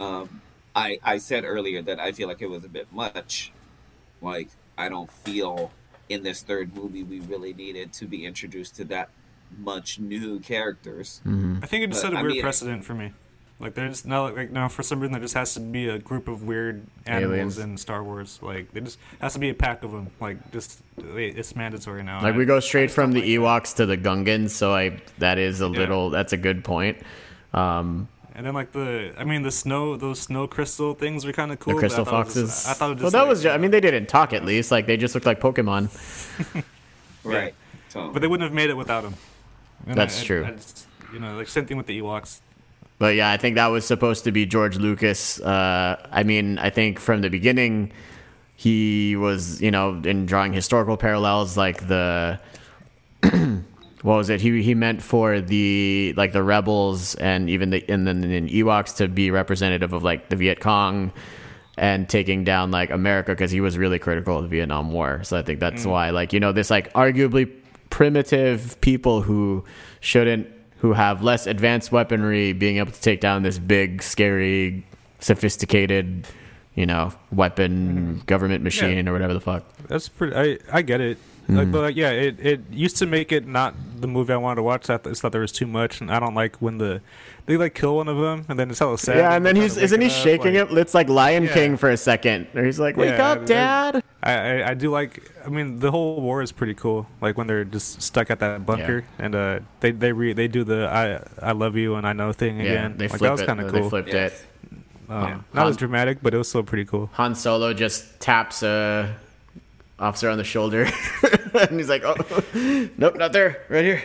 Um, 0.00 0.40
I 0.74 0.98
I 1.04 1.18
said 1.18 1.44
earlier 1.44 1.80
that 1.82 2.00
I 2.00 2.10
feel 2.10 2.26
like 2.26 2.42
it 2.42 2.50
was 2.50 2.64
a 2.64 2.68
bit 2.68 2.92
much. 2.92 3.52
Like, 4.20 4.48
I 4.76 4.88
don't 4.88 5.10
feel 5.12 5.70
in 6.08 6.24
this 6.24 6.42
third 6.42 6.74
movie 6.74 7.04
we 7.04 7.20
really 7.20 7.54
needed 7.54 7.92
to 7.94 8.06
be 8.06 8.26
introduced 8.26 8.74
to 8.76 8.84
that 8.86 9.08
much 9.56 10.00
new 10.00 10.40
characters. 10.40 11.20
I 11.24 11.66
think 11.66 11.84
it 11.84 11.90
just 11.90 12.02
But, 12.02 12.10
set 12.10 12.12
a 12.12 12.16
weird 12.22 12.32
mean- 12.32 12.42
precedent 12.42 12.84
for 12.84 12.94
me. 12.94 13.12
Like 13.60 13.74
there's 13.74 14.04
now, 14.04 14.30
like 14.34 14.50
now, 14.50 14.68
for 14.68 14.82
some 14.82 14.98
reason, 15.00 15.12
there 15.12 15.20
just 15.22 15.34
has 15.34 15.54
to 15.54 15.60
be 15.60 15.88
a 15.88 15.98
group 15.98 16.26
of 16.28 16.42
weird 16.42 16.84
animals 17.06 17.32
Aliens. 17.56 17.58
in 17.58 17.76
Star 17.76 18.02
Wars. 18.02 18.38
Like 18.42 18.72
there 18.72 18.82
just 18.82 18.98
has 19.20 19.32
to 19.34 19.38
be 19.38 19.48
a 19.50 19.54
pack 19.54 19.84
of 19.84 19.92
them. 19.92 20.08
Like 20.20 20.50
just 20.52 20.80
it's 20.98 21.54
mandatory 21.54 22.02
now. 22.02 22.20
Like 22.20 22.34
we 22.34 22.44
go 22.46 22.58
straight 22.60 22.90
from 22.90 23.12
the 23.12 23.20
like 23.20 23.28
that. 23.28 23.70
Ewoks 23.70 23.76
to 23.76 23.86
the 23.86 23.96
Gungans, 23.96 24.50
so 24.50 24.74
I 24.74 25.00
that 25.18 25.38
is 25.38 25.60
a 25.60 25.64
Yeah. 25.66 25.70
little. 25.78 26.10
That's 26.10 26.32
a 26.32 26.36
good 26.36 26.64
point. 26.64 26.98
Um, 27.52 28.08
And 28.34 28.44
then 28.44 28.54
like 28.54 28.72
the, 28.72 29.14
I 29.16 29.22
mean 29.22 29.42
the 29.42 29.52
snow, 29.52 29.96
those 29.96 30.18
snow 30.18 30.48
crystal 30.48 30.92
things 30.94 31.24
were 31.24 31.32
kind 31.32 31.52
of 31.52 31.60
cool. 31.60 31.74
the 31.74 31.76
but 31.76 31.78
I 31.78 31.80
crystal 31.82 32.04
thought 32.04 32.14
it 32.14 32.24
was 32.24 32.34
foxes. 32.34 32.50
just- 32.50 32.68
I 32.68 32.72
thought 32.72 32.90
it 32.90 32.94
was 32.94 33.02
well, 33.02 33.04
just 33.06 33.12
that 33.12 33.20
like- 33.20 33.28
was. 33.28 33.42
Ju- 33.44 33.50
I 33.50 33.58
mean, 33.58 33.70
they 33.70 33.80
didn't 33.80 34.06
talk 34.08 34.32
at 34.32 34.44
least. 34.44 34.72
Like 34.72 34.86
they 34.86 34.96
just 34.96 35.14
looked 35.14 35.26
like 35.26 35.40
Pokemon. 35.40 35.88
Right. 37.24 37.54
So, 37.88 38.10
but 38.12 38.20
they 38.20 38.26
wouldn't 38.28 38.46
have 38.46 38.52
made 38.54 38.68
it 38.70 38.76
without 38.76 39.02
them. 39.04 39.14
And 39.86 39.96
That's 39.96 40.18
I- 40.18 40.22
I- 40.22 40.26
true. 40.26 40.44
I 40.44 40.50
just- 40.50 40.86
you 41.12 41.20
know, 41.20 41.36
like 41.36 41.46
same 41.48 41.64
thing 41.66 41.76
with 41.76 41.86
the 41.86 42.00
Ewoks. 42.00 42.40
But 42.98 43.16
yeah, 43.16 43.30
I 43.30 43.36
think 43.36 43.56
that 43.56 43.66
was 43.68 43.84
supposed 43.84 44.24
to 44.24 44.32
be 44.32 44.46
George 44.46 44.76
Lucas. 44.76 45.40
Uh, 45.40 45.96
I 46.10 46.22
mean, 46.22 46.58
I 46.58 46.70
think 46.70 47.00
from 47.00 47.22
the 47.22 47.28
beginning, 47.28 47.92
he 48.56 49.16
was, 49.16 49.60
you 49.60 49.70
know, 49.70 50.00
in 50.04 50.26
drawing 50.26 50.52
historical 50.52 50.96
parallels, 50.96 51.56
like 51.56 51.88
the 51.88 52.40
what 54.02 54.16
was 54.16 54.30
it? 54.30 54.40
He 54.40 54.62
he 54.62 54.74
meant 54.74 55.02
for 55.02 55.40
the 55.40 56.12
like 56.16 56.32
the 56.32 56.42
rebels 56.42 57.14
and 57.16 57.50
even 57.50 57.70
the 57.70 57.84
and 57.88 58.06
then 58.06 58.22
in 58.22 58.48
Ewoks 58.48 58.96
to 58.96 59.08
be 59.08 59.30
representative 59.30 59.92
of 59.92 60.04
like 60.04 60.28
the 60.28 60.36
Viet 60.36 60.60
Cong 60.60 61.10
and 61.76 62.08
taking 62.08 62.44
down 62.44 62.70
like 62.70 62.90
America 62.90 63.32
because 63.32 63.50
he 63.50 63.60
was 63.60 63.76
really 63.76 63.98
critical 63.98 64.36
of 64.36 64.42
the 64.44 64.48
Vietnam 64.48 64.92
War. 64.92 65.24
So 65.24 65.36
I 65.36 65.42
think 65.42 65.58
that's 65.58 65.84
why 65.84 66.10
like 66.10 66.32
you 66.32 66.38
know 66.38 66.52
this 66.52 66.70
like 66.70 66.92
arguably 66.92 67.50
primitive 67.90 68.80
people 68.80 69.22
who 69.22 69.64
shouldn't 70.00 70.48
who 70.84 70.92
have 70.92 71.22
less 71.22 71.46
advanced 71.46 71.90
weaponry 71.92 72.52
being 72.52 72.76
able 72.76 72.92
to 72.92 73.00
take 73.00 73.18
down 73.18 73.42
this 73.42 73.58
big 73.58 74.02
scary 74.02 74.84
sophisticated 75.18 76.26
you 76.74 76.84
know 76.84 77.10
weapon 77.32 77.72
mm-hmm. 77.88 78.18
government 78.26 78.62
machine 78.62 79.08
or 79.08 79.14
whatever 79.14 79.32
the 79.32 79.40
fuck. 79.40 79.64
That's 79.88 80.10
pretty. 80.10 80.36
I 80.36 80.58
I 80.70 80.82
get 80.82 81.00
it. 81.00 81.16
Mm-hmm. 81.44 81.56
Like, 81.58 81.70
but 81.72 81.80
like, 81.82 81.96
yeah, 81.96 82.10
it 82.10 82.40
it 82.40 82.60
used 82.70 82.96
to 82.98 83.06
make 83.06 83.30
it 83.32 83.46
not 83.46 83.74
the 84.00 84.06
movie 84.08 84.32
I 84.32 84.36
wanted 84.36 84.56
to 84.56 84.62
watch. 84.62 84.88
I 84.90 84.96
th- 84.96 85.16
thought 85.18 85.32
there 85.32 85.40
was 85.42 85.52
too 85.52 85.66
much, 85.66 86.00
and 86.00 86.10
I 86.10 86.18
don't 86.18 86.34
like 86.34 86.56
when 86.56 86.78
the 86.78 87.00
they 87.46 87.58
like 87.58 87.74
kill 87.74 87.96
one 87.96 88.08
of 88.08 88.16
them, 88.16 88.46
and 88.48 88.58
then 88.58 88.70
it's 88.70 88.78
hella 88.78 88.96
sad. 88.96 89.16
Yeah, 89.18 89.34
and 89.34 89.44
then 89.44 89.54
he's 89.56 89.76
isn't 89.76 90.00
he 90.00 90.06
wake 90.08 90.16
up, 90.16 90.22
shaking 90.22 90.54
like- 90.54 90.70
it? 90.72 90.78
It's 90.78 90.94
like 90.94 91.08
Lion 91.10 91.44
Yeah. 91.44 91.52
King 91.54 91.76
for 91.76 91.90
a 91.90 91.96
second. 91.98 92.46
Or 92.54 92.64
he's 92.64 92.80
like, 92.80 92.96
"Wake 92.96 93.10
Yeah, 93.10 93.30
up, 93.32 93.38
and- 93.40 93.46
Dad!" 93.46 94.02
I, 94.22 94.32
I 94.32 94.70
I 94.70 94.74
do 94.74 94.90
like. 94.90 95.30
I 95.44 95.50
mean, 95.50 95.78
the 95.80 95.90
whole 95.90 96.22
war 96.22 96.40
is 96.40 96.50
pretty 96.50 96.72
cool. 96.74 97.06
Like 97.20 97.36
when 97.36 97.46
they're 97.46 97.64
just 97.64 98.00
stuck 98.00 98.30
at 98.30 98.38
that 98.40 98.64
bunker, 98.64 99.04
and 99.18 99.34
uh, 99.34 99.60
they 99.80 99.90
they 99.92 100.12
re, 100.12 100.32
they 100.32 100.48
do 100.48 100.64
the 100.64 100.88
I 100.88 101.20
I 101.46 101.52
love 101.52 101.76
you 101.76 101.96
and 101.96 102.06
I 102.06 102.14
know 102.14 102.32
thing 102.32 102.56
Yeah, 102.58 102.64
again. 102.72 102.94
they 102.96 103.04
like, 103.08 103.18
flip 103.18 103.28
that 103.28 103.32
was 103.32 103.42
kind 103.42 103.60
of 103.60 103.70
cool. 103.70 103.82
They 103.82 103.88
flipped 103.90 104.08
Yes. 104.08 104.32
it. 104.40 104.46
Um, 105.10 105.22
Yeah. 105.22 105.38
Not 105.52 105.66
as 105.68 105.76
dramatic, 105.76 106.18
but 106.22 106.32
it 106.32 106.38
was 106.38 106.48
still 106.48 106.62
pretty 106.62 106.86
cool. 106.86 107.10
Han 107.12 107.34
Solo 107.34 107.74
just 107.74 108.18
taps 108.20 108.62
a 108.62 109.14
officer 109.98 110.28
on 110.30 110.38
the 110.38 110.44
shoulder, 110.44 110.88
and 111.54 111.78
he's 111.78 111.88
like, 111.88 112.02
"Oh, 112.04 112.14
nope, 112.98 113.16
not 113.16 113.32
there, 113.32 113.62
right 113.68 113.84
here." 113.84 114.02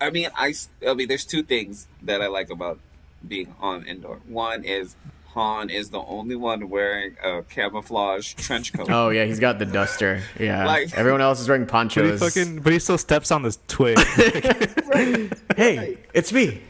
I 0.00 0.10
mean, 0.10 0.28
I, 0.36 0.54
I 0.86 0.94
mean, 0.94 1.08
there's 1.08 1.24
two 1.24 1.42
things 1.42 1.86
that 2.02 2.20
I 2.20 2.26
like 2.28 2.50
about 2.50 2.78
being 3.26 3.54
on 3.60 3.86
Endor. 3.86 4.20
One 4.28 4.64
is 4.64 4.96
Han 5.28 5.70
is 5.70 5.90
the 5.90 6.00
only 6.00 6.36
one 6.36 6.68
wearing 6.68 7.16
a 7.24 7.42
camouflage 7.42 8.34
trench 8.34 8.72
coat. 8.72 8.88
Oh 8.90 9.08
yeah, 9.08 9.24
he's 9.24 9.40
got 9.40 9.58
the 9.58 9.64
duster. 9.66 10.22
Yeah, 10.38 10.64
Like- 10.66 10.96
everyone 10.96 11.20
else 11.20 11.40
is 11.40 11.48
wearing 11.48 11.64
But 11.64 11.68
he 11.92 12.00
ponchos. 12.00 12.20
fucking, 12.20 12.60
but 12.60 12.72
he 12.72 12.78
still 12.78 12.98
steps 12.98 13.30
on 13.32 13.42
this 13.42 13.58
twig. 13.66 13.98
hey, 15.56 15.98
it's 16.12 16.32
me. 16.32 16.60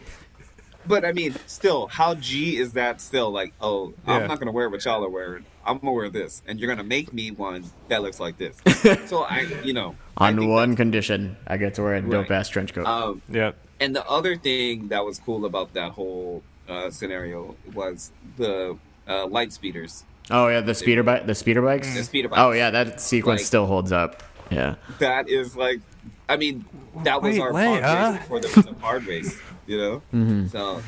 But 0.86 1.04
I 1.04 1.12
mean, 1.12 1.34
still, 1.46 1.86
how 1.86 2.14
G 2.14 2.56
is 2.56 2.72
that 2.74 3.00
still? 3.00 3.30
Like, 3.30 3.52
oh, 3.60 3.94
Yeah. 4.06 4.14
I'm 4.14 4.28
not 4.28 4.38
gonna 4.38 4.52
wear 4.52 4.68
what 4.68 4.84
y'all 4.84 5.04
are 5.04 5.08
wearing. 5.08 5.44
I'm 5.66 5.78
gonna 5.78 5.92
wear 5.92 6.10
this, 6.10 6.42
and 6.46 6.60
you're 6.60 6.68
gonna 6.68 6.84
make 6.86 7.12
me 7.12 7.30
one 7.30 7.64
that 7.88 8.02
looks 8.02 8.20
like 8.20 8.36
this. 8.38 8.56
so 9.08 9.22
I, 9.24 9.40
you 9.64 9.72
know, 9.72 9.96
On 10.18 10.48
one 10.48 10.76
condition, 10.76 11.36
I 11.46 11.56
get 11.56 11.74
to 11.74 11.82
wear 11.82 11.94
a 11.94 12.02
dope 12.02 12.30
ass 12.30 12.48
trench 12.48 12.74
coat. 12.74 12.86
Um, 12.86 13.22
yeah, 13.30 13.52
and 13.80 13.96
the 13.96 14.06
other 14.06 14.36
thing 14.36 14.88
that 14.88 15.04
was 15.04 15.18
cool 15.18 15.44
about 15.46 15.72
that 15.74 15.92
whole 15.92 16.42
uh, 16.68 16.90
scenario 16.90 17.56
was 17.72 18.12
the 18.36 18.76
uh, 19.08 19.26
light 19.26 19.52
speeders. 19.54 20.04
oh 20.30 20.48
yeah, 20.48 20.60
the 20.60 20.74
speeder 20.74 21.02
bike, 21.02 21.26
the 21.26 21.34
speeder 21.34 21.62
bikes. 21.62 21.94
The 21.94 22.04
speeder 22.04 22.28
bikes. 22.28 22.40
Oh 22.40 22.50
yeah, 22.52 22.70
that 22.70 23.00
sequence 23.00 23.40
Like- 23.40 23.46
still 23.46 23.66
holds 23.66 23.92
up. 23.92 24.22
Yeah. 24.50 24.74
That 24.98 25.28
is 25.30 25.56
like, 25.56 25.80
I 26.28 26.36
mean, 26.36 26.64
that 27.04 27.20
was 27.22 27.34
Wait, 27.34 27.40
our 27.40 27.52
Leia. 27.52 27.80
pod 27.82 28.12
race 28.14 28.18
before 28.22 28.40
there 28.40 28.50
was 28.56 28.66
a 28.66 28.72
pod 28.74 29.04
race. 29.06 29.40
You 29.66 29.78
know, 29.78 30.02
Mm-hmm. 30.14 30.46
so 30.48 30.82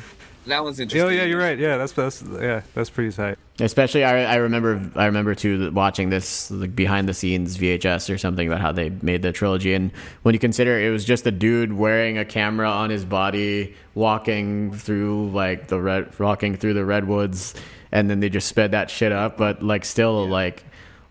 that 0.45 0.63
was 0.63 0.79
interesting. 0.79 1.01
oh 1.07 1.09
yeah, 1.09 1.23
you're 1.25 1.39
right. 1.39 1.57
Yeah, 1.59 1.77
that's 1.77 1.91
that's 1.93 2.21
yeah, 2.23 2.61
that's 2.73 2.89
pretty 2.89 3.11
tight. 3.15 3.37
Especially, 3.59 4.03
I, 4.03 4.33
I 4.33 4.35
remember, 4.35 4.79
I 4.95 5.07
remember 5.07 5.33
too 5.33 5.71
watching 5.71 6.09
this 6.11 6.51
like 6.51 6.75
behind 6.75 7.09
the 7.09 7.13
scenes 7.15 7.57
VHS 7.57 8.13
or 8.13 8.17
something 8.19 8.47
about 8.47 8.61
how 8.61 8.71
they 8.71 8.89
made 9.01 9.23
the 9.23 9.31
trilogy, 9.31 9.73
and 9.73 9.91
when 10.21 10.33
you 10.33 10.39
consider 10.39 10.79
it 10.79 10.91
was 10.91 11.03
just 11.05 11.25
a 11.25 11.31
dude 11.31 11.73
wearing 11.73 12.17
a 12.19 12.23
camera 12.25 12.69
on 12.69 12.91
his 12.91 13.03
body, 13.03 13.75
walking 13.95 14.71
through 14.73 15.31
like 15.31 15.67
the 15.67 15.81
red, 15.81 16.17
walking 16.19 16.55
through 16.55 16.75
the 16.75 16.85
redwoods, 16.85 17.55
and 17.91 18.09
then 18.09 18.19
they 18.19 18.29
just 18.29 18.47
sped 18.47 18.71
that 18.71 18.89
shit 18.91 19.11
up, 19.11 19.37
but 19.37 19.63
like 19.63 19.83
still 19.85 20.27
like 20.27 20.63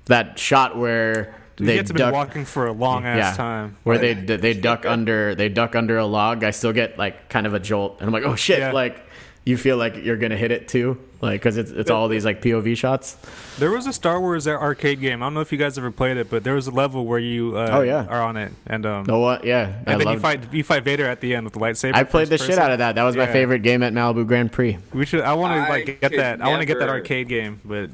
that 0.06 0.38
shot 0.38 0.78
where 0.78 1.34
They 1.56 1.64
they 1.64 1.74
get 1.76 1.86
to 1.86 1.94
be 1.94 2.02
walking 2.02 2.44
for 2.44 2.66
a 2.66 2.72
long 2.72 3.04
ass 3.06 3.16
yeah, 3.16 3.36
time. 3.36 3.76
where 3.82 3.98
they 3.98 4.12
they 4.14 4.52
duck 4.54 4.84
under 4.84 5.34
they 5.34 5.48
duck 5.48 5.74
under 5.74 5.96
a 5.98 6.06
log. 6.06 6.44
I 6.44 6.50
still 6.50 6.72
get 6.72 6.98
like 6.98 7.28
kind 7.30 7.46
of 7.46 7.54
a 7.54 7.60
jolt, 7.60 7.96
and 8.00 8.06
I'm 8.08 8.12
like, 8.12 8.24
oh 8.24 8.36
shit, 8.36 8.58
Yeah. 8.58 8.72
like 8.72 9.02
you 9.44 9.56
feel 9.56 9.76
like 9.76 9.96
you're 9.96 10.16
gonna 10.16 10.36
hit 10.36 10.50
it 10.50 10.66
too. 10.68 10.98
Like, 11.22 11.40
because 11.40 11.56
it's 11.56 11.70
it's 11.70 11.88
all 11.90 12.08
these 12.08 12.26
like 12.26 12.42
POV 12.42 12.76
shots. 12.76 13.16
There 13.58 13.70
was 13.70 13.86
a 13.86 13.92
Star 13.92 14.20
Wars 14.20 14.46
arcade 14.46 15.00
game. 15.00 15.22
I 15.22 15.26
don't 15.26 15.32
know 15.34 15.40
if 15.40 15.50
you 15.50 15.56
guys 15.56 15.78
ever 15.78 15.90
played 15.90 16.18
it, 16.18 16.28
but 16.28 16.44
there 16.44 16.54
was 16.54 16.66
a 16.66 16.70
level 16.70 17.06
where 17.06 17.18
you 17.18 17.56
uh, 17.56 17.70
Oh, 17.72 17.80
yeah. 17.80 18.04
are 18.06 18.20
on 18.20 18.36
it, 18.36 18.52
and 18.66 18.84
um, 18.84 19.04
No 19.06 19.20
what? 19.20 19.42
Yeah, 19.44 19.60
I 19.86 19.92
and 19.92 20.00
then 20.00 20.00
you 20.00 20.04
loved- 20.06 20.20
fight 20.22 20.52
you 20.52 20.62
fight 20.62 20.84
Vader 20.84 21.06
at 21.06 21.22
the 21.22 21.34
end 21.34 21.44
with 21.44 21.54
the 21.54 21.60
lightsaber. 21.60 21.94
I 21.94 22.02
played 22.04 22.28
the 22.28 22.36
first 22.36 22.50
shit 22.50 22.58
out 22.58 22.70
of 22.70 22.78
that. 22.78 22.96
That 22.96 23.04
was 23.04 23.16
my 23.16 23.26
favorite 23.26 23.60
game 23.62 23.82
at 23.82 23.94
Malibu 23.94 24.26
Grand 24.26 24.52
Prix. 24.52 24.76
We 24.92 25.06
should. 25.06 25.22
I 25.22 25.32
want 25.32 25.54
to 25.64 25.72
like 25.72 25.86
get 25.86 26.00
could 26.10 26.20
that. 26.20 26.42
I 26.42 26.48
want 26.48 26.60
to 26.60 26.66
get 26.66 26.80
that 26.80 26.90
arcade 26.90 27.28
game, 27.28 27.60
but 27.64 27.88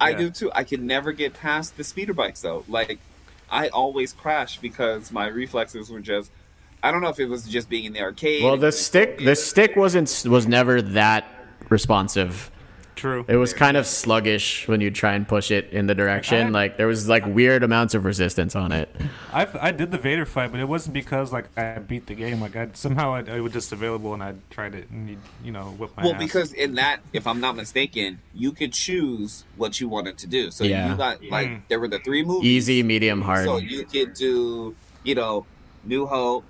I 0.00 0.10
yeah. 0.10 0.18
do 0.18 0.30
too. 0.30 0.52
I 0.54 0.64
can 0.64 0.86
never 0.86 1.12
get 1.12 1.34
past 1.34 1.76
the 1.76 1.84
speeder 1.84 2.12
bikes 2.12 2.40
though. 2.42 2.64
Like 2.68 2.98
I 3.50 3.68
always 3.68 4.12
crash 4.12 4.58
because 4.58 5.12
my 5.12 5.26
reflexes 5.26 5.90
were 5.90 6.00
just. 6.00 6.30
I 6.82 6.92
don't 6.92 7.00
know 7.00 7.08
if 7.08 7.18
it 7.18 7.26
was 7.26 7.48
just 7.48 7.68
being 7.68 7.84
in 7.84 7.92
the 7.94 8.00
arcade. 8.00 8.44
Well, 8.44 8.56
the 8.56 8.72
stick 8.72 9.18
the 9.18 9.34
stick 9.34 9.76
wasn't 9.76 10.24
was 10.26 10.46
never 10.46 10.82
that 10.82 11.26
responsive. 11.68 12.50
True. 12.96 13.26
It 13.28 13.36
was 13.36 13.52
kind 13.52 13.76
of 13.76 13.86
sluggish 13.86 14.66
when 14.66 14.80
you 14.80 14.90
try 14.90 15.12
and 15.12 15.28
push 15.28 15.50
it 15.50 15.70
in 15.70 15.86
the 15.86 15.94
direction. 15.94 16.48
I- 16.48 16.50
Like 16.50 16.76
there 16.78 16.86
was 16.86 17.08
like 17.08 17.26
weird 17.26 17.62
amounts 17.62 17.94
of 17.94 18.06
resistance 18.06 18.56
on 18.56 18.72
it. 18.72 18.88
I 19.32 19.46
I 19.60 19.70
did 19.70 19.90
the 19.90 19.98
Vader 19.98 20.24
fight, 20.24 20.50
but 20.50 20.60
it 20.60 20.66
wasn't 20.68 20.94
because 20.94 21.30
like 21.30 21.46
I 21.58 21.78
beat 21.78 22.06
the 22.06 22.14
game. 22.14 22.40
Like 22.40 22.56
I 22.56 22.68
somehow 22.72 23.12
I, 23.14 23.20
it 23.20 23.40
was 23.40 23.52
just 23.52 23.70
available 23.70 24.14
and 24.14 24.22
I 24.22 24.34
tried 24.50 24.74
it 24.74 24.88
and 24.90 25.10
you, 25.10 25.18
you 25.44 25.52
know 25.52 25.64
whip 25.78 25.90
my 25.96 26.04
Well, 26.04 26.14
ass. 26.14 26.18
because 26.18 26.52
in 26.54 26.74
that, 26.76 27.00
if 27.12 27.26
I'm 27.26 27.38
not 27.40 27.54
mistaken, 27.54 28.20
you 28.34 28.50
could 28.52 28.72
choose 28.72 29.44
what 29.56 29.78
you 29.78 29.88
wanted 29.90 30.16
to 30.18 30.26
do. 30.26 30.50
So 30.50 30.64
Yeah. 30.64 30.90
you 30.90 30.96
got 30.96 31.22
like 31.24 31.48
Mm. 31.48 31.60
there 31.68 31.78
were 31.78 31.88
the 31.88 31.98
three 31.98 32.24
movies. 32.24 32.46
Easy, 32.48 32.82
medium, 32.82 33.20
hard. 33.20 33.44
So 33.44 33.58
you 33.58 33.84
could 33.84 34.14
do, 34.14 34.74
you 35.04 35.14
know, 35.14 35.44
New 35.84 36.06
Hope, 36.06 36.44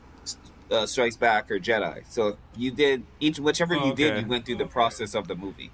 uh, 0.71 0.87
Strikes 0.87 1.17
Back, 1.17 1.51
or 1.51 1.59
Jedi. 1.59 2.05
So 2.09 2.37
you 2.57 2.71
did 2.71 3.03
each 3.19 3.41
whichever 3.41 3.75
Oh, 3.77 3.87
you 3.87 3.95
did, 3.95 4.23
you 4.23 4.29
went 4.29 4.47
through 4.47 4.57
the 4.57 4.67
process 4.67 5.15
of 5.17 5.27
the 5.27 5.35
movie. 5.35 5.71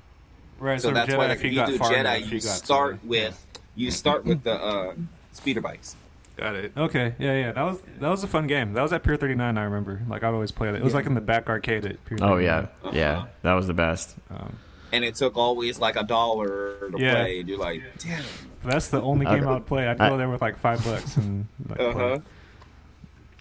Right, 0.63 0.81
So, 0.81 0.91
that's 0.91 1.11
Jedi, 1.13 1.19
why 1.19 1.27
like, 1.29 1.39
if 1.39 1.45
you, 1.45 1.55
got 1.55 1.69
do 1.69 1.79
Jedi, 1.79 2.01
enough, 2.01 2.33
you 2.33 2.41
got 2.41 2.49
start 2.51 3.01
to- 3.03 3.07
with 3.09 3.47
you 3.75 3.91
start 3.91 4.25
with 4.25 4.43
the 4.45 4.53
uh, 4.53 4.95
speeder 5.33 5.61
bikes. 5.61 5.97
Got 6.37 6.55
it. 6.57 6.73
Okay. 6.77 7.15
Yeah, 7.19 7.35
yeah. 7.39 7.53
That 7.53 7.63
was 7.63 7.81
that 8.01 8.09
was 8.09 8.25
a 8.25 8.27
fun 8.27 8.47
game. 8.47 8.73
That 8.73 8.83
was 8.83 8.93
at 8.93 9.03
Pier 9.03 9.17
39. 9.17 9.59
I 9.59 9.65
remember. 9.65 10.01
Like 10.09 10.23
I'd 10.25 10.33
always 10.33 10.51
play 10.51 10.69
it. 10.69 10.75
It 10.75 10.83
was 10.83 10.95
like 10.95 11.05
in 11.07 11.15
the 11.15 11.21
back 11.21 11.49
arcade 11.49 11.85
at 11.85 12.03
Pier 12.07 12.17
39. 12.19 12.31
oh 12.33 12.37
yeah, 12.39 12.67
yeah, 12.93 13.13
Uh-huh. 13.19 13.27
that 13.43 13.53
was 13.55 13.67
the 13.67 13.75
best. 13.75 14.17
Um, 14.31 14.57
And 14.93 15.05
it 15.05 15.15
took 15.15 15.37
always 15.37 15.79
like 15.79 15.97
a 15.97 16.03
dollar 16.05 16.91
to 16.91 16.99
Yeah. 16.99 17.15
play. 17.15 17.41
And 17.41 17.49
you're 17.49 17.59
like, 17.59 17.83
damn. 17.99 18.23
that's 18.65 18.89
the 18.89 19.01
only 19.03 19.27
game 19.27 19.47
I 19.47 19.53
would 19.55 19.67
play. 19.67 19.87
I'd 19.89 19.99
go 19.99 20.17
there 20.17 20.29
with 20.31 20.41
like 20.41 20.59
five 20.59 20.83
bucks 20.85 21.17
and 21.19 21.47
like, 21.69 21.81
Uh 21.81 21.93
huh. 21.93 22.19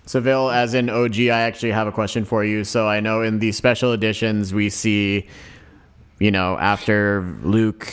Seville, 0.05 0.49
as 0.49 0.73
in 0.73 0.89
OG, 0.89 1.29
I 1.29 1.41
actually 1.41 1.71
have 1.71 1.87
a 1.87 1.91
question 1.91 2.25
for 2.25 2.43
you. 2.43 2.63
So 2.63 2.87
I 2.87 2.99
know 2.99 3.21
in 3.21 3.39
the 3.39 3.51
special 3.51 3.93
editions 3.93 4.53
we 4.53 4.69
see, 4.69 5.27
you 6.21 6.29
know, 6.29 6.55
after 6.59 7.35
Luke 7.41 7.91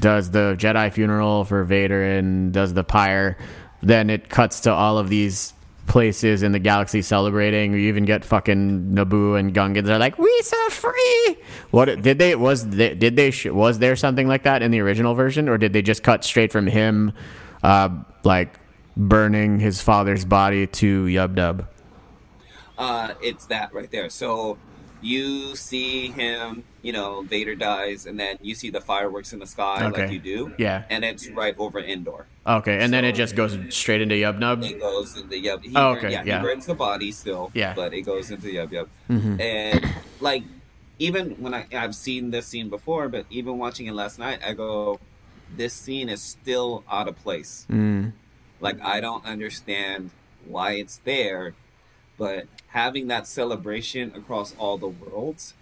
does 0.00 0.32
the 0.32 0.56
Jedi 0.58 0.92
funeral 0.92 1.44
for 1.44 1.62
Vader 1.62 2.02
and 2.02 2.52
does 2.52 2.74
the 2.74 2.82
pyre, 2.82 3.38
then 3.82 4.10
it 4.10 4.28
cuts 4.28 4.60
to 4.62 4.72
all 4.72 4.98
of 4.98 5.08
these 5.08 5.54
places 5.86 6.42
in 6.42 6.50
the 6.50 6.58
galaxy 6.58 7.02
celebrating. 7.02 7.72
You 7.72 7.78
even 7.78 8.04
get 8.04 8.24
fucking 8.24 8.92
Naboo 8.92 9.38
and 9.38 9.54
Gungans 9.54 9.88
are 9.88 9.98
like, 9.98 10.18
"We 10.18 10.40
so 10.42 10.70
free." 10.70 11.36
What 11.70 12.02
did 12.02 12.18
they 12.18 12.34
was 12.34 12.68
they, 12.68 12.96
did 12.96 13.14
they 13.14 13.32
was 13.48 13.78
there 13.78 13.94
something 13.94 14.26
like 14.26 14.42
that 14.42 14.62
in 14.62 14.72
the 14.72 14.80
original 14.80 15.14
version, 15.14 15.48
or 15.48 15.56
did 15.56 15.72
they 15.72 15.82
just 15.82 16.02
cut 16.02 16.24
straight 16.24 16.50
from 16.50 16.66
him, 16.66 17.12
uh, 17.62 17.90
like 18.24 18.58
burning 18.96 19.60
his 19.60 19.80
father's 19.80 20.24
body 20.24 20.66
to 20.66 21.04
Yub 21.04 21.34
Nub? 21.34 21.68
Uh, 22.76 23.14
it's 23.22 23.46
that 23.46 23.72
right 23.72 23.90
there. 23.92 24.10
So 24.10 24.58
you 25.02 25.56
see 25.56 26.08
him, 26.08 26.64
you 26.82 26.92
know, 26.92 27.22
Vader 27.22 27.54
dies, 27.54 28.06
and 28.06 28.18
then 28.18 28.38
you 28.40 28.54
see 28.54 28.70
the 28.70 28.80
fireworks 28.80 29.32
in 29.32 29.38
the 29.40 29.46
sky 29.46 29.84
Okay. 29.86 30.02
like 30.02 30.10
you 30.12 30.18
do. 30.18 30.54
Yeah. 30.58 30.84
And 30.88 31.04
it's 31.04 31.28
right 31.28 31.54
over 31.58 31.78
Endor. 31.80 32.26
Okay, 32.46 32.78
and 32.78 32.92
then 32.92 33.04
it 33.04 33.14
just 33.14 33.36
goes 33.36 33.58
straight 33.70 34.00
into 34.00 34.14
Yub 34.14 34.38
Nub. 34.38 34.62
It 34.62 34.80
goes 34.80 35.16
into 35.16 35.36
Yub. 35.36 35.62
He 35.64 35.72
Oh, 35.74 35.90
okay, 35.96 36.10
yeah, 36.12 36.22
yeah. 36.24 36.38
He 36.38 36.44
burns 36.44 36.66
the 36.66 36.74
body 36.74 37.12
still. 37.12 37.50
Yeah. 37.54 37.74
But 37.74 37.92
it 37.94 38.02
goes 38.02 38.30
into 38.30 38.46
Yub 38.48 38.68
Yub. 38.70 38.88
Mhm. 39.10 39.40
And 39.40 39.94
like, 40.20 40.44
even 40.98 41.30
when 41.42 41.52
I 41.54 41.66
I've 41.72 41.94
seen 41.94 42.30
this 42.30 42.46
scene 42.46 42.68
before, 42.68 43.08
but 43.08 43.26
even 43.30 43.58
watching 43.58 43.86
it 43.86 43.94
last 43.94 44.18
night, 44.18 44.38
I 44.46 44.52
go, 44.54 45.00
this 45.56 45.74
scene 45.74 46.08
is 46.08 46.22
still 46.22 46.84
out 46.90 47.08
of 47.08 47.16
place. 47.22 47.66
Mm. 47.70 48.12
Like 48.60 48.80
I 48.80 49.00
don't 49.00 49.24
understand 49.26 50.10
why 50.46 50.72
it's 50.74 50.96
there, 50.98 51.54
but 52.18 52.46
having 52.72 53.08
that 53.08 53.26
celebration 53.26 54.12
across 54.14 54.54
all 54.58 54.76
the 54.78 54.88
worlds, 54.88 55.54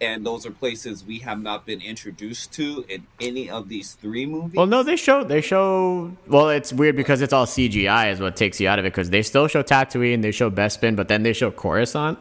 and 0.00 0.26
those 0.26 0.44
are 0.46 0.50
places 0.50 1.04
we 1.04 1.20
have 1.20 1.40
not 1.40 1.64
been 1.66 1.80
introduced 1.80 2.52
to 2.52 2.84
in 2.88 3.06
any 3.20 3.48
of 3.48 3.68
these 3.68 3.94
three 3.94 4.26
movies. 4.26 4.56
Well, 4.56 4.66
no, 4.66 4.82
they 4.82 4.96
show 4.96 5.24
they 5.24 5.40
show. 5.40 6.16
Well, 6.26 6.50
it's 6.50 6.72
weird 6.72 6.96
because 6.96 7.22
it's 7.22 7.32
all 7.32 7.46
CGI 7.46 8.12
is 8.12 8.20
what 8.20 8.36
takes 8.36 8.60
you 8.60 8.68
out 8.68 8.78
of 8.78 8.84
it 8.84 8.92
because 8.92 9.10
they 9.10 9.22
still 9.22 9.46
show 9.46 9.62
Tatooine, 9.62 10.22
they 10.22 10.32
show 10.32 10.50
Bespin, 10.50 10.96
but 10.96 11.08
then 11.08 11.22
they 11.22 11.32
show 11.32 11.50
Coruscant. 11.50 12.18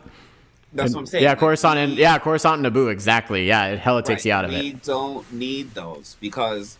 That's 0.75 0.87
And- 0.87 0.95
what 0.95 0.99
I'm 1.01 1.05
saying. 1.07 1.23
Yeah, 1.23 1.35
Coruscant 1.35 1.77
and 1.77 1.93
yeah, 1.97 2.17
Coruscant 2.19 2.65
and 2.65 2.75
Naboo. 2.75 2.91
Exactly. 2.91 3.47
Yeah, 3.47 3.67
it 3.67 3.79
hella 3.79 4.01
takes 4.01 4.21
right, 4.21 4.25
you 4.25 4.33
out 4.33 4.45
of 4.45 4.51
we 4.51 4.57
it. 4.57 4.63
We 4.63 4.71
don't 4.83 5.31
need 5.33 5.73
those 5.75 6.17
because 6.19 6.77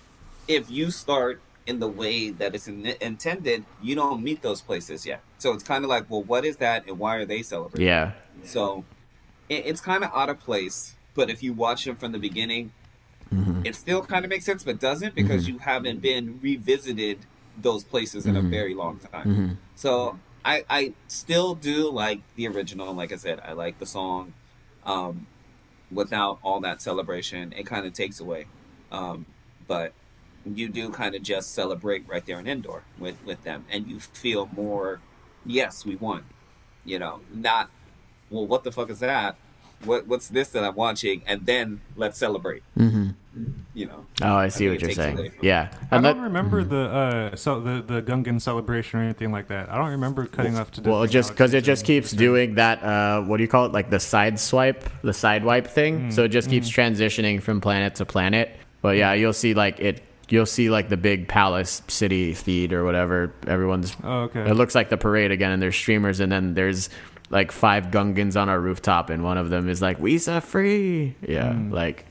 if 0.48 0.70
you 0.72 0.90
start 0.90 1.40
in 1.66 1.80
the 1.80 1.88
way 1.88 2.30
that 2.30 2.54
it's 2.56 2.68
in, 2.68 2.86
intended, 3.00 3.64
you 3.82 3.96
don't 3.96 4.22
meet 4.24 4.42
those 4.42 4.62
places 4.62 5.06
yet. 5.06 5.22
So 5.38 5.54
it's 5.54 5.64
kind 5.64 5.84
of 5.84 5.90
like, 5.90 6.10
well, 6.10 6.24
what 6.24 6.44
is 6.46 6.58
that, 6.58 6.86
and 6.88 7.00
why 7.00 7.16
are 7.16 7.26
they 7.26 7.42
celebrating? 7.42 7.88
Yeah. 7.88 8.12
So 8.44 8.84
it, 9.50 9.66
it's 9.66 9.80
kind 9.82 10.04
of 10.04 10.12
out 10.14 10.30
of 10.30 10.40
place. 10.40 10.96
But 11.16 11.30
if 11.30 11.42
you 11.44 11.54
watch 11.54 11.86
them 11.86 11.96
from 11.96 12.12
the 12.12 12.20
beginning, 12.20 12.72
Mm-hmm. 13.34 13.66
it 13.66 13.74
still 13.76 14.04
kind 14.04 14.24
of 14.26 14.30
makes 14.30 14.46
sense, 14.46 14.64
but 14.64 14.80
doesn't 14.80 15.16
because 15.16 15.48
you 15.48 15.58
haven't 15.58 16.02
been 16.04 16.40
revisited 16.40 17.18
those 17.60 17.84
places 17.84 18.28
in 18.28 18.36
a 18.36 18.42
Mhm. 18.44 18.50
very 18.52 18.76
long 18.76 19.00
time. 19.00 19.26
Mhm. 19.26 19.58
So 19.74 20.20
I, 20.46 20.64
I 20.70 20.94
still 21.08 21.56
do 21.56 21.90
like 21.90 22.22
the 22.36 22.48
original. 22.48 22.94
Like 22.94 23.12
I 23.12 23.16
said, 23.16 23.40
I 23.44 23.54
like 23.54 23.80
the 23.80 23.88
song. 23.88 24.34
Um, 24.86 25.26
without 25.92 26.38
all 26.44 26.60
that 26.60 26.80
celebration, 26.82 27.54
it 27.58 27.66
kind 27.66 27.88
of 27.88 27.94
takes 27.94 28.20
away. 28.20 28.46
Um, 28.92 29.26
but 29.68 29.94
you 30.46 30.68
do 30.70 30.90
kind 30.90 31.16
of 31.16 31.22
just 31.24 31.54
celebrate 31.54 32.08
right 32.08 32.26
there 32.26 32.40
in 32.40 32.48
Endor 32.48 32.84
with 33.00 33.16
with 33.26 33.44
them, 33.44 33.66
and 33.72 33.88
you 33.88 34.00
feel 34.00 34.50
more. 34.56 35.00
Yes, 35.46 35.86
we 35.86 35.96
won. 35.96 36.24
You 36.86 37.00
know, 37.00 37.22
not 37.34 37.70
well. 38.30 38.46
What 38.46 38.64
the 38.64 38.72
fuck 38.72 38.90
is 38.90 39.00
that? 39.00 39.36
What 39.86 40.08
what's 40.08 40.30
this 40.30 40.50
that 40.50 40.64
I'm 40.64 40.76
watching? 40.76 41.22
And 41.28 41.46
then 41.46 41.82
let's 41.98 42.18
celebrate. 42.18 42.64
hmm 42.76 43.10
You 43.74 43.88
know. 43.88 44.06
Oh, 44.22 44.36
I 44.36 44.48
see 44.50 44.68
I 44.68 44.72
what 44.72 44.82
you're 44.82 44.90
it 44.92 44.96
takes 44.96 44.98
away 45.06 45.16
saying. 45.16 45.32
from- 45.32 45.46
Yeah, 45.46 45.70
I 45.92 45.96
and 45.96 46.04
don't 46.06 46.18
that, 46.18 46.24
remember 46.24 46.64
the 46.64 46.78
uh, 46.78 47.36
so 47.36 47.60
the 47.60 47.82
the 47.82 48.02
Gungan 48.02 48.40
celebration 48.42 49.00
or 49.00 49.04
anything 49.04 49.32
like 49.34 49.48
that. 49.50 49.70
I 49.70 49.78
don't 49.78 49.90
remember 49.92 50.26
cutting 50.26 50.58
off 50.58 50.72
to. 50.72 50.82
well, 50.90 51.06
just 51.08 51.32
because 51.32 51.54
it 51.54 51.64
just 51.66 51.84
keeps 51.86 52.12
doing 52.12 52.56
that. 52.56 52.82
Uh, 52.84 53.22
what 53.24 53.38
do 53.38 53.44
you 53.44 53.50
call 53.50 53.66
it? 53.66 53.74
Like 53.74 53.90
the 53.90 54.00
side 54.00 54.40
swipe, 54.40 54.88
the 55.02 55.14
side 55.14 55.44
wipe 55.44 55.68
thing. 55.68 56.10
Mm, 56.10 56.14
So 56.14 56.24
it 56.24 56.30
just 56.30 56.50
keeps 56.50 56.70
transitioning 56.70 57.42
from 57.42 57.60
planet 57.60 57.96
to 57.96 58.06
planet. 58.06 58.56
But 58.82 58.96
yeah, 58.98 59.14
you'll 59.14 59.34
see 59.34 59.54
like 59.54 59.80
it. 59.82 60.02
You'll 60.30 60.46
see 60.46 60.70
like 60.70 60.90
the 60.90 60.98
big 60.98 61.28
palace 61.28 61.82
city 61.88 62.34
feed 62.34 62.74
or 62.74 62.84
whatever. 62.86 63.34
Everyone's 63.48 63.96
Oh, 64.04 64.22
okay. 64.24 64.50
It 64.50 64.54
looks 64.54 64.74
like 64.76 64.90
the 64.90 64.98
parade 64.98 65.32
again, 65.32 65.52
and 65.52 65.62
there's 65.62 65.76
streamers, 65.76 66.20
and 66.20 66.32
then 66.32 66.54
there's 66.54 66.90
like 67.30 67.52
five 67.52 67.88
Gungans 67.88 68.40
on 68.40 68.48
our 68.50 68.60
rooftop, 68.60 69.10
and 69.10 69.24
one 69.24 69.38
of 69.38 69.50
them 69.50 69.68
is 69.70 69.82
like 69.82 69.98
"Visa 70.00 70.40
free." 70.42 71.16
Yeah, 71.28 71.52
Mm. 71.54 71.72
like 71.72 72.06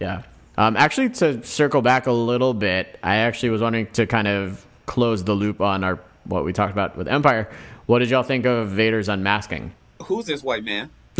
yeah. 0.00 0.22
Um, 0.56 0.76
actually, 0.76 1.08
to 1.10 1.42
circle 1.44 1.80
back 1.82 2.06
a 2.06 2.12
little 2.12 2.52
bit, 2.54 2.98
I 3.02 3.16
actually 3.16 3.50
was 3.50 3.60
wondering 3.62 3.86
to 3.94 4.06
kind 4.06 4.28
of 4.28 4.64
close 4.86 5.24
the 5.24 5.32
loop 5.34 5.60
on 5.60 5.82
our 5.84 5.98
what 6.24 6.44
we 6.44 6.52
talked 6.52 6.72
about 6.72 6.96
with 6.96 7.08
Empire. 7.08 7.48
What 7.86 7.98
did 7.98 8.10
y'all 8.10 8.22
think 8.22 8.44
of 8.46 8.68
Vader's 8.68 9.08
unmasking? 9.08 9.72
Who's 10.04 10.26
this 10.26 10.42
white 10.42 10.62
man? 10.64 10.90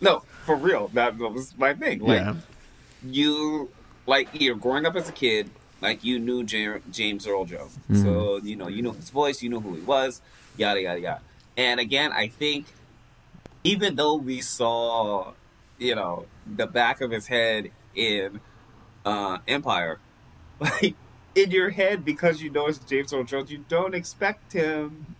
no, 0.00 0.22
for 0.44 0.56
real. 0.56 0.88
That, 0.94 1.18
that 1.18 1.28
was 1.32 1.56
my 1.56 1.74
thing. 1.74 2.00
Like 2.00 2.20
yeah, 2.20 2.34
you, 3.04 3.70
like 4.06 4.28
you're 4.32 4.56
growing 4.56 4.86
up 4.86 4.96
as 4.96 5.08
a 5.08 5.12
kid, 5.12 5.50
like 5.80 6.02
you 6.04 6.18
knew 6.18 6.44
J- 6.44 6.80
James 6.90 7.26
Earl 7.26 7.44
Jones, 7.44 7.78
Mm-hmm. 7.90 8.02
so 8.02 8.36
you 8.42 8.56
know 8.56 8.68
you 8.68 8.82
knew 8.82 8.92
his 8.92 9.10
voice, 9.10 9.42
you 9.42 9.50
knew 9.50 9.60
who 9.60 9.74
he 9.74 9.80
was, 9.82 10.20
yada 10.56 10.80
yada 10.80 11.00
yada. 11.00 11.20
And 11.56 11.78
again, 11.80 12.12
I 12.12 12.28
think 12.28 12.66
even 13.62 13.94
though 13.96 14.16
we 14.16 14.40
saw, 14.40 15.32
you 15.78 15.94
know, 15.94 16.26
the 16.46 16.66
back 16.66 17.00
of 17.00 17.10
his 17.10 17.26
head 17.26 17.70
in 17.94 18.40
uh, 19.04 19.38
Empire, 19.46 19.98
like 20.60 20.94
in 21.34 21.50
your 21.50 21.70
head 21.70 22.04
because 22.04 22.40
you 22.42 22.50
know 22.50 22.66
it's 22.66 22.78
James 22.78 23.12
Earl 23.12 23.24
Jones, 23.24 23.50
you 23.50 23.64
don't 23.68 23.94
expect 23.94 24.52
him 24.52 25.16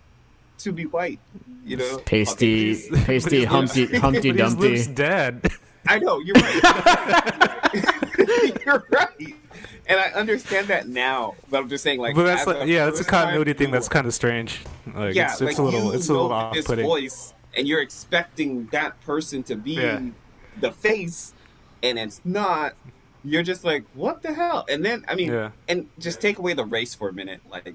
to 0.59 0.73
be 0.73 0.86
white. 0.86 1.20
You 1.65 1.78
know, 1.78 1.98
pasty, 2.05 2.73
Okay, 2.93 3.05
pasty, 3.05 3.36
he's- 3.39 3.48
Humpty, 3.51 3.86
Humpty 3.98 4.32
But 4.32 4.40
he's 4.44 4.55
Luke's 4.56 4.86
Dumpty. 4.86 4.94
dad. 5.02 5.52
I 5.86 5.98
know 5.98 6.19
you're 6.20 6.35
right. 6.35 6.62
you're 8.66 8.86
right, 8.90 9.35
and 9.86 10.01
I 10.01 10.11
understand 10.15 10.69
that 10.69 10.89
now. 10.89 11.35
But 11.51 11.59
I'm 11.59 11.69
just 11.69 11.85
saying, 11.85 12.01
like, 12.01 12.15
but 12.15 12.24
that's 12.24 12.47
like, 12.47 12.62
a 12.62 12.66
yeah, 12.66 12.89
it's 12.89 13.01
a 13.01 13.05
continuity 13.05 13.52
thing 13.52 13.70
that's 13.70 13.89
kind 13.89 14.06
of 14.06 14.15
strange. 14.15 14.61
Like, 14.94 15.15
yeah, 15.15 15.32
it's, 15.32 15.40
like 15.40 15.59
a 15.59 15.62
little, 15.62 15.93
it's 15.93 16.09
a 16.09 16.12
little 16.12 16.32
off-putting. 16.32 16.85
voice, 16.86 17.35
and 17.56 17.66
you're 17.69 17.82
expecting 17.82 18.66
that 18.66 19.01
person 19.02 19.43
to 19.44 19.56
be 19.56 19.73
Yeah. 19.74 20.01
the 20.61 20.73
face 20.73 21.32
and 21.82 21.98
it's 21.98 22.20
not, 22.24 22.74
you're 23.24 23.43
just 23.43 23.62
like, 23.65 23.85
what 23.93 24.23
the 24.23 24.32
hell? 24.32 24.65
And 24.69 24.85
then 24.85 25.05
I 25.06 25.15
mean, 25.15 25.31
Yeah. 25.32 25.51
and 25.69 25.89
just 25.98 26.20
take 26.20 26.39
away 26.39 26.55
the 26.55 26.65
race 26.65 26.94
for 26.94 27.09
a 27.09 27.12
minute, 27.12 27.40
like, 27.51 27.74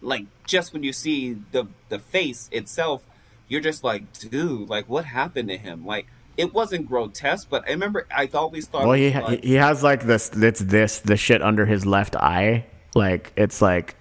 like 0.00 0.26
just 0.46 0.72
when 0.72 0.82
you 0.82 0.92
see 0.92 1.38
the 1.52 1.66
the 1.88 1.98
face 1.98 2.48
itself, 2.52 3.02
you're 3.48 3.60
just 3.60 3.82
like, 3.84 4.12
dude, 4.18 4.68
like 4.68 4.88
what 4.88 5.04
happened 5.04 5.48
to 5.48 5.56
him? 5.56 5.86
Like 5.86 6.06
it 6.38 6.54
wasn't 6.54 6.86
grotesque, 6.88 7.48
but 7.50 7.64
I 7.68 7.72
remember 7.72 8.06
I 8.10 8.30
always 8.32 8.66
thought, 8.66 8.84
Well, 8.86 8.92
it 8.92 9.12
he 9.12 9.20
like- 9.20 9.44
he 9.44 9.54
has 9.54 9.82
like 9.82 10.04
this. 10.06 10.30
It's 10.34 10.60
this 10.60 11.00
the 11.00 11.16
shit 11.18 11.42
under 11.42 11.66
his 11.66 11.84
left 11.84 12.16
eye. 12.16 12.64
Like 12.94 13.32
it's 13.36 13.60
like 13.60 13.96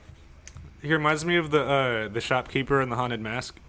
He 0.81 0.93
reminds 0.93 1.25
me 1.25 1.35
of 1.35 1.51
the 1.51 1.61
uh, 1.63 2.07
the 2.07 2.21
shopkeeper 2.21 2.81
in 2.81 2.89
the 2.89 2.95
haunted 2.95 3.19
mask. 3.19 3.59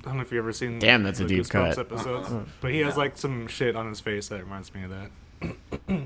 I 0.00 0.02
don't 0.08 0.16
know 0.16 0.22
if 0.22 0.32
you've 0.32 0.42
ever 0.44 0.52
seen. 0.52 0.78
Damn, 0.78 1.02
that's 1.02 1.20
a 1.20 1.26
deep 1.26 1.48
cut. 1.48 1.76
Episodes, 1.78 2.30
but 2.60 2.70
he 2.72 2.80
has 2.80 2.96
like 2.96 3.16
some 3.18 3.46
shit 3.46 3.76
on 3.76 3.88
his 3.88 4.00
face 4.00 4.28
that 4.28 4.42
reminds 4.42 4.74
me 4.74 4.82
of 4.84 4.90
that. 4.90 5.10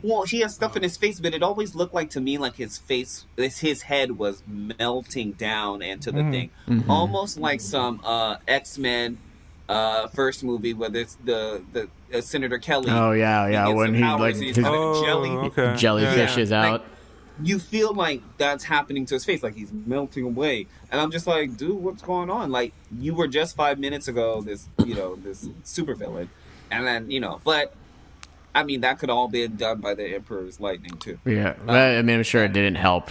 Well, 0.02 0.22
he 0.24 0.40
has 0.40 0.54
stuff 0.54 0.76
in 0.76 0.82
his 0.82 0.96
face, 0.96 1.18
but 1.18 1.34
it 1.34 1.42
always 1.42 1.74
looked 1.74 1.94
like 1.94 2.10
to 2.10 2.20
me 2.20 2.38
like 2.38 2.54
his 2.56 2.78
face, 2.78 3.24
his, 3.36 3.58
his 3.58 3.82
head 3.82 4.16
was 4.18 4.42
melting 4.46 5.32
down 5.32 5.82
into 5.82 6.12
the 6.12 6.22
thing, 6.30 6.50
almost 6.88 7.38
like 7.38 7.60
some 7.60 8.00
uh, 8.04 8.36
X 8.46 8.78
Men 8.78 9.18
uh, 9.72 10.06
first 10.08 10.44
movie 10.44 10.74
where 10.74 10.94
it's 10.94 11.14
the 11.24 11.62
the 11.72 11.88
uh, 12.12 12.20
Senator 12.20 12.58
Kelly. 12.58 12.90
oh 12.90 13.12
yeah 13.12 13.46
yeah 13.48 13.66
gets 13.66 13.76
when 13.76 13.94
he 13.94 14.02
powers 14.02 14.38
like 14.38 14.46
his 14.56 14.58
Oh, 14.64 15.04
jelly. 15.04 15.30
okay. 15.30 15.74
jellyfish 15.76 16.36
Yeah. 16.36 16.42
is 16.42 16.50
Like, 16.50 16.72
out. 16.72 16.84
You 17.42 17.58
feel 17.58 17.94
like 17.94 18.20
that's 18.36 18.62
happening 18.62 19.06
to 19.06 19.14
his 19.14 19.24
face, 19.24 19.42
like 19.42 19.54
he's 19.56 19.72
melting 19.72 20.24
away, 20.24 20.66
and 20.90 21.00
I'm 21.00 21.10
just 21.10 21.26
like, 21.26 21.56
dude, 21.56 21.82
what's 21.82 22.02
going 22.02 22.28
on? 22.30 22.50
Like 22.52 22.72
you 23.00 23.14
were 23.14 23.26
just 23.26 23.56
five 23.56 23.78
minutes 23.78 24.06
ago 24.06 24.42
this, 24.42 24.68
you 24.84 24.94
know, 24.94 25.16
this 25.16 25.48
super 25.64 25.94
villain, 25.94 26.28
and 26.70 26.86
then 26.86 27.10
you 27.10 27.20
know, 27.20 27.40
but. 27.44 27.74
I 28.54 28.64
mean, 28.64 28.82
that 28.82 28.98
could 28.98 29.08
all 29.08 29.28
be 29.28 29.48
done 29.48 29.80
by 29.80 29.94
the 29.94 30.04
Emperor's 30.14 30.60
lightning 30.60 30.98
too. 30.98 31.18
Yeah, 31.24 31.54
but, 31.64 31.74
I 31.74 32.02
mean, 32.02 32.16
I'm 32.18 32.22
sure 32.22 32.44
it 32.44 32.52
didn't 32.52 32.74
help, 32.74 33.10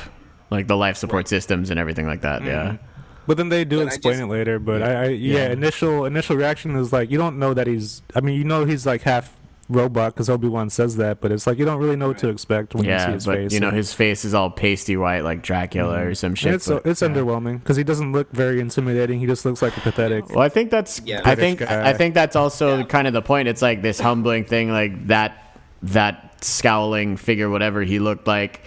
like 0.51 0.67
the 0.67 0.77
life 0.77 0.97
support 0.97 1.27
systems 1.27 1.71
and 1.71 1.79
everything 1.79 2.05
like 2.05 2.21
that. 2.21 2.43
Yeah, 2.43 2.77
But 3.27 3.37
then 3.37 3.49
they 3.49 3.63
do 3.65 3.77
But 3.79 3.87
explain 3.87 4.13
just- 4.15 4.23
it 4.23 4.27
later. 4.27 4.59
But 4.59 4.81
I, 4.81 4.93
I 4.93 5.05
yeah, 5.09 5.35
Yeah. 5.37 5.51
initial 5.51 6.05
initial 6.05 6.35
reaction 6.35 6.75
is 6.75 6.91
like 6.91 7.11
you 7.11 7.17
don't 7.17 7.37
know 7.39 7.53
that 7.53 7.67
he's. 7.67 8.01
I 8.15 8.21
mean, 8.21 8.37
you 8.37 8.43
know 8.43 8.65
he's 8.65 8.85
like 8.85 9.01
half 9.03 9.35
robot 9.69 10.13
because 10.13 10.29
Obi 10.29 10.49
Wan 10.49 10.69
says 10.69 10.97
that, 10.97 11.21
but 11.21 11.31
it's 11.31 11.47
like 11.47 11.57
you 11.57 11.63
don't 11.63 11.77
really 11.79 11.95
know 11.95 12.09
what 12.09 12.17
to 12.17 12.27
expect 12.27 12.75
when 12.75 12.83
you 12.83 12.89
see 12.89 12.93
yeah, 13.05 13.11
his 13.11 13.25
but 13.25 13.35
face. 13.37 13.53
you 13.53 13.59
know 13.61 13.71
his 13.71 13.93
face 13.93 14.25
is 14.25 14.33
all 14.33 14.49
pasty 14.49 14.97
white 14.97 15.21
like 15.23 15.43
Dracula 15.43 15.97
mm-hmm. 15.99 16.07
or 16.07 16.15
some 16.15 16.31
and 16.31 16.37
shit. 16.39 16.53
it's 16.55 16.67
but- 16.67 16.85
it's 16.85 17.01
yeah. 17.01 17.07
underwhelming 17.07 17.59
because 17.59 17.77
he 17.77 17.83
doesn't 17.83 18.11
look 18.11 18.29
very 18.31 18.59
intimidating. 18.59 19.19
He 19.19 19.27
just 19.27 19.45
looks 19.45 19.61
like 19.61 19.77
a 19.77 19.81
pathetic. 19.81 20.27
Well, 20.29 20.39
I 20.39 20.49
think 20.49 20.71
that's 20.71 20.99
Yeah. 21.05 21.21
I 21.23 21.35
think 21.35 21.59
guy. 21.59 21.89
I 21.89 21.93
think 21.93 22.15
that's 22.15 22.35
also 22.35 22.79
Yeah. 22.79 22.83
kind 22.83 23.07
of 23.07 23.13
the 23.13 23.21
point. 23.21 23.47
It's 23.47 23.61
like 23.61 23.81
this 23.81 23.99
humbling 23.99 24.43
thing, 24.45 24.71
like 24.71 25.07
that 25.07 25.57
that 25.83 26.43
scowling 26.43 27.15
figure, 27.17 27.49
whatever 27.49 27.81
he 27.83 27.99
looked 27.99 28.27
like, 28.27 28.61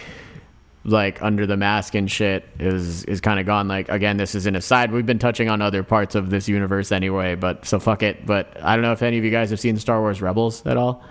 like 0.84 1.22
under 1.22 1.46
the 1.46 1.56
mask 1.56 1.94
and 1.94 2.10
shit, 2.10 2.44
is 2.58 3.04
is 3.04 3.20
kind 3.20 3.40
of 3.40 3.46
gone. 3.46 3.68
Like 3.68 3.88
again, 3.88 4.16
this 4.16 4.34
is 4.34 4.46
an 4.46 4.56
aside. 4.56 4.92
We've 4.92 5.06
been 5.06 5.18
touching 5.18 5.48
on 5.48 5.62
other 5.62 5.82
parts 5.82 6.14
of 6.14 6.30
this 6.30 6.48
universe 6.48 6.92
anyway, 6.92 7.34
but 7.34 7.64
so 7.66 7.78
fuck 7.78 8.02
it. 8.02 8.26
But 8.26 8.56
I 8.62 8.76
don't 8.76 8.82
know 8.82 8.92
if 8.92 9.02
any 9.02 9.18
of 9.18 9.24
you 9.24 9.30
guys 9.30 9.50
have 9.50 9.60
seen 9.60 9.76
Star 9.78 10.00
Wars 10.00 10.20
Rebels 10.20 10.64
at 10.66 10.76
all, 10.76 11.02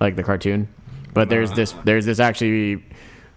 like 0.00 0.16
the 0.16 0.22
cartoon. 0.22 0.68
But 1.14 1.28
there's 1.28 1.52
this 1.52 1.74
there's 1.84 2.04
this 2.04 2.20
actually 2.20 2.84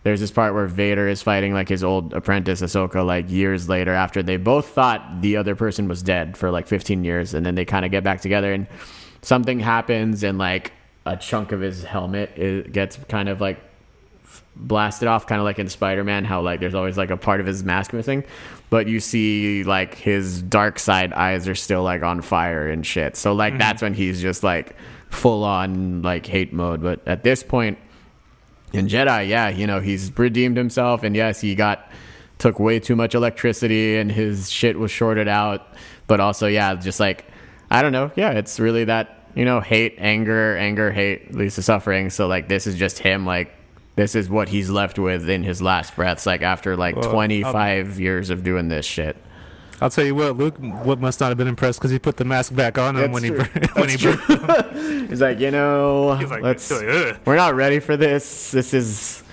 there's 0.03 0.19
this 0.19 0.31
part 0.31 0.53
where 0.53 0.67
Vader 0.67 1.07
is 1.07 1.21
fighting 1.21 1.53
like 1.53 1.69
his 1.69 1.83
old 1.83 2.13
apprentice 2.13 2.61
Ahsoka 2.61 3.05
like 3.05 3.29
years 3.29 3.67
later 3.67 3.93
after 3.93 4.23
they 4.23 4.37
both 4.37 4.69
thought 4.69 5.21
the 5.21 5.37
other 5.37 5.55
person 5.55 5.87
was 5.87 6.01
dead 6.01 6.37
for 6.37 6.49
like 6.49 6.67
15 6.67 7.03
years 7.03 7.33
and 7.33 7.45
then 7.45 7.55
they 7.55 7.65
kind 7.65 7.83
of 7.83 7.91
get 7.91 8.03
back 8.03 8.21
together 8.21 8.53
and 8.53 8.67
something 9.21 9.59
happens 9.59 10.23
and 10.23 10.37
like 10.37 10.71
a 11.05 11.17
chunk 11.17 11.51
of 11.51 11.59
his 11.59 11.83
helmet 11.83 12.71
gets 12.71 12.97
kind 13.09 13.27
of 13.29 13.41
like 13.41 13.59
blasted 14.59 15.07
off 15.07 15.27
kind 15.27 15.39
of 15.39 15.45
like 15.45 15.59
in 15.59 15.69
Spider-Man 15.69 16.25
how 16.25 16.41
like 16.41 16.59
there's 16.59 16.75
always 16.75 16.97
like 16.97 17.11
a 17.11 17.17
part 17.17 17.39
of 17.39 17.45
his 17.45 17.63
mask 17.63 17.93
missing 17.93 18.23
but 18.69 18.87
you 18.87 18.99
see 18.99 19.63
like 19.63 19.95
his 19.95 20.41
dark 20.41 20.79
side 20.79 21.13
eyes 21.13 21.47
are 21.47 21.55
still 21.55 21.83
like 21.83 22.03
on 22.03 22.21
fire 22.21 22.67
and 22.69 22.85
shit 22.85 23.15
so 23.15 23.33
like 23.33 23.53
mm-hmm. 23.53 23.59
that's 23.59 23.81
when 23.81 23.93
he's 23.93 24.21
just 24.21 24.43
like 24.43 24.75
full 25.09 25.43
on 25.43 26.01
like 26.01 26.25
hate 26.25 26.51
mode 26.53 26.81
but 26.81 27.07
at 27.07 27.23
this 27.23 27.43
point 27.43 27.77
in 28.73 28.87
Jedi, 28.87 29.27
yeah, 29.27 29.49
you 29.49 29.67
know, 29.67 29.79
he's 29.79 30.15
redeemed 30.17 30.57
himself, 30.57 31.03
and 31.03 31.15
yes, 31.15 31.39
he 31.41 31.55
got 31.55 31.91
took 32.37 32.59
way 32.59 32.79
too 32.79 32.95
much 32.95 33.15
electricity, 33.15 33.97
and 33.97 34.11
his 34.11 34.49
shit 34.49 34.77
was 34.77 34.91
shorted 34.91 35.27
out. 35.27 35.67
But 36.07 36.19
also, 36.19 36.47
yeah, 36.47 36.75
just 36.75 36.99
like 36.99 37.25
I 37.71 37.81
don't 37.81 37.91
know, 37.91 38.11
yeah, 38.15 38.31
it's 38.31 38.59
really 38.59 38.85
that 38.85 39.13
you 39.35 39.45
know, 39.45 39.61
hate, 39.61 39.95
anger, 39.99 40.57
anger, 40.57 40.91
hate 40.91 41.33
leads 41.33 41.55
to 41.55 41.61
suffering. 41.61 42.09
So 42.09 42.27
like, 42.27 42.47
this 42.47 42.67
is 42.67 42.75
just 42.75 42.99
him, 42.99 43.25
like. 43.25 43.53
This 43.97 44.13
is 44.13 44.29
what 44.29 44.49
he's 44.49 44.69
left 44.69 44.99
with 44.99 45.27
in 45.27 45.43
his 45.43 45.59
last 45.59 45.95
breaths, 45.95 46.27
like 46.27 46.43
after 46.43 46.77
like 46.77 46.95
Well, 46.95 47.11
25 47.11 47.99
years 47.99 48.29
of 48.29 48.43
doing 48.43 48.67
this 48.67 48.85
shit. 48.85 49.17
I'll 49.81 49.89
tell 49.89 50.05
you 50.05 50.13
what, 50.13 50.37
Luke 50.37 50.55
what 50.59 50.99
must 50.99 51.19
not 51.19 51.29
have 51.29 51.37
been 51.37 51.47
impressed 51.47 51.79
because 51.79 51.89
he 51.89 51.97
put 51.97 52.17
the 52.17 52.23
mask 52.23 52.53
back 52.53 52.77
on 52.77 52.95
him 52.95 53.11
That's 53.11 53.13
when 53.13 53.23
he 53.23 53.29
true. 53.29 53.43
when 53.73 53.89
he 53.89 53.97
broke. 53.97 55.09
He's 55.09 55.19
like, 55.19 55.39
you 55.39 55.49
know, 55.49 56.15
like, 56.29 56.43
let's. 56.43 56.69
We're 56.69 57.35
not 57.37 57.55
ready 57.55 57.79
for 57.79 57.97
this. 57.97 58.51
This 58.51 58.75
is, 58.75 59.23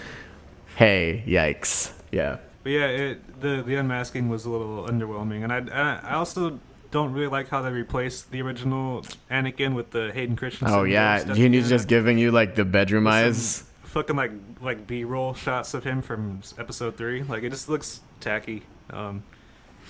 hey, 0.76 1.22
yikes, 1.26 1.92
yeah. 2.10 2.38
But 2.62 2.72
yeah, 2.72 2.86
it, 2.86 3.40
the 3.42 3.62
the 3.62 3.74
unmasking 3.74 4.30
was 4.30 4.46
a 4.46 4.50
little 4.50 4.88
underwhelming, 4.88 5.44
and 5.44 5.52
I 5.52 6.00
I 6.02 6.12
I 6.12 6.14
also 6.14 6.58
don't 6.90 7.12
really 7.12 7.26
like 7.26 7.50
how 7.50 7.60
they 7.60 7.70
replaced 7.70 8.30
the 8.30 8.40
original 8.40 9.04
Anakin 9.30 9.74
with 9.74 9.90
the 9.90 10.10
Hayden 10.14 10.36
Christensen. 10.36 10.74
Oh 10.74 10.84
yeah, 10.84 11.34
he's 11.34 11.68
just 11.68 11.86
giving 11.86 12.16
you 12.16 12.30
like 12.30 12.54
the 12.54 12.64
bedroom 12.64 13.06
eyes. 13.06 13.64
Fucking 13.94 14.16
like 14.16 14.32
like 14.60 14.86
B 14.86 15.04
roll 15.04 15.32
shots 15.34 15.72
of 15.72 15.84
him 15.84 16.02
from 16.02 16.42
episode 16.58 16.96
three. 16.96 17.22
Like 17.22 17.44
it 17.44 17.50
just 17.50 17.68
looks 17.68 18.00
tacky. 18.20 18.62
Um, 18.90 19.22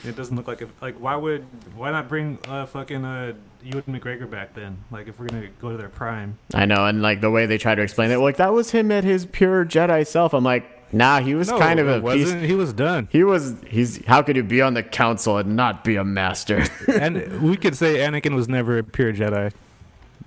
it 0.05 0.15
doesn't 0.15 0.37
look 0.37 0.47
like 0.47 0.61
a, 0.61 0.69
like 0.83 0.97
why 0.97 1.17
would 1.17 1.45
why 1.75 1.91
not 1.91 2.09
bring 2.09 2.39
uh 2.47 2.67
fucking 2.67 3.05
uh 3.05 3.33
Ewan 3.65 3.83
McGregor 3.89 4.31
back 4.31 4.55
then? 4.55 4.77
Like 4.91 5.09
if 5.09 5.19
we're 5.19 5.27
gonna 5.27 5.49
go 5.61 5.71
to 5.71 5.77
their 5.79 5.89
prime. 5.89 6.39
I 6.53 6.67
know, 6.67 6.87
and 6.87 7.01
like 7.03 7.23
the 7.23 7.31
way 7.31 7.47
they 7.47 7.59
try 7.59 7.75
to 7.75 7.83
explain 7.83 8.11
it, 8.11 8.19
like 8.19 8.37
that 8.37 8.53
was 8.53 8.71
him 8.71 8.93
at 8.93 9.03
his 9.05 9.25
pure 9.27 9.65
Jedi 9.65 10.07
self. 10.07 10.35
I'm 10.35 10.45
like, 10.45 10.93
nah, 10.93 11.21
he 11.21 11.35
was 11.35 11.49
No, 11.49 11.59
kind 11.59 11.81
of 11.81 11.89
a 11.89 12.13
piece. 12.13 12.31
He 12.33 12.55
was 12.55 12.75
done. 12.75 13.09
He 13.11 13.25
was. 13.25 13.57
He's. 13.67 14.05
How 14.05 14.21
could 14.21 14.37
you 14.37 14.43
be 14.45 14.61
on 14.61 14.75
the 14.75 14.83
council 14.83 15.39
and 15.39 15.57
not 15.57 15.83
be 15.83 15.97
a 15.97 16.05
master? 16.05 16.65
and 16.89 17.41
we 17.43 17.57
could 17.57 17.75
say 17.75 17.97
Anakin 17.97 18.35
was 18.35 18.49
never 18.49 18.77
a 18.79 18.85
pure 18.85 19.15
Jedi. 19.15 19.51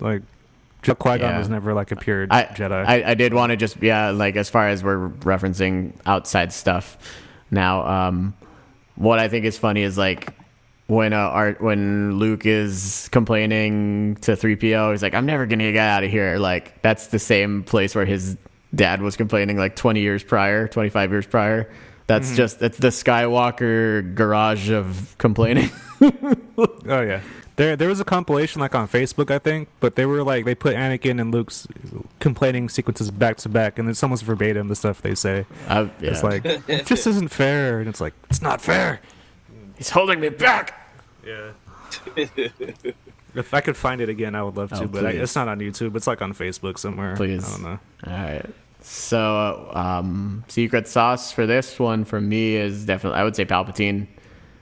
Like 0.00 0.22
Qui 0.82 0.94
Gon 0.94 1.20
Yeah. 1.20 1.38
was 1.38 1.48
never 1.48 1.74
like 1.74 1.90
a 1.92 1.96
pure 1.96 2.26
I, 2.30 2.44
Jedi. 2.44 2.84
I, 2.86 3.10
I 3.10 3.14
did 3.14 3.34
want 3.34 3.50
to 3.50 3.56
just 3.56 3.82
yeah, 3.82 4.10
like 4.10 4.36
as 4.36 4.48
far 4.48 4.68
as 4.68 4.82
we're 4.84 5.08
referencing 5.10 5.92
outside 6.06 6.52
stuff 6.52 6.96
now, 7.50 7.86
um, 7.86 8.34
what 8.96 9.18
I 9.18 9.28
think 9.28 9.44
is 9.44 9.56
funny 9.58 9.82
is 9.82 9.96
like 9.98 10.34
when 10.86 11.12
uh, 11.12 11.16
art 11.18 11.60
when 11.60 12.18
Luke 12.18 12.46
is 12.46 13.08
complaining 13.12 14.16
to 14.22 14.32
3PO, 14.32 14.92
he's 14.92 15.02
like, 15.02 15.14
I'm 15.14 15.26
never 15.26 15.46
gonna 15.46 15.70
get 15.72 15.88
out 15.88 16.04
of 16.04 16.10
here. 16.10 16.38
Like 16.38 16.80
that's 16.82 17.08
the 17.08 17.18
same 17.18 17.62
place 17.64 17.94
where 17.94 18.06
his 18.06 18.36
dad 18.74 19.00
was 19.02 19.16
complaining 19.16 19.56
like 19.56 19.76
20 19.76 20.00
years 20.00 20.22
prior, 20.22 20.68
25 20.68 21.10
years 21.10 21.26
prior. 21.26 21.70
That's 22.06 22.34
just 22.36 22.58
that's 22.58 22.78
the 22.78 22.88
Skywalker 22.88 24.14
garage 24.14 24.70
of 24.70 25.14
complaining. 25.18 25.70
Oh 26.58 27.02
yeah. 27.02 27.20
There 27.58 27.74
there 27.74 27.88
was 27.88 27.98
a 27.98 28.04
compilation 28.04 28.60
like 28.60 28.74
on 28.76 28.86
Facebook 28.86 29.32
I 29.32 29.38
think, 29.40 29.68
but 29.80 29.96
they 29.96 30.06
were 30.06 30.22
like 30.22 30.44
they 30.44 30.54
put 30.54 30.76
Anakin 30.76 31.20
and 31.20 31.32
Luke's 31.34 31.66
complaining 32.20 32.68
sequences 32.68 33.10
back 33.10 33.36
to 33.38 33.48
back 33.48 33.80
and 33.80 33.88
it's 33.88 34.00
almost 34.02 34.22
verbatim 34.22 34.68
the 34.68 34.76
stuff 34.76 35.02
they 35.02 35.16
say. 35.16 35.44
I, 35.68 35.80
yeah. 35.80 35.90
It's 36.00 36.22
like 36.22 36.44
it 36.46 36.86
just 36.86 37.06
isn't 37.08 37.28
fair 37.28 37.80
and 37.80 37.88
it's 37.88 38.00
like 38.00 38.14
it's 38.30 38.40
not 38.40 38.60
fair. 38.60 39.00
he's 39.76 39.90
holding 39.90 40.20
me 40.20 40.28
back. 40.28 40.88
Yeah. 41.26 41.50
if 43.34 43.52
I 43.52 43.60
could 43.60 43.76
find 43.76 44.00
it 44.00 44.08
again 44.08 44.36
I 44.36 44.42
would 44.44 44.56
love 44.56 44.70
to, 44.70 44.84
Oh, 44.84 44.86
but 44.86 45.04
I, 45.04 45.10
it's 45.10 45.34
not 45.34 45.48
on 45.48 45.58
YouTube. 45.58 45.96
It's 45.96 46.06
like 46.06 46.22
on 46.22 46.32
Facebook 46.34 46.78
somewhere. 46.78 47.16
Please. 47.16 47.44
I 47.44 47.50
don't 47.50 47.62
know. 47.64 47.78
All 48.06 48.12
right. 48.12 48.46
So, 48.80 49.70
um, 49.74 50.44
secret 50.46 50.86
sauce 50.86 51.32
for 51.32 51.44
this 51.44 51.78
one 51.80 52.04
for 52.04 52.20
me 52.20 52.54
is 52.54 52.86
definitely, 52.86 53.18
I 53.18 53.24
would 53.24 53.34
say 53.34 53.44
Palpatine 53.44 54.06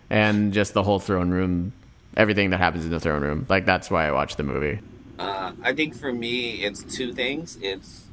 and 0.09 0.52
just 0.55 0.73
the 0.73 0.82
whole 0.82 0.98
throne 0.98 1.31
room, 1.31 1.73
everything 2.17 2.51
that 2.51 2.59
happens 2.59 2.85
in 2.85 2.91
the 2.91 3.01
throne 3.01 3.23
room. 3.23 3.47
Like, 3.49 3.67
that's 3.67 3.91
why 3.91 4.07
I 4.07 4.13
watched 4.13 4.37
the 4.37 4.43
movie. 4.43 4.81
Uh, 5.19 5.53
I 5.63 5.73
think 5.75 5.95
for 5.95 6.13
me, 6.13 6.65
it's 6.65 6.83
two 6.85 7.13
things. 7.13 7.59
It's, 7.63 8.05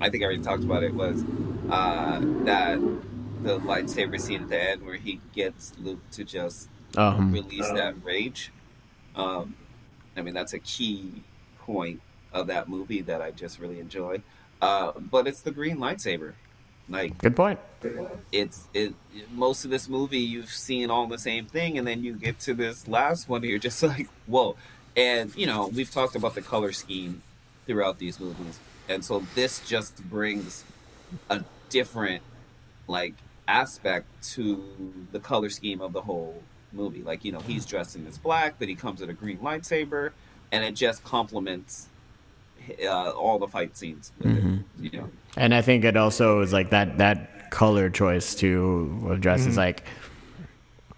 I 0.00 0.10
think 0.10 0.22
I 0.22 0.26
already 0.26 0.42
talked 0.42 0.64
about 0.64 0.82
it. 0.82 0.94
Was 0.94 1.24
uh, 1.70 2.20
that 2.44 2.78
the 3.42 3.58
lightsaber 3.60 4.20
scene 4.20 4.42
at 4.42 4.48
the 4.48 4.70
end 4.70 4.82
where 4.84 4.96
he 4.96 5.20
gets 5.32 5.74
Luke 5.78 6.00
to 6.12 6.24
just 6.24 6.68
Um, 6.96 7.32
release 7.32 7.68
that 7.68 7.94
rage. 8.02 8.50
Um, 9.14 9.54
I 10.16 10.22
mean, 10.22 10.34
that's 10.34 10.54
a 10.54 10.58
key 10.58 11.22
point 11.60 12.00
of 12.32 12.46
that 12.46 12.68
movie 12.68 13.02
that 13.02 13.20
I 13.20 13.30
just 13.30 13.58
really 13.58 13.78
enjoy. 13.80 14.22
Uh, 14.60 14.92
but 14.98 15.26
it's 15.26 15.42
the 15.42 15.50
green 15.50 15.76
lightsaber. 15.78 16.32
Like 16.88 17.18
good 17.18 17.36
point. 17.36 17.58
it's 18.32 18.66
it. 18.72 18.94
Most 19.32 19.64
of 19.64 19.70
this 19.70 19.88
movie, 19.88 20.20
you've 20.20 20.50
seen 20.50 20.90
all 20.90 21.06
the 21.06 21.18
same 21.18 21.46
thing, 21.46 21.76
and 21.76 21.86
then 21.86 22.02
you 22.02 22.14
get 22.14 22.40
to 22.40 22.54
this 22.54 22.88
last 22.88 23.28
one, 23.28 23.42
and 23.42 23.50
you're 23.50 23.58
just 23.58 23.82
like, 23.94 24.08
whoa. 24.26 24.56
And 24.96 25.34
you 25.36 25.46
know, 25.46 25.68
we've 25.68 25.90
talked 25.90 26.16
about 26.16 26.34
the 26.34 26.42
color 26.42 26.72
scheme 26.72 27.22
throughout 27.66 27.98
these 27.98 28.18
movies, 28.18 28.58
and 28.88 29.04
so 29.04 29.24
this 29.34 29.66
just 29.66 30.02
brings 30.08 30.64
a 31.28 31.44
different 31.68 32.22
like 32.86 33.14
aspect 33.46 34.06
to 34.22 34.62
the 35.12 35.20
color 35.20 35.50
scheme 35.50 35.80
of 35.80 35.92
the 35.92 36.02
whole 36.02 36.42
movie. 36.72 37.02
Like 37.02 37.24
you 37.24 37.32
know, 37.32 37.40
he's 37.40 37.66
dressed 37.66 37.96
in 37.96 38.04
this 38.04 38.16
black, 38.16 38.54
but 38.58 38.68
he 38.68 38.74
comes 38.74 39.00
with 39.00 39.10
a 39.10 39.14
green 39.14 39.38
lightsaber, 39.38 40.12
and 40.50 40.64
it 40.64 40.72
just 40.72 41.04
complements 41.04 41.87
uh, 42.84 43.10
all 43.10 43.38
the 43.38 43.48
fight 43.48 43.76
scenes. 43.76 44.12
Mm-hmm. 44.20 44.54
it, 44.54 44.92
you 44.92 44.98
know, 44.98 45.08
And 45.36 45.54
I 45.54 45.62
think 45.62 45.84
it 45.84 45.96
also 45.96 46.40
is 46.40 46.52
like 46.52 46.70
that 46.70 46.98
that 46.98 47.50
color 47.50 47.90
choice 47.90 48.34
too 48.34 49.06
of 49.08 49.20
dress 49.20 49.46
is 49.46 49.56
like. 49.56 49.84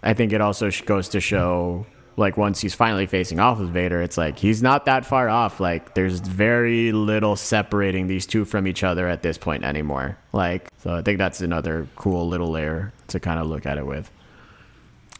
I 0.03 0.15
think 0.15 0.33
it 0.33 0.41
also 0.41 0.71
goes 0.85 1.09
to 1.09 1.21
show 1.21 1.85
like 2.17 2.37
once 2.37 2.59
he's 2.59 2.73
finally 2.73 3.05
facing 3.05 3.39
off 3.39 3.59
with 3.59 3.69
Vader, 3.69 4.01
it's 4.01 4.17
like 4.17 4.37
he's 4.37 4.61
not 4.61 4.85
that 4.85 5.05
far 5.05 5.29
off. 5.29 5.59
Like 5.59 5.95
there's 5.95 6.19
very 6.19 6.91
little 6.91 7.35
separating 7.35 8.07
these 8.07 8.25
two 8.25 8.45
from 8.45 8.67
each 8.67 8.83
other 8.83 9.07
at 9.07 9.23
this 9.23 9.37
point 9.37 9.63
anymore. 9.63 10.17
Like 10.33 10.67
so, 10.79 10.95
I 10.95 11.01
think 11.01 11.17
that's 11.17 11.41
another 11.41 11.87
cool 11.95 12.27
little 12.27 12.51
layer 12.51 12.93
to 13.07 13.19
kind 13.19 13.39
of 13.39 13.47
look 13.47 13.65
at 13.65 13.77
it 13.77 13.85
with. 13.85 14.09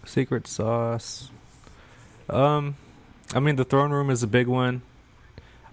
Secret 0.05 0.47
sauce. 0.47 1.29
Um, 2.29 2.75
I 3.33 3.39
mean, 3.39 3.55
the 3.55 3.65
throne 3.65 3.91
room 3.91 4.09
is 4.09 4.23
a 4.23 4.27
big 4.27 4.47
one. 4.47 4.81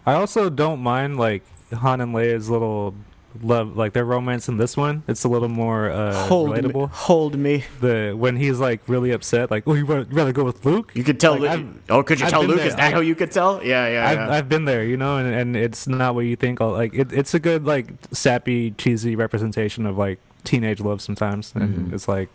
I 0.09 0.15
also 0.15 0.49
don't 0.51 0.81
mind 0.81 1.19
like 1.19 1.43
Han 1.73 2.01
and 2.01 2.15
Leia's 2.15 2.49
little 2.49 2.95
love, 3.43 3.77
like 3.77 3.93
their 3.93 4.05
romance 4.05 4.49
in 4.49 4.57
this 4.57 4.77
one. 4.77 5.03
It's 5.07 5.25
a 5.25 5.29
little 5.29 5.49
more 5.49 5.91
uh, 5.91 6.27
hold 6.27 6.51
me, 6.51 6.61
relatable. 6.61 6.91
hold 6.91 7.37
me. 7.37 7.65
The 7.81 8.15
when 8.17 8.37
he's 8.37 8.59
like 8.59 8.81
really 8.89 9.11
upset, 9.13 9.51
like, 9.51 9.65
oh, 9.67 9.75
you 9.75 9.85
rather, 9.85 10.07
rather 10.11 10.33
go 10.33 10.45
with 10.45 10.65
Luke? 10.65 10.93
You 10.95 11.05
could 11.05 11.21
tell. 11.21 11.33
Like, 11.33 11.43
Lu- 11.43 11.49
I've- 11.49 11.69
oh, 11.91 12.03
could 12.03 12.21
you 12.21 12.27
I've 12.27 12.33
tell 12.33 12.43
Luke? 12.43 12.57
there. 12.57 12.67
Is 12.67 12.77
that 12.77 12.93
how 12.95 13.01
you 13.01 13.15
could 13.15 13.31
tell? 13.33 13.63
Yeah, 13.63 13.87
yeah, 13.89 14.09
I've, 14.09 14.19
yeah. 14.19 14.31
I've 14.35 14.49
been 14.49 14.65
there, 14.65 14.83
you 14.85 14.97
know, 14.97 15.19
and, 15.19 15.29
and 15.33 15.57
it's 15.57 15.87
not 15.87 16.15
what 16.15 16.25
you 16.25 16.37
think. 16.37 16.61
Like 16.61 16.95
it, 16.95 17.13
it's 17.13 17.35
a 17.35 17.39
good 17.39 17.67
like 17.67 17.93
sappy, 18.13 18.71
cheesy 18.73 19.15
representation 19.15 19.85
of 19.87 19.99
like 19.99 20.19
teenage 20.45 20.81
love 20.81 21.01
sometimes, 21.03 21.53
and 21.55 21.69
Mm-hmm. 21.69 21.95
it's 21.95 22.09
like, 22.09 22.31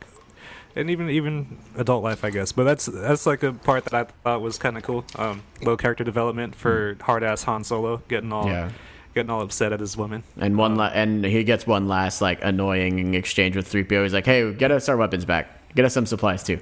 and 0.75 0.89
even 0.89 1.09
even 1.09 1.57
adult 1.77 2.03
life, 2.03 2.23
I 2.23 2.29
guess. 2.29 2.51
But 2.51 2.63
that's 2.63 2.85
that's 2.85 3.25
like 3.25 3.43
a 3.43 3.53
part 3.53 3.85
that 3.85 3.93
I 3.93 4.03
thought 4.23 4.41
was 4.41 4.57
kind 4.57 4.77
of 4.77 4.83
cool. 4.83 5.05
Um, 5.15 5.43
low 5.61 5.77
character 5.77 6.03
development 6.03 6.55
for 6.55 6.97
hard 7.01 7.23
ass 7.23 7.43
Han 7.43 7.63
Solo 7.63 8.01
getting 8.07 8.33
all 8.33 8.47
yeah. 8.47 8.71
getting 9.13 9.29
all 9.29 9.41
upset 9.41 9.73
at 9.73 9.79
his 9.79 9.95
woman. 9.95 10.23
And 10.37 10.57
one, 10.57 10.75
la- 10.75 10.91
and 10.93 11.23
he 11.23 11.43
gets 11.43 11.67
one 11.67 11.87
last 11.87 12.21
like 12.21 12.39
annoying 12.43 13.13
exchange 13.13 13.55
with 13.55 13.71
3PO. 13.71 14.03
He's 14.03 14.13
like, 14.13 14.25
"Hey, 14.25 14.51
get 14.53 14.71
us 14.71 14.89
our 14.89 14.97
weapons 14.97 15.25
back. 15.25 15.73
Get 15.75 15.85
us 15.85 15.93
some 15.93 16.05
supplies 16.05 16.43
too. 16.43 16.59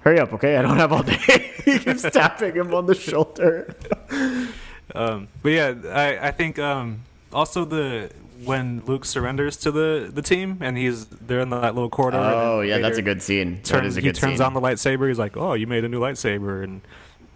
Hurry 0.00 0.20
up, 0.20 0.32
okay? 0.34 0.56
I 0.56 0.62
don't 0.62 0.76
have 0.76 0.92
all 0.92 1.02
day." 1.02 1.52
he 1.64 1.78
keeps 1.78 2.02
tapping 2.02 2.54
him 2.54 2.74
on 2.74 2.86
the 2.86 2.94
shoulder. 2.94 3.74
Um, 4.94 5.28
but 5.42 5.50
yeah, 5.50 5.74
I 5.90 6.28
I 6.28 6.30
think 6.30 6.58
um, 6.58 7.02
also 7.30 7.66
the 7.66 8.10
when 8.48 8.82
Luke 8.86 9.04
surrenders 9.04 9.56
to 9.58 9.70
the 9.70 10.10
the 10.12 10.22
team 10.22 10.58
and 10.60 10.76
he's 10.76 11.06
they're 11.06 11.40
in 11.40 11.50
that 11.50 11.74
little 11.74 11.90
corridor. 11.90 12.18
Oh 12.18 12.60
yeah, 12.62 12.78
that's 12.78 12.98
a 12.98 13.02
good 13.02 13.22
scene. 13.22 13.56
that 13.56 13.64
turns, 13.64 13.86
is 13.88 13.96
a 13.96 14.00
he 14.00 14.06
good 14.08 14.16
turns 14.16 14.38
scene. 14.38 14.46
on 14.46 14.54
the 14.54 14.60
lightsaber. 14.60 15.06
He's 15.08 15.18
like, 15.18 15.36
"Oh, 15.36 15.52
you 15.54 15.66
made 15.66 15.84
a 15.84 15.88
new 15.88 16.00
lightsaber," 16.00 16.64
and 16.64 16.80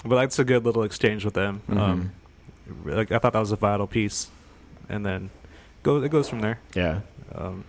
but 0.04 0.16
that's 0.16 0.38
a 0.38 0.44
good 0.44 0.64
little 0.64 0.82
exchange 0.82 1.24
with 1.24 1.34
them. 1.34 1.62
Mm-hmm. 1.68 1.78
Um, 1.78 2.12
like 2.84 3.12
I 3.12 3.18
thought 3.18 3.32
that 3.34 3.38
was 3.40 3.52
a 3.52 3.56
vital 3.56 3.86
piece, 3.86 4.28
and 4.88 5.04
then 5.06 5.30
go 5.82 6.02
it 6.02 6.10
goes 6.10 6.28
from 6.28 6.40
there. 6.40 6.58
yeah, 6.74 7.00
Um, 7.34 7.64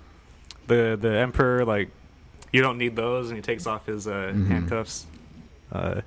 the 0.67 0.97
the 0.99 1.09
emperor 1.17 1.65
like 1.65 1.89
you 2.51 2.61
don't 2.61 2.77
need 2.77 2.95
those, 2.95 3.29
and 3.29 3.37
he 3.37 3.41
takes 3.41 3.67
off 3.67 3.85
his 3.85 4.07
uh, 4.07 4.11
Mm-hmm. 4.33 4.45
handcuffs. 4.51 5.05
Uh, 5.71 6.01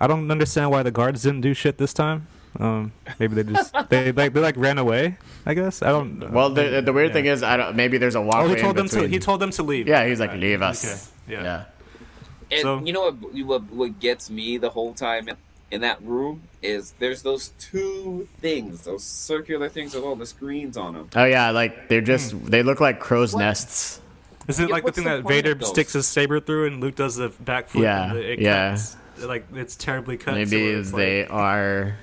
I 0.00 0.06
don't 0.06 0.30
understand 0.30 0.70
why 0.70 0.82
the 0.82 0.90
guards 0.92 1.22
didn't 1.24 1.42
do 1.42 1.52
shit 1.54 1.76
this 1.76 1.92
time. 1.92 2.26
Um, 2.58 2.92
maybe 3.18 3.34
they 3.42 3.52
just 3.52 3.74
they 3.88 4.12
like 4.12 4.32
they 4.32 4.40
like 4.40 4.56
ran 4.56 4.78
away. 4.78 5.16
I 5.46 5.54
guess 5.54 5.82
I 5.82 5.88
don't. 5.90 6.30
Well, 6.32 6.50
the 6.50 6.82
the 6.84 6.92
weird 6.92 7.08
Yeah. 7.08 7.12
thing 7.14 7.26
is, 7.26 7.42
I 7.42 7.56
don't. 7.56 7.76
Maybe 7.76 7.96
there's 7.98 8.16
a 8.16 8.20
walkway. 8.20 8.52
oh, 8.52 8.54
he 8.54 8.60
told 8.60 8.78
in 8.78 8.86
them 8.86 9.00
to 9.02 9.08
he 9.08 9.18
told 9.18 9.40
them 9.40 9.50
to 9.52 9.62
leave. 9.62 9.86
Yeah, 9.86 10.04
he's 10.06 10.18
like, 10.20 10.30
Right. 10.30 10.40
leave 10.40 10.62
us. 10.62 10.84
Okay. 11.28 11.34
Yeah. 11.34 11.42
yeah. 11.42 11.64
And 12.50 12.62
So- 12.62 12.80
you 12.84 12.92
know 12.92 13.02
what, 13.12 13.44
what? 13.46 13.62
What 13.72 14.00
gets 14.00 14.28
me 14.30 14.58
the 14.58 14.70
whole 14.70 14.92
time 14.94 15.28
in, 15.28 15.36
in 15.70 15.80
that 15.82 16.02
room 16.02 16.42
is 16.60 16.92
there's 16.98 17.22
those 17.22 17.48
two 17.60 18.26
things, 18.40 18.82
those 18.82 19.04
circular 19.04 19.68
things 19.68 19.94
with 19.94 20.02
all 20.02 20.16
the 20.16 20.26
screens 20.26 20.76
on 20.76 20.94
them. 20.94 21.08
Oh 21.14 21.24
yeah, 21.24 21.50
like 21.50 21.88
they're 21.88 22.00
just 22.00 22.32
Hmm. 22.32 22.46
they 22.46 22.62
look 22.64 22.80
like 22.80 22.98
crow's 22.98 23.32
What? 23.32 23.40
nests. 23.40 24.00
Is 24.48 24.58
it 24.58 24.68
Yeah, 24.68 24.74
like 24.74 24.84
the 24.86 24.92
thing 24.92 25.04
the 25.04 25.18
that 25.22 25.28
Vader 25.28 25.56
sticks 25.64 25.92
his 25.92 26.08
saber 26.08 26.40
through 26.40 26.66
and 26.66 26.80
Luke 26.80 26.96
does 26.96 27.14
the 27.14 27.28
backflip? 27.30 27.82
Yeah, 27.84 28.10
and 28.10 28.18
it 28.18 28.40
yeah. 28.40 28.70
Cuts, 28.72 28.96
like 29.20 29.46
it's 29.54 29.76
terribly 29.76 30.16
cut. 30.16 30.34
Maybe 30.34 30.66
it's 30.70 30.90
they 30.90 31.22
like, 31.22 31.32
are 31.32 31.94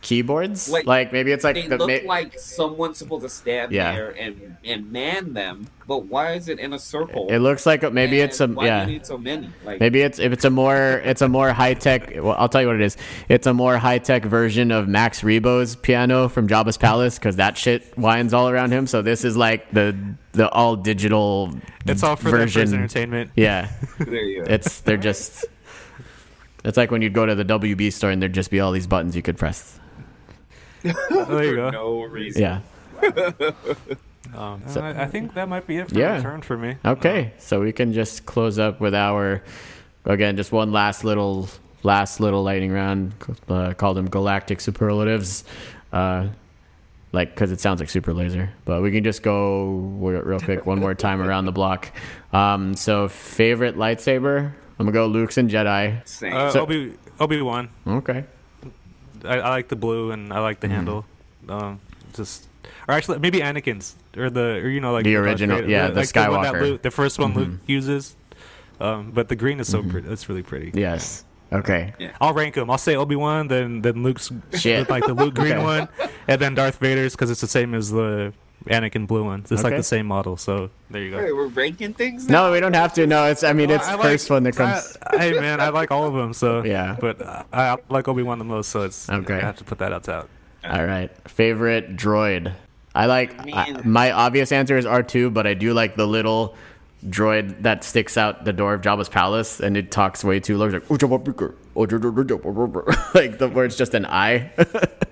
keyboards. 0.00 0.68
Wait, 0.70 0.86
like 0.86 1.12
maybe 1.12 1.32
it's 1.32 1.44
like 1.44 1.54
They 1.56 1.66
the 1.66 1.78
look 1.78 1.88
ma- 2.04 2.08
like 2.08 2.38
someone's 2.38 2.98
supposed 2.98 3.22
to 3.22 3.28
stand 3.28 3.72
Yeah. 3.72 3.92
there 3.94 4.10
and 4.10 4.56
and 4.64 4.90
man 4.92 5.32
them, 5.32 5.66
but 5.86 6.06
why 6.06 6.32
is 6.32 6.48
it 6.48 6.58
in 6.58 6.72
a 6.72 6.78
circle? 6.78 7.28
It 7.30 7.38
looks 7.38 7.66
like 7.66 7.82
maybe 7.92 8.20
And 8.20 8.30
it's 8.30 8.40
a 8.40 8.48
why 8.48 8.66
yeah. 8.66 8.84
do 8.84 8.90
you 8.92 8.98
need 8.98 9.06
so 9.06 9.18
many? 9.18 9.50
Like 9.64 9.80
Maybe 9.80 10.02
it's 10.02 10.18
if 10.18 10.32
it's 10.32 10.44
a 10.44 10.50
more 10.50 11.00
it's 11.04 11.22
a 11.22 11.28
more 11.28 11.52
high 11.52 11.74
tech. 11.74 12.12
Well, 12.14 12.36
I'll 12.38 12.48
tell 12.48 12.60
you 12.60 12.66
what 12.66 12.76
it 12.76 12.82
is. 12.82 12.96
It's 13.28 13.46
a 13.46 13.54
more 13.54 13.78
high 13.78 13.98
tech 13.98 14.24
version 14.24 14.70
of 14.70 14.88
Max 14.88 15.22
Rebo's 15.22 15.76
piano 15.76 16.28
from 16.28 16.48
Jabba's 16.48 16.76
palace 16.76 17.18
because 17.18 17.36
that 17.36 17.56
shit 17.56 17.96
winds 17.96 18.34
all 18.34 18.48
around 18.48 18.72
him. 18.72 18.86
So 18.86 19.02
this 19.02 19.24
is 19.24 19.36
like 19.36 19.70
the 19.72 19.96
the 20.32 20.48
all 20.50 20.76
digital. 20.76 21.52
it's 21.86 22.02
all 22.02 22.16
for 22.16 22.24
the 22.30 22.30
version. 22.38 22.62
Emperor's 22.62 22.72
entertainment. 22.74 23.30
Yeah, 23.36 23.70
there 23.98 24.14
you 24.22 24.44
go. 24.44 24.52
it's 24.52 24.80
they're 24.80 24.96
just. 24.96 25.46
It's 26.64 26.76
like 26.76 26.90
when 26.90 27.02
you'd 27.02 27.14
go 27.14 27.24
to 27.26 27.34
the 27.34 27.44
WB 27.44 27.92
store 27.92 28.10
and 28.10 28.20
there'd 28.20 28.32
just 28.34 28.50
be 28.50 28.60
all 28.60 28.72
these 28.72 28.86
buttons 28.86 29.16
you 29.16 29.22
could 29.22 29.36
press. 29.38 29.78
There 30.82 30.92
you 31.44 31.50
for 31.50 31.56
go. 31.56 31.70
no 31.70 32.02
reason. 32.04 32.42
Yeah. 32.42 32.60
Um, 34.34 34.62
So- 34.68 34.80
I, 34.80 35.02
I 35.02 35.06
think 35.06 35.34
that 35.34 35.48
might 35.48 35.66
be 35.66 35.78
it 35.78 35.88
for 35.88 35.98
Yeah. 35.98 36.16
return 36.16 36.40
for 36.42 36.56
me. 36.56 36.76
Okay, 36.84 37.32
so 37.38 37.60
we 37.60 37.72
can 37.72 37.92
just 37.92 38.26
close 38.26 38.60
up 38.60 38.80
with 38.80 38.94
our 38.94 39.42
again 40.04 40.36
just 40.36 40.52
one 40.52 40.70
last 40.70 41.02
little 41.02 41.48
last 41.82 42.20
little 42.20 42.44
lightning 42.44 42.70
round. 42.70 43.12
Uh, 43.48 43.72
call 43.74 43.92
them 43.94 44.08
galactic 44.08 44.60
superlatives, 44.60 45.42
uh, 45.92 46.28
like 47.12 47.34
because 47.34 47.50
it 47.50 47.58
sounds 47.60 47.80
like 47.80 47.90
super 47.90 48.12
laser. 48.14 48.50
But 48.66 48.82
we 48.82 48.92
can 48.92 49.02
just 49.02 49.24
go 49.24 49.64
real 49.98 50.22
real 50.22 50.38
quick 50.38 50.64
one 50.64 50.78
more 50.78 50.94
time 50.94 51.20
around 51.20 51.46
the 51.46 51.52
block. 51.52 51.90
Um, 52.32 52.74
so 52.74 53.08
favorite 53.08 53.76
lightsaber. 53.76 54.52
I'm 54.80 54.86
gonna 54.86 54.92
go 54.92 55.06
Luke's 55.06 55.36
and 55.36 55.50
Jedi. 55.50 56.00
Same. 56.08 56.32
Uh, 56.32 56.50
So- 56.50 56.62
Obi 56.62 56.94
Obi 57.20 57.42
Wan. 57.42 57.68
Okay. 57.86 58.24
I, 59.24 59.38
I 59.40 59.48
like 59.50 59.68
the 59.68 59.76
blue 59.76 60.10
and 60.10 60.32
I 60.32 60.40
like 60.40 60.60
the 60.60 60.66
Mm-hmm. 60.68 60.74
handle. 60.76 61.04
Um, 61.48 61.80
just 62.14 62.48
or 62.88 62.94
actually 62.94 63.18
maybe 63.18 63.40
Anakin's 63.40 63.94
or 64.16 64.30
the 64.30 64.56
or 64.64 64.68
you 64.70 64.80
know 64.80 64.92
like 64.92 65.04
The 65.04 65.14
Darth 65.14 65.26
original- 65.26 65.56
Vader, 65.58 65.68
yeah, 65.68 65.88
the 65.88 66.00
like 66.00 66.14
one 66.16 66.42
that 66.42 66.52
Skywalker. 66.52 66.54
Mm-hmm. 66.54 66.64
Luke, 66.64 66.82
the 66.82 66.90
first 66.90 67.18
one 67.18 67.34
Luke 67.34 67.60
uses. 67.66 68.16
Um, 68.80 69.10
but 69.12 69.28
the 69.28 69.36
green 69.36 69.60
is 69.60 69.68
so 69.68 69.82
pretty. 69.82 70.08
It's 70.08 70.26
really 70.30 70.42
pretty. 70.42 70.72
Yes. 70.72 71.24
Okay. 71.52 71.92
I'll 72.20 72.32
rank 72.32 72.54
them. 72.54 72.70
I'll 72.70 72.78
say 72.78 72.96
Obi 72.96 73.16
Wan, 73.16 73.48
then 73.48 73.82
then 73.82 74.02
Luke's 74.02 74.32
Shit. 74.54 74.88
like 74.88 75.04
the 75.04 75.12
Luke 75.12 75.34
green 75.42 75.52
Okay. 75.60 75.62
one, 75.62 75.88
and 76.26 76.40
then 76.40 76.54
Darth 76.54 76.78
Vader's 76.78 77.12
because 77.12 77.30
it's 77.30 77.42
the 77.42 77.46
same 77.48 77.74
as 77.74 77.90
the 77.90 78.32
Anakin 78.66 79.06
blue 79.06 79.24
one. 79.24 79.44
It's 79.50 79.62
like 79.64 79.76
the 79.76 79.82
same 79.82 80.06
model. 80.06 80.36
So 80.36 80.70
there 80.90 81.02
you 81.02 81.10
go. 81.10 81.16
Wait, 81.18 81.32
we're 81.34 81.46
ranking 81.46 81.94
things. 81.94 82.28
Now? 82.28 82.46
No, 82.46 82.52
we 82.52 82.60
don't 82.60 82.74
have 82.74 82.92
to. 82.94 83.06
No, 83.06 83.24
it's. 83.24 83.42
I 83.42 83.52
mean, 83.54 83.68
Well, 83.68 83.78
it's 83.78 83.88
I 83.88 83.92
the 83.92 83.96
like- 83.98 84.06
first 84.06 84.30
one 84.30 84.42
that 84.42 84.56
comes. 84.56 84.96
I- 85.06 85.18
hey 85.18 85.32
man, 85.40 85.60
I 85.60 85.70
like 85.70 85.90
all 85.90 86.06
of 86.06 86.14
them. 86.14 86.32
So 86.34 86.62
Yeah. 86.64 86.96
but 87.00 87.20
uh, 87.22 87.42
I, 87.52 87.62
I 87.70 87.76
like 87.88 88.06
Obi 88.08 88.22
Wan 88.22 88.38
the 88.38 88.44
most. 88.44 88.68
So 88.68 88.82
it's 88.82 89.08
Okay. 89.08 89.34
I 89.34 89.40
have 89.40 89.56
to 89.56 89.64
put 89.64 89.78
that 89.78 89.92
out. 89.92 90.08
out. 90.08 90.28
All 90.64 90.84
right. 90.84 91.10
Favorite 91.28 91.96
droid. 91.96 92.52
I 92.94 93.06
like 93.06 93.34
I, 93.54 93.70
Man. 93.70 93.82
my 93.84 94.10
obvious 94.12 94.52
answer 94.52 94.76
is 94.76 94.84
R2, 94.84 95.32
but 95.32 95.46
I 95.46 95.54
do 95.54 95.72
like 95.72 95.96
the 95.96 96.06
little 96.06 96.54
droid 97.06 97.62
that 97.62 97.82
sticks 97.82 98.18
out 98.18 98.44
the 98.44 98.52
door 98.52 98.74
of 98.74 98.82
Jabba's 98.82 99.08
palace 99.08 99.60
and 99.60 99.74
it 99.76 99.90
talks 99.90 100.22
way 100.22 100.38
too 100.40 100.58
low. 100.58 100.66
It's 100.66 100.74
like, 100.74 100.90
"Oh, 100.90 100.96
Jabba 100.96 101.24
Beaker. 101.24 101.54
Oh, 101.74 101.86
Jabba 101.86 102.14
Beaker." 102.14 102.96
like 103.14 103.38
the 103.38 103.48
where 103.48 103.64
it's 103.64 103.76
just 103.76 103.94
an 103.94 104.04
I. 104.04 104.50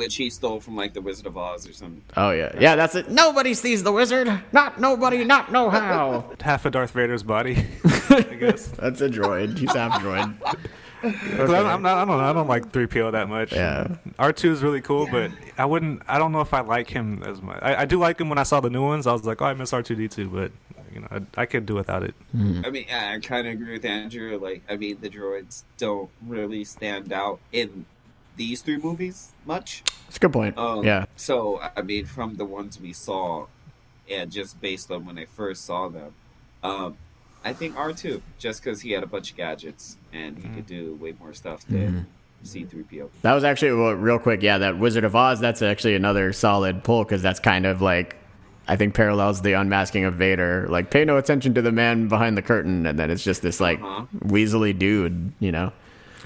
which 0.00 0.16
he 0.16 0.30
stole 0.30 0.58
from 0.60 0.74
like 0.76 0.94
the 0.94 1.00
Wizard 1.00 1.26
of 1.26 1.36
Oz 1.36 1.68
or 1.68 1.72
something. 1.72 2.02
oh 2.16 2.30
yeah. 2.30 2.50
Yeah, 2.58 2.74
that's 2.74 2.94
it. 2.94 3.10
Nobody 3.10 3.54
sees 3.54 3.82
the 3.82 3.92
wizard. 3.92 4.28
Not 4.52 4.80
nobody, 4.80 5.24
not 5.24 5.52
know 5.52 5.68
how. 5.70 6.32
Half 6.40 6.64
of 6.64 6.72
Darth 6.72 6.90
Vader's 6.92 7.22
body, 7.22 7.64
I 7.84 8.22
guess. 8.40 8.66
That's 8.78 9.00
a 9.02 9.08
droid. 9.10 9.58
He's 9.58 9.72
half 9.74 10.00
droid. 10.02 10.34
'Cause 11.02 11.50
I'm, 11.50 11.66
I'm 11.66 11.82
not, 11.82 11.96
I 11.98 12.04
don't 12.04 12.18
know. 12.18 12.24
I 12.24 12.32
don't 12.34 12.46
like 12.48 12.72
3PO 12.72 13.12
that 13.12 13.28
much. 13.28 13.52
Yeah. 13.52 13.96
R2 14.18 14.50
is 14.50 14.62
really 14.62 14.82
cool, 14.82 15.06
but 15.10 15.30
I 15.56 15.64
wouldn't. 15.64 16.02
I 16.06 16.18
don't 16.18 16.30
know 16.32 16.42
if 16.42 16.52
I 16.52 16.60
like 16.60 16.90
him 16.90 17.22
as 17.22 17.40
much. 17.40 17.58
I, 17.62 17.82
I 17.82 17.84
do 17.86 17.98
like 17.98 18.20
him 18.20 18.28
when 18.28 18.36
I 18.38 18.42
saw 18.42 18.60
the 18.60 18.68
new 18.68 18.82
ones. 18.84 19.06
I 19.06 19.12
was 19.12 19.24
like, 19.24 19.40
oh, 19.40 19.46
I 19.46 19.54
miss 19.54 19.70
R2D2, 19.72 20.30
but 20.30 20.52
you 20.92 21.00
know, 21.00 21.08
I, 21.10 21.42
I 21.42 21.46
could 21.46 21.64
do 21.64 21.74
without 21.74 22.02
it. 22.02 22.14
Mm-hmm. 22.36 22.66
I 22.66 22.70
mean, 22.70 22.86
I 22.92 23.18
kind 23.20 23.46
of 23.46 23.54
agree 23.54 23.72
with 23.72 23.84
Andrew. 23.86 24.38
Like, 24.38 24.62
I 24.68 24.76
mean, 24.76 24.98
the 25.00 25.08
droids 25.08 25.62
don't 25.78 26.10
really 26.26 26.64
stand 26.64 27.12
out 27.14 27.38
in 27.50 27.86
these 28.40 28.62
three 28.62 28.78
movies 28.78 29.32
much. 29.44 29.82
That's 30.06 30.16
a 30.16 30.20
good 30.20 30.32
point. 30.32 30.56
Um, 30.56 30.82
yeah. 30.82 31.04
So, 31.14 31.60
I 31.76 31.82
mean, 31.82 32.06
from 32.06 32.36
the 32.36 32.46
ones 32.46 32.80
we 32.80 32.94
saw, 32.94 33.46
and 34.10 34.32
just 34.32 34.58
based 34.62 34.90
on 34.90 35.04
when 35.04 35.18
I 35.18 35.26
first 35.26 35.66
saw 35.66 35.88
them, 35.88 36.14
um, 36.62 36.96
I 37.44 37.52
think 37.52 37.76
R 37.76 37.92
two, 37.92 38.22
just 38.38 38.64
because 38.64 38.80
he 38.80 38.92
had 38.92 39.02
a 39.02 39.06
bunch 39.06 39.30
of 39.32 39.36
gadgets 39.36 39.98
and 40.10 40.38
he 40.38 40.48
could 40.48 40.66
do 40.66 40.94
way 40.94 41.14
more 41.20 41.34
stuff 41.34 41.66
than 41.66 42.06
C3PO. 42.42 43.10
That 43.20 43.34
was 43.34 43.44
actually 43.44 43.72
well, 43.72 43.92
real 43.92 44.18
quick. 44.18 44.42
Yeah, 44.42 44.56
that 44.56 44.78
Wizard 44.78 45.04
of 45.04 45.14
Oz. 45.14 45.38
That's 45.38 45.60
actually 45.60 45.94
another 45.94 46.32
solid 46.32 46.82
pull 46.82 47.04
because 47.04 47.20
that's 47.20 47.40
kind 47.40 47.66
of 47.66 47.82
like 47.82 48.16
I 48.66 48.76
think 48.76 48.94
parallels 48.94 49.42
the 49.42 49.52
unmasking 49.52 50.04
of 50.04 50.14
Vader. 50.14 50.66
Like, 50.70 50.90
pay 50.90 51.04
no 51.04 51.18
attention 51.18 51.52
to 51.54 51.62
the 51.62 51.72
man 51.72 52.08
behind 52.08 52.38
the 52.38 52.42
curtain, 52.42 52.86
and 52.86 52.98
then 52.98 53.10
it's 53.10 53.22
just 53.24 53.42
this 53.42 53.60
like 53.60 53.80
Uh-huh. 53.82 54.06
weaselly 54.24 54.78
dude, 54.78 55.32
you 55.40 55.52
know, 55.52 55.72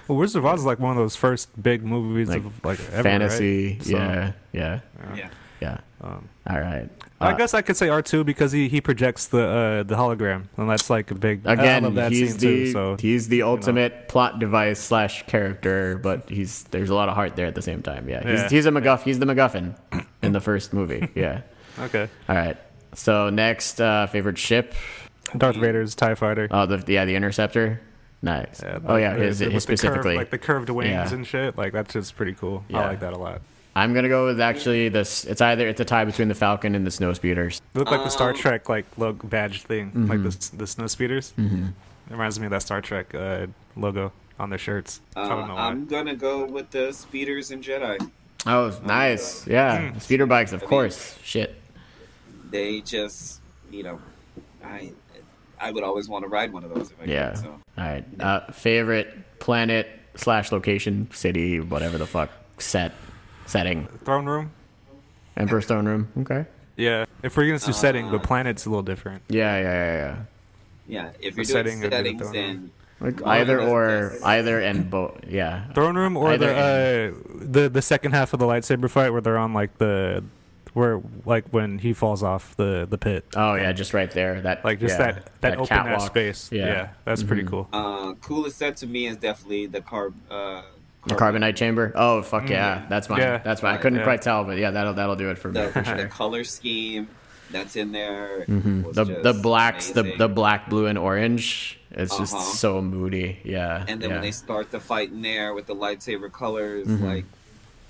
Well, 0.09 0.19
Wizard 0.19 0.41
of 0.41 0.47
Oz 0.47 0.61
is 0.61 0.67
like 0.67 0.79
one 0.79 0.91
of 0.93 0.97
those 0.99 1.17
first 1.17 1.61
big 1.63 1.83
movies 1.85 2.29
Like, 2.29 2.45
of 2.45 2.65
like 2.65 2.81
ever, 2.93 3.03
fantasy. 3.03 3.73
right? 3.79 3.83
So, 3.83 3.91
Yeah, 3.97 4.33
yeah, 4.53 4.81
Yeah. 5.15 5.29
yeah. 5.61 5.79
Um, 6.03 6.29
All 6.47 6.61
right. 6.61 6.89
I 7.21 7.31
Uh, 7.31 7.37
guess 7.37 7.55
I 7.55 7.63
could 7.63 7.77
say 7.77 7.89
R 7.89 8.03
two 8.03 8.23
because 8.25 8.53
he, 8.53 8.69
he 8.69 8.83
projects 8.83 9.27
the 9.29 9.39
uh, 9.47 9.83
the 9.85 9.95
hologram, 9.95 10.45
and 10.59 10.69
that's 10.69 10.91
like 10.91 11.11
a 11.11 11.15
big. 11.15 11.47
I- 11.47 11.51
I 11.51 11.53
Again, 11.55 11.83
love 11.85 11.95
that 11.95 12.13
he's 12.13 12.33
scene 12.33 12.39
the 12.41 12.47
too. 12.67 12.73
So 12.73 12.97
he's 13.01 13.29
the 13.29 13.43
ultimate 13.45 14.09
plot 14.09 14.39
device 14.41 14.79
slash 14.79 15.25
character, 15.27 15.97
but 16.03 16.29
he's 16.29 16.65
there's 16.65 16.91
a 16.91 16.95
lot 16.95 17.09
of 17.09 17.15
heart 17.15 17.37
there 17.37 17.47
at 17.47 17.55
the 17.55 17.63
same 17.63 17.81
time. 17.83 18.09
Yeah, 18.09 18.21
he's, 18.29 18.41
Yeah. 18.41 18.49
he's 18.51 18.67
a 18.67 18.71
MacGuff. 18.71 19.03
He's 19.05 19.19
the 19.21 19.27
MacGuffin 19.27 19.75
in 20.23 20.33
the 20.33 20.41
first 20.41 20.75
movie. 20.75 21.09
Yeah. 21.15 21.43
okay, 21.79 22.09
All 22.29 22.37
right. 22.37 22.59
So 22.95 23.31
next, 23.31 23.81
uh, 23.81 24.07
favorite 24.09 24.37
ship. 24.37 24.75
Darth 25.39 25.57
Vader's 25.57 25.95
Tie 25.95 26.15
Fighter. 26.17 26.47
Oh, 26.51 26.67
the 26.67 26.85
yeah, 26.93 27.07
the 27.07 27.15
interceptor. 27.17 27.81
Nice. 28.25 28.63
oh 28.87 28.97
yeah, 28.97 29.15
the- 29.15 29.25
his, 29.25 29.39
the- 29.39 29.45
his 29.51 29.55
with 29.55 29.67
the 29.67 29.69
curved- 29.69 29.79
specifically. 29.81 30.17
like 30.17 30.31
the 30.31 30.39
curved 30.39 30.71
wings 30.71 30.91
Yeah. 30.91 31.13
and 31.15 31.27
shit. 31.27 31.57
Like 31.59 31.73
that's 31.73 31.93
just 31.93 32.17
pretty 32.17 32.33
cool. 32.35 32.65
Yeah. 32.69 32.81
I 32.81 32.87
like 32.89 33.01
that 33.01 33.13
a 33.13 33.19
lot. 33.19 33.41
I'm 33.77 33.93
gonna 33.93 34.09
go 34.09 34.27
with 34.27 34.41
actually 34.41 34.89
this. 34.89 35.25
It's 35.25 35.41
either 35.41 35.67
it's 35.69 35.81
a 35.81 35.85
tie 35.85 36.05
between 36.05 36.29
the 36.29 36.35
Falcon 36.35 36.75
and 36.75 36.87
the 36.87 36.91
Snowspeeders. 36.91 37.61
They 37.73 37.81
look 37.81 37.91
like 37.91 38.05
the 38.05 38.09
Star 38.11 38.31
Um, 38.31 38.37
Trek 38.37 38.69
like 38.69 38.87
logo 38.97 39.27
badge 39.27 39.63
thing, 39.63 39.91
like 40.09 40.23
the 40.23 40.51
the 40.57 40.67
snow 40.67 40.87
speeders. 40.87 41.33
Mm-hmm. 41.39 41.67
It 41.67 42.13
reminds 42.13 42.39
me 42.39 42.47
of 42.47 42.51
that 42.53 42.63
Star 42.63 42.81
Trek 42.81 43.15
uh, 43.15 43.47
logo 43.77 44.13
on 44.39 44.51
their 44.51 44.59
shirts. 44.59 45.01
I 45.17 45.23
Uh, 45.23 45.29
don't 45.29 45.49
know 45.49 45.55
why. 45.55 45.61
I'm 45.69 45.87
gonna 45.87 46.15
go 46.15 46.45
with 46.45 46.71
the 46.71 46.93
speeders 46.93 47.51
and 47.51 47.63
Jedi. 47.65 47.99
Oh, 48.47 48.79
nice. 48.85 49.47
Yeah, 49.47 49.91
Hmm. 49.91 49.99
speeder 49.99 50.27
bikes, 50.27 50.53
of 50.53 50.61
I 50.61 50.65
mean- 50.65 50.69
course. 50.69 51.19
Shit. 51.25 51.57
They 52.51 52.81
just, 52.83 53.41
you 53.71 53.83
know, 53.83 54.01
I 54.65 54.93
I 55.61 55.71
would 55.71 55.83
always 55.85 56.09
want 56.09 56.25
to 56.25 56.29
ride 56.29 56.53
one 56.53 56.65
of 56.65 56.75
those 56.75 56.91
if 56.91 57.01
I 57.01 57.05
Yeah. 57.05 57.31
could. 57.31 57.39
So 57.39 57.49
All 57.79 57.85
right. 57.85 58.05
Uh, 58.21 58.41
favorite 58.53 59.39
planet 59.39 59.89
slash 60.17 60.53
location, 60.53 61.09
city, 61.13 61.61
whatever 61.61 61.99
the 61.99 62.07
fuck 62.07 62.31
set 62.59 62.93
setting. 63.47 63.87
Throne 64.05 64.27
room. 64.27 64.51
Emperor's 65.37 65.67
throne 65.67 65.87
room. 65.87 66.09
Okay. 66.21 66.45
Yeah, 66.77 67.05
if 67.23 67.37
we're 67.37 67.47
gonna 67.47 67.59
do 67.59 67.73
setting, 67.73 68.07
Uh, 68.07 68.13
the 68.13 68.19
planet's 68.19 68.67
a 68.67 68.69
little 68.71 68.83
different. 68.83 69.23
Yeah, 69.29 69.57
yeah, 69.61 69.63
yeah, 69.63 69.97
yeah. 69.97 70.17
yeah, 70.87 71.11
if 71.21 71.35
The 71.35 71.41
you're 71.41 71.45
setting 71.45 71.81
doing 71.81 71.85
of 71.85 71.91
the 71.91 71.97
settings, 71.97 72.21
throne 72.23 72.33
then 72.33 72.71
Like 73.01 73.21
One 73.21 73.29
either 73.39 73.59
of 73.59 73.67
the- 73.67 73.71
or 73.73 74.13
either 74.25 74.61
and 74.61 74.89
both. 74.89 75.19
Yeah. 75.29 75.65
Throne 75.75 75.97
room 75.97 76.17
or 76.17 76.31
Either 76.33 76.47
the 76.47 77.15
uh, 77.17 77.35
the 77.35 77.69
the 77.69 77.83
second 77.83 78.13
half 78.13 78.33
of 78.33 78.39
the 78.39 78.47
lightsaber 78.47 78.89
fight 78.89 79.11
where 79.11 79.21
they're 79.21 79.37
on 79.39 79.53
like 79.53 79.79
the 79.79 80.23
where 80.75 81.01
like 81.25 81.49
when 81.51 81.79
he 81.79 81.93
falls 81.95 82.23
off 82.23 82.55
the 82.57 82.87
the 82.89 82.99
pit. 82.99 83.25
Oh 83.35 83.55
yeah, 83.55 83.73
just 83.73 83.95
right 83.95 84.11
there. 84.11 84.41
That 84.43 84.65
Like 84.65 84.81
just 84.81 84.99
yeah, 84.99 85.13
that 85.13 85.31
that, 85.41 85.53
open 85.59 85.73
ass 85.77 85.87
catwalk. 85.87 86.07
space. 86.11 86.51
Yeah. 86.53 86.67
Yeah, 86.67 86.89
that's 87.05 87.23
pretty 87.23 87.43
Mhm. 87.45 87.49
cool. 87.49 87.69
uh, 87.73 88.13
coolest 88.21 88.59
set 88.59 88.77
to 88.79 88.87
me 88.87 89.07
is 89.07 89.17
definitely 89.17 89.67
the 89.67 89.81
carb. 89.81 90.13
Uh, 90.31 90.63
The 91.07 91.15
carbonite 91.15 91.57
chamber. 91.57 91.93
Oh 91.95 92.23
fuck 92.23 92.49
yeah, 92.49 92.79
Mm. 92.81 92.89
that's 92.89 93.09
mine. 93.09 93.21
Yeah. 93.21 93.39
That's 93.39 93.63
mine. 93.63 93.75
I 93.75 93.79
couldn't 93.79 93.99
Yeah. 94.01 94.05
quite 94.05 94.23
tell, 94.23 94.45
but 94.45 94.59
yeah, 94.59 94.71
that'll 94.71 94.95
that'll 94.95 95.17
do 95.17 95.31
it 95.31 95.39
for 95.39 95.49
me 95.49 95.61
the, 95.61 95.69
for 95.69 95.83
the 95.97 96.07
color 96.07 96.45
scheme 96.45 97.09
that's 97.51 97.77
in 97.77 97.93
there. 97.93 98.45
Mm-hmm. 98.49 98.93
The 98.93 99.05
the 99.23 99.33
blacks, 99.35 99.91
the 99.91 100.01
amazing. 100.01 100.19
the 100.19 100.29
black, 100.29 100.69
blue, 100.71 100.87
and 100.87 100.99
orange. 100.99 101.79
It's 101.93 102.17
just 102.19 102.35
Uh-huh. 102.35 102.43
so 102.43 102.83
moody. 102.83 103.39
Yeah. 103.45 103.85
And 103.87 104.01
then 104.03 104.09
yeah. 104.11 104.17
when 104.17 104.23
they 104.23 104.33
start 104.33 104.73
the 104.73 104.81
fight 104.81 105.11
in 105.13 105.23
there 105.23 105.55
with 105.55 105.67
the 105.67 105.77
lightsaber 105.77 106.33
colors, 106.33 106.89
Mhm. 106.89 107.03
like 107.03 107.25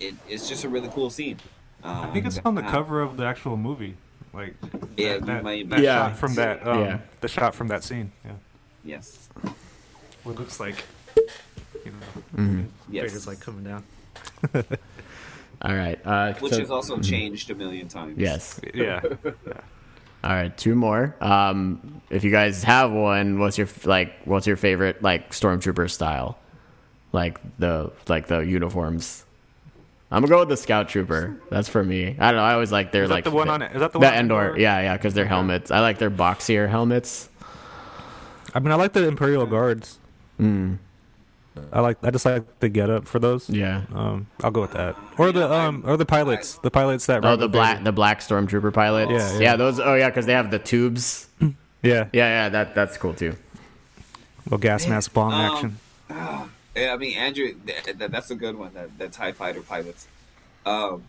it, 0.01 0.15
it's 0.29 0.47
just 0.49 0.65
a 0.65 0.69
really 0.69 0.89
cool 0.93 1.09
scene. 1.09 1.39
Um, 1.85 1.97
I 1.99 2.11
think 2.13 2.27
it's 2.27 2.41
on 2.45 2.55
the 2.55 2.63
how- 2.63 2.71
cover 2.71 3.01
of 3.03 3.17
the 3.17 3.25
actual 3.27 3.57
movie. 3.57 3.97
Like 4.33 4.55
Yeah, 4.97 5.15
that, 5.19 5.27
that, 5.27 5.43
might 5.45 5.69
that 5.71 5.81
Yeah. 5.81 6.09
shot 6.09 6.17
from 6.17 6.35
that 6.35 6.67
um, 6.67 6.81
Yeah. 6.81 6.99
the 7.21 7.29
shot 7.29 7.55
from 7.55 7.69
that 7.69 7.85
scene. 7.85 8.11
Yeah. 8.25 8.33
Yes. 8.85 9.29
What 10.25 10.37
looks 10.39 10.59
like 10.59 10.83
you 11.85 11.93
know 11.93 12.43
Mhm. 12.43 12.67
Yes. 12.91 13.05
Vader's 13.11 13.27
like 13.27 13.41
coming 13.41 13.63
down. 13.65 13.85
All 15.63 15.75
right. 15.75 15.99
Uh, 16.05 16.33
Which 16.35 16.53
so- 16.55 16.61
has 16.61 16.71
also 16.71 16.99
changed 16.99 17.51
a 17.51 17.55
million 17.55 17.87
times. 17.89 18.19
yes. 18.19 18.61
Yeah. 18.75 19.01
All 20.25 20.31
right, 20.33 20.57
two 20.57 20.75
more. 20.75 21.15
Um, 21.21 22.01
if 22.09 22.25
you 22.25 22.31
guys 22.31 22.65
have 22.65 22.91
one, 22.91 23.39
what's 23.39 23.59
your 23.59 23.69
like? 23.85 24.15
What's 24.25 24.47
your 24.47 24.57
favorite 24.57 25.03
like 25.03 25.33
stormtrooper 25.33 25.91
style? 25.91 26.39
Like 27.13 27.39
the 27.59 27.93
like 28.09 28.27
the 28.29 28.39
uniforms. 28.39 29.25
I'm 30.11 30.23
gonna 30.23 30.29
go 30.29 30.41
with 30.41 30.49
the 30.49 30.57
scout 30.57 30.89
trooper. 30.89 31.37
That's 31.51 31.69
for 31.69 31.83
me. 31.83 32.17
I 32.19 32.31
don't 32.31 32.37
know. 32.37 32.45
I 32.45 32.53
always 32.55 32.71
like 32.71 32.93
their 32.93 33.05
Is 33.05 33.09
that 33.09 33.15
like 33.15 33.25
the 33.25 33.31
one 33.31 33.49
on 33.49 33.63
it? 33.63 33.73
Is 33.75 33.81
that 33.81 33.93
the 33.93 33.99
the 33.99 34.07
one 34.07 34.15
Endor. 34.15 34.43
Endor? 34.49 34.61
Yeah, 34.61 34.81
yeah, 34.81 34.97
because 34.97 35.15
their 35.15 35.27
helmets. 35.27 35.71
I 35.71 35.81
like 35.81 35.99
their 35.99 36.11
boxier 36.11 36.69
helmets. 36.69 37.29
I 38.55 38.61
mean, 38.61 38.71
I 38.71 38.77
like 38.77 38.93
the 38.93 39.09
Imperial 39.09 39.47
Guards. 39.47 39.99
Mm, 40.41 40.79
I 41.73 41.81
like. 41.81 41.99
I 42.05 42.11
just 42.11 42.25
like 42.25 42.45
the 42.61 42.69
get 42.69 42.91
up 42.91 43.09
for 43.09 43.19
those. 43.19 43.51
yeah. 43.51 43.83
Um, 43.93 44.29
I'll 44.45 44.51
go 44.53 44.61
with 44.61 44.73
that. 44.73 44.97
Or 45.19 45.33
the 45.33 45.53
um, 45.53 45.83
or 45.85 45.97
the 45.97 46.07
pilots. 46.07 46.59
The 46.59 46.71
pilots 46.71 47.07
that. 47.07 47.25
Oh, 47.25 47.35
the 47.35 47.49
black 47.49 47.83
the 47.83 47.93
black 47.93 48.21
stormtrooper 48.21 48.73
pilots. 48.73 49.11
Yeah, 49.11 49.33
yeah. 49.33 49.39
yeah. 49.41 49.57
those. 49.57 49.81
Oh 49.81 49.95
yeah, 49.95 50.11
because 50.11 50.27
they 50.27 50.33
have 50.35 50.51
the 50.53 50.59
tubes. 50.61 51.29
Yeah. 51.41 51.51
Yeah, 51.83 52.09
yeah. 52.13 52.49
That 52.51 52.75
that's 52.75 52.97
cool 52.97 53.15
too. 53.15 53.35
Little 54.47 54.59
gas 54.59 54.87
mask 54.87 55.13
bomb 55.13 55.33
Um, 55.33 55.79
action. 56.11 56.51
Yeah, 56.75 56.93
I 56.93 56.97
mean, 56.97 57.17
Andrew, 57.17 57.55
th- 57.67 57.85
th- 57.85 57.97
that's 58.11 58.31
a 58.31 58.35
good 58.35 58.57
one. 58.59 58.73
That 58.75 58.99
the 58.99 59.09
Tie 59.09 59.33
Fighter 59.33 59.63
pilots. 59.63 60.09
Um, 60.67 61.05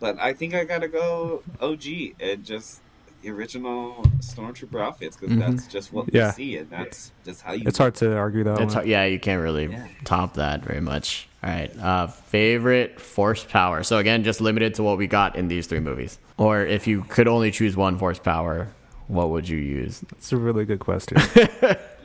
but 0.00 0.18
I 0.20 0.32
think 0.32 0.54
I 0.54 0.64
gotta 0.64 0.88
go 0.88 1.42
OG 1.60 2.14
and 2.20 2.44
just 2.44 2.80
the 3.22 3.30
original 3.30 4.04
Stormtrooper 4.20 4.80
outfits 4.80 5.16
because 5.16 5.34
Mhm. 5.36 5.40
that's 5.40 5.66
just 5.66 5.92
what 5.92 6.12
Yeah. 6.14 6.28
we 6.28 6.32
see, 6.34 6.56
and 6.56 6.70
that's 6.70 7.10
just 7.24 7.42
how 7.42 7.52
you. 7.52 7.64
It's 7.66 7.78
hard 7.78 7.96
to 7.96 8.16
argue 8.16 8.44
that 8.44 8.52
It's 8.60 8.60
one. 8.60 8.68
hard, 8.74 8.86
yeah, 8.86 9.06
you 9.06 9.18
can't 9.18 9.42
really 9.42 9.66
Yeah. 9.66 9.86
top 10.04 10.34
that 10.34 10.62
very 10.64 10.80
much. 10.80 11.26
All 11.42 11.50
right. 11.50 11.76
Uh, 11.80 12.06
favorite 12.06 13.00
force 13.00 13.42
power. 13.44 13.82
So 13.82 13.98
again, 13.98 14.22
just 14.22 14.40
limited 14.40 14.74
to 14.74 14.82
what 14.84 14.98
we 14.98 15.08
got 15.08 15.34
in 15.34 15.48
these 15.48 15.66
three 15.66 15.80
movies. 15.80 16.18
Or 16.36 16.64
if 16.64 16.86
you 16.86 17.02
could 17.08 17.26
only 17.26 17.50
choose 17.50 17.76
one 17.76 17.98
force 17.98 18.18
power, 18.20 18.68
what 19.08 19.30
would 19.30 19.48
you 19.48 19.58
use? 19.58 20.00
That's 20.12 20.32
a 20.32 20.36
really 20.36 20.64
good 20.64 20.78
question. 20.80 21.18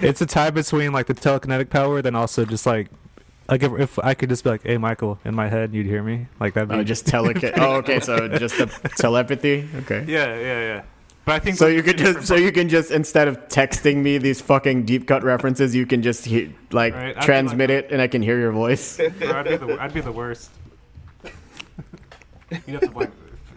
it's 0.00 0.20
a 0.20 0.26
tie 0.26 0.50
between 0.50 0.92
like 0.92 1.06
the 1.06 1.14
telekinetic 1.14 1.70
power, 1.70 2.02
then 2.02 2.14
also 2.14 2.44
just 2.44 2.66
like 2.66 2.88
like 3.48 3.62
if, 3.62 3.72
if 3.78 3.98
I 3.98 4.14
could 4.14 4.28
just 4.28 4.44
be 4.44 4.50
like, 4.50 4.62
"Hey, 4.62 4.76
Michael," 4.78 5.18
in 5.24 5.34
my 5.34 5.48
head, 5.48 5.72
you'd 5.74 5.86
hear 5.86 6.02
me. 6.02 6.26
Like 6.40 6.54
that'd 6.54 6.68
be 6.68 6.74
Oh, 6.76 6.84
just 6.84 7.06
telekinetic. 7.06 7.54
oh, 7.58 7.76
okay. 7.76 8.00
So 8.00 8.28
just 8.28 8.58
the 8.58 8.66
telepathy. 8.96 9.68
Okay. 9.76 10.04
yeah, 10.06 10.34
yeah, 10.38 10.60
yeah. 10.60 10.82
But 11.24 11.34
I 11.34 11.38
think 11.40 11.56
So 11.56 11.66
you 11.66 11.82
could 11.82 11.98
just 11.98 12.26
so 12.26 12.36
you 12.36 12.52
can 12.52 12.68
just 12.68 12.90
instead 12.90 13.28
of 13.28 13.36
texting 13.48 13.96
me 13.96 14.16
these 14.18 14.40
fucking 14.40 14.84
deep 14.84 15.06
cut 15.06 15.22
references, 15.22 15.74
you 15.74 15.84
can 15.86 16.02
just 16.02 16.24
he, 16.24 16.54
like 16.72 16.94
Right, 16.94 17.20
transmit 17.20 17.70
like- 17.70 17.84
it, 17.84 17.90
and 17.92 18.00
I 18.00 18.06
can 18.08 18.22
hear 18.22 18.38
your 18.38 18.52
voice. 18.52 18.96
Bro, 18.96 19.06
I'd, 19.32 19.44
be 19.44 19.56
the, 19.56 19.76
I'd 19.82 19.94
be 19.94 20.00
the 20.00 20.12
worst. 20.12 20.50
you'd 22.50 22.80
have 22.80 22.92
to 22.92 22.98
like, 22.98 23.10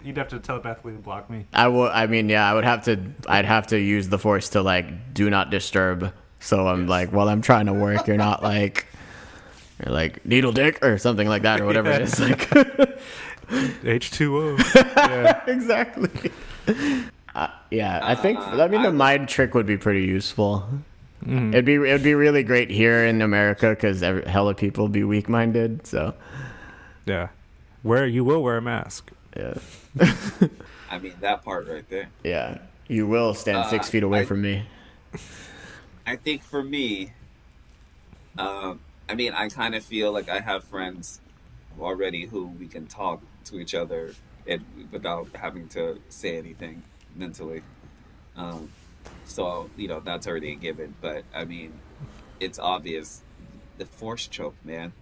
you'd 0.04 0.18
have 0.18 0.28
to 0.30 0.40
telepathically 0.40 0.94
block 0.94 1.30
me. 1.30 1.46
I 1.54 1.68
would. 1.68 1.92
I 1.92 2.08
mean, 2.08 2.30
yeah, 2.30 2.50
I 2.50 2.54
would 2.54 2.64
have 2.64 2.84
to. 2.86 3.00
I'd 3.28 3.46
have 3.46 3.68
to 3.68 3.80
use 3.80 4.10
the 4.10 4.18
force 4.20 4.50
to 4.50 4.62
like 4.62 5.14
do 5.14 5.30
not 5.30 5.50
disturb. 5.50 6.14
So 6.40 6.68
I'm 6.68 6.88
like, 6.88 7.12
while 7.12 7.30
I'm 7.30 7.42
trying 7.42 7.68
to 7.68 7.74
work, 7.74 8.08
you're 8.08 8.18
not 8.18 8.42
like, 8.42 8.88
you're 9.84 9.94
like 9.94 10.26
needle 10.26 10.52
dick 10.52 10.84
or 10.84 10.98
something 10.98 11.28
like 11.28 11.44
that 11.44 11.62
or 11.62 11.66
whatever 11.66 11.92
it 11.92 12.02
is. 12.02 12.20
Like 12.20 12.52
H 13.84 14.12
two 14.12 14.38
O. 14.38 14.58
Yeah. 14.76 15.44
exactly. 15.48 16.32
Uh, 17.36 17.48
yeah, 17.70 18.00
I 18.04 18.16
think. 18.16 18.40
I 18.40 18.68
mean, 18.68 18.82
the 18.82 18.92
mind 18.92 19.30
trick 19.30 19.54
would 19.54 19.66
be 19.66 19.78
pretty 19.78 20.04
useful. 20.04 20.68
Mhm. 21.26 21.50
It'd 21.54 21.66
be 21.66 21.76
it'd 21.76 22.02
be 22.04 22.16
really 22.16 22.42
great 22.44 22.72
here 22.72 23.06
in 23.06 23.22
America 23.22 23.70
because 23.70 24.00
hella 24.02 24.56
people 24.56 24.88
be 24.88 25.04
weak 25.04 25.30
minded. 25.30 25.86
So 25.86 26.16
Yeah. 27.06 27.28
Wear 27.84 28.08
you 28.08 28.24
will 28.24 28.42
wear 28.42 28.58
a 28.58 28.62
mask. 28.62 29.12
yeah, 29.38 29.54
I 30.00 31.00
mean, 31.00 31.14
that 31.22 31.44
part 31.44 31.68
right 31.68 31.88
there. 31.90 32.10
yeah, 32.24 32.60
you 32.88 33.08
will 33.08 33.34
stand 33.34 33.66
six 33.70 33.88
Uh, 33.88 33.92
feet 33.92 34.04
away 34.04 34.22
I- 34.22 34.26
from 34.26 34.42
me. 34.42 34.64
I 36.06 36.16
think 36.16 36.44
for 36.44 36.64
me, 36.64 37.12
um, 38.38 38.80
I 39.10 39.16
mean, 39.16 39.34
I 39.34 39.50
kind 39.50 39.76
of 39.76 39.84
feel 39.84 40.12
like 40.12 40.30
I 40.30 40.40
have 40.40 40.64
friends 40.64 41.20
already 41.80 42.26
who 42.26 42.48
we 42.48 42.68
can 42.68 42.88
talk 42.88 43.22
to 43.46 43.60
each 43.60 43.74
other 43.76 44.14
and 44.48 44.64
without 44.92 45.28
having 45.36 45.68
to 45.70 46.00
say 46.10 46.38
anything 46.38 46.84
mentally. 47.16 47.62
Um, 48.36 48.72
so 49.26 49.70
you 49.78 49.88
know 49.88 50.00
that's 50.00 50.28
already 50.28 50.54
a 50.54 50.56
given. 50.56 50.96
But 51.02 51.24
I 51.34 51.46
mean, 51.46 51.74
it's 52.40 52.58
obvious 52.60 53.22
the 53.78 53.86
force 53.86 54.28
choke, 54.28 54.56
man. 54.64 54.94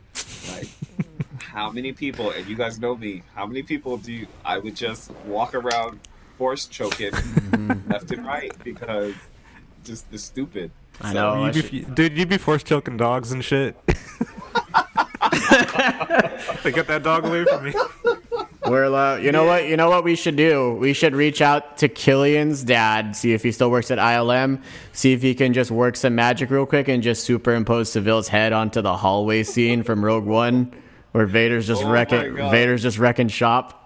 Like, 0.52 0.68
mm. 0.68 1.42
how 1.42 1.70
many 1.70 1.94
people? 1.94 2.32
And 2.32 2.48
you 2.48 2.56
guys 2.56 2.80
know 2.80 2.96
me. 2.96 3.24
How 3.36 3.46
many 3.46 3.64
people 3.64 3.98
do 3.98 4.12
you, 4.12 4.28
I 4.44 4.58
would 4.58 4.76
just 4.76 5.12
walk 5.26 5.56
around 5.56 6.00
force 6.38 6.66
choking 6.66 7.12
mm-hmm. 7.12 7.92
left 7.92 8.12
and 8.12 8.26
right 8.26 8.52
because 8.64 9.14
just 9.84 10.10
the 10.12 10.18
stupid. 10.18 10.72
I 11.02 11.12
So- 11.12 11.14
know. 11.14 11.44
I 11.44 11.46
You'd 11.48 11.56
should- 11.56 11.72
be, 11.72 11.82
dude, 11.82 12.18
you'd 12.18 12.30
be 12.30 12.38
force 12.38 12.64
choking 12.64 12.98
dogs 12.98 13.32
and 13.32 13.44
shit. 13.44 13.78
They 16.64 16.72
get 16.72 16.88
that 16.88 17.04
dog 17.04 17.26
away 17.26 17.46
from 17.46 17.66
me. 17.66 17.74
We're, 18.66 18.94
uh, 18.94 19.18
you 19.18 19.32
know 19.32 19.46
what? 19.46 19.68
You 19.68 19.78
know 19.78 19.90
what 19.90 20.04
we 20.04 20.16
should 20.16 20.36
do? 20.36 20.74
We 20.74 20.92
should 20.94 21.16
reach 21.16 21.42
out 21.42 21.78
to 21.78 21.88
Killian's 21.88 22.64
dad, 22.64 23.16
see 23.16 23.32
if 23.34 23.42
he 23.42 23.52
still 23.54 23.72
works 23.72 23.90
at 23.90 23.98
ILM, 24.00 24.62
see 24.92 25.14
if 25.14 25.22
he 25.22 25.34
can 25.34 25.54
just 25.54 25.72
work 25.72 25.96
some 25.96 26.16
magic 26.16 26.50
real 26.50 26.66
quick 26.66 26.90
and 26.90 27.02
just 27.02 27.24
superimpose 27.24 27.92
Seville's 27.92 28.28
head 28.28 28.52
onto 28.52 28.82
the 28.82 28.98
hallway 28.98 29.44
scene 29.44 29.84
from 29.84 30.04
Rogue 30.04 30.26
One, 30.26 30.74
where 31.14 31.26
Vader's 31.26 31.68
just 31.68 31.84
Oh 31.84 31.90
wrecking 31.90 32.36
Vader's 32.36 32.84
just 32.84 33.00
wrecking 33.00 33.30
shop. 33.30 33.79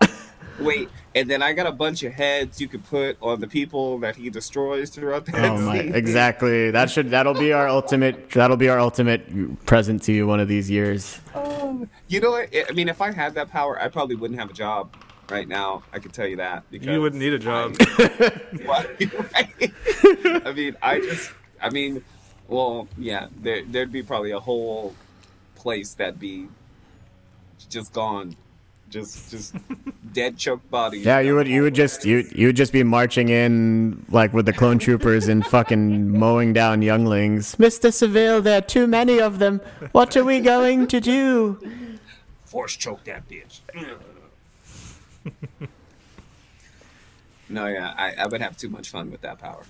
Wait, 0.63 0.89
and 1.15 1.29
then 1.29 1.41
I 1.41 1.53
got 1.53 1.67
a 1.67 1.71
bunch 1.71 2.03
of 2.03 2.13
heads 2.13 2.59
you 2.59 2.67
could 2.67 2.83
put 2.85 3.17
on 3.21 3.39
the 3.39 3.47
people 3.47 3.99
that 3.99 4.15
he 4.15 4.29
destroys 4.29 4.89
throughout 4.89 5.25
the. 5.25 5.37
oh 5.37 5.57
my! 5.61 5.79
scene. 5.79 5.95
Exactly. 5.95 6.71
That 6.71 6.89
should 6.89 7.09
that'll 7.09 7.33
be 7.33 7.53
our 7.53 7.67
ultimate. 7.67 8.29
That'll 8.31 8.57
be 8.57 8.69
our 8.69 8.79
ultimate 8.79 9.65
present 9.65 10.03
to 10.03 10.13
you 10.13 10.27
one 10.27 10.39
of 10.39 10.47
these 10.47 10.69
years. 10.69 11.19
Um, 11.35 11.89
you 12.07 12.19
know 12.19 12.31
what? 12.31 12.49
I 12.53 12.71
mean, 12.73 12.89
if 12.89 13.01
I 13.01 13.11
had 13.11 13.35
that 13.35 13.49
power, 13.49 13.79
I 13.79 13.87
probably 13.89 14.15
wouldn't 14.15 14.39
have 14.39 14.49
a 14.49 14.53
job 14.53 14.95
right 15.29 15.47
now. 15.47 15.83
I 15.91 15.99
can 15.99 16.11
tell 16.11 16.27
you 16.27 16.37
that. 16.37 16.63
Because 16.69 16.87
You 16.87 17.01
wouldn't 17.01 17.21
need 17.21 17.33
a 17.33 17.39
job. 17.39 17.75
I, 17.79 18.31
right? 18.65 20.45
I 20.45 20.53
mean, 20.53 20.75
I 20.81 20.99
just, 20.99 21.31
I 21.61 21.69
mean, 21.69 22.03
well, 22.47 22.87
yeah, 22.97 23.27
there, 23.41 23.63
there'd 23.63 23.91
be 23.91 24.03
probably 24.03 24.31
a 24.31 24.39
whole 24.39 24.95
place 25.55 25.93
that'd 25.93 26.19
be 26.19 26.47
just 27.69 27.93
gone, 27.93 28.35
just, 28.93 29.31
just 29.31 29.55
dead, 30.13 30.37
choked 30.37 30.69
bodies. 30.69 31.05
Yeah, 31.05 31.19
you 31.19 31.35
would 31.35 31.47
you 31.47 31.63
would 31.63 31.75
just 31.75 32.05
you 32.05 32.29
you 32.33 32.47
would 32.47 32.55
just 32.55 32.71
be 32.71 32.83
marching 32.83 33.29
in 33.29 34.05
like 34.09 34.33
with 34.33 34.45
the 34.45 34.53
clone 34.53 34.79
troopers 34.79 35.27
and 35.27 35.45
fucking 35.45 36.17
mowing 36.17 36.53
down 36.53 36.81
younglings. 36.81 37.55
Mr. 37.55 37.91
Seville, 37.91 38.41
there 38.41 38.59
are 38.59 38.61
too 38.61 38.87
many 38.87 39.19
of 39.19 39.39
them. 39.39 39.59
What 39.91 40.15
are 40.15 40.23
we 40.23 40.39
going 40.39 40.87
to 40.87 41.01
do? 41.01 41.59
force 42.53 42.77
choke 42.77 43.03
that 43.05 43.27
bitch. 43.27 43.61
no, 47.49 47.65
yeah, 47.65 47.95
I, 47.97 48.13
I 48.13 48.27
would 48.27 48.41
have 48.41 48.55
too 48.55 48.69
much 48.69 48.89
fun 48.91 49.09
with 49.09 49.21
that 49.21 49.39
power. 49.39 49.63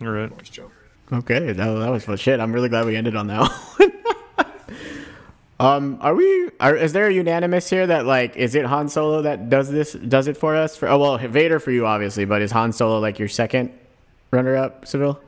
All 0.00 0.08
right. 0.08 0.28
Force 0.28 0.50
choke. 0.50 0.72
Okay, 1.12 1.52
that, 1.52 1.56
that 1.56 1.90
was 1.90 2.04
fun 2.04 2.16
shit. 2.16 2.40
I'm 2.40 2.52
really 2.52 2.68
glad 2.68 2.86
we 2.86 2.96
ended 2.96 3.14
on 3.14 3.28
that 3.28 3.48
one. 3.78 3.92
Um, 5.60 5.98
are 6.00 6.14
we? 6.14 6.50
Are, 6.60 6.74
is 6.76 6.92
there 6.92 7.06
a 7.06 7.12
unanimous 7.12 7.68
here 7.70 7.86
that 7.86 8.06
like 8.06 8.36
is 8.36 8.54
it 8.54 8.64
Han 8.66 8.88
Solo 8.88 9.22
that 9.22 9.48
does 9.50 9.70
this? 9.70 9.92
Does 9.92 10.26
it 10.28 10.36
for 10.36 10.56
us? 10.56 10.76
For 10.76 10.88
oh 10.88 10.98
well, 10.98 11.18
Vader 11.18 11.60
for 11.60 11.70
you 11.70 11.86
obviously, 11.86 12.24
but 12.24 12.42
is 12.42 12.50
Han 12.52 12.72
Solo 12.72 12.98
like 12.98 13.18
your 13.18 13.28
second 13.28 13.72
runner 14.30 14.56
up, 14.56 14.86
Seville? 14.86 15.20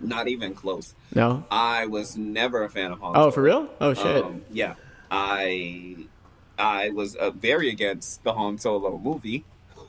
Not 0.00 0.28
even 0.28 0.54
close. 0.54 0.94
No. 1.14 1.44
I 1.50 1.86
was 1.86 2.16
never 2.16 2.62
a 2.64 2.68
fan 2.68 2.92
of 2.92 3.00
Han. 3.00 3.12
Oh, 3.16 3.20
Solo. 3.22 3.30
for 3.30 3.42
real? 3.42 3.68
Oh 3.80 3.94
shit. 3.94 4.24
Um, 4.24 4.42
yeah, 4.50 4.74
I 5.10 5.96
I 6.58 6.90
was 6.90 7.16
uh, 7.16 7.30
very 7.30 7.70
against 7.70 8.22
the 8.22 8.34
Han 8.34 8.58
Solo 8.58 8.98
movie. 8.98 9.44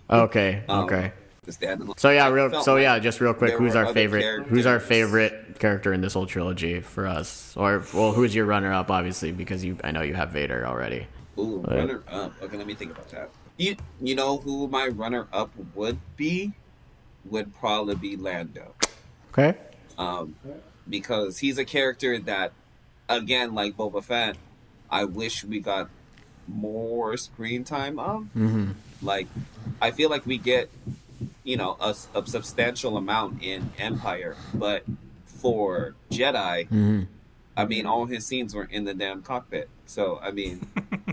okay. 0.09 0.64
um, 0.69 0.85
Okay. 0.85 1.11
So 1.98 2.09
yeah, 2.09 2.30
real. 2.30 2.61
So 2.61 2.74
like 2.74 2.84
yeah, 2.84 3.00
just 3.00 3.22
real 3.22 3.34
quick, 3.34 3.53
who's 3.53 3.76
our 3.76 3.93
favorite? 3.93 4.45
Who's 4.48 4.66
our 4.66 4.80
favorite 4.80 5.59
character 5.59 5.93
in 5.93 6.01
this 6.01 6.14
whole 6.14 6.26
trilogy 6.26 6.82
for 6.82 7.08
us? 7.08 7.56
Or 7.58 7.84
well, 7.93 8.11
who's 8.11 8.35
your 8.35 8.45
runner-up? 8.45 8.92
Obviously, 8.92 9.32
because 9.32 9.64
you, 9.64 9.77
I 9.84 9.92
know 9.92 10.01
you 10.01 10.14
have 10.14 10.30
Vader 10.30 10.66
already. 10.67 11.08
Ooh, 11.40 11.64
Right. 11.67 11.77
runner 11.77 12.03
up. 12.08 12.34
Okay, 12.42 12.58
let 12.58 12.67
me 12.67 12.74
think 12.74 12.92
about 12.92 13.09
that. 13.09 13.30
You 13.58 13.76
you 14.01 14.16
know 14.16 14.38
who 14.38 14.67
my 14.67 14.88
runner 14.88 15.27
up 15.34 15.51
would 15.76 16.00
be? 16.16 16.53
Would 17.26 17.56
probably 17.56 17.95
be 17.95 18.16
Lando. 18.16 18.74
Okay. 19.32 19.58
Um, 19.98 20.35
because 20.90 21.40
he's 21.40 21.58
a 21.58 21.66
character 21.66 22.17
that, 22.19 22.53
again, 23.09 23.53
like 23.53 23.76
Boba 23.76 24.03
Fett, 24.03 24.38
I 24.90 25.03
wish 25.06 25.43
we 25.43 25.59
got 25.59 25.90
more 26.48 27.17
screen 27.17 27.64
time 27.64 28.00
of. 28.00 28.22
Mm-hmm. 28.35 28.72
Like, 29.01 29.27
I 29.82 29.92
feel 29.92 30.09
like 30.09 30.26
we 30.26 30.38
get, 30.38 30.69
you 31.48 31.56
know, 31.56 31.77
a, 31.80 31.95
a 32.14 32.27
substantial 32.27 32.98
amount 32.98 33.42
in 33.42 33.72
Empire, 33.77 34.35
but 34.53 34.84
for 35.26 35.95
Jedi, 36.11 36.67
Mm-hmm. 36.67 37.03
I 37.56 37.66
mean, 37.66 37.88
all 37.88 38.06
his 38.06 38.24
scenes 38.24 38.53
were 38.53 38.66
in 38.66 38.84
the 38.84 38.93
damn 38.93 39.24
cockpit. 39.24 39.67
So, 39.88 40.19
I 40.22 40.30
mean, 40.30 40.67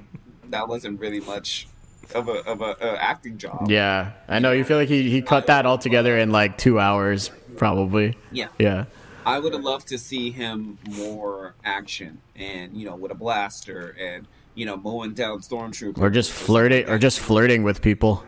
that 0.51 0.69
wasn't 0.69 1.01
really 1.01 1.21
much 1.21 1.67
of 2.15 2.29
a 2.29 2.45
of 2.47 2.61
a, 2.61 2.77
a 2.83 3.03
acting 3.03 3.39
job. 3.39 3.71
Yeah, 3.71 4.13
I 4.29 4.41
know. 4.41 4.53
You 4.53 4.63
feel 4.65 4.77
like 4.77 4.91
he 4.91 5.09
he 5.09 5.23
cut 5.23 5.47
that 5.47 5.65
all 5.65 5.79
together 5.79 6.19
in 6.19 6.33
like 6.33 6.59
two 6.59 6.79
hours, 6.79 7.31
probably. 7.57 8.19
Yeah. 8.31 8.49
Yeah. 8.59 8.85
I 9.25 9.39
would 9.39 9.55
have 9.55 9.63
loved 9.63 9.89
to 9.89 9.97
see 9.97 10.31
him 10.31 10.77
more 10.85 11.55
action 11.65 12.21
and 12.37 12.77
you 12.77 12.85
know 12.85 12.95
with 12.95 13.11
a 13.11 13.15
blaster 13.15 13.97
and 13.99 14.27
you 14.55 14.67
know 14.67 14.77
mowing 14.77 15.15
down 15.15 15.41
stormtroopers 15.41 15.97
Or 15.97 16.11
just 16.11 16.31
flirting, 16.31 16.87
or 16.91 16.99
just 16.99 17.21
flirting 17.21 17.63
with 17.63 17.81
people. 17.81 18.23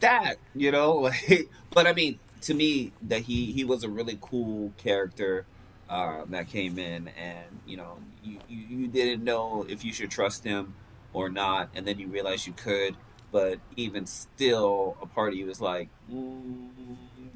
That 0.00 0.36
you 0.54 0.70
know 0.70 0.92
like, 1.28 1.48
but 1.70 1.86
I 1.86 1.92
mean 1.92 2.18
to 2.42 2.54
me 2.54 2.92
that 3.02 3.22
he 3.22 3.52
he 3.52 3.64
was 3.64 3.84
a 3.84 3.88
really 3.88 4.18
cool 4.20 4.72
character 4.76 5.44
uh, 5.88 6.24
that 6.28 6.48
came 6.48 6.78
in 6.78 7.08
and 7.08 7.60
you 7.66 7.76
know 7.76 7.98
you, 8.24 8.38
you 8.48 8.78
you 8.78 8.88
didn't 8.88 9.22
know 9.24 9.66
if 9.68 9.84
you 9.84 9.92
should 9.92 10.10
trust 10.10 10.44
him 10.44 10.74
or 11.12 11.28
not 11.28 11.68
and 11.74 11.86
then 11.86 11.98
you 11.98 12.08
realized 12.08 12.46
you 12.46 12.52
could 12.54 12.96
but 13.30 13.58
even 13.76 14.06
still 14.06 14.96
a 15.02 15.06
part 15.06 15.32
of 15.32 15.38
you 15.38 15.46
was 15.46 15.60
like 15.60 15.88
mm, 16.10 16.68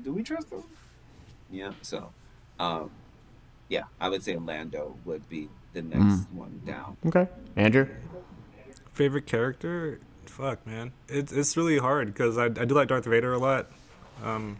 do 0.03 0.13
we 0.13 0.23
trust 0.23 0.51
him 0.51 0.63
yeah 1.51 1.73
so 1.83 2.13
um 2.59 2.91
yeah 3.69 3.85
i 4.01 4.09
would 4.09 4.23
say 4.23 4.37
lando 4.37 4.97
would 5.05 5.29
be 5.29 5.49
the 5.75 5.83
next 5.83 6.27
one 6.33 6.61
down 6.65 6.97
Okay. 7.07 7.29
Andrew. 7.57 7.87
Favorite 8.93 9.27
character? 9.27 10.01
Fuck, 10.37 10.67
man. 10.67 10.93
It's 11.09 11.33
it's 11.33 11.57
really 11.57 11.79
hard 11.79 12.09
because 12.09 12.37
I, 12.37 12.45
I 12.47 12.49
do 12.67 12.75
like 12.75 12.89
Darth 12.89 13.07
Vader 13.07 13.33
a 13.33 13.39
lot. 13.39 13.67
Um, 14.23 14.59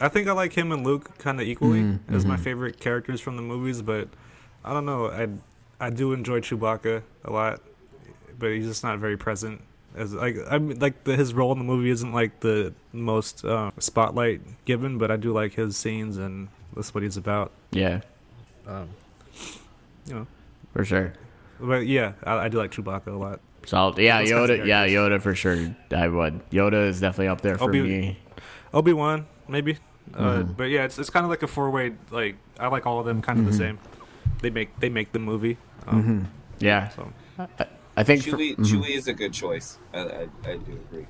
I 0.00 0.08
think 0.08 0.26
I 0.26 0.32
like 0.32 0.52
him 0.54 0.72
and 0.72 0.84
Luke 0.84 1.16
kind 1.18 1.40
of 1.40 1.46
equally 1.46 1.82
Mm, 1.82 1.98
as 2.10 2.24
my 2.26 2.36
mhm. 2.36 2.40
favorite 2.40 2.80
characters 2.80 3.20
from 3.20 3.36
the 3.36 3.42
movies, 3.42 3.80
but 3.82 4.08
I 4.64 4.72
don't 4.72 4.84
know. 4.84 5.06
I 5.08 5.28
I 5.78 5.90
do 5.90 6.12
enjoy 6.12 6.40
Chewbacca 6.40 7.02
a 7.24 7.30
lot, 7.32 7.60
but 8.38 8.50
he's 8.50 8.66
just 8.66 8.82
not 8.82 8.98
very 8.98 9.16
present. 9.16 9.60
As 9.94 10.14
like 10.14 10.36
I 10.50 10.58
mean, 10.58 10.80
like 10.80 11.04
the, 11.04 11.14
his 11.16 11.32
role 11.32 11.52
in 11.52 11.58
the 11.58 11.64
movie 11.64 11.90
isn't 11.90 12.12
like 12.12 12.40
the 12.40 12.72
most 12.92 13.44
uh, 13.44 13.70
spotlight 13.78 14.40
given, 14.64 14.98
but 14.98 15.10
I 15.12 15.16
do 15.16 15.32
like 15.32 15.54
his 15.54 15.76
scenes 15.76 16.16
and 16.16 16.48
that's 16.74 16.92
what 16.94 17.02
he's 17.04 17.16
about. 17.16 17.52
Yeah, 17.70 18.00
Um, 18.66 18.88
you 20.06 20.14
know, 20.14 20.26
for 20.72 20.84
sure. 20.84 21.12
but 21.60 21.86
yeah, 21.86 22.14
I, 22.24 22.46
I 22.46 22.48
do 22.48 22.58
like 22.58 22.72
Chewbacca 22.72 23.08
a 23.08 23.10
lot. 23.12 23.40
So 23.66 23.94
yeah, 23.96 24.18
Those 24.20 24.30
Yoda. 24.30 24.66
Yeah. 24.66 24.86
Yoda 24.86 25.20
for 25.20 25.34
sure. 25.34 25.74
I 25.94 26.08
would. 26.08 26.40
Yoda 26.50 26.88
is 26.88 27.00
definitely 27.00 27.28
up 27.28 27.40
there 27.40 27.56
for 27.58 27.64
Obi- 27.70 27.82
me. 27.82 28.18
Obi 28.74 28.92
Wan, 28.92 29.26
maybe. 29.48 29.78
Uh, 30.14 30.42
Mhm. 30.42 30.56
but 30.56 30.64
yeah, 30.64 30.84
it's 30.84 30.98
it's 30.98 31.10
kind 31.10 31.24
of 31.24 31.30
like 31.30 31.42
a 31.42 31.46
four 31.46 31.70
way. 31.70 31.92
Like 32.10 32.36
I 32.58 32.66
like 32.68 32.86
all 32.86 32.98
of 33.00 33.06
them 33.06 33.22
kind 33.22 33.38
of 33.38 33.44
Mhm. 33.46 33.50
the 33.50 33.56
same. 33.56 33.78
They 34.40 34.50
make 34.50 34.78
they 34.80 34.88
make 34.88 35.12
the 35.12 35.18
movie. 35.20 35.58
Um, 35.86 36.02
hmm 36.02 36.24
Yeah, 36.58 36.88
So 36.88 37.12
I, 37.38 37.46
I 37.96 38.02
think. 38.02 38.22
For, 38.24 38.30
chewie 38.36 38.56
mhm. 38.56 38.64
chewie 38.64 38.90
is 38.96 39.06
a 39.08 39.12
good 39.12 39.32
choice 39.32 39.78
I, 39.94 39.98
I, 40.00 40.20
I 40.44 40.56
do 40.56 40.72
agree 40.90 41.06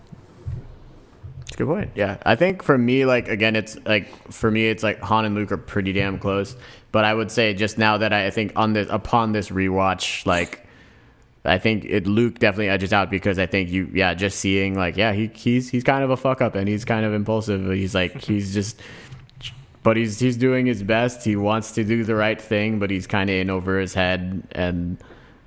It's 1.42 1.54
a 1.54 1.56
good 1.56 1.66
point. 1.66 1.90
Yeah, 1.94 2.16
I 2.24 2.36
think 2.36 2.62
for 2.62 2.76
me, 2.78 3.04
like 3.06 3.28
again, 3.28 3.56
it's 3.56 3.76
like 3.86 4.08
for 4.32 4.50
me, 4.50 4.68
it's 4.68 4.82
like 4.82 5.00
Han 5.00 5.24
and 5.24 5.34
Luke 5.34 5.52
are 5.52 5.56
pretty 5.58 5.92
damn 5.92 6.18
close. 6.18 6.56
But 6.92 7.04
I 7.04 7.14
would 7.14 7.30
say 7.30 7.54
just 7.54 7.78
now 7.78 7.98
that 7.98 8.12
I, 8.12 8.26
I 8.26 8.30
think 8.30 8.52
on 8.56 8.72
this 8.74 8.86
upon 8.90 9.32
this 9.32 9.48
rewatch, 9.50 10.24
like 10.26 10.61
I 11.44 11.58
think 11.58 11.84
it 11.84 12.06
Luke 12.06 12.38
definitely 12.38 12.68
edges 12.68 12.92
out 12.92 13.10
because 13.10 13.38
I 13.38 13.46
think 13.46 13.68
you, 13.70 13.90
yeah, 13.92 14.14
just 14.14 14.38
seeing 14.38 14.74
like 14.74 14.96
yeah, 14.96 15.12
he 15.12 15.26
he's 15.34 15.68
he's 15.68 15.82
kind 15.82 16.04
of 16.04 16.10
a 16.10 16.16
fuck 16.16 16.40
up 16.40 16.54
and 16.54 16.68
he's 16.68 16.84
kind 16.84 17.04
of 17.04 17.12
impulsive. 17.12 17.66
He's 17.72 17.94
like 17.94 18.20
he's 18.24 18.54
just. 18.54 18.80
But 19.84 19.96
he's 19.96 20.20
he's 20.20 20.36
doing 20.36 20.66
his 20.66 20.84
best. 20.84 21.24
He 21.24 21.34
wants 21.34 21.72
to 21.72 21.82
do 21.82 22.04
the 22.04 22.14
right 22.14 22.40
thing, 22.40 22.78
but 22.78 22.88
he's 22.88 23.08
kind 23.08 23.28
of 23.28 23.34
in 23.34 23.50
over 23.50 23.80
his 23.80 23.94
head. 23.94 24.46
And 24.52 24.96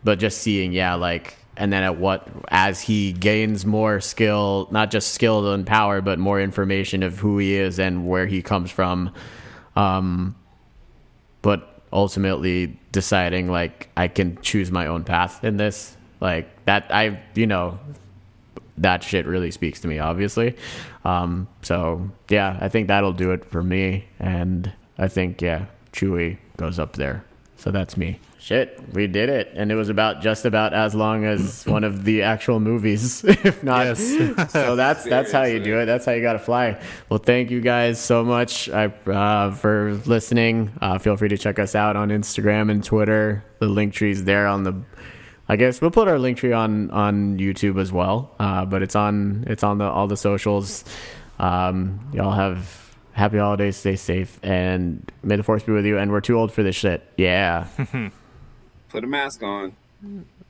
but 0.04 0.20
just 0.20 0.40
seeing, 0.40 0.74
yeah, 0.74 0.96
like 0.96 1.38
and 1.58 1.72
then 1.72 1.84
at 1.84 1.98
what 1.98 2.28
as 2.50 2.82
he 2.82 3.14
gains 3.14 3.66
more 3.66 4.02
skill, 4.02 4.68
not 4.72 4.92
just 4.92 5.14
skill 5.14 5.54
and 5.54 5.66
power, 5.66 6.02
but 6.02 6.20
more 6.20 6.42
information 6.42 7.02
of 7.02 7.18
who 7.18 7.38
he 7.38 7.56
is 7.56 7.80
and 7.80 8.08
where 8.08 8.26
he 8.26 8.42
comes 8.42 8.72
from. 8.72 9.12
Um, 9.76 10.36
but 11.42 11.75
ultimately 11.96 12.78
deciding 12.92 13.50
like 13.50 13.90
I 13.96 14.10
can 14.10 14.40
choose 14.42 14.70
my 14.70 14.88
own 14.88 15.06
path 15.06 15.44
in 15.44 15.58
this, 15.58 15.96
like 16.20 16.48
that 16.66 16.86
I 16.90 17.22
you 17.34 17.48
know 17.48 17.80
that 18.78 19.02
shit 19.02 19.26
really 19.26 19.52
speaks 19.52 19.80
to 19.80 19.88
me, 19.88 20.00
obviously. 20.00 20.56
Um, 21.06 21.48
so 21.62 22.12
yeah, 22.30 22.58
I 22.60 22.68
think 22.68 22.90
that'll 22.90 23.14
do 23.14 23.32
it 23.32 23.46
for 23.46 23.64
me, 23.64 24.06
and 24.20 24.72
I 24.98 25.08
think 25.08 25.42
yeah, 25.42 25.66
Chewy 25.94 26.38
goes 26.58 26.78
up 26.78 26.94
there. 26.94 27.24
So 27.56 27.72
that's 27.72 27.96
me. 27.96 28.20
Shit, 28.46 28.80
we 28.94 29.08
did 29.08 29.30
it, 29.30 29.54
and 29.56 29.72
it 29.72 29.76
was 29.76 29.90
about 29.90 30.22
just 30.22 30.46
about 30.46 30.72
as 30.72 30.94
long 30.94 31.26
as 31.26 31.64
one 31.66 31.84
of 31.84 32.04
the 32.04 32.22
actual 32.22 32.60
movies, 32.60 33.24
if 33.28 33.64
not. 33.64 33.88
Yes. 33.88 34.52
so 34.52 34.76
that's 34.76 35.04
that's 35.04 35.32
how 35.32 35.46
you 35.46 35.60
do 35.60 35.80
it. 35.80 35.88
That's 35.88 36.06
how 36.06 36.12
you 36.12 36.22
got 36.22 36.34
to 36.34 36.40
fly. 36.40 36.80
Well, 37.10 37.18
thank 37.18 37.50
you 37.50 37.60
guys 37.60 38.00
so 38.00 38.24
much 38.24 38.70
I, 38.70 38.86
uh, 39.08 39.50
for 39.50 40.00
listening. 40.06 40.72
Uh, 40.80 41.00
feel 41.00 41.18
free 41.18 41.30
to 41.30 41.40
check 41.40 41.58
us 41.58 41.74
out 41.74 41.96
on 41.96 42.10
Instagram 42.10 42.70
and 42.70 42.84
Twitter. 42.84 43.44
The 43.58 43.66
link 43.66 43.96
tree's 43.96 44.26
there 44.26 44.46
on 44.46 44.62
the 44.62 44.80
I 45.50 45.56
guess 45.56 45.82
we'll 45.82 45.90
put 45.90 46.08
our 46.08 46.20
link 46.20 46.38
tree 46.38 46.54
on 46.54 46.92
on 46.92 47.40
YouTube 47.40 47.82
as 47.82 47.92
well. 47.92 48.36
Uh, 48.40 48.64
but 48.66 48.84
it's 48.84 48.96
on 48.96 49.46
it's 49.48 49.64
on 49.64 49.80
the 49.80 49.86
all 49.86 50.06
the 50.06 50.18
socials. 50.18 50.86
Um, 51.40 52.12
y'all 52.14 52.32
have 52.32 52.96
happy 53.14 53.40
holidays, 53.40 53.76
stay 53.76 53.96
safe, 53.96 54.40
and 54.44 55.12
may 55.24 55.36
the 55.36 55.42
force 55.42 55.64
be 55.64 55.72
with 55.72 55.88
you. 55.88 55.98
And 55.98 56.12
we're 56.12 56.22
too 56.22 56.38
old 56.38 56.52
for 56.52 56.62
this 56.62 56.76
shit. 56.76 57.02
Yeah, 57.18 57.66
Put 58.96 59.04
a 59.04 59.08
mask 59.08 59.44
on. 59.44 59.74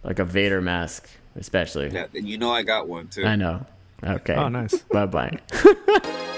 like 0.03 0.19
a 0.19 0.25
Vader 0.25 0.61
mask, 0.61 1.09
especially. 1.35 1.89
Yeah, 1.89 2.07
you 2.13 2.37
know 2.37 2.51
I 2.51 2.63
got 2.63 2.87
one 2.87 3.07
too. 3.07 3.25
I 3.25 3.35
know. 3.35 3.65
Okay. 4.03 4.35
Oh, 4.35 4.49
nice. 4.49 4.77
Bye 4.83 5.05
bye. 5.05 5.39